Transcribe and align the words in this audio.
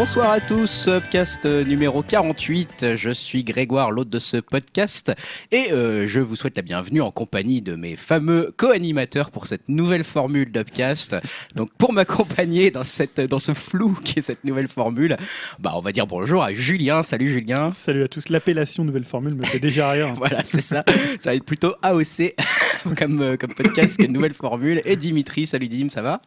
Bonsoir 0.00 0.30
à 0.30 0.40
tous, 0.40 0.86
podcast 0.86 1.44
numéro 1.44 2.02
48. 2.02 2.96
Je 2.96 3.10
suis 3.10 3.44
Grégoire, 3.44 3.90
l'hôte 3.90 4.08
de 4.08 4.18
ce 4.18 4.38
podcast, 4.38 5.12
et 5.52 5.72
euh, 5.72 6.06
je 6.06 6.20
vous 6.20 6.36
souhaite 6.36 6.56
la 6.56 6.62
bienvenue 6.62 7.02
en 7.02 7.10
compagnie 7.10 7.60
de 7.60 7.74
mes 7.74 7.96
fameux 7.96 8.50
co-animateurs 8.56 9.30
pour 9.30 9.46
cette 9.46 9.68
nouvelle 9.68 10.02
formule 10.02 10.50
d'Upcast. 10.50 11.16
Donc, 11.54 11.68
pour 11.76 11.92
m'accompagner 11.92 12.70
dans, 12.70 12.82
cette, 12.82 13.20
dans 13.20 13.38
ce 13.38 13.52
flou 13.52 13.94
qui 14.02 14.20
est 14.20 14.22
cette 14.22 14.42
nouvelle 14.42 14.68
formule, 14.68 15.18
bah, 15.58 15.72
on 15.74 15.82
va 15.82 15.92
dire 15.92 16.06
bonjour 16.06 16.42
à 16.42 16.54
Julien. 16.54 17.02
Salut 17.02 17.28
Julien. 17.28 17.70
Salut 17.70 18.02
à 18.02 18.08
tous. 18.08 18.30
L'appellation 18.30 18.86
nouvelle 18.86 19.04
formule 19.04 19.34
me 19.34 19.42
fait 19.42 19.60
déjà 19.60 19.90
rire. 19.90 20.14
voilà, 20.16 20.40
c'est 20.46 20.62
ça. 20.62 20.82
Ça 21.18 21.28
va 21.28 21.34
être 21.34 21.44
plutôt 21.44 21.74
AOC 21.82 22.34
comme, 22.98 23.20
euh, 23.20 23.36
comme 23.36 23.52
podcast 23.52 23.98
qu'une 23.98 24.14
nouvelle 24.14 24.32
formule. 24.32 24.80
Et 24.86 24.96
Dimitri, 24.96 25.46
salut 25.46 25.68
Dim, 25.68 25.90
ça 25.90 26.00
va? 26.00 26.22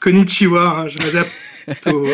Konnichiwa, 0.00 0.88
je 0.88 0.98
m'adapte 0.98 1.86
au, 1.86 2.06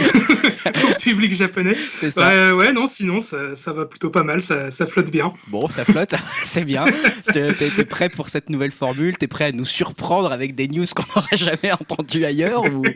au 0.83 0.95
public 1.01 1.33
japonais. 1.35 1.77
C'est 1.93 2.11
ça. 2.11 2.29
Ouais, 2.29 2.53
ouais, 2.53 2.73
non, 2.73 2.87
sinon 2.87 3.21
ça, 3.21 3.55
ça 3.55 3.73
va 3.73 3.85
plutôt 3.87 4.11
pas 4.11 4.23
mal, 4.25 4.43
ça, 4.43 4.71
ça 4.71 4.87
flotte 4.87 5.11
bien. 5.11 5.33
Bon, 5.49 5.69
ça 5.69 5.85
flotte, 5.85 6.15
c'est 6.45 6.65
bien. 6.65 6.85
T'es 7.33 7.53
t'es 7.55 7.85
prêt 7.85 8.09
pour 8.09 8.29
cette 8.29 8.51
nouvelle 8.51 8.73
formule? 8.73 9.17
T'es 9.17 9.27
prêt 9.29 9.45
à 9.47 9.53
nous 9.53 9.65
surprendre 9.65 10.33
avec 10.33 10.55
des 10.55 10.69
news 10.69 10.85
qu'on 10.95 11.05
n'aurait 11.21 11.37
jamais 11.37 11.73
entendues 11.73 12.25
ailleurs 12.25 12.65
ou... 12.65 12.83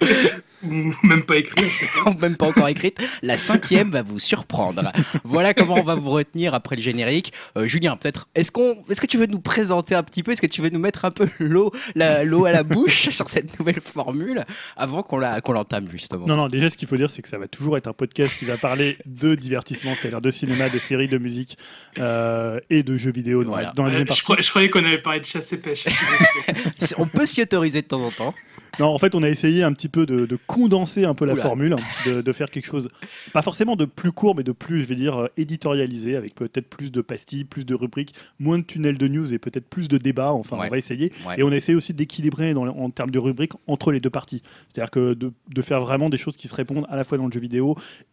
Ou 0.64 0.92
même 1.04 1.22
pas 1.22 1.36
écrit, 1.36 1.64
on 1.64 1.70
sait 1.70 1.86
pas. 2.02 2.10
ou 2.10 2.14
même 2.20 2.36
pas 2.36 2.46
encore 2.46 2.66
écrite 2.66 2.98
La 3.22 3.36
cinquième 3.38 3.90
va 3.90 4.02
vous 4.02 4.18
surprendre. 4.18 4.90
Voilà 5.22 5.54
comment 5.54 5.74
on 5.76 5.84
va 5.84 5.94
vous 5.94 6.10
retenir 6.10 6.52
après 6.52 6.74
le 6.74 6.82
générique. 6.82 7.32
Euh, 7.56 7.68
Julien, 7.68 7.96
peut-être, 7.96 8.26
est-ce 8.34 8.50
qu'on, 8.50 8.76
est-ce 8.90 9.00
que 9.00 9.06
tu 9.06 9.18
veux 9.18 9.26
nous 9.26 9.38
présenter 9.38 9.94
un 9.94 10.02
petit 10.02 10.24
peu? 10.24 10.32
Est-ce 10.32 10.42
que 10.42 10.48
tu 10.48 10.60
veux 10.60 10.70
nous 10.70 10.80
mettre 10.80 11.04
un 11.04 11.12
peu 11.12 11.28
l'eau, 11.38 11.70
la- 11.94 12.24
l'eau 12.24 12.44
à 12.44 12.50
la 12.50 12.64
bouche 12.64 13.10
sur 13.10 13.28
cette 13.28 13.56
nouvelle 13.60 13.80
formule 13.80 14.44
avant 14.76 15.04
qu'on 15.04 15.18
la, 15.18 15.40
qu'on 15.40 15.52
l'entame 15.52 15.86
justement? 15.92 16.26
Non, 16.26 16.34
non, 16.34 16.48
déjà, 16.48 16.68
ce 16.70 16.76
qu'il 16.76 16.88
faut 16.88 16.96
dire, 16.96 17.08
c'est 17.10 17.22
que 17.22 17.28
ça 17.28 17.38
va 17.38 17.46
toujours 17.46 17.67
être 17.76 17.88
un 17.88 17.92
podcast 17.92 18.38
qui 18.38 18.44
va 18.44 18.56
parler 18.56 18.96
de 19.06 19.34
divertissement, 19.34 19.92
c'est-à-dire 19.94 20.20
de 20.20 20.30
cinéma, 20.30 20.68
de 20.68 20.78
séries, 20.78 21.08
de 21.08 21.18
musique 21.18 21.58
euh, 21.98 22.60
et 22.70 22.82
de 22.82 22.96
jeux 22.96 23.12
vidéo 23.12 23.44
dans, 23.44 23.50
Voilà. 23.50 23.72
dans 23.74 23.82
la 23.84 23.90
deuxième 23.90 24.06
je, 24.06 24.08
partie. 24.08 24.22
crois- 24.22 24.36
je 24.40 24.48
croyais 24.50 24.70
qu'on 24.70 24.84
avait 24.84 25.02
parlé 25.02 25.20
de 25.20 25.26
chasse 25.26 25.52
et 25.52 25.58
pêche. 25.58 25.86
On 26.98 27.06
peut 27.06 27.26
s'y 27.26 27.42
autoriser 27.42 27.82
de 27.82 27.86
temps 27.86 28.02
en 28.02 28.10
temps. 28.10 28.34
Non, 28.78 28.86
en 28.94 28.98
fait, 28.98 29.16
on 29.16 29.24
a 29.24 29.28
essayé 29.28 29.64
un 29.64 29.72
petit 29.72 29.88
peu 29.88 30.06
de, 30.06 30.24
de 30.24 30.38
condenser 30.46 31.04
un 31.04 31.14
peu 31.14 31.24
la 31.24 31.34
formule, 31.34 31.74
de, 32.06 32.22
de 32.22 32.32
faire 32.32 32.48
quelque 32.48 32.66
chose, 32.66 32.88
pas 33.32 33.42
forcément 33.42 33.74
de 33.74 33.84
plus 33.86 34.12
court, 34.12 34.36
mais 34.36 34.44
de 34.44 34.52
plus, 34.52 34.82
je 34.82 34.86
vais 34.86 34.94
dire, 34.94 35.16
euh, 35.16 35.26
éditorialisé, 35.36 36.14
avec 36.14 36.36
peut-être 36.36 36.68
plus 36.68 36.92
de 36.92 37.00
pastilles, 37.00 37.42
plus 37.44 37.66
de 37.66 37.74
rubriques, 37.74 38.14
moins 38.38 38.56
de 38.58 38.62
tunnels 38.62 38.96
de 38.96 39.08
news 39.08 39.34
et 39.34 39.38
peut-être 39.40 39.66
plus 39.68 39.88
de 39.88 39.98
débats. 39.98 40.30
Enfin, 40.32 40.56
Ouais. 40.58 40.66
on 40.68 40.70
va 40.70 40.78
essayer. 40.78 41.10
Ouais. 41.26 41.34
Et 41.38 41.42
on 41.42 41.50
a 41.50 41.56
essayé 41.56 41.74
aussi 41.74 41.92
d'équilibrer 41.92 42.54
en 42.54 42.90
termes 42.90 43.10
de 43.10 43.18
rubriques 43.18 43.54
entre 43.66 43.90
les 43.90 43.98
deux 43.98 44.10
parties. 44.10 44.42
C'est-à-dire 44.72 44.92
que 44.92 45.14
de, 45.14 45.32
de 45.48 45.62
faire 45.62 45.80
vraiment 45.80 46.08
des 46.08 46.18
choses 46.18 46.36
qui 46.36 46.46
se 46.46 46.54
répondent 46.54 46.86
à 46.88 46.94
la 46.96 47.02
fois 47.02 47.18
dans 47.18 47.26
le 47.26 47.32
jeu 47.32 47.40
vidéo 47.40 47.57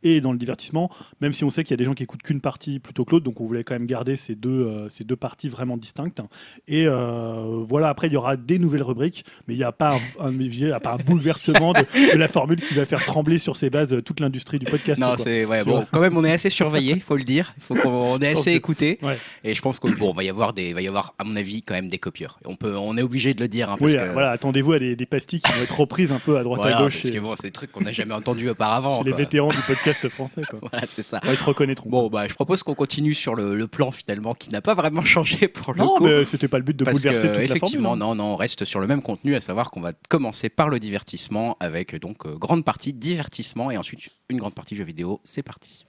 et 0.04 0.22
dans 0.22 0.32
le 0.32 0.38
divertissement, 0.38 0.90
même 1.22 1.34
si 1.34 1.44
on 1.44 1.50
sait 1.50 1.64
qu'il 1.64 1.72
y 1.72 1.74
a 1.74 1.78
des 1.78 1.86
gens 1.86 1.94
qui 1.94 2.04
écoutent 2.04 2.22
qu'une 2.22 2.42
partie 2.42 2.80
plutôt 2.80 3.06
que 3.06 3.12
l'autre, 3.12 3.26
donc 3.26 3.42
on 3.42 3.46
voulait 3.46 3.64
quand 3.64 3.74
même 3.76 3.88
garder 3.88 4.16
ces 4.16 4.36
deux, 4.36 4.50
euh, 4.50 4.90
ces 4.90 5.04
deux 5.04 5.16
parties 5.16 5.48
vraiment 5.50 5.78
distinctes. 5.78 6.22
Et 6.68 6.86
euh, 6.88 7.62
voilà, 7.62 7.90
après, 7.90 8.08
il 8.08 8.14
y 8.14 8.18
aura 8.18 8.38
des 8.38 8.60
nouvelles 8.60 8.84
rubriques, 8.84 9.24
mais 9.48 9.54
il 9.54 9.58
n'y 9.58 9.64
a 9.64 9.72
pas 9.72 9.98
un, 10.20 10.28
un- 10.28 10.32
il 10.40 10.60
y 10.60 10.72
a 10.72 10.80
pas 10.80 10.94
un 10.94 10.98
bouleversement 10.98 11.74
de, 11.74 11.80
de 12.14 12.18
la 12.18 12.28
formule 12.28 12.62
qui 12.62 12.74
va 12.76 12.86
faire 12.86 13.04
trembler 13.06 13.38
sur 13.38 13.58
ses 13.58 13.70
bases 13.70 13.94
euh, 13.94 14.02
toute 14.02 14.20
l'industrie 14.20 14.60
du 14.60 14.66
podcast. 14.66 15.02
Non, 15.02 15.16
c'est 15.18 15.46
ouais, 15.46 15.64
bon. 15.64 15.86
Quand 15.92 16.00
même, 16.02 16.16
on 16.18 16.24
est 16.24 16.32
assez 16.32 16.50
surveillé, 16.50 16.94
il 16.94 17.02
faut 17.02 17.16
le 17.18 17.24
dire. 17.24 17.54
Il 17.58 17.64
faut 17.64 17.76
qu'on 17.76 17.90
on 18.16 18.20
est 18.20 18.28
assez 18.30 18.52
écouté. 18.52 19.00
Ouais. 19.02 19.18
Et 19.44 19.56
je 19.56 19.62
pense 19.62 19.80
que 19.80 19.88
bon, 19.98 20.14
va 20.14 20.24
y 20.24 20.30
avoir 20.30 20.54
des, 20.54 20.74
va 20.74 20.82
y 20.82 20.88
avoir, 20.88 21.14
à 21.18 21.24
mon 21.24 21.36
avis, 21.36 21.62
quand 21.62 21.74
même 21.74 21.90
des 21.90 21.98
copieurs. 21.98 22.40
On 22.46 22.56
peut, 22.56 22.76
on 22.76 22.98
est 22.98 23.02
obligé 23.02 23.34
de 23.34 23.42
le 23.42 23.48
dire, 23.48 23.70
hein, 23.72 23.78
parce 23.80 23.92
Oui, 23.92 23.98
que 23.98 24.12
voilà, 24.14 24.32
attendez-vous 24.32 24.74
à 24.74 24.80
des, 24.80 24.96
des 24.96 25.06
pastilles 25.06 25.42
qui 25.42 25.52
vont 25.52 25.64
être 25.64 25.80
reprises 25.80 26.12
un 26.12 26.20
peu 26.20 26.38
à 26.38 26.44
droite 26.44 26.62
voilà, 26.62 26.78
à 26.78 26.82
gauche 26.84 27.02
parce 27.02 27.12
que 27.14 27.20
bon, 27.20 27.36
c'est 27.36 27.48
des 27.48 27.52
trucs 27.52 27.72
qu'on 27.72 27.82
n'a 27.82 27.92
jamais 27.92 28.14
entendus 28.14 28.50
auparavant. 28.50 29.02
les. 29.04 29.12
Vétérans 29.44 29.48
du 29.50 29.62
podcast 29.68 30.10
français. 30.10 30.42
Quoi. 30.50 30.60
Voilà, 30.72 30.86
c'est 30.88 31.02
ça. 31.02 31.20
Ouais, 31.24 31.34
ils 31.34 31.38
se 31.38 31.44
reconnaîtront. 31.44 31.90
Bon, 31.90 32.10
bah, 32.10 32.28
je 32.28 32.34
propose 32.34 32.64
qu'on 32.64 32.76
continue 32.76 33.14
sur 33.14 33.36
le, 33.36 33.56
le 33.56 33.68
plan 33.68 33.92
finalement 33.92 34.34
qui 34.34 34.50
n'a 34.50 34.62
pas 34.62 34.74
vraiment 34.74 35.02
changé 35.06 35.48
pour 35.48 35.74
le 35.74 35.80
non, 35.80 35.96
coup. 35.98 36.04
mais 36.06 36.26
c'était 36.26 36.48
pas 36.48 36.58
le 36.58 36.64
but 36.64 36.76
de 36.78 36.84
parce 36.86 36.98
bouleverser 36.98 37.28
que 37.28 37.28
toute 37.34 37.38
la 37.38 37.44
effectivement, 37.44 37.90
formule. 37.90 38.04
hein. 38.04 38.08
non, 38.08 38.16
non, 38.16 38.34
on 38.34 38.36
reste 38.36 38.66
sur 38.66 38.80
le 38.80 38.88
même 38.88 39.02
contenu, 39.02 39.36
à 39.36 39.40
savoir 39.40 39.72
qu'on 39.72 39.82
va 39.82 39.94
commencer 40.10 40.50
par 40.50 40.70
le 40.70 40.80
divertissement 40.80 41.58
avec 41.60 41.96
donc 42.00 42.26
euh, 42.26 42.36
grande 42.36 42.64
partie 42.66 42.94
divertissement 42.94 43.72
et 43.72 43.78
ensuite 43.78 44.10
une 44.30 44.38
grande 44.38 44.54
partie 44.56 44.76
jeux 44.76 44.84
vidéo. 44.84 45.22
C'est 45.24 45.44
parti. 45.44 45.85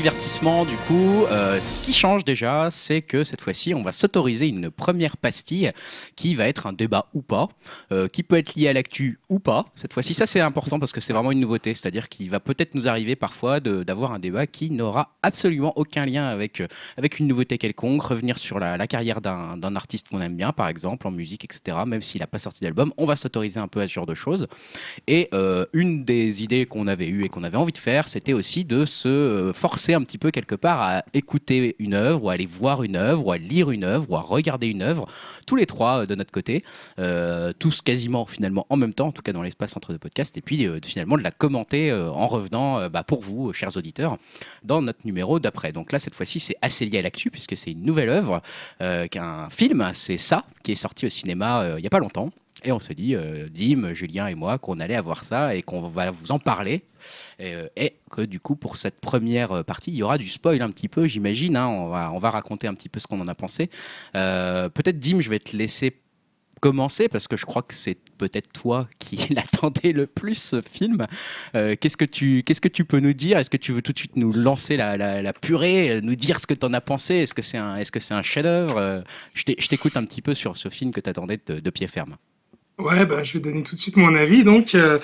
Divertissement, 0.00 0.64
du 0.64 0.76
coup, 0.88 1.26
euh, 1.26 1.60
ce 1.60 1.78
qui 1.78 1.92
change 1.92 2.24
déjà, 2.24 2.70
c'est 2.70 3.02
que 3.02 3.22
cette 3.22 3.42
fois-ci, 3.42 3.74
on 3.74 3.82
va 3.82 3.92
s'autoriser 3.92 4.46
une 4.46 4.70
première 4.70 5.18
pastille 5.18 5.72
qui 6.16 6.34
va 6.34 6.48
être 6.48 6.66
un 6.66 6.72
débat 6.72 7.08
ou 7.12 7.20
pas, 7.20 7.50
euh, 7.92 8.08
qui 8.08 8.22
peut 8.22 8.38
être 8.38 8.54
lié 8.54 8.68
à 8.68 8.72
l'actu 8.72 9.18
ou 9.28 9.40
pas. 9.40 9.66
Cette 9.74 9.92
fois-ci, 9.92 10.14
ça 10.14 10.24
c'est 10.24 10.40
important 10.40 10.78
parce 10.78 10.92
que 10.92 11.02
c'est 11.02 11.12
vraiment 11.12 11.32
une 11.32 11.40
nouveauté, 11.40 11.74
c'est-à-dire 11.74 12.08
qu'il 12.08 12.30
va 12.30 12.40
peut-être 12.40 12.74
nous 12.74 12.88
arriver 12.88 13.14
parfois 13.14 13.60
d'avoir 13.60 14.12
un 14.12 14.18
débat 14.18 14.46
qui 14.46 14.70
n'aura 14.70 15.10
absolument 15.22 15.74
aucun 15.76 16.06
lien 16.06 16.26
avec, 16.26 16.62
euh, 16.62 16.66
avec 16.96 17.18
une 17.18 17.26
nouveauté 17.26 17.58
quelconque, 17.58 18.00
revenir 18.00 18.38
sur 18.38 18.58
la, 18.58 18.86
carrière 18.86 19.20
d'un 19.20 19.76
artiste 19.76 20.08
qu'on 20.08 20.22
aime 20.22 20.34
bien, 20.34 20.52
par 20.52 20.68
exemple, 20.68 21.06
en 21.08 21.10
musique, 21.10 21.44
etc., 21.44 21.76
même 21.86 22.00
s'il 22.00 22.22
n'a 22.22 22.26
pas 22.26 22.38
sorti 22.38 22.62
d'album, 22.62 22.94
on 22.96 23.04
va 23.04 23.16
s'autoriser 23.16 23.60
un 23.60 23.68
peu 23.68 23.82
à 23.82 23.86
ce 23.86 23.92
genre 23.92 24.06
de 24.06 24.14
choses. 24.14 24.46
Et 25.06 25.28
une 25.74 26.06
des 26.06 26.42
idées 26.42 26.64
qu'on 26.64 26.86
avait 26.86 27.08
eues 27.08 27.24
et 27.24 27.28
qu'on 27.28 27.44
avait 27.44 27.58
envie 27.58 27.72
de 27.72 27.78
faire, 27.78 28.08
c'était 28.08 28.32
aussi 28.32 28.64
de 28.64 28.86
se 28.86 29.10
euh, 29.10 29.52
un 29.94 30.02
petit 30.02 30.18
peu 30.18 30.30
quelque 30.30 30.54
part 30.54 30.80
à 30.80 31.04
écouter 31.14 31.76
une 31.78 31.94
œuvre, 31.94 32.24
ou 32.24 32.30
à 32.30 32.34
aller 32.34 32.46
voir 32.46 32.82
une 32.82 32.96
œuvre, 32.96 33.26
ou 33.26 33.32
à 33.32 33.38
lire 33.38 33.70
une 33.70 33.84
œuvre, 33.84 34.10
ou 34.10 34.16
à 34.16 34.20
regarder 34.20 34.68
une 34.68 34.82
œuvre, 34.82 35.06
tous 35.46 35.56
les 35.56 35.66
trois 35.66 36.02
euh, 36.02 36.06
de 36.06 36.14
notre 36.14 36.30
côté, 36.30 36.64
euh, 36.98 37.52
tous 37.58 37.82
quasiment 37.82 38.26
finalement 38.26 38.66
en 38.68 38.76
même 38.76 38.94
temps, 38.94 39.08
en 39.08 39.12
tout 39.12 39.22
cas 39.22 39.32
dans 39.32 39.42
l'espace 39.42 39.76
entre 39.76 39.92
deux 39.92 39.98
podcasts, 39.98 40.36
et 40.36 40.42
puis 40.42 40.66
euh, 40.66 40.78
finalement 40.84 41.16
de 41.16 41.22
la 41.22 41.30
commenter 41.30 41.92
en 41.92 42.26
revenant 42.26 42.88
bah, 42.88 43.04
pour 43.04 43.20
vous, 43.20 43.52
chers 43.52 43.76
auditeurs, 43.76 44.18
dans 44.64 44.82
notre 44.82 45.00
numéro 45.04 45.38
d'après. 45.38 45.72
Donc 45.72 45.92
là, 45.92 45.98
cette 45.98 46.14
fois-ci, 46.14 46.40
c'est 46.40 46.56
assez 46.62 46.84
lié 46.84 46.98
à 46.98 47.02
l'actu, 47.02 47.30
puisque 47.30 47.56
c'est 47.56 47.72
une 47.72 47.84
nouvelle 47.84 48.08
œuvre, 48.08 48.42
qu'un 49.10 49.48
film, 49.50 49.90
c'est 49.92 50.16
ça, 50.16 50.44
qui 50.62 50.72
est 50.72 50.76
sorti 50.76 51.06
au 51.06 51.08
cinéma 51.08 51.74
il 51.76 51.80
n'y 51.80 51.86
a 51.86 51.90
pas 51.90 51.98
longtemps. 51.98 52.30
Et 52.64 52.72
on 52.72 52.78
se 52.78 52.92
dit, 52.92 53.14
euh, 53.14 53.46
Dim, 53.48 53.92
Julien 53.94 54.26
et 54.28 54.34
moi, 54.34 54.58
qu'on 54.58 54.80
allait 54.80 54.96
avoir 54.96 55.24
ça 55.24 55.54
et 55.54 55.62
qu'on 55.62 55.88
va 55.88 56.10
vous 56.10 56.30
en 56.32 56.38
parler. 56.38 56.84
Et, 57.38 57.54
euh, 57.54 57.68
que 58.10 58.22
du 58.22 58.40
coup, 58.40 58.56
pour 58.56 58.76
cette 58.76 59.00
première 59.00 59.52
euh, 59.52 59.62
partie, 59.62 59.90
il 59.90 59.96
y 59.96 60.02
aura 60.02 60.18
du 60.18 60.28
spoil 60.28 60.60
un 60.62 60.70
petit 60.70 60.88
peu, 60.88 61.06
j'imagine. 61.06 61.56
hein. 61.56 61.68
on, 61.68 61.88
va, 61.88 62.10
on 62.12 62.18
va 62.18 62.30
raconter 62.30 62.66
un 62.66 62.74
petit 62.74 62.88
peu 62.88 63.00
ce 63.00 63.06
qu'on 63.06 63.20
en 63.20 63.28
a 63.28 63.34
pensé. 63.34 63.70
Euh, 64.14 64.68
peut-être, 64.68 64.98
Dim, 64.98 65.20
je 65.20 65.30
vais 65.30 65.38
te 65.38 65.56
laisser 65.56 65.96
commencer 66.60 67.08
parce 67.08 67.26
que 67.26 67.38
je 67.38 67.46
crois 67.46 67.62
que 67.62 67.72
c'est 67.72 67.96
peut-être 68.18 68.52
toi 68.52 68.86
qui 68.98 69.16
l'attendais 69.34 69.92
le 69.92 70.06
plus 70.06 70.34
ce 70.34 70.60
film. 70.60 71.06
Qu'est-ce 71.54 71.96
que 71.96 72.04
tu 72.04 72.42
qu'est-ce 72.42 72.60
que 72.60 72.68
tu 72.68 72.84
peux 72.84 73.00
nous 73.00 73.14
dire? 73.14 73.38
Est-ce 73.38 73.48
que 73.48 73.56
tu 73.56 73.72
veux 73.72 73.80
tout 73.80 73.94
de 73.94 73.98
suite 73.98 74.16
nous 74.16 74.30
lancer 74.30 74.76
la, 74.76 75.32
purée, 75.32 76.02
nous 76.02 76.16
dire 76.16 76.38
ce 76.38 76.46
que 76.46 76.52
tu 76.52 76.66
en 76.66 76.74
as 76.74 76.82
pensé? 76.82 77.14
Est-ce 77.14 77.32
que 77.32 77.40
c'est 77.40 77.56
un 77.56 77.76
est-ce 77.76 77.90
que 77.90 77.98
c'est 77.98 78.12
un 78.12 78.20
chef-d'œuvre? 78.20 79.02
Je 79.32 79.68
t'écoute 79.68 79.96
un 79.96 80.04
petit 80.04 80.20
peu 80.20 80.34
sur 80.34 80.58
ce 80.58 80.68
film 80.68 80.90
que 80.90 81.00
tu 81.00 81.08
attendais 81.08 81.40
de 81.46 81.70
pied 81.70 81.86
ferme. 81.86 82.18
Ouais, 82.80 83.04
bah, 83.04 83.22
je 83.22 83.34
vais 83.34 83.40
donner 83.40 83.62
tout 83.62 83.74
de 83.74 83.80
suite 83.80 83.96
mon 83.96 84.14
avis. 84.14 84.42
Donc, 84.42 84.74
euh, 84.74 84.98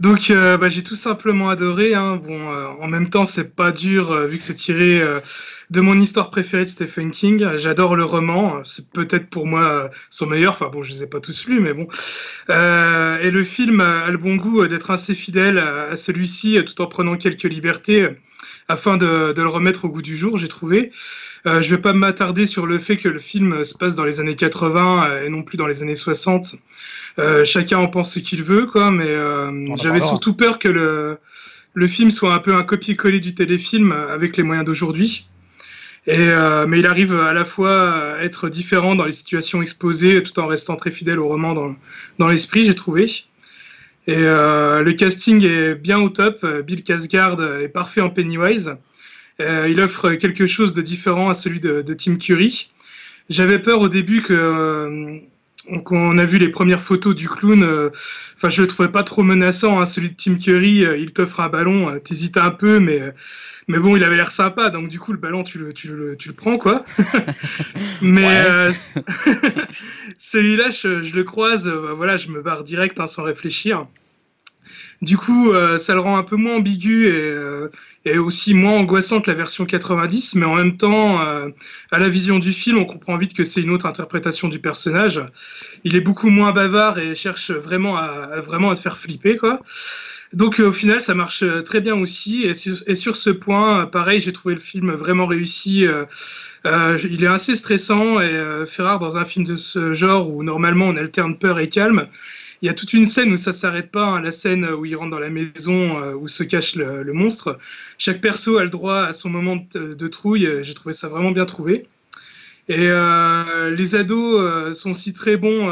donc 0.00 0.30
euh, 0.30 0.56
bah, 0.56 0.68
j'ai 0.68 0.82
tout 0.82 0.96
simplement 0.96 1.48
adoré. 1.48 1.94
Hein. 1.94 2.16
Bon, 2.16 2.52
euh, 2.52 2.66
en 2.80 2.88
même 2.88 3.08
temps, 3.08 3.24
c'est 3.24 3.54
pas 3.54 3.70
dur 3.70 4.26
vu 4.26 4.38
que 4.38 4.42
c'est 4.42 4.54
tiré 4.54 5.00
de 5.70 5.80
mon 5.80 5.98
histoire 6.00 6.30
préférée 6.30 6.64
de 6.64 6.70
Stephen 6.70 7.12
King. 7.12 7.56
J'adore 7.56 7.94
le 7.94 8.04
roman. 8.04 8.62
C'est 8.64 8.90
peut-être 8.90 9.30
pour 9.30 9.46
moi 9.46 9.90
son 10.10 10.26
meilleur. 10.26 10.54
Enfin 10.54 10.68
bon, 10.72 10.82
je 10.82 10.92
les 10.92 11.02
ai 11.04 11.06
pas 11.06 11.20
tous 11.20 11.46
lus, 11.46 11.60
mais 11.60 11.72
bon. 11.72 11.86
Et 12.48 13.30
le 13.30 13.44
film 13.44 13.80
a 13.80 14.10
le 14.10 14.18
bon 14.18 14.36
goût 14.36 14.66
d'être 14.66 14.90
assez 14.90 15.14
fidèle 15.14 15.58
à, 15.58 15.96
celui-ci, 15.96 16.58
tout 16.66 16.82
en 16.82 16.86
prenant 16.86 17.16
quelques 17.16 17.44
libertés 17.44 18.08
afin 18.68 18.96
de, 18.96 19.32
de 19.32 19.42
le 19.42 19.48
remettre 19.48 19.84
au 19.84 19.88
goût 19.88 20.02
du 20.02 20.16
jour. 20.16 20.38
J'ai 20.38 20.48
trouvé. 20.48 20.92
Euh, 21.46 21.60
je 21.60 21.74
vais 21.74 21.80
pas 21.80 21.92
m'attarder 21.92 22.46
sur 22.46 22.66
le 22.66 22.78
fait 22.78 22.96
que 22.96 23.08
le 23.08 23.18
film 23.18 23.64
se 23.64 23.74
passe 23.76 23.94
dans 23.94 24.04
les 24.04 24.18
années 24.18 24.34
80 24.34 25.04
euh, 25.04 25.26
et 25.26 25.28
non 25.28 25.42
plus 25.42 25.58
dans 25.58 25.66
les 25.66 25.82
années 25.82 25.94
60. 25.94 26.54
Euh, 27.18 27.44
chacun 27.44 27.78
en 27.78 27.88
pense 27.88 28.14
ce 28.14 28.18
qu'il 28.18 28.42
veut, 28.42 28.66
quoi. 28.66 28.90
Mais 28.90 29.08
euh, 29.08 29.76
j'avais 29.76 30.00
surtout 30.00 30.34
peur 30.34 30.58
que 30.58 30.68
le 30.68 31.18
le 31.76 31.88
film 31.88 32.12
soit 32.12 32.32
un 32.32 32.38
peu 32.38 32.54
un 32.54 32.62
copier-coller 32.62 33.18
du 33.18 33.34
téléfilm 33.34 33.90
avec 33.90 34.36
les 34.36 34.44
moyens 34.44 34.64
d'aujourd'hui. 34.64 35.28
Et 36.06 36.18
euh, 36.18 36.66
mais 36.66 36.80
il 36.80 36.86
arrive 36.86 37.14
à 37.18 37.32
la 37.32 37.44
fois 37.44 38.16
à 38.16 38.22
être 38.22 38.48
différent 38.48 38.94
dans 38.94 39.04
les 39.04 39.12
situations 39.12 39.62
exposées, 39.62 40.22
tout 40.22 40.38
en 40.38 40.46
restant 40.46 40.76
très 40.76 40.90
fidèle 40.90 41.18
au 41.18 41.28
roman 41.28 41.54
dans 41.54 41.76
dans 42.18 42.28
l'esprit, 42.28 42.64
j'ai 42.64 42.74
trouvé. 42.74 43.06
Et 44.06 44.16
euh, 44.16 44.82
le 44.82 44.92
casting 44.92 45.44
est 45.44 45.74
bien 45.74 45.98
au 45.98 46.10
top. 46.10 46.44
Bill 46.66 46.80
Skarsgård 46.80 47.62
est 47.62 47.68
parfait 47.68 48.00
en 48.00 48.10
Pennywise. 48.10 48.76
Euh, 49.40 49.68
il 49.68 49.80
offre 49.80 50.14
quelque 50.14 50.46
chose 50.46 50.74
de 50.74 50.82
différent 50.82 51.28
à 51.28 51.34
celui 51.34 51.60
de, 51.60 51.82
de 51.82 51.94
Tim 51.94 52.16
Curry. 52.16 52.70
J'avais 53.28 53.58
peur 53.58 53.80
au 53.80 53.88
début 53.88 54.22
que 54.22 54.34
euh, 54.34 55.18
donc 55.70 55.92
on 55.92 56.18
a 56.18 56.24
vu 56.24 56.38
les 56.38 56.48
premières 56.48 56.80
photos 56.80 57.14
du 57.14 57.28
clown. 57.28 57.62
euh, 57.62 57.90
Enfin, 58.36 58.48
je 58.50 58.62
le 58.62 58.66
trouvais 58.68 58.90
pas 58.90 59.02
trop 59.04 59.22
menaçant. 59.22 59.80
hein, 59.80 59.86
celui 59.86 60.10
de 60.10 60.16
Tim 60.16 60.36
Curry, 60.36 60.84
euh, 60.84 60.96
il 60.98 61.12
t'offre 61.12 61.40
un 61.40 61.48
ballon, 61.48 61.88
euh, 61.90 61.98
t'hésites 61.98 62.36
un 62.36 62.50
peu, 62.50 62.78
mais 62.80 63.00
mais 63.68 63.78
bon, 63.78 63.96
il 63.96 64.04
avait 64.04 64.16
l'air 64.16 64.30
sympa. 64.30 64.68
Donc 64.70 64.88
du 64.88 64.98
coup, 65.00 65.12
le 65.12 65.18
ballon, 65.18 65.44
tu 65.44 65.58
le 65.58 65.72
tu 65.72 65.88
le, 65.88 66.16
tu 66.16 66.28
le 66.28 66.34
prends 66.34 66.58
quoi. 66.58 66.84
mais 68.02 68.44
euh, 68.46 68.72
celui-là, 70.16 70.70
je, 70.70 71.02
je 71.02 71.14
le 71.14 71.24
croise, 71.24 71.68
voilà, 71.68 72.16
je 72.16 72.28
me 72.28 72.42
barre 72.42 72.64
direct 72.64 73.00
hein, 73.00 73.06
sans 73.06 73.22
réfléchir. 73.22 73.86
Du 75.02 75.16
coup, 75.16 75.52
euh, 75.52 75.78
ça 75.78 75.94
le 75.94 76.00
rend 76.00 76.16
un 76.16 76.22
peu 76.22 76.36
moins 76.36 76.56
ambigu 76.56 77.06
et, 77.06 77.10
euh, 77.12 77.68
et 78.04 78.18
aussi 78.18 78.54
moins 78.54 78.72
angoissant 78.74 79.20
que 79.20 79.30
la 79.30 79.36
version 79.36 79.66
90, 79.66 80.34
mais 80.36 80.46
en 80.46 80.54
même 80.54 80.76
temps, 80.76 81.20
euh, 81.20 81.48
à 81.90 81.98
la 81.98 82.08
vision 82.08 82.38
du 82.38 82.52
film, 82.52 82.78
on 82.78 82.84
comprend 82.84 83.16
vite 83.18 83.34
que 83.34 83.44
c'est 83.44 83.60
une 83.62 83.70
autre 83.70 83.86
interprétation 83.86 84.48
du 84.48 84.58
personnage. 84.58 85.22
Il 85.84 85.96
est 85.96 86.00
beaucoup 86.00 86.28
moins 86.30 86.52
bavard 86.52 86.98
et 86.98 87.14
cherche 87.14 87.50
vraiment 87.50 87.96
à, 87.96 88.40
vraiment 88.40 88.70
à 88.70 88.76
te 88.76 88.80
faire 88.80 88.96
flipper, 88.98 89.36
quoi. 89.36 89.60
Donc 90.32 90.58
au 90.58 90.72
final, 90.72 91.00
ça 91.00 91.14
marche 91.14 91.44
très 91.64 91.80
bien 91.80 91.94
aussi. 91.94 92.42
Et 92.44 92.54
sur, 92.54 93.16
ce 93.16 93.30
point, 93.30 93.86
pareil, 93.86 94.18
j'ai 94.20 94.32
trouvé 94.32 94.54
le 94.54 94.60
film 94.60 94.92
vraiment 94.92 95.26
réussi. 95.26 95.86
euh, 96.66 96.98
il 97.10 97.24
est 97.24 97.28
assez 97.28 97.56
stressant 97.56 98.20
et 98.20 98.24
euh, 98.24 98.64
fait 98.66 98.82
rare 98.82 98.98
dans 98.98 99.18
un 99.18 99.24
film 99.24 99.44
de 99.44 99.56
ce 99.56 99.92
genre 99.94 100.30
où 100.30 100.42
normalement 100.42 100.86
on 100.86 100.96
alterne 100.96 101.36
peur 101.36 101.58
et 101.58 101.68
calme. 101.68 102.06
Il 102.64 102.66
y 102.68 102.70
a 102.70 102.72
toute 102.72 102.94
une 102.94 103.04
scène 103.04 103.30
où 103.30 103.36
ça 103.36 103.52
s'arrête 103.52 103.90
pas, 103.90 104.06
hein, 104.06 104.22
la 104.22 104.32
scène 104.32 104.64
où 104.64 104.86
il 104.86 104.96
rentre 104.96 105.10
dans 105.10 105.18
la 105.18 105.28
maison 105.28 106.02
euh, 106.02 106.14
où 106.14 106.28
se 106.28 106.42
cache 106.42 106.76
le, 106.76 107.12
monstre. 107.12 107.58
Chaque 107.98 108.22
perso 108.22 108.56
a 108.56 108.64
le 108.64 108.70
droit 108.70 109.02
à 109.02 109.12
son 109.12 109.28
moment 109.28 109.56
de, 109.74 110.08
trouille. 110.08 110.48
J'ai 110.62 110.72
trouvé 110.72 110.94
ça 110.94 111.08
vraiment 111.08 111.30
bien 111.30 111.44
trouvé. 111.44 111.86
Et 112.70 112.88
euh, 112.88 113.68
les 113.68 113.94
ados 113.96 114.40
euh, 114.40 114.72
sont 114.72 114.92
aussi 114.92 115.12
très 115.12 115.36
bons, 115.36 115.68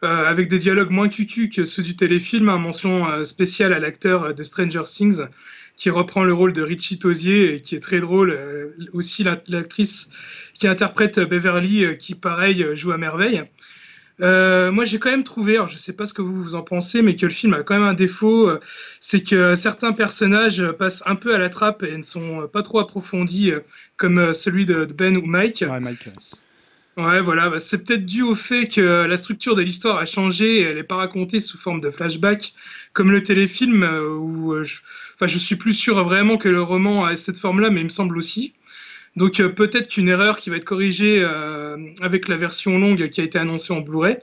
avec 0.00 0.48
des 0.48 0.58
dialogues 0.58 0.92
moins 0.92 1.10
cucu 1.10 1.50
que 1.50 1.66
ceux 1.66 1.82
du 1.82 1.94
téléfilm. 1.94 2.48
Un 2.48 2.56
mention 2.56 3.22
spéciale 3.26 3.74
à 3.74 3.78
l'acteur 3.78 4.34
de 4.34 4.44
Stranger 4.44 4.84
Things 4.86 5.20
qui 5.76 5.90
reprend 5.90 6.24
le 6.24 6.32
rôle 6.32 6.54
de 6.54 6.62
Richie 6.62 6.98
Tozier 6.98 7.56
et 7.56 7.60
qui 7.60 7.74
est 7.74 7.80
très 7.80 8.00
drôle. 8.00 8.34
Aussi 8.94 9.24
la- 9.24 9.42
l'actrice 9.46 10.08
qui 10.54 10.66
interprète 10.68 11.20
Beverly, 11.20 11.98
qui 11.98 12.14
pareil 12.14 12.64
joue 12.72 12.92
à 12.92 12.96
merveille. 12.96 13.44
Euh, 14.20 14.70
moi, 14.70 14.84
j'ai 14.84 14.98
quand 14.98 15.10
même 15.10 15.24
trouvé, 15.24 15.54
alors 15.54 15.68
je 15.68 15.78
sais 15.78 15.92
pas 15.92 16.06
ce 16.06 16.14
que 16.14 16.22
vous, 16.22 16.42
vous 16.42 16.54
en 16.54 16.62
pensez, 16.62 17.02
mais 17.02 17.16
que 17.16 17.26
le 17.26 17.32
film 17.32 17.54
a 17.54 17.62
quand 17.62 17.74
même 17.74 17.82
un 17.82 17.94
défaut, 17.94 18.48
euh, 18.48 18.60
c'est 19.00 19.22
que 19.22 19.56
certains 19.56 19.92
personnages 19.92 20.64
passent 20.78 21.02
un 21.06 21.16
peu 21.16 21.34
à 21.34 21.38
la 21.38 21.48
trappe 21.48 21.82
et 21.82 21.96
ne 21.96 22.02
sont 22.02 22.46
pas 22.48 22.62
trop 22.62 22.78
approfondis, 22.78 23.50
euh, 23.50 23.60
comme 23.96 24.34
celui 24.34 24.66
de, 24.66 24.84
de 24.84 24.92
Ben 24.92 25.16
ou 25.16 25.26
Mike. 25.26 25.64
Ouais, 25.68 25.80
Mike. 25.80 26.08
Ouais, 26.98 27.22
voilà, 27.22 27.48
bah, 27.48 27.58
c'est 27.58 27.84
peut-être 27.84 28.04
dû 28.04 28.22
au 28.22 28.34
fait 28.34 28.66
que 28.66 29.06
la 29.06 29.16
structure 29.16 29.54
de 29.54 29.62
l'histoire 29.62 29.96
a 29.96 30.04
changé 30.04 30.56
et 30.56 30.62
elle 30.62 30.76
n'est 30.76 30.82
pas 30.82 30.96
racontée 30.96 31.40
sous 31.40 31.56
forme 31.56 31.80
de 31.80 31.90
flashback, 31.90 32.52
comme 32.92 33.10
le 33.10 33.22
téléfilm, 33.22 33.82
où 34.20 34.62
je... 34.62 34.76
Je 35.24 35.38
suis 35.38 35.54
plus 35.54 35.72
sûr 35.72 36.02
vraiment 36.02 36.36
que 36.36 36.48
le 36.48 36.60
roman 36.60 37.04
a 37.04 37.16
cette 37.16 37.38
forme-là, 37.38 37.70
mais 37.70 37.80
il 37.80 37.84
me 37.84 37.90
semble 37.90 38.18
aussi. 38.18 38.54
Donc 39.16 39.40
euh, 39.40 39.48
peut-être 39.50 39.88
qu'une 39.88 40.08
erreur 40.08 40.38
qui 40.38 40.48
va 40.50 40.56
être 40.56 40.64
corrigée 40.64 41.20
euh, 41.22 41.76
avec 42.00 42.28
la 42.28 42.36
version 42.36 42.78
longue 42.78 43.08
qui 43.10 43.20
a 43.20 43.24
été 43.24 43.38
annoncée 43.38 43.72
en 43.72 43.80
Blu-ray. 43.80 44.16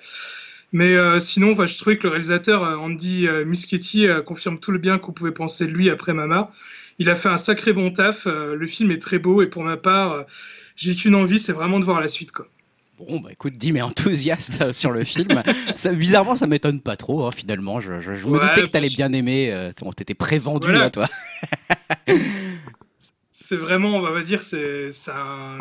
Mais 0.71 0.94
euh, 0.95 1.19
sinon, 1.19 1.56
je 1.65 1.77
trouvais 1.77 1.97
que 1.97 2.03
le 2.03 2.09
réalisateur 2.09 2.62
Andy 2.63 3.27
Muschietti 3.45 4.07
confirme 4.25 4.59
tout 4.59 4.71
le 4.71 4.77
bien 4.80 4.97
qu'on 5.00 5.12
pouvait 5.12 5.31
penser 5.31 5.65
de 5.65 5.71
lui 5.71 5.89
après 5.89 6.13
Mama. 6.13 6.51
Il 7.00 7.09
a 7.09 7.15
fait 7.15 7.30
un 7.30 7.38
sacré 7.38 7.74
bon 7.74 7.89
taf. 7.91 8.25
le 8.25 8.65
film 8.68 8.91
est 8.91 9.01
très 9.01 9.19
beau 9.19 9.41
et 9.41 9.47
pour 9.47 9.63
ma 9.63 9.77
part, 9.77 10.25
j'ai 10.75 10.94
qu'une 10.95 11.15
envie, 11.15 11.39
c'est 11.39 11.53
vraiment 11.53 11.80
de 11.80 11.85
voir 11.85 12.00
la 12.01 12.07
suite. 12.07 12.31
Quoi. 12.31 12.47
Bon, 13.00 13.19
bah 13.21 13.30
écoute, 13.31 13.57
Dim 13.57 13.75
est 13.77 13.81
enthousiaste 13.81 14.71
sur 14.74 14.92
le 14.92 15.03
film. 15.06 15.42
Ça, 15.74 15.94
bizarrement, 15.94 16.35
ça 16.35 16.47
m'étonne 16.47 16.81
pas 16.81 16.97
trop, 16.97 17.25
hein, 17.25 17.31
finalement. 17.31 17.80
Je, 17.80 18.01
je- 18.01 18.13
je 18.13 18.27
me 18.27 18.39
doutais 18.39 18.62
que 18.63 18.68
t'allais 18.68 18.89
bien 18.89 19.12
aimer. 19.13 19.51
Euh, 19.53 19.71
T'étais 19.95 20.13
prévendu, 20.15 20.68
Voilà. 20.68 20.80
là, 20.85 20.89
toi. 20.92 21.07
C'est 23.50 23.56
vraiment, 23.56 23.96
on 23.96 24.01
va 24.01 24.22
dire, 24.22 24.44
c'est 24.44 24.92
c'est 24.92 25.10
un- 25.10 25.57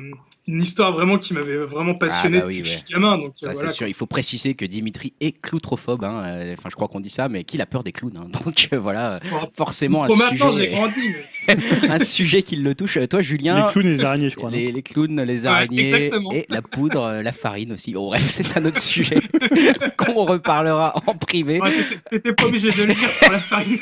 une 0.47 0.61
histoire 0.63 0.93
vraiment 0.93 1.17
qui 1.17 1.33
m'avait 1.33 1.57
vraiment 1.57 1.95
passionné 1.95 2.39
Ah 2.39 2.41
bah 2.43 2.47
oui, 2.49 2.59
depuis 2.59 2.63
que 2.65 2.69
ouais. 2.69 2.81
je 2.81 2.87
suis 2.87 2.95
gamin. 2.95 3.17
Donc, 3.19 3.33
Ça, 3.35 3.47
euh, 3.47 3.51
c'est 3.53 3.55
voilà, 3.61 3.71
sûr. 3.71 3.87
Il 3.89 3.95
faut 3.95 4.05
préciser 4.07 4.55
que 4.55 4.67
Dimitri 4.67 5.15
est 5.23 5.33
cloutrophobe. 5.33 6.05
hein. 6.05 6.23
Euh, 6.27 6.55
Enfin, 6.59 6.69
je 6.71 6.75
crois 6.75 6.89
qu'on 6.89 7.01
dit 7.01 7.09
ça, 7.11 7.29
mais 7.31 7.45
qu'il 7.45 7.61
a 7.63 7.67
peur 7.67 7.83
des 7.85 7.93
clowns. 7.93 8.13
hein. 8.19 8.29
Donc, 8.45 8.69
euh, 8.75 8.79
voilà. 8.79 9.21
Bon, 9.31 9.51
forcément, 9.57 9.99
trop 9.99 10.13
un 10.15 10.17
maintenant, 10.17 10.53
j'ai 10.53 10.65
sujet, 10.67 10.77
grandi. 10.77 11.01
mais- 11.49 11.89
un 11.91 11.99
sujet 11.99 12.43
qui 12.43 12.57
le 12.57 12.75
touche. 12.75 12.99
Euh, 12.99 13.07
Toi, 13.07 13.23
Julien. 13.23 13.67
Les 13.67 13.73
clowns 13.73 13.87
et 13.87 13.97
les 13.97 14.05
araignées, 14.05 14.29
je 14.31 14.37
crois. 14.37 14.51
Les, 14.51 14.71
les 14.71 14.83
clowns, 14.83 15.23
les 15.23 15.47
araignées 15.47 16.11
et 16.33 16.47
la 16.51 16.61
poudre, 16.63 17.03
euh, 17.05 17.23
la 17.23 17.33
farine 17.33 17.73
aussi. 17.73 17.93
Bon, 17.95 18.09
bref, 18.09 18.27
c'est 18.29 18.55
un 18.59 18.65
autre 18.67 18.81
sujet 18.83 19.21
qu'on 19.97 20.25
reparlera 20.25 20.95
en 21.07 21.15
privé. 21.15 21.59
Ouais, 21.61 21.73
t'étais- 21.73 22.01
T'étais 22.11 22.33
pas 22.35 22.45
obligé 22.45 22.71
de 22.71 22.83
le 22.85 22.95
dire 22.95 23.11
pour 23.23 23.33
la 23.33 23.41
farine. 23.41 23.79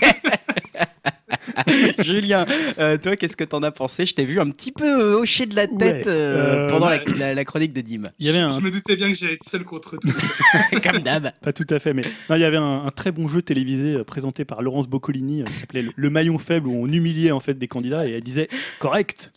Julien, 1.98 2.46
euh, 2.78 2.96
toi, 2.98 3.16
qu'est-ce 3.16 3.36
que 3.36 3.44
t'en 3.44 3.62
as 3.62 3.70
pensé? 3.70 4.06
Je 4.06 4.14
t'ai 4.14 4.24
vu 4.24 4.40
un 4.40 4.50
petit 4.50 4.72
peu 4.72 4.84
euh, 4.84 5.18
hocher 5.18 5.46
de 5.46 5.56
la 5.56 5.66
tête 5.66 6.06
Ouais, 6.06 6.12
euh, 6.12 6.66
euh, 6.66 6.68
pendant 6.68 6.88
la, 6.88 6.96
ouais. 6.98 7.04
la- 7.18 7.34
la 7.34 7.44
chronique 7.44 7.72
de 7.72 7.80
Dim. 7.80 8.02
Il 8.18 8.26
y 8.26 8.28
avait 8.28 8.38
un, 8.38 8.50
Je 8.50 8.60
me 8.64 8.70
doutais 8.70 8.96
bien 8.96 9.10
que 9.10 9.16
j'allais 9.18 9.34
être 9.34 9.44
seul 9.48 9.64
contre 9.64 9.96
tout. 9.96 10.08
Comme 10.82 11.00
d'hab. 11.02 11.30
Pas 11.42 11.52
tout 11.52 11.66
à 11.70 11.78
fait, 11.78 11.92
mais 11.94 12.02
non, 12.30 12.36
il 12.36 12.40
y 12.40 12.44
avait 12.44 12.56
un, 12.56 12.84
un 12.86 12.90
très 12.90 13.12
bon 13.12 13.28
jeu 13.28 13.42
télévisé 13.42 14.02
présenté 14.04 14.44
par 14.44 14.62
Laurence 14.62 14.86
Boccolini, 14.88 15.44
qui 15.44 15.52
s'appelait 15.52 15.82
le, 15.82 15.90
Le 15.96 16.10
maillon 16.10 16.38
faible, 16.38 16.68
où 16.68 16.74
on 16.74 16.86
humiliait 16.86 17.32
en 17.32 17.40
fait 17.40 17.54
des 17.58 17.68
candidats 17.68 18.06
et 18.06 18.12
elle 18.12 18.22
disait 18.22 18.48
correct. 18.78 19.32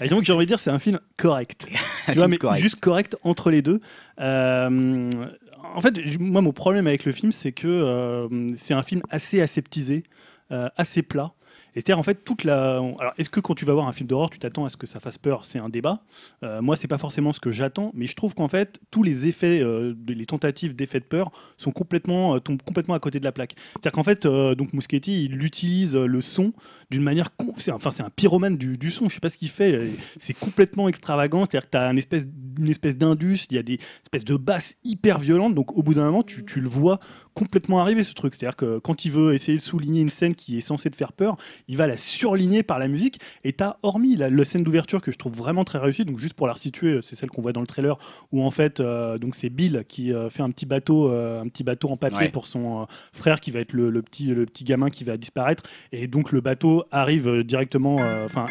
Et 0.00 0.08
donc 0.08 0.24
j'ai 0.24 0.32
envie 0.32 0.46
de 0.46 0.50
dire 0.50 0.58
c'est 0.60 0.70
un 0.70 0.78
film 0.78 1.00
correct. 1.16 1.66
tu 2.06 2.18
vois, 2.18 2.28
mais 2.28 2.38
Correct. 2.38 2.60
juste 2.62 2.80
correct 2.80 3.16
entre 3.22 3.50
les 3.50 3.62
deux. 3.62 3.80
Euh, 4.20 5.10
en 5.74 5.80
fait, 5.80 5.94
moi 6.18 6.40
mon 6.42 6.52
problème 6.52 6.86
avec 6.86 7.04
le 7.04 7.12
film, 7.12 7.32
c'est 7.32 7.52
que 7.52 7.66
euh, 7.68 8.28
c'est 8.56 8.74
un 8.74 8.82
film 8.82 9.02
assez 9.10 9.40
aseptisé, 9.40 10.02
assez 10.76 11.02
plat. 11.02 11.32
C'est-à-dire 11.74 11.98
en 11.98 12.02
fait 12.02 12.22
toute 12.24 12.44
la. 12.44 12.76
Alors 12.76 13.14
est-ce 13.16 13.30
que 13.30 13.40
quand 13.40 13.54
tu 13.54 13.64
vas 13.64 13.72
voir 13.72 13.88
un 13.88 13.92
film 13.92 14.06
d'horreur, 14.06 14.30
tu 14.30 14.38
t'attends 14.38 14.64
à 14.64 14.68
ce 14.68 14.76
que 14.76 14.86
ça 14.86 15.00
fasse 15.00 15.16
peur? 15.18 15.44
C'est 15.44 15.58
un 15.58 15.68
débat. 15.68 16.02
Euh, 16.42 16.60
moi, 16.60 16.76
c'est 16.76 16.88
pas 16.88 16.98
forcément 16.98 17.32
ce 17.32 17.40
que 17.40 17.50
j'attends, 17.50 17.92
mais 17.94 18.06
je 18.06 18.14
trouve 18.14 18.34
qu'en 18.34 18.48
fait 18.48 18.78
tous 18.90 19.02
les 19.02 19.26
effets, 19.26 19.60
euh, 19.60 19.94
les 20.06 20.26
tentatives 20.26 20.76
d'effets 20.76 21.00
de 21.00 21.04
peur 21.06 21.30
sont 21.56 21.70
complètement 21.72 22.36
euh, 22.36 22.40
tombent 22.40 22.62
complètement 22.62 22.94
à 22.94 22.98
côté 22.98 23.20
de 23.20 23.24
la 23.24 23.32
plaque. 23.32 23.54
C'est-à-dire 23.72 23.92
qu'en 23.92 24.04
fait, 24.04 24.26
euh, 24.26 24.54
donc 24.54 24.72
Muschietti, 24.74 25.24
il 25.24 25.42
utilise 25.42 25.96
euh, 25.96 26.06
le 26.06 26.20
son 26.20 26.52
d'une 26.90 27.02
manière, 27.02 27.30
c'est 27.56 27.72
enfin 27.72 27.90
c'est 27.90 28.02
un 28.02 28.10
pyromane 28.10 28.58
du, 28.58 28.90
son. 28.90 29.08
Je 29.08 29.14
sais 29.14 29.20
pas 29.20 29.30
ce 29.30 29.38
qu'il 29.38 29.48
fait. 29.48 29.72
euh, 29.72 29.88
C'est 30.18 30.34
complètement 30.34 30.88
extravagant. 30.88 31.46
C'est-à-dire 31.46 31.70
que 31.70 31.70
tu 31.70 31.78
as 31.78 31.90
une 31.90 31.98
espèce, 31.98 32.26
une 32.58 32.68
espèce 32.68 32.98
d'indus. 32.98 33.46
Il 33.50 33.56
y 33.56 33.58
a 33.58 33.62
des 33.62 33.78
espèces 34.02 34.24
de 34.26 34.36
basses 34.36 34.76
hyper 34.84 35.18
violentes. 35.18 35.54
Donc 35.54 35.74
au 35.74 35.82
bout 35.82 35.94
d'un 35.94 36.04
moment, 36.04 36.22
tu 36.22 36.60
le 36.60 36.68
vois 36.68 37.00
complètement 37.34 37.80
arriver 37.80 38.04
ce 38.04 38.14
truc. 38.14 38.34
C'est-à-dire 38.34 38.56
que 38.56 38.78
quand 38.78 39.04
il 39.04 39.10
veut 39.12 39.34
essayer 39.34 39.56
de 39.58 39.62
souligner 39.62 40.00
une 40.00 40.10
scène 40.10 40.34
qui 40.34 40.58
est 40.58 40.62
censée 40.62 40.90
te 40.90 40.96
faire 40.96 41.12
peur, 41.12 41.36
il 41.68 41.76
va 41.76 41.86
la 41.86 41.96
surligner 41.96 42.62
par 42.62 42.78
la 42.78 42.88
musique. 42.88 43.20
Et 43.44 43.52
t'as, 43.52 43.76
hormis 43.82 44.16
la, 44.16 44.30
la 44.30 44.44
scène 44.44 44.62
d'ouverture 44.62 45.00
que 45.00 45.12
je 45.12 45.18
trouve 45.18 45.34
vraiment 45.34 45.64
très 45.64 45.78
réussie, 45.78 46.04
donc 46.04 46.18
juste 46.18 46.34
pour 46.34 46.46
la 46.46 46.52
resituer, 46.52 47.00
c'est 47.02 47.16
celle 47.16 47.30
qu'on 47.30 47.42
voit 47.42 47.52
dans 47.52 47.60
le 47.60 47.66
trailer, 47.66 47.98
où 48.32 48.42
en 48.44 48.50
fait, 48.50 48.80
euh, 48.80 49.18
donc 49.18 49.34
c'est 49.34 49.50
Bill 49.50 49.84
qui 49.88 50.12
euh, 50.12 50.30
fait 50.30 50.42
un 50.42 50.50
petit 50.50 50.66
bateau, 50.66 51.10
euh, 51.10 51.40
un 51.42 51.48
petit 51.48 51.64
bateau 51.64 51.88
en 51.90 51.96
papier 51.96 52.18
Ouais. 52.18 52.28
pour 52.28 52.46
son 52.46 52.86
frère 53.12 53.40
qui 53.40 53.50
va 53.50 53.60
être 53.60 53.72
le, 53.72 53.90
le 53.90 54.02
petit, 54.02 54.26
le 54.26 54.44
petit 54.46 54.64
gamin 54.64 54.90
qui 54.90 55.02
va 55.04 55.16
disparaître. 55.16 55.62
Et 55.92 56.06
donc 56.06 56.30
le 56.32 56.40
bateau 56.40 56.84
arrive 56.90 57.42
directement, 57.42 57.96
enfin, 58.24 58.46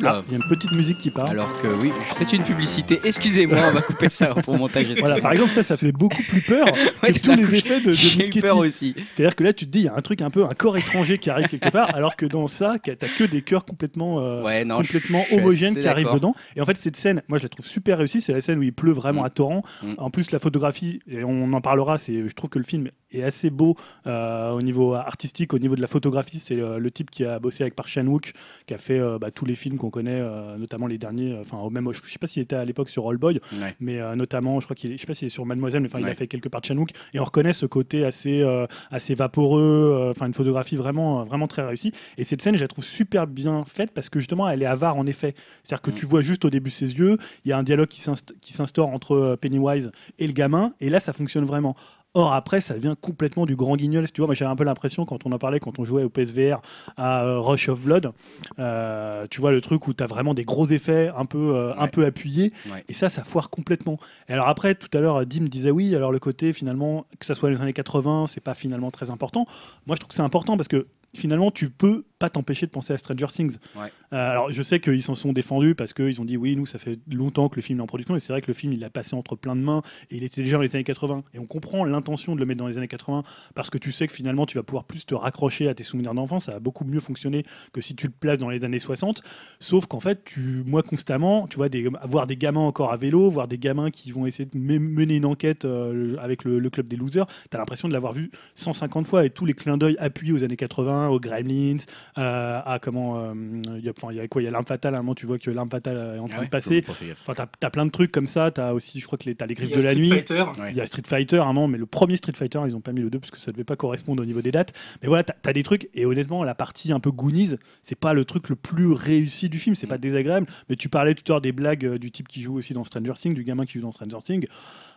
là, 0.00 0.12
là. 0.12 0.22
il 0.26 0.32
y 0.32 0.34
a 0.34 0.38
une 0.42 0.48
petite 0.48 0.72
musique 0.72 0.98
qui 0.98 1.10
part. 1.10 1.30
Alors 1.30 1.60
que 1.60 1.68
oui, 1.68 1.92
c'est 2.16 2.32
une 2.32 2.42
publicité. 2.42 3.00
Excusez-moi, 3.04 3.58
on 3.68 3.72
va 3.72 3.82
couper 3.82 4.10
ça 4.10 4.28
pour 4.34 4.56
montage. 4.56 4.86
Voilà, 5.00 5.20
par 5.20 5.32
exemple, 5.32 5.50
ça, 5.52 5.62
ça 5.62 5.76
fait 5.76 5.92
beaucoup 5.92 6.22
plus 6.22 6.40
peur 6.42 6.66
que 7.02 7.18
tous 7.18 7.32
les 7.34 7.54
effets 7.54 7.80
de, 7.80 7.90
de 7.92 8.40
peur 8.40 8.58
aussi. 8.58 8.94
C'est-à-dire 9.14 9.34
que 9.36 9.44
là, 9.44 9.52
tu 9.52 9.66
te 9.66 9.70
dis, 9.70 9.80
il 9.80 9.84
y 9.84 9.88
a 9.88 9.94
un 9.96 10.02
truc 10.02 10.20
un 10.22 10.30
peu, 10.30 10.44
un 10.44 10.54
corps 10.54 10.76
étranger 10.76 11.18
qui 11.18 11.30
arrive 11.30 11.48
quelque 11.48 11.70
part, 11.70 11.94
alors 11.94 12.16
que 12.16 12.26
dans 12.26 12.48
ça, 12.48 12.76
t'as 12.82 12.94
que 12.94 13.24
des 13.24 13.42
cœurs 13.42 13.64
complètement, 13.64 14.20
euh, 14.20 14.42
Ouais, 14.42 14.64
non, 14.64 14.76
complètement 14.76 15.24
homogènes 15.32 15.76
qui 15.78 15.86
arrivent 15.88 16.12
dedans. 16.12 16.34
Et 16.56 16.60
en 16.60 16.64
fait, 16.64 16.76
cette 16.76 16.96
scène, 16.96 17.22
moi, 17.28 17.38
je 17.38 17.44
la 17.44 17.48
trouve 17.48 17.66
super 17.66 17.98
réussie. 17.98 18.20
C'est 18.20 18.32
la 18.32 18.40
scène 18.40 18.58
où 18.58 18.62
il 18.62 18.72
pleut 18.72 18.92
vraiment 18.92 19.22
Mm. 19.22 19.26
à 19.26 19.30
torrent. 19.30 19.62
Mm. 19.82 19.92
En 19.98 20.10
plus, 20.10 20.30
la 20.30 20.38
photographie, 20.38 21.00
et 21.08 21.24
on 21.24 21.52
en 21.52 21.60
parlera, 21.60 21.98
c'est, 21.98 22.26
je 22.28 22.34
trouve 22.34 22.50
que 22.50 22.58
le 22.58 22.64
film 22.64 22.88
est 23.12 23.22
assez 23.22 23.50
beau 23.50 23.76
euh, 24.06 24.50
au 24.52 24.62
niveau 24.62 24.94
artistique, 24.94 25.52
au 25.54 25.58
niveau 25.58 25.76
de 25.76 25.80
la 25.80 25.86
photographie. 25.86 26.38
C'est 26.38 26.54
le, 26.56 26.78
le 26.78 26.90
type 26.90 27.10
qui 27.10 27.24
a 27.24 27.38
bossé 27.38 27.62
avec 27.62 27.74
Park 27.74 27.88
Chan-wook, 27.88 28.32
qui 28.66 28.74
a 28.74 28.78
fait 28.78 28.98
euh, 28.98 29.18
bah, 29.18 29.30
tous 29.30 29.44
les 29.44 29.54
films 29.54 29.78
qu'on 29.78 29.90
connaît, 29.90 30.20
euh, 30.20 30.56
notamment 30.56 30.86
les 30.86 30.98
derniers. 30.98 31.36
Enfin, 31.40 31.58
au 31.58 31.70
même, 31.70 31.90
je 31.92 32.00
sais 32.10 32.18
pas 32.18 32.26
s'il 32.26 32.42
était 32.42 32.56
à 32.56 32.64
l'époque 32.64 32.88
sur 32.88 33.08
All 33.08 33.16
Boy, 33.16 33.40
Ouais. 33.60 33.74
mais 33.80 34.00
notamment, 34.16 34.60
je 34.60 34.66
crois 34.66 34.76
qu'il 34.76 34.92
je 34.92 34.96
sais 34.96 35.06
pas 35.06 35.14
s'il 35.14 35.26
est 35.26 35.30
sur 35.30 35.44
Mademoiselle, 35.46 35.82
mais 35.82 35.88
enfin, 35.88 36.00
il 36.00 36.06
a 36.08 36.14
fait 36.14 36.26
quelques 36.26 36.48
parts 36.48 36.60
de 36.60 36.66
Chanouk, 36.66 36.90
et 37.14 37.20
on 37.20 37.24
reconnaît 37.24 37.52
ce 37.52 37.66
côté 37.66 38.04
assez, 38.04 38.42
assez 38.90 39.14
vaporeux, 39.14 40.08
enfin 40.10 40.26
une 40.26 40.34
photographie 40.34 40.76
vraiment, 40.76 41.24
vraiment 41.24 41.48
très 41.48 41.62
réussie. 41.62 41.92
Et 42.18 42.24
cette 42.24 42.42
scène, 42.42 42.56
je 42.56 42.60
la 42.62 42.68
trouve 42.68 42.84
super 42.84 43.26
bien 43.26 43.64
faite 43.64 43.90
parce 43.92 44.08
que 44.08 44.18
justement, 44.18 44.48
elle 44.48 44.62
est 44.62 44.66
avare 44.66 44.96
en 44.96 45.06
effet. 45.06 45.34
C'est-à-dire 45.64 45.82
que 45.82 45.90
Mm. 45.90 45.94
tu 45.94 46.06
vois 46.06 46.20
juste 46.20 46.44
au 46.44 46.50
début 46.50 46.70
ses 46.70 46.94
yeux, 46.96 47.16
il 47.44 47.48
y 47.48 47.52
a 47.52 47.58
un 47.58 47.62
dialogue 47.62 47.88
qui 47.88 48.00
s'inst- 48.00 48.34
qui 48.40 48.52
s'instaure 48.52 48.88
entre 48.88 49.36
Pennywise 49.40 49.90
et 50.18 50.26
le 50.26 50.32
gamin, 50.32 50.72
et 50.80 50.90
là, 50.90 51.00
ça 51.00 51.12
fonctionne 51.12 51.44
vraiment. 51.44 51.76
Or, 52.14 52.32
après, 52.32 52.60
ça 52.60 52.74
devient 52.74 52.96
complètement 53.00 53.46
du 53.46 53.54
grand 53.54 53.76
guignol. 53.76 54.04
Si 54.04 54.12
tu 54.12 54.20
vois, 54.20 54.26
moi, 54.26 54.34
j'avais 54.34 54.50
un 54.50 54.56
peu 54.56 54.64
l'impression, 54.64 55.04
quand 55.04 55.26
on 55.26 55.32
en 55.32 55.38
parlait, 55.38 55.60
quand 55.60 55.78
on 55.78 55.84
jouait 55.84 56.02
au 56.02 56.08
PSVR 56.08 56.60
à 56.96 57.22
euh, 57.24 57.38
Rush 57.38 57.68
of 57.68 57.80
Blood, 57.82 58.10
euh, 58.58 59.28
tu 59.30 59.40
vois, 59.40 59.52
le 59.52 59.60
truc 59.60 59.86
où 59.86 59.94
tu 59.94 60.02
as 60.02 60.08
vraiment 60.08 60.34
des 60.34 60.42
gros 60.42 60.66
effets 60.66 61.12
un 61.16 61.24
peu, 61.24 61.54
euh, 61.54 61.72
un 61.76 61.86
peu 61.86 62.04
appuyés. 62.04 62.52
Ouais. 62.66 62.82
Et 62.88 62.94
ça, 62.94 63.08
ça 63.08 63.22
foire 63.22 63.48
complètement. 63.48 63.98
Et 64.28 64.32
alors, 64.32 64.48
après, 64.48 64.74
tout 64.74 64.88
à 64.92 65.00
l'heure, 65.00 65.24
Dim 65.24 65.44
disait 65.44 65.70
oui, 65.70 65.94
alors 65.94 66.10
le 66.10 66.18
côté, 66.18 66.52
finalement, 66.52 67.06
que 67.20 67.26
ça 67.26 67.36
soit 67.36 67.48
les 67.48 67.62
années 67.62 67.72
80, 67.72 68.26
c'est 68.26 68.40
pas 68.40 68.54
finalement 68.54 68.90
très 68.90 69.10
important. 69.10 69.46
Moi, 69.86 69.94
je 69.94 70.00
trouve 70.00 70.08
que 70.08 70.14
c'est 70.14 70.22
important 70.22 70.56
parce 70.56 70.68
que 70.68 70.88
finalement, 71.14 71.50
tu 71.50 71.70
peux 71.70 72.04
pas 72.18 72.28
t'empêcher 72.28 72.66
de 72.66 72.70
penser 72.70 72.92
à 72.92 72.98
Stranger 72.98 73.26
Things. 73.28 73.56
Ouais. 73.76 73.88
Euh, 74.12 74.30
alors, 74.30 74.52
je 74.52 74.60
sais 74.60 74.78
qu'ils 74.78 75.02
s'en 75.02 75.14
sont 75.14 75.32
défendus 75.32 75.74
parce 75.74 75.94
qu'ils 75.94 76.20
ont 76.20 76.24
dit 76.26 76.36
oui, 76.36 76.54
nous, 76.54 76.66
ça 76.66 76.78
fait 76.78 76.98
longtemps 77.10 77.48
que 77.48 77.56
le 77.56 77.62
film 77.62 77.78
est 77.78 77.82
en 77.82 77.86
production. 77.86 78.14
Et 78.14 78.20
c'est 78.20 78.32
vrai 78.32 78.42
que 78.42 78.48
le 78.48 78.52
film, 78.52 78.72
il 78.74 78.84
a 78.84 78.90
passé 78.90 79.16
entre 79.16 79.36
plein 79.36 79.56
de 79.56 79.62
mains 79.62 79.80
et 80.10 80.18
il 80.18 80.22
était 80.24 80.42
déjà 80.42 80.56
dans 80.58 80.62
les 80.62 80.74
années 80.76 80.84
80. 80.84 81.22
Et 81.32 81.38
on 81.38 81.46
comprend 81.46 81.84
l'intention 81.86 82.34
de 82.34 82.40
le 82.40 82.46
mettre 82.46 82.58
dans 82.58 82.66
les 82.66 82.76
années 82.76 82.88
80 82.88 83.22
parce 83.54 83.70
que 83.70 83.78
tu 83.78 83.90
sais 83.90 84.06
que 84.06 84.12
finalement, 84.12 84.44
tu 84.44 84.58
vas 84.58 84.62
pouvoir 84.62 84.84
plus 84.84 85.06
te 85.06 85.14
raccrocher 85.14 85.68
à 85.68 85.74
tes 85.74 85.82
souvenirs 85.82 86.12
d'enfance. 86.12 86.44
Ça 86.44 86.52
va 86.52 86.60
beaucoup 86.60 86.84
mieux 86.84 87.00
fonctionner 87.00 87.44
que 87.72 87.80
si 87.80 87.94
tu 87.96 88.06
le 88.06 88.12
places 88.12 88.38
dans 88.38 88.50
les 88.50 88.64
années 88.64 88.78
60. 88.78 89.22
Sauf 89.58 89.86
qu'en 89.86 90.00
fait, 90.00 90.22
tu, 90.24 90.62
moi, 90.66 90.82
constamment, 90.82 91.46
tu 91.48 91.56
vois, 91.56 91.70
des, 91.70 91.88
voir 92.04 92.26
des 92.26 92.36
gamins 92.36 92.60
encore 92.60 92.92
à 92.92 92.98
vélo, 92.98 93.30
voir 93.30 93.48
des 93.48 93.56
gamins 93.58 93.90
qui 93.90 94.10
vont 94.12 94.26
essayer 94.26 94.44
de 94.52 94.58
me- 94.58 94.78
mener 94.78 95.16
une 95.16 95.24
enquête 95.24 95.64
euh, 95.64 96.16
avec 96.20 96.44
le, 96.44 96.58
le 96.58 96.70
club 96.70 96.86
des 96.86 96.96
losers, 96.96 97.26
tu 97.50 97.56
as 97.56 97.58
l'impression 97.58 97.88
de 97.88 97.94
l'avoir 97.94 98.12
vu 98.12 98.30
150 98.56 99.06
fois 99.06 99.24
et 99.24 99.30
tous 99.30 99.46
les 99.46 99.54
clins 99.54 99.78
d'œil 99.78 99.96
appuyés 99.98 100.34
aux 100.34 100.44
années 100.44 100.56
80, 100.56 100.99
aux 101.08 101.20
Gremlins, 101.20 101.76
euh, 102.18 102.60
à 102.64 102.78
comment. 102.80 103.18
euh, 103.18 103.32
Il 103.78 103.84
y 103.84 103.88
a, 103.88 103.92
enfin, 103.96 104.12
il 104.12 104.16
y 104.16 104.20
a 104.20 104.28
quoi 104.28 104.42
Il 104.42 104.44
y 104.44 104.48
a 104.48 104.50
l'arme 104.50 104.66
fatale, 104.66 104.94
à 104.94 104.98
un 104.98 105.02
moment, 105.02 105.14
tu 105.14 105.26
vois 105.26 105.38
que 105.38 105.50
l'arme 105.50 105.70
fatale 105.70 106.16
est 106.16 106.18
en 106.18 106.26
train 106.26 106.36
Ah 106.36 106.40
ouais, 106.40 106.46
de 106.46 106.50
passer. 106.50 106.82
pas. 106.82 106.92
Enfin, 107.26 107.46
t'as 107.60 107.66
as 107.66 107.70
plein 107.70 107.86
de 107.86 107.90
trucs 107.90 108.12
comme 108.12 108.26
ça. 108.26 108.50
T'as 108.50 108.72
aussi, 108.72 109.00
je 109.00 109.06
crois 109.06 109.18
que 109.18 109.24
les, 109.24 109.34
t'as 109.34 109.46
les 109.46 109.54
Il 109.54 109.56
griffes 109.56 109.70
y 109.70 109.74
a 109.74 109.76
de 109.76 109.82
la 109.82 109.92
Street 109.92 110.02
nuit. 110.02 110.60
Ouais. 110.60 110.70
Il 110.70 110.76
y 110.76 110.80
a 110.80 110.86
Street 110.86 111.02
Fighter 111.06 111.38
à 111.38 111.44
un 111.44 111.52
moment, 111.52 111.68
mais 111.68 111.78
le 111.78 111.86
premier 111.86 112.16
Street 112.16 112.32
Fighter, 112.36 112.60
ils 112.66 112.74
ont 112.76 112.80
pas 112.80 112.92
mis 112.92 113.00
le 113.00 113.10
2 113.10 113.18
parce 113.18 113.30
que 113.30 113.38
ça 113.38 113.52
devait 113.52 113.64
pas 113.64 113.76
correspondre 113.76 114.22
au 114.22 114.26
niveau 114.26 114.42
des 114.42 114.52
dates. 114.52 114.72
Mais 115.02 115.08
voilà, 115.08 115.24
t'as 115.24 115.34
as 115.50 115.52
des 115.52 115.62
trucs. 115.62 115.88
Et 115.94 116.04
honnêtement, 116.06 116.44
la 116.44 116.54
partie 116.54 116.92
un 116.92 117.00
peu 117.00 117.10
Goonies, 117.10 117.56
c'est 117.82 117.98
pas 117.98 118.12
le 118.12 118.24
truc 118.24 118.48
le 118.48 118.56
plus 118.56 118.92
réussi 118.92 119.48
du 119.48 119.58
film. 119.58 119.74
C'est 119.74 119.86
pas 119.86 119.96
Mm. 119.96 120.00
désagréable. 120.00 120.46
Mais 120.68 120.76
tu 120.76 120.88
parlais 120.88 121.14
tout 121.14 121.24
à 121.32 121.34
l'heure 121.34 121.40
des 121.40 121.52
blagues 121.52 121.84
euh, 121.84 121.98
du 121.98 122.10
type 122.10 122.28
qui 122.28 122.40
joue 122.42 122.54
aussi 122.56 122.72
dans 122.72 122.84
Stranger 122.84 123.12
Things, 123.14 123.34
du 123.34 123.44
gamin 123.44 123.66
qui 123.66 123.74
joue 123.74 123.82
dans 123.82 123.92
Stranger 123.92 124.18
Things. 124.24 124.46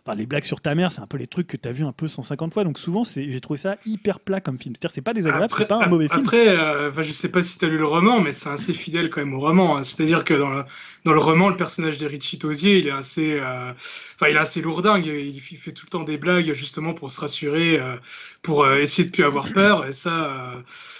Enfin, 0.05 0.17
les 0.17 0.25
blagues 0.25 0.43
sur 0.43 0.59
ta 0.59 0.75
mère, 0.75 0.91
c'est 0.91 0.99
un 0.99 1.07
peu 1.07 1.15
les 1.17 1.27
trucs 1.27 1.47
que 1.47 1.55
t'as 1.55 1.71
vu 1.71 1.85
un 1.85 1.93
peu 1.93 2.09
150 2.09 2.53
fois. 2.53 2.65
Donc 2.65 2.77
souvent, 2.77 3.05
c'est- 3.05 3.29
j'ai 3.29 3.39
trouvé 3.39 3.57
ça 3.57 3.77
hyper 3.85 4.19
plat 4.19 4.41
comme 4.41 4.59
film. 4.59 4.75
C'est-à-dire, 4.75 4.93
c'est 4.93 5.01
pas 5.01 5.13
désagréable, 5.13 5.53
c'est 5.57 5.67
pas 5.69 5.85
un 5.85 5.87
mauvais 5.87 6.09
film. 6.09 6.19
Après, 6.19 6.47
euh, 6.49 6.89
enfin, 6.89 7.01
je 7.03 7.11
sais 7.13 7.31
pas 7.31 7.41
si 7.41 7.57
tu 7.57 7.63
as 7.63 7.69
lu 7.69 7.77
le 7.77 7.85
roman, 7.85 8.19
mais 8.19 8.33
c'est 8.33 8.49
assez 8.49 8.73
fidèle 8.73 9.09
quand 9.09 9.21
même 9.21 9.33
au 9.33 9.39
roman. 9.39 9.77
hein. 9.77 9.83
C'est-à-dire 9.83 10.25
que 10.25 10.33
dans 10.33 10.49
le, 10.49 10.65
dans 11.05 11.13
le 11.13 11.19
roman, 11.19 11.47
le 11.47 11.55
personnage 11.55 11.97
d'Eric 11.99 12.21
Chitosier, 12.21 12.79
il 12.79 12.87
est 12.87 12.91
assez, 12.91 13.39
euh, 13.39 13.71
enfin, 13.71 14.27
il 14.29 14.35
est 14.35 14.39
assez 14.39 14.61
lourdingue. 14.61 15.05
Il, 15.05 15.37
il 15.37 15.39
fait 15.57 15.71
tout 15.71 15.85
le 15.85 15.89
temps 15.91 16.03
des 16.03 16.17
blagues 16.17 16.51
justement 16.53 16.93
pour 16.93 17.09
se 17.09 17.21
rassurer, 17.21 17.79
euh, 17.79 17.95
pour 18.41 18.65
euh, 18.65 18.79
essayer 18.79 19.05
de 19.07 19.11
plus 19.13 19.23
avoir 19.23 19.53
peur. 19.53 19.85
Et 19.87 19.93
ça, 19.93 20.51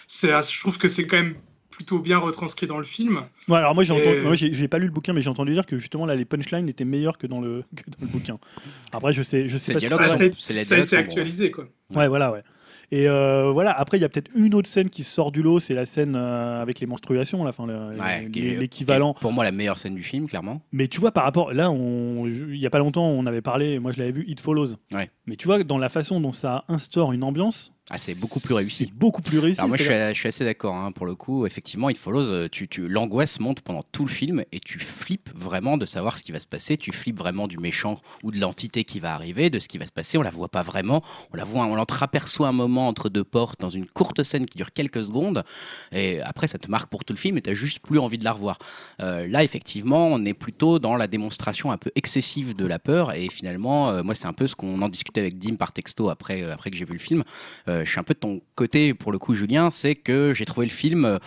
c'est, 0.07 0.29
je 0.29 0.59
trouve 0.61 0.77
que 0.77 0.87
c'est 0.87 1.05
quand 1.07 1.17
même 1.17 1.35
plutôt 1.73 1.99
bien 1.99 2.17
retranscrit 2.19 2.67
dans 2.67 2.77
le 2.77 2.83
film. 2.83 3.21
Ouais, 3.47 3.57
alors 3.57 3.73
moi, 3.75 3.83
j'ai 3.83 3.93
Et- 4.63 4.67
pas 4.67 4.77
lu 4.77 4.85
le 4.85 4.91
bouquin, 4.91 5.13
mais 5.13 5.21
j'ai 5.21 5.29
entendu 5.29 5.53
dire 5.53 5.65
que 5.65 5.77
justement 5.77 6.05
là, 6.05 6.15
les 6.15 6.25
punchlines 6.25 6.69
étaient 6.69 6.85
meilleurs 6.85 7.17
que 7.17 7.27
dans 7.27 7.41
le, 7.41 7.63
que 7.75 7.89
dans 7.89 7.97
le 8.01 8.07
bouquin. 8.07 8.37
Après, 8.91 9.13
je 9.13 9.23
sais, 9.23 9.47
je 9.47 9.57
sais 9.57 9.73
C'est 9.73 9.73
pas. 9.73 9.79
si 9.79 9.85
les 10.53 10.63
ça 10.63 10.75
a 10.75 10.77
dialogues 10.77 10.83
été 10.87 10.95
actualisé, 10.97 11.51
quoi. 11.51 11.67
Ouais, 11.95 12.07
voilà, 12.07 12.31
ouais. 12.31 12.43
Et 12.91 13.09
euh, 13.09 13.49
voilà, 13.51 13.71
après, 13.71 13.97
il 13.97 14.01
y 14.01 14.03
a 14.03 14.09
peut-être 14.09 14.29
une 14.35 14.53
autre 14.53 14.69
scène 14.69 14.89
qui 14.91 15.03
sort 15.03 15.31
du 15.31 15.41
lot, 15.41 15.59
c'est 15.59 15.73
la 15.73 15.85
scène 15.85 16.15
euh, 16.15 16.61
avec 16.61 16.79
les 16.79 16.85
menstruations, 16.85 17.41
enfin, 17.47 17.65
Ouais, 17.65 18.27
l'équivalent. 18.31 19.15
Pour 19.15 19.31
moi, 19.31 19.43
la 19.43 19.51
meilleure 19.51 19.79
scène 19.79 19.95
du 19.95 20.03
film, 20.03 20.27
clairement. 20.27 20.61
Mais 20.71 20.87
tu 20.87 20.99
vois, 20.99 21.11
par 21.11 21.23
rapport, 21.23 21.53
là, 21.53 21.73
il 21.73 22.55
y 22.57 22.67
a 22.67 22.69
pas 22.69 22.77
longtemps, 22.77 23.07
on 23.07 23.25
avait 23.25 23.41
parlé, 23.41 23.79
moi 23.79 23.91
je 23.93 23.99
l'avais 23.99 24.11
vu, 24.11 24.25
It 24.27 24.39
Follows. 24.39 24.75
Ouais. 24.91 25.09
Mais 25.25 25.37
tu 25.37 25.47
vois, 25.47 25.63
dans 25.63 25.79
la 25.79 25.89
façon 25.89 26.19
dont 26.21 26.31
ça 26.33 26.65
instaure 26.67 27.13
une 27.13 27.23
ambiance, 27.23 27.73
Ah, 27.89 27.97
c'est 27.97 28.15
beaucoup 28.15 28.39
plus 28.39 28.53
réussi. 28.53 28.91
beaucoup 28.95 29.21
plus 29.21 29.39
réussi. 29.39 29.59
Alors 29.59 29.67
moi 29.67 29.77
je 29.77 29.83
suis, 29.83 29.91
c'est-à-dire- 29.91 30.13
je 30.15 30.19
suis 30.19 30.27
assez 30.29 30.45
d'accord 30.45 30.73
hein, 30.73 30.93
pour 30.93 31.05
le 31.05 31.15
coup. 31.15 31.45
Effectivement, 31.45 31.89
It 31.89 31.97
Follows, 31.97 32.31
euh, 32.31 32.47
tu, 32.49 32.69
tu, 32.69 32.87
l'angoisse 32.87 33.41
monte 33.41 33.59
pendant 33.59 33.83
tout 33.91 34.05
le 34.05 34.09
film 34.11 34.45
et 34.53 34.61
tu 34.61 34.79
flippes 34.79 35.29
vraiment 35.35 35.77
de 35.77 35.85
savoir 35.85 36.17
ce 36.17 36.23
qui 36.23 36.31
va 36.31 36.39
se 36.39 36.47
passer. 36.47 36.77
Tu 36.77 36.93
flippes 36.93 37.19
vraiment 37.19 37.45
du 37.45 37.57
méchant 37.57 37.97
ou 38.23 38.31
de 38.31 38.39
l'entité 38.39 38.85
qui 38.85 39.01
va 39.01 39.13
arriver, 39.13 39.49
de 39.49 39.59
ce 39.59 39.67
qui 39.67 39.77
va 39.77 39.85
se 39.85 39.91
passer. 39.91 40.17
On 40.17 40.21
la 40.21 40.29
voit 40.29 40.47
pas 40.47 40.61
vraiment. 40.61 41.03
On 41.33 41.37
la 41.37 41.43
voit, 41.43 41.65
on 41.65 41.75
l'entreaperçoit 41.75 42.47
un 42.47 42.53
moment 42.53 42.87
entre 42.87 43.09
deux 43.09 43.25
portes 43.25 43.59
dans 43.59 43.69
une 43.69 43.85
courte 43.85 44.23
scène 44.23 44.45
qui 44.45 44.57
dure 44.57 44.71
quelques 44.71 45.03
secondes. 45.03 45.43
Et 45.91 46.21
après, 46.21 46.47
ça 46.47 46.57
te 46.57 46.71
marque 46.71 46.89
pour 46.89 47.03
tout 47.03 47.11
le 47.13 47.19
film 47.19 47.37
et 47.37 47.41
t'as 47.41 47.53
juste 47.53 47.79
plus 47.79 47.99
envie 47.99 48.17
de 48.17 48.23
la 48.23 48.31
revoir. 48.31 48.59
Euh, 49.01 49.27
là, 49.27 49.43
effectivement, 49.43 50.07
on 50.07 50.23
est 50.23 50.33
plutôt 50.33 50.79
dans 50.79 50.95
la 50.95 51.07
démonstration 51.07 51.69
un 51.73 51.77
peu 51.77 51.91
excessive 51.95 52.55
de 52.55 52.65
la 52.65 52.79
peur. 52.79 53.11
Et 53.13 53.27
finalement, 53.29 53.89
euh, 53.89 54.03
moi, 54.03 54.15
c'est 54.15 54.27
un 54.27 54.33
peu 54.33 54.47
ce 54.47 54.55
qu'on 54.55 54.81
en 54.81 54.87
discutait 54.87 55.19
avec 55.19 55.37
Dim 55.37 55.55
par 55.57 55.73
texto 55.73 56.09
après, 56.09 56.43
euh, 56.43 56.53
après 56.53 56.71
que 56.71 56.77
j'ai 56.77 56.85
vu 56.85 56.93
le 56.93 56.99
film. 56.99 57.25
Euh, 57.73 57.85
je 57.85 57.89
suis 57.89 57.99
un 57.99 58.03
peu 58.03 58.13
de 58.13 58.19
ton 58.19 58.41
côté 58.55 58.93
pour 58.93 59.11
le 59.11 59.17
coup, 59.17 59.33
Julien, 59.33 59.69
c'est 59.69 59.95
que 59.95 60.33
j'ai 60.33 60.45
trouvé 60.45 60.65
le 60.65 60.71
film 60.71 61.05
euh, 61.05 61.17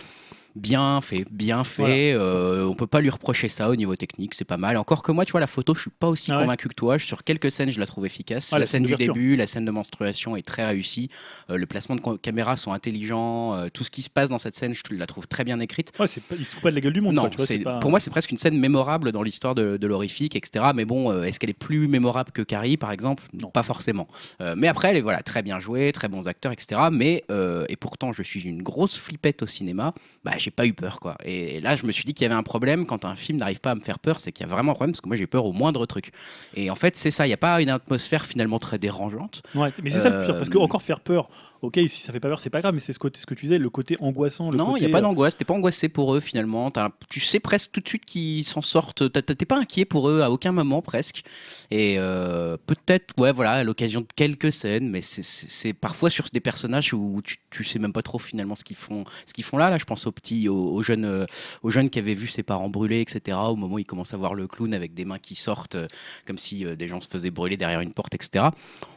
bien 0.57 0.99
fait, 1.01 1.25
bien 1.31 1.63
fait. 1.63 2.13
Euh, 2.13 2.65
on 2.65 2.73
peut 2.73 2.87
pas 2.87 2.99
lui 3.01 3.09
reprocher 3.09 3.49
ça 3.49 3.69
au 3.69 3.75
niveau 3.75 3.95
technique, 3.95 4.33
c'est 4.33 4.45
pas 4.45 4.57
mal. 4.57 4.77
Encore 4.77 5.03
que 5.03 5.11
moi, 5.11 5.25
tu 5.25 5.31
vois, 5.31 5.39
la 5.41 5.47
photo, 5.47 5.73
je 5.75 5.81
suis 5.81 5.89
pas 5.89 6.07
aussi 6.07 6.31
Ah 6.31 6.35
ouais. 6.37 6.41
convaincu 6.43 6.67
que 6.67 6.73
toi. 6.73 6.97
Sur 6.99 7.23
quelques 7.23 7.51
scènes, 7.51 7.69
je 7.71 7.79
la 7.79 7.85
trouve 7.85 8.05
efficace. 8.05 8.49
Ah, 8.51 8.55
la, 8.55 8.59
la 8.61 8.65
scène 8.65 8.85
scène 8.87 8.95
du 8.95 9.03
début, 9.05 9.35
la 9.35 9.45
scène 9.47 9.65
de 9.65 9.71
menstruation 9.71 10.35
est 10.35 10.41
très 10.45 10.65
réussie. 10.65 11.09
Euh, 11.49 11.57
le 11.57 11.65
placement 11.65 11.95
de 11.95 12.01
caméra 12.17 12.57
sont 12.57 12.73
intelligents. 12.73 13.53
Euh, 13.55 13.67
tout 13.71 13.83
ce 13.83 13.91
qui 13.91 14.01
se 14.01 14.09
passe 14.09 14.29
dans 14.29 14.37
cette 14.37 14.55
scène, 14.55 14.73
je 14.73 14.81
la 14.95 15.07
trouve 15.07 15.27
très 15.27 15.43
bien 15.43 15.59
écrite. 15.59 15.91
Ouais, 15.99 16.07
pas- 16.07 16.35
il 16.37 16.45
se 16.45 16.53
fout 16.55 16.63
pas 16.63 16.69
de 16.69 16.75
la 16.75 16.81
gueule 16.81 16.93
du 16.93 17.01
monde. 17.01 17.15
Non, 17.15 17.29
quoi, 17.29 17.45
tu 17.45 17.57
vois, 17.61 17.73
pas- 17.73 17.79
pour 17.79 17.89
moi, 17.89 17.99
c'est 17.99 18.09
presque 18.11 18.31
une 18.31 18.37
scène 18.37 18.57
mémorable 18.59 19.11
dans 19.11 19.23
l'histoire 19.23 19.55
de, 19.55 19.77
de 19.77 19.87
l'horrifique, 19.87 20.35
etc. 20.35 20.65
Mais 20.75 20.85
bon, 20.85 21.11
euh, 21.11 21.23
est-ce 21.23 21.39
qu'elle 21.39 21.49
est 21.49 21.53
plus 21.53 21.87
mémorable 21.87 22.31
que 22.31 22.41
Carrie, 22.41 22.77
par 22.77 22.91
exemple? 22.91 23.23
Non. 23.41 23.49
Pas 23.51 23.63
forcément. 23.63 24.07
Mais 24.55 24.67
après, 24.67 24.89
elle 24.89 24.97
est 24.97 25.01
voilà, 25.01 25.21
très 25.21 25.41
bien 25.41 25.59
jouée, 25.59 25.91
très 25.91 26.07
bons 26.07 26.27
acteurs, 26.27 26.51
etc. 26.51 26.81
Mais, 26.91 27.23
et 27.69 27.75
pourtant, 27.75 28.11
je 28.13 28.23
suis 28.23 28.41
une 28.41 28.61
grosse 28.63 28.97
flippette 28.97 29.43
au 29.43 29.45
cinéma, 29.45 29.93
bah, 30.23 30.33
j'ai 30.47 30.51
pas 30.51 30.65
eu 30.65 30.73
peur, 30.73 31.01
quoi. 31.01 31.17
Et, 31.25 31.59
là, 31.59 31.75
je 31.75 31.85
me 31.85 31.91
suis 31.91 32.05
dit 32.05 32.13
qu'il 32.13 32.23
y 32.23 32.25
avait 32.25 32.39
un 32.39 32.43
problème 32.43 32.85
quand 32.85 33.03
un 33.03 33.17
film 33.17 33.37
n'arrive 33.39 33.59
pas 33.59 33.71
à 33.71 33.75
me 33.75 33.81
faire 33.81 33.99
peur, 33.99 34.21
c'est 34.21 34.31
qu'il 34.31 34.45
y 34.45 34.49
a 34.49 34.53
vraiment 34.53 34.71
un 34.71 34.75
problème, 34.75 34.93
parce 34.93 35.01
que 35.01 35.07
moi, 35.09 35.17
j'ai 35.17 35.27
peur 35.27 35.45
au 35.45 35.51
moindre 35.51 35.85
truc. 35.85 36.11
Et 36.55 36.69
en 36.69 36.75
fait, 36.75 36.95
c'est 36.95 37.11
ça, 37.11 37.25
il 37.25 37.29
n'y 37.29 37.33
a 37.33 37.37
pas 37.37 37.61
une 37.61 37.69
atmosphère 37.69 38.25
finalement 38.25 38.57
très 38.59 38.79
dérangeante. 38.79 39.41
Ouais, 39.53 39.71
mais 39.83 39.89
c'est 39.89 39.99
ça 39.99 40.09
le 40.09 40.25
pire, 40.25 40.35
parce 40.35 40.49
que 40.49 40.57
Euh, 40.57 40.61
encore 40.61 40.81
faire 40.81 41.01
peur, 41.01 41.27
ok, 41.61 41.79
si 41.87 42.01
ça 42.01 42.13
fait 42.13 42.19
pas 42.19 42.27
peur, 42.29 42.39
c'est 42.39 42.49
pas 42.49 42.61
grave, 42.61 42.73
mais 42.73 42.79
c'est 42.79 42.93
ce, 42.93 42.99
côté, 42.99 43.19
ce 43.19 43.25
que 43.25 43.33
tu 43.33 43.45
disais, 43.45 43.57
le 43.57 43.69
côté 43.69 43.97
angoissant. 43.99 44.51
Le 44.51 44.57
non, 44.57 44.75
il 44.77 44.81
n'y 44.81 44.85
a 44.85 44.89
pas 44.89 44.99
euh, 44.99 45.01
d'angoisse. 45.01 45.37
T'es 45.37 45.45
pas 45.45 45.53
angoissé 45.53 45.89
pour 45.89 46.13
eux 46.15 46.19
finalement. 46.19 46.69
T'as- 46.71 46.91
tu 47.09 47.19
sais 47.19 47.39
presque 47.39 47.71
tout 47.71 47.79
de 47.81 47.87
suite 47.87 48.05
qu'ils 48.05 48.43
s'en 48.43 48.61
sortent. 48.61 49.11
T'es 49.11 49.45
pas 49.45 49.57
inquiet 49.57 49.85
pour 49.85 50.09
eux 50.09 50.21
à 50.21 50.31
aucun 50.31 50.51
moment 50.51 50.81
presque. 50.81 51.23
Et 51.71 51.95
euh, 51.99 52.57
peut-être, 52.65 53.13
ouais, 53.19 53.31
voilà, 53.31 53.51
à 53.53 53.63
l'occasion 53.63 54.01
de 54.01 54.07
quelques 54.15 54.51
scènes, 54.51 54.89
mais 54.89 55.01
c'est- 55.01 55.73
parfois 55.73 56.09
sur 56.09 56.25
des 56.31 56.39
personnages 56.39 56.93
où 56.93 57.21
tu, 57.23 57.37
tu 57.49 57.63
sais 57.63 57.79
même 57.79 57.93
pas 57.93 58.01
trop 58.01 58.19
finalement 58.19 58.55
ce 58.55 58.63
qu'ils 58.63 58.75
font, 58.75 59.05
ce 59.25 59.33
qu'ils 59.33 59.43
font 59.43 59.57
là. 59.57 59.69
Là, 59.69 59.77
je 59.77 59.85
pense 59.85 60.05
aux 60.07 60.11
petits, 60.11 60.47
aux, 60.49 60.73
aux 60.73 60.83
jeunes, 60.83 61.05
euh, 61.05 61.25
aux 61.63 61.69
jeunes 61.69 61.89
qui 61.89 61.99
avaient 61.99 62.13
vu 62.13 62.27
ses 62.27 62.43
parents 62.43 62.69
brûlés, 62.69 63.01
etc. 63.01 63.37
Au 63.49 63.55
moment 63.55 63.75
où 63.75 63.79
ils 63.79 63.85
commencent 63.85 64.13
à 64.13 64.17
voir 64.17 64.33
le 64.33 64.47
clown 64.47 64.73
avec 64.73 64.93
des 64.93 65.05
mains 65.05 65.19
qui 65.19 65.35
sortent, 65.35 65.77
comme 66.25 66.37
si 66.37 66.65
des 66.75 66.87
gens 66.87 67.01
se 67.01 67.07
faisaient 67.07 67.31
brûler 67.31 67.57
derrière 67.57 67.81
une 67.81 67.93
porte, 67.93 68.13
etc. 68.15 68.45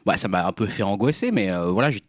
Bah, 0.07 0.17
ça 0.17 0.29
m'a 0.29 0.47
un 0.47 0.53
peu 0.53 0.67
fait 0.67 0.83
angoisser, 0.83 1.31
mais 1.31 1.51
euh, 1.51 1.71
voilà, 1.71 1.91
j'ai- 1.91 2.01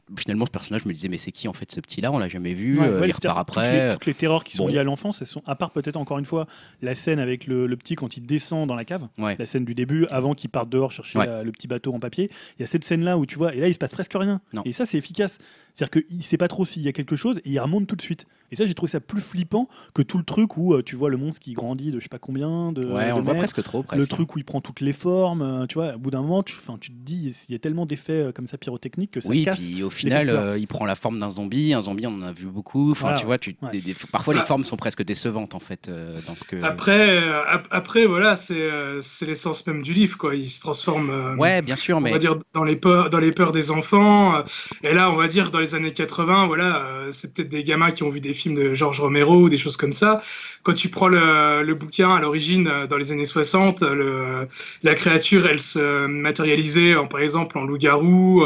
finalement, 0.41 0.45
ce 0.45 0.51
personnage 0.51 0.81
je 0.83 0.87
me 0.89 0.93
disais, 0.93 1.07
mais 1.09 1.17
c'est 1.17 1.31
qui 1.31 1.47
en 1.47 1.53
fait 1.53 1.71
ce 1.71 1.79
petit-là? 1.79 2.11
On 2.11 2.17
l'a 2.17 2.29
jamais 2.29 2.53
vu. 2.53 2.77
Ouais, 2.79 2.87
euh, 2.87 2.99
ouais, 3.01 3.09
il 3.09 3.13
toutes 3.13 3.25
après. 3.25 3.87
les, 3.87 3.93
toutes 3.93 4.05
les 4.05 4.13
terreurs 4.13 4.43
qui 4.43 4.57
sont 4.57 4.65
Bon. 4.65 4.71
liées 4.71 4.79
à 4.79 4.83
l'enfance, 4.83 5.21
elles 5.21 5.27
sont, 5.27 5.43
à 5.45 5.55
part 5.55 5.71
peut-être 5.71 5.97
encore 5.97 6.17
une 6.19 6.25
fois 6.25 6.47
la 6.81 6.95
scène 6.95 7.19
avec 7.19 7.47
le, 7.47 7.67
le 7.67 7.77
petit 7.77 7.95
quand 7.95 8.17
il 8.17 8.25
descend 8.25 8.67
dans 8.67 8.75
la 8.75 8.85
cave, 8.85 9.07
Ouais. 9.17 9.35
la 9.37 9.45
scène 9.45 9.65
du 9.65 9.75
début, 9.75 10.05
avant 10.09 10.33
qu'il 10.33 10.49
parte 10.49 10.69
dehors 10.69 10.91
chercher 10.91 11.19
la- 11.19 11.43
le 11.43 11.51
petit 11.51 11.67
bateau 11.67 11.93
en 11.93 11.99
papier. 11.99 12.29
Il 12.57 12.61
y 12.61 12.63
a 12.63 12.67
cette 12.67 12.83
scène-là 12.83 13.17
où 13.17 13.25
tu 13.25 13.37
vois, 13.37 13.53
et 13.55 13.59
là 13.59 13.67
il 13.67 13.73
se 13.73 13.79
passe 13.79 13.91
presque 13.91 14.13
rien. 14.15 14.41
Non. 14.53 14.61
Et 14.65 14.71
ça 14.71 14.85
c'est 14.85 14.97
efficace. 14.97 15.37
C'est-à-dire 15.73 16.03
qu'il 16.07 16.23
sait 16.23 16.37
pas 16.37 16.47
trop 16.47 16.65
s'il 16.65 16.81
y 16.83 16.87
a 16.87 16.91
quelque 16.91 17.15
chose 17.15 17.39
et 17.45 17.49
il 17.51 17.59
remonte 17.59 17.87
tout 17.87 17.95
de 17.95 18.01
suite. 18.01 18.25
Et 18.53 18.57
ça 18.57 18.65
j'ai 18.65 18.73
trouvé 18.73 18.89
ça 18.91 18.99
plus 18.99 19.21
flippant 19.21 19.69
que 19.93 20.01
tout 20.01 20.17
le 20.17 20.25
truc 20.25 20.57
où 20.57 20.73
euh, 20.73 20.83
tu 20.83 20.97
vois 20.97 21.09
le 21.09 21.15
monstre 21.15 21.39
qui 21.39 21.53
grandit 21.53 21.91
de 21.91 21.99
je 21.99 22.03
sais 22.03 22.09
pas 22.09 22.19
combien 22.19 22.73
de. 22.73 22.83
Ouais, 22.85 23.07
de 23.07 23.13
on 23.13 23.17
le 23.19 23.23
voit 23.23 23.35
presque 23.35 23.63
trop, 23.63 23.81
presque. 23.81 24.01
le 24.01 24.07
truc 24.07 24.35
où 24.35 24.39
il 24.39 24.43
prend 24.43 24.59
toutes 24.59 24.81
les 24.81 24.91
formes, 24.91 25.41
euh, 25.41 25.65
tu 25.67 25.75
vois, 25.75 25.95
au 25.95 25.99
bout 25.99 26.11
d'un 26.11 26.21
moment, 26.21 26.43
tu, 26.43 26.53
enfin, 26.61 26.77
tu 26.79 26.89
te 26.91 26.95
dis, 26.97 27.33
il 27.47 27.53
y 27.53 27.55
a 27.55 27.59
tellement 27.59 27.85
d'effets 27.85 28.11
euh, 28.23 28.31
comme 28.33 28.47
ça 28.47 28.57
pyrotechniques 28.57 29.11
que 29.11 29.21
ça 29.21 29.29
Oui, 29.29 29.43
casse. 29.45 29.61
puis 29.61 29.81
au 29.83 29.89
final, 29.89 30.29
euh, 30.29 30.57
il 30.57 30.67
prend 30.67 30.85
la 30.85 30.95
forme 30.95 31.17
d'un 31.17 31.29
zombie. 31.29 31.73
Un 31.73 31.81
zombie, 31.81 32.05
on 32.07 32.15
en 32.15 32.23
a 32.23 32.33
vu 32.33 32.47
beaucoup. 32.47 32.91
Enfin, 32.91 33.07
Voilà, 33.07 33.19
tu 33.19 33.25
vois, 33.25 33.37
tu, 33.37 33.55
ouais. 33.61 33.69
des- 33.71 33.79
des- 33.79 33.95
parfois 34.11 34.33
les 34.33 34.41
Ah. 34.41 34.45
formes 34.45 34.65
sont 34.65 34.75
presque 34.75 35.01
décevantes 35.03 35.55
en 35.55 35.59
fait 35.61 35.87
euh, 35.87 36.17
dans 36.27 36.35
ce 36.35 36.43
que. 36.43 36.61
Après, 36.61 37.17
euh, 37.23 37.43
ap- 37.47 37.69
après 37.71 38.05
voilà, 38.05 38.35
c'est 38.35 38.59
euh, 38.61 39.01
c'est 39.01 39.25
l'essence 39.27 39.65
même 39.65 39.81
du 39.81 39.93
livre, 39.93 40.17
quoi. 40.17 40.35
Il 40.35 40.45
se 40.45 40.59
transforme. 40.59 41.09
euh, 41.09 41.37
Ouais, 41.37 41.61
bien 41.61 41.77
sûr, 41.77 41.95
on 41.97 42.01
mais 42.01 42.11
va 42.11 42.17
dire 42.19 42.35
dans 42.53 42.65
les 42.65 42.75
peurs 42.75 43.09
dans 43.09 43.19
les 43.19 43.31
peurs 43.31 43.53
des 43.53 43.71
enfants 43.71 44.35
euh, 44.35 44.41
et 44.83 44.93
là 44.93 45.09
on 45.09 45.15
va 45.15 45.29
dire 45.29 45.51
dans 45.51 45.59
les 45.61 45.75
années 45.75 45.93
80 45.93 46.47
voilà 46.47 46.77
euh, 46.77 47.11
c'est 47.11 47.33
peut-être 47.33 47.49
des 47.49 47.63
gamins 47.63 47.91
qui 47.91 48.03
ont 48.03 48.09
vu 48.09 48.19
des 48.19 48.33
films 48.33 48.55
de 48.55 48.73
George 48.73 48.99
Romero 48.99 49.35
ou 49.35 49.49
des 49.49 49.57
choses 49.57 49.77
comme 49.77 49.93
ça 49.93 50.21
quand 50.63 50.73
tu 50.73 50.89
prends 50.89 51.07
le, 51.07 51.73
bouquin 51.73 52.13
à 52.13 52.19
l'origine 52.19 52.67
euh, 52.67 52.87
dans 52.87 52.97
les 52.97 53.11
années 53.11 53.25
60 53.25 53.83
euh, 53.83 54.45
la 54.83 54.95
créature 54.95 55.47
elle 55.47 55.59
se 55.59 56.07
matérialisait 56.07 56.95
en 56.95 57.07
par 57.07 57.21
exemple 57.21 57.57
en 57.57 57.63
loup-garou 57.63 58.43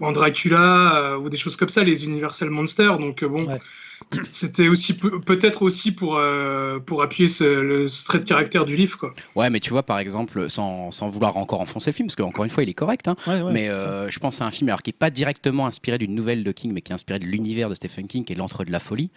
en 0.00 0.12
Dracula 0.12 1.18
ou 1.18 1.28
des 1.28 1.36
choses 1.36 1.56
comme 1.56 1.68
ça 1.68 1.82
les 1.82 2.04
Universal 2.04 2.50
Monsters 2.50 2.98
donc 2.98 3.24
bon. 3.24 3.48
C'était 4.28 4.68
aussi 4.68 4.96
peut-être 4.96 5.62
aussi 5.62 5.92
pour 5.92 6.16
euh, 6.16 6.78
pour 6.78 7.02
appuyer 7.02 7.28
ce, 7.28 7.44
le 7.44 7.86
trait 8.06 8.20
de 8.20 8.24
caractère 8.24 8.64
du 8.64 8.76
livre 8.76 8.96
quoi. 8.98 9.14
Ouais, 9.34 9.50
mais 9.50 9.60
tu 9.60 9.70
vois 9.70 9.82
par 9.82 9.98
exemple 9.98 10.48
sans, 10.50 10.90
sans 10.90 11.08
vouloir 11.08 11.36
encore 11.36 11.60
enfoncer 11.60 11.90
le 11.90 11.94
film 11.94 12.08
parce 12.08 12.16
qu'encore 12.16 12.44
une 12.44 12.50
fois 12.50 12.62
il 12.62 12.68
est 12.68 12.74
correct 12.74 13.08
hein, 13.08 13.16
Ouais, 13.26 13.40
ouais, 13.40 13.52
mais 13.52 13.68
euh, 13.68 14.10
je 14.10 14.18
pense 14.18 14.40
à 14.40 14.46
un 14.46 14.50
film 14.50 14.68
alors 14.68 14.82
qui 14.82 14.90
est 14.90 14.98
pas 14.98 15.10
directement 15.10 15.66
inspiré 15.66 15.98
d'une 15.98 16.14
nouvelle 16.14 16.44
de 16.44 16.52
King 16.52 16.72
mais 16.72 16.80
qui 16.80 16.92
est 16.92 16.94
inspiré 16.94 17.18
de 17.18 17.24
l'univers 17.24 17.68
de 17.68 17.74
Stephen 17.74 18.06
King 18.06 18.24
qui 18.24 18.32
est 18.32 18.36
l'entre 18.36 18.64
de 18.64 18.70
la 18.70 18.80
folie. 18.80 19.10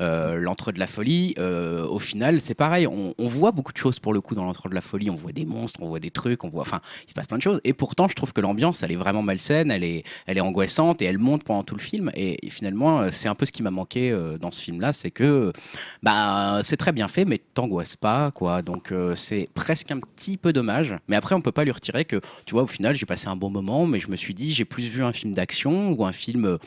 Euh, 0.00 0.36
l'entre 0.36 0.72
de 0.72 0.78
la 0.78 0.86
folie 0.86 1.34
euh, 1.38 1.86
au 1.86 1.98
final, 1.98 2.40
c'est 2.40 2.54
pareil, 2.54 2.86
on, 2.86 3.14
on 3.18 3.26
voit 3.26 3.52
beaucoup 3.52 3.72
de 3.72 3.78
choses 3.78 3.98
pour 3.98 4.12
le 4.12 4.20
coup 4.20 4.34
dans 4.34 4.44
l'entre 4.44 4.68
de 4.68 4.74
la 4.74 4.80
folie, 4.80 5.10
on 5.10 5.14
voit 5.14 5.32
des 5.32 5.44
monstres, 5.44 5.80
on 5.82 5.88
voit 5.88 6.00
des 6.00 6.10
trucs, 6.10 6.44
on 6.44 6.48
voit 6.48 6.62
enfin, 6.62 6.80
il 7.06 7.10
se 7.10 7.14
passe 7.14 7.26
plein 7.26 7.38
de 7.38 7.42
choses. 7.42 7.60
Et 7.64 7.72
pourtant 7.72 8.08
je 8.08 8.14
trouve 8.14 8.32
que 8.32 8.40
l'ambiance 8.40 8.82
elle 8.82 8.92
est 8.92 8.96
vraiment 8.96 9.22
malsaine, 9.22 9.70
elle 9.70 9.84
est 9.84 10.04
elle 10.26 10.38
est 10.38 10.42
angoissante 10.42 11.02
et 11.02 11.06
elle 11.06 11.18
monte 11.18 11.44
pendant 11.44 11.64
tout 11.64 11.74
le 11.74 11.80
film. 11.80 12.10
Et, 12.14 12.46
et 12.46 12.50
finalement 12.50 13.10
c'est 13.10 13.28
un 13.28 13.34
peu 13.34 13.46
ce 13.46 13.52
qui 13.52 13.62
m'a 13.62 13.70
manqué 13.70 14.10
euh, 14.10 14.27
dans 14.36 14.50
ce 14.50 14.60
film 14.60 14.80
là, 14.80 14.92
c'est 14.92 15.10
que 15.10 15.52
bah 16.02 16.60
c'est 16.62 16.76
très 16.76 16.92
bien 16.92 17.08
fait 17.08 17.24
mais 17.24 17.40
t'angoisses 17.54 17.96
pas 17.96 18.30
quoi. 18.32 18.62
Donc 18.62 18.92
euh, 18.92 19.14
c'est 19.14 19.48
presque 19.54 19.90
un 19.90 20.00
petit 20.00 20.36
peu 20.36 20.52
dommage, 20.52 20.94
mais 21.08 21.16
après 21.16 21.34
on 21.34 21.40
peut 21.40 21.52
pas 21.52 21.64
lui 21.64 21.72
retirer 21.72 22.04
que 22.04 22.20
tu 22.44 22.52
vois 22.52 22.64
au 22.64 22.66
final 22.66 22.94
j'ai 22.96 23.06
passé 23.06 23.28
un 23.28 23.36
bon 23.36 23.50
moment 23.50 23.86
mais 23.86 24.00
je 24.00 24.10
me 24.10 24.16
suis 24.16 24.34
dit 24.34 24.52
j'ai 24.52 24.64
plus 24.64 24.88
vu 24.88 25.02
un 25.02 25.12
film 25.12 25.32
d'action 25.32 25.92
ou 25.92 26.04
un 26.04 26.12
film 26.12 26.44
euh, 26.44 26.58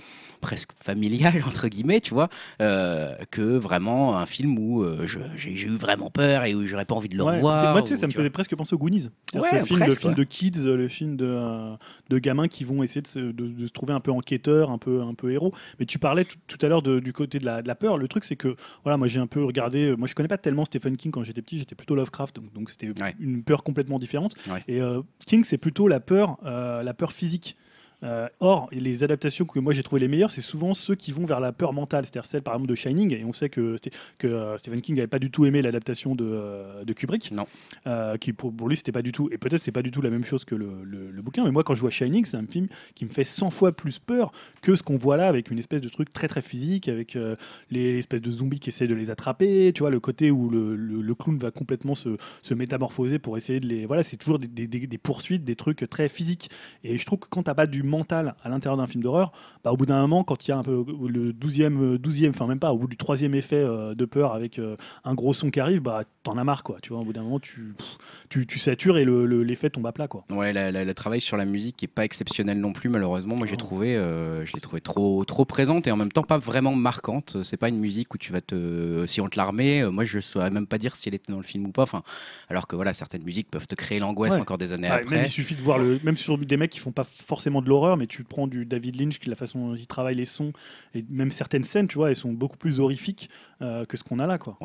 presque 0.41 0.71
familial 0.83 1.33
entre 1.45 1.67
guillemets, 1.67 2.01
tu 2.01 2.13
vois, 2.13 2.27
euh, 2.61 3.15
que 3.31 3.41
vraiment 3.57 4.17
un 4.17 4.25
film 4.25 4.57
où 4.59 4.83
euh, 4.83 5.05
je- 5.07 5.19
j'ai 5.37 5.55
j'ai 5.55 5.67
eu 5.67 5.75
vraiment 5.75 6.09
peur 6.09 6.43
et 6.45 6.55
où 6.55 6.65
j'aurais 6.65 6.85
pas 6.85 6.95
envie 6.95 7.09
de 7.09 7.15
le 7.15 7.23
Ouais, 7.23 7.35
revoir. 7.35 7.71
Moi, 7.73 7.81
tu 7.83 7.89
sais, 7.89 7.93
ou, 7.93 7.97
ça 7.97 8.07
me 8.07 8.11
tu 8.11 8.17
faisait 8.17 8.29
presque 8.29 8.55
penser 8.55 8.73
aux 8.75 8.77
Goonies. 8.77 9.01
C'est-à-dire 9.31 9.53
Ouais, 9.53 9.59
ce 9.61 9.65
film, 9.65 9.79
le 9.85 9.95
film 9.95 10.11
ouais. 10.11 10.17
de 10.17 10.23
kids, 10.23 10.51
le 10.65 10.87
film 10.87 11.15
de, 11.15 11.25
euh, 11.25 11.75
de 12.09 12.17
gamins 12.19 12.47
qui 12.47 12.63
vont 12.63 12.83
essayer 12.83 13.01
de 13.01 13.07
se, 13.07 13.19
de- 13.19 13.31
de 13.31 13.65
se 13.67 13.71
trouver 13.71 13.93
un 13.93 13.99
peu 13.99 14.11
enquêteurs, 14.11 14.71
un 14.71 14.77
peu, 14.77 15.01
un 15.01 15.13
peu 15.13 15.31
héros. 15.31 15.53
Mais 15.79 15.85
tu 15.85 15.99
parlais 15.99 16.25
tout, 16.25 16.37
tout 16.47 16.57
à 16.65 16.69
l'heure 16.69 16.81
de- 16.81 16.99
du 16.99 17.13
côté 17.13 17.39
de 17.39 17.45
la, 17.45 17.61
de 17.61 17.67
la 17.67 17.75
peur. 17.75 17.97
Le 17.97 18.07
truc, 18.07 18.23
c'est 18.23 18.35
que 18.35 18.55
voilà, 18.83 18.97
moi 18.97 19.07
j'ai 19.07 19.19
un 19.19 19.27
peu 19.27 19.43
regardé. 19.43 19.95
Moi, 19.95 20.07
je 20.07 20.15
connais 20.15 20.27
pas 20.27 20.37
tellement 20.37 20.65
Stephen 20.65 20.97
King 20.97 21.11
quand 21.11 21.23
j'étais 21.23 21.41
petit. 21.41 21.59
J'étais 21.59 21.75
plutôt 21.75 21.95
Lovecraft, 21.95 22.35
donc 22.37 22.51
donc 22.53 22.69
c'était 22.69 22.89
Ouais. 23.01 23.15
une 23.19 23.43
peur 23.43 23.63
complètement 23.63 23.99
différente. 23.99 24.33
Ouais. 24.49 24.63
Et 24.67 24.81
euh, 24.81 25.01
King, 25.25 25.43
c'est 25.43 25.57
plutôt 25.57 25.87
la 25.87 25.99
peur, 25.99 26.37
euh, 26.45 26.83
la 26.83 26.93
peur 26.93 27.11
physique. 27.13 27.55
Euh, 28.03 28.27
or, 28.39 28.67
les 28.71 29.03
adaptations 29.03 29.45
que 29.45 29.59
moi 29.59 29.73
j'ai 29.73 29.83
trouvé 29.83 29.99
les 30.01 30.07
meilleures, 30.07 30.31
c'est 30.31 30.41
souvent 30.41 30.73
ceux 30.73 30.95
qui 30.95 31.11
vont 31.11 31.23
vers 31.25 31.39
la 31.39 31.51
peur 31.51 31.71
mentale, 31.73 32.05
c'est-à-dire 32.05 32.25
celle 32.25 32.41
par 32.41 32.55
exemple 32.55 32.69
de 32.69 32.75
Shining, 32.75 33.13
et 33.13 33.23
on 33.25 33.31
sait 33.33 33.49
que, 33.49 33.75
euh, 34.23 34.57
Stephen 34.57 34.81
King 34.81 34.95
n'avait 34.95 35.07
pas 35.07 35.19
du 35.19 35.29
tout 35.29 35.45
aimé 35.45 35.61
l'adaptation 35.61 36.15
de, 36.15 36.25
euh, 36.25 36.83
de 36.83 36.93
Kubrick, 36.93 37.31
Non. 37.31 37.45
Euh, 37.87 38.17
qui 38.17 38.33
pour, 38.33 38.51
pour 38.55 38.67
lui 38.69 38.75
c'était 38.77 38.91
pas 38.91 39.01
du 39.03 39.11
tout, 39.11 39.29
et 39.31 39.37
peut-être 39.37 39.61
c'est 39.61 39.71
pas 39.71 39.83
du 39.83 39.91
tout 39.91 40.01
la 40.01 40.09
même 40.09 40.25
chose 40.25 40.45
que 40.45 40.55
le, 40.55 40.83
le- 40.83 41.11
le 41.11 41.21
bouquin, 41.21 41.43
mais 41.43 41.51
moi 41.51 41.63
quand 41.63 41.75
je 41.75 41.81
vois 41.81 41.89
Shining, 41.91 42.25
c'est 42.25 42.37
un 42.37 42.47
film 42.47 42.67
qui 42.95 43.05
me 43.05 43.09
fait 43.09 43.23
100 43.23 43.49
fois 43.51 43.71
plus 43.71 43.99
peur 43.99 44.31
que 44.61 44.73
ce 44.75 44.81
qu'on 44.83 44.97
voit 44.97 45.17
là, 45.17 45.27
avec 45.27 45.51
une 45.51 45.59
espèce 45.59 45.81
de 45.81 45.89
truc 45.89 46.11
très 46.11 46.27
très 46.27 46.41
physique, 46.41 46.87
avec 46.89 47.15
euh, 47.15 47.35
les 47.69 47.99
espèces 47.99 48.21
de 48.21 48.31
zombies 48.31 48.59
qui 48.59 48.69
essaient 48.69 48.87
de 48.87 48.95
les 48.95 49.11
attraper, 49.11 49.71
tu 49.73 49.81
vois, 49.81 49.89
le 49.91 49.99
côté 49.99 50.31
où 50.31 50.49
le, 50.49 51.13
clown 51.13 51.37
va 51.37 51.51
complètement 51.51 51.93
se, 51.93 52.17
se 52.41 52.53
métamorphoser 52.53 53.19
pour 53.19 53.37
essayer 53.37 53.59
de 53.59 53.67
les. 53.67 53.85
Voilà, 53.85 54.01
c'est 54.01 54.17
toujours 54.17 54.39
des- 54.39 54.47
des 54.67 54.97
poursuites, 54.97 55.43
des 55.43 55.55
trucs 55.55 55.87
très 55.89 56.07
physiques. 56.09 56.49
Et 56.83 56.97
je 56.97 57.05
trouve 57.05 57.19
que 57.19 57.27
quand 57.29 57.43
t'as 57.43 57.53
pas 57.53 57.67
du 57.67 57.83
mental 57.91 58.33
à 58.43 58.49
l'intérieur 58.49 58.77
d'un 58.77 58.87
film 58.87 59.03
d'horreur, 59.03 59.31
bah, 59.63 59.71
au 59.71 59.77
bout 59.77 59.85
d'un 59.85 60.01
moment, 60.01 60.23
quand 60.23 60.47
il 60.47 60.49
y 60.49 60.53
a 60.53 60.57
un 60.57 60.63
peu 60.63 60.83
le 61.07 61.31
12e, 61.33 61.97
12e, 61.97 62.29
enfin 62.29 62.47
même 62.47 62.59
pas, 62.59 62.71
au 62.73 62.77
bout 62.79 62.87
du 62.87 62.97
troisième 62.97 63.35
effet 63.35 63.57
euh, 63.57 63.93
de 63.93 64.05
peur 64.05 64.33
avec 64.33 64.57
euh, 64.57 64.75
un 65.03 65.13
gros 65.13 65.33
son 65.33 65.51
qui 65.51 65.59
arrive, 65.59 65.81
bah 65.81 66.03
t'en 66.23 66.37
as 66.37 66.43
marre, 66.43 66.63
quoi. 66.63 66.77
Tu 66.81 66.89
vois, 66.93 67.01
au 67.01 67.05
bout 67.05 67.13
d'un 67.13 67.21
moment, 67.23 67.39
tu, 67.39 67.73
pff, 67.77 67.97
tu, 68.29 68.47
tu 68.47 68.57
satures 68.59 68.97
et 68.97 69.03
le- 69.05 69.25
le- 69.25 69.43
l'effet 69.43 69.69
tombe 69.69 69.85
à 69.87 69.91
plat, 69.91 70.07
quoi. 70.07 70.23
Ouais, 70.31 70.51
le 70.53 70.93
travail 70.93 71.21
sur 71.21 71.37
la 71.37 71.45
musique 71.45 71.77
qui 71.77 71.85
est 71.85 71.87
pas 71.87 72.05
exceptionnel 72.05 72.59
non 72.59 72.73
plus 72.73 72.89
malheureusement. 72.89 73.35
Moi 73.35 73.45
j'ai 73.47 73.57
trouvé, 73.57 73.95
euh, 73.95 74.45
je 74.45 74.53
l'ai 74.53 74.61
trouvé 74.61 74.81
trop 74.81 75.23
trop 75.25 75.45
présente 75.45 75.87
et 75.87 75.91
en 75.91 75.97
même 75.97 76.11
temps 76.11 76.23
pas 76.23 76.37
vraiment 76.37 76.73
marquante. 76.75 77.37
C'est 77.43 77.57
pas 77.57 77.69
une 77.69 77.79
musique 77.79 78.13
où 78.13 78.17
tu 78.17 78.31
vas 78.31 78.41
te, 78.41 79.05
si 79.07 79.19
on 79.21 79.27
te 79.29 79.37
la 79.37 79.45
remet, 79.45 79.83
euh, 79.83 79.91
moi 79.91 80.05
je 80.05 80.19
saurais 80.19 80.49
même 80.51 80.67
pas 80.67 80.77
dire 80.77 80.95
si 80.95 81.09
elle 81.09 81.15
était 81.15 81.31
dans 81.31 81.37
le 81.39 81.43
film 81.43 81.65
ou 81.65 81.71
pas. 81.71 81.83
Enfin, 81.83 82.03
alors 82.49 82.67
que 82.67 82.75
voilà 82.75 82.93
certaines 82.93 83.23
musiques 83.23 83.49
peuvent 83.49 83.67
te 83.67 83.75
créer 83.75 83.99
l'angoisse 83.99 84.35
Ouais. 84.35 84.39
encore 84.41 84.57
des 84.57 84.71
années 84.73 84.87
Ouais, 84.89 84.95
même 84.97 85.03
après. 85.03 85.23
il 85.25 85.29
suffit 85.29 85.55
de 85.55 85.61
voir 85.61 85.77
le, 85.79 85.99
même 86.03 86.15
sur 86.17 86.37
des 86.37 86.57
mecs 86.57 86.71
qui 86.71 86.79
font 86.79 86.91
pas 86.91 87.03
forcément 87.03 87.61
de 87.61 87.67
l'horreur, 87.69 87.80
mais 87.97 88.07
tu 88.07 88.23
prends 88.23 88.47
du 88.47 88.65
David 88.65 88.99
Lynch, 88.99 89.19
qui 89.19 89.29
la 89.29 89.35
façon 89.35 89.69
dont 89.69 89.75
il 89.75 89.87
travaille 89.87 90.15
les 90.15 90.25
sons 90.25 90.53
et 90.95 91.03
même 91.09 91.31
certaines 91.31 91.63
scènes, 91.63 91.87
tu 91.87 91.95
vois, 91.95 92.09
elles 92.09 92.15
sont 92.15 92.33
beaucoup 92.33 92.57
plus 92.57 92.79
horrifiques 92.79 93.29
euh, 93.61 93.85
que 93.85 93.97
ce 93.97 94.03
qu'on 94.03 94.19
a 94.19 94.27
là, 94.27 94.37
quoi. 94.37 94.57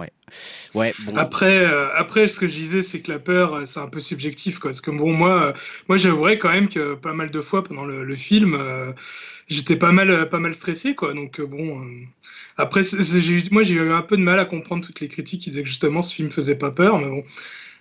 Ouais, 0.74 0.94
bon. 0.98 1.14
Après, 1.16 1.60
euh, 1.64 1.88
après, 1.96 2.28
ce 2.28 2.38
que 2.40 2.46
je 2.48 2.52
disais, 2.54 2.82
c'est 2.82 3.00
que 3.00 3.10
la 3.12 3.18
peur, 3.18 3.54
euh, 3.54 3.64
c'est 3.64 3.80
un 3.80 3.88
peu 3.88 4.00
subjectif, 4.00 4.58
quoi. 4.58 4.70
Parce 4.70 4.80
que 4.80 4.90
bon, 4.90 5.12
moi, 5.12 5.48
euh, 5.48 5.52
moi, 5.88 5.96
j'avouerais 5.98 6.38
quand 6.38 6.50
même 6.52 6.68
que 6.68 6.94
pas 6.94 7.12
mal 7.14 7.30
de 7.30 7.40
fois 7.40 7.62
pendant 7.62 7.84
le, 7.84 8.04
le 8.04 8.16
film, 8.16 8.54
euh, 8.54 8.92
j'étais 9.48 9.76
pas 9.76 9.92
mal, 9.92 10.28
pas 10.30 10.40
mal 10.40 10.54
stressé, 10.54 10.94
quoi. 10.94 11.14
Donc 11.14 11.40
bon. 11.40 11.82
euh, 11.84 12.04
Après, 12.58 12.82
j'ai 12.84 13.32
eu- 13.32 13.44
moi, 13.52 13.62
j'ai 13.64 13.74
eu 13.74 13.92
un 13.92 14.02
peu 14.02 14.16
de 14.16 14.22
mal 14.22 14.38
à 14.40 14.44
comprendre 14.46 14.84
toutes 14.86 15.00
les 15.00 15.08
critiques 15.08 15.42
qui 15.42 15.50
disaient 15.50 15.62
que 15.64 15.68
justement 15.68 16.02
ce 16.02 16.14
film 16.14 16.30
faisait 16.30 16.56
pas 16.58 16.70
peur, 16.72 16.98
mais 16.98 17.08
bon. 17.10 17.24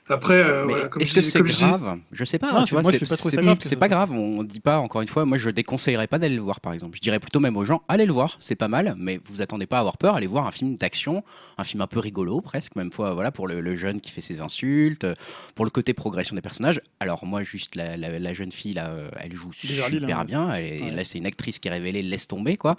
Après, 0.08 0.36
euh, 0.36 0.65
voilà, 0.65 0.88
comme 0.88 1.02
est-ce 1.02 1.13
que 1.15 1.22
c'est 1.22 1.39
comme 1.39 1.48
je 1.48 1.58
grave? 1.58 2.00
Je 2.12 2.26
sais 2.26 2.38
pas. 2.38 2.52
Non, 2.54 2.60
tu 2.63 2.70
c'est- 2.70 2.76
vois, 2.76 2.82
moi, 2.84 2.91
c'est 2.91 3.76
pas 3.76 3.88
grave 3.88 4.10
grave. 4.10 4.12
On 4.12 4.44
dit 4.44 4.60
pas 4.60 4.78
encore 4.80 5.02
une 5.02 5.08
fois. 5.08 5.26
Moi, 5.26 5.38
je 5.39 5.50
déconseillerais 5.50 6.06
pas 6.08 6.20
d'aller 6.20 6.36
le 6.36 6.41
voir, 6.41 6.60
par 6.62 6.74
exemple. 6.74 6.96
Je 6.96 7.02
dirais 7.02 7.20
plutôt 7.20 7.39
même 7.39 7.58
aux 7.58 7.65
gens, 7.65 7.82
allez 7.88 8.06
le 8.06 8.13
voir, 8.13 8.36
c'est 8.39 8.56
pas 8.56 8.68
mal, 8.68 8.96
mais 9.00 9.20
vous 9.26 9.41
attendez 9.41 9.65
pas 9.65 9.78
à 9.78 9.80
avoir 9.80 9.98
peur. 9.98 10.15
Allez 10.15 10.28
voir 10.28 10.46
un 10.46 10.52
film 10.52 10.76
d'action, 10.76 11.24
un 11.58 11.63
film 11.63 11.82
un 11.82 11.88
peu 11.88 12.00
rigolo, 12.00 12.41
presque 12.41 12.76
même 12.76 12.91
fois. 12.91 13.13
Voilà 13.15 13.32
pour 13.32 13.48
le, 13.48 13.62
le 13.62 13.76
jeune 13.76 14.00
qui 14.00 14.12
fait 14.12 14.22
ses 14.22 14.41
insultes, 14.41 15.08
pour 15.56 15.65
le 15.65 15.72
côté 15.72 15.94
progression 15.96 16.36
des 16.36 16.41
personnages. 16.41 16.80
Alors 17.00 17.26
moi, 17.26 17.41
juste 17.44 17.76
la, 17.76 17.98
la- 17.98 18.20
la 18.20 18.34
jeune 18.36 18.52
fille 18.52 18.74
là, 18.74 18.89
euh, 18.91 19.10
elle 19.20 19.34
joue 19.34 19.52
super 19.54 19.89
là, 20.18 20.24
bien. 20.26 20.54
Elle 20.54 20.65
est- 20.65 20.82
ouais. 20.84 20.91
Là, 20.91 21.04
c'est 21.04 21.18
une 21.18 21.26
actrice 21.26 21.58
qui 21.58 21.68
est 21.68 21.72
révélée, 21.72 22.04
laisse 22.04 22.28
tomber 22.28 22.58
quoi. 22.58 22.76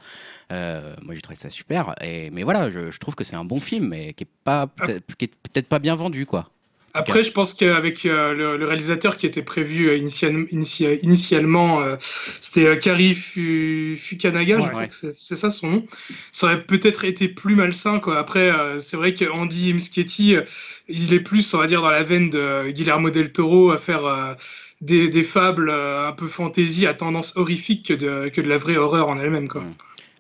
Euh, 0.52 0.94
moi, 1.02 1.14
j'ai 1.14 1.22
trouvé 1.22 1.36
ça 1.36 1.50
super. 1.50 1.94
Et, 2.02 2.30
mais 2.30 2.44
voilà, 2.44 2.70
je, 2.70 2.90
je 2.92 2.98
trouve 2.98 3.14
que 3.16 3.24
c'est 3.24 3.36
un 3.36 3.44
bon 3.44 3.58
film, 3.58 3.88
mais 3.88 4.12
qui 4.14 4.24
est 4.24 4.28
pas 4.44 4.68
peut-être 4.68 5.16
qui 5.16 5.24
est 5.24 5.34
peut-être 5.52 5.66
pas 5.68 5.80
bien 5.80 5.94
vendu 5.96 6.24
quoi. 6.26 6.50
Après, 6.96 7.22
je 7.22 7.30
pense 7.30 7.52
qu'avec 7.54 8.06
euh, 8.06 8.32
le, 8.32 8.56
le 8.56 8.64
réalisateur 8.64 9.16
qui 9.16 9.26
était 9.26 9.42
prévu 9.42 9.88
euh, 9.88 9.96
initial- 9.96 10.46
initia- 10.50 10.98
initialement, 11.02 11.80
euh, 11.82 11.96
c'était 12.40 12.66
euh, 12.66 12.76
Kari 12.76 13.14
Fu- 13.14 13.96
Fukanaga, 14.00 14.58
je 14.60 14.66
crois 14.68 14.80
Ouais. 14.80 14.88
que 14.88 14.94
c'est 14.94 15.36
ça 15.36 15.50
son 15.50 15.70
nom. 15.70 15.86
Ça 16.32 16.46
aurait 16.46 16.62
peut-être 16.64 17.04
été 17.04 17.28
plus 17.28 17.54
malsain. 17.54 18.00
Quoi. 18.00 18.18
Après, 18.18 18.50
euh, 18.50 18.80
c'est 18.80 18.96
vrai 18.96 19.12
que 19.14 19.24
Andy 19.30 19.74
Muschietti, 19.74 20.36
euh, 20.36 20.42
il 20.88 21.12
est 21.12 21.20
plus, 21.20 21.52
on 21.54 21.58
va 21.58 21.66
dire, 21.66 21.82
dans 21.82 21.90
la 21.90 22.02
veine 22.02 22.30
de 22.30 22.70
Guillermo 22.70 23.10
del 23.10 23.32
Toro 23.32 23.70
à 23.72 23.78
faire 23.78 24.04
euh, 24.06 24.34
des, 24.80 25.08
des 25.08 25.22
fables 25.22 25.68
euh, 25.70 26.08
un 26.08 26.12
peu 26.12 26.26
fantasy 26.26 26.86
à 26.86 26.94
tendance 26.94 27.36
horrifique 27.36 27.86
que 27.88 27.94
de, 27.94 28.28
que 28.28 28.40
de 28.40 28.48
la 28.48 28.58
vraie 28.58 28.76
horreur 28.76 29.08
en 29.08 29.18
elle-même. 29.18 29.48
Quoi. 29.48 29.62
Mm. 29.62 29.74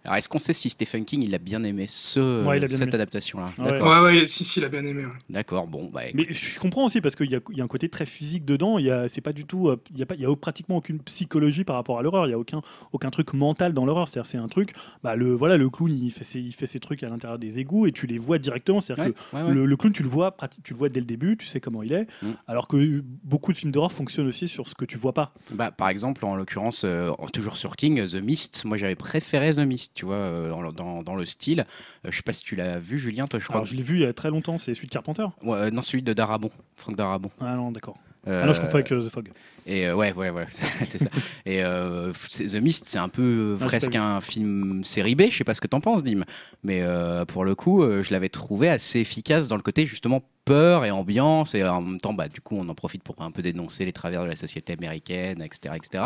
Alors, 0.06 0.16
est-ce 0.18 0.28
qu'on 0.28 0.38
sait 0.38 0.52
si 0.52 0.70
Stephen 0.70 1.04
King 1.04 1.22
il 1.22 1.34
a 1.34 1.38
bien 1.38 1.62
aimé 1.64 1.86
ce, 1.88 2.44
Ouais, 2.44 2.58
il 2.58 2.64
a 2.64 2.68
bien 2.68 2.76
cette 2.76 2.94
adaptation-là? 2.94 3.50
Ouais. 3.58 3.82
Ouais, 3.82 4.00
ouais, 4.20 4.26
si, 4.28 4.44
si, 4.44 4.60
il 4.60 4.64
a 4.64 4.68
bien 4.68 4.84
aimé. 4.84 5.04
ouais. 5.04 5.12
D'accord. 5.28 5.66
Bon, 5.66 5.90
bah, 5.92 6.02
Mais 6.14 6.26
je 6.30 6.60
comprends 6.60 6.84
aussi 6.86 7.00
parce 7.00 7.16
qu'il 7.16 7.28
y, 7.30 7.34
a- 7.34 7.40
il 7.50 7.58
y 7.58 7.60
a 7.60 7.64
un 7.64 7.68
côté 7.68 7.88
très 7.88 8.06
physique 8.06 8.44
dedans. 8.44 8.78
Il 8.78 8.84
y 8.86 8.90
a, 8.90 9.08
c'est 9.08 9.20
pas 9.20 9.32
du 9.32 9.44
tout, 9.46 9.68
euh, 9.68 9.76
il 9.92 9.98
y 9.98 10.02
a 10.02 10.06
pas, 10.06 10.14
il 10.14 10.20
y 10.20 10.24
a 10.24 10.36
pratiquement 10.36 10.76
aucune 10.76 11.00
psychologie 11.00 11.64
par 11.64 11.74
rapport 11.76 11.98
à 11.98 12.02
l'horreur. 12.02 12.26
Il 12.26 12.30
y 12.30 12.34
a 12.34 12.38
aucun, 12.38 12.62
aucun 12.92 13.10
truc 13.10 13.34
mental 13.34 13.72
dans 13.72 13.84
l'horreur. 13.84 14.06
C'est-à-dire, 14.06 14.30
c'est 14.30 14.38
un 14.38 14.46
truc. 14.48 14.74
Bah, 15.02 15.16
le, 15.16 15.32
voilà, 15.34 15.56
le 15.56 15.68
clown, 15.68 15.90
il 15.92 16.12
fait 16.12 16.22
ses, 16.24 16.38
il 16.40 16.52
fait 16.52 16.66
ses 16.66 16.78
trucs 16.78 17.02
à 17.02 17.08
l'intérieur 17.08 17.38
des 17.40 17.58
égouts 17.58 17.86
et 17.86 17.92
tu 17.92 18.06
les 18.06 18.18
vois 18.18 18.38
directement. 18.38 18.80
C'est-à-dire 18.80 19.06
ouais, 19.06 19.12
que 19.12 19.36
ouais, 19.36 19.42
ouais. 19.42 19.54
Le, 19.54 19.66
le 19.66 19.76
clown, 19.76 19.92
tu 19.92 20.04
le 20.04 20.08
vois, 20.08 20.36
tu 20.62 20.72
le 20.72 20.78
vois 20.78 20.88
dès 20.88 21.00
le 21.00 21.06
début, 21.06 21.36
tu 21.36 21.46
sais 21.46 21.58
comment 21.60 21.82
il 21.82 21.92
est. 21.92 22.06
Mm. 22.22 22.30
Alors 22.46 22.68
que 22.68 23.02
beaucoup 23.24 23.52
de 23.52 23.58
films 23.58 23.72
d'horreur 23.72 23.90
fonctionnent 23.90 24.28
aussi 24.28 24.46
sur 24.46 24.68
ce 24.68 24.74
que 24.76 24.84
tu 24.84 24.96
vois 24.98 25.14
pas. 25.14 25.34
Bah, 25.50 25.72
par 25.72 25.88
exemple, 25.88 26.24
en 26.24 26.36
l'occurrence, 26.36 26.82
euh, 26.84 27.10
toujours 27.32 27.56
sur 27.56 27.74
King, 27.74 28.06
The 28.06 28.14
Mist. 28.22 28.64
Moi, 28.64 28.76
j'avais 28.76 28.94
préféré 28.94 29.52
The 29.54 29.58
Mist, 29.66 29.94
tu 29.96 30.04
vois, 30.04 30.14
euh, 30.14 30.50
dans, 30.50 30.60
le- 30.62 30.72
dans, 30.72 31.02
dans 31.02 31.14
le 31.16 31.24
style. 31.26 31.66
Euh, 32.04 32.10
je 32.12 32.16
sais 32.16 32.22
pas 32.22 32.32
si 32.32 32.44
tu 32.44 32.54
l'as 32.54 32.78
vu, 32.78 32.98
Julien. 32.98 33.24
Toi, 33.24 33.40
je 33.40 33.44
crois. 33.44 33.56
Alors, 33.56 33.66
je 33.66 33.74
l'ai 33.74 33.82
vu 33.82 33.96
il 33.96 34.02
y 34.02 34.06
a 34.06 34.12
très 34.12 34.30
longtemps. 34.30 34.58
C'est 34.58 34.74
celui 34.74 34.86
de 34.86 34.92
Carpenter? 34.92 35.26
Ouais, 35.42 35.56
euh, 35.56 35.70
non, 35.70 35.82
celui 35.82 36.02
de 36.02 36.12
Darabon, 36.12 36.50
Franck 36.76 36.94
Darabon. 36.96 37.30
Ah 37.40 37.54
non, 37.56 37.72
d'accord. 37.72 37.96
Euh, 38.28 38.40
Ah 38.42 38.46
non, 38.46 38.52
je 38.52 38.60
confonds 38.60 38.74
avec 38.74 38.92
euh, 38.92 39.00
The 39.02 39.08
Fog. 39.10 39.30
Et 39.68 39.86
euh, 39.88 39.96
ouais, 39.96 40.12
ouais, 40.12 40.30
ouais, 40.30 40.46
c'est 40.50 40.98
ça. 40.98 41.10
Et 41.44 41.62
euh, 41.64 42.12
The 42.12 42.54
Mist, 42.54 42.84
c'est 42.86 42.98
un 42.98 43.08
peu 43.08 43.22
euh, 43.22 43.58
Ah, 43.60 43.64
presque 43.64 43.94
un 43.96 44.20
film 44.20 44.84
série 44.84 45.16
B. 45.16 45.22
Je 45.28 45.36
sais 45.36 45.44
pas 45.44 45.54
ce 45.54 45.60
que 45.60 45.66
t'en 45.66 45.80
penses, 45.80 46.04
Dim. 46.04 46.22
Mais 46.62 46.82
euh, 46.82 47.24
pour 47.24 47.44
le 47.44 47.54
coup, 47.56 47.82
euh, 47.82 48.02
je 48.02 48.12
l'avais 48.12 48.28
trouvé 48.28 48.68
assez 48.68 49.00
efficace 49.00 49.48
dans 49.48 49.56
le 49.56 49.62
côté 49.62 49.84
justement 49.84 50.22
peur 50.44 50.84
et 50.84 50.92
ambiance. 50.92 51.56
Et 51.56 51.64
en 51.64 51.80
même 51.82 52.00
temps, 52.00 52.14
bah, 52.14 52.28
du 52.28 52.40
coup, 52.40 52.56
on 52.56 52.68
en 52.68 52.74
profite 52.76 53.02
pour 53.02 53.16
un 53.18 53.32
peu 53.32 53.42
dénoncer 53.42 53.84
les 53.84 53.92
travers 53.92 54.22
de 54.22 54.28
la 54.28 54.36
société 54.36 54.72
américaine, 54.74 55.42
etc. 55.42 55.74
etc. 55.74 56.04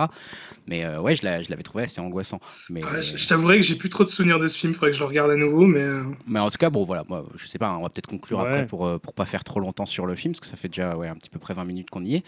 Mais 0.66 0.84
euh, 0.86 0.98
ouais, 1.02 1.14
je 1.14 1.26
l'a- 1.26 1.42
je 1.42 1.50
l'avais 1.50 1.62
trouvé 1.62 1.84
assez 1.84 2.00
angoissant. 2.00 2.40
Mais, 2.70 2.82
Ouais, 2.82 3.02
je 3.02 3.18
je 3.18 3.28
t'avouerai 3.28 3.56
que 3.60 3.66
j'ai 3.66 3.74
plus 3.76 3.90
trop 3.90 4.04
de 4.04 4.08
souvenirs 4.08 4.38
de 4.38 4.46
ce 4.48 4.56
film, 4.56 4.72
faudrait 4.72 4.90
que 4.92 4.96
je 4.96 5.02
le 5.02 5.06
regarde 5.08 5.30
à 5.30 5.36
nouveau, 5.36 5.66
mais 5.66 5.86
mais 6.26 6.40
en 6.40 6.48
tout 6.48 6.56
cas, 6.58 6.70
bon, 6.70 6.84
voilà, 6.84 7.04
moi, 7.10 7.26
je 7.36 7.46
sais 7.46 7.58
pas, 7.58 7.68
hein, 7.68 7.76
on 7.78 7.82
va 7.82 7.90
peut-être 7.90 8.06
conclure 8.06 8.38
Ouais. 8.38 8.46
après 8.48 8.66
pour, 8.66 8.98
pour 9.00 9.12
pas 9.12 9.26
faire 9.26 9.44
trop 9.44 9.60
longtemps 9.60 9.84
sur 9.84 10.06
le 10.06 10.14
film, 10.14 10.32
parce 10.32 10.40
que 10.40 10.46
ça 10.46 10.56
fait 10.56 10.68
déjà 10.68 10.96
ouais, 10.96 11.08
un 11.08 11.14
petit 11.16 11.28
peu 11.28 11.38
près 11.38 11.52
20 11.52 11.64
minutes 11.64 11.90
qu'on 11.90 12.04
y 12.06 12.14
est. 12.16 12.24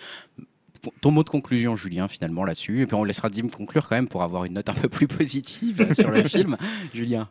Ton 1.01 1.13
mot 1.13 1.23
de 1.23 1.29
conclusion, 1.29 1.77
Julien, 1.77 2.09
finalement, 2.09 2.45
là-dessus. 2.45 2.83
Et 2.83 2.87
puis 2.87 2.95
on 2.95 3.05
laissera 3.05 3.29
Dim 3.29 3.49
conclure 3.49 3.89
quand 3.89 3.95
même 3.95 4.09
pour 4.09 4.23
avoir 4.23 4.45
une 4.45 4.55
note 4.55 4.69
un 4.69 4.75
peu 4.75 4.89
plus 4.89 5.07
positive 5.07 5.93
sur 5.95 6.11
le 6.11 6.23
film. 6.29 6.57
Julien. 6.93 7.29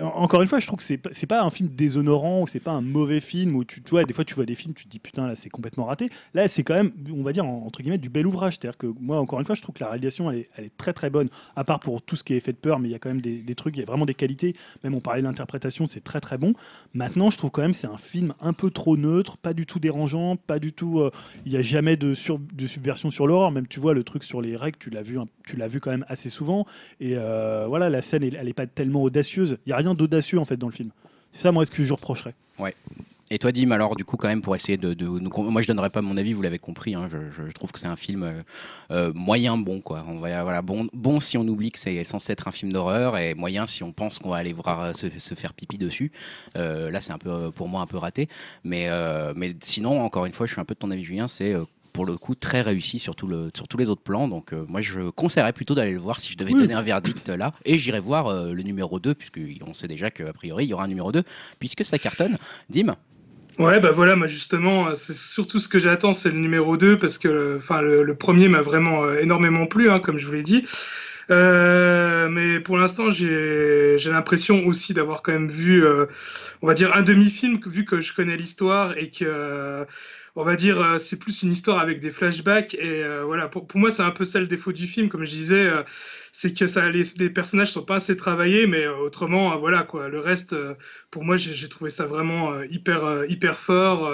Encore 0.00 0.40
une 0.40 0.48
fois, 0.48 0.60
je 0.60 0.66
trouve 0.66 0.78
que 0.78 0.84
c'est 0.84 1.00
c'est 1.12 1.26
pas 1.26 1.42
un 1.42 1.50
film 1.50 1.68
déshonorant 1.68 2.42
ou 2.42 2.46
c'est 2.46 2.60
pas 2.60 2.72
un 2.72 2.80
mauvais 2.80 3.20
film 3.20 3.54
où 3.54 3.64
tu, 3.64 3.82
vois, 3.90 4.04
des 4.04 4.14
fois 4.14 4.24
tu 4.24 4.34
vois 4.34 4.46
des 4.46 4.54
films, 4.54 4.72
tu 4.72 4.84
te 4.84 4.88
dis 4.88 4.98
putain 4.98 5.26
là 5.26 5.36
c'est 5.36 5.50
complètement 5.50 5.84
raté. 5.84 6.08
Là 6.32 6.48
c'est 6.48 6.62
quand 6.62 6.74
même, 6.74 6.92
on 7.12 7.22
va 7.22 7.32
dire 7.32 7.44
en- 7.44 7.58
entre 7.66 7.82
guillemets 7.82 7.98
du 7.98 8.08
bel 8.08 8.26
ouvrage. 8.26 8.54
C'est-à-dire 8.54 8.78
que 8.78 8.86
moi 8.98 9.18
encore 9.18 9.38
une 9.40 9.44
fois, 9.44 9.54
je 9.54 9.62
trouve 9.62 9.74
que 9.74 9.84
la 9.84 9.90
réalisation 9.90 10.30
elle 10.30 10.46
est, 10.58 10.70
très 10.78 10.92
très 10.94 11.10
bonne. 11.10 11.28
À 11.56 11.64
part 11.64 11.80
pour 11.80 12.00
tout 12.00 12.16
ce 12.16 12.24
qui 12.24 12.32
est 12.32 12.38
effet 12.38 12.52
de 12.52 12.56
peur, 12.56 12.78
mais 12.78 12.88
il 12.88 12.92
y 12.92 12.94
a 12.94 12.98
quand 12.98 13.10
même 13.10 13.20
des, 13.20 13.54
trucs, 13.54 13.76
il 13.76 13.80
y 13.80 13.82
a 13.82 13.86
vraiment 13.86 14.06
des 14.06 14.14
qualités. 14.14 14.54
Même 14.84 14.94
on 14.94 15.00
parlait 15.00 15.20
de 15.20 15.26
l'interprétation, 15.26 15.86
c'est 15.86 16.02
très 16.02 16.20
très 16.20 16.38
bon. 16.38 16.54
Maintenant, 16.94 17.28
je 17.30 17.36
trouve 17.36 17.50
quand 17.50 17.62
même 17.62 17.74
c'est 17.74 17.86
un 17.86 17.98
film 17.98 18.34
un 18.40 18.52
peu 18.54 18.70
trop 18.70 18.96
neutre, 18.96 19.36
pas 19.36 19.52
du 19.52 19.66
tout 19.66 19.80
dérangeant, 19.80 20.36
pas 20.36 20.58
du 20.58 20.72
tout. 20.72 21.00
euh, 21.00 21.10
Il 21.44 21.52
y 21.52 21.56
a 21.56 21.62
jamais 21.62 21.96
de, 21.96 22.14
subversion 22.14 23.10
sur 23.10 23.26
l'horreur. 23.26 23.50
Même 23.50 23.66
tu 23.68 23.80
vois 23.80 23.92
le 23.92 24.02
truc 24.02 24.24
sur 24.24 24.40
les 24.40 24.56
règles, 24.56 24.78
tu 24.78 24.88
l'as 24.90 25.02
vu, 25.02 25.18
tu 25.46 25.56
l'as 25.56 25.66
vu 25.68 25.80
quand 25.80 25.90
même 25.90 26.06
assez 26.08 26.30
souvent. 26.30 26.64
Et 27.00 27.16
euh, 27.16 27.66
voilà, 27.68 27.90
la 27.90 28.00
scène, 28.00 28.22
elle, 28.22 28.36
elle 28.40 28.48
est 28.48 28.54
pas 28.54 28.66
tellement 28.66 29.02
audacieuse. 29.02 29.58
Rien 29.76 29.94
d'audacieux 29.94 30.38
en 30.38 30.44
fait 30.44 30.56
dans 30.56 30.68
le 30.68 30.72
film. 30.72 30.90
C'est 31.32 31.42
ça, 31.42 31.52
moi, 31.52 31.66
ce 31.66 31.70
que 31.70 31.82
je 31.82 31.92
reprocherais. 31.92 32.34
Et 33.30 33.38
toi, 33.38 33.52
Dim, 33.52 33.70
alors, 33.70 33.96
du 33.96 34.04
coup, 34.04 34.16
quand 34.16 34.28
même, 34.28 34.42
pour 34.42 34.54
essayer 34.54 34.76
de. 34.76 34.94
nous 35.02 35.30
moi, 35.50 35.62
je 35.62 35.66
donnerai 35.66 35.88
pas 35.88 36.02
mon 36.02 36.16
avis, 36.16 36.34
vous 36.34 36.42
l'avez 36.42 36.58
compris. 36.58 36.94
hein, 36.94 37.08
je, 37.10 37.50
trouve 37.52 37.72
que 37.72 37.78
c'est 37.78 37.88
un 37.88 37.96
film 37.96 38.22
euh, 38.22 38.42
euh, 38.90 39.12
moyen 39.14 39.56
bon, 39.56 39.80
quoi. 39.80 40.04
On 40.06 40.18
va, 40.18 40.42
voilà, 40.42 40.60
bon, 40.60 40.88
bon 40.92 41.20
si 41.20 41.38
on 41.38 41.48
oublie 41.48 41.72
que 41.72 41.78
c'est 41.78 42.04
censé 42.04 42.32
être 42.32 42.48
un 42.48 42.52
film 42.52 42.70
d'horreur, 42.72 43.16
et 43.16 43.34
moyen 43.34 43.66
si 43.66 43.82
on 43.82 43.92
pense 43.92 44.18
qu'on 44.18 44.28
va 44.28 44.36
aller 44.36 44.52
voir 44.52 44.94
se, 44.94 45.08
faire 45.34 45.54
pipi 45.54 45.78
dessus. 45.78 46.12
Euh, 46.56 46.90
là, 46.90 47.00
c'est 47.00 47.12
un 47.12 47.18
peu, 47.18 47.50
pour 47.50 47.68
moi, 47.68 47.80
un 47.80 47.86
peu 47.86 47.96
raté. 47.96 48.28
Mais, 48.62 48.88
mais 49.34 49.54
sinon, 49.62 50.02
encore 50.02 50.26
une 50.26 50.34
fois, 50.34 50.46
je 50.46 50.52
suis 50.52 50.60
un 50.60 50.66
peu 50.66 50.74
de 50.74 50.80
ton 50.80 50.90
avis, 50.90 51.04
Julien, 51.04 51.26
c'est. 51.26 51.54
Euh, 51.94 52.00
pour 52.04 52.06
le 52.06 52.16
coup, 52.18 52.34
très 52.34 52.60
réussi 52.60 52.98
sur, 52.98 53.14
tout 53.14 53.26
le, 53.26 53.50
sur 53.54 53.68
tous 53.68 53.76
les 53.76 53.88
autres 53.88 54.02
plans. 54.02 54.28
Donc, 54.28 54.52
euh, 54.52 54.64
moi, 54.68 54.80
je 54.80 55.10
conseillerais 55.10 55.52
plutôt 55.52 55.74
d'aller 55.74 55.92
le 55.92 55.98
voir 55.98 56.20
si 56.20 56.32
je 56.32 56.36
devais 56.36 56.52
Oui. 56.52 56.60
donner 56.60 56.74
un 56.74 56.82
verdict 56.82 57.28
là. 57.28 57.52
Et 57.64 57.78
j'irai 57.78 58.00
voir 58.00 58.26
euh, 58.26 58.52
le 58.52 58.62
numéro 58.62 58.98
2, 58.98 59.14
puisqu'on 59.14 59.74
sait 59.74 59.88
déjà 59.88 60.10
qu'a 60.10 60.32
priori, 60.32 60.64
il 60.64 60.70
y 60.70 60.74
aura 60.74 60.84
un 60.84 60.88
numéro 60.88 61.12
2, 61.12 61.22
puisque 61.58 61.84
ça 61.84 61.98
cartonne. 61.98 62.38
Dim 62.68 62.96
Ouais, 63.58 63.78
bah 63.78 63.92
voilà, 63.92 64.16
moi 64.16 64.26
justement, 64.26 64.88
euh, 64.88 64.94
c'est 64.96 65.14
surtout 65.14 65.60
ce 65.60 65.68
que 65.68 65.78
j'attends, 65.78 66.12
c'est 66.12 66.30
le 66.30 66.40
numéro 66.40 66.76
2, 66.76 66.98
parce 66.98 67.18
que 67.18 67.56
enfin, 67.56 67.80
le, 67.82 68.02
le 68.02 68.14
premier 68.16 68.48
m'a 68.48 68.62
vraiment 68.62 69.04
euh, 69.04 69.20
énormément 69.20 69.66
plu, 69.66 69.88
hein, 69.90 70.00
comme 70.00 70.18
je 70.18 70.26
vous 70.26 70.32
l'ai 70.32 70.42
dit. 70.42 70.64
Euh, 71.30 72.28
mais 72.28 72.60
pour 72.60 72.76
l'instant, 72.76 73.10
j'ai 73.10 73.96
l'impression 74.10 74.66
aussi 74.66 74.92
d'avoir 74.92 75.22
quand 75.22 75.32
même 75.32 75.48
vu, 75.48 75.84
euh, 75.86 76.06
on 76.62 76.66
va 76.66 76.74
dire, 76.74 76.94
un 76.96 77.02
demi-film, 77.02 77.60
vu 77.66 77.84
que 77.84 78.00
je 78.00 78.12
connais 78.12 78.36
l'histoire 78.36 78.98
et 78.98 79.08
que, 79.08 79.24
euh, 79.24 79.84
on 80.36 80.44
va 80.44 80.56
dire, 80.56 80.80
euh, 80.80 80.98
c'est 80.98 81.18
plus 81.18 81.42
une 81.42 81.52
histoire 81.52 81.78
avec 81.78 82.00
des 82.00 82.10
flashbacks. 82.10 82.74
Et 82.74 83.04
euh, 83.04 83.24
voilà, 83.24 83.48
pour, 83.48 83.66
pour 83.66 83.78
moi, 83.80 83.90
c'est 83.90 84.02
un 84.02 84.10
peu 84.10 84.24
ça 84.24 84.40
le 84.40 84.46
défaut 84.46 84.72
du 84.72 84.86
film, 84.86 85.08
comme 85.08 85.24
je 85.24 85.30
disais, 85.30 85.66
euh, 85.66 85.82
c'est 86.32 86.52
que 86.52 86.66
ça, 86.66 86.90
les, 86.90 87.04
les 87.18 87.30
personnages 87.30 87.72
sont 87.72 87.84
pas 87.84 87.96
assez 87.96 88.16
travaillés, 88.16 88.66
mais 88.66 88.86
autrement, 88.88 89.56
voilà 89.58 89.82
quoi. 89.84 90.08
Le 90.08 90.20
reste, 90.20 90.54
pour 91.10 91.24
moi, 91.24 91.36
j'ai 91.36 91.68
trouvé 91.68 91.90
ça 91.90 92.06
vraiment 92.06 92.62
hyper, 92.64 93.24
hyper 93.28 93.54
fort. 93.56 94.10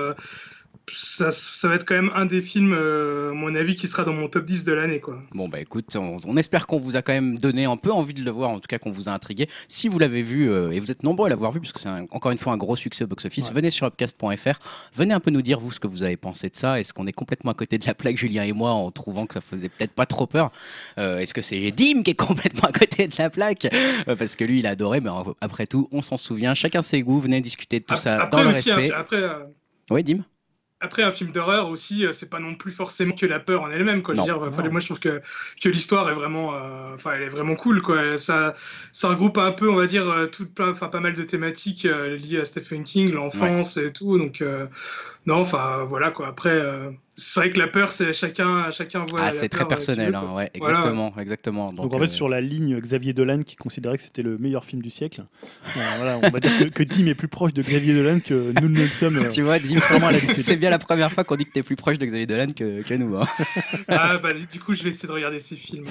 Ça, 0.95 1.31
ça 1.31 1.69
va 1.69 1.75
être 1.77 1.85
quand 1.87 1.95
même 1.95 2.11
un 2.15 2.27
des 2.27 2.41
films, 2.41 2.73
euh, 2.73 3.31
à 3.31 3.35
mon 3.35 3.55
avis, 3.55 3.75
qui 3.77 3.89
sera 3.89 4.05
dans 4.05 4.13
mon 4.13 4.29
top 4.29 4.45
10 4.45 4.65
de 4.65 4.73
l'année, 4.73 5.01
quoi. 5.01 5.23
Bon 5.33 5.49
bah 5.49 5.61
écoute, 5.61 5.95
on, 5.97 6.19
on 6.25 6.37
espère 6.37 6.67
qu'on 6.67 6.79
vous 6.79 6.97
a 6.97 7.03
quand 7.03 7.13
même 7.13 7.39
donné 7.39 7.65
un 7.65 7.77
peu 7.77 7.93
envie 7.93 8.15
de 8.15 8.23
le 8.23 8.31
voir, 8.31 8.51
en 8.51 8.61
tout 8.61 8.67
cas 8.69 8.79
qu'on 8.79 8.91
vous 8.91 9.09
a 9.09 9.13
intrigué. 9.13 9.49
Si 9.69 9.89
vous 9.89 9.99
l'avez 9.99 10.23
vu, 10.23 10.51
euh, 10.51 10.71
et 10.71 10.81
vous 10.81 10.91
êtes 10.91 11.03
nombreux 11.03 11.27
à 11.27 11.29
l'avoir 11.29 11.53
vu, 11.53 11.61
puisque 11.61 11.79
c'est 11.79 11.89
un- 11.89 12.07
encore 12.11 12.33
une 12.33 12.39
fois 12.39 12.53
un 12.53 12.57
gros 12.57 12.77
succès 12.77 13.05
au 13.05 13.07
box-office, 13.07 13.49
Ouais. 13.49 13.55
venez 13.55 13.71
sur 13.71 13.87
upcast.fr, 13.87 14.59
venez 14.95 15.15
un 15.15 15.21
peu 15.21 15.31
nous 15.31 15.43
dire 15.43 15.61
vous 15.61 15.73
ce 15.73 15.81
que 15.81 15.87
vous 15.87 16.03
avez 16.03 16.17
pensé 16.17 16.49
de 16.49 16.57
ça. 16.57 16.81
Est-ce 16.81 16.93
qu'on 16.93 17.07
est 17.07 17.13
complètement 17.13 17.51
à 17.53 17.55
côté 17.55 17.79
de 17.79 17.87
la 17.87 17.95
plaque, 17.95 18.17
Julien 18.17 18.43
et 18.45 18.53
moi, 18.53 18.71
en 18.73 18.91
trouvant 18.91 19.27
que 19.27 19.35
ça 19.35 19.41
faisait 19.41 19.69
peut-être 19.69 19.93
pas 19.93 20.07
trop 20.07 20.27
peur? 20.27 20.51
Euh, 20.99 21.19
Est-ce 21.19 21.35
que 21.35 21.41
c'est 21.43 21.71
Dim 21.71 22.03
qui 22.03 22.11
est 22.13 22.15
complètement 22.15 22.69
à 22.69 22.73
côté 22.73 23.07
de 23.07 23.15
la 23.19 23.31
plaque? 23.31 23.69
Parce 24.07 24.37
que 24.37 24.45
lui, 24.45 24.61
il 24.61 24.67
a 24.67 24.71
adoré, 24.71 25.01
mais 25.01 25.11
après 25.41 25.67
tout, 25.67 25.89
on 25.93 26.03
s'en 26.03 26.17
souvient. 26.17 26.55
Chacun 26.55 26.83
ses 26.83 27.03
goûts, 27.03 27.21
venez 27.21 27.41
discuter 27.41 27.81
de 27.81 27.85
tout 27.85 27.97
ça 27.97 28.17
Après 28.17 28.43
dans 28.43 28.51
le 28.51 28.57
aussi, 28.57 28.71
un- 28.71 28.77
respect. 28.77 28.95
après, 28.95 29.23
Oui, 29.91 30.05
Dim? 30.05 30.25
Après, 30.83 31.03
un 31.03 31.13
film 31.13 31.31
d'horreur 31.31 31.69
aussi, 31.69 32.07
euh, 32.07 32.13
c'est 32.13 32.31
pas 32.31 32.39
non 32.39 32.55
plus 32.55 32.73
forcément 32.73 33.15
que 33.15 33.27
la 33.27 33.39
peur 33.39 33.63
en 33.63 33.71
elle-même. 33.71 34.03
Quoi. 34.03 34.15
Je 34.15 34.21
veux 34.21 34.27
Non. 34.27 34.39
dire, 34.41 34.49
enfin, 34.49 34.69
moi, 34.71 34.81
je 34.81 34.87
trouve 34.87 34.99
que, 34.99 35.21
que 35.63 35.69
l'histoire 35.69 36.09
est 36.09 36.15
vraiment, 36.15 36.55
euh, 36.55 36.95
enfin, 36.95 37.13
elle 37.15 37.23
est 37.23 37.29
vraiment 37.29 37.55
cool. 37.55 37.83
Quoi. 37.83 38.17
Ça, 38.17 38.55
ça 38.93 39.09
regroupe 39.09 39.37
un 39.37 39.53
peu, 39.53 39.69
on 39.71 39.77
va 39.77 39.87
dire, 39.87 40.09
euh, 40.09 40.27
tout 40.27 40.47
plein, 40.47 40.71
enfin, 40.71 40.89
pas 40.89 41.01
mal 41.01 41.13
de 41.13 41.23
thématiques 41.23 41.85
euh, 41.85 42.17
liées 42.17 42.41
à 42.41 42.45
Stephen 42.47 42.85
King, 42.85 43.13
l'enfance 43.13 43.77
et 43.77 43.93
tout. 43.93 44.17
Donc, 44.17 44.41
euh, 44.41 44.67
non, 45.27 45.37
enfin, 45.43 45.85
voilà 45.85 46.11
quoi. 46.11 46.29
Après, 46.29 46.59
c'est 47.21 47.41
vrai 47.41 47.51
que 47.51 47.59
la 47.59 47.69
peur, 47.69 47.93
c'est 47.93 48.13
chacun, 48.13 48.71
chacun 48.71 49.07
voit. 49.07 49.21
Ah, 49.25 49.33
c'est 49.33 49.49
très 49.49 49.67
personnel, 49.69 50.15
hein, 50.15 50.33
ouais, 50.35 50.51
Voilà. 50.59 50.79
exactement, 50.79 51.15
exactement. 51.19 51.73
Donc, 51.73 51.93
en 51.93 51.99
fait, 51.99 52.05
euh, 52.05 52.09
sur 52.09 52.29
la 52.29 52.41
ligne 52.41 52.79
Xavier 52.81 53.13
Dolan 53.13 53.43
qui 53.43 53.57
considérait 53.57 53.97
que 53.97 54.03
c'était 54.03 54.23
le 54.23 54.39
meilleur 54.39 54.65
film 54.65 54.83
du 54.83 54.91
siècle, 54.91 55.25
euh, 55.77 55.81
voilà, 55.99 56.19
on 56.23 56.31
va 56.31 56.41
dire 56.41 56.51
que, 56.59 56.65
que 56.65 56.83
Dim 56.83 57.07
est 57.07 57.15
plus 57.15 57.29
proche 57.29 57.53
de 57.53 57.63
Xavier 57.63 57.95
Dolan 57.95 58.21
que 58.21 58.53
nous 58.63 58.69
ne 58.69 58.79
le 58.81 58.87
sommes. 58.89 59.19
euh, 59.19 59.29
Tu 59.29 59.43
vois, 59.43 59.59
Dim, 59.59 59.79
c'est- 60.37 60.57
bien 60.57 60.71
la 60.71 60.79
première 60.79 61.13
fois 61.13 61.25
qu'on 61.25 61.37
dit 61.37 61.45
que 61.45 61.53
t'es 61.53 61.63
plus 61.63 61.77
proche 61.77 61.99
de 61.99 62.07
Xavier 62.07 62.27
Dolan 62.27 62.49
que, 62.57 62.83
que 62.83 62.95
nous. 62.95 63.17
hein. 63.17 63.27
Ah, 63.89 64.19
bah, 64.19 64.31
du 64.33 64.61
coup, 64.61 64.75
je 64.75 64.83
vais 64.83 64.91
essayer 64.91 65.09
de 65.09 65.13
regarder 65.13 65.41
ces 65.41 65.57
films. 65.57 65.85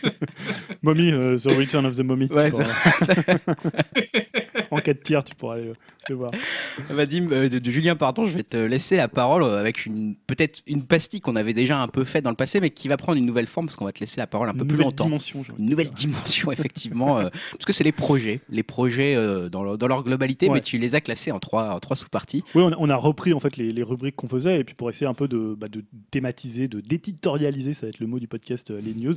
Mommy, 0.82 1.12
euh, 1.12 1.36
The 1.38 1.52
Return 1.52 1.86
of 1.86 1.96
the 1.96 2.00
Mommy. 2.00 2.28
tu 2.28 2.34
Ouais, 2.34 2.50
pourras- 2.50 2.64
en 4.70 4.78
4 4.78 5.02
tiers, 5.02 5.24
tu 5.24 5.34
pourras 5.34 5.54
aller 5.56 5.72
le 6.08 6.14
voir. 6.16 6.30
Bah, 6.94 7.06
Dim, 7.06 7.28
euh, 7.32 7.48
de, 7.48 7.58
de 7.58 7.70
Julien, 7.70 7.96
pardon, 7.96 8.26
je 8.26 8.32
vais 8.34 8.42
te 8.42 8.56
laisser 8.56 8.96
la 8.96 9.08
parole 9.08 9.42
euh, 9.42 9.58
avec 9.60 9.86
une 9.86 10.14
peut-être 10.26 10.62
une 10.66 10.82
pastille 10.82 11.20
qu'on 11.20 11.36
avait 11.36 11.54
déjà 11.54 11.80
un 11.80 11.88
peu 11.88 12.04
faite 12.04 12.24
dans 12.24 12.30
le 12.30 12.36
passé, 12.36 12.60
mais 12.60 12.70
qui 12.70 12.88
va 12.88 12.96
prendre 12.96 13.18
une 13.18 13.26
nouvelle 13.26 13.46
forme 13.46 13.66
parce 13.66 13.76
qu'on 13.76 13.84
va 13.84 13.92
te 13.92 14.00
laisser 14.00 14.20
la 14.20 14.26
parole 14.26 14.48
un 14.48 14.54
peu 14.54 14.64
plus 14.64 14.76
longtemps. 14.76 15.04
dimension. 15.04 15.44
Une 15.58 15.66
nouvelle 15.70 15.90
dimension, 15.90 16.50
effectivement, 16.52 17.18
euh, 17.18 17.28
parce 17.52 17.64
que 17.64 17.72
c'est 17.72 17.84
les 17.84 17.92
projets, 17.92 18.40
les 18.48 18.62
projets 18.62 19.14
euh, 19.16 19.48
dans, 19.48 19.62
leur, 19.62 19.78
dans 19.78 19.88
leur 19.88 20.02
globalité, 20.04 20.48
Ouais. 20.48 20.54
mais 20.54 20.60
tu 20.60 20.78
les 20.78 20.94
as 20.94 21.00
classés 21.00 21.32
en 21.32 21.38
trois, 21.40 21.70
en 21.74 21.80
trois 21.80 21.96
sous-parties. 21.96 22.44
Oui, 22.54 22.62
on 22.62 22.72
a, 22.72 22.76
on 22.78 22.88
a 22.90 22.96
repris 22.96 23.32
en 23.32 23.40
fait 23.40 23.56
les, 23.56 23.72
les 23.72 23.82
rubriques 23.82 24.16
qu'on 24.16 24.28
faisait 24.28 24.60
et 24.60 24.64
puis 24.64 24.74
pour 24.74 24.90
essayer 24.90 25.06
un 25.06 25.14
peu 25.14 25.28
de, 25.28 25.54
bah, 25.58 25.68
de 25.68 25.84
thématiser, 26.10 26.68
de 26.68 26.80
d'éditorialiser, 26.80 27.74
ça 27.74 27.86
va 27.86 27.90
être 27.90 28.00
le 28.00 28.06
mot 28.06 28.18
du 28.18 28.28
podcast, 28.28 28.70
les 28.70 28.94
news. 28.94 29.14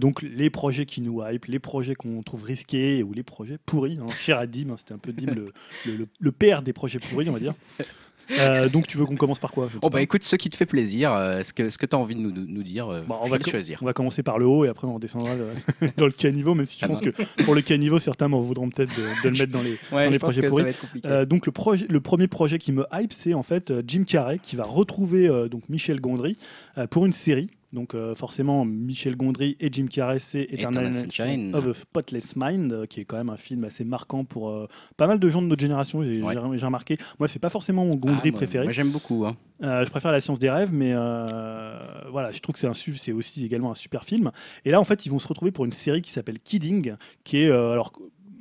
Donc 0.00 0.22
les 0.22 0.50
projets 0.50 0.86
qui 0.86 1.00
nous 1.00 1.22
hype, 1.26 1.46
les 1.46 1.58
projets 1.58 1.94
qu'on 1.94 2.22
trouve 2.22 2.42
risqués 2.44 3.02
ou 3.02 3.12
les 3.12 3.22
projets 3.22 3.58
pourris. 3.64 3.98
Hein. 4.00 4.06
Cher 4.16 4.38
à 4.38 4.46
Dim, 4.46 4.70
hein, 4.70 4.74
c'était 4.78 4.94
un 4.94 4.98
peu 4.98 5.12
Dim 5.12 5.26
le, 5.34 5.52
le, 5.86 5.96
le- 5.96 6.05
le 6.20 6.32
père 6.32 6.62
des 6.62 6.72
projets 6.72 6.98
pourris, 6.98 7.28
on 7.28 7.32
va 7.34 7.40
dire. 7.40 7.54
Euh, 8.32 8.68
donc 8.68 8.88
tu 8.88 8.98
veux 8.98 9.04
qu'on 9.06 9.14
commence 9.14 9.38
par 9.38 9.52
quoi 9.52 9.68
Oh 9.82 9.88
bah 9.88 10.02
écoute, 10.02 10.24
ce 10.24 10.34
qui 10.34 10.50
te 10.50 10.56
fait 10.56 10.66
plaisir, 10.66 11.12
euh, 11.12 11.44
ce 11.44 11.52
que, 11.52 11.70
ce 11.70 11.78
que 11.78 11.86
tu 11.86 11.94
as 11.94 11.98
envie 12.00 12.16
de 12.16 12.20
nous, 12.20 12.32
nous 12.32 12.62
dire, 12.64 12.88
euh, 12.88 13.02
Bon, 13.06 13.14
on, 13.22 13.28
va 13.28 13.38
choisir. 13.40 13.78
on 13.82 13.86
va 13.86 13.92
commencer 13.92 14.24
par 14.24 14.36
le 14.40 14.46
haut 14.46 14.64
et 14.64 14.68
après 14.68 14.88
on 14.88 14.98
descendra 14.98 15.30
le- 15.36 15.90
dans 15.96 16.06
le 16.06 16.10
caniveau, 16.10 16.56
même 16.56 16.66
si 16.66 16.76
je 16.76 16.84
Ah 16.84 16.88
pense 16.88 17.00
que 17.00 17.10
pour 17.44 17.54
le 17.54 17.62
caniveau, 17.62 18.00
certains 18.00 18.26
m'en 18.26 18.40
voudront 18.40 18.68
peut-être 18.68 18.92
de, 18.96 19.02
de 19.22 19.28
le 19.28 19.30
mettre 19.38 19.52
dans 19.52 19.62
les, 19.62 19.78
Ouais, 19.92 20.10
les 20.10 20.18
projets 20.18 20.42
pourris. 20.48 20.64
Euh, 21.04 21.24
donc 21.24 21.46
le, 21.46 21.52
projet, 21.52 21.86
le 21.88 22.00
premier 22.00 22.26
projet 22.26 22.58
qui 22.58 22.72
me 22.72 22.84
hype, 22.92 23.12
c'est 23.12 23.32
en 23.32 23.44
fait 23.44 23.70
euh, 23.70 23.80
Jim 23.86 24.02
Carrey 24.04 24.40
qui 24.42 24.56
va 24.56 24.64
retrouver 24.64 25.28
euh, 25.28 25.46
donc 25.48 25.68
Michel 25.68 26.00
Gondry 26.00 26.36
euh, 26.78 26.88
pour 26.88 27.06
une 27.06 27.12
série. 27.12 27.48
Donc 27.76 27.94
euh, 27.94 28.14
forcément 28.14 28.64
Michel 28.64 29.16
Gondry 29.16 29.54
et 29.60 29.68
Jim 29.70 29.84
Carrey, 29.86 30.18
c'est 30.18 30.44
Eternal, 30.50 30.96
Eternal 30.96 31.54
of 31.54 31.66
a 31.66 31.74
Spotless 31.74 32.34
Mind, 32.34 32.86
qui 32.88 33.00
est 33.00 33.04
quand 33.04 33.18
même 33.18 33.28
un 33.28 33.36
film 33.36 33.64
assez 33.64 33.84
marquant 33.84 34.24
pour 34.24 34.48
euh, 34.48 34.66
pas 34.96 35.06
mal 35.06 35.18
de 35.20 35.28
gens 35.28 35.42
de 35.42 35.46
notre 35.46 35.60
génération. 35.60 36.02
J'ai 36.02 36.22
Ouais. 36.22 36.34
remarqué. 36.38 36.96
Moi, 37.18 37.28
c'est 37.28 37.38
pas 37.38 37.50
forcément 37.50 37.84
mon 37.84 37.92
Ah, 37.92 37.96
Gondry 37.98 38.32
préféré. 38.32 38.64
Moi 38.64 38.72
j'aime 38.72 38.90
beaucoup. 38.90 39.26
hein. 39.26 39.36
Euh, 39.62 39.84
je 39.84 39.90
préfère 39.90 40.10
La 40.10 40.22
Science 40.22 40.38
des 40.38 40.48
rêves, 40.50 40.72
mais 40.72 40.92
voilà, 42.10 42.30
je 42.32 42.40
trouve 42.40 42.54
que 42.54 42.58
c'est 42.94 43.12
aussi 43.12 43.44
également 43.44 43.70
un 43.70 43.74
super 43.74 44.04
film. 44.04 44.30
Et 44.64 44.70
là, 44.70 44.80
en 44.80 44.84
fait, 44.84 45.04
ils 45.04 45.10
vont 45.10 45.18
se 45.18 45.28
retrouver 45.28 45.50
pour 45.50 45.66
une 45.66 45.72
série 45.72 46.00
qui 46.00 46.10
s'appelle 46.10 46.38
Kidding, 46.40 46.94
qui 47.24 47.38
est 47.42 47.50
alors 47.50 47.92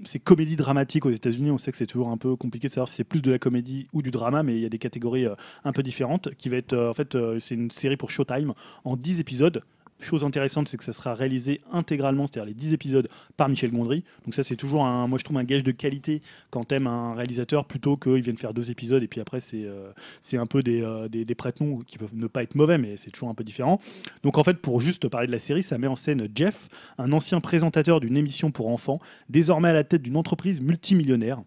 c'est 0.05 0.19
comédie 0.19 0.55
dramatique 0.55 1.05
aux 1.05 1.11
États-Unis. 1.11 1.51
On 1.51 1.57
sait 1.57 1.71
que 1.71 1.77
c'est 1.77 1.85
toujours 1.85 2.09
un 2.09 2.17
peu 2.17 2.35
compliqué 2.35 2.67
de 2.67 2.71
savoir 2.71 2.87
si 2.87 2.95
c'est 2.95 3.03
plus 3.03 3.21
de 3.21 3.31
la 3.31 3.39
comédie 3.39 3.87
ou 3.93 4.01
du 4.01 4.11
drama, 4.11 4.43
mais 4.43 4.55
il 4.55 4.61
y 4.61 4.65
a 4.65 4.69
des 4.69 4.77
catégories 4.77 5.25
euh, 5.25 5.35
un 5.63 5.71
peu 5.71 5.83
différentes. 5.83 6.33
Qui 6.35 6.49
va 6.49 6.57
être 6.57 6.73
euh, 6.73 6.89
en 6.89 6.93
fait, 6.93 7.15
euh, 7.15 7.39
c'est 7.39 7.55
une 7.55 7.71
série 7.71 7.97
pour 7.97 8.11
Showtime 8.11 8.53
en 8.83 8.95
10 8.95 9.19
épisodes. 9.19 9.63
Chose 10.01 10.23
intéressante, 10.23 10.67
c'est 10.67 10.77
que 10.77 10.83
ça 10.83 10.91
sera 10.91 11.13
réalisé 11.13 11.61
intégralement, 11.71 12.27
c'est-à-dire 12.27 12.47
les 12.47 12.53
10 12.53 12.73
épisodes 12.73 13.07
par 13.37 13.47
Michel 13.47 13.71
Gondry. 13.71 14.03
Donc 14.25 14.33
ça, 14.33 14.43
c'est 14.43 14.57
toujours 14.57 14.85
un, 14.85 15.07
moi 15.07 15.17
je 15.17 15.23
trouve 15.23 15.37
un 15.37 15.43
gage 15.43 15.63
de 15.63 15.71
qualité 15.71 16.21
quand 16.49 16.65
t'aimes 16.65 16.87
un 16.87 17.15
réalisateur 17.15 17.65
plutôt 17.65 17.95
qu'il 17.95 18.21
vienne 18.21 18.37
faire 18.37 18.53
deux 18.53 18.71
épisodes 18.71 19.01
et 19.03 19.07
puis 19.07 19.21
après 19.21 19.39
c'est 19.39 19.63
euh, 19.63 19.91
un 20.33 20.45
peu 20.45 20.63
des, 20.63 20.81
euh, 20.81 21.07
des, 21.07 21.23
des 21.23 21.35
prête-noms 21.35 21.77
qui 21.77 21.97
peuvent 21.97 22.13
ne 22.15 22.27
pas 22.27 22.43
être 22.43 22.55
mauvais, 22.55 22.77
mais 22.77 22.97
c'est 22.97 23.11
toujours 23.11 23.29
un 23.29 23.33
peu 23.33 23.43
différent. 23.43 23.79
Donc 24.23 24.37
en 24.37 24.43
fait, 24.43 24.55
pour 24.55 24.81
juste 24.81 25.07
parler 25.07 25.27
de 25.27 25.31
la 25.31 25.39
série, 25.39 25.63
ça 25.63 25.77
met 25.77 25.87
en 25.87 25.95
scène 25.95 26.27
Jeff, 26.35 26.67
un 26.97 27.11
ancien 27.11 27.39
présentateur 27.39 27.99
d'une 27.99 28.17
émission 28.17 28.51
pour 28.51 28.67
enfants, 28.67 28.99
désormais 29.29 29.69
à 29.69 29.73
la 29.73 29.83
tête 29.83 30.01
d'une 30.01 30.17
entreprise 30.17 30.61
multimillionnaire. 30.61 31.41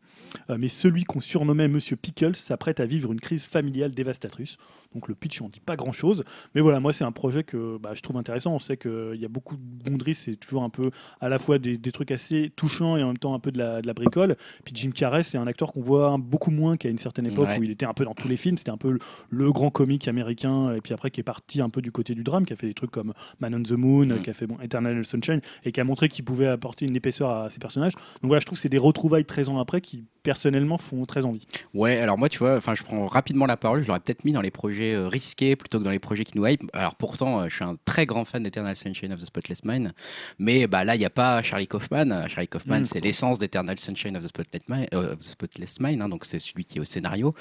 Euh, 0.51 0.57
mais 0.59 0.69
celui 0.69 1.05
qu'on 1.05 1.21
surnommait 1.21 1.69
Monsieur 1.69 1.97
Pickles 1.97 2.35
s'apprête 2.35 2.81
à 2.81 2.87
vivre 2.87 3.13
une 3.13 3.21
crise 3.21 3.45
familiale 3.45 3.91
dévastatrice. 3.91 4.57
Donc 4.95 5.09
le 5.09 5.15
pitch, 5.15 5.43
on 5.43 5.49
dit 5.51 5.61
pas 5.61 5.77
grand-chose. 5.77 6.25
Mais 6.55 6.61
voilà, 6.63 6.81
moi 6.81 6.93
c'est 6.95 7.05
un 7.05 7.13
projet 7.13 7.45
que 7.45 7.77
bah, 7.79 7.91
je 7.95 8.01
trouve 8.01 8.17
intéressant. 8.17 8.55
On 8.55 8.59
sait 8.59 8.77
qu'il 8.79 9.17
y 9.21 9.25
a 9.25 9.29
beaucoup 9.29 9.57
de 9.57 9.91
Gondry, 9.91 10.15
c'est 10.15 10.37
toujours 10.37 10.63
un 10.63 10.71
peu 10.71 10.91
à 11.21 11.29
la 11.29 11.39
fois 11.39 11.59
des, 11.59 11.77
des 11.77 11.93
trucs 11.93 12.11
assez 12.11 12.51
touchants 12.57 12.97
et 12.97 13.03
en 13.03 13.09
même 13.09 13.19
temps 13.19 13.35
un 13.35 13.39
peu 13.39 13.53
de 13.53 13.59
la, 13.59 13.83
de 13.83 13.87
la 13.87 13.93
bricole. 13.93 14.37
Puis 14.65 14.73
Jim 14.75 14.91
Carrey, 14.95 15.23
c'est 15.23 15.37
un 15.37 15.47
acteur 15.47 15.73
qu'on 15.73 15.83
voit 15.83 16.17
beaucoup 16.19 16.51
moins 16.51 16.77
qu'à 16.77 16.89
une 16.89 16.99
certaine 16.99 17.27
époque 17.27 17.49
Ouais. 17.49 17.59
où 17.59 17.63
il 17.65 17.71
était 17.71 17.87
un 17.87 17.93
peu 17.95 18.05
dans 18.05 18.15
tous 18.15 18.29
les 18.29 18.37
films. 18.39 18.57
C'était 18.59 18.71
un 18.71 18.77
peu 18.79 18.91
le, 18.93 18.99
le 19.31 19.53
grand 19.53 19.71
comique 19.71 20.09
américain, 20.09 20.75
et 20.75 20.81
puis 20.81 20.95
après 20.95 21.11
qui 21.11 21.21
est 21.21 21.25
parti 21.25 21.61
un 21.61 21.69
peu 21.69 21.83
du 21.83 21.93
côté 21.93 22.15
du 22.15 22.23
drame, 22.25 22.47
qui 22.47 22.53
a 22.53 22.57
fait 22.57 22.67
des 22.67 22.75
trucs 22.75 22.91
comme 22.91 23.13
Man 23.41 23.55
on 23.55 23.63
the 23.63 23.73
Moon, 23.73 24.07
Mm. 24.07 24.23
qui 24.23 24.31
a 24.31 24.33
fait 24.33 24.47
bon, 24.47 24.57
Eternal 24.61 25.05
Sunshine, 25.05 25.41
et 25.65 25.73
qui 25.73 25.81
a 25.81 25.85
montré 25.85 26.09
qu'il 26.09 26.25
pouvait 26.25 26.47
apporter 26.47 26.87
une 26.87 26.97
épaisseur 26.97 27.31
à 27.31 27.51
ses 27.51 27.59
personnages. 27.59 27.93
Donc 27.95 28.29
voilà, 28.29 28.41
je 28.41 28.47
trouve 28.47 28.57
que 28.57 28.63
c'est 28.63 28.69
des 28.69 28.79
retrouvailles 28.79 29.25
13 29.27 29.51
ans 29.51 29.59
après 29.59 29.81
qui 29.83 30.05
personnellement 30.33 30.77
font 30.77 31.07
très 31.07 31.25
envie. 31.25 31.47
Ouais, 31.73 31.99
alors 32.01 32.19
moi, 32.19 32.29
tu 32.29 32.39
vois, 32.41 32.55
enfin, 32.59 32.75
je 32.75 32.83
prends 32.83 33.07
rapidement 33.07 33.47
la 33.47 33.57
parole. 33.57 33.83
Je 33.83 33.89
l'aurais 33.89 34.01
peut-être 34.01 34.25
mis 34.27 34.33
dans 34.33 34.43
les 34.43 34.51
projets 34.51 34.93
euh, 34.93 35.09
risqués 35.09 35.57
plutôt 35.57 35.79
que 35.79 35.85
dans 35.85 35.91
les 35.91 35.99
projets 35.99 36.25
qui 36.25 36.37
nous 36.37 36.47
hype. 36.47 36.65
Alors 36.75 36.97
pourtant, 36.97 37.41
euh, 37.41 37.49
je 37.49 37.55
suis 37.55 37.65
un 37.65 37.79
très 37.87 38.05
grand 38.05 38.27
fan 38.27 38.43
d'Eternal 38.43 38.77
Sunshine 38.77 39.11
of 39.15 39.21
the 39.21 39.25
Spotless 39.27 39.65
Mind, 39.65 39.95
mais 40.39 40.67
bah 40.67 40.85
là, 40.85 40.97
il 40.97 40.99
n'y 40.99 41.07
a 41.07 41.11
pas 41.11 41.41
Charlie 41.43 41.67
Kaufman. 41.67 42.13
Euh, 42.13 42.29
Charlie 42.29 42.47
Kaufman, 42.47 42.81
Mm. 42.81 42.85
c'est 42.85 43.01
l'essence 43.01 43.39
d'Eternal 43.39 43.79
Sunshine 43.79 44.19
of 44.19 44.25
the 44.25 44.29
Spotless 44.29 44.63
Mind, 44.69 44.89
euh, 44.93 45.15
of 45.15 45.21
the 45.21 45.23
Spotless 45.25 45.81
Mind, 45.81 46.03
hein, 46.03 46.11
donc 46.11 46.27
c'est 46.27 46.39
celui 46.41 46.67
qui 46.67 46.77
est 46.77 46.81
au 46.83 46.85
scénario, 46.85 47.35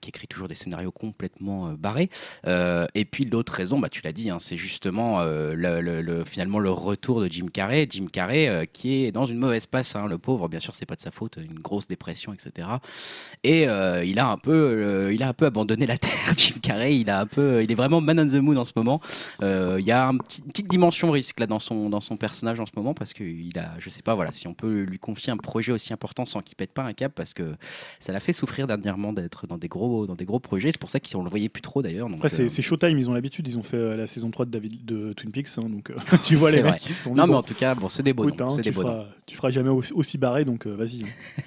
qui 0.00 0.08
écrit 0.08 0.26
toujours 0.26 0.48
des 0.48 0.56
scénarios 0.56 0.90
complètement 0.90 1.74
barrés. 1.74 2.10
Et 2.94 3.04
puis 3.04 3.24
l'autre 3.24 3.52
raison, 3.52 3.78
bah, 3.78 3.88
tu 3.88 4.02
l'as 4.02 4.12
dit, 4.12 4.30
hein, 4.30 4.38
c'est 4.40 4.56
justement 4.56 5.22
le, 5.22 5.80
le- 5.80 6.02
le- 6.02 6.24
finalement 6.24 6.58
le 6.58 6.70
retour 6.72 7.20
de 7.20 7.28
Jim 7.28 7.46
Carrey. 7.52 7.86
Jim 7.88 8.06
Carrey 8.12 8.68
qui 8.72 9.04
est 9.04 9.12
dans 9.12 9.26
une 9.26 9.38
mauvaise 9.38 9.66
passe, 9.66 9.94
hein, 9.94 10.06
le 10.08 10.18
pauvre, 10.18 10.48
bien 10.48 10.58
sûr, 10.60 10.74
c'est 10.74 10.86
pas 10.86 10.96
de 10.96 11.00
sa 11.00 11.10
faute, 11.12 11.36
une 11.36 11.58
grosse 11.60 11.86
dépression, 11.86 12.31
etc. 12.34 12.68
Et 13.44 13.68
euh, 13.68 14.04
il 14.04 14.18
a 14.18 14.28
un 14.28 14.38
peu, 14.38 14.52
euh, 14.52 15.12
il 15.12 15.22
a 15.22 15.28
un 15.28 15.32
peu 15.32 15.46
abandonné 15.46 15.86
la 15.86 15.98
terre, 15.98 16.10
Jim 16.36 16.56
Carrey. 16.62 16.96
Il 16.98 17.10
a 17.10 17.20
un 17.20 17.26
peu, 17.26 17.62
il 17.62 17.70
est 17.70 17.74
vraiment 17.74 18.00
man 18.00 18.18
on 18.20 18.26
the 18.26 18.34
moon 18.42 18.56
en 18.56 18.64
ce 18.64 18.72
moment. 18.76 19.00
Euh, 19.42 19.76
Il 19.80 19.86
y 19.86 19.92
a 19.92 20.06
un 20.08 20.16
petit- 20.16 20.42
une 20.44 20.48
petite 20.50 20.68
dimension 20.68 21.10
risque 21.10 21.40
là 21.40 21.46
dans 21.46 21.58
son 21.58 21.88
dans 21.90 22.00
son 22.00 22.16
personnage 22.16 22.60
en 22.60 22.66
ce 22.66 22.72
moment 22.76 22.94
parce 22.94 23.12
qu'il 23.12 23.58
a, 23.58 23.72
je 23.78 23.88
sais 23.90 24.02
pas, 24.02 24.14
voilà, 24.14 24.32
si 24.32 24.46
on 24.48 24.54
peut 24.54 24.82
lui 24.82 24.98
confier 24.98 25.32
un 25.32 25.36
projet 25.36 25.72
aussi 25.72 25.92
important 25.92 26.24
sans 26.24 26.40
qu'il 26.40 26.56
pète 26.56 26.72
pas 26.72 26.82
un 26.82 26.92
câble 26.92 27.14
parce 27.14 27.34
que 27.34 27.54
ça 28.00 28.12
l'a 28.12 28.20
fait 28.20 28.32
souffrir 28.32 28.66
dernièrement 28.66 29.12
d'être 29.12 29.46
dans 29.46 29.58
des 29.58 29.68
gros 29.68 30.06
dans 30.06 30.14
des 30.14 30.24
gros 30.24 30.40
projets. 30.40 30.72
C'est 30.72 30.80
pour 30.80 30.90
ça 30.90 31.00
qu'on 31.00 31.22
le 31.24 31.30
voyait 31.30 31.48
plus 31.48 31.62
trop 31.62 31.82
d'ailleurs. 31.82 32.08
Après, 32.12 32.28
c'est 32.28 32.62
Showtime, 32.62 32.98
ils 32.98 33.08
ont 33.10 33.14
l'habitude, 33.14 33.48
ils 33.48 33.58
ont 33.58 33.62
fait 33.62 33.96
la 33.96 34.06
saison 34.06 34.30
3 34.30 34.46
de, 34.46 34.50
David, 34.50 34.84
de 34.84 35.12
Twin 35.12 35.30
Peaks, 35.32 35.48
hein, 35.58 35.68
donc 35.68 35.92
tu 36.24 36.34
vois 36.34 36.50
les 36.50 36.62
mecs 36.62 36.76
qui 36.76 36.92
sont 36.92 37.14
non 37.14 37.26
mais 37.26 37.34
en 37.34 37.42
tout 37.42 37.54
cas, 37.54 37.74
bon, 37.74 37.88
c'est 37.88 38.02
des 38.02 38.12
beaux 38.12 38.28
écoute, 38.28 38.40
noms, 38.40 38.48
hein, 38.48 38.56
c'est 38.56 38.62
tu, 38.62 38.70
des 38.70 38.74
beaux 38.74 38.88
tu 39.26 39.36
feras 39.36 39.50
jamais 39.50 39.70
aussi, 39.70 40.18
barré, 40.18 40.44
donc 40.44 40.66
vas-y. 40.66 41.04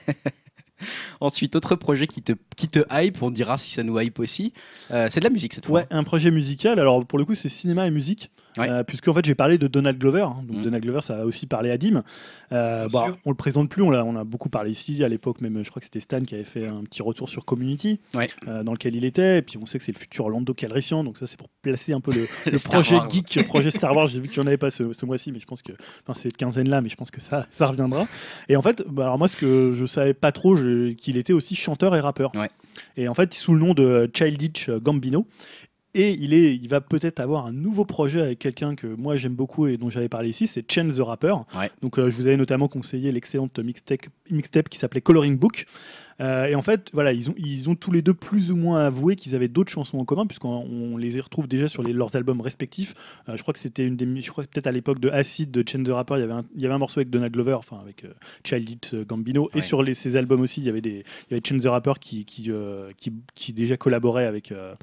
Ensuite, 1.20 1.56
autre 1.56 1.76
projet 1.76 2.08
qui 2.08 2.22
te 2.22 2.34
qui 2.56 2.68
te 2.68 2.80
hype, 2.92 3.22
on 3.22 3.32
dira 3.32 3.58
si 3.58 3.72
ça 3.72 3.84
nous 3.84 4.00
hype 4.00 4.20
aussi. 4.20 4.54
Euh, 4.92 5.08
c'est 5.10 5.20
de 5.20 5.26
la 5.26 5.32
musique 5.32 5.54
cette 5.54 5.66
fois. 5.66 5.82
Ouais, 5.82 5.88
un 5.92 6.04
projet 6.04 6.32
musical. 6.32 6.80
Alors 6.80 7.06
pour 7.06 7.20
le 7.20 7.26
coup, 7.26 7.36
c'est 7.36 7.50
cinéma 7.50 7.88
et 7.88 7.92
musique, 7.92 8.32
Ouais. 8.58 8.70
Euh, 8.70 8.84
puisque 8.84 9.08
en 9.08 9.14
fait 9.14 9.26
j'ai 9.26 9.36
parlé 9.36 9.58
de 9.58 9.68
Donald 9.68 9.98
Glover. 9.98 10.22
hein. 10.22 10.44
Donc 10.48 10.58
Mm. 10.60 10.64
Donald 10.64 10.84
Glover, 10.84 11.02
ça 11.02 11.20
a 11.22 11.26
aussi 11.26 11.46
parlé 11.46 11.72
à 11.72 11.78
Dim. 11.78 12.04
Euh, 12.52 12.88
bah, 12.94 13.08
on 13.26 13.30
le 13.32 13.36
présente 13.36 13.70
plus, 13.70 13.82
on, 13.82 13.92
a 14.16 14.24
beaucoup 14.24 14.50
parlé 14.50 14.72
ici 14.72 15.04
à 15.04 15.10
l'époque. 15.10 15.42
Même, 15.42 15.64
je 15.64 15.70
crois 15.70 15.80
que 15.82 15.86
c'était 15.86 16.00
Stan 16.00 16.22
qui 16.22 16.36
avait 16.36 16.44
fait 16.44 16.66
un 16.68 16.84
petit 16.84 17.02
retour 17.02 17.28
sur 17.30 17.44
Community, 17.46 18.00
Ouais. 18.14 18.30
euh, 18.48 18.64
dans 18.64 18.72
lequel 18.72 18.96
il 18.96 19.04
était. 19.06 19.40
Et 19.40 19.42
puis 19.42 19.58
on 19.58 19.66
sait 19.66 19.78
que 19.78 19.84
c'est 19.84 19.92
le 19.94 19.98
futur 20.00 20.30
Lando 20.30 20.54
Calrissian, 20.54 21.04
donc 21.04 21.18
ça 21.18 21.26
c'est 21.28 21.38
pour 21.38 21.50
placer 21.62 21.94
un 21.94 22.00
peu 22.02 22.12
le, 22.12 22.58
projet 22.64 22.96
Wars. 22.96 23.10
geek, 23.10 23.36
le 23.36 23.44
projet 23.44 23.72
Star 23.72 23.96
Wars. 23.96 24.08
J'ai 24.08 24.20
vu 24.22 24.28
qu'il 24.30 24.40
n'y 24.42 24.46
en 24.46 24.48
avait 24.48 24.58
pas 24.58 24.72
ce, 24.72 24.94
ce 24.94 25.06
mois-ci, 25.06 25.32
mais 25.32 25.40
je 25.40 25.46
pense 25.46 25.62
que, 25.62 25.74
enfin 26.08 26.14
cette 26.14 26.38
quinzaine 26.38 26.70
là, 26.70 26.82
mais 26.82 26.90
je 26.90 26.96
pense 26.96 27.12
que 27.12 27.20
ça, 27.22 27.48
ça 27.52 27.66
reviendra. 27.66 28.08
Et 28.50 28.56
en 28.56 28.62
fait, 28.62 28.84
bah, 28.88 29.04
alors 29.06 29.18
moi 29.18 29.28
ce 29.28 29.36
que 29.38 29.74
je 29.74 29.86
savais 29.86 30.14
pas 30.14 30.32
trop, 30.32 30.56
qu'il 30.56 31.18
était 31.18 31.34
aussi 31.34 31.56
chanteur 31.56 31.96
et 31.96 32.00
rappeur. 32.00 32.32
Et 32.98 33.08
en 33.08 33.14
fait, 33.14 33.34
sous 33.34 33.54
le 33.54 33.60
nom 33.60 33.74
de 33.74 34.10
Childish 34.14 34.70
Gambino. 34.70 35.26
Et 35.98 36.12
il, 36.12 36.34
est, 36.34 36.54
il 36.54 36.68
va 36.68 36.82
peut-être 36.82 37.22
avoir 37.22 37.46
un 37.46 37.54
nouveau 37.54 37.86
projet 37.86 38.22
avec 38.22 38.40
quelqu'un 38.40 38.76
que 38.76 38.86
moi 38.86 39.16
j'aime 39.16 39.34
beaucoup 39.34 39.66
et 39.66 39.78
dont 39.78 39.90
j'avais 39.90 40.10
parlé 40.10 40.30
ici, 40.30 40.46
c'est 40.46 40.70
Chen 40.70 40.92
the 40.92 41.00
Rapper. 41.00 41.36
Ouais. 41.58 41.72
Donc 41.82 41.98
euh, 41.98 42.10
je 42.10 42.18
vous 42.18 42.28
avais 42.28 42.36
notamment 42.36 42.68
conseillé 42.68 43.14
l'excellente 43.14 43.58
mixtape, 43.60 44.08
mixtape 44.30 44.68
qui 44.68 44.78
s'appelait 44.78 45.00
Coloring 45.00 45.38
Book. 45.38 45.66
Euh, 46.22 46.46
et 46.46 46.56
en 46.56 46.62
fait, 46.62 46.90
voilà, 46.94 47.12
ils 47.12 47.30
ont, 47.30 47.36
ils 47.38 47.70
ont 47.70 47.76
tous 47.76 47.92
les 47.92 48.02
deux 48.02 48.14
plus 48.14 48.52
ou 48.52 48.56
moins 48.56 48.86
avoué 48.86 49.16
qu'ils 49.18 49.36
avaient 49.36 49.50
d'autres 49.50 49.72
chansons 49.72 49.98
en 49.98 50.06
commun, 50.06 50.26
puisqu'on 50.26 50.66
on 50.70 50.96
les 50.96 51.20
retrouve 51.20 51.48
déjà 51.48 51.68
sur 51.68 51.84
les- 51.84 51.92
leurs 51.92 52.16
albums 52.16 52.40
respectifs. 52.40 52.94
Euh, 53.28 53.36
je 53.36 53.42
crois 53.42 53.54
que 53.54 53.60
c'était 53.60 53.86
une 53.86 53.98
des, 53.98 54.22
je 54.22 54.32
crois 54.32 54.46
peut-être 54.46 54.68
à 54.68 54.72
l'époque 54.72 55.00
de 55.00 55.10
Acid 55.10 55.52
de 55.52 55.64
Chen 55.68 55.84
the 55.84 55.90
Rapper, 55.90 56.16
il 56.18 56.22
y 56.22 56.24
avait 56.24 56.34
un, 56.34 56.46
il 56.56 56.62
y 56.62 56.66
avait 56.66 56.74
un 56.76 56.78
morceau 56.78 57.00
avec 57.00 57.10
Donald 57.10 57.34
Glover, 57.34 57.56
enfin 57.56 57.80
avec 57.82 58.06
euh, 58.06 58.14
Childish 58.46 58.96
Gambino, 59.08 59.50
et 59.54 59.62
sur 59.62 59.84
les, 59.84 59.94
ces 59.94 60.16
albums 60.16 60.42
aussi, 60.42 60.62
il 60.62 60.68
y 60.68 60.70
avait 60.70 60.82
des, 60.82 61.04
il 61.30 61.32
y 61.32 61.34
avait 61.34 61.42
Chen 61.46 61.60
the 61.60 61.66
Rapper 61.66 61.94
qui, 62.00 62.24
qui, 62.24 62.50
euh, 62.50 62.92
qui, 62.98 63.12
qui 63.34 63.52
déjà 63.52 63.76
collaborait 63.76 64.26
avec, 64.26 64.52
euh, 64.54 64.74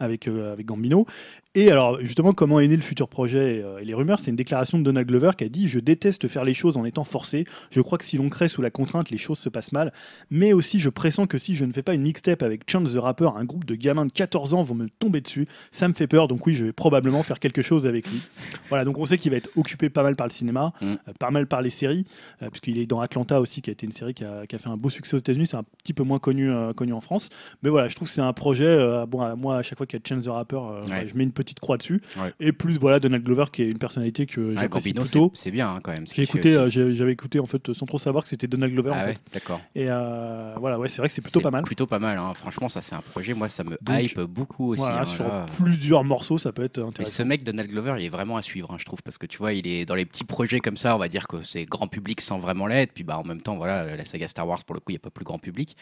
avec, 0.00 0.26
euh, 0.26 0.52
avec 0.54 0.64
Gambino. 0.66 1.06
Et 1.54 1.70
alors, 1.72 1.98
justement, 2.00 2.34
comment 2.34 2.60
est 2.60 2.68
né 2.68 2.76
le 2.76 2.82
futur 2.82 3.08
projet 3.08 3.56
et, 3.56 3.62
euh, 3.62 3.78
et 3.78 3.84
les 3.84 3.94
rumeurs 3.94 4.20
C'est 4.20 4.30
une 4.30 4.36
déclaration 4.36 4.78
de 4.78 4.84
Donald 4.84 5.08
Glover 5.08 5.30
qui 5.36 5.44
a 5.44 5.48
dit 5.48 5.66
Je 5.66 5.78
déteste 5.80 6.28
faire 6.28 6.44
les 6.44 6.52
choses 6.54 6.76
en 6.76 6.84
étant 6.84 7.04
forcé. 7.04 7.46
Je 7.70 7.80
crois 7.80 7.96
que 7.96 8.04
si 8.04 8.18
l'on 8.18 8.28
crée 8.28 8.48
sous 8.48 8.60
la 8.60 8.70
contrainte, 8.70 9.10
les 9.10 9.16
choses 9.16 9.38
se 9.38 9.48
passent 9.48 9.72
mal. 9.72 9.92
Mais 10.30 10.52
aussi, 10.52 10.78
je 10.78 10.90
pressens 10.90 11.26
que 11.26 11.38
si 11.38 11.56
je 11.56 11.64
ne 11.64 11.72
fais 11.72 11.82
pas 11.82 11.94
une 11.94 12.02
mixtape 12.02 12.42
avec 12.42 12.70
Chance 12.70 12.92
the 12.92 12.98
Rapper, 12.98 13.30
un 13.34 13.44
groupe 13.44 13.64
de 13.64 13.74
gamins 13.76 14.04
de 14.06 14.12
14 14.12 14.52
ans 14.54 14.62
vont 14.62 14.74
me 14.74 14.88
tomber 14.98 15.20
dessus. 15.22 15.48
Ça 15.72 15.88
me 15.88 15.94
fait 15.94 16.06
peur, 16.06 16.28
donc 16.28 16.46
oui, 16.46 16.52
je 16.54 16.66
vais 16.66 16.72
probablement 16.72 17.22
faire 17.22 17.40
quelque 17.40 17.62
chose 17.62 17.86
avec 17.86 18.06
lui. 18.08 18.20
Voilà, 18.68 18.84
donc 18.84 18.98
on 18.98 19.04
sait 19.06 19.16
qu'il 19.18 19.30
va 19.30 19.38
être 19.38 19.50
occupé 19.56 19.88
pas 19.88 20.02
mal 20.02 20.16
par 20.16 20.26
le 20.26 20.32
cinéma, 20.32 20.72
Mm. 20.82 20.86
euh, 20.86 20.96
pas 21.18 21.30
mal 21.30 21.46
par 21.46 21.62
les 21.62 21.70
séries, 21.70 22.04
euh, 22.42 22.50
puisqu'il 22.50 22.78
est 22.78 22.86
dans 22.86 23.00
Atlanta 23.00 23.40
aussi, 23.40 23.62
qui 23.62 23.70
a 23.70 23.72
été 23.72 23.86
une 23.86 23.92
série 23.92 24.12
qui 24.14 24.22
a, 24.24 24.46
qui 24.46 24.54
a 24.54 24.58
fait 24.58 24.68
un 24.68 24.76
beau 24.76 24.90
succès 24.90 25.16
aux 25.16 25.20
États-Unis. 25.20 25.46
C'est 25.46 25.56
un 25.56 25.64
petit 25.82 25.94
peu 25.94 26.02
moins 26.04 26.18
connu, 26.18 26.50
euh, 26.50 26.74
connu 26.74 26.92
en 26.92 27.00
France. 27.00 27.30
Mais 27.62 27.70
voilà, 27.70 27.88
je 27.88 27.94
trouve 27.96 28.06
que 28.06 28.12
c'est 28.14 28.20
un 28.20 28.32
projet. 28.34 28.76
bon, 29.08 29.34
moi, 29.36 29.56
à 29.56 29.62
chaque 29.62 29.78
fois 29.78 29.86
qu'il 29.86 29.98
y 29.98 30.02
a 30.02 30.06
Chance 30.06 30.24
the 30.24 30.28
Rapper, 30.28 30.60
je 31.06 31.14
mets 31.16 31.24
une 31.24 31.32
petite 31.38 31.60
croix 31.60 31.76
dessus. 31.78 32.02
Ouais. 32.18 32.32
Et 32.40 32.52
plus, 32.52 32.78
voilà, 32.78 33.00
Donald 33.00 33.24
Glover, 33.24 33.44
qui 33.52 33.62
est 33.62 33.68
une 33.70 33.78
personnalité 33.78 34.26
que 34.26 34.50
Ah, 34.56 34.62
j'apprécie 34.62 34.92
Gambino, 34.92 35.02
plutôt. 35.04 35.30
c'est 35.34 35.50
bien 35.50 35.68
hein, 35.70 35.80
quand 35.82 35.92
même. 35.92 36.06
J'ai 36.12 36.22
écouté, 36.22 36.56
euh, 36.56 36.68
j'avais 36.70 37.12
écouté 37.12 37.38
en 37.40 37.46
fait 37.46 37.72
sans 37.72 37.86
trop 37.86 37.98
savoir 37.98 38.22
que 38.24 38.28
c'était 38.28 38.46
Donald 38.46 38.72
Glover 38.72 38.90
Ah 38.94 38.98
en 38.98 39.06
ouais, 39.06 39.12
fait. 39.14 39.20
d'accord. 39.34 39.60
Et 39.74 39.86
euh, 39.88 40.54
voilà, 40.58 40.78
ouais, 40.78 40.88
c'est 40.88 40.98
vrai 40.98 41.08
que 41.08 41.14
c'est 41.14 41.22
plutôt 41.22 41.40
pas 41.40 41.50
mal. 41.50 41.64
Plutôt 41.64 41.86
pas 41.86 41.98
mal. 41.98 42.18
hein. 42.18 42.32
Franchement, 42.34 42.68
ça 42.68 42.80
c'est 42.82 42.94
un 42.94 43.00
projet. 43.00 43.34
Moi, 43.34 43.48
ça 43.48 43.64
me 43.64 43.78
Donc, 43.80 44.02
hype 44.04 44.20
beaucoup 44.20 44.72
aussi. 44.72 44.82
Voilà, 44.82 45.02
hein, 45.02 45.04
sur 45.04 45.24
là. 45.26 45.46
plusieurs 45.56 46.04
morceaux, 46.04 46.38
ça 46.38 46.52
peut 46.52 46.64
être 46.64 46.78
intéressant. 46.82 47.16
ce 47.16 47.22
mec, 47.22 47.44
Donald 47.44 47.70
Glover, 47.70 47.94
il 47.98 48.04
est 48.04 48.08
vraiment 48.10 48.36
à 48.36 48.42
suivre, 48.42 48.70
hein, 48.72 48.76
je 48.78 48.84
trouve, 48.84 49.02
parce 49.02 49.18
que 49.18 49.26
tu 49.26 49.38
vois, 49.38 49.52
il 49.52 49.66
est 49.66 49.84
dans 49.84 49.94
les 49.94 50.04
petits 50.04 50.24
projets 50.24 50.60
comme 50.60 50.76
ça, 50.76 50.94
on 50.94 50.98
va 50.98 51.08
dire 51.08 51.26
que 51.28 51.42
c'est 51.42 51.64
grand 51.64 51.86
public 51.88 52.20
sans 52.20 52.38
vraiment 52.38 52.66
l'être, 52.66 52.92
puis 52.92 53.04
bah 53.04 53.18
en 53.18 53.24
même 53.24 53.40
temps, 53.42 53.56
voilà, 53.56 53.96
la 53.96 54.04
saga 54.04 54.26
Star 54.28 54.46
Wars, 54.48 54.64
pour 54.64 54.74
le 54.74 54.80
coup, 54.80 54.90
il 54.90 54.94
n'y 54.94 54.98
a 54.98 55.00
pas 55.00 55.10
plus 55.10 55.24
grand 55.24 55.38
public. 55.38 55.76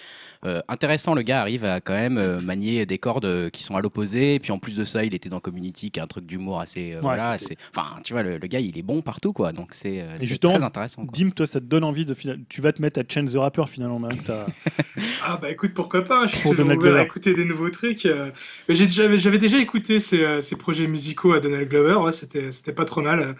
Euh, 0.44 0.60
intéressant, 0.68 1.14
le 1.14 1.22
gars 1.22 1.40
arrive 1.40 1.64
à 1.64 1.80
quand 1.80 1.94
même 1.94 2.40
manier 2.40 2.84
des 2.86 2.98
cordes 2.98 3.50
qui 3.50 3.62
sont 3.62 3.76
à 3.76 3.80
l'opposé, 3.80 4.34
et 4.34 4.40
puis 4.40 4.52
en 4.52 4.58
plus 4.58 4.76
de 4.76 4.84
ça, 4.84 5.04
il 5.04 5.14
était 5.14 5.28
dans 5.28 5.40
Community, 5.50 5.90
qui 5.90 6.00
est 6.00 6.02
un 6.02 6.06
truc 6.06 6.26
d'humour 6.26 6.60
assez, 6.60 6.94
euh, 6.94 7.00
voilà, 7.00 7.30
assez... 7.30 7.56
Enfin, 7.74 8.00
tu 8.02 8.12
vois, 8.12 8.22
le, 8.22 8.38
le 8.38 8.46
gars, 8.48 8.60
il 8.60 8.76
est 8.76 8.82
bon 8.82 9.00
partout, 9.02 9.32
quoi, 9.32 9.52
donc 9.52 9.70
c'est 9.72 10.00
euh, 10.00 10.16
c'est 10.18 10.38
très 10.40 10.62
intéressant. 10.64 11.04
quoi. 11.06 11.12
Dim, 11.12 11.30
toi, 11.30 11.46
ça 11.46 11.60
te 11.60 11.64
donne 11.66 11.84
envie 11.84 12.04
de 12.04 12.14
Tu 12.48 12.60
vas 12.60 12.72
te 12.72 12.82
mettre 12.82 13.00
à 13.00 13.02
Chance 13.08 13.32
the 13.32 13.36
Rapper 13.36 13.64
finalement, 13.68 14.08
t'as- 14.24 14.46
Ah 15.24 15.38
bah 15.40 15.50
écoute, 15.50 15.72
pourquoi 15.74 16.02
pas, 16.04 16.26
je 16.26 16.32
suis 16.32 16.38
toujours 16.40 16.56
Donald 16.56 16.78
ouvert 16.80 16.90
à 16.90 16.94
Glover. 16.96 17.06
écouter 17.06 17.34
des 17.34 17.44
nouveaux 17.44 17.70
trucs. 17.70 18.06
euh. 18.06 18.30
J'avais 18.68 19.38
déjà 19.38 19.58
écouté 19.58 19.98
ces, 20.00 20.22
euh, 20.22 20.40
ces 20.40 20.56
projets 20.56 20.86
musicaux 20.86 21.32
à 21.32 21.40
Donald 21.40 21.68
Glover, 21.68 21.94
ouais, 22.04 22.12
c'était 22.12 22.52
c'était 22.52 22.72
pas 22.72 22.84
trop 22.84 23.02
mal. 23.02 23.36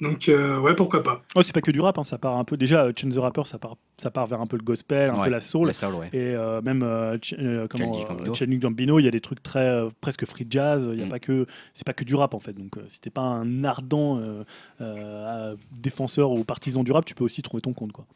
Donc 0.00 0.28
euh, 0.28 0.60
ouais, 0.60 0.74
pourquoi 0.76 1.02
pas. 1.02 1.22
Oh, 1.34 1.42
c'est 1.42 1.52
pas 1.52 1.60
que 1.60 1.72
du 1.72 1.80
rap, 1.80 1.98
hein, 1.98 2.04
ça 2.04 2.18
part 2.18 2.36
un 2.36 2.44
peu. 2.44 2.56
Déjà, 2.56 2.84
euh, 2.84 2.92
Chance 2.96 3.14
the 3.14 3.18
Rapper, 3.18 3.42
ça 3.44 3.58
part, 3.58 3.76
ça 3.96 4.10
part 4.12 4.26
vers 4.26 4.40
un 4.40 4.46
peu 4.46 4.56
le 4.56 4.62
gospel, 4.62 5.10
un 5.10 5.16
Ouais, 5.18 5.24
peu 5.24 5.30
la 5.30 5.40
soul. 5.40 5.66
La 5.66 5.72
soul, 5.72 5.94
ouais. 5.96 6.08
Et 6.12 6.34
euh, 6.36 6.62
même 6.62 6.84
euh, 6.84 7.18
Ch- 7.20 7.34
euh, 7.40 7.66
Gambino. 7.66 8.58
Gambino, 8.60 8.98
il 9.00 9.04
y 9.04 9.08
a 9.08 9.10
des 9.10 9.20
trucs 9.20 9.42
très 9.42 9.66
euh, 9.66 9.88
presque 10.00 10.24
free 10.24 10.46
jazz. 10.48 10.88
Il 10.92 11.00
y 11.00 11.02
a 11.02 11.06
Mm. 11.06 11.10
pas 11.10 11.18
que 11.18 11.46
c'est 11.74 11.84
pas 11.86 11.94
que 11.94 12.04
du 12.04 12.14
rap 12.14 12.34
en 12.34 12.40
fait. 12.40 12.52
Donc 12.52 12.76
euh, 12.76 12.84
si 12.86 13.00
t'es 13.00 13.10
pas 13.10 13.22
un 13.22 13.64
ardent 13.64 14.18
euh, 14.20 14.44
euh, 14.80 15.56
défenseur 15.72 16.30
ou 16.30 16.44
partisan 16.44 16.84
du 16.84 16.92
rap, 16.92 17.04
tu 17.04 17.14
peux 17.16 17.24
aussi 17.24 17.42
trouver 17.42 17.60
ton 17.60 17.72
compte 17.72 17.90
quoi. 17.92 18.06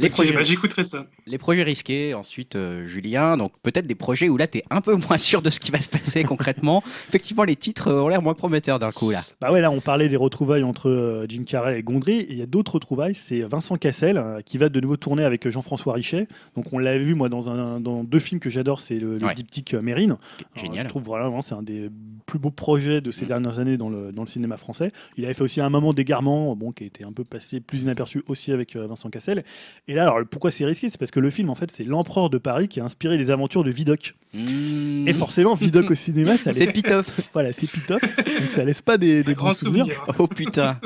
Les 0.00 0.06
Ok, 0.08 0.12
projets, 0.14 0.32
bah, 0.32 0.42
j'écouterai 0.42 0.82
ça. 0.84 1.06
les 1.26 1.38
projets 1.38 1.62
risqués, 1.62 2.14
ensuite 2.14 2.56
euh, 2.56 2.86
Julien, 2.86 3.36
donc 3.36 3.52
peut-être 3.62 3.86
des 3.86 3.94
projets 3.94 4.28
où 4.28 4.36
là 4.36 4.46
tu 4.46 4.58
es 4.58 4.64
un 4.70 4.80
peu 4.80 4.94
moins 4.96 5.18
sûr 5.18 5.42
de 5.42 5.50
ce 5.50 5.60
qui 5.60 5.70
va 5.70 5.80
se 5.80 5.88
passer 5.90 6.24
concrètement. 6.24 6.82
Effectivement, 7.08 7.44
les 7.44 7.56
titres 7.56 7.88
euh, 7.88 8.00
ont 8.02 8.08
l'air 8.08 8.22
moins 8.22 8.34
prometteurs 8.34 8.78
d'un 8.78 8.92
coup 8.92 9.10
là. 9.10 9.24
Bah 9.40 9.52
ouais, 9.52 9.60
là 9.60 9.70
on 9.70 9.80
parlait 9.80 10.08
des 10.08 10.16
retrouvailles 10.16 10.62
entre 10.62 10.88
euh, 10.88 11.26
Jim 11.28 11.44
Carrey 11.46 11.78
et 11.78 11.82
Gondry, 11.82 12.14
et 12.20 12.32
il 12.32 12.38
y 12.38 12.42
a 12.42 12.46
d'autres 12.46 12.74
retrouvailles, 12.74 13.14
c'est 13.14 13.42
Vincent 13.42 13.76
Cassel 13.76 14.16
euh, 14.16 14.40
qui 14.40 14.58
va 14.58 14.68
de 14.68 14.80
nouveau 14.80 14.96
tourner 14.96 15.24
avec 15.24 15.48
Jean-François 15.48 15.92
Richet. 15.94 16.26
Donc 16.56 16.72
on 16.72 16.78
l'avait 16.78 16.98
vu 17.04 17.14
moi 17.14 17.28
dans, 17.28 17.48
un, 17.48 17.80
dans 17.80 18.02
deux 18.04 18.18
films 18.18 18.40
que 18.40 18.50
j'adore, 18.50 18.80
c'est 18.80 18.98
le, 18.98 19.18
le 19.18 19.26
Ouais. 19.26 19.34
diptyque 19.34 19.74
euh, 19.74 19.82
Mérine. 19.82 20.12
Alors, 20.12 20.64
Génial. 20.64 20.84
je 20.84 20.88
trouve 20.88 21.02
vraiment 21.04 21.42
c'est 21.42 21.54
un 21.54 21.62
des 21.62 21.90
plus 22.26 22.38
beaux 22.38 22.50
projets 22.50 23.00
de 23.00 23.10
ces 23.10 23.24
Mm. 23.24 23.28
dernières 23.28 23.58
années 23.58 23.76
dans 23.76 23.90
le, 23.90 24.12
dans 24.12 24.22
le 24.22 24.28
cinéma 24.28 24.56
français. 24.56 24.92
Il 25.16 25.24
avait 25.24 25.34
fait 25.34 25.42
aussi 25.42 25.60
un 25.60 25.68
moment 25.68 25.92
d'égarement, 25.92 26.56
bon, 26.56 26.72
qui 26.72 26.84
a 26.84 26.86
été 26.86 27.04
un 27.04 27.12
peu 27.12 27.24
passé 27.24 27.60
plus 27.60 27.82
inaperçu 27.82 28.22
aussi 28.28 28.50
avec 28.52 28.76
euh, 28.76 28.86
Vincent 28.86 29.10
Cassel. 29.10 29.44
Et 29.90 29.94
là, 29.94 30.04
alors 30.04 30.20
pourquoi 30.30 30.52
c'est 30.52 30.64
risqué? 30.64 30.88
C'est 30.88 30.98
parce 30.98 31.10
que 31.10 31.18
le 31.18 31.30
film 31.30 31.50
en 31.50 31.56
fait 31.56 31.68
c'est 31.72 31.82
l'empereur 31.82 32.30
de 32.30 32.38
Paris 32.38 32.68
qui 32.68 32.78
a 32.78 32.84
inspiré 32.84 33.18
les 33.18 33.30
aventures 33.32 33.64
de 33.64 33.72
Vidocq. 33.72 34.14
Mmh. 34.32 35.08
Et 35.08 35.12
forcément 35.12 35.54
Vidocq 35.54 35.90
au 35.90 35.94
cinéma, 35.96 36.36
ça 36.36 36.52
C'est 36.52 36.70
Pitoff. 36.72 37.28
voilà, 37.32 37.52
c'est 37.52 37.68
pitoff, 37.68 38.00
donc 38.00 38.50
ça 38.50 38.64
laisse 38.64 38.82
pas 38.82 38.98
des, 38.98 39.24
des 39.24 39.32
Un 39.32 39.34
bons 39.34 39.38
grand 39.42 39.54
souvenirs. 39.54 39.86
souvenir. 39.86 40.14
Oh 40.20 40.28
putain. 40.28 40.78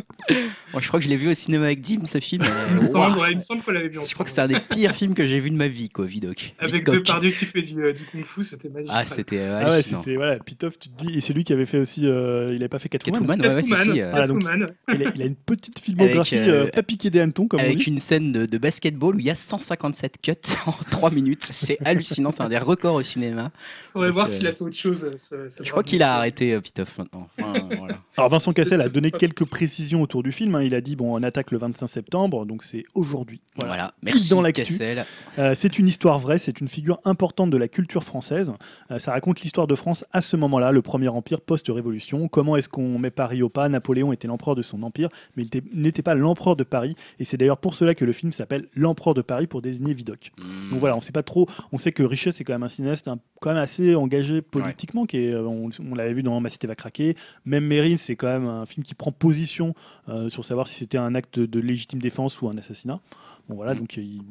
Moi, 0.75 0.81
je 0.81 0.89
crois 0.89 0.99
que 0.99 1.05
je 1.05 1.11
l'ai 1.11 1.17
vu 1.17 1.29
au 1.31 1.35
cinéma 1.35 1.67
avec 1.67 1.83
Dim, 1.83 2.05
ce 2.05 2.19
film. 2.19 2.43
Il 2.45 2.75
me 2.75 2.81
euh, 2.81 2.83
semble, 2.83 3.19
ouais, 3.19 3.31
il 3.31 3.37
me 3.37 3.41
semble 3.41 3.63
qu'on 3.63 3.71
l'avait 3.71 3.89
vu 3.89 3.99
ensemble. 3.99 4.09
Je 4.09 4.15
crois 4.15 4.25
que 4.25 4.31
c'est 4.33 4.41
un 4.41 4.49
des 4.49 4.59
pires 4.59 4.93
films 4.93 5.15
que 5.15 5.25
j'ai 5.25 5.39
vu 5.39 5.51
de 5.51 5.55
ma 5.57 5.69
vie, 5.69 5.89
quoi, 5.89 6.05
Vidoc. 6.05 6.55
Avec 6.59 6.85
Vidoc. 6.85 7.05
Depardieu 7.05 7.31
qui 7.31 7.45
fait 7.45 7.63
du, 7.63 7.81
euh, 7.81 7.93
du 7.93 8.03
kung-fu, 8.03 8.43
c'était 8.43 8.71
magistral. 8.71 9.05
Ah, 9.05 9.07
c'était 9.07 9.39
euh, 9.39 9.61
Ah 9.65 9.71
ouais, 9.71 9.83
c'était 9.83 10.17
voilà, 10.17 10.39
Pitoff, 10.41 10.77
tu 10.81 10.89
te 10.89 11.05
dis, 11.05 11.17
et 11.17 11.21
c'est 11.21 11.33
lui 11.33 11.45
qui 11.45 11.53
avait 11.53 11.65
fait 11.67 11.79
aussi, 11.79 12.07
euh, 12.09 12.49
il 12.51 12.57
avait 12.57 12.69
pas 12.69 12.81
fait 12.81 12.89
Catwoman. 12.89 13.21
Catwoman, 13.21 13.41
ouais, 13.41 13.55
ouais, 13.55 13.63
si, 13.63 13.71
Catwoman, 13.71 13.95
si, 13.95 14.03
euh, 14.03 14.11
Voilà, 14.11 14.27
donc- 14.27 14.39
Catwoman. 14.43 14.67
Il, 14.89 15.07
a, 15.07 15.11
il 15.15 15.23
a 15.23 15.27
une 15.27 15.37
petite 15.37 15.79
filmographie 15.79 16.39
Avec, 16.39 16.75
pas 16.75 16.83
piquée 16.83 17.11
des 17.11 17.21
hannetons 17.21 17.47
comme 17.47 17.61
on 17.61 17.65
Avec 17.65 17.79
dit. 17.79 17.85
une 17.85 18.01
scène 18.01 18.33
de, 18.33 18.47
de 18.47 18.59
basketball 18.85 19.17
où 19.17 19.19
il 19.19 19.25
y 19.25 19.31
a 19.31 19.35
157 19.35 20.21
cuts 20.21 20.33
en 20.67 20.73
3 20.91 21.11
minutes. 21.11 21.45
C'est 21.45 21.79
hallucinant, 21.85 22.31
c'est 22.31 22.43
un 22.43 22.49
des 22.49 22.59
records 22.59 22.95
au 22.95 23.03
cinéma. 23.03 23.51
Faudrait 23.93 24.09
Donc, 24.09 24.15
voir 24.15 24.27
euh, 24.27 24.31
s'il 24.31 24.47
a 24.47 24.53
fait 24.53 24.63
autre 24.63 24.77
chose. 24.77 25.05
euh, 25.05 25.17
ce- 25.17 25.49
ce 25.49 25.65
Je 25.65 25.71
crois 25.71 25.83
qu'il 25.83 26.03
a 26.03 26.17
arrêté 26.17 26.53
euh, 26.53 26.61
Pitoff 26.61 26.99
maintenant. 26.99 27.29
Enfin, 27.41 27.53
voilà. 27.79 27.99
Alors 28.17 28.31
Vincent 28.31 28.53
Cassel 28.53 28.81
a 28.81 28.89
donné 28.89 29.11
quelques 29.11 29.45
précisions 29.45 30.03
autour 30.03 30.23
du 30.23 30.33
film. 30.33 30.55
hein. 30.55 30.63
Il 30.63 30.75
a 30.75 30.81
dit 30.81 30.97
bon, 30.97 31.17
on 31.19 31.23
attaque 31.23 31.51
le 31.51 31.59
25 31.59 31.87
septembre, 31.87 32.45
donc 32.47 32.63
c'est 32.65 32.85
aujourd'hui. 32.95 33.41
Voilà. 33.57 33.75
Voilà. 33.75 33.95
Merci 34.03 34.31
dans. 34.31 34.43
Cassel. 34.45 35.07
Euh, 35.39 35.55
c'est 35.57 35.79
une 35.79 35.89
histoire 35.89 36.19
vraie, 36.19 36.37
c'est 36.39 36.61
une 36.61 36.69
figure 36.69 37.01
importante 37.05 37.51
de 37.51 37.57
la 37.57 37.67
culture 37.69 38.05
française. 38.05 38.53
Euh, 38.91 38.99
ça 38.99 39.13
raconte 39.13 39.41
l'histoire 39.41 39.67
de 39.67 39.75
France 39.75 40.05
à 40.13 40.21
ce 40.21 40.37
moment-là, 40.37 40.71
le 40.71 40.83
premier 40.83 41.09
empire 41.09 41.41
post-révolution. 41.41 42.29
Comment 42.29 42.57
est-ce 42.57 42.69
qu'on 42.69 42.99
met 42.99 43.11
Paris 43.11 43.43
au 43.43 43.49
pas? 43.49 43.69
Napoléon 43.69 44.13
était 44.13 44.29
l'empereur 44.29 44.55
de 44.55 44.63
son 44.63 44.83
empire, 44.83 45.09
mais 45.37 45.45
il 45.45 45.47
était- 45.47 45.63
n'était 45.73 46.03
pas 46.03 46.15
l'empereur 46.15 46.57
de 46.57 46.65
Paris. 46.65 46.95
Et 47.19 47.25
c'est 47.25 47.37
d'ailleurs 47.39 47.57
pour 47.59 47.75
cela 47.75 47.95
que 47.95 48.05
le 48.05 48.13
film 48.13 48.33
s'appelle 48.33 48.67
L'empereur 48.75 49.15
de 49.15 49.23
Paris 49.23 49.47
pour 49.47 49.63
désigner 49.63 49.95
Vidocq. 49.95 50.33
Hmm. 50.39 50.71
Donc 50.71 50.81
voilà, 50.81 50.97
on 50.97 51.01
sait 51.01 51.13
pas 51.13 51.23
trop. 51.23 51.49
On 51.73 51.79
sait 51.79 51.93
que 51.93 52.03
Richet, 52.03 52.33
c'est 52.33 52.45
quand 52.45 52.53
même 52.55 52.63
un 52.63 52.69
cinéaste 52.69 53.09
un- 53.09 53.19
quand 53.41 53.51
même 53.51 53.59
assez 53.63 53.95
engagé 53.95 54.43
politiquement. 54.43 55.07
Qui 55.07 55.19
est, 55.19 55.33
euh, 55.33 55.43
on 55.47 55.71
on 55.91 55.95
l'avait 55.95 56.15
vu 56.15 56.23
dans 56.23 56.39
Ma 56.41 56.51
cité 56.51 56.67
va 56.67 56.75
craquer. 56.75 57.17
Même 57.45 57.67
Meryl, 57.67 57.99
c'est 57.99 58.17
quand 58.17 58.27
même 58.27 58.47
un 58.47 58.67
film 58.67 58.83
qui 58.85 58.95
prend 58.95 59.13
position 59.13 59.75
euh, 60.09 60.29
sur 60.29 60.45
savoir 60.45 60.67
si 60.67 60.75
c'était 60.77 60.99
un 60.99 61.15
acte 61.15 61.39
de 61.39 61.61
légitime 61.61 62.01
défense 62.01 62.41
ou 62.43 62.49
un 62.49 62.57
assassinat. 62.59 63.01
Bon 63.49 63.57
voilà, 63.57 63.75
Mm. 63.75 63.79
donc 63.79 63.99
euh, 63.99 64.03
il- 64.03 64.23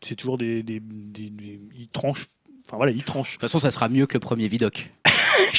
c'est- 0.00 0.14
toujours 0.16 0.38
des, 0.38 0.62
des, 0.62 0.80
des- 0.80 1.30
des- 1.30 1.60
il 1.78 1.88
tranche. 1.88 2.26
Enfin 2.66 2.76
voilà, 2.76 2.92
il 2.92 3.02
tranche. 3.04 3.30
De 3.30 3.34
toute 3.34 3.40
façon, 3.42 3.58
ça 3.58 3.70
sera 3.70 3.88
mieux 3.88 4.06
que 4.06 4.14
le 4.14 4.20
premier 4.20 4.48
Vidoc. 4.48 4.90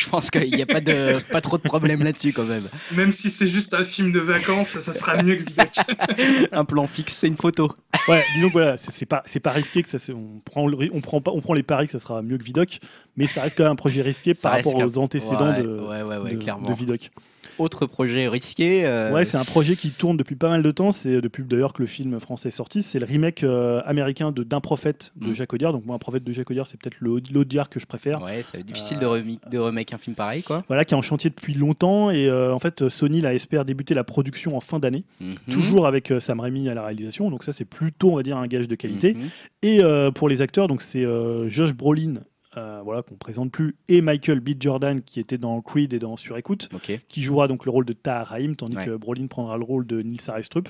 Je 0.09 0.11
pense 0.11 0.31
qu'il 0.31 0.55
n'y 0.55 0.61
a 0.63 0.65
pas, 0.65 0.81
de, 0.81 1.19
pas 1.31 1.39
trop 1.39 1.57
de 1.59 1.61
problème 1.61 2.01
là-dessus 2.03 2.33
quand 2.33 2.45
même. 2.45 2.67
Même 2.93 3.11
si 3.11 3.29
c'est 3.29 3.45
juste 3.45 3.75
un 3.75 3.85
film 3.85 4.11
de 4.11 4.19
vacances, 4.19 4.69
ça 4.69 4.91
sera 4.91 5.21
mieux 5.21 5.35
que 5.35 5.43
Vidoc. 5.43 5.69
Un 6.51 6.65
plan 6.65 6.87
fixe, 6.87 7.13
c'est 7.13 7.27
une 7.27 7.37
photo. 7.37 7.71
Ouais, 8.07 8.23
disons 8.33 8.47
que 8.47 8.53
voilà, 8.53 8.77
c'est 8.77 9.05
pas, 9.05 9.21
c'est 9.27 9.39
pas 9.39 9.51
risqué 9.51 9.83
que 9.83 9.89
ça. 9.89 9.99
se- 9.99 10.11
On 10.11 10.39
prend, 10.43 10.65
le 10.67 10.77
on 10.93 11.01
prend 11.01 11.21
pas, 11.21 11.29
on 11.31 11.41
prend 11.41 11.53
les 11.53 11.61
paris 11.61 11.85
que 11.85 11.91
ça 11.91 11.99
sera 11.99 12.23
mieux 12.23 12.39
que 12.39 12.43
Vidocq, 12.43 12.79
mais 13.17 13.27
ça 13.27 13.43
reste 13.43 13.55
quand 13.55 13.63
même 13.65 13.73
un 13.73 13.75
projet 13.75 14.01
risqué 14.01 14.33
Ça 14.33 14.49
par 14.49 14.57
rapport 14.57 14.75
aux 14.77 14.97
antécédents 14.97 15.51
ouais, 15.51 15.61
de, 15.61 15.67
ouais, 15.79 16.01
ouais, 16.01 16.17
ouais, 16.17 16.31
de- 16.33 16.37
clairement. 16.41 16.67
de 16.67 16.73
Vidocq. 16.73 17.11
Autre 17.59 17.85
projet 17.85 18.27
risqué. 18.27 18.85
euh, 18.85 19.11
Ouais, 19.13 19.25
c'est 19.25 19.37
un 19.37 19.43
projet 19.43 19.75
qui 19.75 19.91
tourne 19.91 20.17
depuis 20.17 20.35
pas 20.35 20.49
mal 20.49 20.63
de 20.63 20.71
temps. 20.71 20.91
C'est 20.91 21.21
depuis 21.21 21.43
d'ailleurs 21.43 21.73
que 21.73 21.81
le 21.81 21.87
film 21.87 22.19
français 22.19 22.47
est 22.47 22.51
sorti. 22.51 22.81
C'est 22.81 22.99
le 22.99 23.05
remake 23.05 23.43
euh, 23.43 23.81
américain 23.85 24.31
de 24.31 24.43
D'un 24.43 24.61
prophète 24.61 25.11
de 25.17 25.27
Mm. 25.29 25.35
Jacques 25.35 25.53
Audiard. 25.53 25.73
Donc 25.73 25.85
moi, 25.85 25.95
un 25.95 25.99
prophète 25.99 26.23
de 26.23 26.31
Jacques 26.31 26.49
Audiard, 26.49 26.65
c'est 26.65 26.79
peut-être 26.79 26.97
l'Audiard 27.01 27.69
que 27.69 27.79
je 27.79 27.85
préfère. 27.85 28.21
Ouais, 28.23 28.41
c'est 28.43 28.63
difficile 28.63 28.97
Euh, 28.97 29.01
de, 29.01 29.05
remi- 29.05 29.39
de 29.51 29.57
remake 29.59 29.93
un 29.93 29.97
film 29.97 30.15
pareil, 30.15 30.41
quoi. 30.41 30.63
Voilà, 30.67 30.83
qui 30.85 30.93
est 30.93 30.97
en 30.97 31.01
chantier 31.01 31.29
depuis 31.29 31.53
longtemps. 31.53 32.09
Et 32.09 32.27
euh, 32.27 32.53
en 32.53 32.59
fait, 32.59 32.87
Sony 32.89 33.21
là, 33.21 33.33
espère 33.33 33.65
débuter 33.65 33.93
la 33.93 34.03
production 34.03 34.55
en 34.57 34.61
fin 34.61 34.79
d'année, 34.79 35.03
Mhm. 35.21 35.35
toujours 35.51 35.85
avec 35.85 36.11
euh, 36.11 36.19
Sam 36.19 36.39
Raimi 36.39 36.69
à 36.69 36.73
la 36.73 36.83
réalisation. 36.85 37.29
Donc 37.29 37.43
ça, 37.43 37.51
c'est 37.51 37.65
plutôt, 37.65 38.11
on 38.11 38.15
va 38.15 38.23
dire, 38.23 38.37
un 38.37 38.47
gage 38.47 38.67
de 38.67 38.75
qualité. 38.75 39.13
Mhm. 39.15 39.29
Et 39.63 39.83
euh, 39.83 40.09
pour 40.11 40.29
les 40.29 40.41
acteurs, 40.41 40.67
donc 40.67 40.81
c'est 40.81 41.03
euh, 41.03 41.49
Josh 41.49 41.73
Brolin. 41.73 42.15
Euh, 42.57 42.81
voilà 42.83 43.03
qu'on 43.03 43.15
présente 43.15 43.51
plus 43.51 43.75
et 43.89 44.01
Michael 44.01 44.39
B 44.39 44.49
Jordan 44.59 45.01
qui 45.03 45.19
était 45.19 45.37
dans 45.37 45.61
Creed 45.61 45.93
et 45.93 45.99
dans 45.99 46.17
Sur 46.17 46.35
écoute 46.37 46.67
Ok, 46.73 46.99
qui 47.07 47.21
jouera 47.21 47.47
donc 47.47 47.65
le 47.65 47.71
rôle 47.71 47.85
de 47.85 47.93
Tahar 47.93 48.25
Rahim 48.27 48.55
tandis 48.55 48.75
Ouais. 48.77 48.85
que 48.85 48.95
Brolin 48.95 49.27
prendra 49.27 49.57
le 49.57 49.63
rôle 49.63 49.85
de 49.85 50.01
Nils 50.01 50.21
Arestrup. 50.29 50.67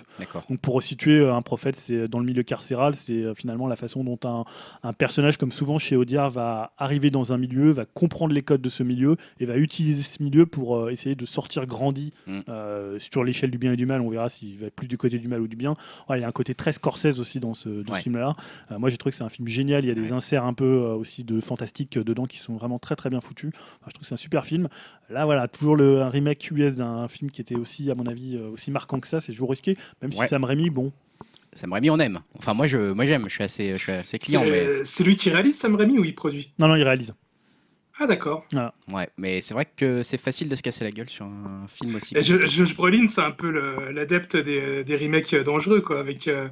Donc 0.50 0.60
pour 0.62 0.74
resituer 0.76 1.20
euh, 1.20 1.34
un 1.34 1.42
prophète, 1.42 1.76
c'est 1.76 2.08
dans 2.08 2.20
le 2.20 2.26
milieu 2.26 2.44
carcéral, 2.44 2.96
c'est 2.96 3.14
euh, 3.24 3.34
finalement 3.34 3.68
la 3.68 3.76
façon 3.78 4.04
dont 4.04 4.20
un, 4.26 4.44
un 4.84 4.94
personnage, 4.94 5.38
comme 5.38 5.52
souvent 5.52 5.78
chez 5.78 5.96
Audiard, 5.96 6.30
va 6.30 6.74
arriver 6.78 7.10
dans 7.12 7.32
un 7.34 7.38
milieu, 7.38 7.72
va 7.72 7.86
comprendre 7.86 8.34
les 8.34 8.42
codes 8.42 8.62
de 8.62 8.70
ce 8.70 8.84
milieu 8.84 9.16
et 9.40 9.46
va 9.46 9.58
utiliser 9.58 10.04
ce 10.04 10.22
milieu 10.22 10.46
pour 10.46 10.76
euh, 10.78 10.90
essayer 10.90 11.16
de 11.16 11.26
sortir 11.26 11.66
grandi 11.66 12.12
Mm. 12.28 12.40
euh, 12.50 13.00
sur 13.00 13.24
l'échelle 13.24 13.52
du 13.52 13.58
bien 13.58 13.74
et 13.74 13.78
du 13.78 13.86
mal. 13.86 14.02
On 14.02 14.10
verra 14.10 14.30
s'il 14.30 14.58
va 14.58 14.70
plus 14.70 14.88
du 14.88 14.98
côté 14.98 15.18
du 15.20 15.28
mal 15.28 15.42
ou 15.42 15.48
du 15.48 15.56
bien. 15.56 15.76
Ouais, 16.10 16.18
il 16.18 16.22
y 16.22 16.24
a 16.26 16.28
un 16.28 16.32
côté 16.32 16.56
très 16.56 16.74
Scorsese 16.74 17.20
aussi 17.20 17.40
dans 17.40 17.54
ce, 17.54 17.84
ce 17.88 17.94
film-là. 18.02 18.36
Moi, 18.78 18.90
j'ai 18.90 18.98
trouvé 18.98 19.12
que 19.12 19.18
c'est 19.18 19.24
un 19.24 19.30
film 19.30 19.48
génial. 19.48 19.86
Il 19.86 19.88
y 19.88 19.92
a 19.92 19.96
des 19.96 20.12
inserts 20.12 20.44
un 20.46 20.54
peu 20.54 20.66
aussi 20.78 21.24
de 21.24 21.40
fantastique 21.40 21.69
dedans 21.74 22.26
qui 22.26 22.38
sont 22.38 22.56
vraiment 22.56 22.80
très 22.80 22.96
très 22.96 23.10
bien 23.10 23.22
foutus. 23.22 23.52
Enfin, 23.54 23.88
je 23.88 23.92
trouve 23.94 24.02
que 24.02 24.08
c'est 24.08 24.14
un 24.14 24.18
super 24.18 24.46
film. 24.46 24.68
Là, 25.10 25.26
voilà, 25.26 25.48
toujours 25.48 25.76
le, 25.76 26.02
un 26.02 26.10
remake 26.10 26.50
US 26.52 26.76
d'un 26.76 27.08
film 27.08 27.32
qui 27.32 27.42
était 27.42 27.56
aussi, 27.56 27.90
à 27.92 27.96
mon 27.96 28.06
avis, 28.06 28.36
euh, 28.36 28.50
aussi 28.50 28.72
marquant 28.72 29.00
que 29.00 29.08
ça. 29.08 29.20
C'est 29.20 29.32
toujours 29.32 29.50
risqué, 29.50 29.78
même 30.02 30.12
si 30.12 30.20
Ouais. 30.20 30.28
Sam 30.28 30.44
Raimi, 30.44 30.70
bon, 30.70 30.92
Sam 31.54 31.74
Raimi, 31.74 31.90
on 31.90 32.00
aime. 32.00 32.20
Enfin, 32.38 32.54
moi, 32.54 32.68
je, 32.68 32.92
moi 32.92 33.06
j'aime. 33.06 33.26
Je 33.28 33.34
suis 33.34 33.44
assez, 33.44 33.74
je 33.74 33.78
suis 33.78 33.92
assez 33.92 34.18
client, 34.20 34.42
mais 34.44 34.66
C'est 34.80 34.84
c'est 34.84 35.04
lui 35.04 35.16
qui 35.16 35.30
réalise 35.30 35.58
Sam 35.58 35.76
Raimi 35.76 35.98
ou 36.00 36.06
il 36.06 36.14
produit? 36.16 36.54
Non, 36.60 36.68
non, 36.68 36.76
il 36.76 36.84
réalise. 36.84 37.14
Ah 38.02 38.08
d'accord. 38.08 38.46
ouais, 38.94 39.10
mais 39.18 39.42
c'est 39.42 39.54
vrai 39.54 39.66
que 39.76 40.04
c'est 40.04 40.18
facile 40.18 40.48
de 40.48 40.56
se 40.56 40.62
casser 40.62 40.86
la 40.86 40.92
gueule 40.92 41.10
sur 41.10 41.26
un 41.26 41.66
film 41.68 41.96
aussi. 41.96 42.16
Et 42.18 42.24
Je- 42.24 42.46
Josh 42.46 42.74
Brolin, 42.74 43.10
c'est 43.10 43.20
un 43.20 43.32
peu 43.32 43.52
le- 43.52 43.92
l'adepte 43.92 44.38
des, 44.38 44.86
des 44.86 44.96
remakes 44.96 45.36
dangereux, 45.36 45.82
quoi. 45.82 46.00
Avec, 46.00 46.30
euh, 46.30 46.48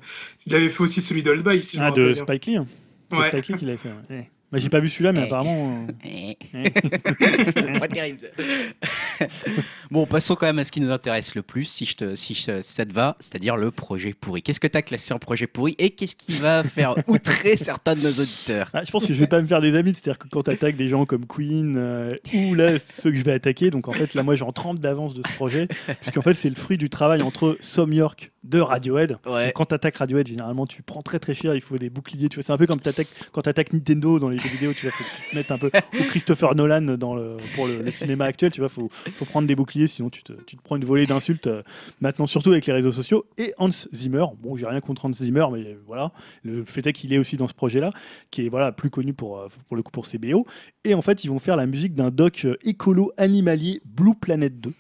il 0.46 0.54
avait 0.56 0.68
fait 0.68 0.82
aussi 0.84 1.00
celui 1.00 1.24
d'Old 1.24 1.44
Boy, 1.46 1.62
si 1.62 1.78
je 1.78 1.82
me 1.82 1.88
Ah, 1.88 1.92
de. 1.92 2.14
Spike 2.16 2.48
Lee. 2.48 2.58
hein. 2.58 2.66
C'est 3.14 3.18
Ouais. 3.18 3.28
Spike 3.30 3.48
Lee 3.48 3.58
qui 3.60 3.66
l'avait 3.66 3.78
fait. 3.78 3.90
ouais. 4.10 4.30
Bah, 4.52 4.60
j'ai 4.60 4.70
pas 4.70 4.80
vu 4.80 4.88
celui-là, 4.88 5.12
mais 5.12 5.22
Eh. 5.22 5.24
apparemment. 5.26 5.86
euh, 5.90 5.92
Eh. 6.06 6.38
eh. 6.54 7.80
pas 7.80 7.88
terrible. 7.90 8.32
bon, 9.92 10.06
passons 10.06 10.36
quand 10.36 10.46
même 10.46 10.60
à 10.60 10.64
ce 10.64 10.72
qui 10.72 10.82
nous 10.82 10.92
intéresse 10.92 11.36
le 11.36 11.42
plus, 11.42 11.66
si, 11.66 11.86
je 11.86 11.96
te, 11.96 12.16
si, 12.16 12.34
je- 12.34 12.62
si 12.62 12.74
ça 12.74 12.86
te 12.86 12.94
va, 12.94 13.18
c'est-à-dire 13.20 13.58
le 13.58 13.72
projet 13.72 14.14
pourri. 14.14 14.42
Qu'est-ce 14.42 14.60
que 14.60 14.68
tu 14.68 14.78
as 14.78 14.82
classé 14.82 15.14
en 15.14 15.20
projet 15.20 15.48
pourri 15.48 15.76
et 15.80 15.90
qu'est-ce 15.92 16.16
qui 16.16 16.34
va 16.34 16.64
faire 16.64 16.96
outrer 17.08 17.58
certains 17.58 17.96
de 17.96 18.02
nos 18.02 18.12
auditeurs? 18.12 18.70
Ah, 18.74 18.84
je 18.86 18.92
pense 18.92 19.06
que 19.06 19.14
je 19.14 19.20
vais 19.20 19.28
pas 19.28 19.42
me 19.42 19.48
faire 19.48 19.62
des 19.62 19.76
amis, 19.76 19.94
c'est-à-dire 19.94 20.18
que 20.18 20.28
quand 20.30 20.44
tu 20.44 20.52
attaques 20.52 20.76
des 20.76 20.88
gens 20.88 21.06
comme 21.06 21.26
Queen 21.26 21.76
euh, 21.78 22.16
ou 22.34 22.54
là 22.54 22.80
ceux 22.80 23.12
que 23.12 23.18
je 23.18 23.24
vais 23.24 23.34
attaquer, 23.34 23.70
donc 23.70 23.88
en 23.88 23.94
fait 23.94 24.14
là 24.14 24.24
moi 24.24 24.36
j'en 24.36 24.52
trempe 24.52 24.80
d'avance 24.80 25.14
de 25.14 25.22
ce 25.28 25.34
projet, 25.34 25.68
puisqu'en 26.02 26.22
fait 26.22 26.34
c'est 26.34 26.50
le 26.50 26.56
fruit 26.56 26.78
du 26.78 26.90
travail 26.90 27.22
entre 27.22 27.58
Some 27.60 27.92
York 27.94 28.32
de 28.44 28.60
Radiohead. 28.62 29.18
Ouais. 29.26 29.46
Donc, 29.48 29.54
Quand 29.56 29.66
tu 29.66 29.76
attaques 29.76 29.98
Radiohead, 29.98 30.28
généralement 30.28 30.66
tu 30.66 30.82
prends 30.84 31.02
très 31.02 31.20
très 31.20 31.34
cher, 31.34 31.54
il 31.54 31.60
faut 31.62 31.78
des 31.78 31.90
boucliers, 31.90 32.30
tu 32.30 32.36
vois, 32.36 32.44
c'est 32.44 32.54
un 32.54 32.58
peu 32.58 32.66
comme 32.68 32.80
t'attaques- 32.80 33.08
quand 33.34 33.42
tu 33.42 33.50
attaques 33.50 33.74
Nintendo 33.74 34.20
dans 34.20 34.30
les 34.30 34.37
jeux 34.40 34.50
vidéo, 34.50 34.74
tu 34.74 34.88
vois, 34.88 34.92
faut 34.92 35.54
un 35.54 35.58
peu, 35.58 35.72
Christopher 36.10 36.56
Nolan 36.56 36.98
pour 36.98 37.68
le, 37.68 37.92
cinéma 37.92 38.26
actuel, 38.26 38.52
tu 38.52 38.62
vois, 38.62 38.70
faut, 38.70 38.90
prendre 39.26 39.48
des 39.48 39.56
boucliers, 39.56 39.88
sinon 39.88 40.10
tu 40.10 40.24
te, 40.24 40.34
prends 40.64 40.76
une 40.76 40.86
volée 40.86 41.06
d'insultes, 41.06 41.48
euh, 41.48 41.64
maintenant 42.02 42.26
surtout 42.26 42.52
avec 42.52 42.66
les 42.66 42.74
réseaux 42.74 42.92
sociaux, 42.92 43.26
et 43.38 43.54
Hans 43.58 43.70
Zimmer, 43.70 44.26
bon 44.40 44.56
j'ai 44.58 44.66
rien 44.66 44.82
contre 44.82 45.06
Hans 45.06 45.14
Zimmer, 45.14 45.46
mais 45.52 45.60
euh, 45.60 45.82
voilà, 45.86 46.12
le 46.44 46.64
fait 46.66 46.86
est 46.88 46.94
qu'il 46.94 47.14
est 47.14 47.18
aussi 47.18 47.38
dans 47.38 47.48
ce 47.48 47.54
projet-là, 47.54 47.92
qui 48.32 48.46
est 48.46 48.50
voilà, 48.50 48.72
plus 48.72 48.90
connu 48.90 49.14
pour, 49.14 49.40
euh, 49.40 49.48
pour 49.68 49.76
le 49.76 49.84
coup 49.84 49.92
pour 49.92 50.06
ses 50.06 50.18
BO, 50.18 50.46
et 50.84 50.94
en 50.94 51.02
fait 51.02 51.24
ils 51.24 51.30
vont 51.30 51.40
faire 51.40 51.56
la 51.56 51.66
musique 51.66 51.96
d'un 51.96 52.12
doc 52.12 52.48
écolo 52.64 53.12
animalier 53.18 53.82
Blue 53.86 54.16
Planet 54.16 54.60
2. 54.60 54.74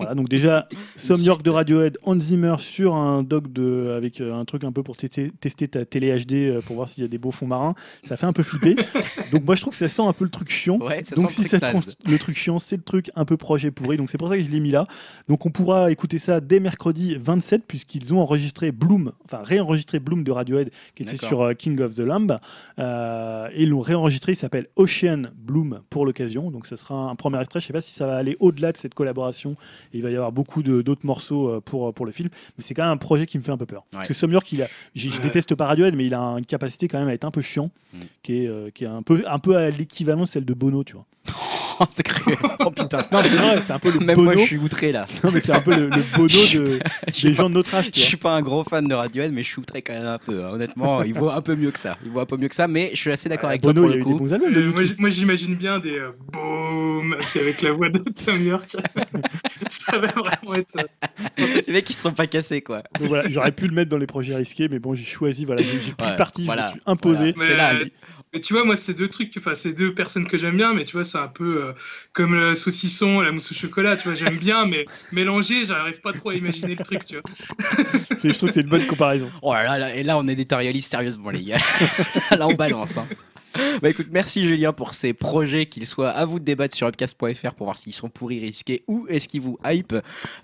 Voilà, 0.00 0.14
donc 0.14 0.28
déjà, 0.28 0.68
Some 0.96 1.20
York 1.20 1.42
de 1.42 1.50
Radiohead, 1.50 1.98
Hans 2.02 2.18
Zimmer 2.18 2.56
sur 2.58 2.94
un 2.94 3.22
doc 3.22 3.52
de, 3.52 3.94
avec 3.96 4.20
euh, 4.20 4.34
un 4.34 4.44
truc 4.44 4.64
un 4.64 4.72
peu 4.72 4.82
pour 4.82 4.96
tester, 4.96 5.32
tester 5.40 5.68
ta 5.68 5.84
télé 5.84 6.16
HD 6.24 6.32
euh, 6.32 6.60
pour 6.60 6.76
voir 6.76 6.88
s'il 6.88 7.04
y 7.04 7.06
a 7.06 7.08
des 7.08 7.18
beaux 7.18 7.30
fonds 7.30 7.46
marins. 7.46 7.74
Ça 8.04 8.16
fait 8.16 8.26
un 8.26 8.32
peu 8.32 8.42
flipper. 8.42 8.76
donc 9.32 9.44
moi 9.44 9.54
je 9.54 9.60
trouve 9.60 9.72
que 9.72 9.78
ça 9.78 9.88
sent 9.88 10.02
un 10.02 10.12
peu 10.12 10.24
le 10.24 10.30
truc 10.30 10.50
chiant. 10.50 10.78
Ouais, 10.78 11.04
ça 11.04 11.14
donc 11.16 11.30
si 11.30 11.44
ça 11.44 11.58
le 12.06 12.18
truc 12.18 12.36
chiant, 12.36 12.58
c'est 12.58 12.76
le 12.76 12.82
truc 12.82 13.10
un 13.14 13.24
peu 13.24 13.36
projet 13.36 13.70
pourri. 13.70 13.96
Donc 13.96 14.10
c'est 14.10 14.18
pour 14.18 14.28
ça 14.28 14.36
que 14.36 14.42
je 14.42 14.50
l'ai 14.50 14.60
mis 14.60 14.70
là. 14.70 14.86
Donc 15.28 15.46
on 15.46 15.50
pourra 15.50 15.90
écouter 15.90 16.18
ça 16.18 16.40
dès 16.40 16.60
mercredi 16.60 17.16
27 17.18 17.64
puisqu'ils 17.66 18.14
ont 18.14 18.20
enregistré 18.20 18.72
Bloom, 18.72 19.12
enfin 19.24 19.42
réenregistré 19.42 20.00
Bloom 20.00 20.24
de 20.24 20.32
Radiohead 20.32 20.70
qui 20.94 21.02
était 21.02 21.16
sur 21.16 21.42
euh, 21.42 21.54
King 21.54 21.80
of 21.80 21.94
the 21.94 22.00
Lamb. 22.00 22.38
Euh, 22.78 23.48
et 23.52 23.62
ils 23.62 23.68
l'ont 23.68 23.80
réenregistré, 23.80 24.32
il 24.32 24.36
s'appelle 24.36 24.66
Ocean 24.76 25.22
Bloom 25.36 25.80
pour 25.90 26.06
l'occasion. 26.06 26.50
Donc 26.50 26.66
ça 26.66 26.76
sera 26.76 26.94
un 26.94 27.16
premier 27.16 27.40
extrait. 27.40 27.60
Je 27.60 27.66
sais 27.66 27.72
pas 27.72 27.80
si 27.80 27.94
ça 27.94 28.06
va 28.06 28.16
aller 28.16 28.36
au-delà 28.40 28.72
de 28.72 28.76
cette 28.76 28.94
collaboration. 28.94 29.56
Et 29.92 29.98
il 29.98 30.02
va 30.02 30.10
y 30.10 30.14
avoir 30.14 30.32
beaucoup 30.32 30.62
d'autres 30.62 31.06
morceaux 31.06 31.48
euh, 31.48 31.60
pour, 31.60 31.92
pour 31.92 32.06
le 32.06 32.12
film. 32.12 32.28
Mais 32.56 32.64
c'est 32.64 32.74
quand 32.74 32.82
même 32.82 32.92
un 32.92 32.96
projet 32.96 33.26
qui 33.26 33.38
me 33.38 33.42
fait 33.42 33.52
un 33.52 33.56
peu 33.56 33.66
peur. 33.66 33.84
Parce 33.90 34.08
que 34.08 34.14
Some 34.14 34.32
York, 34.32 34.50
il 34.52 34.62
a, 34.62 34.68
je, 34.94 35.20
déteste 35.20 35.54
pas 35.54 35.66
Radiohead, 35.66 35.94
mais 35.94 36.06
il 36.06 36.14
a 36.14 36.20
une 36.20 36.46
capacité 36.46 36.88
quand 36.88 36.98
même 36.98 37.08
à 37.08 37.14
être 37.14 37.24
un 37.24 37.30
peu 37.30 37.42
chiant, 37.42 37.70
Mm. 37.92 37.98
qui 38.22 38.44
est, 38.44 38.46
euh, 38.48 38.70
qui 38.70 38.84
est 38.84 38.88
un 38.88 39.02
peu, 39.02 39.24
un 39.26 39.38
peu 39.38 39.56
à 39.56 39.70
l'équivalent 39.70 40.22
de 40.22 40.26
celle 40.26 40.44
de 40.44 40.54
Bono, 40.54 40.84
tu 40.84 40.94
vois. 40.94 41.06
Oh, 41.80 41.84
c'est 41.88 42.02
cruel. 42.02 42.36
Oh 42.60 42.70
putain. 42.70 42.98
Non, 43.10 43.22
mais 43.22 43.30
c'est 43.30 43.36
vrai, 43.36 43.62
c'est 43.64 43.72
un 43.72 43.78
peu 43.78 43.90
le 43.92 44.00
Même 44.00 44.14
Bono. 44.16 44.30
moi, 44.32 44.34
je 44.40 44.46
suis 44.46 44.58
outré 44.58 44.92
là. 44.92 45.06
Non, 45.24 45.30
mais 45.32 45.40
c'est 45.40 45.52
un 45.52 45.60
peu 45.62 45.74
le, 45.74 45.88
le 45.88 46.02
Bono 46.14 46.28
de, 46.28 46.78
des 46.78 46.78
pas- 47.30 47.32
gens 47.34 47.48
de 47.48 47.54
notre 47.54 47.74
âge, 47.74 47.90
Je 47.94 48.00
suis 48.00 48.16
pas 48.16 48.30
un 48.32 48.42
gros 48.42 48.62
fan 48.64 48.86
de 48.86 48.94
Radiohead, 48.94 49.32
mais 49.32 49.42
je 49.42 49.48
suis 49.48 49.60
outré 49.60 49.80
quand 49.82 49.94
même 49.94 50.06
un 50.06 50.18
peu. 50.18 50.44
hein. 50.44 50.50
Honnêtement, 50.52 51.02
il 51.02 51.14
vaut 51.14 51.30
un 51.30 51.40
peu 51.40 51.56
mieux 51.56 51.70
que 51.70 51.78
ça. 51.78 51.96
Il 52.04 52.10
vaut 52.10 52.20
un 52.20 52.26
peu 52.26 52.36
mieux 52.36 52.48
que 52.48 52.54
ça, 52.54 52.68
mais 52.68 52.90
je 52.92 52.98
suis 52.98 53.10
assez 53.10 53.28
d'accord 53.28 53.48
avec 53.48 53.62
Bono, 53.62 53.82
toi 53.86 53.90
il 53.90 53.90
y 53.90 53.92
a 53.92 53.96
le 53.96 54.00
eu 54.02 54.04
des 54.04 54.10
coup. 54.12 54.18
bons 54.18 54.32
albums 54.32 54.52
de 54.52 54.60
Euh, 54.60 54.70
moi, 54.70 54.80
YouTube. 54.82 54.86
j- 54.88 55.00
moi, 55.00 55.08
j'imagine 55.10 55.56
bien 55.56 55.78
des 55.78 55.98
euh, 55.98 56.12
boum, 56.32 57.16
puis 57.30 57.40
avec 57.40 57.62
la 57.62 57.72
voix 57.72 57.88
de 57.88 57.98
Tom 57.98 58.42
York. 58.42 58.76
ça 59.70 59.98
va 59.98 60.08
vraiment 60.08 60.54
être. 60.54 60.76
euh, 60.76 61.46
Ces 61.62 61.72
mecs 61.72 61.84
qui 61.84 61.92
se 61.92 62.02
sont 62.02 62.12
pas 62.12 62.26
cassés 62.26 62.60
quoi. 62.60 62.82
Donc 62.98 63.08
voilà, 63.08 63.28
j'aurais 63.28 63.52
pu 63.52 63.66
le 63.66 63.74
mettre 63.74 63.90
dans 63.90 63.98
les 63.98 64.06
projets 64.06 64.34
risqués, 64.34 64.68
mais 64.68 64.78
bon, 64.78 64.94
j'ai 64.94 65.04
choisi, 65.04 65.44
voilà, 65.44 65.62
j'ai 65.62 65.80
j'ai 65.80 65.92
pris 65.92 66.08
Ouais, 66.10 66.16
parti, 66.16 66.44
voilà, 66.44 66.62
je 66.62 66.66
me 66.68 66.72
suis 66.72 66.82
imposé. 66.86 67.32
voilà. 67.36 67.50
C'est 67.50 67.56
là. 67.56 67.72
Mais, 67.84 67.90
Mais 68.32 68.38
tu 68.40 68.52
vois, 68.52 68.64
moi, 68.64 68.76
c'est 68.76 68.94
deux 68.94 69.08
trucs, 69.08 69.32
enfin, 69.38 69.56
c'est 69.56 69.72
deux 69.72 69.92
personnes 69.92 70.26
que 70.26 70.38
j'aime 70.38 70.56
bien, 70.56 70.72
mais 70.72 70.84
tu 70.84 70.92
vois, 70.92 71.02
c'est 71.02 71.18
un 71.18 71.26
peu 71.26 71.64
euh, 71.64 71.72
comme 72.12 72.34
le 72.34 72.54
saucisson, 72.54 73.20
la 73.20 73.32
mousse 73.32 73.50
au 73.50 73.54
chocolat, 73.54 73.96
tu 73.96 74.06
vois, 74.06 74.14
j'aime 74.14 74.38
bien, 74.38 74.66
mais 74.66 74.84
mélanger, 75.10 75.66
j'arrive 75.66 76.00
pas 76.00 76.12
trop 76.12 76.30
à 76.30 76.34
imaginer 76.34 76.76
le 76.76 76.84
truc, 76.84 77.04
tu 77.04 77.16
vois. 77.16 77.24
je 78.22 78.36
trouve 78.36 78.48
que 78.48 78.54
c'est 78.54 78.60
une 78.60 78.68
bonne 78.68 78.86
comparaison. 78.86 79.30
Oh 79.42 79.52
là 79.52 79.78
là, 79.78 79.94
et 79.96 80.04
là, 80.04 80.16
on 80.16 80.28
est 80.28 80.32
éditorialiste 80.32 80.92
sérieusement, 80.92 81.30
les 81.30 81.42
gars. 81.42 81.58
là, 82.30 82.46
on 82.46 82.54
balance. 82.54 82.98
Hein. 82.98 83.08
Bah 83.82 83.88
écoute, 83.88 84.08
merci 84.10 84.46
Julien 84.46 84.72
pour 84.72 84.94
ces 84.94 85.12
projets, 85.12 85.66
qu'ils 85.66 85.86
soient 85.86 86.10
à 86.10 86.24
vous 86.24 86.38
de 86.38 86.44
débattre 86.44 86.76
sur 86.76 86.86
upcast.fr 86.86 87.54
pour 87.54 87.66
voir 87.66 87.78
s'ils 87.78 87.94
sont 87.94 88.08
pourris, 88.08 88.38
risqués 88.38 88.84
ou 88.86 89.06
est-ce 89.08 89.28
qu'ils 89.28 89.40
vous 89.40 89.58
hype. 89.64 89.94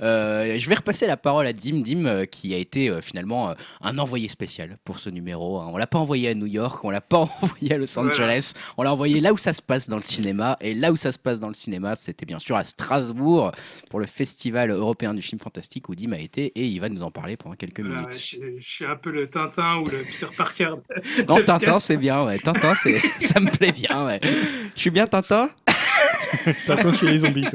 Euh, 0.01 0.59
je 0.59 0.69
vais 0.69 0.75
repasser 0.75 1.07
la 1.07 1.16
parole 1.16 1.47
à 1.47 1.53
Dim 1.53 1.81
Dim, 1.81 2.07
euh, 2.07 2.25
qui 2.25 2.55
a 2.55 2.59
été 2.59 2.88
euh, 2.88 3.01
finalement 3.01 3.55
un 3.83 3.99
envoyé 3.99 4.29
spécial 4.29 4.79
pour 4.85 4.99
ce 4.99 5.11
numéro. 5.11 5.59
Hein. 5.61 5.70
On 5.72 5.76
l'a 5.76 5.87
pas 5.87 5.99
envoyé 5.99 6.28
à 6.28 6.35
New 6.35 6.47
York, 6.47 6.85
on 6.85 6.91
l'a 6.91 7.01
pas 7.01 7.18
envoyé 7.43 7.74
à 7.74 7.78
Los 7.78 7.99
Angeles, 7.99 8.55
on 8.76 8.83
l'a 8.83 8.93
envoyé 8.93 9.20
là 9.20 9.33
où 9.33 9.39
ça 9.39 9.53
se 9.53 9.62
passe 9.62 9.89
dans 9.89 9.97
le 9.97 10.03
cinéma. 10.03 10.57
Et 10.61 10.74
là 10.74 10.93
où 10.93 10.97
ça 10.97 11.12
se 11.12 11.18
passe 11.18 11.39
dans 11.39 11.49
le 11.49 11.55
cinéma, 11.55 11.95
c'était 11.95 12.26
bien 12.26 12.39
sûr 12.39 12.57
à 12.57 12.64
Strasbourg 12.64 13.53
pour 13.91 14.01
le 14.01 14.07
Festival 14.07 14.70
européen 14.70 15.14
du 15.14 15.22
film 15.22 15.41
fantastique 15.41 15.89
où 15.89 15.95
Dim 15.95 16.12
a 16.12 16.18
été 16.18 16.47
et 16.47 16.66
il 16.66 16.80
va 16.80 16.89
nous 16.89 17.03
en 17.03 17.11
parler 17.11 17.37
pendant 17.37 17.55
quelques 17.55 17.80
minutes. 17.80 18.12
Je, 18.12 18.61
suis 18.61 18.85
un 18.85 18.97
peu 18.97 19.11
le 19.11 19.28
Tintin 19.28 19.76
ou 19.76 19.85
le 19.85 20.03
Peter 20.03 20.26
Parker. 20.37 20.70
non, 21.28 21.41
Tintin, 21.45 21.78
c'est 21.78 21.97
bien. 21.97 22.24
Ouais. 22.24 22.39
Tintin, 22.39 22.74
c'est 22.74 22.95
ça 23.20 23.40
me 23.40 23.51
plaît 23.51 23.72
bien. 23.72 24.07
Ouais. 24.07 24.20
Je 24.74 24.80
suis 24.80 24.90
bien 24.90 25.07
Tintin 25.07 25.51
Tintin 26.66 26.92
chez 26.94 27.07
les 27.07 27.18
zombies. 27.18 27.47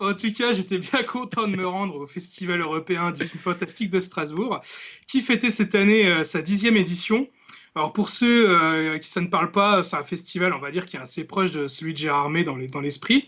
En 0.00 0.14
tout 0.14 0.32
cas, 0.32 0.52
j'étais 0.52 0.78
bien 0.78 1.02
content 1.02 1.46
de 1.46 1.56
me 1.56 1.66
rendre 1.66 1.96
au 1.96 2.06
Festival 2.06 2.60
européen 2.60 3.10
du 3.10 3.24
film 3.24 3.40
fantastique 3.40 3.90
de 3.90 4.00
Strasbourg, 4.00 4.60
qui 5.06 5.20
fêtait 5.20 5.50
cette 5.50 5.74
année 5.74 6.06
euh, 6.06 6.24
sa 6.24 6.42
dixième 6.42 6.76
édition. 6.76 7.28
Alors 7.76 7.92
pour 7.92 8.08
ceux 8.08 8.48
euh, 8.48 8.98
qui 8.98 9.08
ça 9.08 9.20
ne 9.20 9.26
parle 9.26 9.50
pas, 9.50 9.82
c'est 9.82 9.96
un 9.96 10.04
festival, 10.04 10.52
on 10.52 10.60
va 10.60 10.70
dire, 10.70 10.86
qui 10.86 10.96
est 10.96 11.00
assez 11.00 11.24
proche 11.24 11.50
de 11.50 11.68
celui 11.68 11.92
de 11.92 11.98
Gérard 11.98 12.30
May 12.30 12.44
dans 12.44 12.80
l'esprit. 12.80 13.26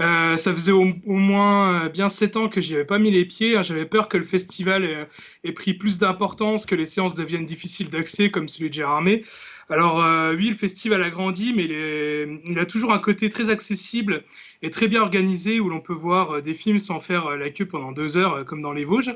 Euh, 0.00 0.36
ça 0.36 0.54
faisait 0.54 0.72
au, 0.72 0.84
moins 1.06 1.86
euh, 1.86 1.88
bien 1.88 2.08
sept 2.08 2.36
ans 2.36 2.48
que 2.48 2.60
j'y 2.60 2.74
avais 2.74 2.84
pas 2.84 2.98
mis 2.98 3.10
les 3.10 3.24
pieds. 3.24 3.56
Hein. 3.56 3.62
J'avais 3.62 3.84
peur 3.84 4.08
que 4.08 4.16
le 4.16 4.24
festival 4.24 5.08
ait, 5.44 5.52
pris 5.52 5.74
plus 5.74 5.98
d'importance, 5.98 6.66
que 6.66 6.76
les 6.76 6.86
séances 6.86 7.14
deviennent 7.14 7.46
difficiles 7.46 7.90
d'accès, 7.90 8.30
comme 8.30 8.48
celui 8.48 8.68
de 8.68 8.74
Gérard 8.74 9.02
May. 9.02 9.24
Alors 9.70 10.02
euh, 10.02 10.34
oui, 10.34 10.48
le 10.48 10.56
festival 10.56 11.02
a 11.02 11.10
grandi, 11.10 11.52
mais 11.54 11.64
il, 11.64 12.58
a 12.58 12.66
toujours 12.66 12.92
un 12.92 12.98
côté 12.98 13.28
très 13.28 13.50
accessible 13.50 14.24
et 14.62 14.70
très 14.70 14.88
bien 14.88 15.02
organisé, 15.02 15.60
où 15.60 15.68
l'on 15.68 15.80
peut 15.80 15.92
voir 15.92 16.40
des 16.42 16.54
films 16.54 16.80
sans 16.80 17.00
faire 17.00 17.36
la 17.36 17.50
queue 17.50 17.66
pendant 17.66 17.92
deux 17.92 18.16
heures, 18.16 18.44
comme 18.44 18.62
dans 18.62 18.72
les 18.72 18.84
Vosges. 18.84 19.14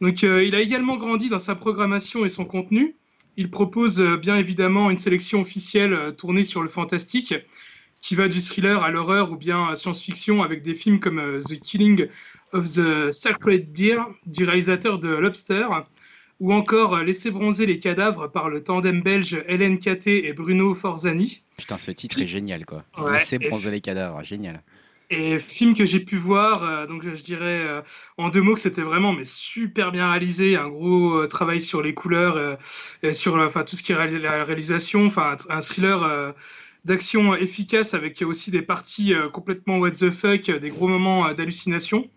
Donc 0.00 0.22
il 0.22 0.54
a 0.54 0.60
également 0.60 0.96
grandi 0.96 1.28
dans 1.28 1.38
sa 1.38 1.54
programmation 1.54 2.24
et 2.24 2.28
son 2.28 2.44
contenu. 2.44 2.96
Il 3.36 3.50
propose 3.50 4.00
bien 4.00 4.36
évidemment 4.36 4.90
une 4.90 4.98
sélection 4.98 5.42
officielle 5.42 6.14
tournée 6.16 6.44
sur 6.44 6.62
le 6.62 6.68
fantastique 6.68 7.34
qui 8.04 8.14
va 8.14 8.28
du 8.28 8.42
thriller 8.42 8.82
à 8.82 8.90
l'horreur 8.90 9.32
ou 9.32 9.36
bien 9.36 9.74
science-fiction 9.76 10.42
avec 10.42 10.62
des 10.62 10.74
films 10.74 11.00
comme 11.00 11.18
euh, 11.18 11.40
The 11.40 11.58
Killing 11.58 12.06
of 12.52 12.66
the 12.66 13.10
Sacred 13.10 13.72
Deer 13.72 13.98
du 14.26 14.44
réalisateur 14.44 14.98
de 14.98 15.08
Lobster 15.08 15.66
ou 16.40 16.52
encore 16.52 16.94
euh, 16.94 17.04
Laisser 17.04 17.30
bronzer 17.30 17.66
les 17.66 17.78
cadavres 17.78 18.28
par 18.28 18.48
le 18.48 18.62
tandem 18.62 19.02
belge 19.02 19.42
Hélène 19.46 19.78
Caté 19.78 20.28
et 20.28 20.32
Bruno 20.32 20.74
Forzani. 20.74 21.42
Putain, 21.58 21.78
ce 21.78 21.90
titre 21.90 22.20
est 22.20 22.26
génial 22.26 22.64
quoi. 22.64 22.84
Laisser 23.12 23.38
bronzer 23.38 23.70
les 23.70 23.80
cadavres, 23.80 24.22
génial. 24.22 24.62
Et 25.10 25.38
film 25.38 25.74
que 25.74 25.84
j'ai 25.84 26.00
pu 26.00 26.16
voir, 26.16 26.62
euh, 26.62 26.86
donc 26.86 27.02
je 27.02 27.22
dirais 27.22 27.60
en 28.16 28.30
deux 28.30 28.40
mots 28.40 28.54
que 28.54 28.60
c'était 28.60 28.82
vraiment 28.82 29.12
mais 29.12 29.24
super 29.24 29.92
bien 29.92 30.10
réalisé, 30.10 30.56
un 30.56 30.68
gros 30.68 31.26
travail 31.26 31.60
sur 31.60 31.82
les 31.82 31.94
couleurs, 31.94 32.58
et 33.02 33.12
sur 33.12 33.36
enfin 33.36 33.62
tout 33.64 33.76
ce 33.76 33.82
qui 33.82 33.92
est 33.92 34.18
la 34.18 34.44
réalisation, 34.44 35.06
enfin 35.06 35.36
un 35.50 35.60
thriller 35.60 36.34
d'action 36.84 37.34
efficace 37.34 37.94
avec 37.94 38.22
aussi 38.22 38.50
des 38.50 38.62
parties 38.62 39.14
euh, 39.14 39.28
complètement 39.28 39.78
what 39.78 39.92
the 39.92 40.10
fuck, 40.10 40.50
des 40.50 40.68
gros 40.68 40.88
moments 40.88 41.26
euh, 41.26 41.34
d'hallucination. 41.34 42.08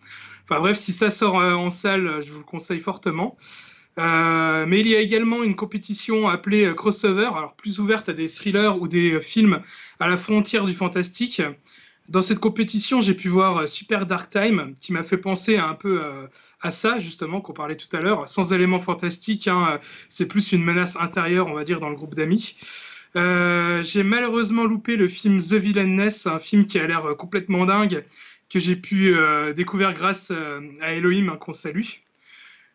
Enfin 0.43 0.59
bref, 0.59 0.78
si 0.78 0.91
ça 0.91 1.09
sort 1.09 1.39
euh, 1.39 1.53
en 1.53 1.70
salle, 1.70 2.22
je 2.22 2.32
vous 2.32 2.39
le 2.39 2.45
conseille 2.45 2.80
fortement. 2.80 3.38
Mais 3.98 4.80
il 4.80 4.88
y 4.88 4.95
a 4.95 5.00
également 5.00 5.43
une 5.43 5.56
compétition 5.56 6.28
appelée 6.28 6.74
Crossover, 6.76 7.30
alors 7.36 7.56
plus 7.56 7.80
ouverte 7.80 8.10
à 8.10 8.14
des 8.14 8.28
thrillers 8.28 8.80
ou 8.80 8.88
des 8.88 9.20
films 9.22 9.62
à 10.00 10.08
la 10.08 10.18
frontière 10.18 10.66
du 10.66 10.74
fantastique. 10.74 11.41
Dans 12.10 12.22
cette 12.22 12.39
compétition, 12.39 13.02
j'ai 13.02 13.14
pu 13.14 13.28
voir 13.28 13.68
Super 13.68 14.06
Dark 14.06 14.30
Time, 14.30 14.74
qui 14.80 14.93
m'a 14.93 15.04
fait 15.04 15.18
penser 15.18 15.58
un 15.58 15.74
peu 15.74 16.02
à 16.62 16.72
ça, 16.72 16.98
justement, 17.00 17.41
qu'on 17.41 17.54
parlait 17.54 17.76
tout 17.76 17.93
à 17.95 18.00
l'heure. 18.00 18.30
Sans 18.30 18.54
éléments 18.54 18.80
fantastiques, 18.80 19.48
hein, 19.48 19.80
c'est 20.10 20.28
plus 20.28 20.52
une 20.54 20.64
menace 20.64 20.95
intérieure, 20.95 21.48
on 21.48 21.54
va 21.54 21.64
dire, 21.64 21.80
dans 21.80 21.89
le 21.89 21.95
groupe 21.95 22.16
d'amis. 22.16 22.56
Euh, 23.16 23.82
j'ai 23.84 24.04
malheureusement 24.04 24.66
loupé 24.66 24.95
le 24.95 25.08
film 25.08 25.39
The 25.39 25.54
Villainess, 25.54 26.28
un 26.28 26.39
film 26.39 26.66
qui 26.66 26.80
a 26.80 26.86
l'air 26.86 27.06
euh, 27.06 27.16
complètement 27.16 27.66
dingue, 27.66 28.04
que 28.50 28.60
j'ai 28.60 28.76
pu 28.76 29.16
euh, 29.16 29.54
découvrir 29.54 29.93
grâce 29.93 30.32
à 30.82 30.93
Elohim, 30.93 31.38
qu'on 31.38 31.54
salue. 31.54 31.82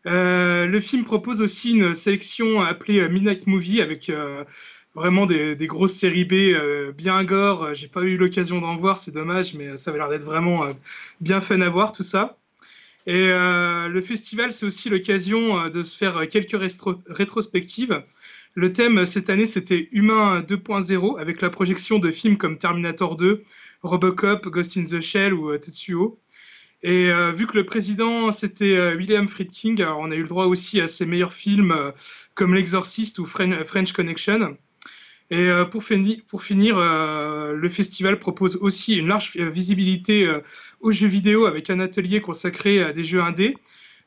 Le 0.04 0.80
film 0.80 1.04
propose 1.04 1.42
aussi 1.42 1.72
une 1.72 1.94
sélection 1.94 2.60
appelée 2.62 3.08
Midnight 3.08 3.46
Movie 3.46 3.80
avec 3.80 4.10
vraiment 4.94 5.26
des, 5.26 5.56
grosses 5.66 5.94
séries 5.94 6.24
B 6.24 6.94
bien 6.96 7.24
gore. 7.24 7.74
J'ai 7.74 7.88
pas 7.88 8.02
eu 8.02 8.16
l'occasion 8.16 8.60
d'en 8.60 8.76
voir, 8.76 8.98
c'est 8.98 9.12
dommage, 9.12 9.54
mais 9.54 9.76
ça 9.76 9.90
avait 9.90 9.98
l'air 9.98 10.08
d'être 10.08 10.24
vraiment 10.24 10.66
bien 11.20 11.40
fun 11.40 11.60
à 11.60 11.68
voir 11.68 11.92
tout 11.92 12.02
ça. 12.02 12.36
Et 13.06 13.28
le 13.28 14.00
festival, 14.00 14.52
c'est 14.52 14.66
aussi 14.66 14.90
l'occasion 14.90 15.68
de 15.68 15.82
se 15.82 15.96
faire 15.96 16.28
quelques 16.28 16.58
rétrospectives. 17.06 18.02
Le 18.54 18.70
thème 18.70 19.06
cette 19.06 19.30
année, 19.30 19.46
c'était 19.46 19.88
Humain 19.92 20.42
2.0 20.42 21.18
avec 21.18 21.40
la 21.40 21.48
projection 21.48 21.98
de 21.98 22.10
films 22.10 22.36
comme 22.36 22.58
Terminator 22.58 23.16
2, 23.16 23.42
Robocop, 23.82 24.46
Ghost 24.48 24.76
in 24.76 24.84
the 24.84 25.00
Shell 25.00 25.32
ou 25.32 25.50
euh, 25.50 25.58
Tetsuo. 25.58 26.18
Et 26.82 27.10
euh, 27.10 27.30
vu 27.30 27.46
que 27.46 27.56
le 27.56 27.64
président, 27.64 28.32
c'était 28.32 28.76
euh, 28.76 28.96
William 28.96 29.28
Friedkin, 29.28 29.76
alors 29.78 30.00
on 30.00 30.10
a 30.10 30.16
eu 30.16 30.22
le 30.22 30.28
droit 30.28 30.46
aussi 30.46 30.80
à 30.80 30.88
ses 30.88 31.06
meilleurs 31.06 31.32
films 31.32 31.92
comme 32.34 32.54
L'Exorciste 32.54 33.18
ou 33.18 33.26
French 33.26 33.92
Connection. 33.92 34.56
Et 35.30 35.48
pour, 35.70 35.82
pour, 36.28 36.42
finir, 36.42 36.76
le 36.78 37.68
festival 37.70 38.18
propose 38.18 38.56
aussi 38.56 38.96
une 38.98 39.08
large 39.08 39.34
visibilité 39.34 40.30
aux 40.80 40.90
jeux 40.90 41.08
vidéo 41.08 41.46
avec 41.46 41.70
un 41.70 41.80
atelier 41.80 42.20
consacré 42.20 42.82
à 42.82 42.92
des 42.92 43.02
jeux 43.02 43.22
indés, 43.22 43.56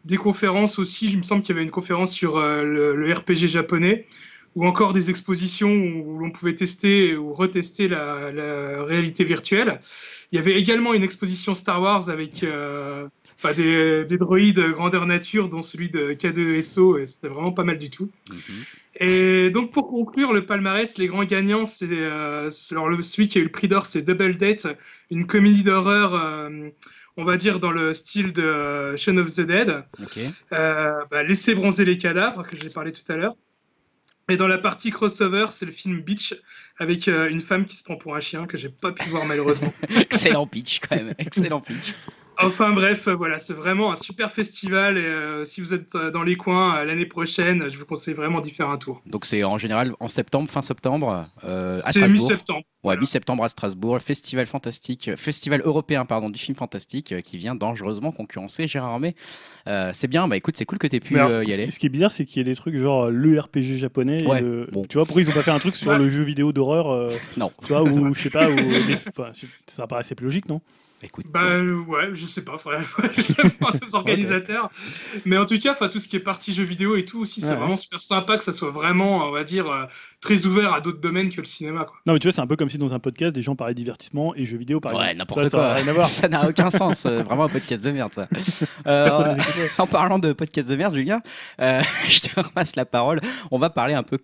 des 0.04 0.18
conférences 0.18 0.78
aussi, 0.78 1.08
il 1.08 1.18
me 1.18 1.24
semble 1.24 1.42
qu'il 1.42 1.56
y 1.56 1.58
avait 1.58 1.66
une 1.66 1.72
conférence 1.72 2.14
sur 2.14 2.38
le, 2.40 3.12
RPG 3.12 3.48
japonais, 3.48 4.06
ou 4.54 4.68
encore 4.68 4.94
des 4.94 5.10
expositions 5.10 5.72
où 5.72 6.20
l'on 6.20 6.30
pouvait 6.30 6.54
tester 6.54 7.16
ou 7.18 7.34
retester 7.34 7.88
la, 7.88 8.84
réalité 8.84 9.24
virtuelle. 9.24 9.82
Il 10.36 10.40
y 10.40 10.42
avait 10.42 10.60
également 10.60 10.94
une 10.94 11.04
exposition 11.04 11.56
Star 11.56 11.82
Wars 11.82 12.10
avec 12.10 12.44
euh, 12.44 13.08
des, 13.56 14.04
des, 14.04 14.18
droïdes 14.18 14.60
grandeur 14.60 15.06
nature, 15.06 15.48
dont 15.48 15.64
celui 15.64 15.90
de 15.90 16.12
K2SO, 16.12 17.00
et 17.00 17.06
c'était 17.06 17.30
vraiment 17.30 17.54
pas 17.54 17.64
mal 17.64 17.80
du 17.80 17.90
tout. 17.90 18.12
Mhm. 18.30 18.64
Et 19.00 19.50
donc 19.52 19.72
pour 19.72 19.90
conclure 19.90 20.34
le 20.34 20.46
palmarès, 20.46 20.98
les 20.98 21.08
grands 21.08 21.24
gagnants, 21.24 21.66
c'est 21.66 21.88
euh, 21.90 22.52
celui 22.52 23.30
qui 23.30 23.38
a 23.38 23.42
eu 23.42 23.46
le 23.46 23.50
prix 23.50 23.70
d'or, 23.70 23.86
c'est 23.86 24.02
Double 24.02 24.36
Date, 24.36 24.68
une 25.10 25.26
comédie 25.26 25.64
d'horreur. 25.64 26.16
Euh, 26.16 26.68
on 27.16 27.24
va 27.24 27.38
dire 27.38 27.62
dans 27.62 27.72
le 27.72 27.94
style 27.94 28.34
de 28.34 28.94
Shaun 28.98 29.18
of 29.20 29.34
the 29.34 29.40
Dead. 29.40 29.86
Bah, 30.52 31.24
Laisser 31.24 31.56
bronzer 31.56 31.86
les 31.86 31.98
cadavres, 31.98 32.46
que 32.46 32.58
j'ai 32.58 32.70
parlé 32.70 32.92
tout 32.92 33.10
à 33.10 33.16
l'heure. 33.16 33.38
Et 34.28 34.38
dans 34.38 34.48
la 34.48 34.58
partie 34.58 34.90
crossover, 34.90 35.48
c'est 35.52 35.66
le 35.66 35.72
film 35.72 36.02
Beach 36.02 36.36
avec 36.80 37.08
euh, 37.08 37.30
une 37.30 37.42
femme 37.42 37.66
qui 37.66 37.76
se 37.76 37.84
prend 37.84 37.96
pour 37.96 38.16
un 38.16 38.20
chien 38.20 38.48
que 38.48 38.58
j'ai 38.58 38.70
pas 38.70 38.92
pu 38.92 39.08
voir 39.10 39.26
malheureusement. 39.26 39.72
Excellent 39.90 40.48
pitch 40.48 40.80
quand 40.80 40.96
même, 40.96 41.14
excellent 41.20 41.62
pitch. 41.62 41.94
Enfin 42.40 42.74
bref, 42.74 43.08
euh, 43.08 43.16
voilà, 43.16 43.40
c'est 43.40 43.54
vraiment 43.54 43.92
un 43.92 43.96
super 43.96 44.32
festival 44.32 44.98
et 44.98 45.02
euh, 45.02 45.46
si 45.46 45.62
vous 45.62 45.74
êtes 45.74 45.96
dans 45.96 46.24
les 46.24 46.36
coins 46.36 46.84
l'année 46.84 47.06
prochaine, 47.06 47.70
je 47.70 47.78
vous 47.78 47.86
conseille 47.86 48.14
vraiment 48.14 48.42
d'y 48.42 48.52
faire 48.52 48.70
un 48.70 48.78
tour. 48.78 49.02
Donc 49.06 49.26
c'est 49.26 49.44
en 49.44 49.58
général 49.58 49.94
en 50.00 50.08
septembre, 50.08 50.50
fin 50.50 50.62
septembre 50.62 51.28
à 51.44 51.92
C'est 51.92 52.08
mi-septembre. 52.08 52.64
Ouais, 52.84 52.98
mi-septembre 52.98 53.44
à 53.44 53.50
Strasbourg, 53.50 54.00
festival 54.00 54.46
fantastique, 54.46 55.16
festival 55.16 55.62
européen 55.66 56.06
pardon 56.06 56.30
du 56.30 56.40
film 56.40 56.56
fantastique 56.56 57.22
qui 57.24 57.38
vient 57.38 57.56
dangereusement 57.56 58.12
concurrencer 58.12 58.68
Gérard 58.68 58.92
Armé. 58.92 59.16
c'est 59.94 60.08
bien, 60.08 60.28
bah 60.28 60.38
écoute, 60.38 60.56
c'est 60.58 60.66
cool 60.66 60.78
que 60.78 60.88
tu 60.88 60.98
aies 60.98 61.00
pu 61.00 61.16
y 61.16 61.20
aller. 61.54 61.72
Ce 61.72 61.80
qui 61.80 61.86
est 61.86 61.90
bizarre, 61.90 62.12
c'est 62.12 62.26
qu'il 62.26 62.38
y 62.38 62.42
a 62.42 62.44
des 62.44 62.56
trucs 62.56 62.78
genre 62.78 63.10
le 63.10 63.40
RPG 63.40 63.78
japonais. 63.78 64.26
Tu 64.90 64.98
vois, 64.98 65.06
pourquoi 65.06 65.22
ils 65.22 65.30
ont 65.30 65.34
pas 65.34 65.44
fait 65.44 65.52
un 65.52 65.60
truc 65.60 65.76
sur 65.76 65.96
le 65.98 66.10
jeu 66.10 66.24
vidéo 66.24 66.52
d'horreur 66.52 67.12
Non. 67.38 67.52
Tu 67.62 67.70
vois, 67.70 67.84
ou 67.84 68.14
je 68.14 68.22
sais 68.22 68.30
pas, 68.30 68.50
ou 68.50 68.56
ça 69.68 69.88
paraissait 69.88 70.16
plus 70.16 70.26
logique, 70.26 70.50
non? 70.50 70.62
Écoute, 71.06 71.28
bah 71.30 71.44
euh, 71.44 71.84
ouais, 71.84 72.10
je 72.14 72.26
sais 72.26 72.44
pas, 72.44 72.58
faudrait 72.58 72.82
les 73.16 73.94
organisateurs. 73.94 74.72
Mais 75.24 75.38
en 75.38 75.46
tout 75.46 75.60
cas, 75.60 75.76
tout 75.88 76.00
ce 76.00 76.08
qui 76.08 76.16
est 76.16 76.20
partie 76.20 76.52
jeux 76.52 76.64
vidéo 76.64 76.96
et 76.96 77.06
tout 77.06 77.20
aussi, 77.20 77.42
c'est 77.42 77.54
vraiment 77.54 77.78
super 77.78 78.02
sympa 78.02 78.38
que 78.38 78.44
ça 78.44 78.52
soit 78.52 78.72
vraiment, 78.72 79.28
on 79.28 79.32
va 79.32 79.44
dire, 79.44 79.70
euh, 79.70 79.86
très 80.20 80.48
ouvert 80.48 80.74
à 80.74 80.82
d'autres 80.82 81.00
domaines 81.00 81.30
que 81.30 81.42
le 81.42 81.46
cinéma. 81.46 81.86
Quoi. 81.86 81.96
Non, 82.08 82.14
mais 82.14 82.20
tu 82.20 82.28
vois, 82.28 82.32
c'est 82.32 82.42
un 82.42 82.48
peu 82.48 82.56
comme 82.56 82.70
si 82.70 82.80
dans 82.80 82.96
un 82.96 83.00
podcast, 83.00 83.36
des 83.36 83.44
gens 83.44 83.56
parlaient 83.56 83.76
divertissement 83.76 84.34
et 84.36 84.46
jeux 84.46 84.58
vidéo, 84.58 84.80
par 84.80 84.96
ouais, 84.96 85.14
n'importe 85.14 85.52
quoi. 85.52 85.76
Ça 86.06 86.28
n'a 86.28 86.50
aucun 86.50 86.72
sens. 86.72 87.06
Euh, 87.06 87.22
vraiment 87.22 87.44
un 87.44 87.50
podcast 87.50 87.84
de 87.84 87.92
merde, 87.92 88.12
ça. 88.12 88.28
en 89.78 89.88
parlant 89.88 90.18
de 90.18 90.34
podcast 90.34 90.68
de 90.68 90.76
merde, 90.76 90.96
Julien, 90.96 91.22
je 91.60 92.20
te 92.20 92.40
repasse 92.40 92.76
la 92.76 92.86
parole. 92.86 93.22
On 93.52 93.60
va 93.60 93.70
parler 93.70 93.94
un 93.94 94.04
peu 94.04 94.18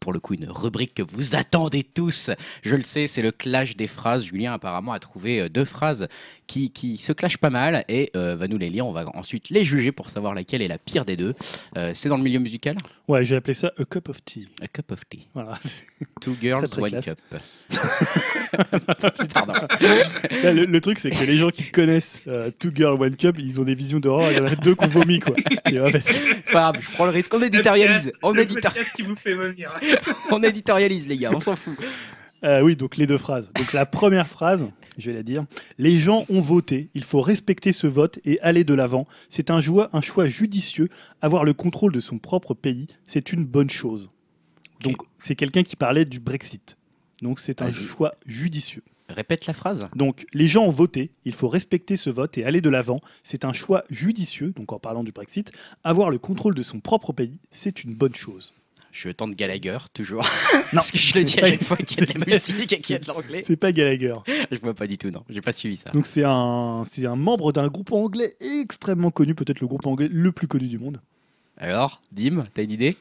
pour 0.00 0.12
le 0.12 0.20
coup 0.20 0.34
une 0.34 0.48
rubrique 0.48 0.94
que 0.94 1.02
vous 1.02 1.34
attendez 1.34 1.84
tous. 1.84 2.30
Je 2.62 2.76
le 2.76 2.82
sais, 2.82 3.06
c'est 3.06 3.22
le 3.22 3.32
clash 3.32 3.76
des 3.76 3.86
phrases. 3.86 4.24
Julien 4.24 4.52
apparemment 4.52 4.92
a 4.92 5.00
trouvé 5.00 5.40
euh, 5.40 5.48
deux 5.48 5.64
phrases 5.64 6.08
qui, 6.52 6.70
qui 6.70 6.98
se 6.98 7.14
clashent 7.14 7.38
pas 7.38 7.48
mal 7.48 7.82
et 7.88 8.10
euh, 8.14 8.36
va 8.36 8.46
nous 8.46 8.58
les 8.58 8.68
lire. 8.68 8.86
On 8.86 8.92
va 8.92 9.06
ensuite 9.14 9.48
les 9.48 9.64
juger 9.64 9.90
pour 9.90 10.10
savoir 10.10 10.34
laquelle 10.34 10.60
est 10.60 10.68
la 10.68 10.76
pire 10.76 11.06
des 11.06 11.16
deux. 11.16 11.34
Euh, 11.78 11.92
c'est 11.94 12.10
dans 12.10 12.18
le 12.18 12.22
milieu 12.22 12.40
musical 12.40 12.76
Ouais, 13.08 13.24
j'ai 13.24 13.36
appelé 13.36 13.54
ça 13.54 13.72
A 13.78 13.84
Cup 13.86 14.10
of 14.10 14.22
Tea. 14.22 14.48
A 14.60 14.68
cup 14.68 14.92
of 14.92 15.00
tea. 15.08 15.28
Voilà. 15.32 15.58
Two 16.20 16.36
girls, 16.38 16.68
très 16.68 16.82
one 16.82 16.90
classe. 16.90 17.06
cup. 17.06 17.18
Pardon. 19.32 19.54
Là, 20.42 20.52
le, 20.52 20.66
le 20.66 20.80
truc, 20.82 20.98
c'est 20.98 21.08
que 21.08 21.24
les 21.24 21.38
gens 21.38 21.48
qui 21.48 21.70
connaissent 21.70 22.20
euh, 22.28 22.50
Two 22.58 22.70
Girl 22.74 23.00
One 23.00 23.16
Cup, 23.16 23.36
ils 23.38 23.58
ont 23.58 23.64
des 23.64 23.74
visions 23.74 23.98
d'horreur. 23.98 24.30
Il 24.30 24.36
y 24.36 24.40
en 24.40 24.44
a 24.44 24.54
deux 24.54 24.74
qui 24.74 24.84
ont 24.84 24.88
vomi, 24.88 25.20
quoi. 25.20 25.34
C'est 25.64 26.52
pas 26.52 26.72
grave, 26.72 26.76
je 26.80 26.90
prends 26.90 27.06
le 27.06 27.12
risque. 27.12 27.32
On 27.32 27.40
éditorialise. 27.40 28.12
On, 28.22 28.34
podcast 28.34 28.92
qui 28.94 29.02
vous 29.02 29.16
fait 29.16 29.34
vomir. 29.34 29.72
on 30.30 30.42
éditorialise, 30.42 31.08
les 31.08 31.16
gars, 31.16 31.30
on 31.32 31.40
s'en 31.40 31.56
fout. 31.56 31.78
Euh, 32.44 32.60
oui, 32.60 32.76
donc 32.76 32.96
les 32.96 33.06
deux 33.06 33.18
phrases. 33.18 33.50
Donc 33.54 33.72
la 33.72 33.86
première 33.86 34.26
phrase, 34.26 34.66
je 34.98 35.10
vais 35.10 35.16
la 35.16 35.22
dire. 35.22 35.44
Les 35.78 35.96
gens 35.96 36.24
ont 36.28 36.40
voté. 36.40 36.88
Il 36.94 37.04
faut 37.04 37.20
respecter 37.20 37.72
ce 37.72 37.86
vote 37.86 38.18
et 38.24 38.40
aller 38.40 38.64
de 38.64 38.74
l'avant. 38.74 39.06
C'est 39.28 39.50
un 39.50 39.60
choix, 39.60 39.90
un 39.92 40.00
choix 40.00 40.26
judicieux. 40.26 40.88
Avoir 41.20 41.44
le 41.44 41.54
contrôle 41.54 41.92
de 41.92 42.00
son 42.00 42.18
propre 42.18 42.54
pays, 42.54 42.86
c'est 43.06 43.32
une 43.32 43.44
bonne 43.44 43.70
chose. 43.70 44.10
Donc 44.80 44.96
c'est 45.18 45.36
quelqu'un 45.36 45.62
qui 45.62 45.76
parlait 45.76 46.04
du 46.04 46.20
Brexit. 46.20 46.76
Donc 47.22 47.40
c'est 47.40 47.62
un 47.62 47.70
choix 47.70 48.14
judicieux. 48.26 48.82
Répète 49.08 49.46
la 49.46 49.52
phrase. 49.52 49.86
Donc, 49.94 50.26
les 50.32 50.46
gens 50.46 50.64
ont 50.64 50.70
voté, 50.70 51.10
il 51.24 51.34
faut 51.34 51.48
respecter 51.48 51.96
ce 51.96 52.08
vote 52.08 52.38
et 52.38 52.44
aller 52.44 52.60
de 52.60 52.70
l'avant. 52.70 53.00
C'est 53.22 53.44
un 53.44 53.52
choix 53.52 53.84
judicieux, 53.90 54.52
donc 54.56 54.72
en 54.72 54.78
parlant 54.78 55.04
du 55.04 55.12
Brexit. 55.12 55.52
Avoir 55.84 56.08
le 56.08 56.18
contrôle 56.18 56.54
de 56.54 56.62
son 56.62 56.80
propre 56.80 57.12
pays, 57.12 57.38
c'est 57.50 57.84
une 57.84 57.94
bonne 57.94 58.14
chose. 58.14 58.54
Je 58.92 59.08
tente 59.08 59.34
Gallagher, 59.34 59.78
toujours. 59.94 60.22
Non, 60.52 60.60
Parce 60.74 60.90
que 60.90 60.98
je 60.98 61.18
le 61.18 61.24
dis 61.24 61.40
à 61.40 61.48
chaque 61.48 61.64
fois 61.64 61.76
qu'il 61.78 61.98
y 61.98 62.02
a 62.02 62.06
de 62.06 62.18
la 62.20 62.26
musique 62.32 62.72
et 62.74 62.80
qu'il 62.80 62.92
y 62.92 62.96
a 62.96 62.98
de 62.98 63.08
l'anglais. 63.08 63.42
C'est 63.46 63.56
pas 63.56 63.72
Gallagher. 63.72 64.16
Je 64.50 64.58
vois 64.58 64.74
pas 64.74 64.86
du 64.86 64.98
tout, 64.98 65.10
non. 65.10 65.24
J'ai 65.30 65.40
pas 65.40 65.52
suivi 65.52 65.76
ça. 65.76 65.90
Donc, 65.90 66.06
c'est 66.06 66.24
un, 66.24 66.84
c'est 66.86 67.06
un 67.06 67.16
membre 67.16 67.52
d'un 67.52 67.68
groupe 67.68 67.90
anglais 67.92 68.34
extrêmement 68.40 69.10
connu, 69.10 69.34
peut-être 69.34 69.60
le 69.60 69.66
groupe 69.66 69.86
anglais 69.86 70.08
le 70.12 70.30
plus 70.30 70.46
connu 70.46 70.66
du 70.68 70.78
monde. 70.78 71.00
Alors, 71.56 72.02
Dim, 72.12 72.44
t'as 72.52 72.62
une 72.62 72.70
idée? 72.70 72.96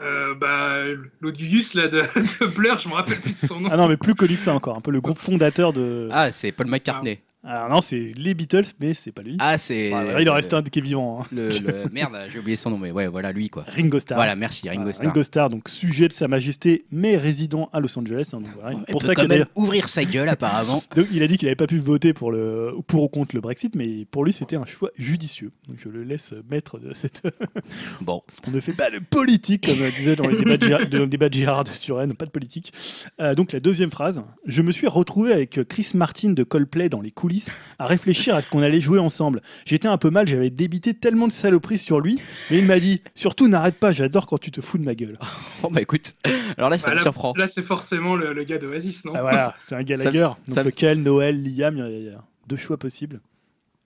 Euh, 0.00 0.34
bah, 0.34 0.82
l'Audius 1.20 1.74
là 1.74 1.88
de, 1.88 2.02
de 2.40 2.46
Blur, 2.46 2.78
je 2.78 2.88
me 2.88 2.94
rappelle 2.94 3.20
plus 3.20 3.32
de 3.32 3.46
son 3.46 3.60
nom. 3.60 3.68
Ah 3.72 3.76
non, 3.76 3.88
mais 3.88 3.96
plus 3.96 4.14
connu 4.14 4.36
que 4.36 4.42
ça 4.42 4.52
encore. 4.54 4.76
Un 4.76 4.80
peu 4.80 4.90
le 4.90 5.00
groupe 5.00 5.18
fondateur 5.18 5.72
de. 5.72 6.08
Ah, 6.12 6.32
c'est 6.32 6.52
Paul 6.52 6.66
McCartney. 6.66 7.20
Alors, 7.46 7.68
non, 7.68 7.80
c'est 7.82 8.12
les 8.16 8.32
Beatles, 8.34 8.64
mais 8.80 8.94
c'est 8.94 9.12
pas 9.12 9.22
lui. 9.22 9.36
Ah, 9.38 9.58
c'est. 9.58 9.90
Voilà, 9.90 10.20
il 10.22 10.30
en 10.30 10.34
reste 10.34 10.54
un 10.54 10.62
qui 10.62 10.78
est 10.78 10.82
vivant. 10.82 11.20
hein. 11.20 11.26
Le, 11.30 11.48
le- 11.50 11.88
Merde, 11.92 12.16
j'ai 12.32 12.38
oublié 12.38 12.56
son 12.56 12.70
nom, 12.70 12.78
mais 12.78 12.90
ouais, 12.90 13.06
voilà, 13.06 13.32
lui, 13.32 13.50
quoi. 13.50 13.64
Ringo 13.68 13.98
Starr. 13.98 14.16
Voilà, 14.16 14.34
merci, 14.34 14.68
Ringo 14.70 14.92
Starr. 14.92 15.08
Ringo 15.08 15.22
Starr, 15.22 15.50
donc 15.50 15.68
sujet 15.68 16.08
de 16.08 16.12
Sa 16.14 16.26
Majesté, 16.26 16.86
mais 16.90 17.16
résident 17.18 17.68
à 17.72 17.80
Los 17.80 17.98
Angeles. 17.98 18.30
hein, 18.32 18.40
donc 18.40 18.48
voilà. 18.58 18.72
Il 18.78 18.84
pour 18.92 19.00
peut 19.00 19.06
ça 19.08 19.14
quand 19.14 19.28
même 19.28 19.44
ouvrir 19.56 19.88
sa 19.88 20.04
gueule, 20.04 20.28
apparemment. 20.28 20.82
Donc, 20.96 21.06
il 21.12 21.22
a 21.22 21.26
dit 21.26 21.36
qu'il 21.36 21.46
n'avait 21.46 21.56
pas 21.56 21.66
pu 21.66 21.76
voter 21.78 22.12
pour, 22.14 22.30
le, 22.32 22.72
pour 22.86 23.02
ou 23.02 23.08
contre 23.08 23.34
le 23.34 23.40
Brexit, 23.42 23.74
mais 23.74 24.06
pour 24.10 24.24
lui, 24.24 24.32
c'était 24.32 24.56
un 24.56 24.64
choix 24.64 24.90
judicieux. 24.96 25.50
Donc, 25.68 25.76
je 25.82 25.88
le 25.90 26.02
laisse 26.04 26.32
maître 26.50 26.78
de 26.78 26.94
cette. 26.94 27.22
Bon, 28.00 28.22
On 28.46 28.50
ne 28.52 28.60
fait 28.60 28.72
pas 28.72 28.90
de 28.90 28.98
politique, 28.98 29.66
comme 29.66 29.76
disait 29.90 30.16
dans 30.16 30.28
les 30.28 30.38
débats 30.38 30.56
de, 30.56 30.66
Gérard- 30.66 30.86
dans 30.88 30.98
le 31.00 31.06
débat 31.06 31.28
de 31.28 31.34
Gérard 31.34 31.64
de 31.64 31.70
Suren, 31.70 32.14
pas 32.14 32.24
de 32.26 32.30
politique. 32.30 32.72
Euh, 33.20 33.34
donc, 33.34 33.52
la 33.52 33.60
deuxième 33.60 33.90
phrase 33.90 34.22
Je 34.46 34.62
me 34.62 34.72
suis 34.72 34.86
retrouvé 34.86 35.32
avec 35.32 35.62
Chris 35.68 35.88
Martin 35.94 36.30
de 36.30 36.42
Coldplay 36.42 36.88
dans 36.88 37.00
les 37.00 37.10
coulisses 37.10 37.33
à 37.78 37.86
réfléchir 37.86 38.34
à 38.34 38.42
ce 38.42 38.48
qu'on 38.48 38.62
allait 38.62 38.80
jouer 38.80 38.98
ensemble. 38.98 39.40
J'étais 39.64 39.88
un 39.88 39.98
peu 39.98 40.10
mal, 40.10 40.26
j'avais 40.28 40.50
débité 40.50 40.94
tellement 40.94 41.26
de 41.26 41.32
saloperies 41.32 41.78
sur 41.78 42.00
lui, 42.00 42.18
mais 42.50 42.58
il 42.58 42.66
m'a 42.66 42.78
dit 42.80 43.00
Surtout, 43.14 43.48
n'arrête 43.48 43.76
pas, 43.76 43.92
j'adore 43.92 44.26
quand 44.26 44.38
tu 44.38 44.50
te 44.50 44.60
fous 44.60 44.78
de 44.78 44.84
ma 44.84 44.94
gueule. 44.94 45.18
bon, 45.62 45.70
bah 45.70 45.80
écoute. 45.80 46.12
Alors 46.56 46.70
là, 46.70 46.78
ça 46.78 46.86
Bah, 46.88 46.92
me 46.92 46.96
là, 46.96 47.02
surprend. 47.02 47.32
là, 47.36 47.46
c'est 47.46 47.62
forcément 47.64 48.14
le, 48.16 48.32
le 48.32 48.44
gars 48.44 48.58
d'Oasis, 48.58 49.04
non? 49.04 49.12
Ah, 49.16 49.22
voilà, 49.22 49.54
c'est 49.66 49.74
un 49.74 49.82
Gallagher. 49.82 50.20
Ça- 50.20 50.36
donc, 50.46 50.54
ça- 50.54 50.62
lequel, 50.62 51.02
Noël, 51.02 51.42
Liam, 51.42 51.76
il 51.78 52.04
y 52.04 52.08
a 52.10 52.22
deux 52.46 52.56
choix 52.56 52.76
possibles. 52.78 53.20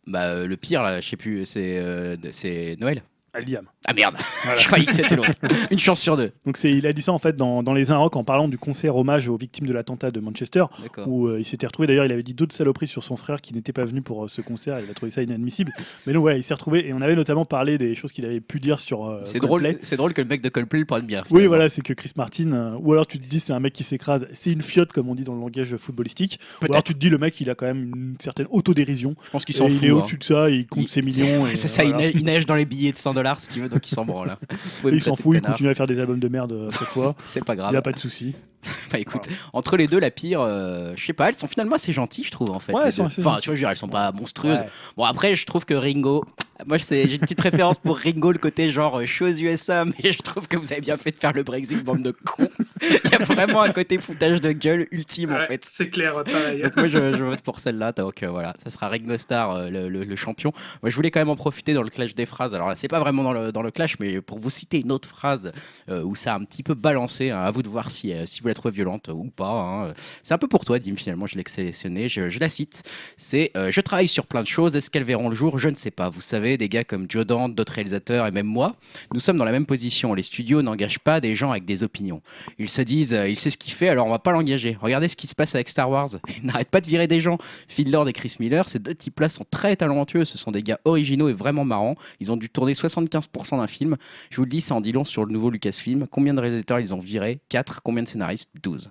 Bah, 0.06 0.24
euh, 0.28 0.46
le 0.46 0.56
pire, 0.56 0.82
là, 0.82 1.00
je 1.00 1.08
sais 1.08 1.16
plus, 1.16 1.44
c'est 1.44 1.78
euh, 1.78 2.16
c'est 2.30 2.74
Noël. 2.80 3.02
Ah, 3.38 3.50
Liam. 3.50 3.64
Ah 3.86 3.92
merde, 3.94 4.16
Voilà. 4.44 4.58
je 4.60 4.66
croyais 4.66 4.84
que 4.84 4.92
c'était 4.94 5.16
l'autre. 5.16 5.30
Une 5.70 5.78
chance 5.78 6.00
sur 6.00 6.16
deux. 6.16 6.32
Donc 6.44 6.56
c'est, 6.56 6.70
il 6.72 6.86
a 6.86 6.92
dit 6.92 7.02
ça 7.02 7.12
en 7.12 7.18
fait 7.18 7.36
dans, 7.36 7.62
dans 7.62 7.72
les 7.72 7.90
Un 7.90 7.96
Rock 7.98 8.16
en 8.16 8.24
parlant 8.24 8.48
du 8.48 8.58
concert 8.58 8.96
hommage 8.96 9.28
aux 9.28 9.36
victimes 9.36 9.66
de 9.66 9.72
l'attentat 9.72 10.10
de 10.10 10.20
Manchester, 10.20 10.64
où 11.06 11.26
euh, 11.28 11.38
il 11.38 11.44
s'était 11.44 11.66
retrouvé. 11.66 11.86
D'ailleurs, 11.88 12.04
il 12.04 12.12
avait 12.12 12.22
dit 12.22 12.34
d'autres 12.34 12.54
saloperies 12.54 12.88
sur 12.88 13.02
son 13.02 13.16
frère 13.16 13.40
qui 13.40 13.54
n'était 13.54 13.72
pas 13.72 13.84
venu 13.84 14.02
pour 14.02 14.24
euh, 14.24 14.28
ce 14.28 14.40
concert. 14.40 14.78
Il 14.84 14.90
a 14.90 14.94
trouvé 14.94 15.10
ça 15.10 15.22
inadmissible. 15.22 15.72
Mais 16.06 16.12
non, 16.12 16.20
ouais, 16.20 16.38
il 16.38 16.42
s'est 16.42 16.54
retrouvé 16.54 16.86
et 16.88 16.92
on 16.92 17.00
avait 17.00 17.14
notamment 17.16 17.44
parlé 17.44 17.78
des 17.78 17.94
choses 17.94 18.12
qu'il 18.12 18.24
avait 18.26 18.40
pu 18.40 18.60
dire 18.60 18.80
sur. 18.80 19.06
euh, 19.06 19.20
C'est 19.24 19.38
drôle, 19.38 19.78
c'est 19.82 19.96
drôle 19.96 20.12
que 20.14 20.20
le 20.20 20.28
mec 20.28 20.40
de 20.42 20.48
Coldplay 20.48 20.80
le 20.80 20.84
prenne 20.86 21.06
bien. 21.06 21.20
Oui, 21.20 21.26
finalement. 21.28 21.48
voilà, 21.48 21.68
c'est 21.68 21.82
que 21.82 21.92
Chris 21.92 22.12
Martin, 22.16 22.74
ou 22.80 22.92
alors 22.92 23.06
tu 23.06 23.18
te 23.18 23.26
dis 23.26 23.40
c'est 23.40 23.52
un 23.52 23.60
mec 23.60 23.72
qui 23.72 23.84
s'écrase, 23.84 24.26
c'est 24.32 24.50
une 24.52 24.62
fiotte 24.62 24.92
comme 24.92 25.08
on 25.08 25.14
dit 25.14 25.24
dans 25.24 25.34
le 25.34 25.40
langage 25.40 25.76
footballistique, 25.76 26.40
ou 26.62 26.66
alors 26.72 26.82
tu 26.82 26.94
te 26.94 26.98
dis 26.98 27.08
le 27.08 27.18
mec 27.18 27.40
il 27.40 27.48
a 27.50 27.54
quand 27.54 27.66
même 27.66 27.92
une 27.94 28.16
certaine 28.20 28.46
autodérision, 28.50 29.14
Je 29.24 29.30
pense 29.30 29.44
qu'il 29.44 29.54
s'en 29.54 29.66
il 29.66 29.74
fout. 29.74 29.84
est 29.84 29.90
hein. 29.90 29.94
au-dessus 29.94 30.18
de 30.18 30.24
ça, 30.24 30.50
il 30.50 30.66
compte 30.66 30.84
Il- 30.84 30.88
ses 30.88 31.02
millions. 31.02 31.46
C'est 31.54 31.68
ça, 31.68 31.82
voilà. 31.82 31.98
il, 31.98 32.02
neige, 32.02 32.12
il 32.16 32.24
neige 32.24 32.46
dans 32.46 32.54
les 32.54 32.64
billets 32.66 32.92
de 32.92 32.98
100 32.98 33.14
dollars 33.14 33.27
si 33.38 33.48
tu 33.48 33.60
veux, 33.60 33.68
donc 33.68 33.86
il 33.86 33.94
s'en 33.94 34.04
branle. 34.04 34.30
hein. 34.30 34.38
Vous 34.50 34.56
pouvez 34.80 34.88
Et 34.90 34.92
me 34.92 34.96
il 34.98 35.02
s'en 35.02 35.12
traiter 35.12 35.22
fout, 35.22 35.34
il 35.36 35.40
connard, 35.40 35.52
continue 35.52 35.68
à 35.70 35.74
faire 35.74 35.86
des 35.86 35.98
albums 35.98 36.18
de 36.20 36.28
merde 36.28 36.52
euh, 36.52 36.70
cette 36.70 36.88
fois. 36.88 37.14
C'est 37.24 37.44
pas 37.44 37.54
Il 37.54 37.56
grave. 37.58 37.76
a 37.76 37.82
pas 37.82 37.92
de 37.92 37.98
soucis. 37.98 38.34
Bah 38.90 38.98
écoute, 38.98 39.28
entre 39.52 39.76
les 39.76 39.86
deux, 39.86 39.98
la 40.00 40.10
pire, 40.10 40.40
euh, 40.40 40.92
je 40.96 41.04
sais 41.04 41.12
pas, 41.12 41.28
elles 41.28 41.34
sont 41.34 41.46
finalement 41.48 41.74
assez 41.76 41.92
gentilles, 41.92 42.24
je 42.24 42.30
trouve 42.30 42.50
en 42.50 42.58
fait. 42.58 42.72
Ouais, 42.72 42.80
les 42.80 42.86
elles 42.86 42.92
sont 42.92 43.04
Enfin, 43.04 43.18
tu 43.18 43.22
vois, 43.22 43.40
je 43.40 43.50
veux 43.50 43.56
dire, 43.58 43.68
elles 43.70 43.76
sont 43.76 43.88
pas 43.88 44.12
monstrueuses. 44.12 44.58
Ouais. 44.60 44.68
Bon, 44.96 45.04
après, 45.04 45.34
je 45.34 45.44
trouve 45.46 45.64
que 45.66 45.74
Ringo. 45.74 46.24
Moi, 46.66 46.76
j'ai 46.78 47.12
une 47.14 47.20
petite 47.20 47.40
référence 47.40 47.78
pour 47.78 47.96
Ringo, 47.98 48.32
le 48.32 48.38
côté 48.38 48.70
genre 48.72 48.98
euh, 48.98 49.06
chose 49.06 49.40
USA, 49.40 49.84
mais 49.84 50.12
je 50.12 50.18
trouve 50.18 50.48
que 50.48 50.56
vous 50.56 50.72
avez 50.72 50.80
bien 50.80 50.96
fait 50.96 51.12
de 51.12 51.18
faire 51.20 51.32
le 51.32 51.44
Brexit, 51.44 51.84
bande 51.84 52.02
de 52.02 52.10
cons. 52.10 52.48
Il 52.82 53.10
y 53.12 53.14
a 53.14 53.18
vraiment 53.18 53.62
un 53.62 53.70
côté 53.72 53.98
foutage 53.98 54.40
de 54.40 54.50
gueule 54.52 54.88
ultime 54.90 55.32
en 55.32 55.40
fait. 55.42 55.60
C'est 55.64 55.88
clair, 55.90 56.14
pareil. 56.24 56.62
Donc 56.62 56.76
moi 56.76 56.86
je, 56.88 57.16
je 57.16 57.22
vote 57.24 57.40
pour 57.42 57.60
celle-là, 57.60 57.92
donc 57.92 58.22
euh, 58.22 58.30
voilà, 58.30 58.54
ça 58.62 58.70
sera 58.70 58.88
Ringo 58.88 59.16
Starr, 59.16 59.50
euh, 59.52 59.68
le, 59.70 59.88
le- 59.88 60.04
le 60.04 60.16
champion. 60.16 60.52
Moi 60.82 60.90
je 60.90 60.96
voulais 60.96 61.10
quand 61.10 61.20
même 61.20 61.28
en 61.28 61.36
profiter 61.36 61.74
dans 61.74 61.82
le 61.82 61.90
clash 61.90 62.14
des 62.14 62.26
phrases. 62.26 62.54
Alors 62.54 62.68
là 62.68 62.74
c'est 62.74 62.88
pas 62.88 62.98
vraiment 63.00 63.22
dans 63.22 63.32
le, 63.32 63.52
dans 63.52 63.62
le 63.62 63.70
clash, 63.70 63.96
mais 64.00 64.20
pour 64.20 64.38
vous 64.38 64.50
citer 64.50 64.80
une 64.80 64.90
autre 64.92 65.08
phrase 65.08 65.52
euh, 65.90 66.02
où 66.02 66.16
ça 66.16 66.34
a 66.34 66.36
un 66.38 66.44
petit 66.44 66.62
peu 66.62 66.74
balancé, 66.74 67.30
hein, 67.30 67.40
à 67.40 67.50
vous 67.50 67.62
de 67.62 67.68
voir 67.68 67.90
si, 67.90 68.12
euh, 68.12 68.26
si 68.26 68.40
vous 68.42 68.47
la 68.48 68.54
trouvez 68.54 68.74
violente 68.74 69.08
ou 69.08 69.24
pas. 69.24 69.48
hein. 69.50 69.94
C'est 70.22 70.34
un 70.34 70.38
peu 70.38 70.48
pour 70.48 70.64
toi 70.64 70.78
Dim 70.78 70.96
finalement, 70.96 71.26
je 71.26 71.36
l'ai 71.36 71.44
sélectionné, 71.46 72.08
je, 72.08 72.28
je 72.30 72.40
la 72.40 72.48
cite. 72.48 72.82
C'est 73.16 73.50
euh, 73.56 73.70
Je 73.70 73.80
travaille 73.80 74.08
sur 74.08 74.26
plein 74.26 74.42
de 74.42 74.46
choses, 74.46 74.76
est-ce 74.76 74.90
qu'elles 74.90 75.04
verront 75.04 75.28
le 75.28 75.34
jour? 75.34 75.58
Je 75.58 75.68
ne 75.68 75.74
sais 75.76 75.90
pas. 75.90 76.08
Vous 76.08 76.20
savez, 76.20 76.56
des 76.56 76.68
gars 76.68 76.84
comme 76.84 77.06
Joe 77.08 77.24
Dante, 77.26 77.54
d'autres 77.54 77.72
réalisateurs 77.74 78.26
et 78.26 78.30
même 78.30 78.46
moi, 78.46 78.74
nous 79.12 79.20
sommes 79.20 79.38
dans 79.38 79.44
la 79.44 79.52
même 79.52 79.66
position. 79.66 80.14
Les 80.14 80.22
studios 80.22 80.62
n'engagent 80.62 80.98
pas 80.98 81.20
des 81.20 81.34
gens 81.34 81.50
avec 81.50 81.64
des 81.64 81.82
opinions. 81.82 82.22
Ils 82.58 82.68
se 82.68 82.82
disent, 82.82 83.14
euh, 83.14 83.28
il 83.28 83.36
sait 83.36 83.50
ce 83.50 83.58
qu'il 83.58 83.72
fait, 83.72 83.88
alors 83.88 84.06
on 84.06 84.10
va 84.10 84.18
pas 84.18 84.32
l'engager. 84.32 84.76
Regardez 84.80 85.08
ce 85.08 85.16
qui 85.16 85.26
se 85.26 85.34
passe 85.34 85.54
avec 85.54 85.68
Star 85.68 85.88
Wars. 85.90 86.08
Ils 86.38 86.46
n'arrêtent 86.46 86.70
pas 86.70 86.80
de 86.80 86.86
virer 86.86 87.06
des 87.06 87.20
gens. 87.20 87.38
Phil 87.68 87.90
Lord 87.90 88.08
et 88.08 88.12
Chris 88.12 88.36
Miller, 88.40 88.68
ces 88.68 88.78
deux 88.78 88.94
types-là 88.94 89.28
sont 89.28 89.44
très 89.50 89.76
talentueux. 89.76 90.24
Ce 90.24 90.38
sont 90.38 90.50
des 90.50 90.62
gars 90.62 90.78
originaux 90.84 91.28
et 91.28 91.32
vraiment 91.32 91.64
marrants. 91.64 91.96
Ils 92.20 92.30
ont 92.32 92.36
dû 92.36 92.48
tourner 92.48 92.72
75% 92.72 93.56
d'un 93.58 93.66
film. 93.66 93.96
Je 94.30 94.36
vous 94.36 94.44
le 94.44 94.48
dis, 94.50 94.60
ça 94.60 94.74
en 94.74 94.80
dit 94.80 94.92
long 94.92 95.04
sur 95.04 95.24
le 95.24 95.32
nouveau 95.32 95.50
Lucasfilm. 95.50 96.06
Combien 96.10 96.34
de 96.34 96.40
réalisateurs 96.40 96.80
ils 96.80 96.94
ont 96.94 96.98
viré? 96.98 97.40
4. 97.48 97.82
Combien 97.82 98.02
de 98.02 98.08
scénaristes? 98.08 98.37
12. 98.62 98.90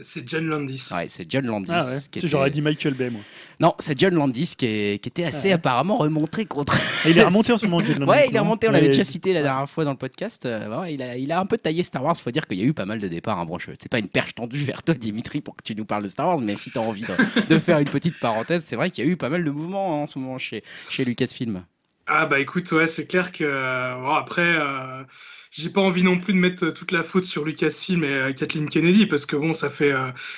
C'est 0.00 0.28
John 0.28 0.46
Landis. 0.46 0.90
Ouais, 0.92 1.08
c'est 1.08 1.28
John 1.28 1.44
Landis. 1.44 1.72
Ah 1.74 1.84
ouais. 1.84 1.96
était- 1.96 2.28
J'aurais 2.28 2.52
dit 2.52 2.62
Michael 2.62 2.94
Bay, 2.94 3.10
moi. 3.10 3.20
Non, 3.58 3.74
c'est 3.80 3.98
John 3.98 4.14
Landis 4.14 4.54
qui, 4.56 4.64
est- 4.66 5.02
qui 5.02 5.08
était 5.08 5.24
assez 5.24 5.48
Ouais. 5.48 5.54
apparemment 5.54 5.96
remonté 5.96 6.44
contre. 6.44 6.78
Et 7.04 7.10
il 7.10 7.18
est 7.18 7.24
remonté 7.24 7.52
en 7.52 7.58
ce 7.58 7.66
moment, 7.66 7.84
John 7.84 7.98
Landis, 7.98 8.08
Ouais, 8.12 8.26
il 8.30 8.36
est 8.36 8.38
remonté, 8.38 8.68
on 8.68 8.70
l'avait 8.70 8.84
Mais- 8.84 8.90
déjà 8.92 9.02
cité 9.02 9.32
la 9.32 9.42
dernière 9.42 9.68
fois 9.68 9.82
dans 9.84 9.90
le 9.90 9.96
podcast. 9.96 10.46
Euh, 10.46 10.86
il, 10.88 11.02
a, 11.02 11.16
il 11.16 11.32
a 11.32 11.40
un 11.40 11.46
peu 11.46 11.58
taillé 11.58 11.82
Star 11.82 12.04
Wars. 12.04 12.16
Faut 12.16 12.30
dire 12.30 12.46
qu'il 12.46 12.58
y 12.58 12.62
a 12.62 12.64
eu 12.64 12.74
pas 12.74 12.86
mal 12.86 13.00
de 13.00 13.08
départs. 13.08 13.40
Hein. 13.40 13.46
Bon, 13.46 13.58
je- 13.58 13.72
c'est 13.80 13.88
pas 13.90 13.98
une 13.98 14.06
perche 14.06 14.36
tendue 14.36 14.58
vers 14.62 14.84
toi, 14.84 14.94
Dimitri, 14.94 15.40
pour 15.40 15.56
que 15.56 15.64
tu 15.64 15.74
nous 15.74 15.84
parles 15.84 16.04
de 16.04 16.08
Star 16.08 16.28
Wars, 16.28 16.38
mais 16.40 16.54
si 16.54 16.70
tu 16.70 16.78
as 16.78 16.82
envie 16.82 17.02
de, 17.02 17.48
de 17.48 17.58
faire 17.58 17.80
une 17.80 17.88
petite 17.88 18.20
parenthèse, 18.20 18.62
c'est 18.64 18.76
vrai 18.76 18.92
qu'il 18.92 19.04
y 19.04 19.08
a 19.08 19.10
eu 19.10 19.16
pas 19.16 19.30
mal 19.30 19.44
de 19.44 19.50
mouvements 19.50 19.94
hein, 19.98 20.02
en 20.02 20.06
ce 20.06 20.20
moment 20.20 20.38
chez, 20.38 20.62
chez 20.90 21.04
Lucasfilm. 21.04 21.64
Ah 22.10 22.24
bah 22.24 22.40
écoute, 22.40 22.72
ouais, 22.72 22.86
c'est 22.86 23.06
clair 23.06 23.32
que 23.32 23.44
euh, 23.44 24.06
après, 24.14 24.56
euh, 24.58 25.04
j'ai 25.50 25.68
pas 25.68 25.82
envie 25.82 26.02
non 26.02 26.16
plus 26.16 26.32
de 26.32 26.38
mettre 26.38 26.70
toute 26.70 26.90
la 26.90 27.02
faute 27.02 27.24
sur 27.24 27.44
Lucasfilm 27.44 28.02
et 28.02 28.14
euh, 28.14 28.32
Kathleen 28.32 28.66
Kennedy 28.66 29.04
parce 29.04 29.26
que 29.26 29.36
bon, 29.36 29.52
ça 29.52 29.68
fait, 29.68 29.92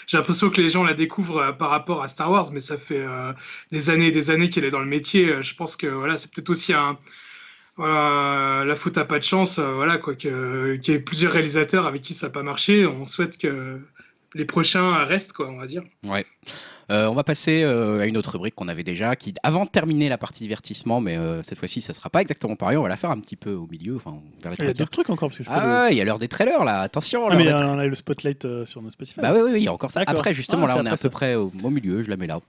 j'ai 0.08 0.16
l'impression 0.16 0.50
que 0.50 0.60
les 0.60 0.68
gens 0.68 0.82
la 0.82 0.94
découvrent 0.94 1.56
par 1.56 1.70
rapport 1.70 2.02
à 2.02 2.08
Star 2.08 2.28
Wars, 2.30 2.50
mais 2.52 2.58
ça 2.58 2.76
fait 2.76 3.04
des 3.70 3.88
années 3.88 4.08
et 4.08 4.12
des 4.12 4.30
années 4.30 4.50
qu'elle 4.50 4.64
est 4.64 4.72
dans 4.72 4.80
le 4.80 4.86
métier. 4.86 5.42
Je 5.42 5.54
pense 5.54 5.76
que 5.76 5.86
voilà, 5.86 6.16
c'est 6.16 6.32
peut-être 6.32 6.50
aussi 6.50 6.72
un 6.74 6.98
la 7.78 8.74
faute 8.76 8.98
à 8.98 9.04
pas 9.04 9.20
de 9.20 9.24
chance, 9.24 9.60
voilà 9.60 9.98
quoi, 9.98 10.16
qu'il 10.16 10.80
y 10.84 10.90
ait 10.90 10.98
plusieurs 10.98 11.32
réalisateurs 11.32 11.86
avec 11.86 12.02
qui 12.02 12.14
ça 12.14 12.26
n'a 12.26 12.32
pas 12.32 12.42
marché. 12.42 12.84
On 12.84 13.06
souhaite 13.06 13.38
que 13.38 13.80
les 14.34 14.44
prochains 14.44 15.04
restent 15.04 15.32
quoi, 15.32 15.48
on 15.48 15.56
va 15.56 15.66
dire. 15.66 15.82
Ouais. 16.02 16.26
Euh, 16.91 17.07
on 17.07 17.14
va 17.14 17.22
passer 17.22 17.62
euh, 17.62 18.01
à 18.01 18.07
une 18.07 18.16
autre 18.16 18.32
rubrique 18.32 18.55
qu'on 18.57 18.66
avait 18.68 18.82
déjà, 18.82 19.14
qui 19.14 19.32
avant 19.45 19.64
de 19.64 19.68
terminer 19.70 20.09
la 20.09 20.18
partie 20.18 20.43
divertissement, 20.43 21.01
mais 21.01 21.16
euh, 21.16 21.41
cette 21.43 21.57
fois-ci 21.59 21.80
ça 21.80 21.93
sera 21.93 22.11
pas 22.11 22.20
exactement 22.20 22.57
pareil, 22.57 22.76
on 22.76 22.82
va 22.82 22.88
la 22.88 22.97
faire 22.97 23.11
un 23.11 23.20
petit 23.20 23.36
peu 23.36 23.53
au 23.53 23.68
milieu, 23.70 23.95
enfin 23.97 24.18
vers 24.43 24.53
les 24.53 24.59
Il 24.59 24.64
y 24.64 24.68
a 24.68 24.72
d'autres 24.72 24.91
trucs 24.91 25.09
encore, 25.11 25.28
parce 25.28 25.38
que 25.38 25.45
je. 25.45 25.51
Ah 25.53 25.88
il 25.91 25.97
y 25.97 26.01
a 26.01 26.05
l'heure 26.05 26.18
des 26.18 26.28
trailers 26.28 26.64
là, 26.64 26.80
attention. 26.80 27.28
Ah, 27.28 27.36
mais 27.36 27.45
des 27.45 27.53
on 27.53 27.78
a 27.78 27.86
le 27.86 27.95
spotlight 27.95 28.64
sur 28.64 28.82
nos 28.82 28.91
Spotify. 28.91 29.20
Bah 29.20 29.32
oui, 29.32 29.41
oui, 29.45 29.51
oui, 29.53 29.61
il 29.61 29.64
y 29.64 29.68
a 29.68 29.72
encore 29.72 29.91
ça. 29.91 30.03
Après, 30.07 30.34
justement, 30.34 30.64
Ah, 30.64 30.74
là, 30.74 30.76
on 30.80 30.84
est 30.84 30.88
à 30.88 30.93
peu 30.93 30.97
ça. 30.97 31.11
près 31.11 31.34
au, 31.36 31.53
au 31.62 31.70
milieu, 31.70 32.03
je 32.03 32.11
la 32.11 32.16
mets 32.16 32.26
là. 32.26 32.41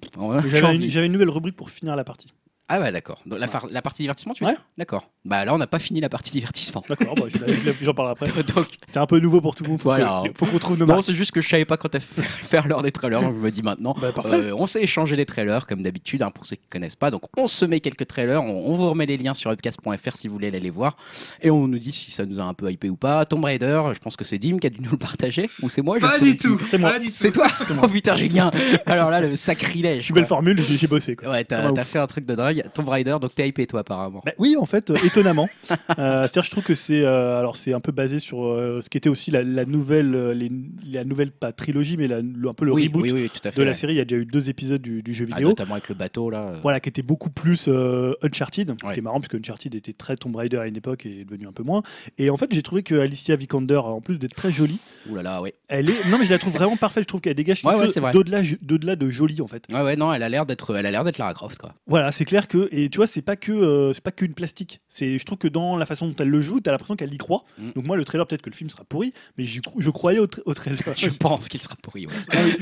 J'avais 0.48 0.76
une, 0.76 0.90
j'avais 0.90 1.06
une 1.06 1.12
nouvelle 1.14 1.30
rubrique 1.30 1.56
pour 1.56 1.70
finir 1.70 1.96
la 1.96 2.04
partie. 2.04 2.34
Ah 2.74 2.80
ouais, 2.80 2.92
d'accord. 2.92 3.20
Donc, 3.26 3.40
La, 3.40 3.48
far- 3.48 3.68
la 3.70 3.82
partie 3.82 4.04
divertissement, 4.04 4.34
tu 4.34 4.44
veux 4.44 4.50
Ouais. 4.50 4.56
dire? 4.56 4.64
D'accord. 4.78 5.10
Bah 5.26 5.44
là, 5.44 5.54
on 5.54 5.58
n'a 5.58 5.68
pas 5.68 5.78
fini 5.80 6.00
la 6.00 6.08
partie 6.08 6.32
divertissement. 6.40 6.84
D'accord, 6.88 7.16
bah, 7.16 7.24
je 7.28 7.54
je- 7.54 7.72
j'en 7.82 7.94
parlerai 7.94 8.14
après. 8.14 8.44
Donc, 8.56 8.68
C'est 8.88 9.00
un 9.00 9.06
peu 9.06 9.20
nouveau 9.20 9.42
pour 9.42 9.56
tout 9.56 9.64
le 9.66 9.70
monde. 9.72 9.80
Faut 9.80 9.90
Voilà. 9.90 10.24
que- 10.26 10.38
faut 10.38 10.46
qu'on 10.46 10.58
trouve 10.60 10.80
nos 10.80 10.86
non, 10.86 10.94
marques. 10.94 11.04
c'est 11.06 11.14
juste 11.14 11.32
que 11.32 11.42
je 11.42 11.50
savais 11.50 11.66
pas 11.66 11.76
quand 11.78 12.00
faire 12.00 12.68
l'heure 12.68 12.82
des 12.82 12.92
trailers, 12.92 13.22
donc 13.22 13.36
je 13.36 13.40
me 13.42 13.52
dis 13.52 13.62
maintenant. 13.62 13.94
Bah, 14.00 14.12
parfait. 14.14 14.36
Euh, 14.36 14.56
on 14.56 14.66
s'est 14.66 14.82
échangé 14.82 15.16
des 15.18 15.26
trailers 15.26 15.68
comme 15.68 15.82
d'habitude 15.82 16.22
hein, 16.22 16.32
pour 16.32 16.46
ceux 16.46 16.56
qui 16.56 16.68
connaissent 16.70 16.96
pas. 16.96 17.12
Donc 17.12 17.24
on 17.38 17.48
se 17.48 17.66
met 17.66 17.82
quelques 17.82 18.08
trailers, 18.08 18.42
on, 18.42 18.70
on 18.72 18.74
vous 18.76 18.90
remet 18.90 19.06
les 19.06 19.18
liens 19.18 19.34
sur 19.34 19.52
upcast.fr 19.52 20.16
si 20.16 20.28
vous 20.28 20.34
voulez 20.36 20.48
aller 20.48 20.60
les 20.62 20.70
voir 20.70 20.96
et 21.42 21.52
on 21.52 21.68
nous 21.68 21.78
dit 21.78 21.92
si 21.92 22.12
ça 22.12 22.26
nous 22.26 22.40
a 22.40 22.44
un 22.44 22.54
peu 22.54 22.72
hypé 22.72 22.90
ou 22.90 22.96
pas. 22.96 23.26
Tomb 23.26 23.44
Raider, 23.44 23.82
je 23.94 24.00
pense 24.00 24.16
que 24.16 24.24
c'est 24.24 24.38
Dim 24.40 24.58
qui 24.60 24.68
a 24.68 24.70
dû 24.70 24.82
nous 24.82 24.92
le 24.92 24.98
partager 24.98 25.50
ou 25.62 25.70
c'est 25.70 25.82
moi 25.82 26.00
je 26.00 26.06
ne 26.06 26.12
Pas 26.12 26.18
sais 26.18 26.24
du 26.26 26.36
plus. 26.36 26.38
tout. 26.58 26.62
C'est 26.70 26.78
moi. 26.78 26.92
pas 26.92 27.00
du 27.00 27.08
tout. 27.08 27.12
C'est 27.14 27.32
toi 27.34 27.48
Oh 27.84 27.88
putain 27.88 28.16
Julien 28.16 28.50
Alors 28.86 29.10
là 29.10 29.20
le 29.22 29.36
sacrilège. 29.36 30.10
Une 30.10 30.16
belle 30.16 30.24
quoi. 30.24 30.30
formule, 30.38 30.62
j'ai 30.64 30.78
j'ai 30.78 30.88
bossé. 30.88 31.16
Quoi. 31.16 31.30
Ouais, 31.30 31.44
Comme 31.46 31.58
un 31.60 31.62
t'as 31.64 31.70
ouf. 31.70 31.76
t'as 31.76 31.84
fait 31.84 32.00
un 32.00 32.08
truc 32.08 32.26
de 32.26 32.36
dingue. 32.36 32.61
Tomb 32.74 32.88
Raider, 32.90 33.18
donc 33.22 33.36
t'es 33.36 33.48
hypé 33.48 33.66
toi 33.68 33.82
apparemment. 33.82 34.22
Bah 34.26 34.32
oui, 34.38 34.56
en 34.58 34.66
fait, 34.66 34.90
euh, 34.92 34.96
étonnamment. 35.06 35.50
Euh, 36.00 36.22
C'est-à-dire, 36.28 36.44
je 36.44 36.52
trouve 36.52 36.64
que 36.64 36.76
c'est 36.76 37.02
euh, 37.02 37.38
alors 37.40 37.56
c'est 37.58 37.74
un 37.74 37.80
peu 37.80 37.92
basé 37.92 38.20
sur 38.20 38.38
ce 38.38 38.88
qui 38.90 38.98
était 38.98 39.10
aussi 39.10 39.30
la, 39.32 39.44
la 39.44 39.66
nouvelle, 39.66 40.32
les- 40.32 40.52
la 40.92 41.04
nouvelle 41.04 41.32
pas 41.32 41.52
trilogie, 41.52 41.98
mais 41.98 42.08
la- 42.08 42.22
le- 42.22 42.50
un 42.50 42.54
peu 42.54 42.66
le 42.66 42.72
oui, 42.74 42.88
reboot 42.88 43.04
oui, 43.04 43.12
oui, 43.14 43.30
tout 43.30 43.46
à 43.48 43.52
fait. 43.52 43.60
de 43.60 43.66
la 43.66 43.74
série. 43.74 43.94
Il 43.94 43.98
y 43.98 44.02
a 44.02 44.06
déjà 44.06 44.22
eu 44.22 44.26
deux 44.26 44.50
épisodes 44.50 44.82
du, 44.82 45.02
du 45.04 45.14
jeu 45.14 45.26
Ah, 45.32 45.36
vidéo. 45.36 45.50
notamment 45.50 45.74
avec 45.76 45.90
le 45.90 45.96
bateau 45.96 46.30
là. 46.30 46.54
Voilà, 46.62 46.80
qui 46.80 46.90
était 46.90 47.02
beaucoup 47.02 47.30
plus 47.30 47.68
Uncharted, 48.22 48.76
ce 48.82 48.86
Ouais. 48.86 48.94
qui 48.94 49.00
est 49.00 49.02
marrant 49.04 49.20
puisque 49.20 49.36
Uncharted 49.36 49.74
était 49.76 49.94
très 49.94 50.16
Tomb 50.16 50.36
Raider 50.36 50.58
à 50.58 50.68
une 50.68 50.78
époque 50.78 51.06
et 51.06 51.22
est 51.22 51.26
devenu 51.26 51.48
un 51.48 51.52
peu 51.52 51.64
moins. 51.64 51.84
Et 52.18 52.30
en 52.30 52.38
fait, 52.38 52.48
j'ai 52.52 52.62
trouvé 52.62 52.84
que 52.84 52.96
Alicia 52.96 53.36
Vikander, 53.36 53.78
en 53.78 54.02
plus 54.02 54.20
d'être 54.20 54.36
très 54.36 54.52
jolie, 54.52 54.80
Ouh 55.10 55.16
là 55.16 55.24
là, 55.24 55.42
ouais. 55.42 55.54
elle 55.68 55.90
est. 55.90 56.10
Non, 56.10 56.18
mais 56.20 56.26
je 56.26 56.32
la 56.32 56.40
trouve 56.40 56.54
vraiment 56.54 56.78
parfaite. 56.78 57.04
Je 57.04 57.08
trouve 57.08 57.22
qu'elle 57.22 57.36
dégage 57.36 57.62
quelque 57.62 57.78
chose 57.86 57.96
d'au-delà 58.62 58.96
de 58.96 59.10
jolie 59.10 59.42
en 59.42 59.48
fait. 59.48 59.66
Ouais, 59.74 59.82
ouais, 59.82 59.96
non, 59.96 60.14
elle 60.14 60.24
a 60.24 60.30
l'air 60.30 60.46
d'être, 60.46 60.76
elle 60.76 60.86
a 60.86 60.92
l'air 60.92 61.04
d'être 61.04 61.18
Lara 61.18 61.34
Croft 61.34 61.58
quoi. 61.58 61.74
Voilà, 61.88 62.12
c'est 62.12 62.26
clair 62.26 62.48
que 62.52 62.68
et 62.72 62.90
tu 62.90 62.98
vois, 62.98 63.08
c'est 63.08 63.22
pas 63.22 63.36
que 63.36 63.52
euh, 63.52 63.94
c'est 63.94 64.04
pas 64.04 64.12
qu'une 64.12 64.34
plastique. 64.34 64.82
C'est, 64.90 65.18
je 65.18 65.26
trouve 65.26 65.38
que 65.38 65.48
dans 65.48 65.78
la 65.78 65.86
façon 65.86 66.08
dont 66.08 66.16
elle 66.20 66.30
le 66.30 66.42
joue, 66.42 66.60
t'as 66.60 66.72
l'impression 66.72 66.96
qu'elle 66.96 67.14
y 67.14 67.18
croit. 67.18 67.44
Mm. 67.58 67.72
Donc 67.72 67.86
moi, 67.86 67.96
le 67.98 68.04
trailer, 68.06 68.28
peut-être 68.28 68.42
que 68.42 68.50
le 68.50 68.56
film 68.56 68.70
sera 68.70 68.84
pourri, 68.84 69.14
mais 69.38 69.44
cro- 69.46 69.80
je 69.80 69.90
croyais 69.90 70.20
au, 70.20 70.28
tra- 70.28 70.42
au 70.46 70.54
trailer. 70.54 70.80
Je 70.98 71.10
pense 71.10 71.48
qu'il 71.48 71.62
sera 71.62 71.76
pourri. 71.82 72.08
ouais. 72.08 72.14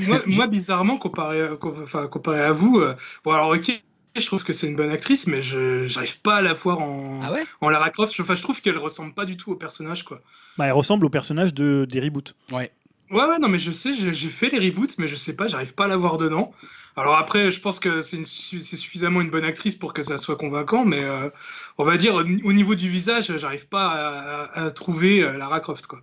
moi, 0.06 0.22
moi, 0.26 0.46
bizarrement, 0.46 0.96
comparé, 0.98 1.42
à- 1.42 1.56
enfin, 1.82 2.06
comparé 2.06 2.40
à 2.40 2.52
vous, 2.52 2.78
euh, 2.78 2.94
bon 3.24 3.32
alors 3.32 3.50
ok, 3.50 3.82
je 4.16 4.26
trouve 4.26 4.42
que 4.44 4.52
c'est 4.52 4.68
une 4.68 4.76
bonne 4.76 4.90
actrice, 4.90 5.26
mais 5.26 5.42
je 5.42 5.86
j'arrive 5.86 6.20
pas 6.20 6.36
à 6.36 6.42
la 6.42 6.52
voir 6.54 6.78
en, 6.80 7.20
Ah 7.22 7.32
ouais? 7.32 7.44
en 7.60 7.68
Lara 7.70 7.90
Croft. 7.90 8.18
Enfin, 8.20 8.34
je 8.34 8.42
trouve 8.42 8.60
qu'elle 8.60 8.78
ressemble 8.78 9.14
pas 9.14 9.24
du 9.24 9.36
tout 9.36 9.52
au 9.52 9.56
personnage, 9.56 10.04
quoi. 10.04 10.20
Bah, 10.58 10.66
elle 10.66 10.72
ressemble 10.72 11.04
au 11.04 11.10
personnage 11.10 11.52
de 11.54 11.86
des 11.88 12.00
reboots. 12.00 12.34
Ouais. 12.52 12.72
Ouais, 13.10 13.24
ouais, 13.24 13.38
non, 13.40 13.48
mais 13.48 13.58
je 13.58 13.72
sais, 13.72 13.92
j'ai 13.92 14.14
j'ai 14.14 14.28
fait 14.28 14.50
les 14.50 14.68
reboots, 14.70 14.96
mais 14.98 15.08
je 15.08 15.16
sais 15.16 15.34
pas, 15.34 15.48
j'arrive 15.48 15.74
pas 15.74 15.86
à 15.86 15.88
la 15.88 15.96
voir 15.96 16.16
dedans. 16.16 16.52
Alors 16.96 17.16
après, 17.16 17.50
je 17.50 17.60
pense 17.60 17.78
que 17.80 18.00
c'est 18.02 18.24
suffisamment 18.24 19.20
une 19.20 19.30
bonne 19.30 19.44
actrice 19.44 19.74
pour 19.76 19.94
que 19.94 20.02
ça 20.02 20.18
soit 20.18 20.36
convaincant, 20.36 20.84
mais 20.84 21.02
euh, 21.02 21.30
on 21.78 21.84
va 21.84 21.96
dire 21.96 22.14
au 22.14 22.24
ni- 22.24 22.42
au 22.42 22.52
niveau 22.52 22.74
du 22.74 22.88
visage, 22.88 23.36
j'arrive 23.38 23.66
pas 23.68 23.88
à, 23.88 24.62
à- 24.62 24.64
à 24.66 24.70
trouver 24.70 25.22
euh, 25.22 25.36
Lara 25.38 25.60
Croft, 25.60 25.86
quoi. 25.86 26.00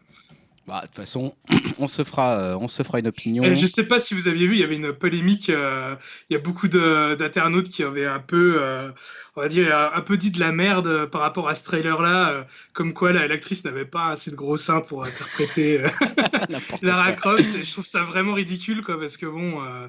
Bah, 0.65 0.81
de 0.81 0.87
toute 0.87 0.95
façon, 0.97 1.33
on 1.79 1.87
se 1.87 2.03
fera, 2.03 2.37
euh, 2.39 2.57
on 2.59 2.67
se 2.67 2.83
fera 2.83 2.99
une 2.99 3.07
opinion. 3.07 3.43
Et 3.43 3.55
je 3.55 3.67
sais 3.67 3.87
pas 3.87 3.99
si 3.99 4.13
vous 4.13 4.27
aviez 4.27 4.47
vu, 4.47 4.55
il 4.55 4.59
y 4.59 4.63
avait 4.63 4.75
une 4.75 4.91
polémique. 4.91 5.49
euh, 5.49 5.95
il 6.29 6.33
y 6.33 6.35
a 6.35 6.39
beaucoup 6.41 6.67
d'internautes 6.67 7.69
qui 7.69 7.83
avaient 7.83 8.05
un 8.05 8.19
peu, 8.19 8.57
euh, 8.61 8.91
on 9.37 9.41
va 9.41 9.47
dire, 9.49 9.73
un 9.93 10.01
peu 10.01 10.17
dit 10.17 10.31
de 10.31 10.39
la 10.39 10.51
merde 10.51 11.05
par 11.05 11.21
rapport 11.21 11.47
à 11.47 11.53
ce 11.55 11.63
trailer-là, 11.63 12.29
euh, 12.31 12.43
comme 12.73 12.93
quoi 12.93 13.13
la- 13.13 13.27
l'actrice 13.27 13.63
n'avait 13.65 13.85
pas 13.85 14.07
assez 14.07 14.31
de 14.31 14.35
gros 14.35 14.57
seins 14.57 14.81
pour 14.81 15.05
interpréter 15.05 15.79
euh, 15.85 15.89
Lara. 16.81 17.11
Croft. 17.13 17.45
Et 17.55 17.63
je 17.63 17.71
trouve 17.71 17.85
ça 17.85 18.03
vraiment 18.03 18.33
ridicule, 18.33 18.83
quoi, 18.83 18.99
parce 18.99 19.15
que 19.15 19.25
bon. 19.27 19.63
euh, 19.63 19.87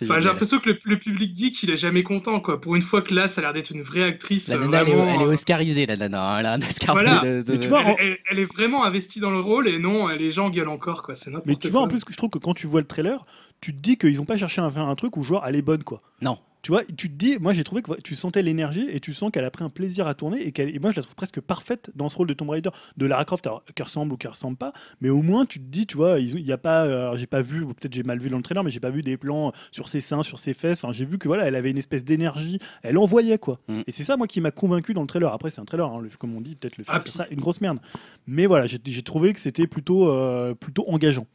j'ai 0.00 0.06
l'impression 0.06 0.58
que 0.60 0.70
le, 0.70 0.78
le 0.84 0.96
public 0.98 1.36
geek, 1.36 1.62
il 1.64 1.70
est 1.70 1.76
jamais 1.76 2.02
content, 2.02 2.40
quoi. 2.40 2.60
Pour 2.60 2.76
une 2.76 2.82
fois 2.82 3.02
que 3.02 3.12
là, 3.14 3.28
ça 3.28 3.40
a 3.40 3.42
l'air 3.42 3.52
d'être 3.52 3.70
une 3.70 3.82
vraie 3.82 4.04
actrice. 4.04 4.48
La 4.48 4.56
euh, 4.56 4.60
nana, 4.60 4.82
elle 4.82 4.88
est, 4.88 4.92
elle 4.92 5.20
est 5.20 5.24
euh, 5.24 5.32
oscarisée, 5.32 5.86
la 5.86 5.96
nana. 5.96 6.22
hein, 6.34 6.38
Elle 6.38 6.46
a 6.46 6.52
un 6.52 6.62
Oscar 6.62 6.94
Voilà. 6.94 7.20
de- 7.20 7.42
de- 7.42 7.52
Mais 7.52 7.58
tu 7.60 7.68
vois, 7.68 7.80
elle, 7.82 7.86
en- 7.88 7.96
elle- 7.98 8.18
elle 8.30 8.38
est 8.38 8.44
vraiment 8.52 8.84
investie 8.84 9.20
dans 9.20 9.30
le 9.32 9.40
rôle 9.40 9.68
et 9.68 9.78
non, 9.78 10.08
les 10.08 10.30
gens 10.30 10.50
gueulent 10.50 10.68
encore, 10.68 11.02
quoi. 11.02 11.14
C'est 11.16 11.30
n'importe 11.30 11.46
Mais 11.46 11.54
quoi. 11.54 11.60
tu 11.62 11.68
vois, 11.68 11.80
en 11.82 11.88
plus, 11.88 12.04
que 12.04 12.12
je 12.12 12.16
trouve 12.16 12.30
que 12.30 12.38
quand 12.38 12.54
tu 12.54 12.66
vois 12.68 12.80
le 12.80 12.86
trailer, 12.86 13.26
tu 13.60 13.74
te 13.74 13.80
dis 13.80 13.96
qu'ils 13.96 14.20
ont 14.20 14.24
pas 14.24 14.36
cherché 14.36 14.60
à 14.60 14.70
faire 14.70 14.86
un 14.86 14.94
truc 14.94 15.16
où 15.16 15.22
genre 15.24 15.42
elle 15.46 15.56
est 15.56 15.62
bonne 15.62 15.82
quoi. 15.84 16.00
Non. 16.22 16.38
Tu 16.64 16.70
vois, 16.70 16.82
tu 16.82 17.10
te 17.10 17.14
dis, 17.14 17.36
moi 17.38 17.52
j'ai 17.52 17.62
trouvé 17.62 17.82
que 17.82 17.92
tu 18.00 18.14
sentais 18.14 18.42
l'énergie 18.42 18.86
et 18.90 18.98
tu 18.98 19.12
sens 19.12 19.30
qu'elle 19.30 19.44
a 19.44 19.50
pris 19.50 19.62
un 19.64 19.68
plaisir 19.68 20.06
à 20.06 20.14
tourner 20.14 20.40
et, 20.46 20.50
qu'elle, 20.50 20.74
et 20.74 20.78
moi 20.78 20.92
je 20.92 20.96
la 20.96 21.02
trouve 21.02 21.14
presque 21.14 21.38
parfaite 21.42 21.90
dans 21.94 22.08
ce 22.08 22.16
rôle 22.16 22.26
de 22.26 22.32
Tomb 22.32 22.48
Raider 22.48 22.70
de 22.96 23.04
Lara 23.04 23.26
Croft, 23.26 23.46
alors 23.46 23.62
qu'elle 23.74 23.84
ressemble 23.84 24.14
ou 24.14 24.16
qu'elle 24.16 24.30
ressemble 24.30 24.56
pas, 24.56 24.72
mais 25.02 25.10
au 25.10 25.20
moins 25.20 25.44
tu 25.44 25.58
te 25.58 25.64
dis, 25.66 25.86
tu 25.86 25.98
vois, 25.98 26.18
il 26.18 26.40
y 26.40 26.52
a 26.52 26.56
pas, 26.56 26.80
alors 26.84 27.16
j'ai 27.16 27.26
pas 27.26 27.42
vu, 27.42 27.60
ou 27.64 27.74
peut-être 27.74 27.92
j'ai 27.92 28.02
mal 28.02 28.18
vu 28.18 28.30
dans 28.30 28.38
le 28.38 28.42
trailer, 28.42 28.64
mais 28.64 28.70
j'ai 28.70 28.80
pas 28.80 28.88
vu 28.88 29.02
des 29.02 29.18
plans 29.18 29.52
sur 29.72 29.88
ses 29.88 30.00
seins, 30.00 30.22
sur 30.22 30.38
ses 30.38 30.54
fesses. 30.54 30.82
Enfin, 30.82 30.94
j'ai 30.94 31.04
vu 31.04 31.18
que 31.18 31.28
voilà, 31.28 31.44
elle 31.44 31.54
avait 31.54 31.70
une 31.70 31.76
espèce 31.76 32.02
d'énergie, 32.02 32.58
elle 32.82 32.96
envoyait 32.96 33.36
quoi. 33.36 33.60
Mm. 33.68 33.82
Et 33.86 33.90
c'est 33.92 34.04
ça 34.04 34.16
moi 34.16 34.26
qui 34.26 34.40
m'a 34.40 34.50
convaincu 34.50 34.94
dans 34.94 35.02
le 35.02 35.06
trailer. 35.06 35.30
Après 35.34 35.50
c'est 35.50 35.60
un 35.60 35.66
trailer, 35.66 35.86
hein, 35.86 36.00
le- 36.00 36.08
comme 36.18 36.34
on 36.34 36.40
dit, 36.40 36.54
peut-être 36.54 36.78
le 36.78 36.84
film 36.84 36.94
Ah, 36.96 37.00
ça 37.00 37.02
puis- 37.04 37.12
sera 37.12 37.26
une 37.30 37.40
grosse 37.40 37.60
merde. 37.60 37.78
Mais 38.26 38.46
voilà, 38.46 38.66
j'ai, 38.66 38.78
j'ai 38.82 39.02
trouvé 39.02 39.34
que 39.34 39.40
c'était 39.40 39.66
plutôt, 39.66 40.08
euh, 40.08 40.54
plutôt 40.54 40.88
engageant. 40.88 41.26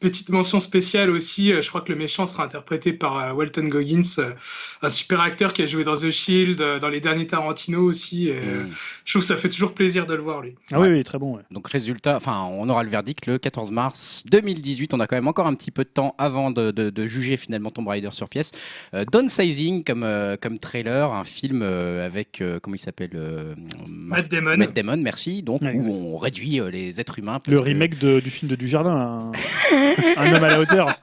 Petite 0.00 0.30
mention 0.30 0.60
spéciale 0.60 1.10
aussi, 1.10 1.52
euh, 1.52 1.60
je 1.60 1.68
crois 1.68 1.82
que 1.82 1.92
le 1.92 1.98
méchant 1.98 2.26
sera 2.26 2.42
interprété 2.44 2.94
par 2.94 3.18
euh, 3.18 3.32
Walton 3.34 3.68
Goggins, 3.68 4.00
euh, 4.18 4.32
un 4.80 4.88
super 4.88 5.20
acteur 5.20 5.52
qui 5.52 5.62
a 5.62 5.66
joué 5.66 5.84
dans 5.84 5.94
The 5.94 6.10
Shield, 6.10 6.60
euh, 6.62 6.78
dans 6.78 6.88
les 6.88 7.00
derniers 7.00 7.26
Tarantino 7.26 7.82
aussi. 7.82 8.28
Et, 8.28 8.40
Mm. 8.40 8.70
Je 9.04 9.12
trouve 9.12 9.22
que 9.22 9.26
ça 9.28 9.36
fait 9.36 9.48
toujours 9.48 9.72
plaisir 9.74 10.06
de 10.06 10.14
le 10.14 10.22
voir, 10.22 10.40
lui. 10.40 10.54
Ah 10.72 10.80
oui, 10.80 10.88
oui, 10.88 11.02
très 11.04 11.18
bon. 11.18 11.36
ouais. 11.36 11.42
Donc 11.50 11.68
résultat, 11.68 12.16
enfin, 12.16 12.48
on 12.50 12.68
aura 12.68 12.82
le 12.82 12.88
verdict 12.90 13.26
le 13.26 13.38
14 13.38 13.70
mars 13.70 14.22
2018. 14.30 14.94
On 14.94 15.00
a 15.00 15.06
quand 15.06 15.16
même 15.16 15.28
encore 15.28 15.46
un 15.46 15.54
petit 15.54 15.70
peu 15.70 15.84
de 15.84 15.88
temps 15.88 16.14
avant 16.18 16.50
de, 16.50 16.70
de- 16.70 16.90
de 16.90 17.06
juger 17.06 17.36
finalement 17.36 17.70
Tomb 17.70 17.86
Raider 17.88 18.08
sur 18.12 18.28
pièce. 18.28 18.52
Euh, 18.94 19.04
Downsizing 19.10 19.84
comme 19.84 20.02
euh, 20.04 20.36
comme 20.40 20.58
trailer, 20.58 21.12
un 21.12 21.24
film 21.24 21.60
euh, 21.62 22.06
avec 22.06 22.40
euh, 22.40 22.58
comment 22.62 22.76
il 22.76 22.78
s'appelle 22.80 23.10
euh, 23.14 23.54
Matt 23.88 24.30
Damon. 24.30 24.56
Matt 24.56 24.74
Damon, 24.74 24.96
merci. 24.98 25.42
Donc 25.42 25.60
Ouais, 25.62 25.72
où 25.74 25.82
ouais. 25.84 25.90
on 25.90 26.16
réduit 26.16 26.60
euh, 26.60 26.70
les 26.70 27.00
êtres 27.00 27.18
humains. 27.18 27.40
parce 27.40 27.54
Le 27.54 27.58
que- 27.60 27.64
remake 27.64 27.98
de- 27.98 28.20
du 28.20 28.30
film 28.30 28.48
de 28.50 28.56
Dujardin, 28.56 28.90
un, 28.90 29.32
un 30.16 30.32
homme 30.32 30.44
à 30.44 30.48
la 30.48 30.60
hauteur. 30.60 30.94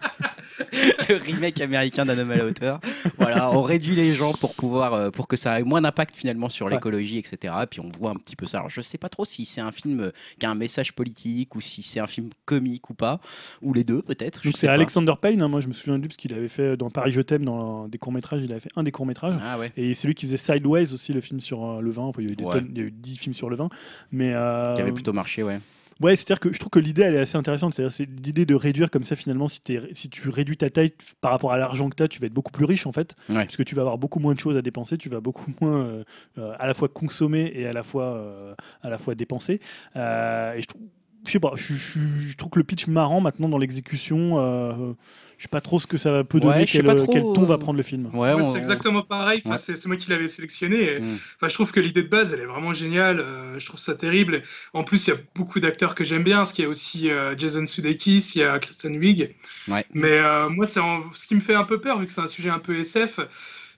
le 1.09 1.15
remake 1.17 1.61
américain 1.61 2.05
d'un 2.05 2.17
homme 2.17 2.31
à 2.31 2.35
la 2.35 2.45
hauteur. 2.45 2.79
Voilà, 3.17 3.51
on 3.51 3.61
réduit 3.61 3.95
les 3.95 4.13
gens 4.13 4.33
pour 4.33 4.55
pouvoir, 4.55 4.93
euh, 4.93 5.11
pour 5.11 5.27
que 5.27 5.35
ça 5.35 5.59
ait 5.59 5.63
moins 5.63 5.81
d'impact 5.81 6.15
finalement 6.15 6.49
sur 6.49 6.67
l'écologie, 6.69 7.17
etc. 7.17 7.53
Puis 7.69 7.79
on 7.79 7.89
voit 7.99 8.11
un 8.11 8.15
petit 8.15 8.35
peu 8.35 8.47
ça. 8.47 8.59
Alors 8.59 8.69
je 8.69 8.81
sais 8.81 8.97
pas 8.97 9.09
trop 9.09 9.23
si 9.25 9.45
c'est 9.45 9.61
un 9.61 9.71
film 9.71 9.99
euh, 10.01 10.11
qui 10.39 10.45
a 10.45 10.49
un 10.49 10.55
message 10.55 10.93
politique 10.93 11.55
ou 11.55 11.61
si 11.61 11.81
c'est 11.83 11.99
un 11.99 12.07
film 12.07 12.29
comique 12.45 12.89
ou 12.89 12.93
pas, 12.95 13.19
ou 13.61 13.73
les 13.73 13.83
deux 13.83 14.01
peut-être. 14.01 14.41
Donc 14.43 14.57
c'est. 14.57 14.67
Alexander 14.67 15.13
Payne, 15.21 15.41
hein, 15.41 15.47
moi 15.47 15.59
je 15.59 15.67
me 15.67 15.73
souviens 15.73 15.97
de 15.97 16.01
lui 16.01 16.07
parce 16.09 16.17
qu'il 16.17 16.33
avait 16.33 16.47
fait 16.47 16.75
dans 16.75 16.89
Paris 16.89 17.11
Je 17.11 17.21
t'aime, 17.21 17.45
dans 17.45 17.87
des 17.87 17.97
courts-métrages, 17.97 18.41
il 18.43 18.51
avait 18.51 18.59
fait 18.61 18.69
un 18.75 18.83
des 18.83 18.91
courts-métrages. 18.91 19.35
Ah 19.43 19.57
ouais. 19.59 19.71
Et 19.77 19.93
c'est 19.93 20.07
lui 20.07 20.15
qui 20.15 20.25
faisait 20.25 20.37
Sideways 20.37 20.93
aussi, 20.93 21.13
le 21.13 21.21
film 21.21 21.39
sur 21.39 21.63
euh, 21.65 21.81
le 21.81 21.91
vin. 21.91 22.03
Enfin, 22.03 22.21
il 22.21 22.25
y 22.25 22.29
a 22.29 22.33
eu 22.33 22.35
des 22.35 22.43
Ouais. 22.43 22.53
tonnes- 22.53 22.69
il 22.73 22.77
y 22.77 22.81
a 22.83 22.87
eu 22.87 22.91
10 22.91 23.15
films 23.17 23.33
sur 23.35 23.49
le 23.49 23.55
vin. 23.55 23.69
Mais 24.11 24.31
euh, 24.33 24.73
Qui 24.75 24.81
avait 24.81 24.91
plutôt 24.91 25.13
marché, 25.13 25.43
ouais. 25.43 25.59
Ouais, 26.01 26.15
c'est-à-dire 26.15 26.39
que 26.39 26.53
je 26.53 26.59
trouve 26.59 26.69
que 26.69 26.79
l'idée 26.79 27.01
elle 27.01 27.15
est 27.15 27.19
assez 27.19 27.37
intéressante. 27.37 27.73
C'est-à-dire 27.73 27.91
c'est 27.91 28.05
l'idée 28.05 28.45
de 28.45 28.55
réduire 28.55 28.91
comme 28.91 29.03
ça 29.03 29.15
finalement. 29.15 29.47
Si, 29.47 29.61
si 29.93 30.09
tu 30.09 30.29
réduis 30.29 30.57
ta 30.57 30.69
taille 30.69 30.93
par 31.21 31.31
rapport 31.31 31.51
à 31.51 31.57
l'argent 31.57 31.89
que 31.89 31.95
tu 31.95 32.03
as, 32.03 32.07
tu 32.07 32.19
vas 32.19 32.27
être 32.27 32.33
beaucoup 32.33 32.51
plus 32.51 32.65
riche 32.65 32.85
en 32.87 32.91
fait. 32.91 33.15
Ouais. 33.29 33.45
Puisque 33.45 33.65
tu 33.65 33.75
vas 33.75 33.81
avoir 33.81 33.97
beaucoup 33.97 34.19
moins 34.19 34.33
de 34.35 34.39
choses 34.39 34.57
à 34.57 34.61
dépenser. 34.61 34.97
Tu 34.97 35.09
vas 35.09 35.19
beaucoup 35.21 35.51
moins 35.61 35.79
euh, 35.85 36.03
euh, 36.37 36.53
à 36.59 36.67
la 36.67 36.73
fois 36.73 36.87
consommer 36.87 37.51
et 37.55 37.65
à 37.65 37.73
la 37.73 37.83
fois, 37.83 38.03
euh, 38.15 38.53
à 38.81 38.89
la 38.89 38.97
fois 38.97 39.15
dépenser. 39.15 39.59
Et 39.95 40.61
je 40.61 40.65
trouve. 40.67 40.81
Je 41.25 41.31
sais 41.33 41.39
pas, 41.41 41.51
je, 41.55 41.73
je- 41.73 41.99
je 41.99 42.37
trouve 42.37 42.51
que 42.51 42.59
le 42.59 42.63
pitch 42.63 42.87
marrant 42.87 43.19
maintenant 43.19 43.49
dans 43.49 43.57
l'exécution, 43.57 44.95
je 45.37 45.43
sais 45.43 45.47
pas 45.49 45.61
trop 45.61 45.79
ce 45.79 45.85
que 45.87 45.97
ça 45.97 46.23
peut 46.23 46.39
Ouais, 46.39 46.43
donner, 46.45 46.65
je 46.65 46.71
sais 46.71 46.77
quel, 46.79 46.85
pas 46.87 46.95
trop, 46.95 47.11
quel 47.11 47.21
ton 47.21 47.43
va 47.43 47.55
euh, 47.55 47.57
prendre 47.57 47.77
le 47.77 47.83
film. 47.83 48.09
Ouais, 48.13 48.33
on- 48.33 48.51
c'est 48.53 48.57
exactement 48.57 49.03
pareil. 49.03 49.41
Enfin, 49.45 49.51
Ouais. 49.51 49.57
c'est, 49.57 49.85
moi 49.85 49.95
qui 49.95 50.09
l'avais 50.09 50.27
sélectionné. 50.27 50.93
Et, 50.95 50.99
Mm. 50.99 51.17
Enfin, 51.35 51.47
je 51.47 51.53
trouve 51.53 51.71
que 51.71 51.79
l'idée 51.79 52.01
de 52.03 52.07
base, 52.07 52.33
elle 52.33 52.39
est 52.39 52.45
vraiment 52.45 52.73
géniale. 52.73 53.19
euh, 53.19 53.59
je 53.59 53.65
trouve 53.67 53.79
ça 53.79 53.93
terrible. 53.95 54.41
En 54.73 54.83
plus, 54.83 55.07
il 55.07 55.11
y 55.11 55.13
a 55.13 55.17
beaucoup 55.35 55.59
d'acteurs 55.59 55.93
que 55.95 56.03
j'aime 56.03 56.23
bien. 56.23 56.37
Parce 56.37 56.53
qu'il 56.53 56.63
y 56.63 56.67
a 56.67 56.69
aussi 56.69 57.09
euh, 57.09 57.35
Jason 57.37 57.65
Sudeikis, 57.65 58.31
il 58.35 58.41
y 58.41 58.43
a 58.43 58.57
Kristen 58.59 58.97
Wiig. 58.97 59.35
Ouais. 59.67 59.85
Mais 59.93 60.17
euh, 60.19 60.49
moi, 60.49 60.65
c'est 60.65 60.79
en- 60.79 61.03
ce 61.13 61.27
qui 61.27 61.35
me 61.35 61.41
fait 61.41 61.55
un 61.55 61.63
peu 61.65 61.79
peur, 61.79 61.99
vu 61.99 62.05
que 62.07 62.11
c'est 62.11 62.21
un 62.21 62.27
sujet 62.27 62.49
un 62.49 62.59
peu 62.59 62.75
SF, 62.79 63.19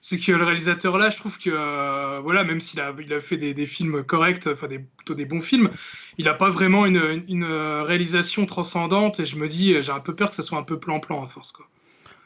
c'est 0.00 0.18
que 0.18 0.32
le 0.32 0.44
réalisateur 0.44 0.96
là, 0.98 1.10
je 1.10 1.16
trouve 1.18 1.38
que 1.38 1.50
euh, 1.52 2.20
voilà, 2.20 2.42
même 2.44 2.60
s'il 2.60 2.80
a, 2.80 2.94
il 3.02 3.12
a 3.12 3.20
fait 3.20 3.36
des, 3.36 3.52
des 3.54 3.66
films 3.66 4.02
corrects, 4.02 4.46
enfin 4.46 4.66
des, 4.66 4.78
plutôt 4.78 5.14
des 5.14 5.24
bons 5.26 5.42
films, 5.42 5.68
il 6.18 6.24
n'a 6.24 6.34
pas 6.34 6.50
vraiment 6.50 6.86
une, 6.86 6.96
une, 6.96 7.24
une 7.28 7.44
réalisation 7.44 8.46
transcendante. 8.46 9.20
Et 9.20 9.26
je 9.26 9.36
me 9.36 9.46
dis, 9.48 9.74
j'ai 9.82 9.92
un 9.92 10.00
peu 10.00 10.14
peur 10.14 10.30
que 10.30 10.34
ça 10.34 10.42
soit 10.42 10.58
un 10.58 10.62
peu 10.62 10.78
plan-plan 10.78 11.24
à 11.24 11.28
force. 11.28 11.52
Quoi. 11.52 11.66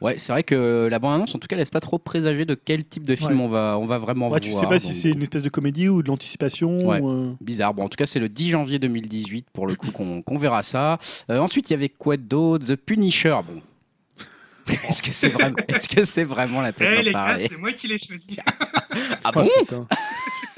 Ouais, 0.00 0.16
c'est 0.18 0.32
vrai 0.32 0.42
que 0.42 0.86
la 0.90 0.98
bande-annonce, 0.98 1.34
en 1.34 1.38
tout 1.38 1.46
cas, 1.48 1.56
laisse 1.56 1.70
pas 1.70 1.80
trop 1.80 1.98
présager 1.98 2.44
de 2.44 2.54
quel 2.54 2.84
type 2.84 3.04
de 3.04 3.16
film 3.16 3.38
Ouais. 3.40 3.46
on 3.46 3.48
va, 3.48 3.76
on 3.78 3.86
va 3.86 3.96
vraiment 3.98 4.28
Ouais, 4.28 4.40
tu 4.40 4.50
voir. 4.50 4.62
sais 4.62 4.68
pas 4.68 4.78
si 4.78 4.92
c'est 4.92 5.10
une 5.10 5.22
espèce 5.22 5.42
de 5.42 5.48
comédie 5.48 5.88
ou 5.88 6.02
de 6.02 6.08
l'anticipation. 6.08 6.76
Ouais. 6.86 7.00
ou, 7.00 7.10
euh, 7.10 7.32
Bizarre. 7.40 7.72
Bon, 7.74 7.84
en 7.84 7.88
tout 7.88 7.96
cas, 7.96 8.04
c'est 8.04 8.18
le 8.20 8.28
10 8.28 8.50
janvier 8.50 8.78
2018 8.78 9.46
pour 9.52 9.66
le 9.66 9.74
coup 9.76 9.90
qu'on 9.92 10.36
verra 10.38 10.62
ça. 10.62 10.98
Euh, 11.30 11.38
ensuite, 11.38 11.70
il 11.70 11.72
y 11.72 11.76
avait 11.76 11.88
quoi 11.88 12.16
d'autre? 12.16 12.66
The 12.66 12.76
Punisher. 12.76 13.38
Bon. 13.48 13.62
Est-ce 14.88 15.02
que 15.02 15.12
c'est 15.12 15.28
vraiment, 15.28 15.56
est-ce 15.68 15.88
que 15.88 16.04
c'est 16.04 16.24
vraiment 16.24 16.60
la 16.62 16.70
Eh 16.70 16.72
peine 16.72 16.94
d'en 16.94 17.02
les 17.02 17.12
gars, 17.12 17.18
parler 17.18 17.46
c'est 17.48 17.56
moi 17.58 17.72
qui 17.72 17.86
l'ai 17.88 17.98
choisi. 17.98 18.36
Ah 19.24 19.30
Oh, 19.34 19.40
bon 19.42 19.48
putain. 19.60 19.86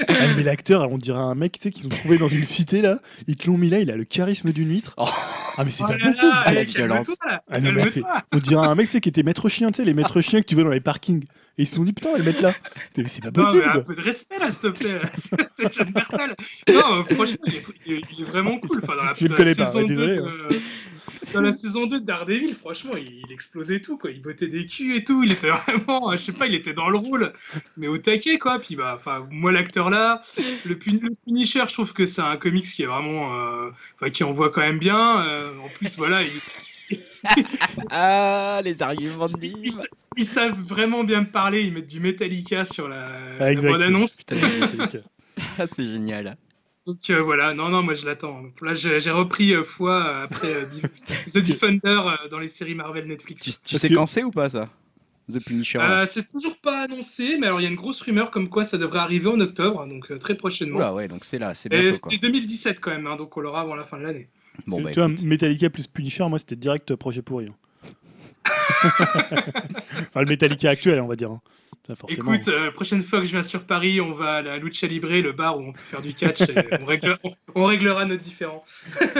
Ah, 0.09 0.12
mais 0.36 0.42
l'acteur, 0.42 0.92
on 0.92 0.98
dirait 0.98 1.18
un 1.18 1.34
mec 1.34 1.52
tu 1.52 1.62
sais, 1.62 1.70
qu'ils 1.70 1.86
ont 1.86 1.88
trouvé 1.88 2.18
dans 2.18 2.28
une 2.28 2.44
cité 2.44 2.82
là, 2.82 2.98
ils 3.26 3.34
te 3.36 3.46
l'ont 3.46 3.57
mis 3.57 3.70
là, 3.70 3.78
il 3.80 3.90
a 3.90 3.96
le 3.96 4.04
charisme 4.04 4.52
d'une 4.52 4.68
huître. 4.68 4.92
Oh. 4.98 5.09
Ah 5.57 5.64
mais 5.64 5.70
c'est 5.70 5.84
Oh 5.84 5.86
pas 5.88 5.96
là 5.96 6.04
possible. 6.04 6.26
là, 6.26 6.42
Ah, 6.44 6.52
la 6.52 6.64
violence. 6.64 7.11
Ah 7.50 7.61
non, 7.61 7.72
mais. 7.72 7.84
On 8.34 8.36
dirait 8.36 8.66
un 8.66 8.74
mec 8.74 8.86
tu 8.88 8.92
sais, 8.92 9.00
qui 9.00 9.09
était 9.09 9.22
maître 9.22 9.48
chien, 9.48 9.70
tu 9.70 9.76
sais, 9.78 9.84
les 9.84 9.94
maîtres 9.94 10.20
chiens 10.20 10.42
que 10.42 10.46
tu 10.46 10.54
vois 10.54 10.64
dans 10.64 10.70
les 10.70 10.80
parkings. 10.80 11.24
Et 11.59 11.62
ils 11.62 11.66
se 11.66 11.76
sont 11.76 11.84
dit, 11.84 11.92
putain, 11.94 12.11
on 12.11 12.12
va 12.12 12.18
le 12.18 12.24
mettre 12.24 12.42
là. 12.42 12.54
C'est 13.09 13.22
pas 13.22 13.30
Non, 13.30 13.44
possible. 13.44 13.62
mais 13.66 13.72
un 13.78 13.80
peu 13.80 13.94
de 13.94 14.00
respect 14.02 14.38
là, 14.38 14.50
s'il 14.50 14.61
te 14.61 14.68
plaît. 14.78 15.00
C'est 15.57 15.72
John 15.74 15.90
Bertal. 15.90 16.34
Non, 16.68 16.74
euh, 17.00 17.14
franchement, 17.14 17.44
il 17.46 17.54
est, 17.94 18.02
il 18.18 18.24
vraiment 18.26 18.59
cool. 18.59 18.80
Enfin, 18.82 18.94
dans 18.96 19.04
la, 19.04 19.14
Je 19.14 19.26
dans 19.26 19.34
connais 19.36 19.54
pas, 19.54 19.64
saison 19.64 19.78
ouais, 19.78 19.88
2 19.88 19.94
désolé, 19.94 20.16
de- 20.16 20.61
Dans 21.32 21.40
la 21.40 21.52
saison 21.52 21.86
2 21.86 22.00
de 22.00 22.04
Daredevil, 22.04 22.54
franchement, 22.54 22.92
il, 22.96 23.32
explosait 23.32 23.80
tout, 23.80 23.96
quoi. 23.96 24.11
Il 24.11 24.20
bottait 24.20 24.48
des 24.48 24.66
culs 24.66 24.94
et 24.96 25.02
tout. 25.04 25.22
Il 25.24 25.32
était 25.32 25.48
vraiment, 25.50 26.12
je 26.12 26.18
sais 26.18 26.32
pas, 26.32 26.46
il 26.46 26.54
était 26.54 26.74
dans 26.74 26.90
le 26.90 26.98
rôle, 26.98 27.32
mais 27.78 27.88
au 27.88 27.96
taquet, 27.96 28.38
quoi. 28.38 28.59
Puis, 28.59 28.76
bah, 28.76 28.94
enfin, 28.98 29.26
moi, 29.30 29.50
l'acteur 29.50 29.88
là, 29.88 30.20
le, 30.66 30.78
Pun- 30.78 30.98
le 31.02 31.14
Punisher, 31.24 31.62
je 31.68 31.72
trouve 31.72 31.94
que 31.94 32.04
c'est 32.04 32.20
un 32.22 32.36
comics 32.36 32.64
qui 32.66 32.82
est 32.82 32.86
vraiment, 32.86 33.34
euh, 33.34 33.70
enfin, 33.94 34.11
qui 34.11 34.24
envoie 34.24 34.50
quand 34.50 34.61
même 34.61 34.78
bien. 34.78 35.24
Euh, 35.26 35.57
en 35.64 35.68
plus, 35.68 35.96
voilà, 35.96 36.22
il, 36.22 36.30
Ah, 37.91 38.61
les 38.64 38.83
arguments 38.83 39.27
de 39.27 39.33
ils, 39.43 39.53
Bim. 39.53 39.61
ils- 39.64 39.87
ils 40.18 40.24
savent 40.27 40.59
vraiment 40.61 41.05
bien 41.05 41.20
me 41.20 41.27
parler. 41.31 41.62
Ils 41.62 41.72
mettent 41.72 41.89
du 41.91 42.01
Metallica 42.01 42.64
sur 42.64 42.89
la, 42.89 43.07
Ah, 43.41 43.53
la. 43.53 43.57
Putain, 44.18 44.37
Metallica. 44.37 44.99
Ah, 45.59 45.66
c'est 45.70 45.87
génial. 45.87 46.37
Donc 46.87 46.99
euh, 47.11 47.20
voilà, 47.20 47.53
non, 47.53 47.68
non, 47.68 47.83
moi 47.83 47.95
je 47.95 48.07
l'attends. 48.07 48.43
Là, 48.62 48.74
j'ai 48.74 49.11
repris 49.11 49.53
euh, 49.55 49.64
foi 49.64 49.95
euh, 49.95 50.24
après 50.24 50.55
euh, 50.55 50.64
The 51.27 51.39
Defender 51.39 52.01
euh, 52.05 52.29
dans 52.29 52.39
les 52.39 52.49
séries 52.49 52.74
Marvel 52.74 53.07
Netflix. 53.07 53.43
Tu, 53.43 53.53
tu 53.62 53.77
sais 53.77 53.91
quand 53.91 54.07
c'est 54.07 54.22
ou 54.22 54.31
pas 54.31 54.49
ça? 54.49 54.70
The 55.31 55.43
Punisher. 55.45 55.79
Euh, 55.81 56.07
c'est 56.09 56.27
toujours 56.31 56.57
pas 56.59 56.83
annoncé, 56.85 57.37
mais 57.41 57.49
alors 57.49 57.61
il 57.61 57.64
y 57.64 57.66
a 57.66 57.70
une 57.70 57.77
grosse 57.77 58.01
rumeur 58.01 58.31
comme 58.31 58.49
quoi 58.49 58.64
ça 58.64 58.79
devrait 58.79 59.01
arriver 59.01 59.29
en 59.29 59.41
octobre, 59.41 59.85
donc 59.89 60.11
euh, 60.12 60.18
très 60.18 60.37
prochainement. 60.37 60.77
Oula, 60.77 60.95
ouais, 60.95 61.09
donc 61.09 61.24
c'est 61.24 61.39
là, 61.39 61.53
c'est 61.55 61.68
bientôt 61.68 61.99
c'est 62.11 62.18
2017 62.18 62.79
quand 62.81 62.93
même, 62.93 63.07
hein, 63.09 63.16
donc 63.16 63.37
on 63.37 63.41
l'aura 63.41 63.62
avant 63.62 63.74
la 63.74 63.83
fin 63.85 63.99
de 63.99 64.05
l'année. 64.05 64.29
Bon, 64.66 64.80
bah 64.80 64.90
tu 64.92 65.00
vois. 65.00 65.09
Metallica 65.22 65.70
plus 65.70 65.86
Punisher, 65.86 66.24
moi, 66.28 66.38
c'était 66.38 66.57
direct 66.57 66.94
projet 66.96 67.22
pourri. 67.22 67.46
hein. 67.48 67.54
enfin, 68.90 70.20
le 70.20 70.26
Metallica 70.26 70.70
actuel, 70.70 71.00
on 71.00 71.07
va 71.07 71.16
dire. 71.16 71.30
hein. 71.30 71.40
Ça. 71.86 71.94
Écoute, 72.09 72.48
euh, 72.48 72.72
prochaine 72.72 73.00
fois 73.00 73.20
que 73.20 73.26
je 73.26 73.30
viens 73.30 73.44
sur 73.44 73.62
Paris, 73.62 74.00
on 74.00 74.11
va 74.12 74.34
à 74.36 74.42
la 74.42 74.59
Lucha 74.59 74.88
Libre, 74.88 75.07
le 75.09 75.30
bar 75.30 75.57
où 75.57 75.62
on 75.68 75.72
peut 75.72 75.78
faire 75.78 76.02
du 76.02 76.12
catch, 76.14 76.40
et 76.40 76.54
on, 76.80 76.84
règle- 76.84 77.16
on- 77.22 77.30
on 77.54 77.64
réglera 77.66 78.04
notre 78.07 78.24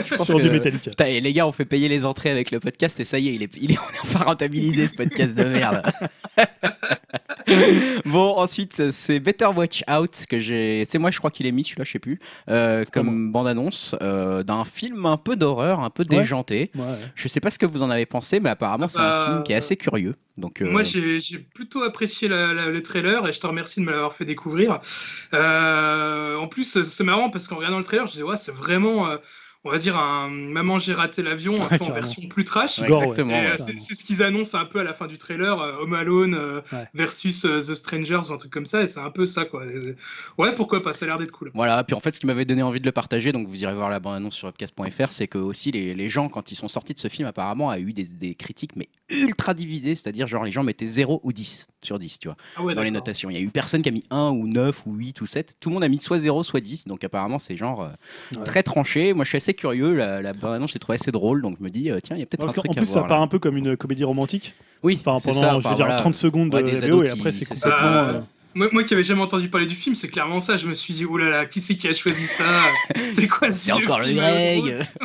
je 0.05 0.17
pense 0.17 0.27
sur 0.27 0.39
que- 0.39 0.43
du 0.43 0.51
Metallica. 0.51 0.91
Putain, 0.91 1.05
et 1.07 1.21
les 1.21 1.33
gars, 1.33 1.47
on 1.47 1.53
fait 1.53 1.65
payer 1.65 1.89
les 1.89 2.05
entrées 2.05 2.31
avec 2.31 2.51
le 2.51 2.59
podcast 2.59 2.99
et 2.99 3.05
ça 3.05 3.21
y 3.21 3.29
est, 3.29 3.35
il 3.37 3.43
est, 3.45 3.57
il 3.61 3.71
est, 3.71 3.79
on 3.79 3.95
est 3.95 4.01
enfin 4.03 4.25
rentabilisé 4.25 4.89
ce 4.89 4.95
podcast 4.95 5.37
de 5.39 5.45
merde. 5.45 5.83
bon, 8.07 8.35
ensuite, 8.37 8.91
c'est 8.91 9.21
Better 9.21 9.47
Watch 9.47 9.83
Out 9.91 10.25
que 10.29 10.39
j'ai. 10.39 10.85
C'est 10.89 10.99
moi, 10.99 11.11
je 11.11 11.19
crois 11.19 11.31
qu'il 11.31 11.47
est 11.47 11.53
mis, 11.53 11.65
celui-là, 11.65 11.85
je 11.85 11.93
sais 11.93 11.99
plus. 11.99 12.19
euh, 12.49 12.85
comme 12.93 13.31
bande-annonce 13.33 13.95
euh, 14.03 14.43
d'un 14.43 14.65
film 14.65 15.07
un 15.07 15.17
peu 15.17 15.37
d'horreur, 15.37 15.81
un 15.81 15.91
peu 15.91 16.03
Ouais. 16.11 16.19
déjanté. 16.19 16.71
Ouais, 16.75 16.83
ouais. 16.85 16.89
Je 17.15 17.29
sais 17.29 17.41
pas 17.41 17.51
ce 17.51 17.59
que 17.59 17.67
vous 17.67 17.83
en 17.83 17.91
avez 17.91 18.07
pensé, 18.07 18.41
mais 18.41 18.51
apparemment, 18.51 18.89
c'est 18.89 18.99
un 18.99 19.03
Bah, 19.09 19.25
film 19.27 19.43
qui 19.43 19.53
est 19.53 19.57
assez 19.57 19.77
curieux. 19.77 20.15
Donc, 20.39 20.61
euh, 20.61 20.71
Moi, 20.71 20.83
j'ai 20.83 21.19
j'ai 21.21 21.39
plutôt 21.39 21.83
apprécié 21.83 22.29
la- 22.29 22.53
la- 22.53 22.71
le 22.71 22.83
trailer 22.83 23.27
et 23.27 23.33
je 23.33 23.41
te 23.41 23.47
remercie 23.47 23.81
de 23.81 23.87
me 23.87 23.91
l'avoir 23.93 24.13
fait 24.13 24.25
découvrir. 24.27 24.81
Euh, 25.35 26.37
en 26.37 26.49
plus, 26.49 26.83
c'est 26.83 27.05
marrant 27.05 27.31
parce 27.31 27.47
qu'en 27.49 27.57
regardant 27.57 27.79
le 27.79 27.85
trailer, 27.85 28.07
je 28.07 28.13
disais, 28.13 28.23
ouais, 28.25 28.37
c'est 28.37 28.55
vraiment, 28.55 29.09
euh, 29.09 29.17
on 29.65 29.71
va 29.71 29.79
dire, 29.79 29.97
un 29.99 30.29
Maman, 30.31 30.79
j'ai 30.79 30.93
raté 30.95 31.23
l'avion, 31.23 31.55
un 31.71 31.79
peu 31.79 31.85
en 31.85 31.93
version 31.93 32.23
plus 32.29 32.45
trash. 32.45 32.79
ouais, 32.79 32.91
exactement. 32.91 33.33
Ouais. 33.33 33.51
euh, 33.51 33.57
c'est 33.59 33.81
c'est 33.81 33.95
ce 33.97 34.05
qu'ils 34.05 34.23
annoncent 34.23 34.57
un 34.57 34.65
peu 34.65 34.79
à 34.79 34.85
la 34.85 34.95
fin 34.95 35.07
du 35.09 35.19
trailer, 35.19 35.61
euh, 35.61 35.81
Home 35.83 35.95
Alone 35.95 36.35
euh, 36.35 36.61
Ouais. 36.73 36.85
versus 36.95 37.45
euh, 37.45 37.59
The 37.61 37.75
Strangers 37.75 38.21
ou 38.29 38.33
un 38.33 38.37
truc 38.37 38.53
comme 38.53 38.67
ça, 38.67 38.83
et 38.83 38.87
c'est 38.87 39.01
un 39.01 39.11
peu 39.11 39.25
ça, 39.25 39.45
quoi. 39.45 39.65
Ouais, 40.39 40.55
pourquoi 40.55 40.83
pas, 40.83 40.93
ça 40.93 41.05
a 41.05 41.09
l'air 41.09 41.19
d'être 41.19 41.33
cool. 41.33 41.51
Voilà, 41.55 41.83
puis 41.85 41.95
en 41.95 42.01
fait, 42.01 42.15
ce 42.15 42.21
qui 42.21 42.27
m'avait 42.27 42.45
donné 42.45 42.63
envie 42.63 42.81
de 42.81 42.87
le 42.87 42.93
partager, 42.93 43.33
donc 43.33 43.49
vous 43.49 43.63
irez 43.63 43.75
voir 43.75 43.91
la 43.91 43.99
bande-annonce 44.01 44.35
sur 44.35 44.47
webcast.fr, 44.47 45.11
c'est 45.13 45.27
que 45.29 45.39
aussi 45.39 45.71
les, 45.73 45.95
les 45.95 46.09
gens, 46.09 46.29
quand 46.29 46.53
ils 46.53 46.57
sont 46.57 46.69
sortis 46.69 46.95
de 46.95 46.99
ce 46.99 47.09
film, 47.09 47.27
apparemment, 47.27 47.71
a 47.71 47.79
eu 47.79 47.93
des, 47.93 48.05
des 48.05 48.35
critiques, 48.35 48.77
mais 48.77 48.89
ultra 49.11 49.53
divisées, 49.55 49.95
c'est-à-dire, 49.95 50.27
genre, 50.27 50.45
les 50.45 50.53
gens 50.53 50.63
mettaient 50.63 50.87
0 50.87 51.21
ou 51.25 51.33
10 51.33 51.67
sur 51.87 51.99
10, 51.99 52.19
tu 52.19 52.29
vois, 52.29 52.37
Ah 52.57 52.63
ouais, 52.63 52.75
dans 52.75 52.83
les 52.83 52.91
notations. 52.91 53.31
Il 53.31 53.35
y 53.35 53.39
a 53.39 53.41
eu 53.41 53.49
personne 53.49 53.81
qui 53.83 53.89
a 53.89 53.93
mis 53.93 54.05
1 54.11 54.31
ou 54.31 54.47
9 54.47 54.87
ou 54.87 54.93
8 54.95 55.21
ou 55.23 55.27
7. 55.27 55.55
Tout 55.61 55.71
le 55.71 55.75
monde 55.75 55.85
a 55.85 55.89
mis 55.89 56.01
soit 56.01 56.19
0, 56.19 56.43
soit 56.43 56.61
10, 56.61 56.87
donc 56.87 57.03
apparemment, 57.05 57.39
c'est 57.39 57.57
genre 57.57 57.83
euh, 57.83 57.89
Ouais. 58.37 58.45
très 58.45 58.63
tranché. 58.63 59.13
Moi, 59.15 59.25
je 59.25 59.29
suis 59.31 59.37
assez 59.39 59.55
curieux, 59.55 59.95
la, 59.95 60.21
la 60.21 60.33
bande-annonce, 60.33 60.73
j'ai 60.73 60.79
trouvé 60.79 60.97
assez 60.97 61.13
drôle, 61.13 61.41
donc 61.43 61.57
je 61.59 61.65
me 61.65 61.71
dis, 61.71 61.91
euh, 61.91 61.99
tiens, 62.03 62.17
il 62.17 62.21
y 62.21 62.23
a 62.23 62.27
peut-être 62.27 62.45
un 62.49 62.53
truc 62.53 62.71
à 62.71 62.75
plus, 62.75 62.85
ça 62.87 62.93
voir. 63.01 63.07
part 63.09 63.19
là. 63.19 63.25
un 63.25 63.29
peu 63.29 63.39
comme 63.39 63.57
une 63.57 63.77
comédie 63.77 64.05
romantique. 64.05 64.55
Oui, 64.83 64.99
Enfin, 65.01 65.19
c'est 65.19 65.31
pendant, 65.31 65.41
ça, 65.41 65.51
je 65.53 65.57
enfin, 65.57 65.71
veux 65.71 65.77
dire, 65.77 65.87
voilà. 65.87 66.01
30 66.01 66.15
secondes 66.15 66.55
Ouais, 66.55 66.63
de 66.63 66.71
des 66.71 66.81
la 66.81 66.87
ados 66.87 67.07
et 67.07 67.11
après, 67.11 67.33
c'est 67.33 67.45
c'est 67.45 67.55
ça. 67.57 67.71
complètement. 67.71 68.27
Euh, 68.57 68.59
Moi, 68.59 68.69
moi 68.73 68.83
qui 68.85 68.95
avais 68.95 69.05
jamais 69.05 69.21
entendu 69.23 69.49
parler 69.49 69.67
du 69.67 69.75
film, 69.77 69.95
c'est 69.95 70.09
clairement 70.09 70.41
ça. 70.41 70.57
Je 70.57 70.67
me 70.67 70.75
suis 70.75 70.95
dit, 70.95 71.05
oh 71.05 71.17
là 71.19 71.29
là, 71.29 71.47
qui 71.47 71.61
c'est 71.61 71.77
qui 71.77 71.89
a 71.89 71.95
choisi 71.95 72.25
ça 72.27 72.45
C'est 73.13 73.27
quoi 73.29 73.53
ce 73.53 73.59
C'est 73.59 73.73
encore 73.73 74.01
le 74.01 74.13
Greg 74.15 74.87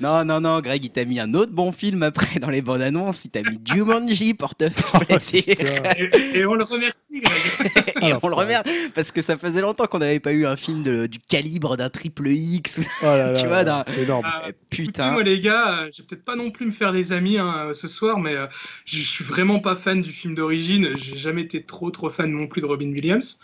Non, 0.00 0.24
non, 0.24 0.40
non, 0.40 0.60
Greg, 0.60 0.82
il 0.82 0.90
t'a 0.90 1.04
mis 1.04 1.20
un 1.20 1.34
autre 1.34 1.52
bon 1.52 1.72
film 1.72 2.02
après 2.02 2.38
dans 2.40 2.48
les 2.48 2.62
bandes 2.62 2.80
annonces. 2.80 3.26
Il 3.26 3.30
t'a 3.30 3.42
mis 3.42 3.58
Jumanji 3.64 4.32
plaisir. 4.32 4.70
putain. 4.70 5.90
et, 5.98 6.38
et 6.38 6.46
on 6.46 6.54
le 6.54 6.64
remercie, 6.64 7.20
Greg. 7.20 7.70
Et 8.02 8.14
on 8.22 8.28
le 8.28 8.34
remercie 8.34 8.72
parce 8.94 9.12
que 9.12 9.20
ça 9.20 9.36
faisait 9.36 9.60
longtemps 9.60 9.84
qu'on 9.86 9.98
n'avait 9.98 10.20
pas 10.20 10.32
eu 10.32 10.46
un 10.46 10.56
film 10.56 10.82
de- 10.82 11.06
du 11.06 11.18
calibre 11.18 11.76
d'un 11.76 11.90
triple 11.90 12.28
X. 12.30 12.80
Oh 13.02 13.04
là 13.04 13.34
Tu 13.34 13.46
vois, 13.46 13.62
d'un- 13.62 13.84
énorme. 14.00 14.24
Écoutez, 14.44 14.56
Putain. 14.70 15.10
moi 15.10 15.22
les 15.22 15.38
gars, 15.40 15.80
euh, 15.82 15.90
je 15.94 16.00
vais 16.00 16.06
peut-être 16.08 16.24
pas 16.24 16.36
non 16.36 16.50
plus 16.50 16.64
me 16.66 16.72
faire 16.72 16.92
des 16.94 17.12
amis 17.12 17.36
hein, 17.36 17.72
ce 17.74 17.86
soir, 17.88 18.18
mais 18.18 18.34
euh, 18.34 18.46
je 18.86 18.96
je 18.96 19.02
suis 19.02 19.24
vraiment 19.24 19.58
pas 19.58 19.76
fan 19.76 20.00
du 20.00 20.12
film 20.12 20.34
d'origine. 20.34 20.88
J'ai 20.96 21.19
jamais 21.20 21.42
été 21.42 21.62
trop 21.62 21.90
trop 21.90 22.08
fan 22.08 22.30
non 22.30 22.46
plus 22.46 22.60
de 22.60 22.66
Robin 22.66 22.90
Williams. 22.90 23.40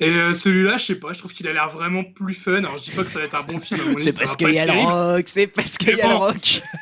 Et 0.00 0.08
euh, 0.08 0.34
celui-là, 0.34 0.78
je 0.78 0.84
sais 0.86 0.94
pas, 0.96 1.12
je 1.12 1.18
trouve 1.18 1.32
qu'il 1.32 1.46
a 1.46 1.52
l'air 1.52 1.68
vraiment 1.68 2.04
plus 2.04 2.34
fun. 2.34 2.58
Alors 2.58 2.78
je 2.78 2.84
dis 2.84 2.90
pas 2.90 3.04
que 3.04 3.10
ça 3.10 3.20
va 3.20 3.26
être 3.26 3.34
un 3.34 3.42
bon 3.42 3.60
film. 3.60 3.98
C'est 3.98 4.18
parce 4.18 4.36
qu'il 4.36 4.50
y 4.50 4.58
a 4.58 4.66
le 4.66 4.72
rock, 4.72 5.24
c'est 5.28 5.46
parce 5.46 5.78
qu'il 5.78 5.96
y 5.96 6.00
a 6.00 6.08
le 6.08 6.14
rock. 6.14 6.62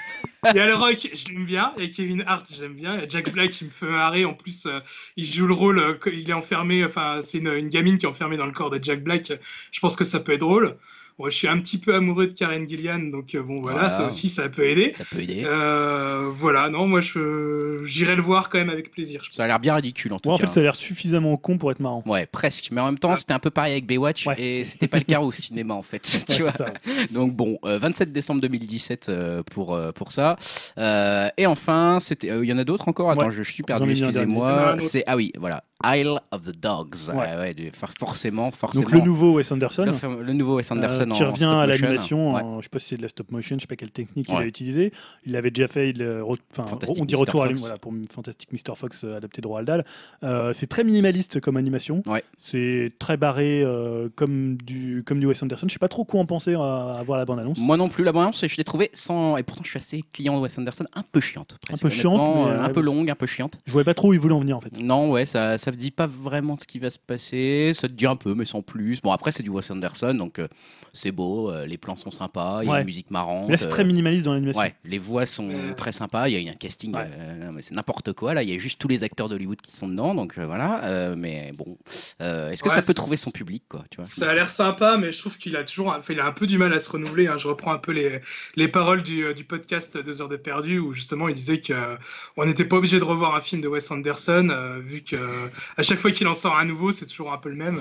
Il 0.45 0.57
y 0.57 0.61
a 0.61 0.67
le 0.67 0.75
Rock, 0.75 1.09
je 1.13 1.29
l'aime 1.29 1.47
bien. 1.47 1.73
Et 1.79 1.93
Kevin 1.93 2.25
Hart, 2.27 2.45
j'aime 2.59 2.75
bien. 2.75 2.97
Il 2.97 3.01
y 3.01 3.05
a 3.05 3.09
Jack 3.09 3.31
Black 3.31 3.53
qui 3.53 3.65
me 3.65 3.71
fait 3.71 3.87
marrer. 3.87 4.25
En 4.25 4.35
plus, 4.35 4.67
euh, 4.67 4.81
il 5.17 5.25
joue 5.25 5.47
le 5.47 5.55
rôle, 5.55 5.79
euh, 5.79 5.95
il 6.07 6.29
est 6.29 6.33
enfermé, 6.33 6.85
enfin, 6.85 7.21
c'est 7.23 7.39
une, 7.39 7.47
une 7.47 7.69
gamine 7.69 7.97
qui 7.97 8.07
est 8.07 8.09
enfermée 8.09 8.37
dans 8.37 8.47
le 8.47 8.53
corps 8.53 8.71
de 8.71 8.83
Jack 8.83 9.05
Black. 9.05 9.33
Je 9.71 9.81
pense 9.81 9.95
que 9.95 10.03
ça 10.03 10.19
peut 10.19 10.33
être 10.33 10.41
drôle. 10.41 10.77
Bon, 11.19 11.27
je 11.27 11.37
suis 11.37 11.49
un 11.49 11.59
petit 11.59 11.79
peu 11.79 11.95
amoureux 11.95 12.27
de 12.27 12.33
Karen 12.33 12.69
Gillian, 12.69 12.99
donc 12.99 13.35
euh, 13.35 13.43
bon, 13.43 13.61
voilà, 13.61 13.81
Voilà. 13.81 13.91
ça 13.91 14.07
aussi, 14.07 14.29
ça 14.29 14.49
peut 14.49 14.65
aider. 14.69 14.93
Ça 14.95 15.05
peut 15.11 15.21
aider. 15.21 15.43
Euh, 15.45 16.31
voilà, 16.35 16.69
non, 16.71 16.87
moi, 16.87 17.01
je 17.01 17.83
j'irai 17.85 18.17
le 18.17 18.23
voir 18.23 18.49
quand 18.49 18.59
même 18.59 18.71
avec 18.71 18.91
plaisir. 18.91 19.23
je 19.25 19.31
Ça 19.35 19.45
a 19.45 19.47
l'air 19.47 19.61
bien 19.61 19.75
ridicule 19.75 20.13
en 20.13 20.19
tout 20.19 20.29
Moi, 20.31 20.37
en 20.37 20.39
cas. 20.39 20.47
fait, 20.47 20.53
ça 20.55 20.61
a 20.61 20.63
l'air 20.63 20.75
suffisamment 20.75 21.37
con 21.37 21.59
pour 21.59 21.71
être 21.71 21.81
marrant. 21.81 22.03
Ouais, 22.07 22.27
presque. 22.27 22.69
Mais 22.73 22.81
en 22.81 22.87
même 22.87 22.99
temps, 22.99 23.13
Ah. 23.13 23.17
c'était 23.17 23.33
un 23.35 23.39
peu 23.39 23.51
pareil 23.51 23.73
avec 23.73 23.87
Baywatch 23.87 24.27
Ouais. 24.27 24.41
et 24.41 24.65
c'était 24.65 24.89
pas 24.89 24.99
le 24.99 25.05
cas 25.05 25.21
au 25.21 25.33
cinéma 25.33 25.75
en 25.75 25.83
fait. 25.83 26.03
Ouais, 26.29 26.35
tu 26.37 26.43
vois. 26.43 26.53
c'est 26.53 26.59
ça. 26.65 26.73
Donc 27.11 27.35
bon, 27.35 27.59
euh, 27.65 27.79
27 27.79 28.11
décembre 28.13 28.41
2017 28.41 29.09
euh, 29.09 29.43
pour, 29.43 29.75
euh, 29.75 29.93
pour 29.93 30.13
ça. 30.13 30.37
Euh, 30.79 31.29
et 31.37 31.47
enfin, 31.47 31.99
c'était, 32.01 32.31
euh, 32.31 32.45
il 32.45 32.49
y 32.51 32.53
en 32.53 32.59
a 32.59 32.65
d'autres 32.65 32.89
encore? 32.89 33.11
Attends, 33.11 33.27
Ouais. 33.27 33.31
je, 33.33 33.43
je 33.43 33.53
suis 33.53 33.63
perdu. 33.63 33.91
Excusez-moi. 33.91 34.77
C'est 34.81 35.05
ah 35.07 35.17
oui, 35.17 35.33
voilà, 35.39 35.65
Isle 35.85 36.19
of 36.31 36.43
the 36.45 36.57
Dogs. 36.61 37.09
Ouais. 37.09 37.15
Ouais, 37.17 37.37
ouais, 37.37 37.55
du- 37.55 37.71
forcément, 37.99 38.51
forcément. 38.51 38.85
Donc, 38.85 38.93
le 38.93 39.01
nouveau 39.01 39.35
Wes 39.35 39.51
Anderson. 39.53 39.85
Le, 40.21 40.33
nouveau 40.33 40.57
Wes 40.57 40.71
Anderson 40.71 41.09
euh, 41.11 41.15
qui 41.15 41.23
en 41.25 41.31
revient 41.31 41.45
à 41.45 41.67
l'animation, 41.67 42.35
Ouais. 42.35 42.43
je 42.59 42.63
sais 42.65 42.69
pas 42.69 42.79
si 42.79 42.89
c'est 42.89 42.97
de 42.97 43.03
la 43.03 43.09
stop 43.09 43.31
motion, 43.31 43.57
je 43.57 43.63
sais 43.63 43.67
pas 43.67 43.77
quelle 43.77 43.91
technique 43.91 44.27
il 44.29 44.35
a 44.35 44.45
utilisé. 44.47 44.93
Il 45.27 45.37
avait 45.37 45.51
déjà 45.51 45.67
fait, 45.69 45.91
il, 45.91 46.03
euh, 46.03 46.23
on 46.25 47.05
dit 47.05 47.15
Mr. 47.15 47.21
retour 47.21 47.43
à 47.45 47.49
Fox. 47.49 47.61
voilà, 47.61 47.77
pour 47.79 47.93
Fantastic 48.11 48.53
Mr. 48.53 48.75
Fox 48.77 49.05
euh, 49.05 49.17
adapté 49.17 49.41
de 49.43 49.47
Roald 49.47 49.67
Dahl. 49.67 49.85
Euh, 50.23 50.53
c'est 50.53 50.67
très 50.67 50.85
minimaliste 50.85 51.41
comme 51.41 51.57
animation. 51.57 52.03
C'est 52.37 52.93
très 52.99 53.17
barré 53.17 53.63
euh, 53.63 54.09
comme 54.15 54.57
du 54.57 55.03
comme 55.05 55.21
du 55.21 55.27
Wes 55.27 55.43
Anderson. 55.43 55.67
Je 55.69 55.73
sais 55.73 55.79
pas 55.79 55.89
trop 55.89 56.05
quoi 56.05 56.21
en 56.21 56.27
penser 56.27 56.55
à, 56.55 56.95
à 56.99 57.03
voir 57.03 57.19
la 57.19 57.25
bande 57.25 57.41
annonce. 57.41 57.59
Moi 57.59 57.77
non 57.77 57.89
plus, 57.89 58.05
la 58.05 58.13
bande 58.13 58.23
je 58.33 58.57
l'ai 58.57 58.65
trouvé 58.65 58.91
sans. 58.93 59.37
Et 59.37 59.43
pourtant, 59.43 59.63
je 59.65 59.71
suis 59.71 59.79
assez 59.79 60.01
client 60.13 60.37
de 60.37 60.43
Wes 60.43 60.59
Anderson, 60.59 60.85
un 60.95 61.03
peu 61.11 61.21
chiante. 61.21 61.59
presque, 61.61 61.83
peu 61.83 61.89
chiante, 61.89 62.47
mais, 62.47 62.53
euh, 62.53 62.63
un 62.63 62.69
peu 62.71 62.81
longue, 62.81 63.11
un 63.11 63.15
peu 63.17 63.27
chiante. 63.27 63.59
Je 63.67 63.73
voyais 63.73 63.85
pas 63.85 63.95
trop 63.95 64.09
où 64.11 64.13
il 64.13 64.21
voulait 64.21 64.35
en 64.35 64.39
venir 64.39 64.57
en 64.57 64.61
fait. 64.61 64.81
Non, 64.81 65.11
ouais, 65.11 65.27
ça, 65.27 65.59
ça 65.59 65.71
ne 65.73 65.77
dit 65.77 65.91
pas 65.91 66.07
vraiment 66.07 66.57
ce 66.57 66.67
qui 66.67 66.79
va 66.79 66.91
se 66.91 66.99
passer. 66.99 67.73
Ça 67.75 67.89
te 67.89 67.93
dit 67.93 68.07
un 68.07 68.17
peu, 68.17 68.35
mais 68.35 68.45
sans 68.45 68.63
plus. 68.63 69.01
Bon, 69.01 69.13
après, 69.13 69.33
c'est 69.33 69.43
du 69.43 69.51
Wes 69.51 69.71
Anderson, 69.71 70.15
donc 70.15 70.39
euh, 70.39 70.49
c'est 70.93 71.13
beau, 71.13 71.51
euh, 71.51 71.67
les 71.67 71.79
plans 71.79 71.97
sont 71.97 72.11
sympas, 72.11 72.61
il 72.63 72.67
y 72.67 72.69
a 72.69 72.73
Ouais. 72.73 72.81
une 72.81 72.87
musique 72.87 73.11
marrante. 73.11 73.47
Mais 73.49 73.53
là, 73.53 73.59
c'est 73.59 73.69
très 73.69 73.83
euh, 73.83 73.87
minimaliste 73.87 74.25
dans 74.25 74.33
l'animation. 74.35 74.61
Ouais, 74.61 74.75
les 74.85 74.99
voix 74.99 75.27
sont 75.27 75.49
Euh. 75.51 75.75
très 75.75 75.93
sympas. 75.93 76.29
Il 76.29 76.41
y 76.43 76.49
a 76.49 76.53
un 76.53 76.55
casting, 76.55 76.95
Ouais. 76.95 77.07
euh, 77.11 77.47
non, 77.47 77.53
mais 77.53 77.63
c'est 77.63 77.75
n'importe 77.75 78.13
quoi. 78.13 78.35
Là, 78.35 78.43
il 78.43 78.51
y 78.51 78.55
a 78.55 78.59
juste 78.59 78.81
tous 78.81 78.89
les 78.89 79.03
acteurs 79.05 79.29
d'Hollywood 79.29 79.61
qui 79.61 79.73
sont 79.73 79.89
dedans, 79.89 80.15
donc 80.15 80.39
euh, 80.39 80.47
voilà. 80.47 80.85
Euh, 80.85 81.15
mais 81.17 81.53
bon, 81.57 81.79
euh, 82.21 82.51
est-ce 82.51 82.63
que 82.63 82.69
Ouais, 82.69 82.75
ça 82.75 82.81
peut 82.81 82.87
c'est- 82.89 82.95
trouver 82.95 83.17
son 83.17 83.31
public, 83.31 83.65
quoi 83.69 83.85
Tu 83.91 83.97
vois? 83.97 84.05
Ça 84.05 84.31
a 84.31 84.35
l'air 84.35 84.51
sympa, 84.51 84.97
mais 84.99 85.13
je 85.13 85.19
trouve 85.19 85.39
qu'il 85.39 85.57
a 85.57 85.65
toujours, 85.65 85.89
enfin, 85.89 86.13
il 86.13 86.21
a 86.21 86.27
un 86.27 86.33
peu 86.33 86.47
du 86.47 86.59
mal 86.59 86.73
à 86.73 86.81
se 86.81 86.91
renouveler. 86.91 87.27
hein. 87.27 87.37
Je 87.39 87.49
reprends 87.49 87.73
un 87.73 87.79
peu 87.79 87.93
les, 87.93 88.21
les 88.57 88.69
paroles 88.69 89.03
du, 89.03 89.25
euh, 89.25 89.35
du 89.35 89.45
podcast 89.45 89.97
Deux 90.03 90.21
heures 90.21 90.29
de 90.29 90.37
perdu, 90.37 90.79
où 90.79 90.93
justement 90.95 91.29
il 91.29 91.35
disait 91.35 91.61
que 91.61 91.73
euh, 91.73 91.97
on 92.37 92.45
n'était 92.47 92.65
pas 92.65 92.77
obligé 92.77 92.99
de 92.99 93.05
revoir 93.05 93.35
un 93.35 93.41
film 93.41 93.61
de 93.63 93.69
Wes 93.69 93.91
Anderson, 93.91 94.49
euh, 94.51 94.81
vu 94.81 95.03
que 95.03 95.17
euh, 95.17 95.49
à 95.77 95.83
chaque 95.83 95.99
fois 95.99 96.11
qu'il 96.11 96.27
en 96.29 96.35
sort 96.35 96.57
un 96.59 96.65
nouveau, 96.65 96.93
c'est 96.93 97.07
toujours 97.07 97.33
un 97.33 97.39
peu 97.39 97.49
le 97.49 97.57
même. 97.57 97.81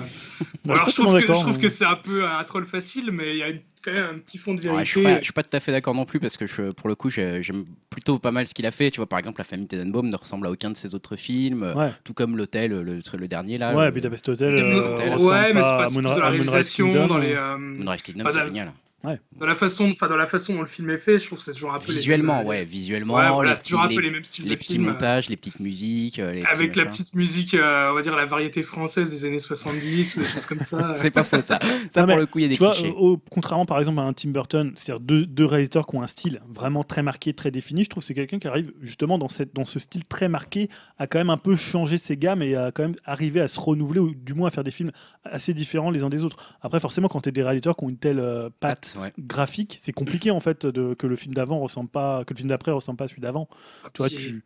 Moi, 0.64 0.76
Alors 0.76 0.88
je 0.88 0.94
trouve, 1.00 1.14
que, 1.14 1.20
je 1.20 1.26
trouve 1.32 1.58
que 1.58 1.68
c'est 1.68 1.84
un 1.84 1.96
peu 1.96 2.24
un 2.26 2.42
troll 2.44 2.64
facile, 2.66 3.10
mais 3.12 3.30
il 3.30 3.36
y 3.38 3.42
a 3.42 3.48
une- 3.48 3.60
quand 3.84 3.92
même 3.92 4.14
un 4.14 4.18
petit 4.18 4.38
fond 4.38 4.54
de 4.54 4.60
Ouais, 4.60 4.66
vérité. 4.66 4.84
je, 4.84 4.90
suis 4.90 5.02
pas, 5.02 5.18
je 5.18 5.24
suis 5.24 5.32
pas 5.32 5.42
tout 5.42 5.56
à 5.56 5.58
fait 5.58 5.72
d'accord 5.72 5.92
non 5.96 6.04
plus 6.04 6.20
parce 6.20 6.36
que 6.36 6.46
je- 6.46 6.70
pour 6.70 6.88
le 6.88 6.94
coup 6.94 7.10
j'ai- 7.10 7.42
j'aime 7.42 7.64
plutôt 7.90 8.16
pas 8.20 8.30
mal 8.30 8.46
ce 8.46 8.54
qu'il 8.54 8.64
a 8.64 8.70
fait. 8.70 8.92
Tu 8.92 8.98
vois, 8.98 9.08
par 9.08 9.18
exemple, 9.18 9.40
La 9.40 9.44
famille 9.44 9.66
Tenenbaum 9.66 10.08
ne 10.08 10.14
ressemble 10.16 10.46
à 10.46 10.50
aucun 10.52 10.70
de 10.70 10.76
ses 10.76 10.94
autres 10.94 11.16
films, 11.16 11.64
Ouais. 11.76 11.90
tout 12.04 12.14
comme 12.14 12.36
L'Hôtel, 12.36 12.70
le, 12.70 13.00
le 13.18 13.28
dernier 13.28 13.58
là. 13.58 13.74
Ouais, 13.74 13.86
le- 13.86 13.90
Budapest 13.90 14.28
Hotel. 14.28 14.54
Mais- 14.54 14.60
euh, 14.60 15.18
ouais, 15.18 15.52
mais 15.52 15.54
c'est 15.54 15.60
pas 15.62 15.88
pas 15.90 16.00
la 16.00 16.28
réalisation 16.28 16.86
Kingdom. 16.92 17.06
dans 17.08 17.18
les. 17.18 17.32
euh, 17.34 17.56
Moonrise 17.58 18.02
Kingdom, 18.02 18.22
Pas 18.22 18.30
c'est 18.32 18.44
génial. 18.44 18.72
Ouais. 19.04 19.18
Dans 19.38 19.46
la 19.46 19.56
façon, 19.56 19.90
enfin 19.90 20.06
dans 20.08 20.16
la 20.16 20.26
façon 20.28 20.54
dont 20.54 20.60
le 20.62 20.68
film 20.68 20.88
est 20.90 20.98
fait, 20.98 21.18
je 21.18 21.26
trouve 21.26 21.38
que 21.38 21.44
c'est 21.44 21.52
toujours 21.54 21.72
un 21.74 21.78
peu 21.80 21.88
les 21.88 21.92
Visuellement, 21.94 22.36
mêmes, 22.38 22.46
euh, 22.46 22.48
ouais, 22.50 22.64
visuellement, 22.64 23.14
Ouais, 23.14 23.28
voilà, 23.30 23.50
les, 23.50 23.56
c'est 23.56 23.62
petits, 23.62 23.70
toujours 23.72 23.84
un 23.84 23.88
peu 23.88 23.94
les- 23.96 24.02
les 24.02 24.10
mêmes 24.12 24.24
styles 24.24 24.44
les 24.44 24.50
de 24.50 24.56
petits 24.56 24.72
films. 24.74 24.84
montages, 24.84 25.28
les 25.28 25.36
petites 25.36 25.58
musiques. 25.60 26.18
euh, 26.20 26.32
les 26.32 26.42
petits 26.42 26.52
Avec 26.52 26.76
la 26.76 26.84
machins. 26.84 27.02
petite 27.04 27.14
musique, 27.16 27.54
euh, 27.54 27.90
on 27.90 27.94
va 27.94 28.02
dire 28.02 28.14
la 28.14 28.26
variété 28.26 28.62
française 28.62 29.10
des 29.10 29.24
années 29.24 29.38
70 29.40 30.16
ou 30.16 30.20
des 30.20 30.26
choses 30.26 30.46
comme 30.46 30.60
ça. 30.60 30.92
C'est 30.94 31.10
pas 31.10 31.24
faux 31.24 31.40
ça. 31.40 31.58
Ça 31.90 32.00
Non, 32.02 32.06
pour 32.06 32.14
mais 32.14 32.16
le 32.22 32.26
coup, 32.26 32.38
il 32.38 32.42
y 32.42 32.44
a 32.44 32.48
des 32.48 32.54
Tu 32.56 32.62
vois, 32.62 32.72
clichés. 32.74 32.90
euh, 32.90 32.92
au- 33.00 33.20
contrairement 33.30 33.66
par 33.66 33.78
exemple 33.80 33.98
à 33.98 34.02
un 34.02 34.12
Tim 34.12 34.30
Burton, 34.30 34.72
c'est-à-dire 34.76 35.00
deux, 35.00 35.26
deux 35.26 35.46
réalisateurs 35.46 35.86
qui 35.86 35.96
ont 35.96 36.02
un 36.02 36.06
style 36.06 36.40
vraiment 36.48 36.84
très 36.84 37.02
marqué, 37.02 37.32
très 37.34 37.50
défini, 37.50 37.84
je 37.84 37.88
trouve 37.90 38.02
que 38.02 38.06
c'est 38.06 38.14
quelqu'un 38.14 38.38
qui 38.38 38.46
arrive 38.46 38.72
justement 38.82 39.18
dans, 39.18 39.28
cette, 39.28 39.54
dans 39.54 39.64
ce 39.64 39.78
style 39.80 40.04
très 40.04 40.28
marqué 40.28 40.68
à 40.98 41.06
quand 41.08 41.18
même 41.18 41.30
un 41.30 41.36
peu 41.38 41.56
changer 41.56 41.98
ses 41.98 42.16
gammes 42.16 42.42
et 42.42 42.54
à 42.54 42.70
quand 42.70 42.82
même 42.84 42.96
arriver 43.04 43.40
à 43.40 43.48
se 43.48 43.58
renouveler 43.58 44.00
ou 44.00 44.14
du 44.14 44.34
moins 44.34 44.48
à 44.48 44.50
faire 44.50 44.64
des 44.64 44.70
films 44.70 44.92
assez 45.24 45.54
différents 45.54 45.90
les 45.90 46.04
uns 46.04 46.08
des 46.10 46.24
autres. 46.24 46.36
Après, 46.62 46.78
forcément, 46.80 47.08
quand 47.08 47.20
tu 47.22 47.28
es 47.28 47.32
des 47.32 47.42
réalisateurs 47.42 47.76
qui 47.76 47.84
ont 47.84 47.88
une 47.88 47.96
telle 47.96 48.18
euh, 48.20 48.48
patte 48.60 48.91
Ouais. 48.96 49.12
graphique, 49.18 49.78
c'est 49.82 49.92
compliqué 49.92 50.30
en 50.30 50.40
fait 50.40 50.66
de, 50.66 50.94
que 50.94 51.06
le 51.06 51.16
film 51.16 51.34
d'avant 51.34 51.58
ressemble 51.60 51.88
pas, 51.88 52.24
que 52.24 52.34
le 52.34 52.38
film 52.38 52.48
d'après 52.48 52.70
ressemble 52.70 52.96
pas 52.96 53.04
à 53.04 53.08
celui 53.08 53.22
d'avant. 53.22 53.48
Tu 53.92 53.98
vois, 53.98 54.08
Puis, 54.08 54.16
tu... 54.16 54.42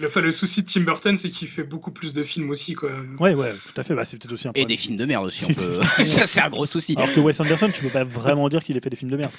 le, 0.00 0.08
enfin, 0.08 0.20
le 0.20 0.32
souci 0.32 0.62
de 0.62 0.66
Tim 0.68 0.80
Burton, 0.82 1.16
c'est 1.16 1.30
qu'il 1.30 1.48
fait 1.48 1.64
beaucoup 1.64 1.90
plus 1.90 2.14
de 2.14 2.22
films 2.22 2.50
aussi, 2.50 2.74
quoi. 2.74 2.90
Ouais, 3.20 3.34
ouais, 3.34 3.52
tout 3.52 3.80
à 3.80 3.84
fait. 3.84 3.94
Bah, 3.94 4.04
c'est 4.04 4.18
peut-être 4.18 4.32
aussi 4.32 4.48
un 4.48 4.52
Et 4.54 4.64
des 4.64 4.76
films 4.76 4.96
de 4.96 5.04
merde 5.04 5.26
aussi, 5.26 5.44
on 5.44 5.54
peut. 5.54 5.80
ça, 6.04 6.26
c'est 6.26 6.40
un 6.40 6.50
gros 6.50 6.66
souci. 6.66 6.94
Alors 6.96 7.12
que 7.12 7.20
Wes 7.20 7.38
Anderson, 7.40 7.70
tu 7.72 7.82
peux 7.82 7.90
pas 7.90 8.04
vraiment 8.04 8.48
dire 8.48 8.64
qu'il 8.64 8.76
ait 8.76 8.80
fait 8.80 8.90
des 8.90 8.96
films 8.96 9.10
de 9.10 9.16
merde. 9.16 9.32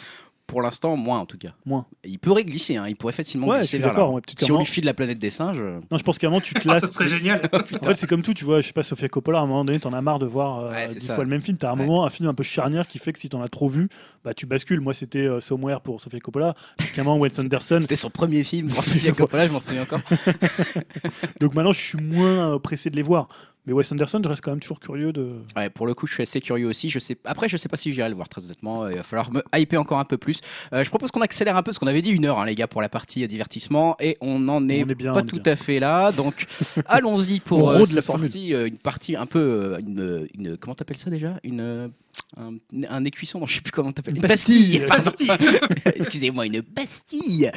Pour 0.48 0.62
l'instant, 0.62 0.96
moins 0.96 1.20
en 1.20 1.26
tout 1.26 1.40
cas. 1.40 1.50
Moins. 1.66 1.88
Il 2.04 2.20
pourrait 2.20 2.44
glisser, 2.44 2.76
hein. 2.76 2.86
il 2.88 2.96
pourrait 2.96 3.14
facilement 3.14 3.48
Ouais, 3.48 3.56
je 3.56 3.60
glisser 3.62 3.78
suis 3.78 3.84
vers 3.84 3.94
là. 3.96 4.08
ouais, 4.10 4.22
si 4.38 4.52
on 4.52 4.60
lui 4.60 4.66
file 4.66 4.86
la 4.86 4.94
planète 4.94 5.18
des 5.18 5.32
singes. 5.32 5.58
euh, 5.60 5.80
Non, 5.90 5.98
je 5.98 6.04
pense 6.04 6.20
qu'à 6.20 6.28
un 6.28 6.30
moment, 6.30 6.40
tu 6.42 6.54
Ah, 6.58 6.60
classes. 6.60 6.82
ça 6.82 6.88
serait 6.88 7.08
génial. 7.08 7.50
En 7.54 7.86
fait, 7.88 7.96
c'est 7.96 8.06
comme 8.08 8.22
tout, 8.22 8.36
tu 8.36 8.46
vois, 8.46 8.62
je 8.62 8.68
sais 8.68 8.74
pas, 8.74 8.84
Sofia 8.84 9.10
Coppola, 9.10 9.40
à 9.40 9.42
un 9.42 9.48
moment 9.48 9.66
donné, 9.66 9.80
t'en 9.80 9.92
as 9.92 10.02
marre 10.02 10.20
de 10.20 10.28
voir 10.28 10.60
euh, 10.60 10.70
Ouais, 10.72 10.88
dix 10.94 11.08
fois 11.08 11.24
le 11.24 11.30
même 11.32 11.42
film. 11.42 11.58
T'as 11.58 11.72
un 11.72 11.80
Ouais. 11.80 11.86
moment, 11.88 12.06
un 12.06 12.10
film 12.12 12.30
un 12.30 12.34
peu 12.36 12.44
charnière 12.44 12.88
qui 12.88 13.00
fait 13.00 13.12
que 13.12 13.18
si 13.20 13.28
t'en 13.28 13.42
as 13.42 13.50
trop 13.50 13.68
vu, 13.68 13.90
bah 14.24 14.34
tu 14.36 14.46
bascules. 14.46 14.82
Moi, 14.82 14.94
c'était 14.94 15.20
euh, 15.26 15.40
Somewhere 15.40 15.82
pour 15.84 16.00
Sofia 16.00 16.20
Coppola, 16.20 16.54
qu'à 16.94 17.02
un 17.02 17.06
moment, 17.06 17.18
Wes 17.20 17.38
Anderson. 17.40 17.80
C'était 17.82 17.96
son 17.96 18.12
premier 18.12 18.44
film 18.44 18.70
pour 18.70 18.84
Sofia. 18.84 19.14
Coppola, 19.14 19.48
je 19.48 19.52
m'en 19.52 19.60
souviens 19.60 19.82
encore. 19.82 20.00
Donc 21.40 21.56
maintenant, 21.56 21.74
je 21.74 21.82
suis 21.82 21.98
moins 22.02 22.58
pressé 22.60 22.90
de 22.92 22.96
les 22.96 23.02
voir. 23.02 23.28
Mais 23.68 23.74
Wes 23.74 23.92
Anderson, 23.92 24.22
je 24.24 24.30
reste 24.30 24.42
quand 24.44 24.52
même 24.52 24.60
toujours 24.60 24.80
curieux 24.80 25.12
de. 25.12 25.32
Ouais, 25.56 25.70
pour 25.70 25.88
le 25.88 25.94
coup, 25.94 26.06
je 26.08 26.14
suis 26.14 26.24
assez 26.24 26.40
curieux 26.40 26.68
aussi. 26.68 26.90
Je 26.90 27.00
sais... 27.00 27.18
Après, 27.26 27.50
je 27.50 27.58
sais 27.58 27.68
pas 27.70 27.78
si 27.78 27.92
j'irai 27.92 28.10
le 28.10 28.16
voir, 28.16 28.30
très 28.30 28.46
honnêtement. 28.46 28.88
Il 28.90 28.96
va 28.98 29.04
falloir 29.04 29.32
me 29.32 29.42
hyper 29.56 29.82
encore 29.82 30.00
un 30.00 30.06
peu 30.06 30.18
plus. 30.18 30.42
Euh, 30.74 30.84
je 30.84 30.90
propose 30.90 31.10
qu'on 31.12 31.22
accélère 31.22 31.56
un 31.58 31.62
peu, 31.64 31.72
parce 31.72 31.80
qu'on 31.80 31.88
avait 31.88 32.02
dit 32.04 32.12
une 32.12 32.26
heure, 32.26 32.40
hein, 32.40 32.46
les 32.46 32.54
gars, 32.56 32.68
pour 32.68 32.82
la 32.82 32.90
partie 32.90 33.24
euh, 33.24 33.28
divertissement, 33.28 33.96
et 34.00 34.16
on 34.22 34.48
en 34.48 34.70
est, 34.70 34.84
On 34.84 34.88
est 34.90 34.96
bien, 34.96 35.14
pas 35.14 35.24
tout 35.24 35.40
bien. 35.40 35.54
à 35.54 35.56
fait 35.56 35.80
là. 35.80 36.12
Donc, 36.12 36.46
allons-y 36.86 37.38
On 37.46 37.48
pour 37.48 37.70
euh, 37.72 37.84
la 37.94 38.02
partie, 38.02 38.54
euh, 38.54 38.68
une 38.68 38.78
partie 38.78 39.16
un 39.16 39.26
peu, 39.26 39.78
une, 39.86 40.28
une- 40.38 40.58
comment 40.58 40.76
t'appelles 40.76 40.98
ça 40.98 41.10
déjà? 41.10 41.40
Une 41.44 41.92
un, 42.38 42.54
un 42.90 43.04
écuisson, 43.06 43.40
non, 43.40 43.46
je 43.46 43.56
sais 43.56 43.62
plus 43.62 43.72
comment 43.72 43.92
t'appelles. 43.92 44.16
Une 44.18 44.22
pastille. 44.22 44.82
Excusez-moi, 45.96 46.46
une 46.46 46.62
pastille 46.62 47.50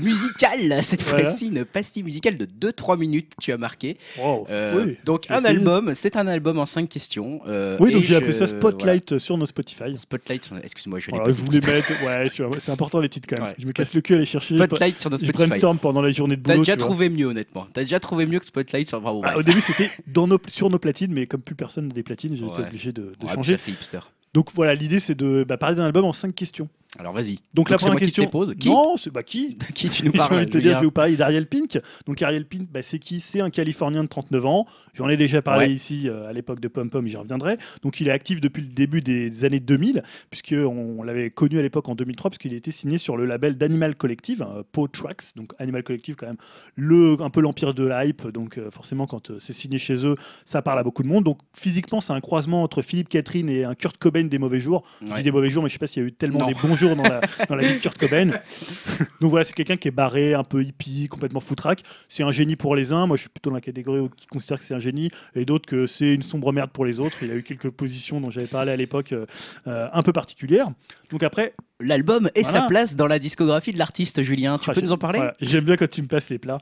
musicale. 0.00 0.82
Cette 0.82 1.02
Voilà. 1.02 1.24
fois-ci, 1.24 1.46
une 1.48 1.64
pastille 1.64 2.02
musicale 2.02 2.36
de 2.36 2.46
2-3 2.46 2.98
minutes. 2.98 3.32
Tu 3.40 3.52
as 3.52 3.56
marqué. 3.56 3.96
Wow. 4.18 4.46
Euh, 4.50 4.84
oui. 4.86 4.96
Donc 5.04 5.24
j'ai 5.28 5.34
un 5.34 5.44
album, 5.44 5.92
c'est 5.94 6.16
un 6.16 6.26
album 6.26 6.58
en 6.58 6.66
5 6.66 6.88
questions. 6.88 7.40
euh, 7.46 7.76
Oui, 7.80 7.92
donc 7.92 8.02
j'ai 8.02 8.16
appelé 8.16 8.32
ça 8.32 8.46
Spotlight 8.46 9.18
sur 9.18 9.36
nos 9.38 9.46
Spotify. 9.46 9.96
Spotlight, 9.96 10.50
excuse-moi, 10.62 10.98
je 11.00 11.10
Voilà, 11.10 11.32
je 11.32 11.42
voulais 11.42 11.60
mettre. 11.60 11.92
Ouais, 12.04 12.28
c'est 12.58 12.72
important 12.72 13.00
les 13.00 13.08
titres 13.08 13.26
quand 13.28 13.36
même. 13.40 13.50
Ouais, 13.50 13.56
je 13.58 13.66
me 13.66 13.72
casse 13.72 13.94
le 13.94 14.00
cul 14.00 14.14
à 14.14 14.16
aller 14.16 14.26
chercher. 14.26 14.56
Spotlight 14.56 14.98
sur 14.98 15.10
nos 15.10 15.16
Je 15.16 15.24
Spotify. 15.24 15.48
brainstorm 15.48 15.78
pendant 15.78 16.02
la 16.02 16.10
journée 16.10 16.36
de 16.36 16.42
T'as 16.42 16.54
boulot. 16.54 16.64
déjà 16.64 16.74
tu 16.74 16.80
vois. 16.80 16.88
trouvé 16.88 17.08
mieux, 17.08 17.26
honnêtement. 17.26 17.66
T'as 17.72 17.82
déjà 17.82 18.00
trouvé 18.00 18.26
mieux 18.26 18.38
que 18.38 18.46
Spotlight 18.46 18.88
sur 18.88 19.00
Bravo. 19.00 19.22
Ah, 19.24 19.36
au 19.36 19.42
début, 19.42 19.60
c'était 19.60 19.90
nos, 20.14 20.38
sur 20.48 20.70
nos 20.70 20.78
platines, 20.78 21.12
mais 21.12 21.26
comme 21.26 21.40
plus 21.40 21.54
personne 21.54 21.88
n'a 21.88 21.94
des 21.94 22.02
platines, 22.02 22.34
j'ai 22.36 22.46
été 22.46 22.60
obligé 22.62 22.92
de, 22.92 23.12
de 23.18 23.26
changer. 23.28 23.52
Ça 23.52 23.58
fait 23.58 23.72
hipster. 23.72 24.00
Donc 24.36 24.50
voilà, 24.52 24.74
l'idée 24.74 25.00
c'est 25.00 25.14
de 25.14 25.46
bah, 25.48 25.56
parler 25.56 25.76
d'un 25.76 25.86
album 25.86 26.04
en 26.04 26.12
cinq 26.12 26.34
questions. 26.34 26.68
Alors 26.98 27.12
vas-y. 27.12 27.38
Donc, 27.54 27.70
la 27.70 27.76
première 27.78 27.96
qui 27.98 28.04
question. 28.06 28.22
les 28.24 28.28
pose. 28.30 28.54
Qui 28.58 28.68
Non, 28.68 28.96
c'est 28.96 29.10
bah 29.12 29.22
qui 29.22 29.54
De 29.54 29.64
qui 29.74 29.88
tu 29.90 30.04
nous 30.04 30.12
J'ai 30.12 30.18
parles 30.18 30.34
envie 30.36 30.46
de 30.46 30.50
te 30.50 30.58
dire, 30.58 30.74
je 30.74 30.78
vais 30.80 30.84
vous 30.86 30.90
parler 30.90 31.16
d'Ariel 31.16 31.46
Pink. 31.46 31.78
Donc 32.06 32.22
Ariel 32.22 32.46
Pink, 32.46 32.68
bah, 32.70 32.82
c'est 32.82 32.98
qui? 32.98 33.20
C'est 33.20 33.40
un 33.40 33.50
Californien 33.50 34.02
de 34.02 34.08
39 34.08 34.46
ans. 34.46 34.66
J'en 34.94 35.08
ai 35.08 35.16
déjà 35.16 35.42
parlé 35.42 35.66
Ouais. 35.66 35.72
ici 35.72 36.08
euh, 36.08 36.28
à 36.28 36.32
l'époque 36.32 36.60
de 36.60 36.68
Pom 36.68 36.90
Pom, 36.90 37.06
j'y 37.06 37.16
reviendrai. 37.16 37.58
Donc 37.82 38.00
il 38.00 38.08
est 38.08 38.12
actif 38.12 38.40
depuis 38.40 38.62
le 38.62 38.68
début 38.68 39.00
des, 39.02 39.30
des 39.30 39.44
années 39.44 39.60
2000, 39.60 40.02
puisqu'on 40.30 41.02
l'avait 41.02 41.30
connu 41.30 41.58
à 41.58 41.62
l'époque 41.62 41.88
en 41.88 41.94
2003, 41.94 42.30
puisqu'il 42.30 42.54
était 42.54 42.70
signé 42.70 42.98
sur 42.98 43.16
le 43.16 43.24
label 43.26 43.56
d'Animal 43.56 43.94
Collective, 43.96 44.42
euh, 44.48 44.62
Paw 44.72 44.88
Tracks. 44.88 45.34
Donc 45.36 45.52
Animal 45.58 45.82
Collective, 45.82 46.16
quand 46.16 46.26
même, 46.26 46.36
le, 46.76 47.16
un 47.20 47.30
peu 47.30 47.40
l'empire 47.40 47.74
de 47.74 47.84
la 47.84 48.04
hype. 48.06 48.26
Donc 48.28 48.58
euh, 48.58 48.70
forcément, 48.70 49.06
quand 49.06 49.30
euh, 49.30 49.38
c'est 49.38 49.52
signé 49.52 49.78
chez 49.78 50.06
eux, 50.06 50.16
ça 50.44 50.62
parle 50.62 50.78
à 50.78 50.82
beaucoup 50.82 51.02
de 51.02 51.08
monde. 51.08 51.24
Donc 51.24 51.38
physiquement, 51.54 52.00
c'est 52.00 52.12
un 52.12 52.20
croisement 52.20 52.62
entre 52.62 52.82
Philippe 52.82 53.08
Catherine 53.08 53.48
et 53.48 53.64
un 53.64 53.74
Kurt 53.74 53.96
Cobain 53.98 54.24
des 54.24 54.38
mauvais 54.38 54.60
jours. 54.60 54.84
Je 55.00 55.06
Ouais. 55.08 55.14
dis 55.16 55.22
des 55.22 55.30
mauvais 55.32 55.48
jours, 55.50 55.62
mais 55.62 55.68
je 55.68 55.74
sais 55.74 55.78
pas 55.78 55.86
s'il 55.86 56.02
y 56.02 56.04
a 56.04 56.08
eu 56.08 56.12
tellement 56.12 56.40
Non. 56.40 56.46
des 56.48 56.54
bons 56.54 56.74
jours 56.74 56.85
dans 56.94 57.02
la, 57.02 57.20
dans 57.48 57.54
la 57.56 57.66
vie 57.66 57.74
de 57.74 57.80
Kurt 57.80 57.98
Cobain. 57.98 58.26
Donc 59.20 59.30
voilà, 59.30 59.44
c'est 59.44 59.54
quelqu'un 59.54 59.76
qui 59.76 59.88
est 59.88 59.92
barré, 59.92 60.34
un 60.34 60.44
peu 60.44 60.62
hippie, 60.62 61.08
complètement 61.08 61.40
foutraque. 61.40 61.82
C'est 62.08 62.22
un 62.22 62.30
génie 62.30 62.56
pour 62.56 62.76
les 62.76 62.92
uns. 62.92 63.06
Moi, 63.06 63.16
je 63.16 63.22
suis 63.22 63.30
plutôt 63.30 63.50
dans 63.50 63.56
la 63.56 63.60
catégorie 63.60 64.00
où- 64.00 64.08
qui 64.08 64.26
considère 64.26 64.58
que 64.58 64.64
c'est 64.64 64.74
un 64.74 64.78
génie, 64.78 65.10
et 65.34 65.44
d'autres 65.44 65.66
que 65.66 65.86
c'est 65.86 66.14
une 66.14 66.22
sombre 66.22 66.52
merde 66.52 66.70
pour 66.70 66.84
les 66.84 67.00
autres. 67.00 67.16
Il 67.22 67.30
a 67.30 67.34
eu 67.34 67.42
quelques 67.42 67.70
positions 67.70 68.20
dont 68.20 68.30
j'avais 68.30 68.46
parlé 68.46 68.72
à 68.72 68.76
l'époque 68.76 69.12
euh, 69.12 69.26
euh, 69.66 69.88
un 69.92 70.02
peu 70.02 70.12
particulières. 70.12 70.68
Donc 71.10 71.22
après, 71.22 71.54
L'album 71.80 72.28
et 72.34 72.42
Voilà. 72.42 72.60
sa 72.60 72.66
place 72.66 72.96
dans 72.96 73.06
la 73.06 73.18
discographie 73.18 73.70
de 73.72 73.78
l'artiste, 73.78 74.22
Julien. 74.22 74.56
Tu 74.58 74.70
Ah, 74.70 74.74
peux 74.74 74.80
nous 74.80 74.92
en 74.92 74.96
parler? 74.98 75.18
voilà, 75.18 75.34
J'aime 75.42 75.64
bien 75.64 75.76
quand 75.76 75.88
tu 75.90 76.00
me 76.00 76.06
passes 76.08 76.30
les 76.30 76.38
plats. 76.38 76.58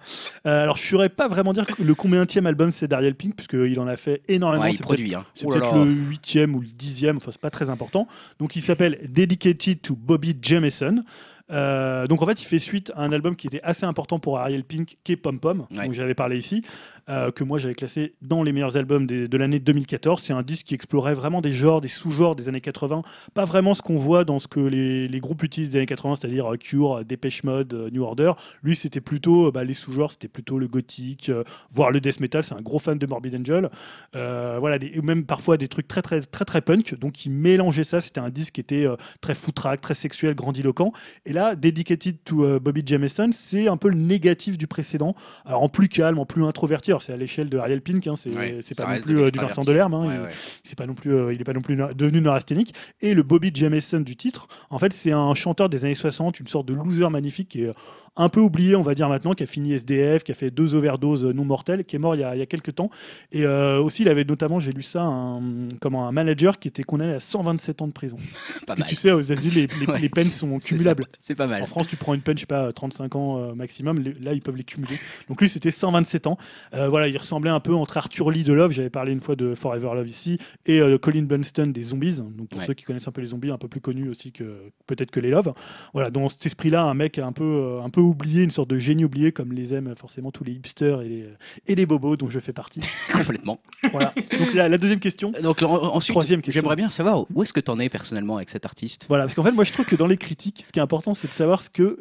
Euh, 0.46 0.64
alors, 0.64 0.76
je 0.76 0.82
ne 0.82 0.88
saurais 0.88 1.08
pas 1.08 1.28
vraiment 1.28 1.52
dire 1.52 1.64
le 1.78 1.94
combienième 1.94 2.46
album 2.46 2.72
c'est 2.72 2.88
d'Ariel 2.88 3.14
Pink, 3.14 3.36
puisqu'il 3.36 3.78
en 3.78 3.86
a 3.86 3.96
fait 3.96 4.22
énormément. 4.26 4.64
Ouais, 4.64 4.70
il 4.70 4.72
C'est 4.72 4.78
peut-être- 4.78 4.86
produit. 4.88 5.14
Hein. 5.14 5.24
C'est 5.34 5.46
là 5.46 5.52
peut-être 5.52 5.74
là. 5.76 5.84
le 5.84 5.90
huitième 5.92 6.56
ou 6.56 6.60
le 6.60 6.66
dixième, 6.66 7.18
enfin 7.18 7.30
c'est 7.30 7.40
pas 7.40 7.50
très 7.50 7.70
important. 7.70 8.08
Donc 8.40 8.56
il 8.56 8.62
s'appelle 8.62 8.98
Dedicated 9.08 9.80
to 9.82 9.94
Bobby 9.94 10.36
Jameson. 10.42 11.04
Euh, 11.52 12.06
donc 12.06 12.22
en 12.22 12.26
fait 12.26 12.40
il 12.40 12.46
fait 12.46 12.58
suite 12.58 12.90
à 12.96 13.02
un 13.02 13.12
album 13.12 13.36
qui 13.36 13.46
était 13.48 13.60
assez 13.62 13.84
important 13.84 14.18
pour 14.18 14.38
Ariel 14.38 14.64
Pink, 14.64 14.96
qui 15.04 15.12
est 15.12 15.16
Pom 15.16 15.38
Pom, 15.38 15.66
Ouais. 15.76 15.86
dont 15.86 15.92
j'avais 15.92 16.14
parlé 16.14 16.38
ici, 16.38 16.62
euh, 17.10 17.30
que 17.30 17.44
moi 17.44 17.58
j'avais 17.58 17.74
classé 17.74 18.14
dans 18.22 18.42
les 18.42 18.52
meilleurs 18.52 18.78
albums 18.78 19.06
de 19.06 19.36
l'année 19.36 19.58
2014. 19.58 20.22
C'est 20.22 20.32
un 20.32 20.42
disque 20.42 20.66
qui 20.66 20.74
explorait 20.74 21.12
vraiment 21.12 21.42
des 21.42 21.50
genres, 21.50 21.82
des 21.82 21.88
sous-genres 21.88 22.34
des 22.34 22.48
années 22.48 22.62
80, 22.62 23.02
pas 23.34 23.44
vraiment 23.44 23.74
ce 23.74 23.82
qu'on 23.82 23.96
voit 23.96 24.24
dans 24.24 24.38
ce 24.38 24.48
que 24.48 24.60
les, 24.60 25.20
groupes 25.20 25.42
utilisent 25.42 25.70
des 25.70 25.78
années 25.78 25.86
80, 25.86 26.16
c'est-à-dire 26.16 26.52
euh, 26.52 26.56
Cure, 26.56 26.98
euh, 26.98 27.04
Dépêche 27.04 27.44
Mode, 27.44 27.90
New 27.92 28.02
Order. 28.02 28.32
Lui 28.62 28.74
c'était 28.74 29.02
plutôt 29.02 29.52
bah, 29.52 29.64
les 29.64 29.74
sous-genres, 29.74 30.12
c'était 30.12 30.28
plutôt 30.28 30.58
le 30.58 30.66
gothique, 30.66 31.30
voire 31.70 31.90
le 31.90 32.00
death 32.00 32.20
metal. 32.20 32.42
C'est 32.42 32.54
un 32.54 32.62
gros 32.62 32.78
fan 32.78 32.98
de 32.98 33.06
Morbid 33.06 33.34
Angel. 33.34 33.68
Voilà, 34.12 34.78
des, 34.78 35.00
même 35.02 35.24
parfois 35.24 35.56
des 35.56 35.68
trucs 35.68 35.88
très 35.88 36.00
très 36.00 36.20
très 36.22 36.44
très 36.44 36.62
punk. 36.62 36.98
Donc 36.98 37.26
il 37.26 37.32
mélangeait 37.32 37.84
ça. 37.84 38.00
C'était 38.00 38.20
un 38.20 38.30
disque 38.30 38.54
qui 38.54 38.60
était 38.60 38.86
très 39.20 39.34
foutraque, 39.34 39.80
très 39.80 39.94
sexuel, 39.94 40.34
grandiloquent. 40.34 40.92
Et 41.26 41.32
là, 41.32 41.54
Dedicated 41.54 42.16
to 42.24 42.60
Bobby 42.60 42.82
Jameson, 42.84 43.30
c'est 43.32 43.68
un 43.68 43.76
peu 43.76 43.88
le 43.88 43.96
négatif 43.96 44.56
du 44.56 44.66
précédent. 44.66 45.14
Alors 45.44 45.62
en 45.62 45.68
plus 45.68 45.88
calme, 45.88 46.18
en 46.18 46.26
plus 46.26 46.44
introverti. 46.44 46.93
C'est 47.02 47.12
à 47.12 47.16
l'échelle 47.16 47.48
de 47.48 47.58
Ariel 47.58 47.80
Pink. 47.80 48.06
hein, 48.06 48.14
c'est 48.16 48.30
Ouais, 48.30 48.60
pas 48.76 48.94
non 48.96 49.00
plus 49.00 49.14
du 49.32 49.38
Vincent. 49.38 49.62
Delerme. 49.62 50.28
c'est 50.62 50.76
pas 50.78 50.86
non 50.86 50.94
plus, 50.94 51.34
il 51.34 51.40
est 51.40 51.44
pas 51.44 51.52
non 51.52 51.60
plus 51.62 51.76
devenu 51.94 52.20
neurasthénique. 52.20 52.74
Et 53.00 53.14
le 53.14 53.22
Bobby 53.22 53.50
Jameson 53.52 54.00
du 54.00 54.16
titre, 54.16 54.46
en 54.70 54.78
fait, 54.78 54.92
c'est 54.92 55.12
un 55.12 55.34
chanteur 55.34 55.68
des 55.68 55.84
années 55.84 55.94
60, 55.94 56.40
une 56.40 56.46
sorte 56.46 56.66
de 56.66 56.74
loser 56.74 57.08
magnifique 57.10 57.48
qui 57.48 57.62
est 57.64 57.72
un 58.16 58.28
peu 58.28 58.40
oublié, 58.40 58.76
on 58.76 58.82
va 58.82 58.94
dire 58.94 59.08
maintenant, 59.08 59.32
qui 59.32 59.42
a 59.42 59.46
fini 59.46 59.72
SDF, 59.72 60.22
qui 60.22 60.30
a 60.32 60.34
fait 60.34 60.50
deux 60.50 60.74
overdoses 60.74 61.24
non 61.24 61.44
mortelles, 61.44 61.84
qui 61.84 61.96
est 61.96 61.98
mort 61.98 62.14
il 62.14 62.20
y 62.20 62.24
a, 62.24 62.36
il 62.36 62.38
y 62.38 62.42
a 62.42 62.46
quelques 62.46 62.74
temps. 62.74 62.90
Et 63.32 63.44
euh, 63.44 63.80
aussi, 63.80 64.02
il 64.02 64.08
avait 64.08 64.24
notamment, 64.24 64.60
j'ai 64.60 64.70
lu 64.72 64.82
ça, 64.82 65.02
un, 65.02 65.40
comment, 65.80 66.06
un 66.06 66.12
manager 66.12 66.58
qui 66.58 66.68
était 66.68 66.84
condamné 66.84 67.12
à 67.14 67.20
127 67.20 67.82
ans 67.82 67.88
de 67.88 67.92
prison. 67.92 68.16
Parce 68.66 68.80
que 68.80 68.86
tu 68.86 68.94
sais, 68.94 69.10
aux 69.10 69.20
États-Unis, 69.20 69.50
les, 69.54 69.66
les- 69.66 69.86
Ouais, 69.86 69.98
les 70.00 70.08
peines 70.08 70.24
sont 70.24 70.58
cumulables. 70.58 71.04
C'est 71.20 71.34
pas 71.34 71.46
mal. 71.46 71.62
En 71.62 71.66
France, 71.66 71.86
tu 71.88 71.96
prends 71.96 72.14
une 72.14 72.20
peine, 72.22 72.36
je 72.36 72.40
sais 72.42 72.46
pas, 72.46 72.72
35 72.72 73.16
ans 73.16 73.38
euh, 73.38 73.54
maximum. 73.54 73.98
Là, 74.20 74.32
ils 74.32 74.40
peuvent 74.42 74.56
les 74.56 74.64
cumuler. 74.64 74.98
Donc 75.28 75.40
lui, 75.40 75.48
c'était 75.48 75.70
127 75.70 76.26
ans. 76.26 76.38
Euh, 76.74 76.88
voilà, 76.88 77.08
il 77.08 77.16
ressemblait 77.18 77.50
un 77.50 77.60
peu 77.60 77.74
entre 77.74 77.96
Arthur 77.96 78.30
Lee 78.30 78.44
de 78.44 78.52
Love, 78.52 78.72
j'avais 78.72 78.90
parlé 78.90 79.12
une 79.12 79.20
fois 79.20 79.36
de 79.36 79.54
Forever 79.54 79.90
Love 79.94 80.08
ici, 80.08 80.38
et 80.66 80.80
euh, 80.80 80.98
Colin 80.98 81.22
Bunston 81.24 81.66
des 81.66 81.82
Zombies. 81.82 82.20
Donc 82.20 82.48
pour 82.48 82.60
Ouais. 82.60 82.66
ceux 82.66 82.74
qui 82.74 82.84
connaissent 82.84 83.08
un 83.08 83.12
peu 83.12 83.20
les 83.20 83.26
zombies, 83.28 83.50
un 83.50 83.58
peu 83.58 83.68
plus 83.68 83.80
connus 83.80 84.08
aussi 84.08 84.30
que 84.32 84.70
peut-être 84.86 85.10
que 85.10 85.20
les 85.20 85.30
Love. 85.30 85.52
Voilà, 85.92 86.10
dans 86.10 86.28
cet 86.28 86.46
esprit-là, 86.46 86.84
un 86.84 86.94
mec 86.94 87.18
un 87.18 87.32
peu, 87.32 87.44
euh, 87.44 87.82
un 87.82 87.90
peu 87.90 88.00
oublié, 88.04 88.42
une 88.42 88.50
sorte 88.50 88.68
de 88.70 88.76
génie 88.76 89.04
oublié, 89.04 89.32
comme 89.32 89.52
les 89.52 89.74
aiment 89.74 89.94
forcément 89.96 90.30
tous 90.30 90.44
les 90.44 90.52
hipsters 90.52 91.02
et 91.02 91.08
les, 91.08 91.28
et 91.66 91.74
les 91.74 91.86
bobos, 91.86 92.16
dont 92.16 92.28
je 92.30 92.38
fais 92.40 92.52
partie. 92.52 92.80
Complètement. 93.12 93.60
voilà. 93.92 94.12
Donc 94.38 94.54
la, 94.54 94.68
la 94.68 94.78
deuxième 94.78 95.00
question. 95.00 95.32
Donc 95.42 95.62
en- 95.62 95.94
ensuite, 95.94 96.14
Troisième 96.14 96.40
question. 96.42 96.60
j'aimerais 96.62 96.76
bien 96.76 96.88
savoir 96.90 97.26
où 97.34 97.42
est-ce 97.42 97.52
que 97.52 97.60
tu 97.60 97.70
en 97.70 97.78
es 97.80 97.88
personnellement 97.88 98.36
avec 98.36 98.50
cet 98.50 98.64
artiste? 98.64 99.06
Voilà, 99.08 99.24
parce 99.24 99.34
qu'en 99.34 99.42
fait, 99.42 99.52
moi, 99.52 99.64
je 99.64 99.72
trouve 99.72 99.86
que 99.86 99.96
dans 99.96 100.06
les 100.06 100.16
critiques, 100.16 100.64
ce 100.66 100.72
qui 100.72 100.78
est 100.78 100.82
important, 100.82 101.14
c'est 101.14 101.28
de 101.28 101.32
savoir 101.32 101.62
ce 101.62 101.70
que 101.70 101.98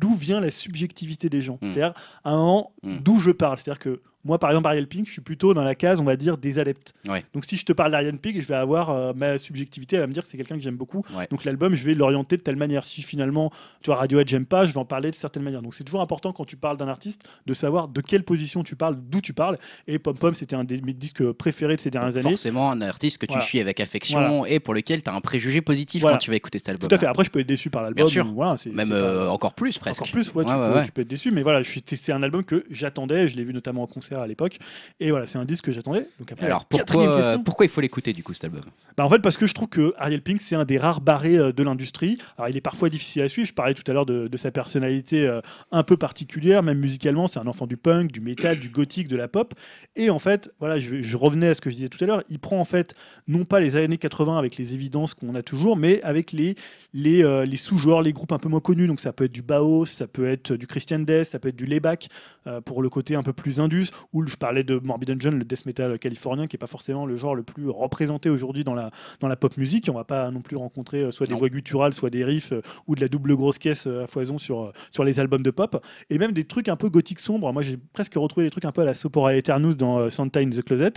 d'où 0.00 0.14
vient 0.14 0.40
la 0.40 0.50
subjectivité 0.50 1.28
des 1.28 1.42
gens. 1.42 1.58
Mm. 1.62 1.72
C'est-à-dire, 1.72 1.94
à 2.24 2.30
un 2.32 2.36
moment, 2.36 2.72
Mm. 2.82 2.98
d'où 3.02 3.18
je 3.18 3.30
parle. 3.32 3.58
C'est-à-dire 3.58 3.80
que 3.80 4.00
Moi, 4.24 4.38
par 4.38 4.50
exemple, 4.50 4.66
Ariel 4.66 4.86
Pink, 4.88 5.06
je 5.06 5.12
suis 5.12 5.20
plutôt 5.20 5.54
dans 5.54 5.62
la 5.62 5.74
case, 5.74 6.00
on 6.00 6.04
va 6.04 6.16
dire, 6.16 6.36
des 6.36 6.58
adeptes. 6.58 6.92
Ouais. 7.08 7.24
Donc, 7.34 7.44
si 7.44 7.56
je 7.56 7.64
te 7.64 7.72
parle 7.72 7.92
d'Ariel 7.92 8.18
Pink, 8.18 8.34
je 8.36 8.46
vais 8.46 8.56
avoir 8.56 8.90
euh, 8.90 9.12
ma 9.14 9.38
subjectivité, 9.38 9.96
elle 9.96 10.00
va 10.02 10.06
me 10.08 10.12
dire 10.12 10.24
que 10.24 10.28
c'est 10.28 10.36
quelqu'un 10.36 10.56
que 10.56 10.60
j'aime 10.62 10.76
beaucoup. 10.76 11.04
Ouais. 11.16 11.28
Donc, 11.30 11.44
l'album, 11.44 11.74
je 11.74 11.84
vais 11.84 11.94
l'orienter 11.94 12.36
de 12.36 12.42
telle 12.42 12.56
manière. 12.56 12.82
Si 12.84 13.02
finalement, 13.02 13.50
tu 13.80 13.90
vois, 13.90 13.96
Radiohead, 13.96 14.26
j'aime 14.28 14.44
pas, 14.44 14.64
je 14.64 14.72
vais 14.72 14.78
en 14.78 14.84
parler 14.84 15.10
de 15.12 15.14
certaines 15.16 15.44
manières. 15.44 15.62
Donc, 15.62 15.72
c'est 15.74 15.84
toujours 15.84 16.00
important 16.00 16.32
quand 16.32 16.44
tu 16.44 16.56
parles 16.56 16.76
d'un 16.76 16.88
artiste 16.88 17.22
de 17.46 17.54
savoir 17.54 17.86
de 17.88 18.00
quelle 18.00 18.24
position 18.24 18.62
tu 18.64 18.74
parles, 18.76 18.96
d'où 19.08 19.20
tu 19.20 19.32
parles. 19.32 19.56
Et 19.86 19.98
Pom 20.00 20.16
Pom, 20.18 20.34
c'était 20.34 20.56
un 20.56 20.64
des 20.64 20.80
mes 20.80 20.92
disques 20.94 21.30
préférés 21.32 21.76
de 21.76 21.80
ces 21.80 21.90
dernières 21.90 22.10
Donc, 22.10 22.18
années. 22.20 22.30
forcément, 22.30 22.70
un 22.72 22.80
artiste 22.82 23.18
que 23.18 23.26
tu 23.26 23.32
Voilà. 23.32 23.44
suis 23.46 23.60
avec 23.60 23.78
affection 23.78 24.44
et 24.46 24.58
pour 24.58 24.74
lequel 24.74 25.02
tu 25.02 25.10
as 25.10 25.14
un 25.14 25.20
préjugé 25.20 25.60
positif 25.60 26.02
Voilà. 26.02 26.16
quand 26.16 26.20
tu 26.22 26.30
vas 26.30 26.36
écouter 26.36 26.58
cet 26.58 26.70
album. 26.70 26.88
Tout 26.88 26.94
à 26.94 26.98
fait. 26.98 27.06
Après, 27.06 27.24
je 27.24 27.30
peux 27.30 27.38
être 27.40 27.46
déçu 27.46 27.70
par 27.70 27.82
l'album. 27.82 28.04
Bien 28.04 28.10
sûr. 28.12 28.24
Même 28.72 28.88
pas- 28.88 28.94
euh, 28.94 29.28
encore 29.28 29.54
plus 29.54 29.78
presque. 29.78 30.02
Encore 30.02 30.10
plus, 30.12 30.32
ouais, 30.34 30.44
tu, 30.44 30.52
peux, 30.52 30.74
ouais. 30.74 30.84
tu 30.84 30.92
peux 30.92 31.02
être 31.02 31.08
déçu, 31.08 31.30
mais 31.30 31.42
voilà, 31.42 31.62
c'est 31.64 32.12
un 32.12 32.22
album 32.22 32.42
que 32.44 32.64
j'attendais, 32.70 33.28
je 33.28 33.36
l'ai 33.36 33.44
vu 33.44 33.52
notamment 33.54 33.82
en 33.82 33.86
concert 33.86 34.07
à 34.14 34.26
l'époque, 34.26 34.58
et 35.00 35.10
voilà, 35.10 35.26
c'est 35.26 35.38
un 35.38 35.44
disque 35.44 35.64
que 35.64 35.72
j'attendais. 35.72 36.08
Donc 36.18 36.32
après, 36.32 36.46
Alors 36.46 36.64
pourquoi, 36.64 37.38
pourquoi 37.38 37.66
il 37.66 37.68
faut 37.68 37.80
l'écouter 37.80 38.12
du 38.12 38.22
coup 38.22 38.34
cet 38.34 38.44
album? 38.44 38.62
Bah, 38.96 39.04
en 39.04 39.08
fait, 39.08 39.20
parce 39.20 39.36
que 39.36 39.46
je 39.46 39.54
trouve 39.54 39.68
que 39.68 39.94
Ariel 39.96 40.22
Pink, 40.22 40.40
c'est 40.40 40.56
un 40.56 40.64
des 40.64 40.76
rares 40.76 41.00
barrés 41.00 41.38
euh, 41.38 41.52
de 41.52 41.62
l'industrie. 41.62 42.18
Alors, 42.36 42.48
il 42.48 42.56
est 42.56 42.60
parfois 42.60 42.88
difficile 42.88 43.22
à 43.22 43.28
suivre. 43.28 43.46
Je 43.46 43.54
parlais 43.54 43.74
tout 43.74 43.88
à 43.88 43.94
l'heure 43.94 44.06
de, 44.06 44.26
de 44.26 44.36
sa 44.36 44.50
personnalité 44.50 45.24
euh, 45.26 45.40
un 45.70 45.84
peu 45.84 45.96
particulière, 45.96 46.62
même 46.64 46.78
musicalement. 46.78 47.28
C'est 47.28 47.38
un 47.38 47.46
enfant 47.46 47.66
du 47.66 47.76
punk, 47.76 48.10
du 48.10 48.20
métal, 48.20 48.58
du 48.58 48.68
gothique, 48.68 49.06
de 49.06 49.16
la 49.16 49.28
pop. 49.28 49.54
Et 49.94 50.10
en 50.10 50.18
fait, 50.18 50.50
voilà, 50.58 50.80
je, 50.80 51.00
je 51.00 51.16
revenais 51.16 51.48
à 51.48 51.54
ce 51.54 51.60
que 51.60 51.70
je 51.70 51.76
disais 51.76 51.88
tout 51.88 52.02
à 52.02 52.06
l'heure. 52.06 52.24
Il 52.28 52.40
prend 52.40 52.58
en 52.58 52.64
fait 52.64 52.94
non 53.28 53.44
pas 53.44 53.60
les 53.60 53.76
années 53.76 53.98
80 53.98 54.36
avec 54.36 54.56
les 54.56 54.74
évidences 54.74 55.14
qu'on 55.14 55.34
a 55.36 55.42
toujours, 55.42 55.76
mais 55.76 56.02
avec 56.02 56.32
les 56.32 56.56
les, 56.98 57.22
euh, 57.22 57.44
les 57.44 57.56
sous-genres, 57.56 58.02
les 58.02 58.12
groupes 58.12 58.32
un 58.32 58.38
peu 58.38 58.48
moins 58.48 58.60
connus. 58.60 58.86
Donc 58.86 59.00
ça 59.00 59.12
peut 59.12 59.24
être 59.24 59.32
du 59.32 59.42
Baos, 59.42 59.86
ça 59.86 60.06
peut 60.06 60.26
être 60.26 60.54
du 60.54 60.66
Christian 60.66 60.98
Death, 60.98 61.24
ça 61.24 61.38
peut 61.38 61.48
être 61.48 61.56
du 61.56 61.64
Layback 61.64 62.08
euh, 62.46 62.60
pour 62.60 62.82
le 62.82 62.88
côté 62.88 63.14
un 63.14 63.22
peu 63.22 63.32
plus 63.32 63.60
indus. 63.60 63.88
Ou 64.12 64.26
je 64.26 64.36
parlais 64.36 64.64
de 64.64 64.78
Morbid 64.82 65.10
Angel, 65.12 65.34
le 65.34 65.44
death 65.44 65.64
metal 65.66 65.98
californien, 65.98 66.46
qui 66.46 66.56
est 66.56 66.58
pas 66.58 66.66
forcément 66.66 67.06
le 67.06 67.16
genre 67.16 67.34
le 67.34 67.44
plus 67.44 67.68
représenté 67.68 68.30
aujourd'hui 68.30 68.64
dans 68.64 68.74
la, 68.74 68.90
dans 69.20 69.28
la 69.28 69.36
pop 69.36 69.56
musique. 69.56 69.88
On 69.90 69.94
va 69.94 70.04
pas 70.04 70.30
non 70.30 70.40
plus 70.40 70.56
rencontrer 70.56 71.04
euh, 71.04 71.10
soit 71.10 71.26
des 71.26 71.32
Non. 71.32 71.38
voix 71.38 71.48
gutturales, 71.48 71.94
soit 71.94 72.10
des 72.10 72.24
riffs 72.24 72.52
ou 72.86 72.94
de 72.96 73.00
la 73.00 73.08
double 73.08 73.36
grosse 73.36 73.58
caisse 73.58 73.86
à 73.86 74.06
foison 74.06 74.38
sur, 74.38 74.72
sur 74.90 75.04
les 75.04 75.20
albums 75.20 75.42
de 75.42 75.50
pop. 75.50 75.82
Et 76.10 76.18
même 76.18 76.32
des 76.32 76.44
trucs 76.44 76.68
un 76.68 76.76
peu 76.76 76.88
gothiques 76.90 77.20
sombres. 77.20 77.52
Moi 77.52 77.62
j'ai 77.62 77.76
presque 77.76 78.14
retrouvé 78.14 78.46
des 78.46 78.50
trucs 78.50 78.64
un 78.64 78.72
peu 78.72 78.80
à 78.82 78.84
la 78.84 78.94
Sopora 78.94 79.34
Eternus 79.36 79.76
dans 79.76 80.10
Santa 80.10 80.40
in 80.40 80.50
the 80.50 80.62
Closet. 80.62 80.94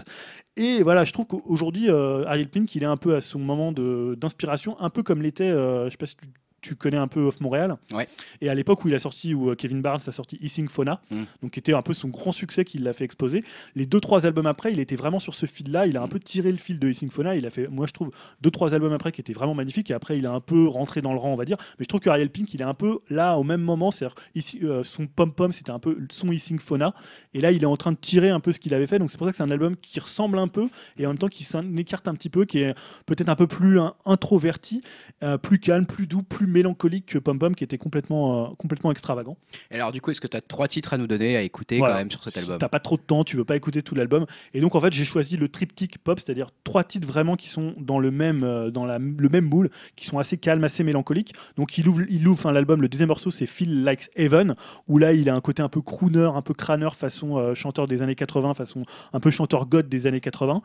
Et 0.57 0.83
voilà, 0.83 1.05
je 1.05 1.13
trouve 1.13 1.27
qu'aujourd'hui, 1.27 1.89
euh, 1.89 2.25
Ariel 2.25 2.49
Pink, 2.49 2.75
est 2.75 2.83
un 2.85 2.97
peu 2.97 3.15
à 3.15 3.21
son 3.21 3.39
moment 3.39 3.71
d'inspiration, 3.71 4.79
un 4.79 4.89
peu 4.89 5.01
comme 5.01 5.21
l'était, 5.21 5.45
euh, 5.45 5.85
je 5.85 5.91
sais 5.91 5.97
pas 5.97 6.05
si 6.05 6.17
tu, 6.17 6.27
tu 6.61 6.75
connais 6.75 6.97
un 6.97 7.07
peu 7.07 7.21
Off 7.21 7.39
Montréal. 7.41 7.75
Ouais. 7.91 8.07
Et 8.39 8.49
à 8.49 8.55
l'époque 8.55 8.85
où 8.85 8.87
il 8.87 8.93
a 8.95 8.99
sorti, 8.99 9.33
où 9.33 9.49
euh, 9.49 9.55
Kevin 9.55 9.81
Barnes 9.81 9.99
a 10.05 10.11
sorti 10.11 10.37
Hissing 10.41 10.67
Fauna, 10.69 11.01
Mm. 11.11 11.23
donc 11.41 11.51
qui 11.51 11.59
était 11.59 11.73
un 11.73 11.81
peu 11.81 11.93
son 11.93 12.07
grand 12.09 12.31
succès 12.31 12.63
qui 12.65 12.77
l'a 12.77 12.93
fait 12.93 13.03
exploser. 13.03 13.43
Les 13.75 13.85
deux 13.85 13.99
trois 13.99 14.25
albums 14.25 14.45
après, 14.45 14.71
il 14.71 14.79
était 14.79 14.95
vraiment 14.95 15.19
sur 15.19 15.33
ce 15.33 15.45
fil-là. 15.45 15.87
Il 15.87 15.97
a 15.97 16.01
un 16.01 16.05
Mm. 16.05 16.09
peu 16.09 16.19
tiré 16.19 16.51
le 16.51 16.57
fil 16.57 16.77
de 16.79 16.87
Hissing 16.89 17.09
Fauna. 17.09 17.35
Il 17.35 17.45
a 17.45 17.49
fait, 17.49 17.67
moi 17.67 17.87
je 17.87 17.93
trouve, 17.93 18.11
deux 18.41 18.51
trois 18.51 18.73
albums 18.73 18.93
après 18.93 19.11
qui 19.11 19.21
étaient 19.21 19.33
vraiment 19.33 19.53
magnifiques. 19.55 19.89
Et 19.91 19.93
après, 19.93 20.17
il 20.17 20.25
a 20.25 20.31
un 20.31 20.39
peu 20.39 20.67
rentré 20.67 21.01
dans 21.01 21.13
le 21.13 21.19
rang, 21.19 21.33
on 21.33 21.35
va 21.35 21.45
dire. 21.45 21.57
Mais 21.79 21.83
je 21.83 21.87
trouve 21.87 21.99
que 22.01 22.09
Ariel 22.09 22.29
Pink, 22.29 22.53
il 22.53 22.61
est 22.61 22.65
un 22.65 22.73
peu 22.73 22.99
là 23.09 23.37
au 23.37 23.43
même 23.43 23.61
moment. 23.61 23.89
C'est-à-dire 23.91 24.15
ici, 24.35 24.59
euh, 24.63 24.83
son 24.83 25.07
pom 25.07 25.31
pom, 25.33 25.51
c'était 25.51 25.71
un 25.71 25.79
peu 25.79 25.97
son 26.11 26.31
Hissing 26.31 26.59
Fauna. 26.59 26.93
Et 27.33 27.41
là, 27.41 27.51
il 27.51 27.63
est 27.63 27.65
en 27.67 27.77
train 27.77 27.91
de 27.91 27.97
tirer 27.97 28.29
un 28.29 28.39
peu 28.39 28.51
ce 28.51 28.59
qu'il 28.59 28.73
avait 28.73 28.87
fait. 28.87 28.99
Donc 28.99 29.09
c'est 29.09 29.17
pour 29.17 29.25
ça 29.25 29.31
que 29.31 29.37
c'est 29.37 29.43
un 29.43 29.51
album 29.51 29.75
qui 29.77 29.99
ressemble 29.99 30.37
un 30.37 30.47
peu 30.47 30.67
et 30.97 31.05
en 31.05 31.09
même 31.09 31.17
temps 31.17 31.27
qui 31.27 31.43
s'en 31.43 31.75
écarte 31.77 32.07
un 32.07 32.13
petit 32.13 32.29
peu, 32.29 32.45
qui 32.45 32.59
est 32.59 32.75
peut-être 33.07 33.29
un 33.29 33.35
peu 33.35 33.47
plus 33.47 33.79
hein, 33.79 33.95
introverti, 34.05 34.81
euh, 35.23 35.37
plus 35.37 35.59
calme, 35.59 35.85
plus 35.85 36.05
doux, 36.07 36.21
plus 36.23 36.47
mélancolique 36.51 37.05
que 37.07 37.17
Pom 37.17 37.39
Pom, 37.39 37.55
qui 37.55 37.63
était 37.63 37.77
complètement, 37.77 38.45
euh, 38.45 38.47
complètement 38.57 38.91
extravagant. 38.91 39.37
Et 39.71 39.75
Alors 39.75 39.91
du 39.91 40.01
coup, 40.01 40.11
est-ce 40.11 40.21
que 40.21 40.27
tu 40.27 40.37
as 40.37 40.41
trois 40.41 40.67
titres 40.67 40.93
à 40.93 40.97
nous 40.97 41.07
donner 41.07 41.37
à 41.37 41.41
écouter 41.41 41.77
Voilà. 41.77 41.95
quand 41.95 41.99
même 41.99 42.11
sur 42.11 42.23
cet 42.23 42.33
Si 42.33 42.39
album 42.39 42.57
T'as 42.59 42.69
pas 42.69 42.79
trop 42.79 42.97
de 42.97 43.01
temps, 43.01 43.23
tu 43.23 43.37
veux 43.37 43.45
pas 43.45 43.55
écouter 43.55 43.81
tout 43.81 43.95
l'album. 43.95 44.25
Et 44.53 44.61
donc 44.61 44.75
en 44.75 44.79
fait, 44.79 44.93
j'ai 44.93 45.05
choisi 45.05 45.37
le 45.37 45.49
triptyque 45.49 45.97
pop, 45.97 46.19
c'est-à-dire 46.19 46.47
trois 46.63 46.83
titres 46.83 47.07
vraiment 47.07 47.35
qui 47.35 47.49
sont 47.49 47.73
dans 47.77 47.99
le 47.99 48.11
même, 48.11 48.43
euh, 48.43 48.69
dans 48.69 48.85
la, 48.85 48.99
le 48.99 49.29
même 49.29 49.45
moule, 49.45 49.69
qui 49.95 50.05
sont 50.05 50.19
assez 50.19 50.37
calmes, 50.37 50.63
assez 50.63 50.83
mélancoliques. 50.83 51.33
Donc 51.55 51.77
il 51.77 51.87
ouvre, 51.87 52.01
il 52.09 52.27
ouvre 52.27 52.39
enfin, 52.39 52.51
l'album. 52.51 52.81
Le 52.81 52.89
deuxième 52.89 53.09
morceau, 53.09 53.31
c'est 53.31 53.45
Feel 53.45 53.83
Like 53.83 54.09
Heaven, 54.15 54.55
où 54.87 54.97
là, 54.97 55.13
il 55.13 55.29
a 55.29 55.35
un 55.35 55.41
côté 55.41 55.61
un 55.61 55.69
peu 55.69 55.81
crooner, 55.81 56.29
un 56.33 56.41
peu 56.41 56.53
crâneur, 56.53 56.95
façon 56.95 57.37
euh, 57.37 57.53
chanteur 57.55 57.87
des 57.87 58.01
années 58.01 58.15
80, 58.15 58.53
façon 58.53 58.83
un 59.13 59.19
peu 59.19 59.31
chanteur 59.31 59.65
god 59.67 59.87
des 59.89 60.07
années 60.07 60.21
80, 60.21 60.61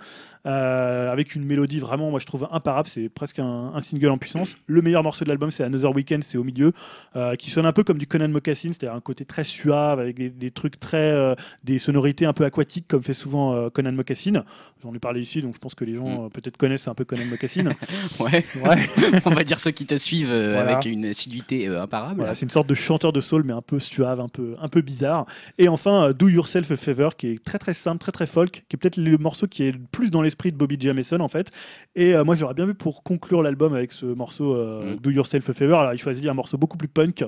euh, 0.46 1.12
avec 1.12 1.34
une 1.34 1.44
mélodie 1.44 1.80
vraiment, 1.80 2.10
moi 2.10 2.20
je 2.20 2.26
trouve 2.26 2.48
imparable. 2.50 2.88
C'est 2.88 3.08
presque 3.08 3.38
un, 3.38 3.72
un 3.74 3.80
single 3.80 4.08
en 4.08 4.18
puissance. 4.18 4.54
Le 4.66 4.82
meilleur 4.82 5.02
morceau 5.02 5.24
de 5.24 5.28
l'album, 5.28 5.50
c'est 5.50 5.64
Another 5.76 5.94
Weekend, 5.94 6.22
c'est 6.24 6.38
au 6.38 6.44
milieu, 6.44 6.72
euh, 7.16 7.34
qui 7.36 7.50
sonne 7.50 7.66
un 7.66 7.72
peu 7.72 7.84
comme 7.84 7.98
du 7.98 8.06
Conan 8.06 8.28
Mocassin, 8.28 8.68
c'est-à-dire 8.72 8.94
un 8.96 9.00
côté 9.00 9.24
très 9.24 9.44
suave, 9.44 10.00
avec 10.00 10.16
des, 10.16 10.30
des 10.30 10.50
trucs 10.50 10.80
très. 10.80 10.96
euh, 11.12 11.34
des 11.64 11.78
sonorités 11.78 12.26
un 12.26 12.32
peu 12.32 12.44
aquatiques, 12.44 12.86
comme 12.88 13.02
fait 13.02 13.12
souvent 13.14 13.54
euh, 13.54 13.70
Conan 13.70 13.92
Mocassin. 13.92 14.44
J'en 14.82 14.94
ai 14.94 14.98
parlé 14.98 15.20
ici, 15.20 15.40
donc 15.42 15.54
je 15.54 15.58
pense 15.58 15.74
que 15.74 15.84
les 15.84 15.94
gens 15.94 16.26
Mm. 16.26 16.30
peut-être 16.30 16.56
connaissent 16.56 16.86
un 16.88 16.94
peu 16.94 17.04
Conan 17.04 17.24
Mocassin. 17.26 17.64
Ouais, 18.20 18.44
ouais. 18.64 18.88
on 19.24 19.30
va 19.30 19.44
dire 19.44 19.58
ceux 19.60 19.70
qui 19.72 19.84
te 19.86 19.96
suivent 19.96 20.28
Voilà. 20.28 20.72
avec 20.76 20.84
une 20.86 21.04
assiduité 21.06 21.66
imparable. 21.68 22.16
Voilà, 22.16 22.34
c'est 22.34 22.44
une 22.46 22.50
sorte 22.50 22.68
de 22.68 22.74
chanteur 22.74 23.12
de 23.12 23.20
soul, 23.20 23.42
mais 23.44 23.52
un 23.52 23.62
peu 23.62 23.78
suave, 23.78 24.20
un 24.20 24.28
peu, 24.28 24.54
un 24.60 24.68
peu 24.68 24.80
bizarre. 24.80 25.26
Et 25.58 25.68
enfin, 25.68 26.12
Do 26.12 26.28
Yourself 26.28 26.70
a 26.70 26.76
Favor, 26.76 27.16
qui 27.16 27.28
est 27.28 27.44
très 27.44 27.58
très 27.58 27.74
simple, 27.74 27.98
très 28.00 28.12
très 28.12 28.26
folk, 28.26 28.64
qui 28.68 28.76
est 28.76 28.78
peut-être 28.78 28.96
le 28.96 29.18
morceau 29.18 29.46
qui 29.46 29.64
est 29.64 29.72
le 29.72 29.80
plus 29.90 30.10
dans 30.10 30.22
l'esprit 30.22 30.52
de 30.52 30.56
Bobby 30.56 30.76
Jameson 30.78 31.20
en 31.20 31.28
fait. 31.28 31.50
Et 31.94 32.14
moi, 32.24 32.36
j'aurais 32.36 32.54
bien 32.54 32.66
vu 32.66 32.74
pour 32.74 33.02
conclure 33.02 33.42
l'album 33.42 33.74
avec 33.74 33.92
ce 33.92 34.06
morceau 34.06 34.54
Mm. 34.56 34.96
Do 35.02 35.10
Yourself 35.10 35.48
a 35.50 35.52
Favor. 35.52 35.65
Alors, 35.74 35.92
il 35.92 35.98
choisit 35.98 36.26
un 36.28 36.34
morceau 36.34 36.58
beaucoup 36.58 36.76
plus 36.76 36.88
punk, 36.88 37.24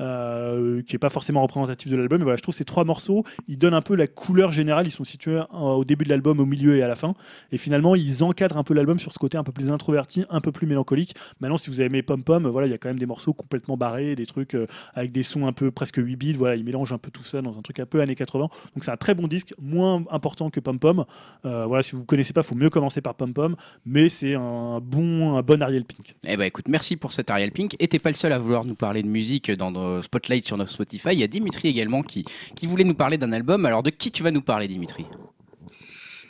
euh, 0.00 0.82
qui 0.82 0.96
est 0.96 0.98
pas 0.98 1.08
forcément 1.08 1.42
représentatif 1.42 1.90
de 1.90 1.96
l'album. 1.96 2.18
Mais 2.18 2.24
voilà, 2.24 2.36
je 2.36 2.42
trouve 2.42 2.54
ces 2.54 2.64
trois 2.64 2.84
morceaux, 2.84 3.24
ils 3.48 3.58
donnent 3.58 3.74
un 3.74 3.82
peu 3.82 3.94
la 3.94 4.06
couleur 4.06 4.52
générale. 4.52 4.86
Ils 4.86 4.92
sont 4.92 5.04
situés 5.04 5.36
euh, 5.36 5.44
au 5.52 5.84
début 5.84 6.04
de 6.04 6.10
l'album, 6.10 6.40
au 6.40 6.46
milieu 6.46 6.76
et 6.76 6.82
à 6.82 6.88
la 6.88 6.94
fin. 6.94 7.14
Et 7.52 7.58
finalement, 7.58 7.94
ils 7.94 8.24
encadrent 8.24 8.56
un 8.56 8.64
peu 8.64 8.74
l'album 8.74 8.98
sur 8.98 9.12
ce 9.12 9.18
côté 9.18 9.36
un 9.36 9.44
peu 9.44 9.52
plus 9.52 9.70
introverti, 9.70 10.24
un 10.30 10.40
peu 10.40 10.52
plus 10.52 10.66
mélancolique. 10.66 11.14
Maintenant, 11.40 11.56
si 11.56 11.70
vous 11.70 11.80
aimé 11.80 12.02
Pom 12.02 12.22
Pom, 12.22 12.46
voilà, 12.48 12.66
il 12.66 12.70
y 12.70 12.74
a 12.74 12.78
quand 12.78 12.88
même 12.88 12.98
des 12.98 13.06
morceaux 13.06 13.32
complètement 13.32 13.76
barrés, 13.76 14.14
des 14.14 14.26
trucs 14.26 14.54
euh, 14.54 14.66
avec 14.94 15.12
des 15.12 15.22
sons 15.22 15.46
un 15.46 15.52
peu 15.52 15.70
presque 15.70 15.96
8 15.96 16.16
bits. 16.16 16.32
Voilà, 16.32 16.56
ils 16.56 16.64
mélangent 16.64 16.92
un 16.92 16.98
peu 16.98 17.10
tout 17.10 17.24
ça 17.24 17.42
dans 17.42 17.58
un 17.58 17.62
truc 17.62 17.80
un 17.80 17.86
peu 17.86 18.00
années 18.00 18.14
80. 18.14 18.48
Donc 18.74 18.84
c'est 18.84 18.90
un 18.90 18.96
très 18.96 19.14
bon 19.14 19.26
disque, 19.26 19.54
moins 19.60 20.04
important 20.10 20.50
que 20.50 20.60
Pom 20.60 20.78
Pom. 20.78 21.04
Voilà, 21.42 21.82
si 21.82 21.92
vous 21.92 22.02
ne 22.02 22.06
connaissez 22.06 22.32
pas, 22.32 22.40
il 22.40 22.46
faut 22.46 22.54
mieux 22.54 22.70
commencer 22.70 23.00
par 23.00 23.14
Pom 23.14 23.32
Pom, 23.32 23.56
mais 23.84 24.08
c'est 24.08 24.34
un 24.34 24.80
bon, 24.80 25.36
un 25.36 25.42
bon 25.42 25.62
Ariel 25.62 25.84
Pink. 25.84 26.14
Eh 26.26 26.36
ben 26.36 26.44
écoute, 26.44 26.66
merci 26.68 26.96
pour 26.96 27.12
cet 27.12 27.30
Ariel 27.30 27.52
Pink. 27.52 27.76
Et 27.82 27.88
t'es 27.88 27.98
pas 27.98 28.10
le 28.10 28.14
seul 28.14 28.32
à 28.32 28.38
vouloir 28.38 28.66
nous 28.66 28.74
parler 28.74 29.02
de 29.02 29.08
musique 29.08 29.50
dans 29.50 29.70
nos 29.70 30.02
spotlights 30.02 30.44
sur 30.44 30.58
notre 30.58 30.70
Spotify. 30.70 31.08
Il 31.12 31.18
y 31.18 31.22
a 31.22 31.26
Dimitri 31.26 31.68
également 31.68 32.02
qui, 32.02 32.26
qui 32.54 32.66
voulait 32.66 32.84
nous 32.84 32.94
parler 32.94 33.16
d'un 33.16 33.32
album. 33.32 33.64
Alors 33.64 33.82
de 33.82 33.88
qui 33.88 34.12
tu 34.12 34.22
vas 34.22 34.30
nous 34.30 34.42
parler, 34.42 34.68
Dimitri? 34.68 35.06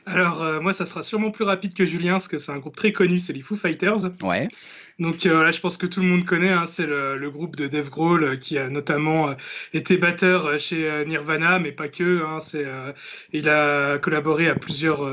Alors, 0.07 0.43
euh, 0.43 0.61
moi, 0.61 0.73
ça 0.73 0.87
sera 0.87 1.03
sûrement 1.03 1.31
plus 1.31 1.45
rapide 1.45 1.75
que 1.75 1.85
Julien, 1.85 2.13
parce 2.13 2.29
que 2.29 2.39
c'est 2.39 2.53
un 2.53 2.59
groupe 2.59 2.77
très 2.77 2.93
connu, 2.93 3.19
c'est 3.19 3.33
les 3.33 3.43
Foo 3.43 3.57
Fighters. 3.57 4.13
Ouais. 4.23 4.49
Donc 4.99 5.25
euh, 5.25 5.45
là, 5.45 5.51
je 5.51 5.61
pense 5.61 5.79
que 5.79 5.87
tout 5.87 6.01
le 6.01 6.07
monde 6.07 6.27
connaît, 6.27 6.51
hein, 6.51 6.67
c'est 6.67 6.87
le, 6.87 7.17
le 7.17 7.31
groupe 7.31 7.57
de 7.57 7.67
Dave 7.69 7.89
Grohl 7.89 8.23
euh, 8.23 8.37
qui 8.37 8.59
a 8.59 8.69
notamment 8.69 9.31
euh, 9.31 9.35
été 9.73 9.97
batteur 9.97 10.59
chez 10.59 11.05
Nirvana, 11.07 11.59
mais 11.59 11.73
pas 11.73 11.89
que. 11.89 12.23
Hein, 12.23 12.39
c'est, 12.41 12.67
il 13.33 13.49
a 13.49 13.99
collaboré 13.99 14.49
à 14.49 14.55
plusieurs, 14.55 15.09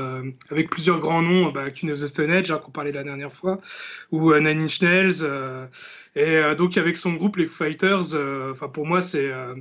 avec 0.50 0.68
plusieurs 0.70 1.00
grands 1.00 1.22
noms, 1.22 1.50
bah, 1.52 1.70
Queen 1.70 1.90
of 1.90 2.00
the 2.00 2.06
Stone 2.06 2.30
Age, 2.30 2.50
hein, 2.50 2.58
qu'on 2.58 2.70
parlait 2.70 2.92
la 2.92 3.02
dernière 3.02 3.32
fois, 3.32 3.60
ou 4.10 4.34
Nine 4.34 4.62
Inch 4.62 4.82
Nails. 4.82 5.24
Et 6.18 6.36
euh, 6.36 6.54
donc 6.54 6.76
avec 6.76 6.96
son 6.96 7.12
groupe, 7.14 7.36
les 7.36 7.46
Foo 7.46 7.64
Fighters, 7.64 8.14
euh, 8.14 8.52
enfin 8.52 8.68
pour 8.68 8.86
moi, 8.86 9.00
c'est 9.00 9.30
euh, 9.30 9.54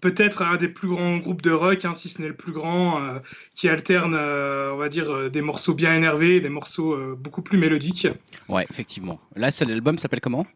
peut-être 0.00 0.42
un 0.42 0.56
des 0.56 0.68
plus 0.68 0.88
grands 0.88 1.18
groupes 1.18 1.42
de 1.42 1.50
rock, 1.50 1.84
hein, 1.84 1.94
si 1.94 2.08
ce 2.08 2.22
n'est 2.22 2.28
le 2.28 2.34
plus 2.34 2.52
grand, 2.52 3.02
euh, 3.02 3.18
qui 3.54 3.68
alterne, 3.68 4.14
euh, 4.16 4.72
on 4.72 4.76
va 4.76 4.88
dire, 4.88 5.10
euh, 5.10 5.28
des 5.28 5.42
morceaux 5.42 5.74
bien 5.74 5.94
énervés, 5.94 6.36
et 6.36 6.40
des 6.40 6.48
morceaux 6.48 6.96
beaucoup 7.16 7.42
plus 7.42 7.58
mélodiques. 7.58 8.08
Ouais, 8.48 8.66
effectivement. 8.70 9.20
Là, 9.36 9.50
l'album 9.66 9.98
s'appelle 9.98 10.20
comment? 10.20 10.46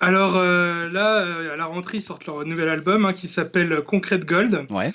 Alors 0.00 0.34
là, 0.42 1.24
à 1.52 1.56
la 1.56 1.64
rentrée, 1.64 1.98
ils 1.98 2.02
sortent 2.02 2.26
leur 2.26 2.44
nouvel 2.44 2.68
album 2.68 3.04
hein, 3.04 3.12
qui 3.12 3.28
s'appelle 3.28 3.82
Concrete 3.86 4.24
Gold. 4.24 4.66
Ouais. 4.68 4.92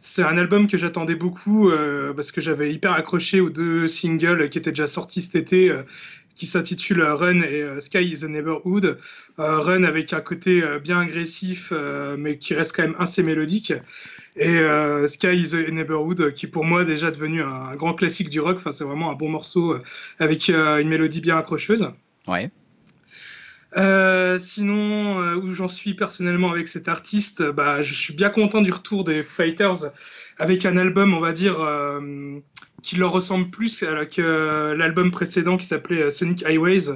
C'est 0.00 0.22
un 0.22 0.38
album 0.38 0.66
que 0.66 0.78
j'attendais 0.78 1.14
beaucoup 1.14 1.70
parce 2.16 2.32
que 2.32 2.40
j'avais 2.40 2.72
hyper 2.72 2.92
accroché 2.92 3.42
aux 3.42 3.50
deux 3.50 3.86
singles 3.86 4.48
qui 4.48 4.56
étaient 4.56 4.72
déjà 4.72 4.86
sortis 4.86 5.20
cet 5.20 5.34
été, 5.34 5.76
qui 6.36 6.46
s'intitulent 6.46 7.00
euh, 7.00 7.14
Run 7.14 7.40
et 7.40 7.62
euh, 7.62 7.80
Sky 7.80 8.04
is 8.04 8.24
a 8.24 8.28
Neighborhood. 8.28 8.98
Euh, 9.38 9.58
Run 9.58 9.82
avec 9.82 10.12
un 10.12 10.20
côté 10.20 10.62
bien 10.82 11.00
agressif, 11.00 11.72
mais 12.18 12.38
qui 12.38 12.54
reste 12.54 12.74
quand 12.76 12.82
même 12.82 12.96
assez 12.98 13.22
mélodique. 13.22 13.72
Et 14.36 14.60
Sky 15.06 15.34
is 15.34 15.54
a 15.54 15.70
Neighborhood, 15.70 16.32
qui 16.32 16.46
pour 16.46 16.64
moi 16.64 16.82
est 16.82 16.86
déjà 16.86 17.10
devenu 17.10 17.42
un, 17.42 17.74
grand 17.74 17.94
classique 17.94 18.28
du 18.28 18.40
rock. 18.40 18.56
Enfin, 18.56 18.72
c'est 18.72 18.84
vraiment 18.84 19.10
un 19.10 19.14
bon 19.14 19.28
morceau 19.28 19.76
avec 20.18 20.48
une 20.48 20.88
mélodie 20.88 21.20
bien 21.20 21.38
accrocheuse. 21.38 21.90
Ouais. 22.26 22.50
Euh, 23.76 24.38
sinon, 24.38 25.20
euh, 25.20 25.36
où 25.36 25.52
j'en 25.52 25.68
suis 25.68 25.94
personnellement 25.94 26.50
avec 26.50 26.68
cet 26.68 26.88
artiste, 26.88 27.42
bah, 27.42 27.82
je 27.82 27.94
suis 27.94 28.14
bien 28.14 28.30
content 28.30 28.62
du 28.62 28.70
retour 28.70 29.04
des 29.04 29.22
Fighters 29.22 29.92
avec 30.38 30.64
un 30.64 30.76
album, 30.76 31.14
on 31.14 31.20
va 31.20 31.32
dire, 31.32 31.60
euh, 31.60 32.38
qui 32.82 32.96
leur 32.96 33.12
ressemble 33.12 33.50
plus 33.50 33.84
que 34.10 34.72
l'album 34.72 35.10
précédent 35.10 35.56
qui 35.56 35.66
s'appelait 35.66 36.10
Sonic 36.10 36.44
Highways. 36.44 36.90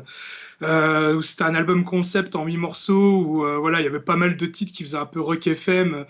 Euh, 0.63 1.21
c'était 1.23 1.45
un 1.45 1.55
album 1.55 1.85
concept 1.85 2.37
en 2.37 2.45
huit 2.45 2.59
morceaux 2.59 3.25
où 3.25 3.61
voilà 3.61 3.81
il 3.81 3.85
y 3.85 3.87
avait 3.87 3.99
pas 3.99 4.17
mal 4.17 4.37
de 4.37 4.47
titres 4.47 4.73
qui 4.73 4.85
faisaient 4.85 4.99
un 4.99 5.07
peu 5.07 5.21
rock 5.21 5.47
FM 5.47 6.05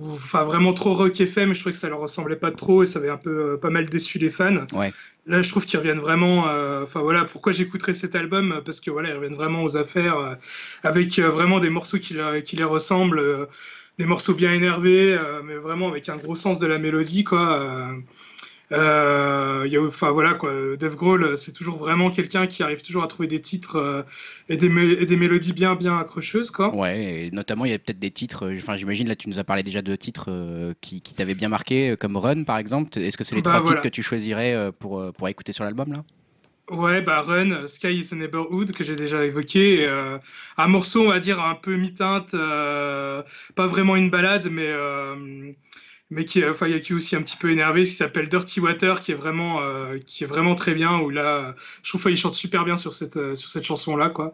enfin 0.00 0.44
vraiment 0.44 0.72
trop 0.72 0.94
rock 0.94 1.20
FM, 1.20 1.54
je 1.54 1.60
trouvais 1.60 1.72
que 1.72 1.78
ça 1.78 1.88
leur 1.88 2.00
ressemblait 2.00 2.36
pas 2.36 2.50
trop 2.50 2.82
et 2.82 2.86
ça 2.86 2.98
avait 2.98 3.10
un 3.10 3.16
peu 3.16 3.58
pas 3.58 3.70
mal 3.70 3.88
déçu 3.88 4.18
les 4.18 4.30
fans. 4.30 4.66
Ouais. 4.72 4.92
Là, 5.26 5.40
je 5.40 5.48
trouve 5.48 5.64
qu'ils 5.64 5.78
reviennent 5.78 6.00
vraiment. 6.00 6.44
Enfin 6.82 7.00
voilà, 7.00 7.24
pourquoi 7.24 7.52
j'écouterais 7.52 7.94
cet 7.94 8.14
album? 8.14 8.60
Parce 8.64 8.80
que 8.80 8.90
voilà, 8.90 9.10
ils 9.10 9.14
reviennent 9.14 9.34
vraiment 9.34 9.62
aux 9.62 9.76
affaires 9.76 10.36
avec 10.82 11.18
vraiment 11.18 11.60
des 11.60 11.70
morceaux 11.70 11.98
qui, 11.98 12.16
qui 12.44 12.56
les 12.56 12.64
ressemblent 12.64 13.48
des 13.98 14.06
morceaux 14.06 14.34
bien 14.34 14.52
énervés, 14.52 15.14
euh, 15.14 15.42
mais 15.44 15.56
vraiment 15.56 15.88
avec 15.88 16.08
un 16.08 16.16
gros 16.16 16.34
sens 16.34 16.58
de 16.58 16.66
la 16.66 16.78
mélodie, 16.78 17.24
quoi. 17.24 17.94
Euh, 18.72 19.62
euh, 19.64 19.68
y 19.68 19.76
a, 19.76 19.82
enfin 19.82 20.10
voilà 20.10 20.34
quoi, 20.34 20.76
Dave 20.78 20.96
Grohl, 20.96 21.36
c'est 21.36 21.52
toujours 21.52 21.76
vraiment 21.76 22.10
quelqu'un 22.10 22.46
qui 22.46 22.62
arrive 22.62 22.82
toujours 22.82 23.02
à 23.02 23.06
trouver 23.06 23.28
des 23.28 23.40
titres 23.40 24.04
et, 24.48 24.56
des 24.56 24.66
et, 24.66 25.06
des 25.06 25.16
mélodies 25.16 25.52
bien 25.52 25.74
bien 25.74 25.98
accrocheuses 25.98 26.50
quoi. 26.50 26.74
Ouais, 26.74 27.26
et 27.26 27.30
notamment 27.30 27.64
il 27.64 27.70
y 27.70 27.74
a 27.74 27.78
peut-être 27.78 27.98
des 27.98 28.10
titres. 28.10 28.52
Enfin, 28.56 28.76
j'imagine 28.76 29.08
là 29.08 29.16
tu 29.16 29.28
nous 29.28 29.38
as 29.38 29.44
parlé 29.44 29.62
déjà 29.62 29.82
de 29.82 29.96
titres 29.96 30.74
qui, 30.80 31.00
qui 31.00 31.14
t'avaient 31.14 31.34
bien 31.34 31.48
marqué, 31.48 31.96
comme 31.98 32.16
Run 32.16 32.44
par 32.44 32.58
exemple. 32.58 32.98
Est-ce 32.98 33.16
que 33.16 33.24
c'est 33.24 33.36
les 33.36 33.42
bah, 33.42 33.52
trois 33.52 33.64
titres 33.64 33.82
que 33.82 33.88
tu 33.88 34.02
choisirais 34.02 34.70
pour 34.78 35.12
pour 35.12 35.28
écouter 35.28 35.52
sur 35.52 35.64
l'album 35.64 35.92
là? 35.92 36.04
Ouais, 36.70 37.02
bah 37.02 37.20
Run, 37.20 37.68
Sky 37.68 37.88
is 38.00 38.08
a 38.12 38.16
Neighborhood, 38.16 38.72
que 38.72 38.84
j'ai 38.84 38.96
déjà 38.96 39.22
évoqué. 39.26 39.86
Euh, 39.86 40.18
un 40.56 40.66
morceau, 40.66 41.02
on 41.02 41.10
va 41.10 41.20
dire, 41.20 41.38
un 41.38 41.54
peu 41.54 41.76
mi-teinte, 41.76 42.32
euh, 42.32 43.22
pas 43.54 43.66
vraiment 43.66 43.96
une 43.96 44.08
balade, 44.08 44.48
mais, 44.50 44.66
euh, 44.66 45.52
mais 46.14 46.24
qui, 46.24 46.44
enfin, 46.44 46.66
qui 46.78 46.92
est 46.92 46.96
aussi 46.96 47.16
un 47.16 47.22
petit 47.22 47.36
peu 47.36 47.50
énervé, 47.50 47.84
qui 47.84 47.90
s'appelle 47.90 48.28
Dirty 48.28 48.60
Water, 48.60 49.00
qui 49.00 49.12
est 49.12 49.14
vraiment, 49.14 49.60
qui 50.06 50.24
est 50.24 50.26
vraiment 50.26 50.54
très 50.54 50.74
bien, 50.74 50.98
où 51.00 51.10
là, 51.10 51.54
je 51.82 51.90
trouve 51.90 52.02
qu'il 52.02 52.16
chante 52.16 52.34
super 52.34 52.64
bien 52.64 52.76
sur 52.76 52.94
cette, 52.94 53.34
sur 53.34 53.50
cette 53.50 53.64
chanson-là, 53.64 54.10
quoi. 54.10 54.32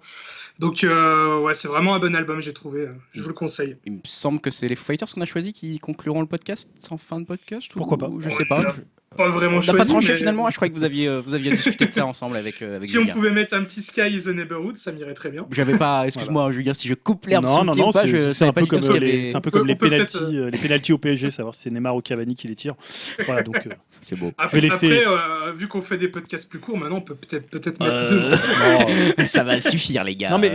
Donc, 0.59 0.85
ouais, 0.85 1.55
c'est 1.55 1.69
vraiment 1.69 1.95
un 1.95 1.99
bon 1.99 2.15
album, 2.15 2.41
j'ai 2.41 2.53
trouvé. 2.53 2.89
Je 3.15 3.23
vous 3.23 3.29
le 3.29 3.35
conseille. 3.35 3.77
Il 3.87 3.93
me 3.95 4.01
semble 4.05 4.41
que 4.41 4.51
c'est 4.51 4.69
les 4.69 4.77
Fighters 4.77 5.09
qu'on 5.13 5.23
a 5.23 5.27
choisi 5.27 5.53
qui 5.53 5.79
concluront 5.79 6.21
le 6.21 6.27
podcast 6.27 6.71
en 6.91 6.99
fin 6.99 7.21
de 7.21 7.27
podcast. 7.27 7.71
Pourquoi 7.75 7.99
pas 7.99 8.11
Je 8.19 8.31
sais 8.31 8.45
pas 8.45 8.75
pas 9.17 9.29
vraiment 9.29 9.57
on 9.57 9.61
choisi. 9.61 9.77
pas 9.79 9.85
tranché 9.85 10.15
finalement. 10.15 10.49
Je 10.51 10.55
croyais 10.55 10.73
que 10.73 10.79
vous 10.79 10.85
aviez, 10.85 11.09
euh, 11.09 11.21
vous 11.21 11.35
aviez 11.35 11.51
discuté 11.51 11.87
de 11.87 11.93
ça 11.93 12.07
ensemble 12.07 12.37
avec. 12.37 12.63
Euh, 12.63 12.77
avec 12.77 12.89
si 12.89 12.97
on 12.97 13.07
pouvait 13.07 13.33
mettre 13.33 13.57
un 13.57 13.65
petit 13.65 13.83
Sky 13.83 14.03
is 14.03 14.23
the 14.23 14.29
Neighborhood, 14.29 14.77
ça 14.77 14.93
m'irait 14.93 15.15
très 15.15 15.31
bien. 15.31 15.47
J'avais 15.51 15.77
pas. 15.77 16.07
Excuse-moi, 16.07 16.43
voilà. 16.43 16.55
Julien, 16.55 16.73
si 16.73 16.87
je 16.87 16.95
coupe 16.95 17.27
l'herbe 17.27 17.45
non, 17.45 17.65
non, 17.65 17.75
non, 17.75 17.91
c'est 17.93 18.45
un, 18.45 18.53
peu 18.53 18.67
comme 18.67 18.81
les, 18.99 19.35
un 19.35 19.41
peu 19.41 19.51
comme 19.51 19.67
les 19.67 19.75
pénalties, 19.75 20.19
euh... 20.21 20.51
les 20.51 20.59
pénalties 20.59 20.93
au 20.93 20.99
PSG, 20.99 21.33
savoir 21.33 21.55
si 21.55 21.63
c'est 21.63 21.71
Neymar 21.71 21.97
ou 21.97 22.01
Cavani 22.03 22.37
qui 22.37 22.47
les 22.47 22.57
tire. 22.57 22.75
Voilà, 23.27 23.43
donc 23.43 23.67
euh, 23.67 23.71
c'est 24.01 24.17
beau. 24.17 24.33
Après, 24.39 24.61
laisser... 24.61 25.03
après 25.05 25.53
vu 25.55 25.69
qu'on 25.69 25.83
fait 25.83 25.99
des 25.99 26.09
podcasts 26.09 26.49
plus 26.49 26.59
courts, 26.59 26.79
maintenant 26.79 26.97
on 26.97 27.01
peut 27.01 27.15
peut-être 27.15 27.49
peut-être 27.49 27.81
mettre 27.81 29.17
deux. 29.17 29.25
ça 29.27 29.45
va 29.45 29.61
suffire, 29.61 30.05
les 30.05 30.17
gars. 30.17 30.31
Non 30.31 30.39
mais 30.39 30.53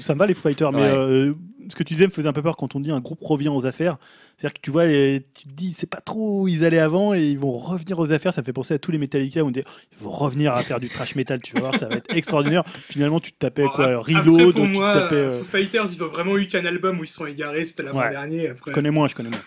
ça 0.00 0.14
me 0.14 0.18
va 0.18 0.26
les 0.26 0.34
fighters, 0.34 0.72
mais 0.72 1.32
ce 1.68 1.76
que 1.76 1.82
tu 1.82 1.94
disais 1.94 2.06
me 2.06 2.12
faisait 2.12 2.28
un 2.28 2.32
peu 2.32 2.42
peur 2.42 2.56
quand 2.56 2.74
on 2.74 2.80
dit 2.80 2.90
un 2.90 3.00
groupe 3.00 3.20
revient 3.22 3.48
aux 3.48 3.66
affaires. 3.66 3.96
C'est-à-dire 4.36 4.54
que 4.54 4.60
tu 4.60 4.70
vois, 4.70 4.86
tu 4.86 5.48
te 5.48 5.52
dis, 5.52 5.72
c'est 5.72 5.88
pas 5.88 6.00
trop 6.00 6.42
où 6.42 6.48
ils 6.48 6.64
allaient 6.64 6.78
avant 6.78 7.14
et 7.14 7.22
ils 7.22 7.38
vont 7.38 7.52
revenir 7.52 7.98
aux 7.98 8.12
affaires. 8.12 8.34
Ça 8.34 8.42
fait 8.42 8.52
penser 8.52 8.74
à 8.74 8.78
tous 8.78 8.90
les 8.90 8.98
Metallica 8.98 9.42
où 9.42 9.48
on 9.48 9.50
dit, 9.50 9.62
ils 9.92 10.04
vont 10.04 10.10
revenir 10.10 10.52
à 10.52 10.62
faire 10.62 10.80
du 10.80 10.88
trash 10.88 11.14
metal, 11.14 11.40
tu 11.40 11.58
vois, 11.58 11.76
ça 11.78 11.86
va 11.86 11.96
être 11.96 12.14
extraordinaire. 12.14 12.64
Finalement, 12.66 13.20
tu 13.20 13.32
te 13.32 13.38
tapais 13.38 13.64
quoi 13.64 13.98
Reload, 13.98 14.54
pour 14.54 14.66
moi, 14.66 14.94
tapais, 14.94 15.14
euh... 15.14 15.42
Fighters, 15.42 15.86
ils 15.92 16.02
ont 16.02 16.08
vraiment 16.08 16.36
eu 16.36 16.46
qu'un 16.46 16.64
album 16.64 16.98
où 16.98 17.04
ils 17.04 17.08
sont 17.08 17.26
égarés, 17.26 17.64
c'était 17.64 17.84
l'avant-dernier. 17.84 18.52
Je 18.66 18.72
connais 18.72 18.90
moins, 18.90 19.08
je 19.08 19.14
connais 19.14 19.30
moins. 19.30 19.40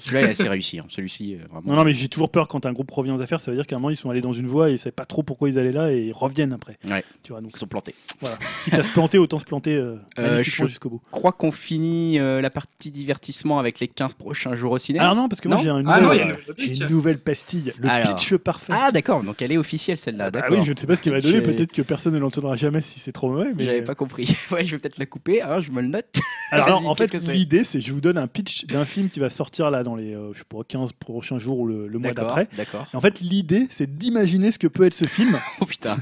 Celui-là 0.00 0.22
est 0.22 0.30
assez 0.30 0.48
réussi. 0.48 0.78
Hein. 0.78 0.86
Celui-ci, 0.88 1.34
euh, 1.34 1.46
vraiment. 1.50 1.70
Non, 1.70 1.76
non, 1.76 1.84
mais 1.84 1.92
j'ai 1.92 2.08
toujours 2.08 2.30
peur 2.30 2.48
quand 2.48 2.66
un 2.66 2.72
groupe 2.72 2.90
revient 2.90 3.12
aux 3.12 3.22
affaires. 3.22 3.40
Ça 3.40 3.50
veut 3.50 3.56
dire 3.56 3.66
qu'à 3.66 3.76
un 3.76 3.78
moment, 3.78 3.90
ils 3.90 3.96
sont 3.96 4.10
allés 4.10 4.20
dans 4.20 4.32
une 4.32 4.46
voie 4.46 4.68
et 4.68 4.72
ils 4.72 4.74
ne 4.74 4.78
savaient 4.78 4.90
pas 4.92 5.04
trop 5.04 5.22
pourquoi 5.22 5.48
ils 5.48 5.58
allaient 5.58 5.72
là 5.72 5.92
et 5.92 6.06
ils 6.06 6.12
reviennent 6.12 6.52
après. 6.52 6.78
Ouais. 6.88 7.04
Tu 7.22 7.32
vois, 7.32 7.40
donc, 7.40 7.50
ils 7.54 7.58
sont 7.58 7.66
plantés. 7.66 7.94
Voilà. 8.20 8.38
Quitte 8.64 8.74
à 8.74 8.82
se 8.82 8.90
planter, 8.90 9.18
autant 9.18 9.38
se 9.38 9.44
planter 9.44 9.76
euh, 9.76 9.96
euh 10.18 10.42
jusqu'au 10.42 10.90
bout. 10.90 11.00
Je 11.06 11.10
crois 11.10 11.32
qu'on 11.32 11.52
finit 11.52 12.18
euh, 12.18 12.40
la 12.40 12.50
partie 12.50 12.90
divertissement 12.90 13.58
avec 13.58 13.80
les 13.80 13.88
15 13.88 14.14
prochains 14.14 14.54
jours 14.54 14.72
au 14.72 14.78
cinéma. 14.78 15.04
Alors 15.04 15.16
non, 15.16 15.28
parce 15.28 15.40
que 15.40 15.48
moi, 15.48 15.58
j'ai 15.62 15.70
une, 15.70 15.88
ah 15.88 16.00
nouvelle, 16.00 16.38
une 16.58 16.86
nouvelle 16.88 17.18
pastille. 17.18 17.72
Le 17.78 18.02
pitch 18.02 18.34
parfait. 18.36 18.72
Ah, 18.74 18.90
d'accord. 18.92 19.22
Donc 19.22 19.42
elle 19.42 19.52
est 19.52 19.58
officielle, 19.58 19.96
celle-là. 19.96 20.30
Ah 20.34 20.46
oui, 20.50 20.62
je 20.62 20.72
ne 20.72 20.76
sais 20.76 20.86
pas 20.86 20.96
ce 20.96 21.02
qu'il 21.02 21.12
va 21.12 21.20
donner. 21.20 21.40
Peut-être 21.40 21.72
que 21.72 21.82
personne 21.82 22.14
ne 22.14 22.18
l'entendra 22.18 22.56
jamais 22.56 22.80
si 22.80 23.00
c'est 23.00 23.12
trop 23.12 23.30
mauvais. 23.30 23.52
Mais... 23.54 23.64
J'avais 23.64 23.82
pas 23.82 23.94
compris. 23.94 24.36
ouais, 24.50 24.64
je 24.64 24.72
vais 24.72 24.78
peut-être 24.78 24.98
la 24.98 25.06
couper. 25.06 25.40
Alors, 25.40 25.60
je 25.60 25.70
me 25.70 25.80
le 25.80 25.88
note. 25.88 26.20
Alors, 26.52 26.86
en 26.86 26.94
fait, 26.94 27.12
l'idée, 27.28 27.64
c'est 27.64 27.80
je 27.80 27.92
vous 27.92 28.00
donne 28.00 28.18
un 28.18 28.26
pitch 28.26 28.66
d'un 28.66 28.84
film 28.84 29.08
qui 29.08 29.20
va 29.20 29.30
sortir 29.30 29.70
là 29.70 29.82
dans 29.82 29.89
les, 29.96 30.16
je 30.32 30.38
sais 30.38 30.44
pas, 30.48 30.58
15 30.66 30.92
prochains 30.92 31.38
jours 31.38 31.60
ou 31.60 31.66
le, 31.66 31.88
mois 31.98 32.12
d'après. 32.12 32.48
En 32.92 33.00
fait, 33.00 33.20
l'idée, 33.20 33.66
c'est 33.70 33.96
d'imaginer 33.98 34.50
ce 34.50 34.58
que 34.58 34.66
peut 34.66 34.84
être 34.84 34.94
ce 34.94 35.06
film. 35.06 35.38
oh 35.60 35.64
putain. 35.66 35.96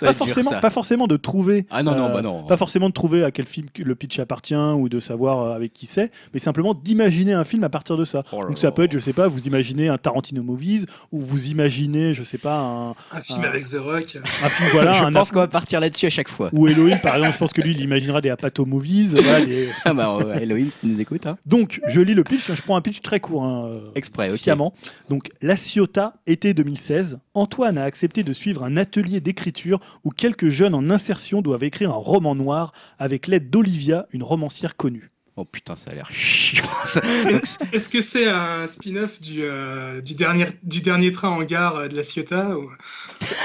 pas, 0.00 0.12
forcément, 0.12 0.50
pas 0.60 0.70
forcément 0.70 1.06
de 1.06 1.16
trouver. 1.16 1.66
Ah 1.70 1.82
non, 1.82 1.94
non, 1.94 2.12
bah 2.12 2.22
non. 2.22 2.44
Pas 2.44 2.56
forcément 2.56 2.88
de 2.88 2.94
trouver 2.94 3.24
à 3.24 3.30
quel 3.30 3.46
film 3.46 3.66
le 3.78 3.94
pitch 3.94 4.18
appartient 4.18 4.54
ou 4.54 4.88
de 4.88 5.00
savoir 5.00 5.40
euh, 5.40 5.54
avec 5.54 5.72
qui 5.72 5.86
c'est, 5.86 6.10
mais 6.32 6.40
simplement 6.40 6.74
d'imaginer 6.74 7.32
un 7.32 7.44
film 7.44 7.64
à 7.64 7.68
partir 7.68 7.96
de 7.96 8.04
ça. 8.04 8.22
Oh 8.32 8.44
Donc 8.46 8.58
ça 8.58 8.70
peut 8.70 8.82
être, 8.82 8.92
je 8.92 8.98
sais 8.98 9.12
pas, 9.12 9.28
vous 9.28 9.44
imaginez 9.44 9.88
un 9.88 9.98
Tarantino 9.98 10.42
Movies 10.42 10.86
ou 11.10 11.20
vous 11.20 11.48
imaginez, 11.48 12.14
je 12.14 12.22
sais 12.22 12.38
pas, 12.38 12.58
un. 12.58 12.90
Un 13.16 13.20
film 13.20 13.44
avec 13.44 13.68
The 13.68 13.76
Rock. 13.76 14.18
Un 14.42 14.48
film, 14.48 14.68
voilà. 14.72 14.92
je 15.06 15.10
pense 15.10 15.30
qu'on 15.30 15.40
va 15.40 15.48
partir 15.48 15.80
là-dessus 15.80 16.06
à 16.06 16.10
chaque 16.10 16.28
fois. 16.28 16.50
Ou 16.52 16.68
Elohim, 16.68 16.98
par 16.98 17.16
exemple, 17.16 17.34
je 17.34 17.38
pense 17.38 17.52
que 17.52 17.60
lui, 17.60 17.72
il 17.72 17.80
imaginera 17.80 18.20
des 18.20 18.30
Apato 18.30 18.64
Movies. 18.64 19.14
Voilà, 19.14 19.44
ah 19.84 19.94
bah, 19.94 20.18
Elohim, 20.40 20.70
si 20.70 20.78
tu 20.78 20.86
nous 20.86 21.00
écoutes. 21.00 21.26
Hein. 21.26 21.38
Donc, 21.46 21.80
je 21.88 22.00
lis 22.00 22.14
le 22.14 22.24
pitch, 22.24 22.52
je 22.52 22.62
prends 22.62 22.76
un 22.76 22.80
pitch 22.80 23.00
très 23.02 23.20
court. 23.20 23.44
Hein, 23.44 23.80
Exprès, 23.94 24.28
sciemment. 24.28 24.72
Donc, 25.08 25.30
La 25.42 25.56
Ciotat, 25.56 26.14
été 26.26 26.54
2016. 26.54 27.18
Antoine 27.34 27.78
a 27.78 27.84
accepté 27.84 28.22
de 28.22 28.32
suivre 28.32 28.64
un 28.64 28.76
atelier 28.76 29.20
d'écriture 29.20 29.80
où 30.04 30.10
quelques 30.10 30.48
jeunes 30.48 30.74
en 30.74 30.90
insertion 30.90 31.42
doivent 31.42 31.64
écrire 31.64 31.90
un 31.90 31.94
roman 31.94 32.34
noir 32.34 32.72
avec 32.98 33.26
l'aide 33.26 33.50
d'Olivia, 33.50 34.06
une 34.12 34.22
romancière 34.22 34.76
connue. 34.76 35.12
Oh 35.34 35.46
putain, 35.46 35.76
ça 35.76 35.92
a 35.92 35.94
l'air 35.94 36.10
chiant. 36.12 36.62
Est-ce 37.72 37.88
que 37.88 38.02
c'est 38.02 38.28
un 38.28 38.66
spin-off 38.66 39.18
du, 39.18 39.42
euh, 39.42 40.02
du, 40.02 40.14
dernier, 40.14 40.44
du 40.62 40.82
dernier 40.82 41.10
train 41.10 41.30
en 41.30 41.42
gare 41.42 41.76
euh, 41.76 41.88
de 41.88 41.96
la 41.96 42.02
Ciotat 42.02 42.50
ou... 42.58 42.68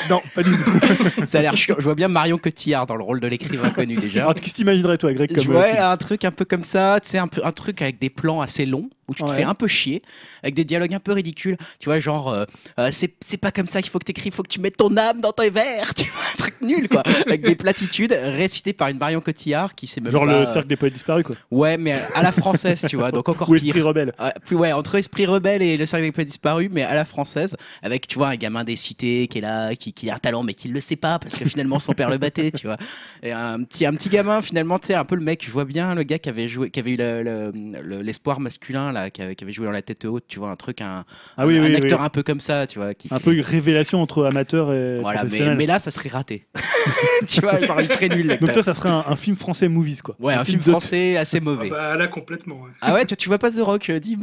Non, 0.10 0.22
pas 0.36 0.44
du 0.44 0.52
tout. 0.52 1.26
ça 1.26 1.40
a 1.40 1.42
l'air 1.44 1.56
chiant. 1.56 1.76
Je 1.78 1.84
vois 1.86 1.96
bien 1.96 2.10
Marion 2.10 2.38
Cotillard 2.38 2.88
dans 2.88 2.98
le 2.98 3.04
rôle 3.06 3.22
de 3.22 3.28
l'écrivain 3.28 3.70
connu 3.70 3.96
déjà. 3.96 4.28
Qu'est-ce 4.34 4.52
que 4.52 4.58
t'imaginerais 4.58 4.98
toi, 4.98 5.14
Greg 5.14 5.34
comme 5.34 5.46
vois 5.46 5.80
un 5.80 5.96
truc 5.96 6.26
un 6.26 6.32
peu 6.32 6.44
comme 6.44 6.64
ça, 6.64 7.00
tu 7.02 7.10
sais, 7.10 7.20
un, 7.20 7.30
peu, 7.30 7.40
un 7.46 7.54
truc 7.54 7.82
avec 7.82 8.00
des 8.00 8.10
plans 8.10 8.42
assez 8.42 8.66
longs 8.66 8.90
où 9.08 9.14
tu 9.14 9.24
te 9.24 9.32
fais 9.32 9.44
un 9.44 9.54
peu 9.54 9.68
chier, 9.68 10.02
avec 10.44 10.54
des 10.54 10.66
dialogues 10.66 10.94
un 10.94 11.00
peu 11.00 11.14
ridicules. 11.14 11.58
Tu 11.80 11.86
vois, 11.86 12.00
genre, 12.00 12.30
euh, 12.30 12.46
euh, 12.80 12.90
c'est 12.92 13.38
pas 13.38 13.52
comme 13.52 13.68
ça 13.68 13.82
qu'il 13.82 13.90
faut 13.90 14.00
que 14.00 14.06
t'écris, 14.06 14.28
il 14.28 14.34
faut 14.34 14.44
que 14.44 14.50
tu 14.50 14.60
mettes 14.60 14.78
ton 14.78 14.96
âme 14.98 15.22
dans 15.22 15.32
tes 15.32 15.50
vers. 15.50 15.94
Tu 15.98 16.06
vois, 16.12 16.22
un 16.34 16.38
truc 16.38 16.62
nul, 16.62 16.88
quoi. 16.88 17.02
avec 17.26 17.42
des 17.42 17.56
platitudes 17.56 18.12
récitées 18.12 18.74
par 18.74 18.88
une 18.90 18.98
Marion 18.98 19.20
Cotillard 19.20 19.74
qui 19.74 19.88
sait 19.88 20.00
même 20.00 20.12
Genre 20.12 20.26
le 20.26 20.46
cercle 20.46 20.68
des 20.68 20.76
poètes 20.76 20.94
disparus, 20.94 21.26
quoi. 21.26 21.36
Ouais, 21.50 21.78
mais 21.78 22.00
à 22.14 22.22
la 22.22 22.32
française, 22.32 22.86
tu 22.88 22.98
vois, 22.98 23.12
donc 23.12 23.28
encore 23.28 23.50
Ou 23.50 23.56
Esprit 23.56 23.82
rebelle. 23.82 24.14
plus, 24.46 24.56
ouais, 24.56 24.72
entre 24.74 24.96
Esprit 24.96 25.26
rebelle 25.26 25.62
et 25.62 25.76
le 25.76 25.86
cercle 25.86 26.06
des 26.06 26.12
poètes 26.12 26.28
disparus, 26.28 26.70
mais 26.72 26.84
à 26.84 26.94
la 26.94 27.04
française, 27.04 27.56
avec, 27.82 28.08
tu 28.08 28.18
vois, 28.18 28.30
un 28.30 28.36
gamin 28.36 28.64
des 28.64 28.76
cités 28.76 29.28
qui 29.28 29.40
est 29.40 29.42
là, 29.42 29.76
qui, 29.76 29.94
qui 29.94 30.10
a 30.10 30.16
un 30.16 30.20
talent, 30.20 30.44
mais 30.44 30.54
qui 30.54 30.68
le 30.68 30.82
sait 30.82 30.96
pas, 30.96 31.18
parce 31.20 31.36
que 31.36 31.46
finalement 31.46 31.80
son 31.80 31.94
père 31.94 32.10
le 32.10 32.18
battait, 32.18 32.52
tu 32.52 32.68
vois. 32.68 32.78
Et 33.24 33.32
un 33.32 33.64
petit, 33.64 33.86
un 33.86 33.94
petit 33.94 34.10
gamin, 34.10 34.42
finalement, 34.42 34.78
tu 34.78 34.88
sais, 34.88 34.94
un 34.94 35.06
peu 35.06 35.16
le 35.16 35.24
mec, 35.24 35.44
je 35.44 35.52
vois 35.52 35.66
bien 35.66 35.96
le 35.96 36.04
gars 36.04 36.20
qui 36.20 36.30
avait 36.30 36.48
joué, 36.48 36.70
qui 36.70 36.80
avait 36.80 36.92
eu 36.92 38.04
l'espoir 38.04 38.40
masculin, 38.40 38.92
là, 39.04 39.10
qui 39.10 39.22
avait, 39.22 39.36
qui 39.36 39.44
avait 39.44 39.54
joué 39.54 39.66
dans 39.66 39.72
la 39.72 39.82
tête 39.82 40.06
haute, 40.06 40.26
tu 40.28 40.40
vois, 40.40 40.50
un 40.50 40.56
truc, 40.56 40.82
un, 40.82 41.06
ah 41.38 41.46
oui, 41.46 41.58
un 41.58 41.64
oui, 41.64 41.76
acteur 41.76 42.02
un 42.02 42.10
peu 42.10 42.24
comme 42.24 42.40
ça, 42.40 42.68
tu 42.68 42.80
vois. 42.80 42.94
Qui, 42.94 43.08
un 43.12 43.20
peu 43.20 43.34
une 43.34 43.42
révélation 43.42 44.02
entre 44.02 44.26
amateur 44.26 44.74
et 44.74 45.00
voilà, 45.00 45.20
professionnel. 45.20 45.54
Mais, 45.54 45.64
mais, 45.64 45.66
là, 45.66 45.80
ça 45.80 45.92
serait 45.92 46.10
raté. 46.10 46.46
tu 47.28 47.42
vois, 47.42 47.60
genre, 47.62 47.82
il 47.82 47.92
serait 47.92 48.10
nul. 48.10 48.38
Donc 48.40 48.52
toi, 48.54 48.64
ça 48.64 48.74
serait 48.74 48.90
un, 48.90 49.04
un, 49.08 49.16
film 49.16 49.36
français 49.36 49.68
movies, 49.68 50.02
quoi. 50.02 50.16
Ouais, 50.20 50.34
un, 50.34 50.42
un 50.42 50.46
film, 50.46 50.60
film 50.60 50.74
français 50.74 51.18
assez 51.18 51.40
mauvais. 51.40 51.70
Ah 51.72 51.76
bah, 51.76 51.96
là, 51.96 52.08
complètement. 52.08 52.62
Ouais. 52.62 52.72
Ah 52.82 52.94
ouais, 52.94 53.06
toi, 53.06 53.18
tu 53.18 53.30
vois 53.30 53.38
pas 53.38 53.52
The 53.52 53.60
Rock, 53.60 53.90
euh, 53.90 54.00
Dim? 54.00 54.20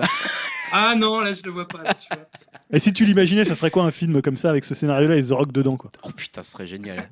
Ah 0.73 0.95
non, 0.97 1.21
là, 1.21 1.33
je 1.33 1.43
le 1.45 1.51
vois 1.51 1.69
pas. 1.69 1.83
Là, 1.83 1.95
tu 1.95 2.09
vois. 2.09 2.27
Et 2.73 2.79
si 2.79 2.93
tu 2.93 3.05
l'imaginais, 3.05 3.45
ça 3.45 3.55
serait 3.55 3.71
quoi 3.71 3.85
un 3.85 3.91
film 3.91 4.23
comme 4.23 4.37
ça 4.37 4.51
avec 4.51 4.65
ce 4.65 4.75
scénario-là 4.75 5.17
et 5.17 5.25
The 5.25 5.31
Rock 5.31 5.53
dedans 5.53 5.77
quoi 5.77 5.91
Oh 6.03 6.11
putain, 6.11 6.43
ce 6.43 6.53
serait 6.53 6.67
génial. 6.67 7.09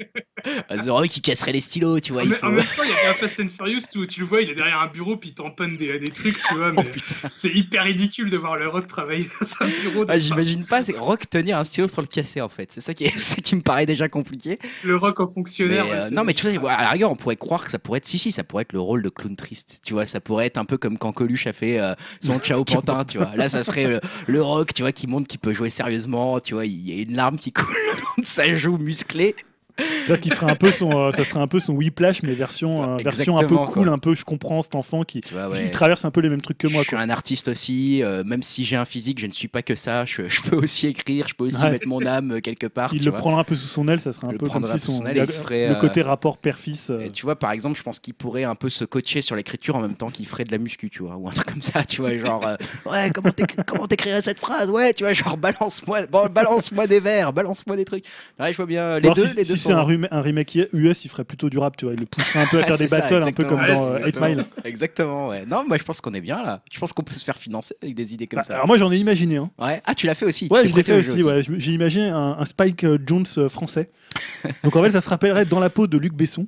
The 0.71 0.89
Rock 0.89 1.15
il 1.17 1.21
casserait 1.21 1.53
les 1.53 1.61
stylos, 1.61 2.01
tu 2.01 2.13
vois. 2.13 2.23
En, 2.23 2.25
il 2.25 2.33
faut... 2.33 2.47
en 2.47 2.51
même 2.51 2.65
temps, 2.65 2.83
il 2.83 2.91
y 2.91 3.07
a 3.07 3.11
un 3.11 3.15
Fast 3.15 3.39
and 3.39 3.49
Furious 3.55 3.83
où 3.97 4.07
tu 4.07 4.21
le 4.21 4.27
vois, 4.27 4.41
il 4.41 4.51
est 4.51 4.55
derrière 4.55 4.81
un 4.81 4.89
bureau 4.89 5.17
puis 5.17 5.31
il 5.31 5.35
tamponne 5.35 5.77
des, 5.77 5.99
des 5.99 6.11
trucs, 6.11 6.37
tu 6.49 6.55
vois. 6.55 6.73
Mais 6.73 6.83
oh, 6.85 7.27
c'est 7.29 7.51
hyper 7.51 7.85
ridicule 7.85 8.31
de 8.31 8.37
voir 8.39 8.57
le 8.57 8.67
Rock 8.69 8.87
travailler 8.87 9.27
dans 9.41 9.67
un 9.67 9.69
bureau. 9.69 10.05
Ah, 10.09 10.17
J'imagine 10.19 10.65
pas 10.65 10.83
Rock 10.99 11.29
tenir 11.29 11.59
un 11.59 11.65
stylo 11.65 11.87
sans 11.87 12.01
le 12.01 12.09
casser 12.09 12.41
en 12.41 12.49
fait. 12.49 12.73
C'est 12.73 12.81
ça 12.81 12.95
qui, 12.95 13.05
est, 13.05 13.41
qui 13.43 13.55
me 13.55 13.63
paraît 13.63 13.87
déjà 13.87 14.09
compliqué. 14.09 14.59
Le 14.85 14.97
Rock 14.97 15.21
en 15.21 15.29
fonctionnaire. 15.29 15.85
Mais, 15.85 15.93
euh, 15.93 16.11
non, 16.11 16.25
mais 16.25 16.33
tu 16.35 16.49
vois, 16.49 16.73
à 16.73 16.83
la 16.83 16.91
rigueur, 16.91 17.11
on 17.11 17.17
pourrait 17.17 17.37
croire 17.37 17.65
que 17.65 17.71
ça 17.71 17.79
pourrait 17.79 17.99
être. 17.99 18.07
Si, 18.07 18.19
si, 18.19 18.33
ça 18.33 18.43
pourrait 18.43 18.63
être 18.63 18.73
le 18.73 18.81
rôle 18.81 19.03
de 19.03 19.11
clown 19.11 19.37
triste. 19.37 19.81
Tu 19.85 19.93
vois, 19.93 20.07
ça 20.07 20.21
pourrait 20.21 20.47
être 20.47 20.59
un 20.59 20.65
peu 20.65 20.79
comme 20.79 20.97
quand 20.97 21.13
Coluche 21.13 21.47
a 21.47 21.53
fait 21.53 21.79
euh, 21.79 21.95
son 22.21 22.39
Ciao 22.43 22.65
Pantin, 22.65 23.05
tu 23.05 23.19
vois. 23.19 23.31
Là, 23.37 23.49
ça 23.49 23.63
serait 23.63 23.87
le, 23.87 24.01
le 24.27 24.43
Rock, 24.43 24.73
tu 24.75 24.83
vois, 24.83 24.93
qui 24.93 25.07
montre 25.07 25.29
qu'il 25.29 25.42
peut 25.43 25.53
jouer 25.53 25.69
sérieusement 25.69 26.41
tu 26.41 26.55
vois, 26.55 26.65
il 26.65 26.89
y 26.89 26.99
a 26.99 27.03
une 27.03 27.17
larme 27.17 27.37
qui 27.37 27.53
coule 27.53 27.67
de 28.19 28.25
sa 28.25 28.55
joue 28.55 28.79
musclée. 28.79 29.37
C'est-à-dire 29.79 30.21
qu'il 30.21 30.35
ferait 30.35 30.51
un 30.51 30.57
peu 30.57 30.71
son, 30.71 30.91
euh, 30.91 31.13
ça 31.13 31.25
serait 31.25 31.41
un 31.41 31.47
peu 31.47 31.61
son 31.61 31.73
Whiplash, 31.75 32.23
mais 32.23 32.33
version, 32.35 32.83
euh, 32.83 32.97
version 33.03 33.39
un 33.39 33.45
peu 33.45 33.57
cool, 33.57 33.85
quoi. 33.87 33.93
un 33.95 33.99
peu. 33.99 34.15
Je 34.15 34.25
comprends 34.25 34.61
cet 34.63 34.75
enfant 34.75 35.03
qui, 35.05 35.21
Tu 35.23 35.33
vois, 35.35 35.49
ouais. 35.49 35.65
il 35.65 35.71
traverse 35.71 36.05
un 36.05 36.11
peu 36.11 36.21
les 36.21 36.29
mêmes 36.29 36.41
trucs 36.43 36.59
que 36.59 36.67
moi. 36.67 36.83
je 36.83 36.89
suis 36.89 36.97
Quoi. 36.97 37.05
un 37.05 37.11
artiste 37.11 37.49
aussi, 37.49 38.03
euh, 38.03 38.23
même 38.25 38.43
si 38.43 38.65
j'ai 38.65 38.77
un 38.77 38.85
physique, 38.85 39.19
je 39.21 39.27
ne 39.27 39.33
suis 39.33 39.49
pas 39.49 39.63
que 39.63 39.75
ça. 39.75 40.05
Je, 40.05 40.29
je 40.29 40.43
peux 40.43 40.57
aussi 40.57 40.89
écrire, 40.89 41.27
je 41.29 41.35
peux 41.35 41.45
aussi 41.45 41.63
Ouais. 41.63 41.71
mettre 41.71 41.87
mon 41.89 42.05
âme 42.05 42.41
quelque 42.41 42.67
part. 42.67 42.93
Il 42.95 43.05
le 43.05 43.11
vois. 43.11 43.19
prendra 43.21 43.41
un 43.41 43.45
peu 43.45 43.55
sous 43.55 43.67
son 43.69 43.87
aile, 43.89 44.01
ça 44.01 44.13
serait 44.13 44.27
un 44.27 44.33
Il 44.33 44.39
peu 44.39 44.49
comme 44.49 44.67
si 44.67 44.79
son, 44.79 44.93
son 44.93 45.07
aile 45.07 45.19
et 45.19 45.23
il 45.23 45.31
se 45.31 45.41
ferait, 45.41 45.69
le 45.69 45.75
côté 45.77 46.03
rapport 46.03 46.39
père-fils. 46.39 46.91
tu 47.13 47.23
vois, 47.25 47.37
par 47.37 47.53
exemple, 47.53 47.79
je 47.79 47.83
pense 47.83 47.99
qu'il 47.99 48.15
pourrait 48.15 48.45
un 48.45 48.55
peu 48.55 48.69
se 48.69 48.85
coacher 48.85 49.23
sur 49.23 49.37
l'écriture 49.37 49.77
en 49.77 49.81
même 49.81 49.95
temps 49.97 50.11
qu'il 50.11 50.27
ferait 50.27 50.45
de 50.45 50.53
la 50.53 50.59
muscu, 50.59 50.91
tu 50.91 51.03
vois, 51.03 51.17
ou 51.17 51.29
un 51.29 51.33
truc 51.33 51.47
comme 51.51 51.63
ça, 51.63 51.85
tu 51.85 52.01
vois, 52.03 52.17
genre, 52.17 52.45
ouais, 52.87 53.11
comment 53.15 53.31
t'éc- 53.31 53.65
comment 53.67 53.87
t'écrirais 53.87 54.23
cette 54.23 54.39
phrase, 54.41 54.69
ouais, 54.71 54.93
tu 54.95 55.05
vois, 55.05 55.13
genre, 55.13 55.37
balance-moi, 55.37 56.07
balance-moi 56.31 56.87
des 56.87 57.01
vers, 57.01 57.33
balance-moi 57.33 57.77
des 57.77 57.85
trucs. 57.85 58.05
Ouais, 58.41 58.51
je 58.53 58.57
vois 58.57 58.67
bien 58.67 58.99
les 58.99 59.05
Alors, 59.05 59.15
deux, 59.15 59.27
si 59.27 59.37
les 59.37 59.45
si 59.45 59.53
deux 59.53 59.57
c'est 59.73 59.79
un, 59.79 59.83
rem- 59.83 60.09
un 60.11 60.21
remake 60.21 60.59
US, 60.73 61.05
il 61.05 61.09
ferait 61.09 61.25
plutôt 61.25 61.51
du 61.51 61.59
rap, 61.59 61.77
tu 61.77 61.85
vois. 61.85 61.95
Il 61.95 62.01
le 62.01 62.07
pousserait 62.07 62.41
un 62.41 62.47
peu 62.47 62.59
à 62.61 62.65
faire 62.67 62.79
des 62.79 62.87
ça, 62.87 62.99
battles, 63.01 63.23
un 63.23 63.33
peu 63.33 63.45
comme 63.45 63.59
dans 63.59 63.65
Ouais, 63.65 63.95
euh, 63.95 63.99
c'est 64.13 64.17
8 64.17 64.21
Mile. 64.21 64.45
Exactement, 64.65 65.29
ouais. 65.29 65.45
Non, 65.47 65.65
moi, 65.67 65.77
je 65.79 65.83
pense 65.85 66.01
qu'on 66.01 66.15
est 66.15 66.21
bien 66.21 66.43
là. 66.43 66.63
Je 66.73 66.79
pense 66.79 66.93
qu'on 66.93 67.03
peut 67.03 67.15
se 67.15 67.25
faire 67.25 67.37
financer 67.37 67.75
avec 67.83 67.95
des 67.95 68.15
idées 68.15 68.27
comme 68.27 68.39
Bah, 68.39 68.43
ça. 68.45 68.55
alors 68.55 68.67
moi, 68.67 68.77
j'en 68.79 68.91
ai 68.93 68.97
imaginé. 68.99 69.37
Hein. 69.37 69.51
Ouais. 69.59 69.83
Ah, 69.85 69.95
tu 69.95 70.07
l'as 70.07 70.15
fait 70.15 70.27
aussi. 70.27 70.49
Ouais, 70.51 70.67
je 70.69 70.75
l'ai 70.75 70.83
fait 70.83 70.97
aussi. 70.99 71.23
ouais. 71.23 71.41
J'ai 71.57 71.73
imaginé 71.73 72.09
un, 72.09 72.37
un 72.39 72.45
Spike 72.45 72.87
Jones 73.07 73.25
euh, 73.39 73.49
français. 73.49 73.91
Donc 74.65 74.77
en 74.77 74.83
fait, 74.83 74.91
ça 74.91 75.01
se 75.01 75.09
rappellerait 75.09 75.45
dans 75.47 75.61
la 75.61 75.71
peau 75.71 75.87
de 75.87 75.97
Luc 75.97 76.13
Besson. 76.15 76.47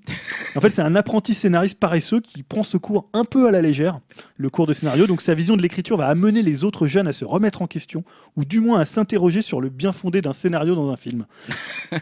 En 0.55 0.61
fait, 0.61 0.71
c'est 0.71 0.83
un 0.83 0.95
apprenti 0.97 1.33
scénariste 1.35 1.79
paresseux 1.79 2.21
qui 2.21 2.43
prend 2.43 2.63
ce 2.63 2.77
cours 2.77 3.09
un 3.15 3.25
peu 3.25 3.49
à 3.49 3.51
la 3.51 3.63
légère, 3.63 4.01
le 4.37 4.51
cours 4.51 4.67
de 4.67 4.73
scénario. 4.73 5.07
Donc 5.07 5.21
sa 5.23 5.35
vision 5.35 5.57
de 5.57 5.63
l'écriture 5.63 5.97
va 5.97 6.07
amener 6.09 6.43
les 6.43 6.65
autres 6.65 6.87
jeunes 6.87 7.09
à 7.09 7.13
se 7.13 7.25
remettre 7.25 7.63
en 7.63 7.67
question, 7.67 8.05
ou 8.37 8.45
du 8.45 8.61
moins 8.61 8.81
à 8.81 8.85
s'interroger 8.85 9.41
sur 9.43 9.61
le 9.61 9.71
bien 9.71 9.93
fondé 9.93 10.21
d'un 10.21 10.33
scénario 10.35 10.75
dans 10.75 10.91
un 10.91 10.97
film. 10.97 11.25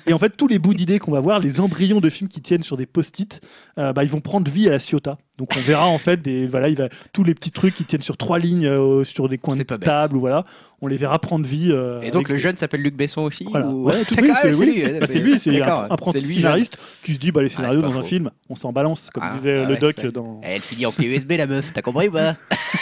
Et 0.06 0.12
en 0.12 0.18
fait, 0.18 0.36
tous 0.36 0.48
les 0.48 0.58
bouts 0.58 0.74
d'idées 0.74 0.98
qu'on 1.02 1.12
va 1.12 1.20
voir, 1.20 1.38
les 1.40 1.60
embryons 1.60 2.00
de 2.00 2.08
films 2.08 2.28
qui 2.30 2.40
tiennent 2.40 2.62
sur 2.62 2.76
des 2.78 2.86
post-it, 2.86 3.40
euh, 3.78 3.92
bah, 3.92 4.04
ils 4.04 4.10
vont 4.10 4.20
prendre 4.20 4.50
vie 4.50 4.68
à 4.68 4.72
la 4.72 4.78
Ciota. 4.78 5.18
Donc 5.38 5.50
on 5.56 5.60
verra 5.60 5.86
en 5.86 5.98
fait 5.98 6.22
des 6.22 6.46
voilà, 6.46 6.68
il 6.68 6.76
va 6.76 6.88
tous 7.12 7.24
les 7.24 7.34
petits 7.34 7.50
trucs 7.50 7.74
qui 7.74 7.84
tiennent 7.84 8.02
sur 8.02 8.16
trois 8.16 8.38
lignes 8.38 8.66
euh, 8.66 9.02
sur 9.02 9.28
des 9.28 9.38
coins 9.38 9.56
de 9.56 9.62
pas 9.64 9.78
table 9.78 10.16
ou 10.16 10.20
voilà, 10.20 10.44
on 10.82 10.86
les 10.86 10.96
verra 10.96 11.18
prendre 11.18 11.44
vie. 11.46 11.70
euh, 11.72 12.00
Et 12.02 12.10
donc 12.10 12.28
le 12.28 12.36
des- 12.36 12.40
jeune 12.40 12.56
s'appelle 12.56 12.82
Luc 12.82 12.94
Besson 12.94 13.22
aussi 13.22 13.44
voilà. 13.50 13.66
ou- 13.66 13.84
Ouais, 13.86 13.94
oui, 13.96 14.04
c'est 14.40 14.54
oui. 14.54 14.66
lui, 14.66 14.82
Bah, 15.00 15.06
c'est 15.06 15.18
lui, 15.20 15.38
c'est 15.38 15.50
un 15.60 15.88
C'est 16.06 16.20
lui, 16.20 16.34
scénariste 16.34 16.78
qui 17.02 17.14
se 17.14 17.18
dit 17.18 17.32
bah, 17.32 17.42
les 17.42 17.48
c'est 17.48 17.56
scénarios 17.56 17.80
dans 17.82 17.96
un 17.98 18.02
film, 18.02 18.30
on 18.50 18.54
s'en 18.54 18.72
balance, 18.72 19.10
comme 19.12 19.24
Ah, 19.26 19.32
disait 19.34 19.62
ah 19.64 19.68
le 19.68 19.74
ouais, 19.74 19.80
doc 19.80 19.94
c'est- 19.98 20.12
dans. 20.12 20.40
Elle 20.44 20.60
finit 20.62 20.86
en 20.86 20.92
clé 20.92 21.08
USB 21.08 21.32
la 21.32 21.46
meuf, 21.46 21.72
t'as 21.72 21.82
compris 21.82 22.08
ou 22.08 22.12
pas? 22.12 22.36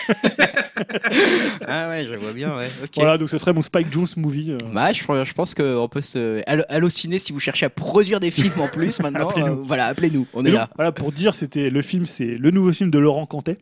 Ah 1.67 1.89
ouais, 1.89 2.07
je 2.07 2.15
vois 2.15 2.33
bien, 2.33 2.57
ouais. 2.57 2.69
Ok. 2.83 2.91
Voilà, 2.97 3.19
donc 3.19 3.29
ce 3.29 3.39
serait 3.39 3.53
mon 3.53 3.63
Spike 3.63 3.93
Jones 3.93 4.07
movie. 4.17 4.53
euh. 4.53 4.59
Bah, 4.73 4.93
je, 4.93 5.01
je 5.03 5.33
pense 5.35 5.55
qu'on 5.55 5.89
peut 5.89 6.01
se. 6.01 6.43
Allo, 6.47 6.63
Allociné, 6.69 7.19
si 7.19 7.33
vous 7.33 7.41
cherchez 7.41 7.67
à 7.67 7.71
produire 7.71 8.21
des 8.21 8.31
films 8.31 8.61
en 8.61 8.69
plus 8.69 9.01
maintenant, 9.03 9.29
Appelez-nous. 9.29 9.53
euh, 9.53 9.63
voilà, 9.65 9.87
appelez-nous, 9.87 10.27
on 10.35 10.45
Et 10.45 10.49
est 10.49 10.53
donc, 10.53 10.61
là. 10.61 10.69
Voilà, 10.77 10.93
pour 10.93 11.13
dire, 11.13 11.35
c'était 11.35 11.71
le 11.71 11.83
film, 11.83 12.07
c'est 12.07 12.37
le 12.39 12.51
nouveau 12.51 12.73
film 12.73 12.91
de 12.91 12.99
Laurent 12.99 13.27
Cantet. 13.27 13.59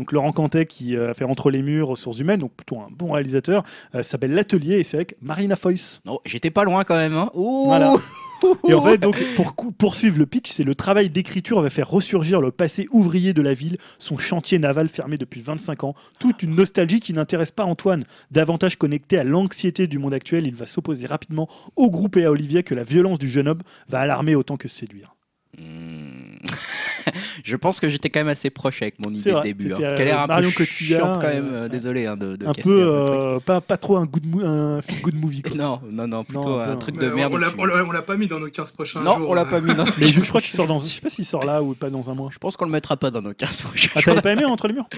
Donc 0.00 0.12
Laurent 0.12 0.32
Cantet 0.32 0.64
qui 0.64 0.96
euh, 0.96 1.10
a 1.10 1.14
fait 1.14 1.24
Entre 1.24 1.50
les 1.50 1.60
murs, 1.60 1.88
ressources 1.88 2.20
humaines, 2.20 2.40
donc 2.40 2.52
plutôt 2.52 2.78
un 2.78 2.88
bon 2.90 3.12
réalisateur, 3.12 3.64
euh, 3.94 4.02
s'appelle 4.02 4.32
L'Atelier 4.32 4.78
et 4.78 4.82
c'est 4.82 4.96
avec 4.96 5.14
Marina 5.20 5.56
Foïs. 5.56 6.00
Non, 6.06 6.20
j'étais 6.24 6.50
pas 6.50 6.64
loin 6.64 6.84
quand 6.84 6.96
même. 6.96 7.12
Hein. 7.12 7.30
Ouh 7.34 7.66
Voilà. 7.66 7.92
Et 8.66 8.72
en 8.72 8.80
fait, 8.80 8.96
donc, 8.96 9.22
pour 9.36 9.54
poursuivre 9.76 10.18
le 10.18 10.24
pitch, 10.24 10.50
c'est 10.50 10.62
le 10.62 10.74
travail 10.74 11.10
d'écriture 11.10 11.60
va 11.60 11.68
faire 11.68 11.90
ressurgir 11.90 12.40
le 12.40 12.50
passé 12.50 12.88
ouvrier 12.90 13.34
de 13.34 13.42
la 13.42 13.52
ville, 13.52 13.76
son 13.98 14.16
chantier 14.16 14.58
naval 14.58 14.88
fermé 14.88 15.18
depuis 15.18 15.42
25 15.42 15.84
ans, 15.84 15.94
toute 16.18 16.42
une 16.42 16.56
nostalgie 16.56 17.00
qui 17.00 17.12
n'intéresse 17.12 17.50
pas 17.50 17.64
Antoine. 17.64 18.04
Davantage 18.30 18.76
connecté 18.76 19.18
à 19.18 19.24
l'anxiété 19.24 19.86
du 19.86 19.98
monde 19.98 20.14
actuel, 20.14 20.46
il 20.46 20.54
va 20.54 20.64
s'opposer 20.64 21.06
rapidement 21.06 21.50
au 21.76 21.90
groupe 21.90 22.16
et 22.16 22.24
à 22.24 22.30
Olivier 22.30 22.62
que 22.62 22.74
la 22.74 22.84
violence 22.84 23.18
du 23.18 23.28
jeune 23.28 23.48
homme 23.48 23.60
va 23.90 24.00
alarmer 24.00 24.34
autant 24.34 24.56
que 24.56 24.68
séduire. 24.68 25.14
Hmm. 25.58 26.38
je 27.44 27.56
pense 27.56 27.80
que 27.80 27.88
j'étais 27.88 28.10
quand 28.10 28.20
même 28.20 28.28
assez 28.28 28.50
proche 28.50 28.82
avec 28.82 28.98
mon 28.98 29.12
idée 29.14 29.32
de 29.32 29.40
début. 29.42 29.72
hein. 29.72 29.76
euh, 29.80 29.94
Qui 29.94 30.02
a 30.02 30.04
l'air 30.04 30.20
un 30.20 30.26
Marion 30.26 30.50
peu 30.56 30.64
chiante 30.64 31.20
quand 31.20 31.28
même, 31.28 31.48
euh, 31.52 31.64
euh, 31.64 31.68
désolé 31.68 32.06
hein, 32.06 32.16
de, 32.16 32.36
de 32.36 32.46
un 32.46 32.52
casser 32.52 32.62
peu, 32.68 32.78
un 32.80 33.06
peu 33.06 33.12
le 33.12 33.18
euh, 33.36 33.40
pas, 33.40 33.60
pas 33.60 33.76
trop 33.76 33.96
un 33.96 34.04
good, 34.06 34.26
mo- 34.26 34.44
un 34.44 34.82
feel 34.82 35.00
good 35.00 35.14
movie. 35.14 35.42
quoi. 35.42 35.56
Non, 35.56 35.80
non, 35.92 36.06
non, 36.08 36.24
plutôt 36.24 36.42
Non, 36.48 36.60
un 36.60 36.76
truc 36.76 36.96
de 36.98 37.08
merde. 37.08 37.32
on 37.32 37.36
l'a- 37.36 38.02
pas 38.02 38.16
mis 38.16 38.28
dans 38.28 38.40
nos 38.40 38.48
15 38.48 38.72
prochains 38.72 39.00
Non, 39.02 39.18
jours. 39.18 39.30
on 39.30 39.34
l'a 39.34 39.44
pas 39.44 39.60
mis 39.60 39.74
dans. 39.74 39.84
Mais 39.98 40.06
je, 40.06 40.20
je 40.20 40.26
crois 40.28 40.40
qu'il 40.40 40.52
sort 40.52 40.66
dans. 40.66 40.78
Je 40.78 40.84
sais 40.86 41.00
pas 41.00 41.10
s'il 41.10 41.24
sort 41.26 41.44
là 41.44 41.62
ou 41.62 41.74
pas 41.74 41.90
dans 41.90 42.08
un 42.10 42.14
mois. 42.14 42.30
Je 42.32 42.38
pense 42.38 42.56
qu'on 42.56 42.64
le 42.64 42.70
mettra 42.70 42.96
pas 42.96 43.10
dans 43.10 43.22
nos 43.22 43.34
15 43.34 43.62
prochains. 43.62 43.90
Ah, 43.94 44.02
t'avais 44.02 44.22
pas 44.22 44.32
aimé 44.32 44.44
Entre 44.44 44.68
les 44.68 44.74
murs? 44.74 44.88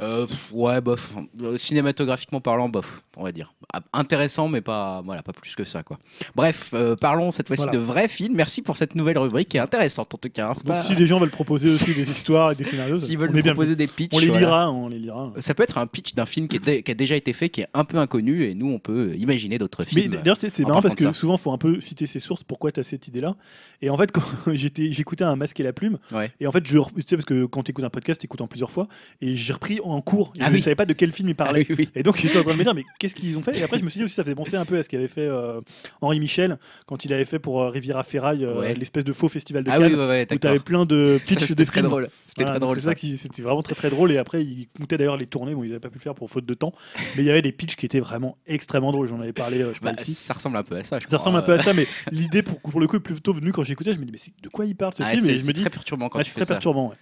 Euh, 0.00 0.26
ouais, 0.52 0.80
bof. 0.80 1.14
Euh, 1.42 1.56
cinématographiquement 1.56 2.40
parlant, 2.40 2.68
bof, 2.68 3.02
on 3.16 3.24
va 3.24 3.32
dire. 3.32 3.54
Ah, 3.72 3.80
Intéressant, 3.92 4.48
mais 4.48 4.60
pas, 4.60 5.02
voilà, 5.04 5.22
pas 5.22 5.32
plus 5.32 5.54
que 5.54 5.64
ça, 5.64 5.82
quoi. 5.82 5.98
Bref, 6.34 6.70
euh, 6.74 6.96
parlons 6.96 7.30
cette 7.30 7.46
fois-ci 7.48 7.62
Voilà. 7.64 7.78
de 7.78 7.82
vrais 7.82 8.08
films. 8.08 8.34
Merci 8.34 8.62
pour 8.62 8.76
cette 8.76 8.94
nouvelle 8.94 9.18
rubrique 9.18 9.48
qui 9.48 9.56
est 9.56 9.60
intéressante 9.60 10.14
en 10.14 10.18
tout 10.18 10.28
cas. 10.28 10.50
hein. 10.50 10.52
C'est 10.54 10.66
Donc 10.66 10.76
pas- 10.76 10.82
si 10.82 10.94
des 10.94 11.06
gens 11.06 11.18
veulent 11.18 11.30
proposer 11.30 11.68
aussi 11.68 11.94
des 11.94 12.10
histoires 12.10 12.52
et 12.52 12.54
des 12.54 12.64
scénarios, 12.64 12.98
S'ils 12.98 13.16
on 13.16 13.20
veulent 13.20 13.32
bien. 13.32 13.42
proposer 13.42 13.74
des 13.76 13.86
pitchs, 13.86 14.12
On 14.14 14.18
les 14.18 14.26
voilà. 14.28 14.40
lira, 14.46 14.70
on 14.72 14.88
les 14.88 14.98
lira. 14.98 15.32
Ça 15.38 15.54
peut 15.54 15.62
être 15.62 15.78
un 15.78 15.86
pitch 15.86 16.14
d'un 16.14 16.26
film 16.26 16.48
qui, 16.48 16.56
est 16.56 16.60
dé- 16.64 16.82
qui 16.82 16.90
a 16.90 16.94
déjà 16.94 17.16
été 17.16 17.32
fait, 17.32 17.48
qui 17.48 17.62
est 17.62 17.68
un 17.74 17.84
peu 17.84 17.98
inconnu, 17.98 18.44
et 18.44 18.54
nous, 18.54 18.68
on 18.70 18.78
peut 18.78 19.14
imaginer 19.16 19.58
d'autres 19.58 19.84
Mais 19.94 20.02
films. 20.02 20.14
d'ailleurs, 20.22 20.36
c'est 20.36 20.58
marrant 20.60 20.82
parce 20.82 20.94
que 20.94 21.04
ça. 21.04 21.12
souvent, 21.12 21.34
il 21.36 21.40
faut 21.40 21.52
un 21.52 21.58
peu 21.58 21.80
citer 21.80 22.06
ses 22.06 22.20
sources. 22.20 22.44
Pourquoi 22.44 22.70
tu 22.72 22.80
as 22.80 22.82
cette 22.84 23.08
idée-là? 23.08 23.34
Et 23.82 23.90
en 23.90 23.96
fait, 23.96 24.12
quand 24.12 24.22
j'étais, 24.52 24.92
j'écoutais 24.92 25.24
un 25.24 25.36
masque 25.36 25.58
et 25.60 25.62
la 25.62 25.72
plume, 25.72 25.98
Ouais. 26.12 26.30
et 26.40 26.46
en 26.46 26.52
fait, 26.52 26.64
je, 26.66 26.78
tu 26.78 27.02
sais, 27.06 27.16
parce 27.16 27.24
que 27.24 27.44
quand 27.46 27.62
tu 27.62 27.70
écoutes 27.72 27.84
un 27.84 27.90
podcast, 27.90 28.20
tu 28.20 28.26
écoutes 28.26 28.40
en 28.40 28.46
plusieurs 28.46 28.70
fois, 28.70 28.88
et 29.20 29.34
j'ai 29.34 29.52
repris 29.52 29.80
en 29.92 30.00
cours. 30.00 30.32
Et 30.36 30.40
Ah 30.40 30.46
je 30.46 30.50
ne 30.50 30.56
oui. 30.56 30.62
savais 30.62 30.74
pas 30.76 30.86
de 30.86 30.92
quel 30.92 31.12
film 31.12 31.28
il 31.28 31.32
Ah 31.38 31.44
parlait. 31.44 31.66
oui, 31.68 31.76
oui. 31.78 31.88
Et 31.94 32.02
donc 32.02 32.16
j'étais 32.16 32.38
en 32.38 32.42
train 32.42 32.52
de 32.52 32.58
me 32.58 32.62
dire 32.64 32.74
mais 32.74 32.84
qu'est-ce 32.98 33.14
qu'ils 33.14 33.36
ont 33.38 33.42
fait? 33.42 33.56
Et 33.58 33.62
après 33.62 33.78
je 33.78 33.84
me 33.84 33.88
suis 33.88 33.98
dit 33.98 34.04
aussi 34.04 34.14
ça 34.14 34.24
fait 34.24 34.34
penser 34.34 34.56
un 34.56 34.64
peu 34.64 34.76
à 34.78 34.82
ce 34.82 34.88
qu'avait 34.88 35.08
fait 35.08 35.26
euh, 35.26 35.60
Henri 36.00 36.20
Michel 36.20 36.58
quand 36.86 37.04
il 37.04 37.12
avait 37.12 37.24
fait 37.24 37.38
pour 37.38 37.62
euh, 37.62 37.68
Riviera 37.70 38.02
Ferraille 38.02 38.44
euh, 38.44 38.60
Ouais. 38.60 38.74
l'espèce 38.74 39.04
de 39.04 39.12
faux 39.12 39.28
festival 39.28 39.64
de 39.64 39.70
Ah 39.70 39.78
Cannes 39.78 39.94
ouais, 39.94 40.26
où 40.32 40.38
tu 40.38 40.46
avais 40.46 40.58
plein 40.58 40.84
de 40.86 41.18
Ça, 41.20 41.24
pitch 41.26 41.50
de 41.54 41.64
très 41.64 41.72
films. 41.74 41.86
drôle. 41.88 42.08
C'était 42.24 42.44
Voilà, 42.44 42.58
très 42.58 42.60
drôle 42.66 42.80
ça. 42.80 42.92
c'était 42.96 43.42
vraiment 43.42 43.62
très 43.62 43.74
très 43.74 43.90
drôle 43.90 44.12
et 44.12 44.18
après 44.18 44.42
ils 44.44 44.68
comptaient 44.78 44.96
d'ailleurs 44.96 45.16
les 45.16 45.26
tournées 45.26 45.54
bon 45.54 45.64
ils 45.64 45.68
n'avaient 45.68 45.80
pas 45.80 45.88
pu 45.88 45.98
le 45.98 46.02
faire 46.02 46.14
pour 46.14 46.30
faute 46.30 46.46
de 46.46 46.54
temps 46.54 46.72
mais 47.16 47.22
il 47.22 47.26
y 47.26 47.30
avait 47.30 47.42
des 47.42 47.52
pitchs 47.52 47.76
qui 47.76 47.86
étaient 47.86 48.00
vraiment 48.00 48.36
extrêmement 48.46 48.92
drôles 48.92 49.08
j'en 49.08 49.20
avais 49.20 49.32
parlé 49.32 49.58
je 49.72 49.80
Bah, 49.80 49.92
ici 50.00 50.14
ça 50.14 50.34
ressemble 50.34 50.56
un 50.56 50.62
peu 50.62 50.76
à 50.76 50.84
ça. 50.84 50.98
ça 51.08 51.16
ressemble 51.18 51.38
un 51.38 51.42
peu 51.42 51.52
à 51.52 51.58
ça 51.58 51.72
mais 51.72 51.86
l'idée 52.10 52.42
pour, 52.42 52.60
pour 52.60 52.80
le 52.80 52.86
coup 52.86 52.96
est 52.96 53.00
plutôt 53.00 53.32
venue 53.32 53.52
quand 53.52 53.62
j'écoutais 53.64 53.92
je 53.92 53.98
me 53.98 54.04
dis 54.04 54.12
mais 54.12 54.18
de 54.42 54.48
quoi 54.48 54.64
il 54.66 54.74
parle 54.76 54.92
ce 54.94 55.02
Ah, 55.02 55.10
film? 55.16 55.36
C'est 55.38 55.52
très 55.52 55.70
perturbant 55.70 56.08
quand 56.08 56.18
ah, 56.20 56.24
c'est 56.24 56.32
très 56.34 56.46
perturbant 56.46 56.92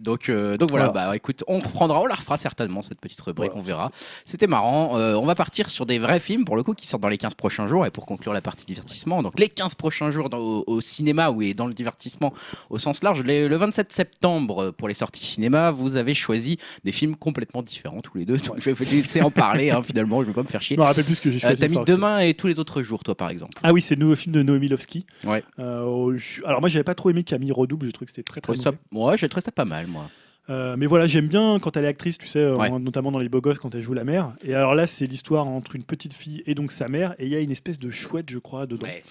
donc, 0.00 0.30
donc 0.30 0.70
voilà, 0.70 0.88
Voilà. 0.88 1.08
bah 1.08 1.16
écoute, 1.16 1.42
on 1.48 1.58
reprendra, 1.58 2.00
on 2.02 2.06
la 2.06 2.14
refera 2.24 2.36
certainement 2.38 2.82
cette 2.82 3.00
petite 3.00 3.20
rubrique, 3.20 3.52
Voilà. 3.52 3.60
on 3.60 3.62
verra. 3.62 3.90
C'était 4.24 4.46
marrant. 4.46 4.98
Euh, 4.98 5.14
on 5.14 5.26
va 5.26 5.34
partir 5.34 5.68
sur 5.68 5.86
des 5.86 5.98
vrais 5.98 6.20
films 6.20 6.44
pour 6.44 6.56
le 6.56 6.62
coup 6.62 6.74
qui 6.74 6.86
sortent 6.86 7.02
dans 7.02 7.08
les 7.08 7.18
15 7.18 7.34
prochains 7.34 7.66
jours 7.66 7.84
et 7.86 7.90
pour 7.90 8.06
conclure 8.06 8.32
la 8.32 8.40
partie 8.40 8.64
divertissement. 8.66 9.22
Donc 9.22 9.38
les 9.38 9.48
15 9.48 9.74
prochains 9.74 10.10
jours 10.10 10.30
dans- 10.30 10.38
au, 10.38 10.64
au 10.66 10.80
cinéma 10.80 11.30
ou 11.30 11.42
et 11.42 11.54
dans 11.54 11.66
le 11.66 11.74
divertissement 11.74 12.32
au 12.70 12.78
sens 12.78 13.02
large. 13.02 13.22
Les- 13.22 13.46
le 13.48 13.56
27 13.56 13.92
septembre 13.92 14.64
euh, 14.64 14.72
pour 14.72 14.88
les 14.88 14.94
sorties 14.94 15.24
cinéma, 15.24 15.70
vous 15.70 15.96
avez 15.96 16.14
choisi 16.14 16.58
des 16.84 16.92
films 16.92 17.14
complètement 17.16 17.62
différents 17.62 18.00
tous 18.00 18.16
les 18.18 18.24
deux. 18.24 18.36
Donc, 18.38 18.56
je 18.58 18.64
vais 18.64 18.72
vous 18.72 18.84
laisser 18.84 19.20
en 19.22 19.30
parler 19.30 19.70
hein, 19.70 19.82
finalement, 19.82 20.22
je 20.22 20.28
vais 20.28 20.32
pas 20.32 20.42
me 20.42 20.48
faire 20.48 20.62
chier. 20.62 20.76
je 20.76 20.80
me 20.80 20.86
rappelle 20.86 21.04
plus 21.04 21.16
ce 21.16 21.20
que 21.20 21.30
j'ai 21.30 21.36
Euh, 21.38 21.40
choisi 21.48 21.60
T'as 21.60 21.68
de 21.68 21.72
mis. 21.72 21.84
Demain 21.84 22.20
et 22.20 22.34
tous 22.34 22.46
les 22.46 22.58
autres 22.58 22.82
jours, 22.82 23.04
toi 23.04 23.14
par 23.14 23.28
exemple. 23.30 23.52
ah 23.62 23.72
oui 23.72 23.82
c'est 23.82 23.94
le 23.94 24.00
nouveau 24.00 24.16
film 24.16 24.34
de 24.34 24.42
Noémie 24.42 24.68
Lovski 24.68 25.04
Ouais. 25.24 25.44
Euh, 25.58 26.16
je- 26.16 26.42
alors 26.44 26.60
moi 26.60 26.68
j'avais 26.68 26.84
pas 26.84 26.94
trop 26.94 27.10
aimé 27.10 27.22
Camille 27.24 27.52
Redouble 27.52 27.86
je 27.86 27.90
trouve 27.90 28.06
que 28.06 28.10
c'était 28.14 28.22
très 28.22 28.40
très 28.40 28.54
mauvais. 28.54 28.76
Ouais, 28.92 29.18
j'ai 29.18 29.28
trouvé 29.28 29.42
ça 29.44 29.52
pas 29.52 29.64
mal 29.64 29.86
moi. 29.86 30.08
Euh, 30.50 30.76
mais 30.78 30.84
voilà, 30.84 31.06
j'aime 31.06 31.26
bien 31.26 31.58
quand 31.58 31.74
elle 31.78 31.86
est 31.86 31.88
actrice, 31.88 32.18
tu 32.18 32.26
sais, 32.26 32.38
euh, 32.38 32.54
Ouais. 32.54 32.68
en- 32.68 32.78
notamment 32.78 33.10
dans 33.10 33.18
Les 33.18 33.30
Beaux 33.30 33.40
Gosses, 33.40 33.58
quand 33.58 33.74
elle 33.74 33.80
joue 33.80 33.94
la 33.94 34.04
mère. 34.04 34.34
Et 34.44 34.54
alors 34.54 34.74
là, 34.74 34.86
c'est 34.86 35.06
l'histoire 35.06 35.46
entre 35.46 35.74
une 35.74 35.84
petite 35.84 36.12
fille 36.12 36.42
et 36.46 36.54
donc 36.54 36.70
sa 36.70 36.86
mère, 36.88 37.14
et 37.18 37.24
il 37.24 37.32
y 37.32 37.34
a 37.34 37.40
une 37.40 37.50
espèce 37.50 37.78
de 37.78 37.90
chouette, 37.90 38.28
je 38.28 38.36
crois, 38.36 38.66
dedans. 38.66 38.86
Ouais. 38.86 39.02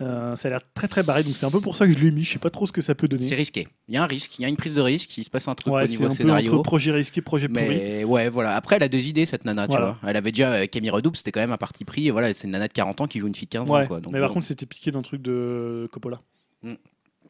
Euh, 0.00 0.34
ça 0.36 0.48
a 0.48 0.50
l'air 0.52 0.60
très 0.72 0.88
très 0.88 1.02
barré, 1.02 1.24
donc 1.24 1.36
c'est 1.36 1.44
un 1.44 1.50
peu 1.50 1.60
pour 1.60 1.76
ça 1.76 1.86
que 1.86 1.92
je 1.92 1.98
l'ai 1.98 2.10
mis. 2.10 2.22
Je 2.24 2.32
sais 2.32 2.38
pas 2.38 2.48
trop 2.48 2.64
ce 2.66 2.72
que 2.72 2.80
ça 2.80 2.94
peut 2.94 3.06
donner. 3.06 3.22
C'est 3.24 3.34
risqué. 3.34 3.68
Il 3.88 3.94
y 3.96 3.98
a 3.98 4.02
un 4.02 4.06
risque, 4.06 4.38
il 4.38 4.42
y 4.42 4.44
a 4.46 4.48
une 4.48 4.56
prise 4.56 4.72
de 4.74 4.80
risque, 4.80 5.18
il 5.18 5.24
se 5.24 5.28
passe 5.30 5.46
un 5.48 5.54
truc 5.54 5.74
Ouais, 5.74 5.84
au 5.84 5.86
niveau 5.86 6.04
un 6.04 6.08
peu 6.08 6.14
scénario. 6.14 6.54
entre 6.54 6.62
projet 6.62 6.90
risqué, 6.92 7.20
projet 7.20 7.48
pourri. 7.48 7.66
Mais 7.68 8.04
ouais, 8.04 8.30
voilà. 8.30 8.56
Après, 8.56 8.76
elle 8.76 8.82
a 8.82 8.88
deux 8.88 8.98
idées, 9.00 9.26
cette 9.26 9.44
nana, 9.44 9.68
tu 9.68 9.76
vois. 9.76 9.98
Elle 10.06 10.16
avait 10.16 10.32
déjà 10.32 10.52
euh, 10.52 10.66
Camille 10.66 10.88
Redouble, 10.90 11.16
c'était 11.18 11.32
quand 11.32 11.40
même 11.40 11.52
un 11.52 11.56
parti 11.58 11.84
pris. 11.84 12.06
Et 12.06 12.10
voilà, 12.10 12.32
c'est 12.32 12.46
une 12.46 12.52
nana 12.52 12.66
de 12.66 12.72
40 12.72 13.02
ans 13.02 13.06
qui 13.06 13.18
joue 13.18 13.26
une 13.26 13.34
fille 13.34 13.46
de 13.48 13.52
15 13.52 13.68
Ouais, 13.68 13.82
ans, 13.82 13.86
quoi. 13.86 14.00
Donc, 14.00 14.12
mais 14.14 14.20
par 14.20 14.28
bon. 14.28 14.34
contre, 14.36 14.46
c'était 14.46 14.64
piqué 14.64 14.90
d'un 14.90 15.02
truc 15.02 15.20
de 15.20 15.86
Coppola. 15.92 16.20
Mm. 16.62 16.72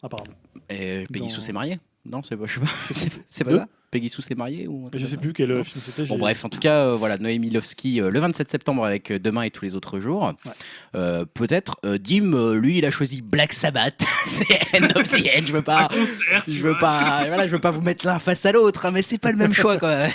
Apparemment. 0.00 0.30
Et 0.70 1.06
Peggy 1.12 1.32
dans- 1.34 1.40
s'est 1.40 1.52
mariée 1.52 1.80
Non, 2.10 2.22
c'est 2.22 2.36
pas, 2.36 2.46
je 2.46 2.54
sais 2.54 2.60
pas. 2.60 2.66
c'est 2.90 3.10
c'est 3.26 3.44
pas 3.44 3.50
Deux 3.50 3.58
ça 3.58 3.66
Peggy 3.90 4.08
Sue 4.10 4.20
s'est 4.20 4.34
mariée 4.34 4.66
ou 4.68 4.90
Je 4.94 5.06
sais 5.06 5.16
plus 5.16 5.32
quel 5.32 5.50
euh, 5.50 5.58
Non. 5.58 5.64
film 5.64 5.80
c'était. 5.82 6.02
Bon 6.02 6.14
j'ai- 6.14 6.18
bref, 6.20 6.44
en 6.44 6.48
tout 6.50 6.58
cas, 6.58 6.86
euh, 6.88 6.94
voilà, 6.94 7.16
Noémie 7.16 7.50
Lovski 7.50 8.00
euh, 8.02 8.10
le 8.10 8.20
27 8.20 8.50
septembre 8.50 8.84
avec 8.84 9.10
euh, 9.10 9.18
Demain 9.18 9.42
et 9.42 9.50
tous 9.50 9.64
les 9.64 9.74
autres 9.74 9.98
jours. 10.00 10.34
Ouais. 10.44 10.52
Euh, 10.94 11.24
Peut-être 11.24 11.76
euh, 11.86 11.96
Dim, 11.96 12.34
euh, 12.34 12.54
lui, 12.58 12.78
il 12.78 12.84
a 12.84 12.90
choisi 12.90 13.22
Black 13.22 13.52
Sabbath. 13.54 14.04
c'est 14.24 14.44
End 14.78 14.88
of 14.94 15.04
the 15.10 15.24
End. 15.38 15.42
Je 15.46 15.52
veux 15.52 15.62
pas, 15.62 15.88
concert, 15.88 16.44
tu 16.44 16.52
je 16.52 16.60
veux 16.62 16.70
vois. 16.72 16.78
pas, 16.80 17.24
voilà, 17.28 17.46
je 17.46 17.52
veux 17.52 17.60
pas 17.60 17.70
vous 17.70 17.80
mettre 17.82 18.04
l'un 18.06 18.18
face 18.18 18.44
à 18.44 18.52
l'autre, 18.52 18.84
hein, 18.84 18.90
mais 18.90 19.00
c'est 19.02 19.18
pas 19.18 19.30
le 19.32 19.38
même 19.38 19.52
choix, 19.54 19.78
quoi. 19.78 20.08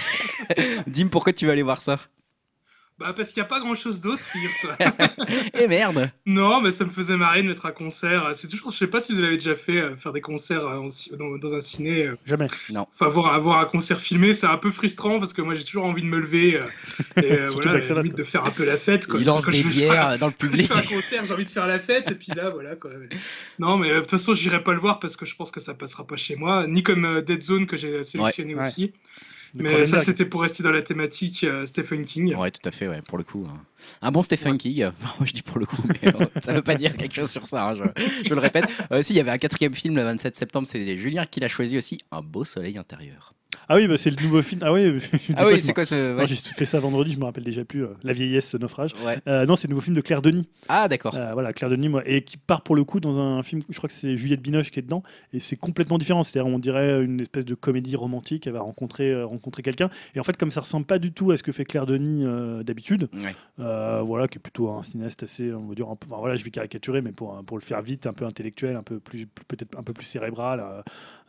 Dim, 0.87 1.07
pourquoi 1.07 1.33
tu 1.33 1.45
vas 1.47 1.53
aller 1.53 1.63
voir 1.63 1.81
ça? 1.81 1.99
Bah 2.99 3.11
parce 3.15 3.31
qu'il 3.31 3.41
n'y 3.41 3.45
a 3.45 3.49
pas 3.49 3.59
grand 3.59 3.73
chose 3.75 4.01
d'autre, 4.01 4.21
figure-toi. 4.21 4.77
Et 5.59 5.67
merde 5.67 6.09
Non, 6.27 6.61
mais 6.61 6.71
ça 6.71 6.85
me 6.85 6.91
faisait 6.91 7.17
marrer 7.17 7.41
de 7.41 7.47
mettre 7.47 7.65
un 7.65 7.71
concert. 7.71 8.29
C'est 8.35 8.47
toujours, 8.47 8.71
je 8.71 8.77
sais 8.77 8.87
pas 8.87 9.01
si 9.01 9.13
vous 9.13 9.21
l'avez 9.21 9.37
déjà 9.37 9.55
fait, 9.55 9.77
euh, 9.77 9.95
faire 9.95 10.13
des 10.13 10.21
concerts 10.21 10.65
euh, 10.67 10.77
en 10.77 10.87
dans, 11.17 11.37
dans 11.37 11.53
un 11.55 11.59
ciné. 11.61 12.05
euh. 12.05 12.15
Jamais. 12.27 12.45
Enfin, 12.93 13.07
voir, 13.07 13.33
avoir 13.33 13.59
un 13.59 13.65
concert 13.65 13.99
filmé, 13.99 14.35
c'est 14.35 14.45
un 14.45 14.57
peu 14.57 14.69
frustrant 14.69 15.17
parce 15.19 15.33
que 15.33 15.41
moi 15.41 15.55
j'ai 15.55 15.63
toujours 15.63 15.85
envie 15.85 16.03
de 16.03 16.07
me 16.07 16.19
lever 16.19 16.59
euh, 16.59 17.21
et 17.21 17.31
euh, 17.33 17.49
voilà, 17.63 17.79
limite 17.79 18.15
de 18.15 18.23
faire 18.23 18.45
un 18.45 18.51
peu 18.51 18.63
la 18.63 18.77
fête. 18.77 19.07
Quoi. 19.07 19.19
Il 19.19 19.25
lance 19.25 19.45
Quand 19.45 19.51
des 19.51 19.63
je- 19.63 19.69
je- 19.69 19.73
bières 19.79 20.17
dans 20.19 20.27
le 20.27 20.33
je 20.33 20.37
public. 20.47 20.67
fais 20.71 20.77
un 20.93 20.95
concert, 20.95 21.25
j'ai 21.25 21.33
envie 21.33 21.45
de 21.45 21.49
faire 21.49 21.67
la 21.67 21.79
fête, 21.79 22.11
et 22.11 22.15
puis 22.15 22.31
là, 22.35 22.51
voilà 22.51 22.75
quoi. 22.75 22.91
Non, 23.57 23.77
mais 23.77 23.89
euh, 23.89 23.95
de 23.95 23.99
toute 24.01 24.11
façon, 24.11 24.35
j'irai 24.35 24.63
pas 24.63 24.73
le 24.73 24.79
voir 24.79 24.99
parce 24.99 25.15
que 25.15 25.25
je 25.25 25.35
pense 25.35 25.49
que 25.49 25.59
ça 25.59 25.73
passera 25.73 26.05
pas 26.05 26.15
chez 26.15 26.35
moi, 26.35 26.67
ni 26.67 26.83
comme 26.83 27.05
euh, 27.05 27.21
Dead 27.21 27.41
Zone 27.41 27.65
que 27.65 27.75
j'ai 27.75 28.03
sélectionné 28.03 28.53
Ouais. 28.55 28.63
aussi. 28.65 28.93
Mais 29.53 29.85
ça, 29.85 29.99
c'était 29.99 30.25
pour 30.25 30.41
rester 30.41 30.63
dans 30.63 30.71
la 30.71 30.81
thématique 30.81 31.43
euh, 31.43 31.65
Stephen 31.65 32.05
King. 32.05 32.35
Ouais, 32.35 32.49
tout 32.51 32.67
à 32.67 32.71
fait, 32.71 32.87
ouais, 32.87 33.01
pour 33.07 33.17
le 33.19 33.23
coup. 33.23 33.45
hein. 33.47 33.59
Un 34.01 34.11
bon 34.11 34.23
Stephen 34.23 34.57
King, 34.57 34.83
moi 35.01 35.25
je 35.25 35.33
dis 35.33 35.41
pour 35.43 35.59
le 35.59 35.65
coup, 35.65 35.81
mais 35.87 36.09
euh, 36.15 36.25
ça 36.43 36.53
veut 36.53 36.61
pas 36.63 36.75
dire 36.75 36.95
quelque 36.97 37.13
chose 37.15 37.29
sur 37.29 37.43
ça, 37.43 37.65
hein, 37.69 37.75
je, 37.75 37.83
je 38.27 38.33
le 38.33 38.39
répète. 38.39 38.65
Euh, 38.91 39.03
si, 39.03 39.13
il 39.13 39.17
y 39.17 39.19
avait 39.19 39.31
un 39.31 39.37
quatrième 39.37 39.73
film 39.75 39.95
le 39.95 40.03
27 40.03 40.35
septembre, 40.35 40.67
c'est 40.67 40.97
Julien 40.97 41.25
qui 41.25 41.39
l'a 41.39 41.47
choisi 41.49 41.77
aussi, 41.77 41.99
Un 42.11 42.21
beau 42.21 42.45
soleil 42.45 42.77
intérieur. 42.77 43.33
Ah 43.69 43.75
oui, 43.75 43.87
bah, 43.87 43.97
c'est 43.97 44.09
le 44.09 44.21
nouveau 44.23 44.41
film. 44.41 44.61
Ah 44.63 44.73
oui, 44.73 44.99
Ah 45.37 45.45
oui, 45.47 45.61
c'est 45.61 45.73
quoi 45.73 45.85
ce. 45.85 46.15
Ouais. 46.15 46.27
J'ai 46.27 46.35
fait 46.35 46.65
ça 46.65 46.79
vendredi, 46.79 47.11
je 47.13 47.19
me 47.19 47.25
rappelle 47.25 47.43
déjà 47.43 47.63
plus. 47.65 47.83
euh, 47.85 47.93
la 48.03 48.13
vieillesse, 48.13 48.49
ce 48.49 48.57
naufrage. 48.57 48.91
Ouais. 49.05 49.17
Euh, 49.27 49.45
non, 49.45 49.55
c'est 49.55 49.67
le 49.67 49.71
nouveau 49.71 49.81
film 49.81 49.95
de 49.95 50.01
Claire 50.01 50.21
Denis. 50.21 50.47
Ah, 50.67 50.87
d'accord. 50.87 51.15
Euh, 51.15 51.31
voilà, 51.33 51.53
Claire 51.53 51.69
Denis, 51.69 51.89
moi, 51.89 52.03
et 52.05 52.23
qui 52.23 52.37
part 52.37 52.61
pour 52.61 52.75
le 52.75 52.83
coup 52.83 52.99
dans 52.99 53.19
un 53.19 53.41
film, 53.43 53.61
je 53.69 53.77
crois 53.77 53.87
que 53.87 53.93
c'est 53.93 54.15
Juliette 54.15 54.41
Binoche 54.41 54.71
qui 54.71 54.79
est 54.79 54.83
dedans, 54.83 55.03
et 55.33 55.39
c'est 55.39 55.55
complètement 55.55 55.97
différent. 55.97 56.23
C'est-à-dire, 56.23 56.51
on 56.51 56.59
dirait 56.59 57.03
une 57.03 57.21
espèce 57.21 57.45
de 57.45 57.55
comédie 57.55 57.95
romantique. 57.95 58.47
Elle 58.47 58.53
va 58.53 58.61
rencontrer, 58.61 59.21
rencontrer 59.23 59.63
quelqu'un, 59.63 59.89
et 60.15 60.19
en 60.19 60.23
fait, 60.23 60.37
comme 60.37 60.51
ça 60.51 60.61
ressemble 60.61 60.85
pas 60.85 60.99
du 60.99 61.11
tout 61.11 61.31
à 61.31 61.37
ce 61.37 61.43
que 61.43 61.51
fait 61.51 61.65
Claire 61.65 61.85
Denis 61.85 62.25
d'habitude, 62.63 63.09
Ouais. 63.13 63.33
voilà, 64.03 64.27
qui 64.27 64.37
est 64.37 64.41
plutôt 64.41 64.69
un 64.71 64.83
cinéaste 64.83 65.23
assez, 65.23 65.53
on 65.53 65.67
va 65.67 65.75
dire, 65.75 65.87
un 65.89 65.95
peu, 65.95 66.07
enfin, 66.09 66.17
voilà, 66.19 66.35
je 66.35 66.43
vais 66.43 66.51
caricaturer, 66.51 67.01
mais 67.01 67.11
pour, 67.11 67.41
pour 67.45 67.57
le 67.57 67.63
faire 67.63 67.81
vite, 67.81 68.07
un 68.07 68.13
peu 68.13 68.25
intellectuel, 68.25 68.75
un 68.75 68.83
peu 68.83 68.99
plus, 68.99 69.25
peut-être 69.47 69.77
un 69.77 69.83
peu 69.83 69.93
plus 69.93 70.05
cérébral, 70.05 70.63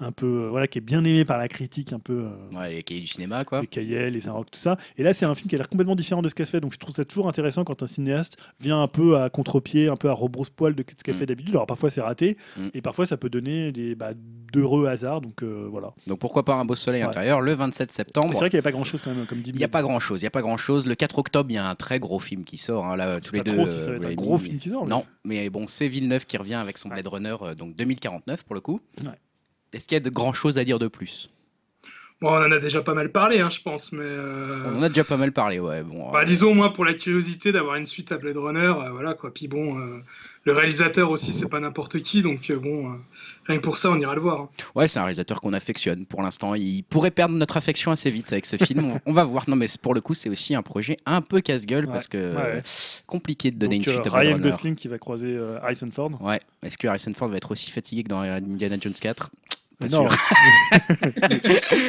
un 0.00 0.12
peu, 0.12 0.48
voilà, 0.50 0.66
qui 0.66 0.78
est 0.78 0.80
bien 0.80 1.04
aimé 1.04 1.24
par 1.24 1.38
la 1.38 1.48
critique, 1.48 1.92
un 1.92 1.98
peu. 1.98 2.23
Euh, 2.24 2.58
Ouais, 2.58 2.72
les 2.74 2.82
cahiers 2.82 3.00
du 3.00 3.06
cinéma, 3.06 3.44
quoi. 3.44 3.60
les 3.60 3.66
Cahiers, 3.66 4.10
les 4.10 4.26
Inrocks, 4.28 4.50
tout 4.50 4.58
ça. 4.58 4.76
Et 4.96 5.02
là, 5.02 5.12
c'est 5.12 5.24
un 5.26 5.34
film 5.34 5.48
qui 5.48 5.54
a 5.54 5.58
l'air 5.58 5.68
complètement 5.68 5.94
différent 5.96 6.22
de 6.22 6.28
ce 6.28 6.34
qu'elle 6.34 6.46
fait. 6.46 6.60
Donc, 6.60 6.72
je 6.72 6.78
trouve 6.78 6.94
ça 6.94 7.04
toujours 7.04 7.28
intéressant 7.28 7.64
quand 7.64 7.82
un 7.82 7.86
cinéaste 7.86 8.36
vient 8.60 8.82
un 8.82 8.88
peu 8.88 9.18
à 9.18 9.30
contre-pied, 9.30 9.88
un 9.88 9.96
peu 9.96 10.08
à 10.08 10.12
rebrousse-poil 10.12 10.74
de 10.74 10.84
ce 10.88 11.02
qu'elle 11.04 11.14
Mm. 11.14 11.18
fait 11.18 11.26
d'habitude. 11.26 11.54
Alors, 11.54 11.66
parfois, 11.66 11.90
c'est 11.90 12.00
raté. 12.00 12.36
Mm. 12.56 12.68
Et 12.74 12.82
parfois, 12.82 13.06
ça 13.06 13.16
peut 13.16 13.28
donner 13.30 13.72
des 13.72 13.94
bah, 13.94 14.12
d'heureux 14.52 14.86
hasards. 14.86 15.20
Donc, 15.20 15.42
euh, 15.42 15.66
voilà. 15.70 15.92
Donc 16.06 16.18
pourquoi 16.18 16.44
pas 16.44 16.54
Un 16.54 16.64
beau 16.64 16.74
soleil 16.74 17.02
Ouais. 17.02 17.08
intérieur 17.08 17.40
le 17.40 17.52
27 17.54 17.90
C'est 17.90 17.96
septembre 17.96 18.32
vrai 18.34 18.48
qu'il 18.50 18.56
n'y 18.56 18.60
a 18.60 18.62
pas 18.62 18.72
grand-chose 18.72 19.02
quand 19.02 19.14
même, 19.14 19.26
comme 19.26 19.40
dit 19.42 19.50
Il 19.50 19.56
n'y 19.56 19.64
a 19.64 19.68
pas 19.68 19.82
grand 19.82 19.98
chose, 20.00 20.20
il 20.22 20.24
y 20.24 20.28
a 20.28 20.30
pas 20.30 20.42
grand 20.42 20.56
chose. 20.56 20.86
Le 20.86 20.94
4 20.94 21.18
octobre, 21.18 21.50
il 21.50 21.54
y 21.54 21.58
a 21.58 21.68
un 21.68 21.74
très 21.74 21.98
gros 21.98 22.18
film 22.20 22.44
qui 22.44 22.56
sort. 22.58 22.86
hein, 22.86 22.96
là, 22.96 23.20
tous 23.20 23.32
les 23.32 23.42
pas 23.42 23.50
deux. 23.50 23.56
trop 23.56 23.66
si 23.66 23.72
ça 23.72 23.80
euh, 23.90 23.98
va 23.98 24.06
être 24.06 24.12
un 24.12 24.14
gros 24.14 24.38
film 24.38 24.58
qui 24.58 24.68
sort, 24.70 24.86
Non, 24.86 25.04
mais 25.24 25.50
bon, 25.50 25.66
c'est 25.66 25.88
Villeneuve 25.88 26.26
qui 26.26 26.36
revient 26.36 26.54
avec 26.54 26.78
son 26.78 26.88
Blade 26.88 27.06
Runner, 27.06 27.36
euh, 27.42 27.54
donc 27.54 27.74
2049 27.76 28.44
pour 28.44 28.54
le 28.54 28.60
coup. 28.60 28.80
Ouais. 29.02 29.10
Est-ce 29.72 29.88
qu'il 29.88 29.96
y 29.96 30.00
a 30.00 30.00
de 30.00 30.10
grand 30.10 30.32
chose 30.32 30.56
à 30.58 30.64
dire 30.64 30.78
de 30.78 30.86
plus? 30.86 31.30
Bon, 32.24 32.30
on 32.32 32.36
en 32.46 32.50
a 32.52 32.58
déjà 32.58 32.80
pas 32.82 32.94
mal 32.94 33.12
parlé, 33.12 33.40
hein, 33.40 33.50
je 33.50 33.60
pense, 33.60 33.92
mais. 33.92 34.00
euh, 34.02 34.72
On 34.72 34.78
en 34.78 34.82
a 34.82 34.88
déjà 34.88 35.04
pas 35.04 35.18
mal 35.18 35.30
parlé, 35.32 35.58
ouais. 35.60 35.82
Bon, 35.82 36.10
Bah, 36.10 36.20
euh, 36.22 36.24
disons, 36.24 36.52
au 36.52 36.54
moins 36.54 36.70
pour 36.70 36.86
la 36.86 36.94
curiosité 36.94 37.52
d'avoir 37.52 37.76
une 37.76 37.84
suite 37.84 38.12
à 38.12 38.16
Blade 38.16 38.38
Runner, 38.38 38.60
euh, 38.60 38.90
voilà 38.92 39.12
quoi. 39.12 39.30
Puis 39.32 39.46
bon, 39.46 39.78
euh, 39.78 39.98
le 40.44 40.52
réalisateur 40.52 41.10
aussi, 41.10 41.32
c'est 41.34 41.50
pas 41.50 41.60
n'importe 41.60 42.00
qui, 42.00 42.22
donc 42.22 42.48
euh, 42.50 42.56
bon, 42.56 42.92
euh, 42.92 42.96
rien 43.46 43.58
que 43.58 43.62
pour 43.62 43.76
ça, 43.76 43.90
on 43.90 43.98
ira 44.00 44.14
le 44.14 44.22
voir. 44.22 44.40
hein. 44.40 44.48
Ouais, 44.74 44.88
c'est 44.88 44.98
un 44.98 45.02
réalisateur 45.04 45.42
qu'on 45.42 45.52
affectionne 45.52 46.06
pour 46.06 46.22
l'instant. 46.22 46.54
Il 46.54 46.82
pourrait 46.84 47.10
perdre 47.10 47.34
notre 47.34 47.58
affection 47.58 47.90
assez 47.90 48.08
vite 48.10 48.32
avec 48.32 48.46
ce 48.46 48.56
film. 48.56 48.92
on, 48.92 49.00
on 49.04 49.12
va 49.12 49.24
voir. 49.24 49.44
Non, 49.48 49.56
mais 49.56 49.66
pour 49.82 49.92
le 49.94 50.00
coup, 50.00 50.14
c'est 50.14 50.30
aussi 50.30 50.54
un 50.54 50.62
projet 50.62 50.96
un 51.04 51.20
peu 51.20 51.42
casse-gueule 51.42 51.84
Ouais, 51.84 51.92
parce 51.92 52.08
que 52.08 52.34
ouais. 52.34 52.62
compliqué 53.06 53.50
de 53.50 53.58
donner 53.58 53.76
Donc, 53.78 53.86
une 53.86 53.92
euh, 53.92 53.94
suite 53.96 54.06
à 54.06 54.10
Blade 54.10 54.22
Ryan 54.26 54.36
Runner. 54.36 54.50
Gosling 54.50 54.74
qui 54.76 54.88
va 54.88 54.96
croiser 54.98 55.36
euh, 55.36 55.58
Harrison 55.62 55.90
Ford. 55.90 56.10
Ouais. 56.22 56.40
Est-ce 56.62 56.78
que 56.78 56.86
Harrison 56.88 57.12
Ford 57.14 57.28
va 57.28 57.36
être 57.36 57.50
aussi 57.50 57.70
fatigué 57.70 58.02
que 58.04 58.08
dans 58.08 58.20
Indiana 58.20 58.76
Jones 58.80 58.94
4 58.94 59.30
Pas 59.78 59.86
non, 59.88 60.08
sûr. 60.08 60.18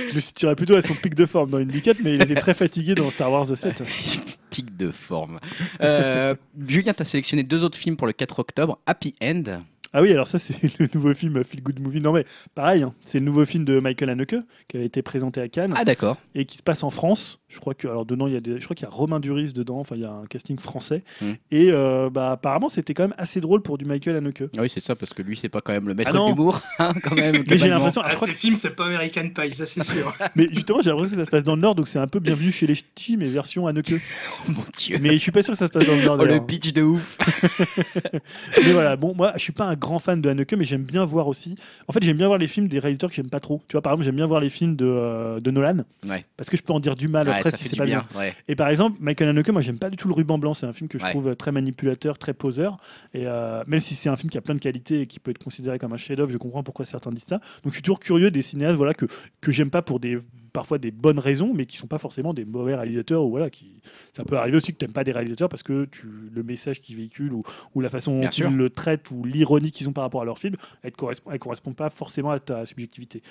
je 0.09 0.13
le 0.15 0.19
situerais 0.19 0.55
plutôt 0.55 0.75
à 0.75 0.81
son 0.81 0.93
pic 0.93 1.15
de 1.15 1.25
forme 1.25 1.51
dans 1.51 1.57
Indy 1.57 1.81
4, 1.81 1.99
mais 2.03 2.15
il 2.15 2.21
était 2.23 2.35
très 2.35 2.53
fatigué 2.53 2.95
dans 2.95 3.09
Star 3.11 3.31
Wars 3.31 3.45
7. 3.45 3.83
Pic 4.49 4.75
de 4.77 4.89
forme. 4.89 5.39
Euh, 5.81 6.35
Julien, 6.67 6.93
tu 6.93 7.01
as 7.01 7.05
sélectionné 7.05 7.43
deux 7.43 7.63
autres 7.63 7.77
films 7.77 7.97
pour 7.97 8.07
le 8.07 8.13
4 8.13 8.39
octobre. 8.39 8.79
Happy 8.85 9.13
End. 9.21 9.43
Ah 9.97 10.01
oui, 10.01 10.11
alors 10.11 10.27
ça 10.27 10.37
c'est 10.37 10.77
le 10.79 10.89
nouveau 10.93 11.13
film 11.13 11.41
Feel 11.45 11.63
Good 11.63 11.79
Movie. 11.79 12.01
Non 12.01 12.11
mais 12.11 12.25
pareil, 12.53 12.83
hein, 12.83 12.93
c'est 13.01 13.19
le 13.19 13.25
nouveau 13.25 13.45
film 13.45 13.63
de 13.63 13.79
Michael 13.79 14.09
Haneke 14.09 14.35
qui 14.67 14.75
avait 14.75 14.85
été 14.85 15.01
présenté 15.01 15.39
à 15.39 15.47
Cannes 15.47 15.73
Ah 15.73 15.85
d'accord. 15.85 16.17
et 16.35 16.43
qui 16.43 16.57
se 16.57 16.63
passe 16.63 16.83
en 16.83 16.89
France. 16.89 17.39
Je 17.55 17.59
crois 17.61 17.73
que 17.73 17.87
alors 17.87 18.05
dedans 18.05 18.27
il 18.27 18.33
y 18.33 18.37
a 18.37 18.41
des, 18.41 18.59
je 18.59 18.63
crois 18.65 18.75
qu'il 18.75 18.85
y 18.85 18.87
a 18.87 18.93
Romain 18.93 19.19
Duris 19.21 19.53
dedans. 19.53 19.79
Enfin 19.79 19.95
il 19.95 20.01
y 20.01 20.05
a 20.05 20.11
un 20.11 20.25
casting 20.27 20.59
français 20.59 21.03
Mm. 21.21 21.31
et 21.51 21.71
euh, 21.71 22.09
bah 22.11 22.31
apparemment 22.31 22.67
c'était 22.69 22.93
quand 22.93 23.03
même 23.03 23.15
assez 23.17 23.39
drôle 23.41 23.61
pour 23.61 23.77
du 23.77 23.85
Michael 23.85 24.17
Haneke. 24.17 24.43
Ah 24.57 24.61
Oui, 24.61 24.69
c'est 24.69 24.79
ça, 24.81 24.95
parce 24.95 25.13
que 25.13 25.21
lui, 25.21 25.37
c'est 25.37 25.47
pas 25.49 25.61
quand 25.61 25.71
même 25.73 25.87
le 25.87 25.93
maître 25.95 26.11
Ah 26.13 26.27
l'humour, 26.29 26.61
hein, 26.79 26.93
quand 27.03 27.15
même. 27.15 27.43
Mais 27.49 27.57
j'ai 27.57 27.69
l'impression, 27.69 28.01
Ah, 28.03 28.09
je 28.11 28.15
crois 28.15 28.27
ces 28.27 28.33
que- 28.33 28.39
films, 28.39 28.55
c'est 28.55 28.75
pas 28.75 28.85
American 28.87 29.29
Pie, 29.29 29.53
ça 29.53 29.65
c'est 29.65 29.83
sûr. 29.91 30.05
mais 30.35 30.47
justement 30.51 30.81
j'ai 30.81 30.89
l'impression 30.89 31.15
que 31.15 31.21
ça 31.21 31.25
se 31.25 31.31
passe 31.31 31.43
dans 31.45 31.55
le 31.55 31.61
Nord 31.61 31.75
donc 31.75 31.87
c'est 31.87 31.99
un 31.99 32.07
peu 32.07 32.19
bienvenu 32.19 32.51
chez 32.51 32.67
les 32.67 32.75
ch'tis 32.75 33.15
mais 33.17 33.25
version 33.25 33.67
Haneke. 33.67 33.93
Oh 34.47 34.51
mon 34.51 34.63
dieu. 34.77 34.97
mais 35.01 35.11
je 35.13 35.17
suis 35.17 35.31
pas 35.31 35.41
sûr 35.43 35.53
que 35.53 35.57
ça 35.57 35.67
se 35.67 35.71
passe 35.71 35.85
dans 35.87 35.95
le 35.95 36.03
Nord. 36.03 36.17
Oh, 36.19 36.25
le 36.25 36.39
pitch 36.45 36.73
de 36.73 36.81
ouf. 36.83 37.17
Mais 38.63 38.71
voilà, 38.71 38.95
bon, 38.95 39.13
moi, 39.15 39.31
je 39.35 39.41
suis 39.41 39.53
pas 39.53 39.65
un 39.65 39.75
grand 39.75 39.99
fan 39.99 40.21
de 40.21 40.29
Haneke, 40.29 40.53
mais 40.53 40.65
j'aime 40.65 40.83
bien 40.83 41.05
voir 41.05 41.27
aussi. 41.27 41.55
En 41.87 41.93
fait, 41.93 42.03
j'aime 42.03 42.17
bien 42.17 42.27
voir 42.27 42.37
les 42.39 42.47
films 42.47 42.67
des 42.67 42.79
réalisateurs 42.79 43.09
que 43.09 43.15
j'aime 43.15 43.29
pas 43.29 43.39
trop. 43.39 43.61
Tu 43.67 43.73
vois, 43.73 43.81
par 43.81 43.93
exemple, 43.93 44.05
j'aime 44.05 44.15
bien 44.15 44.27
voir 44.27 44.39
les 44.39 44.49
films 44.49 44.75
de, 44.75 44.85
euh, 44.85 45.39
de 45.39 45.51
Nolan, 45.51 45.83
Ouais. 46.07 46.25
parce 46.37 46.49
que 46.49 46.57
je 46.57 46.63
peux 46.63 46.73
en 46.73 46.79
dire 46.79 46.95
du 46.95 47.07
mal 47.07 47.27
Ouais, 47.27 47.41
après 47.47 47.51
ça 47.51 47.57
si 47.57 47.63
fait 47.63 47.69
c'est 47.69 47.75
du 47.75 47.79
pas 47.79 47.85
bien. 47.85 48.05
bien. 48.11 48.19
Ouais. 48.19 48.35
Et 48.47 48.55
par 48.55 48.69
exemple, 48.69 48.97
Michael 48.99 49.29
Haneke, 49.29 49.49
moi, 49.49 49.61
j'aime 49.61 49.79
pas 49.79 49.89
du 49.89 49.97
tout 49.97 50.07
le 50.07 50.13
ruban 50.13 50.37
blanc. 50.37 50.53
C'est 50.53 50.65
un 50.65 50.73
film 50.73 50.87
que 50.89 50.97
je 50.99 51.03
Ouais. 51.03 51.11
trouve 51.11 51.35
très 51.35 51.51
manipulateur, 51.51 52.17
très 52.17 52.33
poseur. 52.33 52.77
Et 53.13 53.27
euh, 53.27 53.63
même 53.67 53.79
si 53.79 53.95
c'est 53.95 54.09
un 54.09 54.15
film 54.15 54.29
qui 54.29 54.37
a 54.37 54.41
plein 54.41 54.55
de 54.55 54.59
qualités 54.59 55.01
et 55.01 55.07
qui 55.07 55.19
peut 55.19 55.31
être 55.31 55.43
considéré 55.43 55.77
comme 55.79 55.93
un 55.93 55.97
chef-d'œuvre, 55.97 56.31
je 56.31 56.37
comprends 56.37 56.63
pourquoi 56.63 56.85
certains 56.85 57.11
disent 57.11 57.23
ça. 57.25 57.37
Donc, 57.63 57.71
je 57.71 57.75
suis 57.75 57.81
toujours 57.83 57.99
curieux 57.99 58.31
des 58.31 58.41
cinéastes, 58.41 58.75
voilà, 58.77 58.93
que 58.93 59.05
que 59.41 59.51
j'aime 59.51 59.69
pas 59.69 59.81
pour 59.81 59.99
des 59.99 60.17
parfois 60.55 60.77
des 60.79 60.91
bonnes 60.91 61.19
raisons, 61.19 61.53
mais 61.53 61.65
qui 61.65 61.77
sont 61.77 61.87
pas 61.87 61.97
forcément 61.99 62.33
des 62.33 62.45
mauvais 62.45 62.73
réalisateurs 62.75 63.23
ou 63.23 63.29
voilà 63.29 63.49
qui 63.49 63.73
ça 64.13 64.23
peut 64.23 64.37
arriver 64.37 64.57
aussi 64.57 64.73
que 64.73 64.77
tu 64.77 64.85
n'aimes 64.85 64.93
pas 64.93 65.03
des 65.03 65.11
réalisateurs 65.11 65.49
parce 65.49 65.61
que 65.63 65.85
tu 65.85 66.07
le 66.33 66.41
message 66.43 66.81
qu'ils 66.81 66.95
véhiculent 66.95 67.33
ou, 67.33 67.43
ou 67.75 67.81
la 67.81 67.89
façon 67.89 68.19
dont 68.19 68.29
ils 68.29 68.55
le 68.55 68.69
traitent 68.69 69.11
ou 69.11 69.23
l'ironie 69.25 69.71
qu'ils 69.71 69.87
ont 69.89 69.93
par 69.93 70.03
rapport 70.03 70.21
à 70.21 70.25
leur 70.25 70.39
film 70.39 70.55
elle 70.81 70.91
ne 70.91 70.95
correspond, 70.95 71.31
elle 71.31 71.39
correspond 71.39 71.73
pas 71.73 71.89
forcément 71.89 72.31
à 72.31 72.39
ta 72.39 72.65
subjectivité 72.65 73.21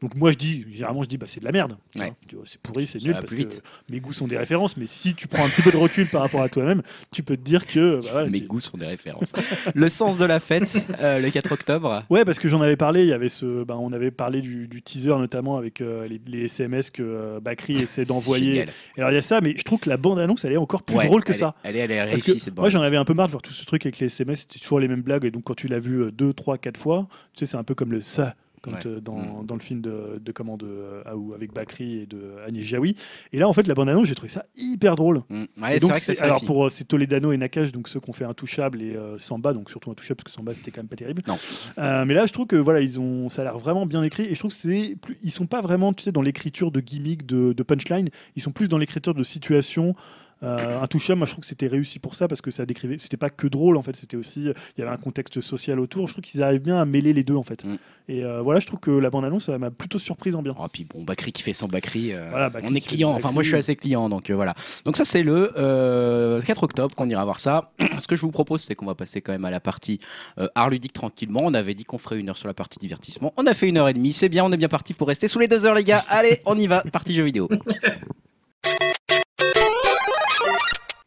donc 0.00 0.14
moi 0.16 0.32
je 0.32 0.36
dis 0.36 0.66
généralement 0.70 1.02
je 1.02 1.08
dis 1.08 1.16
bah, 1.16 1.26
c'est 1.28 1.40
de 1.40 1.44
la 1.44 1.52
merde 1.52 1.76
Ouais. 1.96 2.12
vois, 2.32 2.44
c'est 2.44 2.60
pourri 2.60 2.86
c'est 2.86 3.02
nul 3.02 3.12
parce 3.12 3.34
que 3.34 3.42
mes 3.90 4.00
goûts 4.00 4.12
sont 4.12 4.26
des 4.26 4.36
références 4.36 4.76
mais 4.76 4.86
si 4.86 5.14
tu 5.14 5.28
prends 5.28 5.44
un 5.44 5.48
petit 5.48 5.62
peu 5.62 5.70
de 5.70 5.76
recul 5.76 6.06
par 6.08 6.22
rapport 6.22 6.42
à 6.42 6.48
toi-même 6.48 6.82
tu 7.10 7.22
peux 7.22 7.36
te 7.36 7.42
dire 7.42 7.66
que 7.66 8.00
bah, 8.00 8.08
voilà, 8.10 8.28
Mes 8.28 8.40
goûts 8.40 8.60
sont 8.60 8.78
des 8.78 8.86
références. 8.86 9.32
le 9.74 9.88
sens 9.88 10.18
de 10.18 10.24
la 10.24 10.40
fête, 10.40 10.86
euh, 11.00 11.20
le 11.20 11.30
4 11.30 11.52
octobre. 11.52 12.04
Ouais, 12.10 12.24
parce 12.24 12.38
que 12.38 12.48
j'en 12.48 12.60
avais 12.60 12.76
parlé. 12.76 13.02
Il 13.02 13.08
y 13.08 13.12
avait 13.12 13.28
ce, 13.28 13.64
bah, 13.64 13.76
on 13.78 13.92
avait 13.92 14.10
parlé 14.10 14.40
du, 14.40 14.66
du 14.68 14.82
teaser 14.82 15.10
notamment 15.18 15.56
avec 15.56 15.80
euh, 15.80 16.08
les, 16.08 16.20
les 16.26 16.48
SMS 16.72 16.90
que 16.90 17.02
euh, 17.02 17.40
Bakri 17.40 17.76
essaie 17.82 18.04
d'envoyer. 18.04 18.66
Alors 18.96 19.10
il 19.10 19.14
y 19.14 19.18
a 19.18 19.22
ça, 19.22 19.40
mais 19.40 19.54
je 19.56 19.62
trouve 19.62 19.80
que 19.80 19.88
la 19.88 19.96
bande 19.96 20.18
annonce 20.18 20.44
elle 20.44 20.52
est 20.52 20.56
encore 20.56 20.82
plus 20.82 20.96
Ouais, 20.96 21.06
drôle 21.06 21.24
que 21.24 21.32
elle 21.32 21.38
ça. 21.38 21.54
est- 21.64 21.68
Elle 21.68 21.76
est, 21.76 21.78
elle 21.80 21.90
est 21.92 21.96
Parce 21.98 22.10
réussie, 22.22 22.32
que 22.34 22.38
cette 22.38 22.56
moi 22.56 22.68
j'en 22.70 22.82
avais 22.82 22.96
un 22.96 23.04
peu 23.04 23.14
marre 23.14 23.26
de 23.26 23.32
voir 23.32 23.42
tout 23.42 23.52
ce 23.52 23.64
truc 23.64 23.84
avec 23.86 23.98
les 23.98 24.06
SMS, 24.06 24.40
c'était 24.40 24.58
toujours 24.58 24.80
les 24.80 24.88
mêmes 24.88 25.02
blagues 25.02 25.24
et 25.24 25.30
donc 25.30 25.44
quand 25.44 25.54
tu 25.54 25.68
l'as 25.68 25.78
vu 25.78 26.10
2, 26.12 26.32
3, 26.32 26.58
4 26.58 26.76
fois, 26.76 27.06
tu 27.36 27.44
sais 27.44 27.50
c'est 27.50 27.56
un 27.56 27.62
peu 27.62 27.74
comme 27.74 27.92
le 27.92 28.00
ça 28.00 28.34
quand, 28.62 28.72
Ouais. 28.86 29.00
dans, 29.02 29.16
Mm. 29.42 29.46
dans 29.46 29.54
le 29.54 29.60
film 29.60 29.80
de, 29.82 30.18
de 30.24 30.32
comment 30.32 30.56
de 30.56 30.66
euh, 30.66 31.02
Aou 31.04 31.34
avec 31.34 31.52
Bakri 31.52 31.98
et 32.00 32.06
de 32.06 32.34
Agnès 32.46 32.64
Jaoui. 32.64 32.96
Et 33.32 33.38
là 33.38 33.48
en 33.48 33.52
fait 33.52 33.66
la 33.66 33.74
bande 33.74 33.88
annonce 33.90 34.06
j'ai 34.06 34.14
trouvé 34.14 34.30
ça 34.30 34.46
hyper 34.56 34.96
drôle. 34.96 35.22
Mm. 35.28 35.44
Ouais, 35.60 35.76
Et 35.76 35.80
donc, 35.80 35.96
c'est 35.96 36.18
alors 36.22 36.36
aussi. 36.36 36.46
pour 36.46 36.66
euh, 36.66 36.68
c'est 36.70 36.84
Toledano 36.84 37.32
et 37.32 37.36
Nakash, 37.36 37.72
donc 37.72 37.88
ceux 37.88 38.00
qui 38.00 38.08
ont 38.08 38.12
fait 38.14 38.24
Intouchable 38.24 38.80
et 38.80 38.94
euh, 38.96 39.18
Samba, 39.18 39.52
donc 39.52 39.68
surtout 39.68 39.90
Intouchable 39.90 40.16
parce 40.22 40.32
que 40.34 40.38
Samba 40.38 40.54
c'était 40.54 40.70
quand 40.70 40.80
même 40.80 40.88
pas 40.88 40.96
terrible. 40.96 41.22
Non. 41.26 41.36
Euh, 41.78 42.04
mais 42.04 42.14
là 42.14 42.26
je 42.26 42.32
trouve 42.32 42.46
que 42.46 42.56
voilà 42.56 42.80
ils 42.80 42.98
ont, 43.00 43.28
ça 43.28 43.42
a 43.42 43.44
l'air 43.44 43.58
vraiment 43.58 43.84
bien 43.84 44.02
écrit 44.02 44.24
et 44.24 44.32
je 44.34 44.38
trouve 44.38 44.52
que 44.52 44.56
c'est 44.56 44.96
plus, 45.02 45.18
ils 45.22 45.30
sont 45.32 45.46
pas 45.46 45.60
vraiment 45.60 45.92
tu 45.92 46.02
sais 46.04 46.12
dans 46.12 46.22
l'écriture 46.22 46.70
de 46.70 46.80
gimmick 46.80 47.26
de, 47.26 47.52
de 47.52 47.62
punchline, 47.62 48.08
ils 48.36 48.42
sont 48.42 48.52
plus 48.52 48.68
dans 48.68 48.78
l'écriture 48.78 49.14
de 49.14 49.22
situation. 49.22 49.94
Euh, 50.42 50.80
Intouchable, 50.80 51.18
moi 51.18 51.26
je 51.26 51.32
trouve 51.32 51.42
que 51.42 51.48
c'était 51.48 51.68
réussi 51.68 51.98
pour 51.98 52.14
ça 52.14 52.28
parce 52.28 52.40
que 52.40 52.50
ça 52.50 52.66
décrivait, 52.66 52.96
c'était 52.98 53.16
pas 53.16 53.30
que 53.30 53.46
drôle 53.46 53.76
en 53.76 53.82
fait, 53.82 53.96
c'était 53.96 54.16
aussi, 54.16 54.42
il 54.42 54.78
y 54.78 54.82
avait 54.82 54.90
un 54.90 54.96
contexte 54.96 55.40
social 55.40 55.80
autour. 55.80 56.08
Je 56.08 56.14
trouve 56.14 56.24
qu'ils 56.24 56.42
arrivent 56.42 56.62
bien 56.62 56.80
à 56.80 56.84
mêler 56.84 57.12
les 57.12 57.24
deux 57.24 57.36
en 57.36 57.42
fait. 57.42 57.64
Mm. 57.64 57.76
Et 58.08 58.24
euh, 58.24 58.42
voilà, 58.42 58.60
je 58.60 58.66
trouve 58.66 58.80
que 58.80 58.90
la 58.90 59.10
bande 59.10 59.24
annonce 59.24 59.44
ça 59.44 59.58
m'a 59.58 59.70
plutôt 59.70 59.98
surprise 59.98 60.34
en 60.34 60.42
bien. 60.42 60.54
Oh, 60.58 60.66
puis 60.72 60.84
bon, 60.84 61.02
Bakri 61.02 61.32
qui 61.32 61.42
fait 61.42 61.52
son 61.52 61.68
Bakri, 61.68 62.12
euh, 62.12 62.28
Voilà, 62.30 62.50
Bakri 62.50 62.68
on 62.70 62.74
est 62.74 62.80
client. 62.80 63.10
Enfin, 63.10 63.20
Bakri. 63.20 63.34
moi, 63.34 63.42
je 63.42 63.48
suis 63.48 63.56
assez 63.56 63.76
client, 63.76 64.08
donc 64.08 64.30
euh, 64.30 64.34
voilà. 64.34 64.54
Donc 64.84 64.96
ça, 64.96 65.04
c'est 65.04 65.22
le 65.22 65.52
euh, 65.56 66.40
4 66.42 66.62
octobre 66.62 66.94
qu'on 66.94 67.08
ira 67.08 67.24
voir 67.24 67.40
ça. 67.40 67.70
Ce 68.00 68.06
que 68.06 68.16
je 68.16 68.22
vous 68.22 68.30
propose, 68.30 68.62
c'est 68.62 68.74
qu'on 68.74 68.86
va 68.86 68.94
passer 68.94 69.20
quand 69.20 69.32
même 69.32 69.44
à 69.44 69.50
la 69.50 69.60
partie 69.60 70.00
euh, 70.38 70.48
art 70.54 70.70
ludique 70.70 70.92
tranquillement. 70.92 71.40
On 71.44 71.54
avait 71.54 71.74
dit 71.74 71.84
qu'on 71.84 71.98
ferait 71.98 72.18
une 72.18 72.28
heure 72.28 72.36
sur 72.36 72.48
la 72.48 72.54
partie 72.54 72.78
divertissement. 72.78 73.32
On 73.36 73.46
a 73.46 73.54
fait 73.54 73.68
une 73.68 73.78
heure 73.78 73.88
et 73.88 73.94
demie. 73.94 74.12
C'est 74.12 74.28
bien, 74.28 74.44
on 74.44 74.52
est 74.52 74.56
bien 74.56 74.68
parti 74.68 74.94
pour 74.94 75.08
rester 75.08 75.28
sous 75.28 75.38
les 75.38 75.48
deux 75.48 75.66
heures, 75.66 75.74
les 75.74 75.84
gars. 75.84 76.04
Allez, 76.08 76.40
on 76.46 76.58
y 76.58 76.66
va. 76.66 76.82
Partie 76.92 77.14
jeux 77.14 77.24
vidéo. 77.24 77.48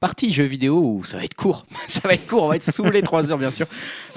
partie 0.05 0.31
jeux 0.31 0.43
vidéo 0.43 0.77
où 0.79 1.03
ça 1.03 1.17
va 1.17 1.23
être 1.23 1.33
court. 1.33 1.65
ça 1.87 2.01
va 2.07 2.13
être 2.13 2.27
court, 2.27 2.43
on 2.43 2.49
va 2.49 2.57
être 2.57 2.91
les 2.93 3.01
3 3.11 3.31
heures, 3.31 3.37
bien 3.39 3.49
sûr. 3.49 3.65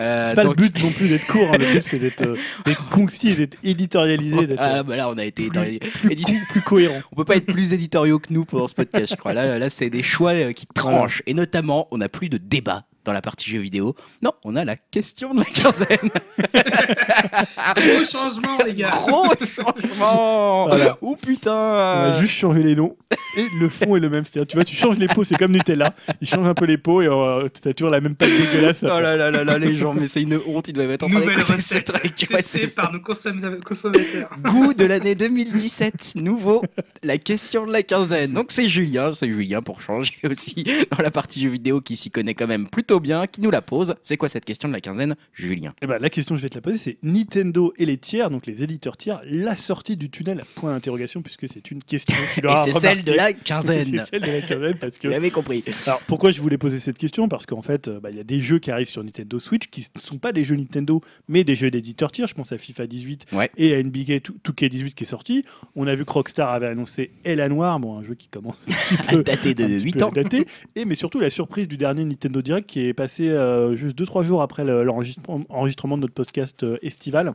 Euh, 0.00 0.24
C'est 0.26 0.34
pas 0.34 0.44
donc- 0.44 0.60
le 0.60 0.68
but 0.68 0.82
non 0.82 0.90
plus 0.90 1.08
d'être 1.08 1.26
court, 1.26 1.48
hein. 1.48 1.56
le 1.58 1.72
but 1.72 1.82
c'est 1.82 1.98
d'être 1.98 2.26
euh, 2.26 2.36
concis, 2.90 3.30
et 3.30 3.34
d'être 3.36 3.56
éditorialisé, 3.64 4.46
d'être 4.46 4.60
Ah 4.62 4.78
euh, 4.78 4.82
bah 4.82 4.96
là, 4.96 5.08
on 5.08 5.16
a 5.16 5.24
été 5.24 5.44
éditorialisé. 5.44 5.78
plus, 5.80 6.10
édit- 6.10 6.24
co- 6.24 6.46
plus 6.50 6.60
cohérent. 6.62 7.00
On 7.12 7.16
peut 7.16 7.24
pas 7.24 7.36
être 7.36 7.46
plus 7.46 7.72
éditoriaux 7.72 8.18
que 8.18 8.32
nous 8.34 8.44
pour 8.44 8.68
ce 8.68 8.74
podcast, 8.74 9.06
je 9.12 9.16
crois. 9.16 9.32
Là, 9.32 9.58
là 9.58 9.70
c'est 9.70 9.88
des 9.88 10.02
choix 10.02 10.32
euh, 10.32 10.52
qui 10.52 10.66
tranchent. 10.66 11.22
Et 11.26 11.32
notamment, 11.34 11.88
on 11.90 11.98
n'a 11.98 12.08
plus 12.10 12.28
de 12.28 12.36
débat 12.38 12.84
dans 13.08 13.14
la 13.14 13.22
partie 13.22 13.48
jeux 13.50 13.58
vidéo. 13.58 13.96
Non, 14.20 14.32
on 14.44 14.54
a 14.54 14.66
la 14.66 14.76
question 14.76 15.32
de 15.32 15.38
la 15.38 15.44
quinzaine. 15.46 16.10
Gros 17.76 18.04
changement, 18.04 18.58
les 18.66 18.74
gars. 18.74 18.90
Gros 18.90 19.32
changement 19.46 20.66
Voilà. 20.68 20.98
Oh 21.00 21.12
On 21.12 21.14
putain 21.14 21.52
a 21.54 22.20
juste 22.20 22.34
changé 22.34 22.62
les 22.62 22.76
noms 22.76 22.96
et 23.38 23.46
le 23.60 23.68
fond 23.70 23.96
est 23.96 24.00
le 24.00 24.10
même. 24.10 24.24
C'est-à-dire, 24.24 24.46
tu 24.46 24.56
vois, 24.56 24.64
tu 24.64 24.76
changes 24.76 24.98
les 24.98 25.08
pots, 25.08 25.24
c'est 25.24 25.36
comme 25.36 25.52
Nutella. 25.52 25.94
Ils 26.20 26.28
changent 26.28 26.46
un 26.46 26.52
peu 26.54 26.66
les 26.66 26.76
pots 26.76 27.00
et 27.00 27.06
euh, 27.06 27.48
tu 27.48 27.66
as 27.66 27.72
toujours 27.72 27.90
la 27.90 28.00
même 28.02 28.14
pâte 28.14 28.28
dégueulasse. 28.28 28.82
Oh 28.82 29.00
là 29.00 29.16
là 29.16 29.30
là 29.30 29.42
là, 29.42 29.58
les 29.58 29.74
gens, 29.74 29.94
mais 29.94 30.06
c'est 30.06 30.20
une 30.22 30.38
honte, 30.46 30.68
ils 30.68 30.74
doivent 30.74 30.90
être 30.90 31.04
en 31.04 31.08
train 31.08 31.20
Nouvelle 31.20 31.40
recette 31.40 31.90
testée 31.92 32.66
c'est 32.66 32.74
par 32.74 32.92
nos 32.92 32.98
consomm- 32.98 33.60
consommateurs. 33.62 34.28
goût 34.44 34.74
de 34.74 34.84
l'année 34.84 35.14
2017, 35.14 36.16
nouveau, 36.16 36.62
la 37.02 37.16
question 37.16 37.66
de 37.66 37.72
la 37.72 37.82
quinzaine. 37.82 38.32
Donc 38.32 38.46
c'est 38.52 38.68
Julien, 38.68 39.12
c'est 39.14 39.30
Julien 39.30 39.62
pour 39.62 39.80
changer 39.80 40.12
aussi 40.30 40.64
dans 40.90 41.02
la 41.02 41.10
partie 41.10 41.40
jeux 41.40 41.48
vidéo 41.50 41.80
qui 41.80 41.96
s'y 41.96 42.10
connaît 42.10 42.34
quand 42.34 42.46
même 42.46 42.68
plutôt 42.68 42.97
bien, 43.00 43.26
qui 43.26 43.40
nous 43.40 43.50
la 43.50 43.62
pose. 43.62 43.94
C'est 44.02 44.16
quoi 44.16 44.28
cette 44.28 44.44
question 44.44 44.68
de 44.68 44.74
la 44.74 44.80
quinzaine, 44.80 45.16
Julien 45.32 45.74
Eh 45.82 45.86
ben, 45.86 45.98
la 45.98 46.10
question 46.10 46.34
que 46.34 46.38
je 46.38 46.42
vais 46.42 46.48
te 46.48 46.54
la 46.56 46.60
poser, 46.60 46.78
c'est 46.78 46.98
Nintendo 47.02 47.72
et 47.78 47.86
les 47.86 47.96
tiers, 47.98 48.30
donc 48.30 48.46
les 48.46 48.62
éditeurs 48.62 48.96
tiers, 48.96 49.20
la 49.24 49.56
sortie 49.56 49.96
du 49.96 50.10
tunnel 50.10 50.40
à 50.40 50.44
point 50.54 50.72
d'interrogation, 50.72 51.22
puisque 51.22 51.48
c'est 51.48 51.70
une 51.70 51.82
question 51.82 52.14
qui 52.34 52.38
Et 52.40 52.42
leur 52.42 52.56
a 52.58 52.64
c'est 52.64 52.72
celle 52.72 53.02
de 53.04 53.12
la 53.12 53.28
C'est 53.28 53.34
quinzaine. 53.44 54.04
celle 54.10 54.22
de 54.22 54.30
la 54.30 54.40
quinzaine 54.42 54.74
parce 54.76 54.98
que 54.98 55.08
Vous 55.08 55.12
l'avez 55.12 55.30
compris. 55.30 55.64
Alors 55.86 56.00
pourquoi 56.06 56.30
je 56.30 56.40
voulais 56.40 56.58
poser 56.58 56.78
cette 56.78 56.98
question? 56.98 57.28
Parce 57.28 57.46
qu'en 57.46 57.62
fait, 57.62 57.88
euh, 57.88 58.00
bah, 58.00 58.10
il 58.10 58.16
y 58.16 58.20
a 58.20 58.24
des 58.24 58.40
jeux 58.40 58.58
qui 58.58 58.70
arrivent 58.70 58.88
sur 58.88 59.02
Nintendo 59.02 59.38
Switch 59.38 59.68
qui 59.68 59.86
ne 59.94 60.00
sont 60.00 60.18
pas 60.18 60.32
des 60.32 60.44
jeux 60.44 60.56
Nintendo, 60.56 61.00
mais 61.28 61.44
des 61.44 61.54
jeux 61.54 61.70
d'éditeurs 61.70 62.12
tiers. 62.12 62.26
Je 62.28 62.34
pense 62.34 62.52
à 62.52 62.58
FIFA 62.58 62.86
18 62.86 63.26
Ouais. 63.32 63.50
et 63.56 63.74
à 63.74 63.82
NBA 63.82 64.18
2K18 64.44 64.94
qui 64.94 65.04
est 65.04 65.06
sorti. 65.06 65.44
On 65.76 65.86
a 65.86 65.94
vu 65.94 66.04
que 66.04 66.12
Rockstar 66.12 66.50
avait 66.50 66.66
annoncé 66.66 67.10
Ella 67.24 67.48
Noir, 67.48 67.78
bon, 67.80 67.98
un 67.98 68.04
jeu 68.04 68.14
qui 68.14 68.28
commence 68.28 68.58
un 68.68 68.72
petit 68.96 69.02
peu. 69.16 69.22
Daté 69.22 69.54
de 69.54 69.64
un 69.64 69.66
petit 69.68 69.84
8 69.84 69.92
peu 69.98 70.04
ans. 70.04 70.08
daté. 70.14 70.46
Et 70.76 70.84
mais 70.84 70.94
surtout 70.94 71.20
la 71.20 71.30
surprise 71.30 71.68
du 71.68 71.76
dernier 71.76 72.04
Nintendo 72.04 72.42
Direct 72.42 72.68
qui 72.68 72.77
est 72.80 72.94
passé 72.94 73.28
euh, 73.30 73.74
juste 73.76 73.98
2-3 73.98 74.22
jours 74.24 74.42
après 74.42 74.64
le- 74.64 74.82
l'enregistrement 74.84 75.44
enregistrement 75.48 75.96
de 75.96 76.02
notre 76.02 76.14
podcast 76.14 76.62
euh, 76.62 76.78
estival, 76.82 77.34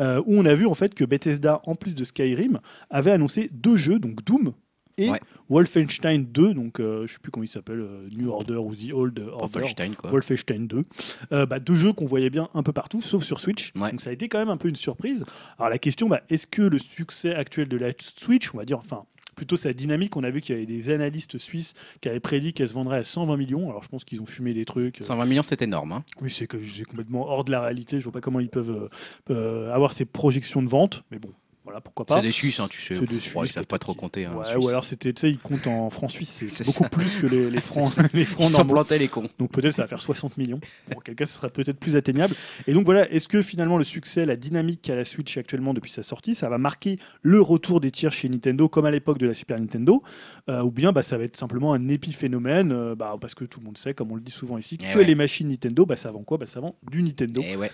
euh, 0.00 0.20
où 0.26 0.34
on 0.38 0.44
a 0.46 0.54
vu 0.54 0.66
en 0.66 0.74
fait 0.74 0.94
que 0.94 1.04
Bethesda, 1.04 1.60
en 1.64 1.74
plus 1.74 1.94
de 1.94 2.04
Skyrim, 2.04 2.60
avait 2.90 3.10
annoncé 3.12 3.48
deux 3.52 3.76
jeux, 3.76 3.98
donc 3.98 4.24
Doom 4.24 4.52
et 4.98 5.08
Ouais. 5.10 5.20
Wolfenstein 5.48 6.24
2, 6.30 6.54
donc 6.54 6.78
euh, 6.80 7.06
je 7.06 7.14
sais 7.14 7.18
plus 7.20 7.30
comment 7.30 7.44
il 7.44 7.48
s'appelle, 7.48 7.80
euh, 7.80 8.08
New 8.14 8.30
Order 8.30 8.56
ou 8.56 8.74
The 8.74 8.92
Old 8.92 9.18
Order. 9.20 9.54
Wolfenstein, 9.58 9.94
quoi. 9.94 10.10
Wolfenstein 10.10 10.66
2. 10.66 10.84
Euh, 11.32 11.46
bah, 11.46 11.60
deux 11.60 11.74
jeux 11.74 11.92
qu'on 11.92 12.04
voyait 12.06 12.30
bien 12.30 12.48
un 12.54 12.62
peu 12.62 12.72
partout, 12.72 13.00
sauf 13.00 13.22
sur 13.22 13.40
Switch. 13.40 13.72
Ouais. 13.78 13.90
Donc 13.90 14.00
ça 14.00 14.10
a 14.10 14.12
été 14.12 14.28
quand 14.28 14.38
même 14.38 14.48
un 14.50 14.56
peu 14.58 14.68
une 14.68 14.76
surprise. 14.76 15.24
Alors 15.58 15.70
la 15.70 15.78
question, 15.78 16.08
bah, 16.08 16.20
est-ce 16.30 16.46
que 16.46 16.62
le 16.62 16.78
succès 16.78 17.34
actuel 17.34 17.68
de 17.68 17.76
la 17.78 17.88
Switch, 18.00 18.52
on 18.54 18.58
va 18.58 18.64
dire, 18.66 18.78
enfin, 18.78 19.04
plutôt 19.34 19.56
sa 19.56 19.72
dynamique, 19.72 20.16
on 20.16 20.24
a 20.24 20.30
vu 20.30 20.40
qu'il 20.40 20.54
y 20.54 20.58
avait 20.58 20.66
des 20.66 20.90
analystes 20.90 21.38
suisses 21.38 21.74
qui 22.00 22.08
avaient 22.08 22.20
prédit 22.20 22.52
qu'elle 22.52 22.68
se 22.68 22.74
vendrait 22.74 22.98
à 22.98 23.04
120 23.04 23.36
millions. 23.36 23.70
Alors 23.70 23.82
je 23.82 23.88
pense 23.88 24.04
qu'ils 24.04 24.20
ont 24.20 24.26
fumé 24.26 24.54
des 24.54 24.64
trucs. 24.64 25.00
euh, 25.00 25.04
120 25.04 25.24
millions, 25.26 25.42
c'est 25.42 25.62
énorme. 25.62 25.92
hein. 25.92 26.04
Oui, 26.20 26.30
c'est 26.30 26.46
complètement 26.46 27.26
hors 27.28 27.44
de 27.44 27.50
la 27.50 27.60
réalité. 27.60 27.98
Je 27.98 28.04
vois 28.04 28.12
pas 28.12 28.20
comment 28.20 28.40
ils 28.40 28.48
peuvent 28.48 28.88
euh, 29.30 29.34
euh, 29.34 29.72
avoir 29.72 29.92
ces 29.92 30.04
projections 30.04 30.62
de 30.62 30.68
vente, 30.68 31.04
mais 31.10 31.18
bon. 31.18 31.30
Voilà, 31.64 31.80
pourquoi 31.80 32.04
pas. 32.06 32.16
C'est 32.16 32.22
des 32.22 32.32
Suisses, 32.32 32.58
hein, 32.58 32.66
tu 32.68 32.80
sais. 32.82 32.96
C'est 32.96 33.06
des 33.06 33.14
Ouais, 33.14 33.20
Suisses, 33.20 33.34
ils 33.44 33.48
savent 33.48 33.66
pas 33.66 33.78
trop 33.78 33.94
compter. 33.94 34.26
hein, 34.26 34.34
Ouais, 34.34 34.56
ou 34.56 34.68
alors 34.68 34.84
c'était, 34.84 35.12
tu 35.12 35.20
sais, 35.20 35.30
ils 35.30 35.38
comptent 35.38 35.68
en 35.68 35.90
francs 35.90 36.10
suisses, 36.10 36.44
c'est 36.48 36.66
beaucoup 36.66 36.82
ça. 36.84 36.88
plus 36.88 37.16
que 37.16 37.26
les, 37.26 37.50
les 37.50 37.60
francs, 37.60 37.92
les 38.12 38.24
francs 38.24 38.50
Ils 38.58 38.66
plantaient 38.66 38.98
les 38.98 39.06
cons. 39.08 39.28
Donc 39.38 39.52
peut-être 39.52 39.74
ça 39.74 39.82
va 39.82 39.88
faire 39.88 40.00
60 40.02 40.38
millions. 40.38 40.60
Bon, 40.90 40.96
auquel 40.98 41.14
cas, 41.14 41.24
ce 41.26 41.34
sera 41.34 41.48
peut-être 41.50 41.78
plus 41.78 41.94
atteignable. 41.94 42.34
Et 42.66 42.72
donc 42.74 42.84
voilà, 42.84 43.08
est-ce 43.12 43.28
que 43.28 43.42
finalement 43.42 43.78
le 43.78 43.84
succès, 43.84 44.26
la 44.26 44.34
dynamique 44.36 44.82
qu'a 44.82 44.96
la 44.96 45.04
Switch 45.04 45.36
actuellement 45.38 45.72
depuis 45.72 45.92
sa 45.92 46.02
sortie, 46.02 46.34
ça 46.34 46.48
va 46.48 46.58
marquer 46.58 46.98
le 47.22 47.40
retour 47.40 47.80
des 47.80 47.92
tiers 47.92 48.10
chez 48.12 48.28
Nintendo 48.28 48.68
comme 48.68 48.86
à 48.86 48.90
l'époque 48.90 49.18
de 49.18 49.26
la 49.28 49.34
Super 49.34 49.60
Nintendo 49.60 50.02
euh, 50.48 50.62
Ou 50.62 50.72
bien 50.72 50.90
bah, 50.92 51.02
ça 51.02 51.16
va 51.16 51.24
être 51.24 51.36
simplement 51.36 51.72
un 51.74 51.88
épiphénomène 51.88 52.72
euh, 52.72 52.94
bah, 52.96 53.14
Parce 53.20 53.34
que 53.36 53.44
tout 53.44 53.60
le 53.60 53.66
monde 53.66 53.78
sait, 53.78 53.94
comme 53.94 54.10
on 54.10 54.16
le 54.16 54.20
dit 54.22 54.32
souvent 54.32 54.58
ici, 54.58 54.78
Eh 54.82 54.92
que 54.92 54.98
ouais. 54.98 55.04
les 55.04 55.14
machines 55.14 55.48
Nintendo, 55.48 55.86
bah, 55.86 55.96
ça 55.96 56.10
vend 56.10 56.22
quoi? 56.24 56.38
Bah, 56.38 56.46
Ça 56.46 56.58
vend 56.60 56.74
du 56.90 57.02
Nintendo. 57.04 57.40
Et 57.44 57.54
ouais. 57.56 57.70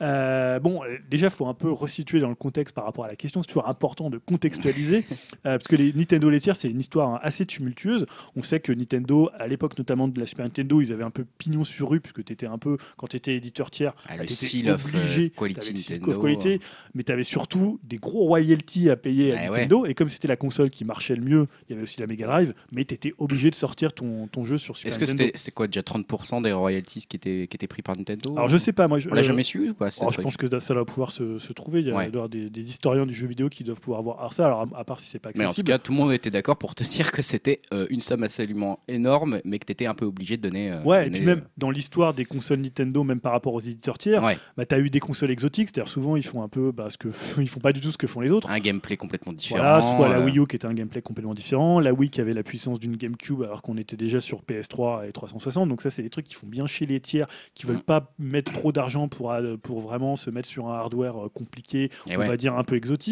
Euh, 0.00 0.58
bon, 0.58 0.80
déjà, 1.08 1.26
il 1.26 1.30
faut 1.32 1.46
un 1.46 1.54
peu 1.54 1.70
resituer 1.70 2.18
dans 2.20 2.28
le 2.28 2.34
contexte 2.34 2.74
par 2.74 2.84
rapport 2.84 3.04
à 3.04 3.08
la 3.08 3.14
question. 3.16 3.31
C'est 3.40 3.48
toujours 3.48 3.68
important 3.68 4.10
de 4.10 4.18
contextualiser, 4.18 5.04
euh, 5.46 5.56
parce 5.56 5.68
que 5.68 5.76
les 5.76 5.92
Nintendo 5.94 6.28
laitières, 6.28 6.56
c'est 6.56 6.68
une 6.68 6.80
histoire 6.80 7.14
hein, 7.14 7.20
assez 7.22 7.46
tumultueuse. 7.46 8.04
On 8.36 8.42
sait 8.42 8.60
que 8.60 8.72
Nintendo, 8.72 9.30
à 9.38 9.46
l'époque 9.48 9.78
notamment 9.78 10.08
de 10.08 10.20
la 10.20 10.26
Super 10.26 10.44
Nintendo, 10.44 10.80
ils 10.80 10.92
avaient 10.92 11.04
un 11.04 11.10
peu 11.10 11.24
pignon 11.38 11.64
sur 11.64 11.88
rue, 11.90 12.00
puisque 12.00 12.24
tu 12.24 12.32
étais 12.32 12.46
un 12.46 12.58
peu, 12.58 12.76
quand 12.96 13.06
tu 13.06 13.16
étais 13.16 13.34
éditeur 13.36 13.70
tiers, 13.70 13.94
Ah, 14.08 14.16
bah, 14.18 14.24
of 14.24 14.84
euh, 14.84 14.98
obligé, 14.98 15.30
quality 15.30 15.72
Nintendo. 15.74 16.10
of 16.10 16.20
quality, 16.20 16.60
mais 16.94 17.02
tu 17.04 17.12
avais 17.12 17.22
surtout 17.24 17.80
des 17.84 17.96
gros 17.96 18.24
royalties 18.26 18.90
à 18.90 18.96
payer 18.96 19.32
à 19.34 19.44
Eh 19.44 19.48
Nintendo. 19.48 19.86
Et 19.86 19.94
comme 19.94 20.08
c'était 20.08 20.28
la 20.28 20.36
console 20.36 20.70
qui 20.70 20.84
marchait 20.84 21.14
le 21.16 21.22
mieux, 21.22 21.46
il 21.68 21.70
y 21.70 21.74
avait 21.74 21.82
aussi 21.82 22.00
la 22.00 22.06
Mega 22.06 22.26
Drive, 22.26 22.54
mais 22.72 22.84
tu 22.84 22.94
étais 22.94 23.14
obligé 23.18 23.50
de 23.50 23.54
sortir 23.54 23.92
ton, 23.92 24.26
ton 24.26 24.44
jeu 24.44 24.56
sur 24.58 24.76
Super 24.76 24.88
Est-ce 24.90 24.98
que 24.98 25.04
Nintendo. 25.04 25.24
c'était 25.26 25.38
c'est 25.38 25.50
quoi 25.52 25.66
déjà 25.66 25.80
30% 25.80 26.42
des 26.42 26.52
royalties 26.52 27.06
qui 27.06 27.16
étaient, 27.16 27.46
qui 27.48 27.56
étaient 27.56 27.66
pris 27.66 27.82
par 27.82 27.96
Nintendo 27.96 28.32
Alors 28.36 28.48
je 28.48 28.56
sais 28.56 28.72
pas, 28.72 28.88
moi 28.88 28.98
je, 28.98 29.08
On 29.08 29.14
l'a 29.14 29.20
euh, 29.20 29.24
jamais 29.24 29.42
su 29.42 29.70
ou 29.70 29.74
pas 29.74 29.90
ce 29.90 30.00
Alors, 30.00 30.12
je 30.12 30.20
pense 30.20 30.36
que 30.36 30.46
ça 30.60 30.74
doit 30.74 30.84
pouvoir 30.84 31.10
se, 31.12 31.38
se 31.38 31.52
trouver. 31.52 31.80
Il 31.80 31.86
y 31.88 31.90
a 31.90 31.94
Ouais. 31.96 32.10
des, 32.28 32.50
des 32.50 32.64
historiens 32.64 33.06
du 33.06 33.14
jeu 33.14 33.21
vidéo 33.26 33.48
qui 33.48 33.64
doivent 33.64 33.80
pouvoir 33.80 34.02
voir. 34.02 34.18
Alors 34.18 34.32
ça, 34.32 34.46
alors, 34.46 34.66
à, 34.74 34.80
à 34.80 34.84
part 34.84 35.00
si 35.00 35.06
c'est 35.08 35.18
pas 35.18 35.30
Mais 35.34 35.40
en 35.40 35.44
tout 35.44 35.50
accessible. 35.50 35.68
cas, 35.68 35.78
tout 35.78 35.92
le 35.92 35.98
monde 35.98 36.12
était 36.12 36.30
d'accord 36.30 36.56
pour 36.56 36.74
te 36.74 36.82
dire 36.92 37.12
que 37.12 37.22
c'était 37.22 37.60
euh, 37.72 37.86
une 37.90 38.00
somme 38.00 38.22
absolument 38.22 38.80
énorme, 38.88 39.40
mais 39.44 39.58
que 39.58 39.66
tu 39.66 39.72
étais 39.72 39.86
un 39.86 39.94
peu 39.94 40.04
obligé 40.04 40.36
de 40.36 40.42
donner. 40.48 40.72
euh, 40.72 40.82
ouais, 40.82 41.06
et 41.06 41.10
puis 41.10 41.20
même 41.22 41.42
dans 41.56 41.70
l'histoire 41.70 42.14
des 42.14 42.24
consoles 42.24 42.60
Nintendo, 42.60 43.04
même 43.04 43.20
par 43.20 43.32
rapport 43.32 43.54
aux 43.54 43.60
éditeurs 43.60 43.94
euh, 43.94 43.98
tiers, 43.98 44.22
ouais, 44.24 44.38
bah, 44.56 44.66
tu 44.66 44.74
as 44.74 44.78
eu 44.78 44.90
des 44.90 45.00
consoles 45.00 45.30
exotiques, 45.30 45.68
c'est-à-dire 45.68 45.90
souvent 45.90 46.16
ils 46.16 46.22
font 46.24 46.42
un 46.42 46.48
peu 46.48 46.72
bah, 46.72 46.88
ce 46.90 46.98
que 46.98 47.08
ils 47.38 47.48
font 47.48 47.60
pas 47.60 47.72
du 47.72 47.80
tout 47.80 47.90
ce 47.90 47.98
que 47.98 48.06
font 48.06 48.20
les 48.20 48.32
autres. 48.32 48.48
un 48.50 48.58
gameplay 48.60 48.96
complètement 48.96 49.32
différent. 49.32 49.60
Voilà, 49.60 49.82
soit 49.82 50.08
la 50.08 50.18
euh, 50.18 50.24
Wii 50.24 50.38
U 50.38 50.46
qui 50.46 50.56
était 50.56 50.66
un 50.66 50.74
gameplay 50.74 51.02
complètement 51.02 51.34
différent, 51.34 51.80
la 51.80 51.92
Wii 51.92 52.10
qui 52.10 52.20
avait 52.20 52.34
la 52.34 52.42
puissance 52.42 52.78
d'une 52.78 52.96
GameCube 52.96 53.42
alors 53.42 53.62
qu'on 53.62 53.76
était 53.76 53.96
déjà 53.96 54.20
sur 54.20 54.42
PS3 54.42 55.08
et 55.08 55.12
360. 55.12 55.68
Donc 55.68 55.82
ça, 55.82 55.90
c'est 55.90 56.02
des 56.02 56.10
trucs 56.10 56.26
qui 56.26 56.34
font 56.34 56.46
bien 56.46 56.66
chez 56.66 56.86
les 56.86 57.00
tiers, 57.00 57.26
qui 57.54 57.66
veulent 57.66 57.76
Mm. 57.76 57.82
pas 57.82 58.12
mettre 58.18 58.52
trop 58.52 58.70
d'argent 58.72 59.08
pour, 59.08 59.32
euh, 59.32 59.56
pour 59.56 59.80
vraiment 59.80 60.16
se 60.16 60.30
mettre 60.30 60.48
sur 60.48 60.68
un 60.68 60.74
hardware 60.74 61.26
euh, 61.26 61.28
compliqué, 61.28 61.90
et 62.08 62.16
on 62.16 62.20
ouais. 62.20 62.28
va 62.28 62.36
dire 62.36 62.54
un 62.56 62.64
peu 62.64 62.76
exotique. 62.76 63.11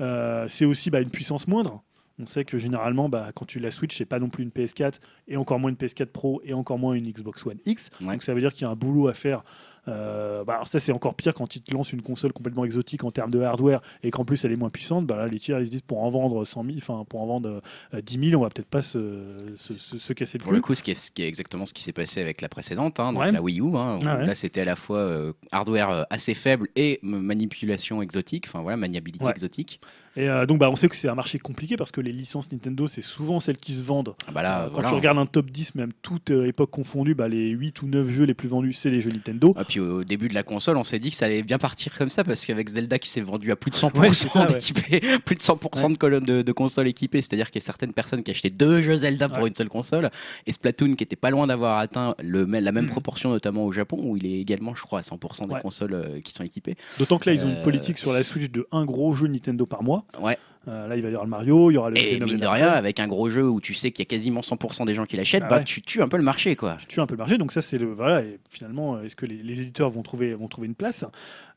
Euh, 0.00 0.46
c'est 0.48 0.64
aussi 0.64 0.90
bah, 0.90 1.00
une 1.00 1.10
puissance 1.10 1.48
moindre. 1.48 1.82
On 2.20 2.26
sait 2.26 2.44
que 2.44 2.58
généralement, 2.58 3.08
bah, 3.08 3.30
quand 3.34 3.46
tu 3.46 3.60
la 3.60 3.70
Switch, 3.70 3.96
c'est 3.96 4.04
pas 4.04 4.18
non 4.18 4.28
plus 4.28 4.42
une 4.42 4.50
PS4 4.50 4.96
et 5.26 5.36
encore 5.36 5.58
moins 5.58 5.70
une 5.70 5.76
PS4 5.76 6.06
Pro 6.06 6.42
et 6.44 6.52
encore 6.52 6.78
moins 6.78 6.94
une 6.94 7.10
Xbox 7.10 7.46
One 7.46 7.58
X. 7.64 7.90
Ouais. 8.00 8.08
Donc 8.08 8.22
ça 8.22 8.34
veut 8.34 8.40
dire 8.40 8.52
qu'il 8.52 8.62
y 8.62 8.64
a 8.66 8.70
un 8.70 8.76
boulot 8.76 9.08
à 9.08 9.14
faire. 9.14 9.42
Euh, 9.88 10.44
bah, 10.44 10.54
alors 10.54 10.68
ça 10.68 10.78
c'est 10.80 10.92
encore 10.92 11.14
pire 11.14 11.34
quand 11.34 11.56
ils 11.56 11.62
te 11.62 11.72
lancent 11.72 11.92
une 11.92 12.02
console 12.02 12.32
complètement 12.32 12.64
exotique 12.64 13.02
en 13.04 13.10
termes 13.10 13.30
de 13.30 13.40
hardware 13.40 13.80
et 14.02 14.10
qu'en 14.10 14.24
plus 14.24 14.44
elle 14.44 14.52
est 14.52 14.56
moins 14.56 14.70
puissante. 14.70 15.06
Bah, 15.06 15.16
là, 15.16 15.26
les 15.26 15.38
tiers 15.38 15.58
ils 15.60 15.66
se 15.66 15.70
disent 15.70 15.80
pour 15.82 16.02
en 16.02 16.10
vendre 16.10 16.44
100 16.44 16.64
000, 16.64 16.76
enfin 16.78 17.04
pour 17.08 17.20
en 17.22 17.26
vendre 17.26 17.62
euh, 17.94 18.00
10 18.00 18.30
000, 18.30 18.40
on 18.40 18.44
va 18.44 18.50
peut-être 18.50 18.68
pas 18.68 18.82
se, 18.82 19.36
se, 19.56 19.72
se- 19.74 19.98
se 19.98 20.12
casser 20.12 20.38
le 20.38 20.42
Pour 20.44 20.52
le 20.52 20.60
coup, 20.60 20.74
ce 20.74 20.82
qui, 20.82 20.90
est, 20.90 20.94
ce 20.98 21.10
qui 21.10 21.22
est 21.22 21.28
exactement 21.28 21.64
ce 21.66 21.72
qui 21.72 21.82
s'est 21.82 21.92
passé 21.92 22.20
avec 22.20 22.40
la 22.40 22.48
précédente, 22.48 23.00
hein, 23.00 23.12
donc 23.12 23.22
Ouais. 23.22 23.32
la 23.32 23.42
Wii 23.42 23.60
U. 23.60 23.76
hein, 23.76 23.98
Ah 24.04 24.16
ouais. 24.18 24.26
Là, 24.26 24.34
c'était 24.34 24.60
à 24.62 24.64
la 24.66 24.76
fois 24.76 24.98
euh, 24.98 25.32
hardware 25.52 25.90
euh, 25.90 26.02
assez 26.10 26.34
faible 26.34 26.68
et 26.76 26.98
manipulation 27.02 28.02
exotique, 28.02 28.44
enfin 28.46 28.60
voilà, 28.62 28.76
maniabilité 28.76 29.24
Ouais. 29.24 29.30
exotique. 29.30 29.80
Et 30.20 30.28
euh, 30.28 30.44
donc 30.44 30.58
bah, 30.58 30.68
on 30.70 30.76
sait 30.76 30.88
que 30.88 30.96
c'est 30.96 31.08
un 31.08 31.14
marché 31.14 31.38
compliqué 31.38 31.76
parce 31.76 31.92
que 31.92 32.00
les 32.02 32.12
licences 32.12 32.52
Nintendo 32.52 32.86
c'est 32.86 33.00
souvent 33.00 33.40
celles 33.40 33.56
qui 33.56 33.72
se 33.74 33.82
vendent 33.82 34.14
Ah 34.28 34.32
bah 34.32 34.42
là, 34.42 34.64
Euh, 34.64 34.66
quand 34.66 34.72
voilà. 34.74 34.88
tu 34.90 34.94
regardes 34.94 35.18
un 35.18 35.24
top 35.24 35.50
10, 35.50 35.76
même 35.76 35.92
toute 36.02 36.30
euh, 36.30 36.46
époque 36.46 36.70
confondue, 36.70 37.14
bah, 37.14 37.26
les 37.28 37.48
8 37.48 37.80
ou 37.82 37.86
9 37.86 38.08
jeux 38.10 38.24
les 38.24 38.34
plus 38.34 38.48
vendus, 38.48 38.74
c'est 38.74 38.90
les 38.90 39.00
jeux 39.00 39.10
Nintendo. 39.10 39.54
Et 39.58 39.64
puis 39.64 39.80
au 39.80 40.04
début 40.04 40.28
de 40.28 40.34
la 40.34 40.42
console, 40.42 40.76
on 40.76 40.84
s'est 40.84 40.98
dit 40.98 41.08
que 41.10 41.16
ça 41.16 41.24
allait 41.26 41.42
bien 41.42 41.56
partir 41.58 41.96
comme 41.96 42.10
ça 42.10 42.22
parce 42.22 42.44
qu'avec 42.44 42.68
Zelda 42.68 42.98
qui 42.98 43.08
s'est 43.08 43.22
vendu 43.22 43.50
à 43.50 43.56
plus 43.56 43.70
de 43.70 43.76
100% 43.76 43.98
Ouais, 43.98 44.12
c'est 44.12 44.28
ça, 44.28 44.46
ouais. 44.46 44.54
d'équipés, 44.54 45.00
plus 45.24 45.36
de 45.36 45.40
100% 45.40 45.92
de 45.92 45.96
colonnes 45.96 46.24
de, 46.24 46.42
de 46.42 46.52
consoles 46.52 46.88
équipées, 46.88 47.22
c'est-à-dire 47.22 47.50
qu'il 47.50 47.62
y 47.62 47.64
a 47.64 47.66
certaines 47.66 47.92
personnes 47.94 48.22
qui 48.22 48.30
achetaient 48.30 48.50
deux 48.50 48.82
jeux 48.82 48.96
Zelda 48.96 49.28
pour 49.28 49.38
Ouais. 49.42 49.48
une 49.48 49.54
seule 49.56 49.70
console 49.70 50.10
et 50.46 50.52
Splatoon 50.52 50.96
qui 50.96 51.04
était 51.04 51.16
pas 51.16 51.30
loin 51.30 51.46
d'avoir 51.46 51.78
atteint 51.78 52.14
le, 52.22 52.44
la 52.44 52.72
même 52.72 52.84
Mhm. 52.84 52.90
proportion 52.90 53.30
notamment 53.30 53.64
au 53.64 53.72
Japon 53.72 53.98
où 54.02 54.16
il 54.18 54.26
est 54.26 54.38
également, 54.40 54.74
je 54.74 54.82
crois, 54.82 54.98
à 54.98 55.02
100% 55.02 55.46
des 55.46 55.54
Ouais. 55.54 55.60
consoles 55.62 55.94
euh, 55.94 56.20
qui 56.20 56.32
sont 56.32 56.44
équipées. 56.44 56.74
D'autant 56.98 57.18
que 57.18 57.30
là, 57.30 57.34
ils 57.34 57.44
ont 57.44 57.48
une 57.48 57.62
politique 57.62 57.96
sur 57.96 58.12
la 58.12 58.22
Switch 58.22 58.50
de 58.50 58.66
un 58.72 58.84
gros 58.84 59.14
jeu 59.14 59.28
Nintendo 59.28 59.64
par 59.64 59.82
mois. 59.82 60.04
Ouais. 60.20 60.38
Euh, 60.68 60.86
là, 60.88 60.94
il 60.96 61.00
va 61.02 61.08
y 61.08 61.12
avoir 61.12 61.24
le 61.24 61.30
Mario, 61.30 61.70
il 61.70 61.74
y 61.74 61.76
aura 61.78 61.88
le 61.88 61.96
Et 61.98 62.02
Xenoblade 62.02 62.28
mine 62.28 62.38
de 62.40 62.46
rien, 62.46 62.68
avec 62.68 63.00
un 63.00 63.08
gros 63.08 63.30
jeu 63.30 63.48
où 63.48 63.62
tu 63.62 63.72
sais 63.72 63.90
qu'il 63.92 64.02
y 64.04 64.06
a 64.06 64.10
quasiment 64.10 64.42
100% 64.42 64.84
des 64.84 64.92
gens 64.92 65.06
qui 65.06 65.16
l'achètent, 65.16 65.44
Ah 65.46 65.48
bah 65.48 65.56
ouais. 65.58 65.64
tu 65.64 65.80
tues 65.80 66.02
un 66.02 66.08
peu 66.08 66.18
le 66.18 66.22
marché 66.22 66.54
quoi. 66.54 66.76
Tu 66.80 66.86
tues 66.86 67.00
un 67.00 67.06
peu 67.06 67.14
le 67.14 67.18
marché, 67.18 67.38
donc 67.38 67.50
ça 67.50 67.62
c'est 67.62 67.78
le 67.78 67.86
voilà. 67.86 68.20
Et 68.20 68.38
finalement, 68.50 68.96
euh, 68.96 69.04
est-ce 69.04 69.16
que 69.16 69.24
les, 69.24 69.42
les 69.42 69.62
éditeurs 69.62 69.88
vont 69.88 70.02
trouver 70.02 70.34
vont 70.34 70.48
trouver 70.48 70.66
une 70.66 70.74
place? 70.74 71.06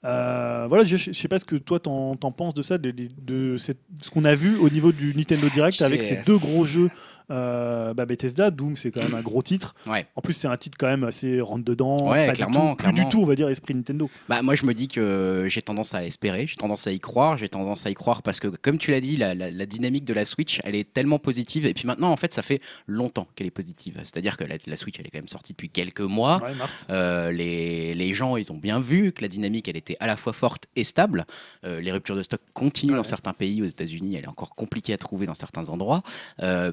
Euh, 0.06 0.66
Voilà, 0.70 0.86
je, 0.86 0.96
je 0.96 1.12
sais 1.12 1.28
pas 1.28 1.40
ce 1.40 1.46
que 1.46 1.58
toi 1.58 1.80
t'en 1.82 2.16
t'en 2.16 2.32
penses 2.32 2.54
de 2.54 2.62
ça, 2.62 2.78
de, 2.78 2.92
de- 2.92 3.10
de 3.22 3.58
cette- 3.58 3.80
ce 4.00 4.10
qu'on 4.10 4.24
a 4.26 4.36
vu 4.36 4.56
au 4.58 4.70
niveau 4.70 4.94
du 4.94 5.14
Nintendo 5.16 5.50
Direct 5.50 5.78
Tu 5.78 5.84
avec 5.84 6.02
sais, 6.02 6.16
ces 6.20 6.24
deux 6.26 6.38
gros 6.38 6.64
jeux 6.66 6.90
euh, 7.34 7.94
bah, 7.94 8.06
Bethesda, 8.06 8.52
Doom, 8.52 8.76
c'est 8.78 8.92
quand 8.92 9.02
même 9.02 9.16
un 9.16 9.22
gros 9.22 9.42
titre. 9.42 9.76
Ouais. 9.88 10.06
En 10.16 10.22
plus, 10.22 10.34
c'est 10.34 10.48
un 10.48 10.56
titre 10.58 10.78
quand 10.80 10.88
même 10.88 11.04
assez 11.04 11.42
rentre 11.42 11.66
dedans. 11.66 12.10
Ouais, 12.10 12.28
pas 12.28 12.34
clairement, 12.34 12.52
du 12.54 12.60
tout, 12.72 12.76
plus 12.76 12.78
clairement. 12.94 13.04
du 13.04 13.10
tout, 13.10 13.22
on 13.22 13.26
va 13.26 13.36
dire, 13.36 13.50
esprit 13.50 13.74
Nintendo. 13.76 14.10
Bah, 14.30 14.42
moi, 14.42 14.56
je 14.56 14.66
me 14.66 14.74
dis 14.74 14.88
que 14.88 15.48
j'ai 15.50 15.62
tendance 15.62 15.94
à 15.94 16.06
espérer, 16.06 16.48
j'ai 16.48 16.56
tendance 16.56 16.88
à 16.88 16.92
y 16.92 17.00
croire, 17.00 17.38
j'ai 17.38 17.50
tendance 17.50 17.86
à 17.86 17.90
y 17.90 17.94
croire 17.94 18.22
parce 18.22 18.40
que, 18.40 18.48
comme 18.48 18.78
tu 18.78 18.92
l'as 18.92 19.02
dit, 19.02 19.18
la, 19.18 19.34
la- 19.36 19.52
la 19.52 19.66
dynamique 19.66 20.06
de 20.06 20.14
la 20.14 20.26
Switch, 20.26 20.60
elle 20.64 20.76
est 20.76 20.92
tellement 20.94 21.20
positive. 21.20 21.66
Et 21.66 21.74
puis 21.74 21.88
maintenant, 21.88 22.12
en 22.12 22.18
fait, 22.18 22.34
ça 22.34 22.42
fait 22.42 22.60
longtemps 22.88 23.28
qu'elle 23.36 23.48
est 23.48 23.52
positive. 23.52 23.96
C'est-à-dire 24.04 24.38
que 24.38 24.44
la, 24.44 24.56
la 24.66 24.76
Switch, 24.76 24.96
elle 25.00 25.08
est 25.08 25.10
quand 25.10 25.18
même 25.20 25.28
sortie 25.28 25.54
depuis 25.54 25.70
quelques 25.70 26.02
mois. 26.02 26.42
Ouais, 26.44 26.54
Mars. 26.56 26.88
Euh, 26.90 27.32
les, 27.32 27.96
les 27.96 28.14
gens, 28.14 28.38
ils 28.38 28.52
ont 28.52 28.58
bien 28.58 28.80
vu 28.80 29.12
que 29.12 29.22
la 29.22 29.28
dynamique, 29.28 29.68
elle 29.68 29.78
était 29.78 29.98
à 30.00 30.08
la 30.08 30.18
fois 30.18 30.34
forte 30.34 30.66
et 30.76 30.84
stable. 30.84 31.26
Euh, 31.66 31.82
les 31.82 31.92
ruptures 31.92 32.16
de 32.16 32.24
stock 32.24 32.42
continuent 32.54 32.96
dans 32.96 33.04
certains 33.04 33.34
pays. 33.34 33.62
Aux 33.62 33.66
États-Unis, 33.66 34.16
elle 34.18 34.26
est 34.26 34.28
encore 34.28 34.56
compliquée 34.56 34.94
à 34.94 34.98
trouver 34.98 35.26
dans 35.26 35.34
certains 35.34 35.70
endroits. 35.70 36.04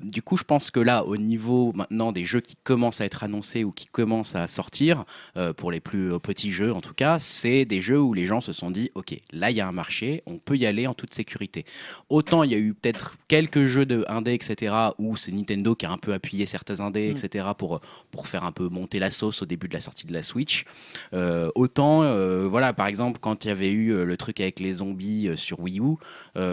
Du 0.02 0.22
coup, 0.22 0.36
je 0.36 0.44
pense 0.50 0.72
que 0.72 0.80
là, 0.80 1.04
au 1.04 1.16
niveau 1.16 1.72
maintenant 1.76 2.10
des 2.10 2.24
jeux 2.24 2.40
qui 2.40 2.56
commencent 2.64 3.00
à 3.00 3.04
être 3.04 3.22
annoncés 3.22 3.62
ou 3.62 3.70
qui 3.70 3.86
commencent 3.86 4.34
à 4.34 4.48
sortir, 4.48 5.04
euh, 5.36 5.52
pour 5.52 5.70
les 5.70 5.78
plus 5.78 6.12
euh, 6.12 6.18
petits 6.18 6.50
jeux 6.50 6.72
en 6.72 6.80
tout 6.80 6.92
cas, 6.92 7.20
c'est 7.20 7.64
des 7.64 7.80
jeux 7.80 8.00
où 8.00 8.14
les 8.14 8.26
gens 8.26 8.40
se 8.40 8.52
sont 8.52 8.72
dit, 8.72 8.90
ok, 8.96 9.14
là, 9.30 9.52
il 9.52 9.56
y 9.56 9.60
a 9.60 9.68
un 9.68 9.70
marché, 9.70 10.24
on 10.26 10.38
peut 10.38 10.56
y 10.56 10.66
aller 10.66 10.88
en 10.88 10.94
toute 10.94 11.14
sécurité. 11.14 11.64
Autant 12.08 12.42
il 12.42 12.50
y 12.50 12.56
a 12.56 12.58
eu 12.58 12.74
peut-être 12.74 13.16
quelques 13.28 13.66
jeux 13.66 13.86
de 13.86 14.04
indé, 14.08 14.34
etc., 14.34 14.74
où 14.98 15.14
c'est 15.14 15.30
Nintendo 15.30 15.76
qui 15.76 15.86
a 15.86 15.92
un 15.92 15.98
peu 15.98 16.12
appuyé 16.12 16.46
certains 16.46 16.80
indés, 16.80 17.12
Mm. 17.12 17.16
etc., 17.16 17.46
pour, 17.56 17.80
pour 18.10 18.26
faire 18.26 18.42
un 18.42 18.50
peu 18.50 18.68
monter 18.68 18.98
la 18.98 19.10
sauce 19.10 19.42
au 19.42 19.46
début 19.46 19.68
de 19.68 19.74
la 19.74 19.80
sortie 19.80 20.08
de 20.08 20.12
la 20.12 20.22
Switch. 20.22 20.64
Euh, 21.14 21.52
autant, 21.54 22.02
euh, 22.02 22.48
voilà, 22.48 22.72
par 22.72 22.88
exemple, 22.88 23.20
quand 23.20 23.44
il 23.44 23.48
y 23.48 23.50
avait 23.52 23.70
eu 23.70 24.04
le 24.04 24.16
truc 24.16 24.40
avec 24.40 24.58
les 24.58 24.72
zombies 24.72 25.30
sur 25.36 25.60
Wii 25.60 25.78
U, 25.78 25.94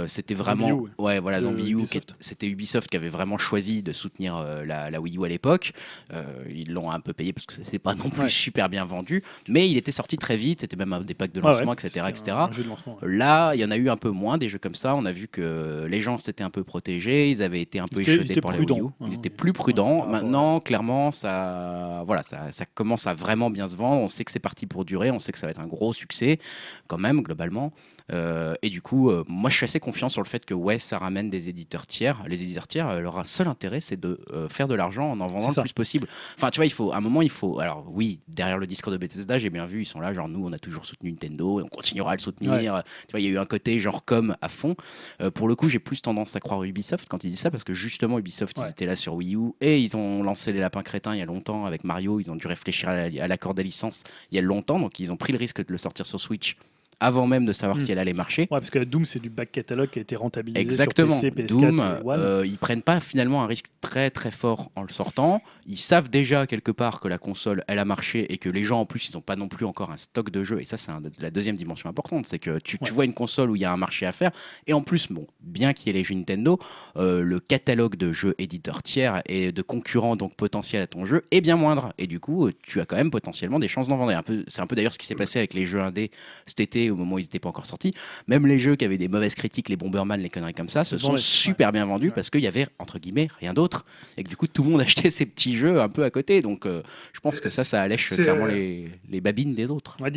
c'était 0.06 0.36
vraiment. 0.36 0.70
Zombie 0.70 0.92
U, 1.00 1.02
ouais, 1.02 1.20
voilà, 1.20 1.42
Zombie 1.42 1.72
U, 1.72 1.80
c'était 2.20 2.48
Ubisoft 2.48 2.90
qui 2.90 2.96
avait 2.96 3.10
vraiment 3.10 3.40
choisi 3.40 3.77
de 3.84 3.92
soutenir 3.92 4.36
euh, 4.38 4.66
la, 4.66 4.90
la 4.90 5.02
Wii 5.02 5.18
U 5.18 5.26
à 5.26 5.28
l'époque. 5.28 5.74
Euh, 6.14 6.24
ils 6.50 6.72
l'ont 6.72 6.92
un 6.92 7.00
peu 7.00 7.14
payé 7.14 7.34
parce 7.34 7.46
que 7.46 7.54
ça 7.54 7.64
s'est 7.64 7.80
pas 7.80 7.96
non 7.96 8.10
plus 8.10 8.22
Ouais. 8.24 8.28
super 8.30 8.68
bien 8.70 8.84
vendu, 8.86 9.24
mais 9.48 9.70
il 9.70 9.78
était 9.78 9.92
sorti 9.92 10.18
très 10.18 10.36
vite, 10.38 10.62
c'était 10.62 10.76
même 10.76 10.92
un 10.94 11.02
des 11.02 11.14
packs 11.14 11.32
de 11.32 11.40
ouais, 11.42 11.52
lancement, 11.52 11.74
etc., 11.74 12.06
etc. 12.10 12.32
un- 12.32 12.36
un 12.46 12.52
jeu 12.52 12.64
de 12.64 12.68
lancement. 12.70 12.98
Là, 13.02 13.54
il 13.56 13.62
y 13.62 13.66
en 13.66 13.72
a 13.72 13.78
eu 13.78 13.90
un 13.90 13.98
peu 13.98 14.10
moins 14.10 14.38
des 14.38 14.50
jeux 14.50 14.60
comme 14.60 14.76
ça. 14.76 14.96
On 14.96 15.06
a 15.06 15.12
vu 15.12 15.28
que 15.28 15.86
les 15.90 16.02
gens 16.02 16.18
s'étaient 16.20 16.44
un 16.44 16.50
peu 16.50 16.64
protégés, 16.64 17.30
ils 17.30 17.42
avaient 17.44 17.62
été 17.62 17.80
un 17.80 17.88
peu 17.88 18.02
échaudés 18.02 18.42
par 18.42 18.52
les 18.52 18.60
Wii 18.60 18.80
U. 18.80 18.84
hein. 18.86 19.06
Ils 19.08 19.14
étaient 19.16 19.30
plus 19.30 19.54
prudents. 19.54 20.06
Maintenant, 20.08 20.60
clairement, 20.60 21.12
ça, 21.12 22.04
voilà, 22.06 22.24
ça, 22.24 22.52
ça 22.52 22.66
commence 22.66 23.08
à 23.08 23.14
vraiment 23.14 23.50
bien 23.50 23.68
se 23.68 23.76
vendre. 23.76 24.02
On 24.02 24.08
sait 24.08 24.24
que 24.24 24.32
c'est 24.32 24.40
parti 24.40 24.66
pour 24.66 24.86
durer. 24.86 25.12
On 25.12 25.20
sait 25.20 25.32
que 25.32 25.40
ça 25.40 25.48
va 25.48 25.52
être 25.52 25.60
un 25.62 25.68
gros 25.68 25.94
succès, 25.94 26.40
quand 26.88 26.98
même, 26.98 27.22
globalement. 27.22 27.72
Euh, 28.14 28.56
et 28.62 28.70
du 28.70 28.82
coup, 28.82 29.10
euh, 29.10 29.24
moi, 29.28 29.50
je 29.50 29.56
suis 29.58 29.64
assez 29.66 29.80
confiant 29.80 30.08
sur 30.10 30.22
le 30.22 30.28
fait 30.28 30.46
que 30.46 30.54
ouais, 30.54 30.78
ça 30.78 30.98
ramène 30.98 31.30
des 31.30 31.50
éditeurs 31.50 31.86
tiers. 31.86 32.24
Les 32.28 32.42
éditeurs 32.42 32.68
tiers, 32.68 32.88
euh, 32.88 33.00
leur 33.02 33.26
seul 33.26 33.48
intérêt, 33.48 33.82
c'est 33.82 34.00
de 34.00 34.20
faire 34.50 34.68
de 34.68 34.76
l'argent 34.76 35.12
en 35.12 35.20
en 35.20 35.28
vendant 35.28 35.50
le 35.56 35.62
plus 35.62 35.74
possible. 35.74 36.08
Enfin, 36.38 36.50
tu 36.50 36.58
vois, 36.58 36.66
il 36.66 36.72
faut, 36.72 36.92
à 36.92 36.98
un 36.98 37.02
moment, 37.02 37.22
il 37.22 37.30
faut. 37.30 37.60
Alors, 37.60 37.86
oui, 37.90 38.20
derrière 38.28 38.58
le 38.58 38.68
discours 38.68 38.92
de 38.92 38.98
Bethesda, 38.98 39.38
j'ai 39.38 39.50
bien 39.50 39.66
vu, 39.66 39.82
ils 39.82 39.86
sont 39.86 40.00
là, 40.00 40.14
genre, 40.14 40.30
nous, 40.30 40.46
on 40.46 40.54
a 40.54 40.60
toujours 40.60 40.86
soutenu 40.86 41.12
Nintendo 41.12 41.60
et 41.60 41.64
on 41.64 41.68
continuera 41.68 42.12
à 42.12 42.16
le 42.16 42.22
soutenir. 42.22 42.52
Ouais. 42.52 42.82
Tu 43.08 43.12
vois, 43.12 43.20
il 43.20 43.24
y 43.26 43.28
a 43.28 43.32
eu 43.32 43.38
un 43.38 43.46
côté 43.46 43.78
genre 43.80 44.06
com 44.06 44.36
à 44.42 44.50
fond. 44.50 44.76
Euh, 45.22 45.30
pour 45.32 45.48
le 45.48 45.56
coup, 45.56 45.68
j'ai 45.70 45.80
plus 45.80 46.02
tendance 46.02 46.36
à 46.36 46.40
croire 46.40 46.64
Ubisoft 46.64 47.08
quand 47.10 47.24
ils 47.24 47.30
disent 47.32 47.40
ça 47.40 47.52
parce 47.52 47.64
que 47.64 47.74
justement, 47.74 48.20
Ubisoft, 48.20 48.58
Ouais. 48.58 48.66
ils 48.68 48.72
étaient 48.72 48.86
là 48.86 48.96
sur 48.96 49.16
Wii 49.16 49.36
U 49.36 49.52
et 49.62 49.80
ils 49.82 49.98
ont 49.98 50.24
lancé 50.24 50.54
les 50.54 50.60
lapins 50.60 50.82
crétins 50.82 51.14
il 51.14 51.20
y 51.20 51.22
a 51.22 51.26
longtemps 51.26 51.66
avec 51.66 51.84
Mario. 51.84 52.20
Ils 52.20 52.32
ont 52.32 52.36
dû 52.36 52.48
réfléchir 52.48 52.90
à 52.90 52.96
la- 53.10 53.24
à 53.24 53.28
l'accord 53.28 53.54
de 53.54 53.62
licence 53.62 54.04
il 54.32 54.36
y 54.36 54.38
a 54.40 54.42
longtemps, 54.42 54.80
donc 54.80 55.00
ils 55.00 55.12
ont 55.12 55.18
pris 55.18 55.34
le 55.34 55.38
risque 55.40 55.60
de 55.66 55.72
le 55.72 55.78
sortir 55.78 56.06
sur 56.06 56.20
Switch 56.20 56.56
avant 57.00 57.28
même 57.28 57.46
de 57.46 57.52
savoir 57.54 57.78
Mm. 57.78 57.82
si 57.82 57.92
elle 57.92 58.00
allait 58.00 58.14
marcher. 58.14 58.42
Ouais, 58.44 58.48
parce 58.60 58.70
que 58.70 58.80
Doom, 58.80 59.06
c'est 59.06 59.20
du 59.20 59.30
back 59.30 59.52
catalogue 59.52 59.90
qui 59.90 60.00
a 60.00 60.02
été 60.02 60.16
rentabilisé 60.16 60.60
Exactement. 60.62 61.20
sur 61.20 61.32
PC, 61.32 61.48
PS4 61.48 61.48
Doom, 61.60 61.80
et 61.80 62.10
euh, 62.10 62.46
ils 62.46 62.58
prennent 62.58 62.82
pas 62.82 63.00
finalement 63.00 63.44
un 63.44 63.48
risque 63.48 63.68
très 63.82 64.10
très 64.10 64.32
fort 64.32 64.72
en 64.76 64.82
le 64.82 64.90
sortant. 64.90 65.42
Ils 65.68 65.78
savent 65.78 66.10
déjà 66.10 66.48
quelque 66.48 66.72
part 66.72 67.00
que 67.00 67.08
la 67.08 67.18
console 67.18 67.64
elle 67.68 67.80
a 67.80 67.86
marché 67.86 68.32
et 68.34 68.38
que 68.38 68.50
les 68.50 68.64
gens 68.64 68.80
en 68.82 68.86
plus 68.86 69.10
ils 69.10 69.16
n'ont 69.16 69.22
pas 69.22 69.36
non 69.36 69.48
plus 69.48 69.66
encore 69.66 69.92
un 69.92 69.98
stock 69.98 70.30
de 70.32 70.44
jeux. 70.44 70.60
Et 70.62 70.66
ça 70.66 70.78
c'est 70.78 70.92
la 71.20 71.30
deuxième 71.30 71.56
dimension 71.56 71.90
importante, 71.90 72.26
c'est 72.26 72.40
que 72.40 72.58
tu, 72.60 72.78
vois 72.92 73.06
une 73.06 73.14
console 73.14 73.52
où 73.52 73.56
il 73.56 73.62
y 73.62 73.66
a 73.66 73.72
un 73.72 73.78
marché 73.78 74.06
à 74.06 74.12
faire. 74.12 74.32
Et 74.66 74.74
en 74.74 74.82
plus, 74.82 75.12
bon, 75.12 75.28
bien 75.42 75.74
qu'il 75.74 75.88
y 75.88 75.90
ait 75.96 76.00
les 76.00 76.04
jeux 76.04 76.16
Nintendo, 76.16 76.58
euh, 76.96 77.22
le 77.22 77.40
catalogue 77.40 77.96
de 77.96 78.12
jeux 78.12 78.34
éditeurs 78.38 78.82
tiers 78.82 79.22
et 79.28 79.52
de 79.52 79.62
concurrents 79.62 80.16
donc 80.16 80.36
potentiels 80.36 80.82
à 80.82 80.88
ton 80.88 81.06
jeu 81.06 81.24
est 81.32 81.42
bien 81.42 81.58
moindre. 81.58 81.94
Et 81.98 82.08
du 82.08 82.20
coup, 82.20 82.50
tu 82.64 82.80
as 82.82 82.86
quand 82.86 82.96
même 82.96 83.12
potentiellement 83.12 83.60
des 83.60 83.68
chances 83.68 83.88
d'en 83.88 83.98
vendre. 83.98 84.12
Et 84.12 84.16
un 84.16 84.24
peu- 84.24 84.44
C'est 84.48 84.62
un 84.62 84.68
peu 84.68 84.76
d'ailleurs 84.76 84.94
ce 84.94 85.00
qui 85.00 85.06
s'est 85.06 85.16
passé 85.16 85.38
avec 85.40 85.54
les 85.54 85.66
jeux 85.66 85.82
indés 85.82 86.12
cet 86.46 86.60
été 86.62 86.87
au 86.90 86.96
moment 86.96 87.16
où 87.16 87.20
ils 87.20 87.24
n'étaient 87.24 87.40
pas 87.40 87.50
encore 87.50 87.66
sortis. 87.66 87.94
Même 88.28 88.48
les 88.48 88.60
jeux 88.60 88.76
qui 88.76 88.86
avaient 88.86 88.98
des 88.98 89.08
mauvaises 89.08 89.36
critiques, 89.36 89.70
les 89.70 89.76
Bomberman, 89.76 90.20
les 90.22 90.30
conneries 90.30 90.54
comme 90.54 90.70
ça, 90.70 90.84
se 90.84 90.96
Se 90.96 91.02
sont 91.02 91.18
super 91.18 91.72
bien 91.72 91.86
vendus 91.86 92.08
Ouais. 92.08 92.14
parce 92.14 92.30
qu'il 92.30 92.42
y 92.42 92.48
avait, 92.48 92.68
entre 92.80 93.00
guillemets, 93.00 93.28
rien 93.40 93.54
d'autre. 93.54 93.86
Et 94.18 94.24
que 94.24 94.30
du 94.30 94.38
coup, 94.38 94.48
tout 94.48 94.64
le 94.64 94.70
monde 94.70 94.82
achetait 94.88 95.10
ces 95.10 95.26
petits 95.26 95.56
jeux 95.58 95.82
un 95.82 95.90
peu 95.90 96.04
à 96.04 96.10
côté. 96.10 96.42
Donc, 96.42 96.66
euh, 96.66 96.82
je 97.14 97.20
pense 97.20 97.40
que 97.40 97.50
ça, 97.50 97.64
ça 97.64 97.82
allèche 97.82 98.10
clairement 98.10 98.46
euh, 98.46 98.52
les, 98.52 98.88
les 99.10 99.22
babines 99.22 99.54
des 99.54 99.70
autres. 99.70 99.98
Ouais, 100.02 100.12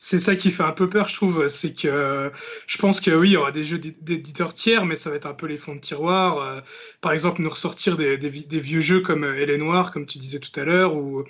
C'est 0.00 0.20
ça 0.20 0.36
qui 0.36 0.52
fait 0.52 0.62
un 0.62 0.72
peu 0.72 0.88
peur, 0.88 1.08
je 1.08 1.14
trouve. 1.16 1.48
C'est 1.48 1.74
que 1.74 1.88
euh, 1.88 2.30
je 2.68 2.78
pense 2.78 3.00
que 3.00 3.10
oui, 3.10 3.30
il 3.30 3.32
y 3.32 3.36
aura 3.36 3.50
des 3.50 3.64
jeux 3.64 3.78
d'é- 3.78 3.96
d'éditeurs 4.00 4.54
tiers, 4.54 4.84
mais 4.84 4.94
ça 4.94 5.10
va 5.10 5.16
être 5.16 5.26
un 5.26 5.34
peu 5.34 5.46
les 5.46 5.58
fonds 5.58 5.74
de 5.74 5.80
tiroir. 5.80 6.38
Euh, 6.38 6.60
par 7.00 7.12
exemple, 7.12 7.42
nous 7.42 7.50
ressortir 7.50 7.96
des, 7.96 8.16
des 8.16 8.28
vi- 8.30 8.46
des 8.46 8.60
vieux 8.60 8.80
jeux 8.80 9.00
comme 9.00 9.24
euh, 9.24 9.42
Elle 9.42 9.50
est 9.50 9.58
Noire, 9.58 9.90
comme 9.92 10.06
tu 10.06 10.18
disais 10.18 10.38
tout 10.38 10.58
à 10.60 10.64
l'heure, 10.64 10.94
ou 10.94 11.24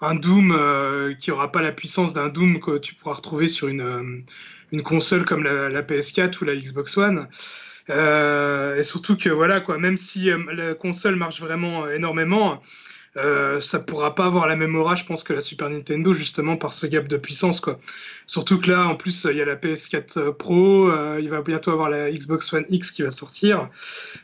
un 0.00 0.14
Doom 0.16 0.52
euh, 0.52 1.14
qui 1.14 1.30
aura 1.32 1.52
pas 1.52 1.62
la 1.62 1.72
puissance 1.72 2.14
d'un 2.14 2.28
Doom 2.28 2.60
que 2.60 2.78
tu 2.78 2.94
pourras 2.96 3.14
retrouver 3.16 3.48
sur 3.48 3.68
une, 3.68 3.82
euh, 4.72 4.82
console 4.82 5.24
comme 5.24 5.44
la, 5.44 5.68
la 5.68 5.82
PS4 5.82 6.42
ou 6.42 6.44
la 6.44 6.56
Xbox 6.56 6.96
One. 6.96 7.28
Euh, 7.90 8.76
et 8.76 8.84
surtout 8.84 9.16
que 9.16 9.30
voilà 9.30 9.60
quoi, 9.60 9.78
même 9.78 9.96
si 9.96 10.30
euh, 10.30 10.38
la 10.54 10.74
console 10.74 11.16
marche 11.16 11.40
vraiment 11.40 11.84
euh, 11.86 11.94
énormément, 11.96 12.62
euh, 13.16 13.60
ça 13.60 13.80
pourra 13.80 14.14
pas 14.14 14.26
avoir 14.26 14.46
la 14.46 14.56
même 14.56 14.76
aura, 14.76 14.94
je 14.94 15.04
pense, 15.04 15.22
que 15.22 15.32
la 15.32 15.40
Super 15.40 15.70
Nintendo 15.70 16.12
justement 16.12 16.56
par 16.56 16.72
ce 16.72 16.86
gap 16.86 17.08
de 17.08 17.16
puissance 17.16 17.60
quoi. 17.60 17.78
Surtout 18.28 18.60
que 18.60 18.70
là, 18.70 18.86
en 18.86 18.94
plus, 18.94 19.26
il 19.30 19.38
y 19.38 19.40
a 19.40 19.46
la 19.46 19.56
PS4 19.56 20.32
Pro, 20.32 20.90
euh, 20.90 21.18
il 21.20 21.30
va 21.30 21.40
bientôt 21.40 21.70
avoir 21.70 21.88
la 21.88 22.10
Xbox 22.10 22.52
One 22.52 22.66
X 22.68 22.90
qui 22.90 23.02
va 23.02 23.10
sortir. 23.10 23.70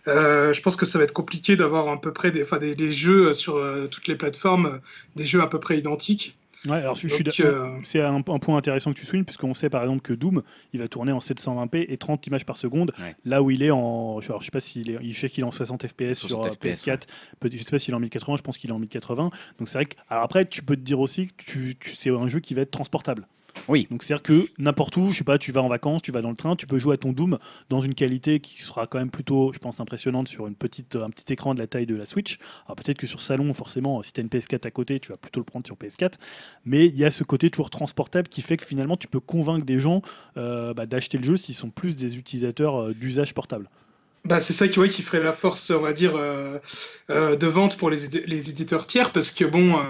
Euh, 0.09 0.53
je 0.53 0.61
pense 0.61 0.77
que 0.77 0.85
ça 0.85 0.99
va 0.99 1.05
être 1.05 1.13
compliqué 1.13 1.57
d'avoir 1.57 1.89
à 1.89 1.99
peu 1.99 2.13
près 2.13 2.31
des, 2.31 2.45
des, 2.75 2.93
jeux 2.93 3.33
sur 3.33 3.57
euh, 3.57 3.87
toutes 3.87 4.07
les 4.07 4.17
plateformes, 4.17 4.67
euh, 4.67 4.79
des 5.17 5.25
jeux 5.25 5.41
à 5.41 5.47
peu 5.47 5.59
près 5.59 5.79
identiques. 5.79 6.37
Ouais, 6.67 6.77
alors 6.79 6.95
je, 6.95 7.09
suis 7.09 7.25
euh, 7.45 7.79
C'est 7.85 8.01
un, 8.01 8.15
un 8.17 8.23
point 8.23 8.57
intéressant 8.57 8.93
que 8.93 8.99
tu 8.99 9.05
soulignes, 9.05 9.25
puisqu'on 9.25 9.53
sait 9.55 9.69
par 9.69 9.83
exemple 9.83 10.01
que 10.01 10.13
Doom, 10.15 10.43
il 10.73 10.81
va 10.81 10.89
tourner 10.89 11.13
en 11.13 11.19
720p 11.19 11.85
et 11.89 11.97
30 11.99 12.27
images 12.27 12.47
par 12.47 12.57
seconde, 12.57 12.93
Ouais. 13.01 13.15
là 13.25 13.43
où 13.43 13.51
il 13.51 13.63
est 13.63 13.71
en. 13.71 14.21
Je, 14.21 14.29
alors, 14.29 14.41
je 14.41 14.47
sais 14.47 14.51
pas 14.51 14.61
s'il 14.61 14.91
est. 14.91 14.99
Je 15.03 15.19
sais 15.19 15.29
qu'il 15.29 15.45
est 15.45 15.47
en 15.47 15.51
60 15.51 15.87
fps 15.87 16.15
sur 16.15 16.29
60 16.31 16.55
FPS, 16.55 16.85
PS4. 16.85 17.03
Peut- 17.41 17.51
Je 17.53 17.59
sais 17.59 17.65
pas 17.71 17.79
s'il 17.79 17.93
est 17.93 17.97
en 17.97 18.01
1080, 18.01 18.37
je 18.37 18.43
pense 18.43 18.57
qu'il 18.59 18.71
est 18.71 18.73
en 18.73 18.79
1080. 18.79 19.31
Donc 19.59 19.69
c'est 19.69 19.79
vrai 19.79 19.87
que. 19.87 19.97
Alors 20.09 20.25
après, 20.25 20.47
tu 20.47 20.63
peux 20.63 20.77
te 20.77 20.81
dire 20.81 21.01
aussi 21.01 21.27
que 21.27 21.33
tu, 21.37 21.77
tu- 21.79 21.95
c'est 21.95 22.11
un 22.11 22.29
jeu 22.29 22.41
qui 22.41 22.55
va 22.55 22.63
être 22.63 22.71
transportable. 22.71 23.27
Oui. 23.69 23.87
Donc 23.91 24.03
c'est-à-dire 24.03 24.23
que 24.23 24.49
n'importe 24.59 24.97
où, 24.97 25.11
je 25.13 25.19
sais 25.19 25.25
pas, 25.25 25.39
tu 25.39 25.53
vas 25.53 25.63
en 25.63 25.69
vacances, 25.69 26.03
tu 26.03 26.13
vas 26.13 26.23
dans 26.23 26.31
le 26.31 26.37
train, 26.37 26.57
tu 26.57 26.67
peux 26.67 26.79
jouer 26.79 26.95
à 26.95 26.97
ton 26.97 27.13
Doom 27.13 27.39
dans 27.71 27.81
une 27.81 27.95
qualité 27.95 28.41
qui 28.41 28.63
sera 28.63 28.87
quand 28.87 28.99
même 28.99 29.11
plutôt, 29.11 29.53
je 29.53 29.59
pense, 29.59 29.81
impressionnante 29.81 30.29
sur 30.29 30.47
une 30.47 30.55
petite, 30.55 30.97
un 30.97 31.11
petit 31.11 31.33
écran 31.33 31.55
de 31.55 31.61
la 31.61 31.67
taille 31.67 31.87
de 31.87 31.95
la 31.95 32.05
Switch. 32.05 32.39
Alors 32.67 32.77
peut-être 32.77 32.99
que 32.99 33.07
sur 33.07 33.23
salon, 33.23 33.53
forcément, 33.55 34.03
si 34.03 34.13
tu 34.13 34.21
as 34.21 34.23
une 34.23 34.29
PS4 34.29 34.67
à 34.67 34.71
côté, 34.71 35.01
tu 35.01 35.11
vas 35.11 35.17
plutôt 35.17 35.41
le 35.41 35.45
prendre 35.45 35.67
sur 35.67 35.77
PS4. 35.77 36.15
Mais 36.65 36.87
il 36.87 36.97
y 36.97 37.05
a 37.05 37.11
ce 37.11 37.25
côté 37.25 37.51
toujours 37.51 37.71
transportable 37.71 38.29
qui 38.29 38.43
fait 38.43 38.57
que 38.57 38.65
finalement, 38.65 38.97
tu 38.97 39.09
peux 39.09 39.21
convaincre 39.21 39.65
des 39.65 39.79
gens 39.79 40.03
euh, 40.37 40.75
bah, 40.75 40.87
d'acheter 40.87 41.19
le 41.19 41.25
jeu 41.25 41.37
s'ils 41.37 41.55
sont 41.55 41.71
plus 41.71 41.97
des 41.97 42.19
utilisateurs 42.19 42.81
euh, 42.81 42.95
d'usage 42.95 43.35
portable. 43.35 43.69
Bah, 44.25 44.41
c'est 44.41 44.55
ça 44.55 44.69
qui, 44.69 44.79
ouais, 44.79 44.89
qui 44.89 45.03
ferait 45.03 45.23
la 45.23 45.35
force, 45.35 45.71
on 45.71 45.81
va 45.81 45.93
dire, 45.93 46.17
euh, 46.17 46.59
euh, 47.11 47.37
de 47.37 47.47
vente 47.47 47.77
pour 47.77 47.91
les, 47.91 48.09
les 48.27 48.51
éditeurs 48.51 48.87
tiers, 48.87 49.13
parce 49.13 49.31
que 49.31 49.45
bon, 49.45 49.77
euh, 49.79 49.83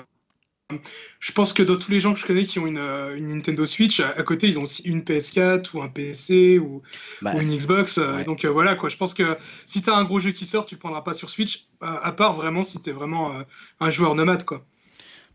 je 1.20 1.32
pense 1.32 1.52
que 1.52 1.62
dans 1.62 1.76
tous 1.76 1.90
les 1.90 2.00
gens 2.00 2.14
que 2.14 2.20
je 2.20 2.26
connais 2.26 2.46
qui 2.46 2.58
ont 2.58 2.66
une, 2.66 2.78
euh, 2.78 3.16
une 3.16 3.26
Nintendo 3.26 3.66
Switch, 3.66 4.00
à, 4.00 4.08
à 4.10 4.22
côté, 4.22 4.48
ils 4.48 4.58
ont 4.58 4.62
aussi 4.62 4.82
une 4.84 5.02
PS4 5.02 5.74
ou 5.74 5.82
un 5.82 5.88
PC 5.88 6.58
ou, 6.58 6.82
Bah, 7.20 7.34
ou 7.36 7.40
une 7.40 7.54
Xbox. 7.54 7.98
euh, 7.98 8.16
ouais. 8.16 8.24
Donc 8.24 8.44
euh, 8.44 8.50
voilà, 8.50 8.74
quoi. 8.74 8.88
Je 8.88 8.96
pense 8.96 9.12
que 9.12 9.36
si 9.66 9.82
tu 9.82 9.90
as 9.90 9.94
un 9.96 10.04
gros 10.04 10.20
jeu 10.20 10.30
qui 10.32 10.46
sort, 10.46 10.64
tu 10.64 10.74
le 10.74 10.78
prendras 10.80 11.02
pas 11.02 11.12
sur 11.12 11.28
Switch, 11.28 11.66
à 11.80 12.12
part 12.12 12.32
vraiment 12.32 12.64
si 12.64 12.80
tu 12.80 12.90
es 12.90 12.92
vraiment 12.92 13.34
euh, 13.34 13.42
un 13.80 13.90
joueur 13.90 14.14
nomade, 14.14 14.44
quoi. 14.44 14.64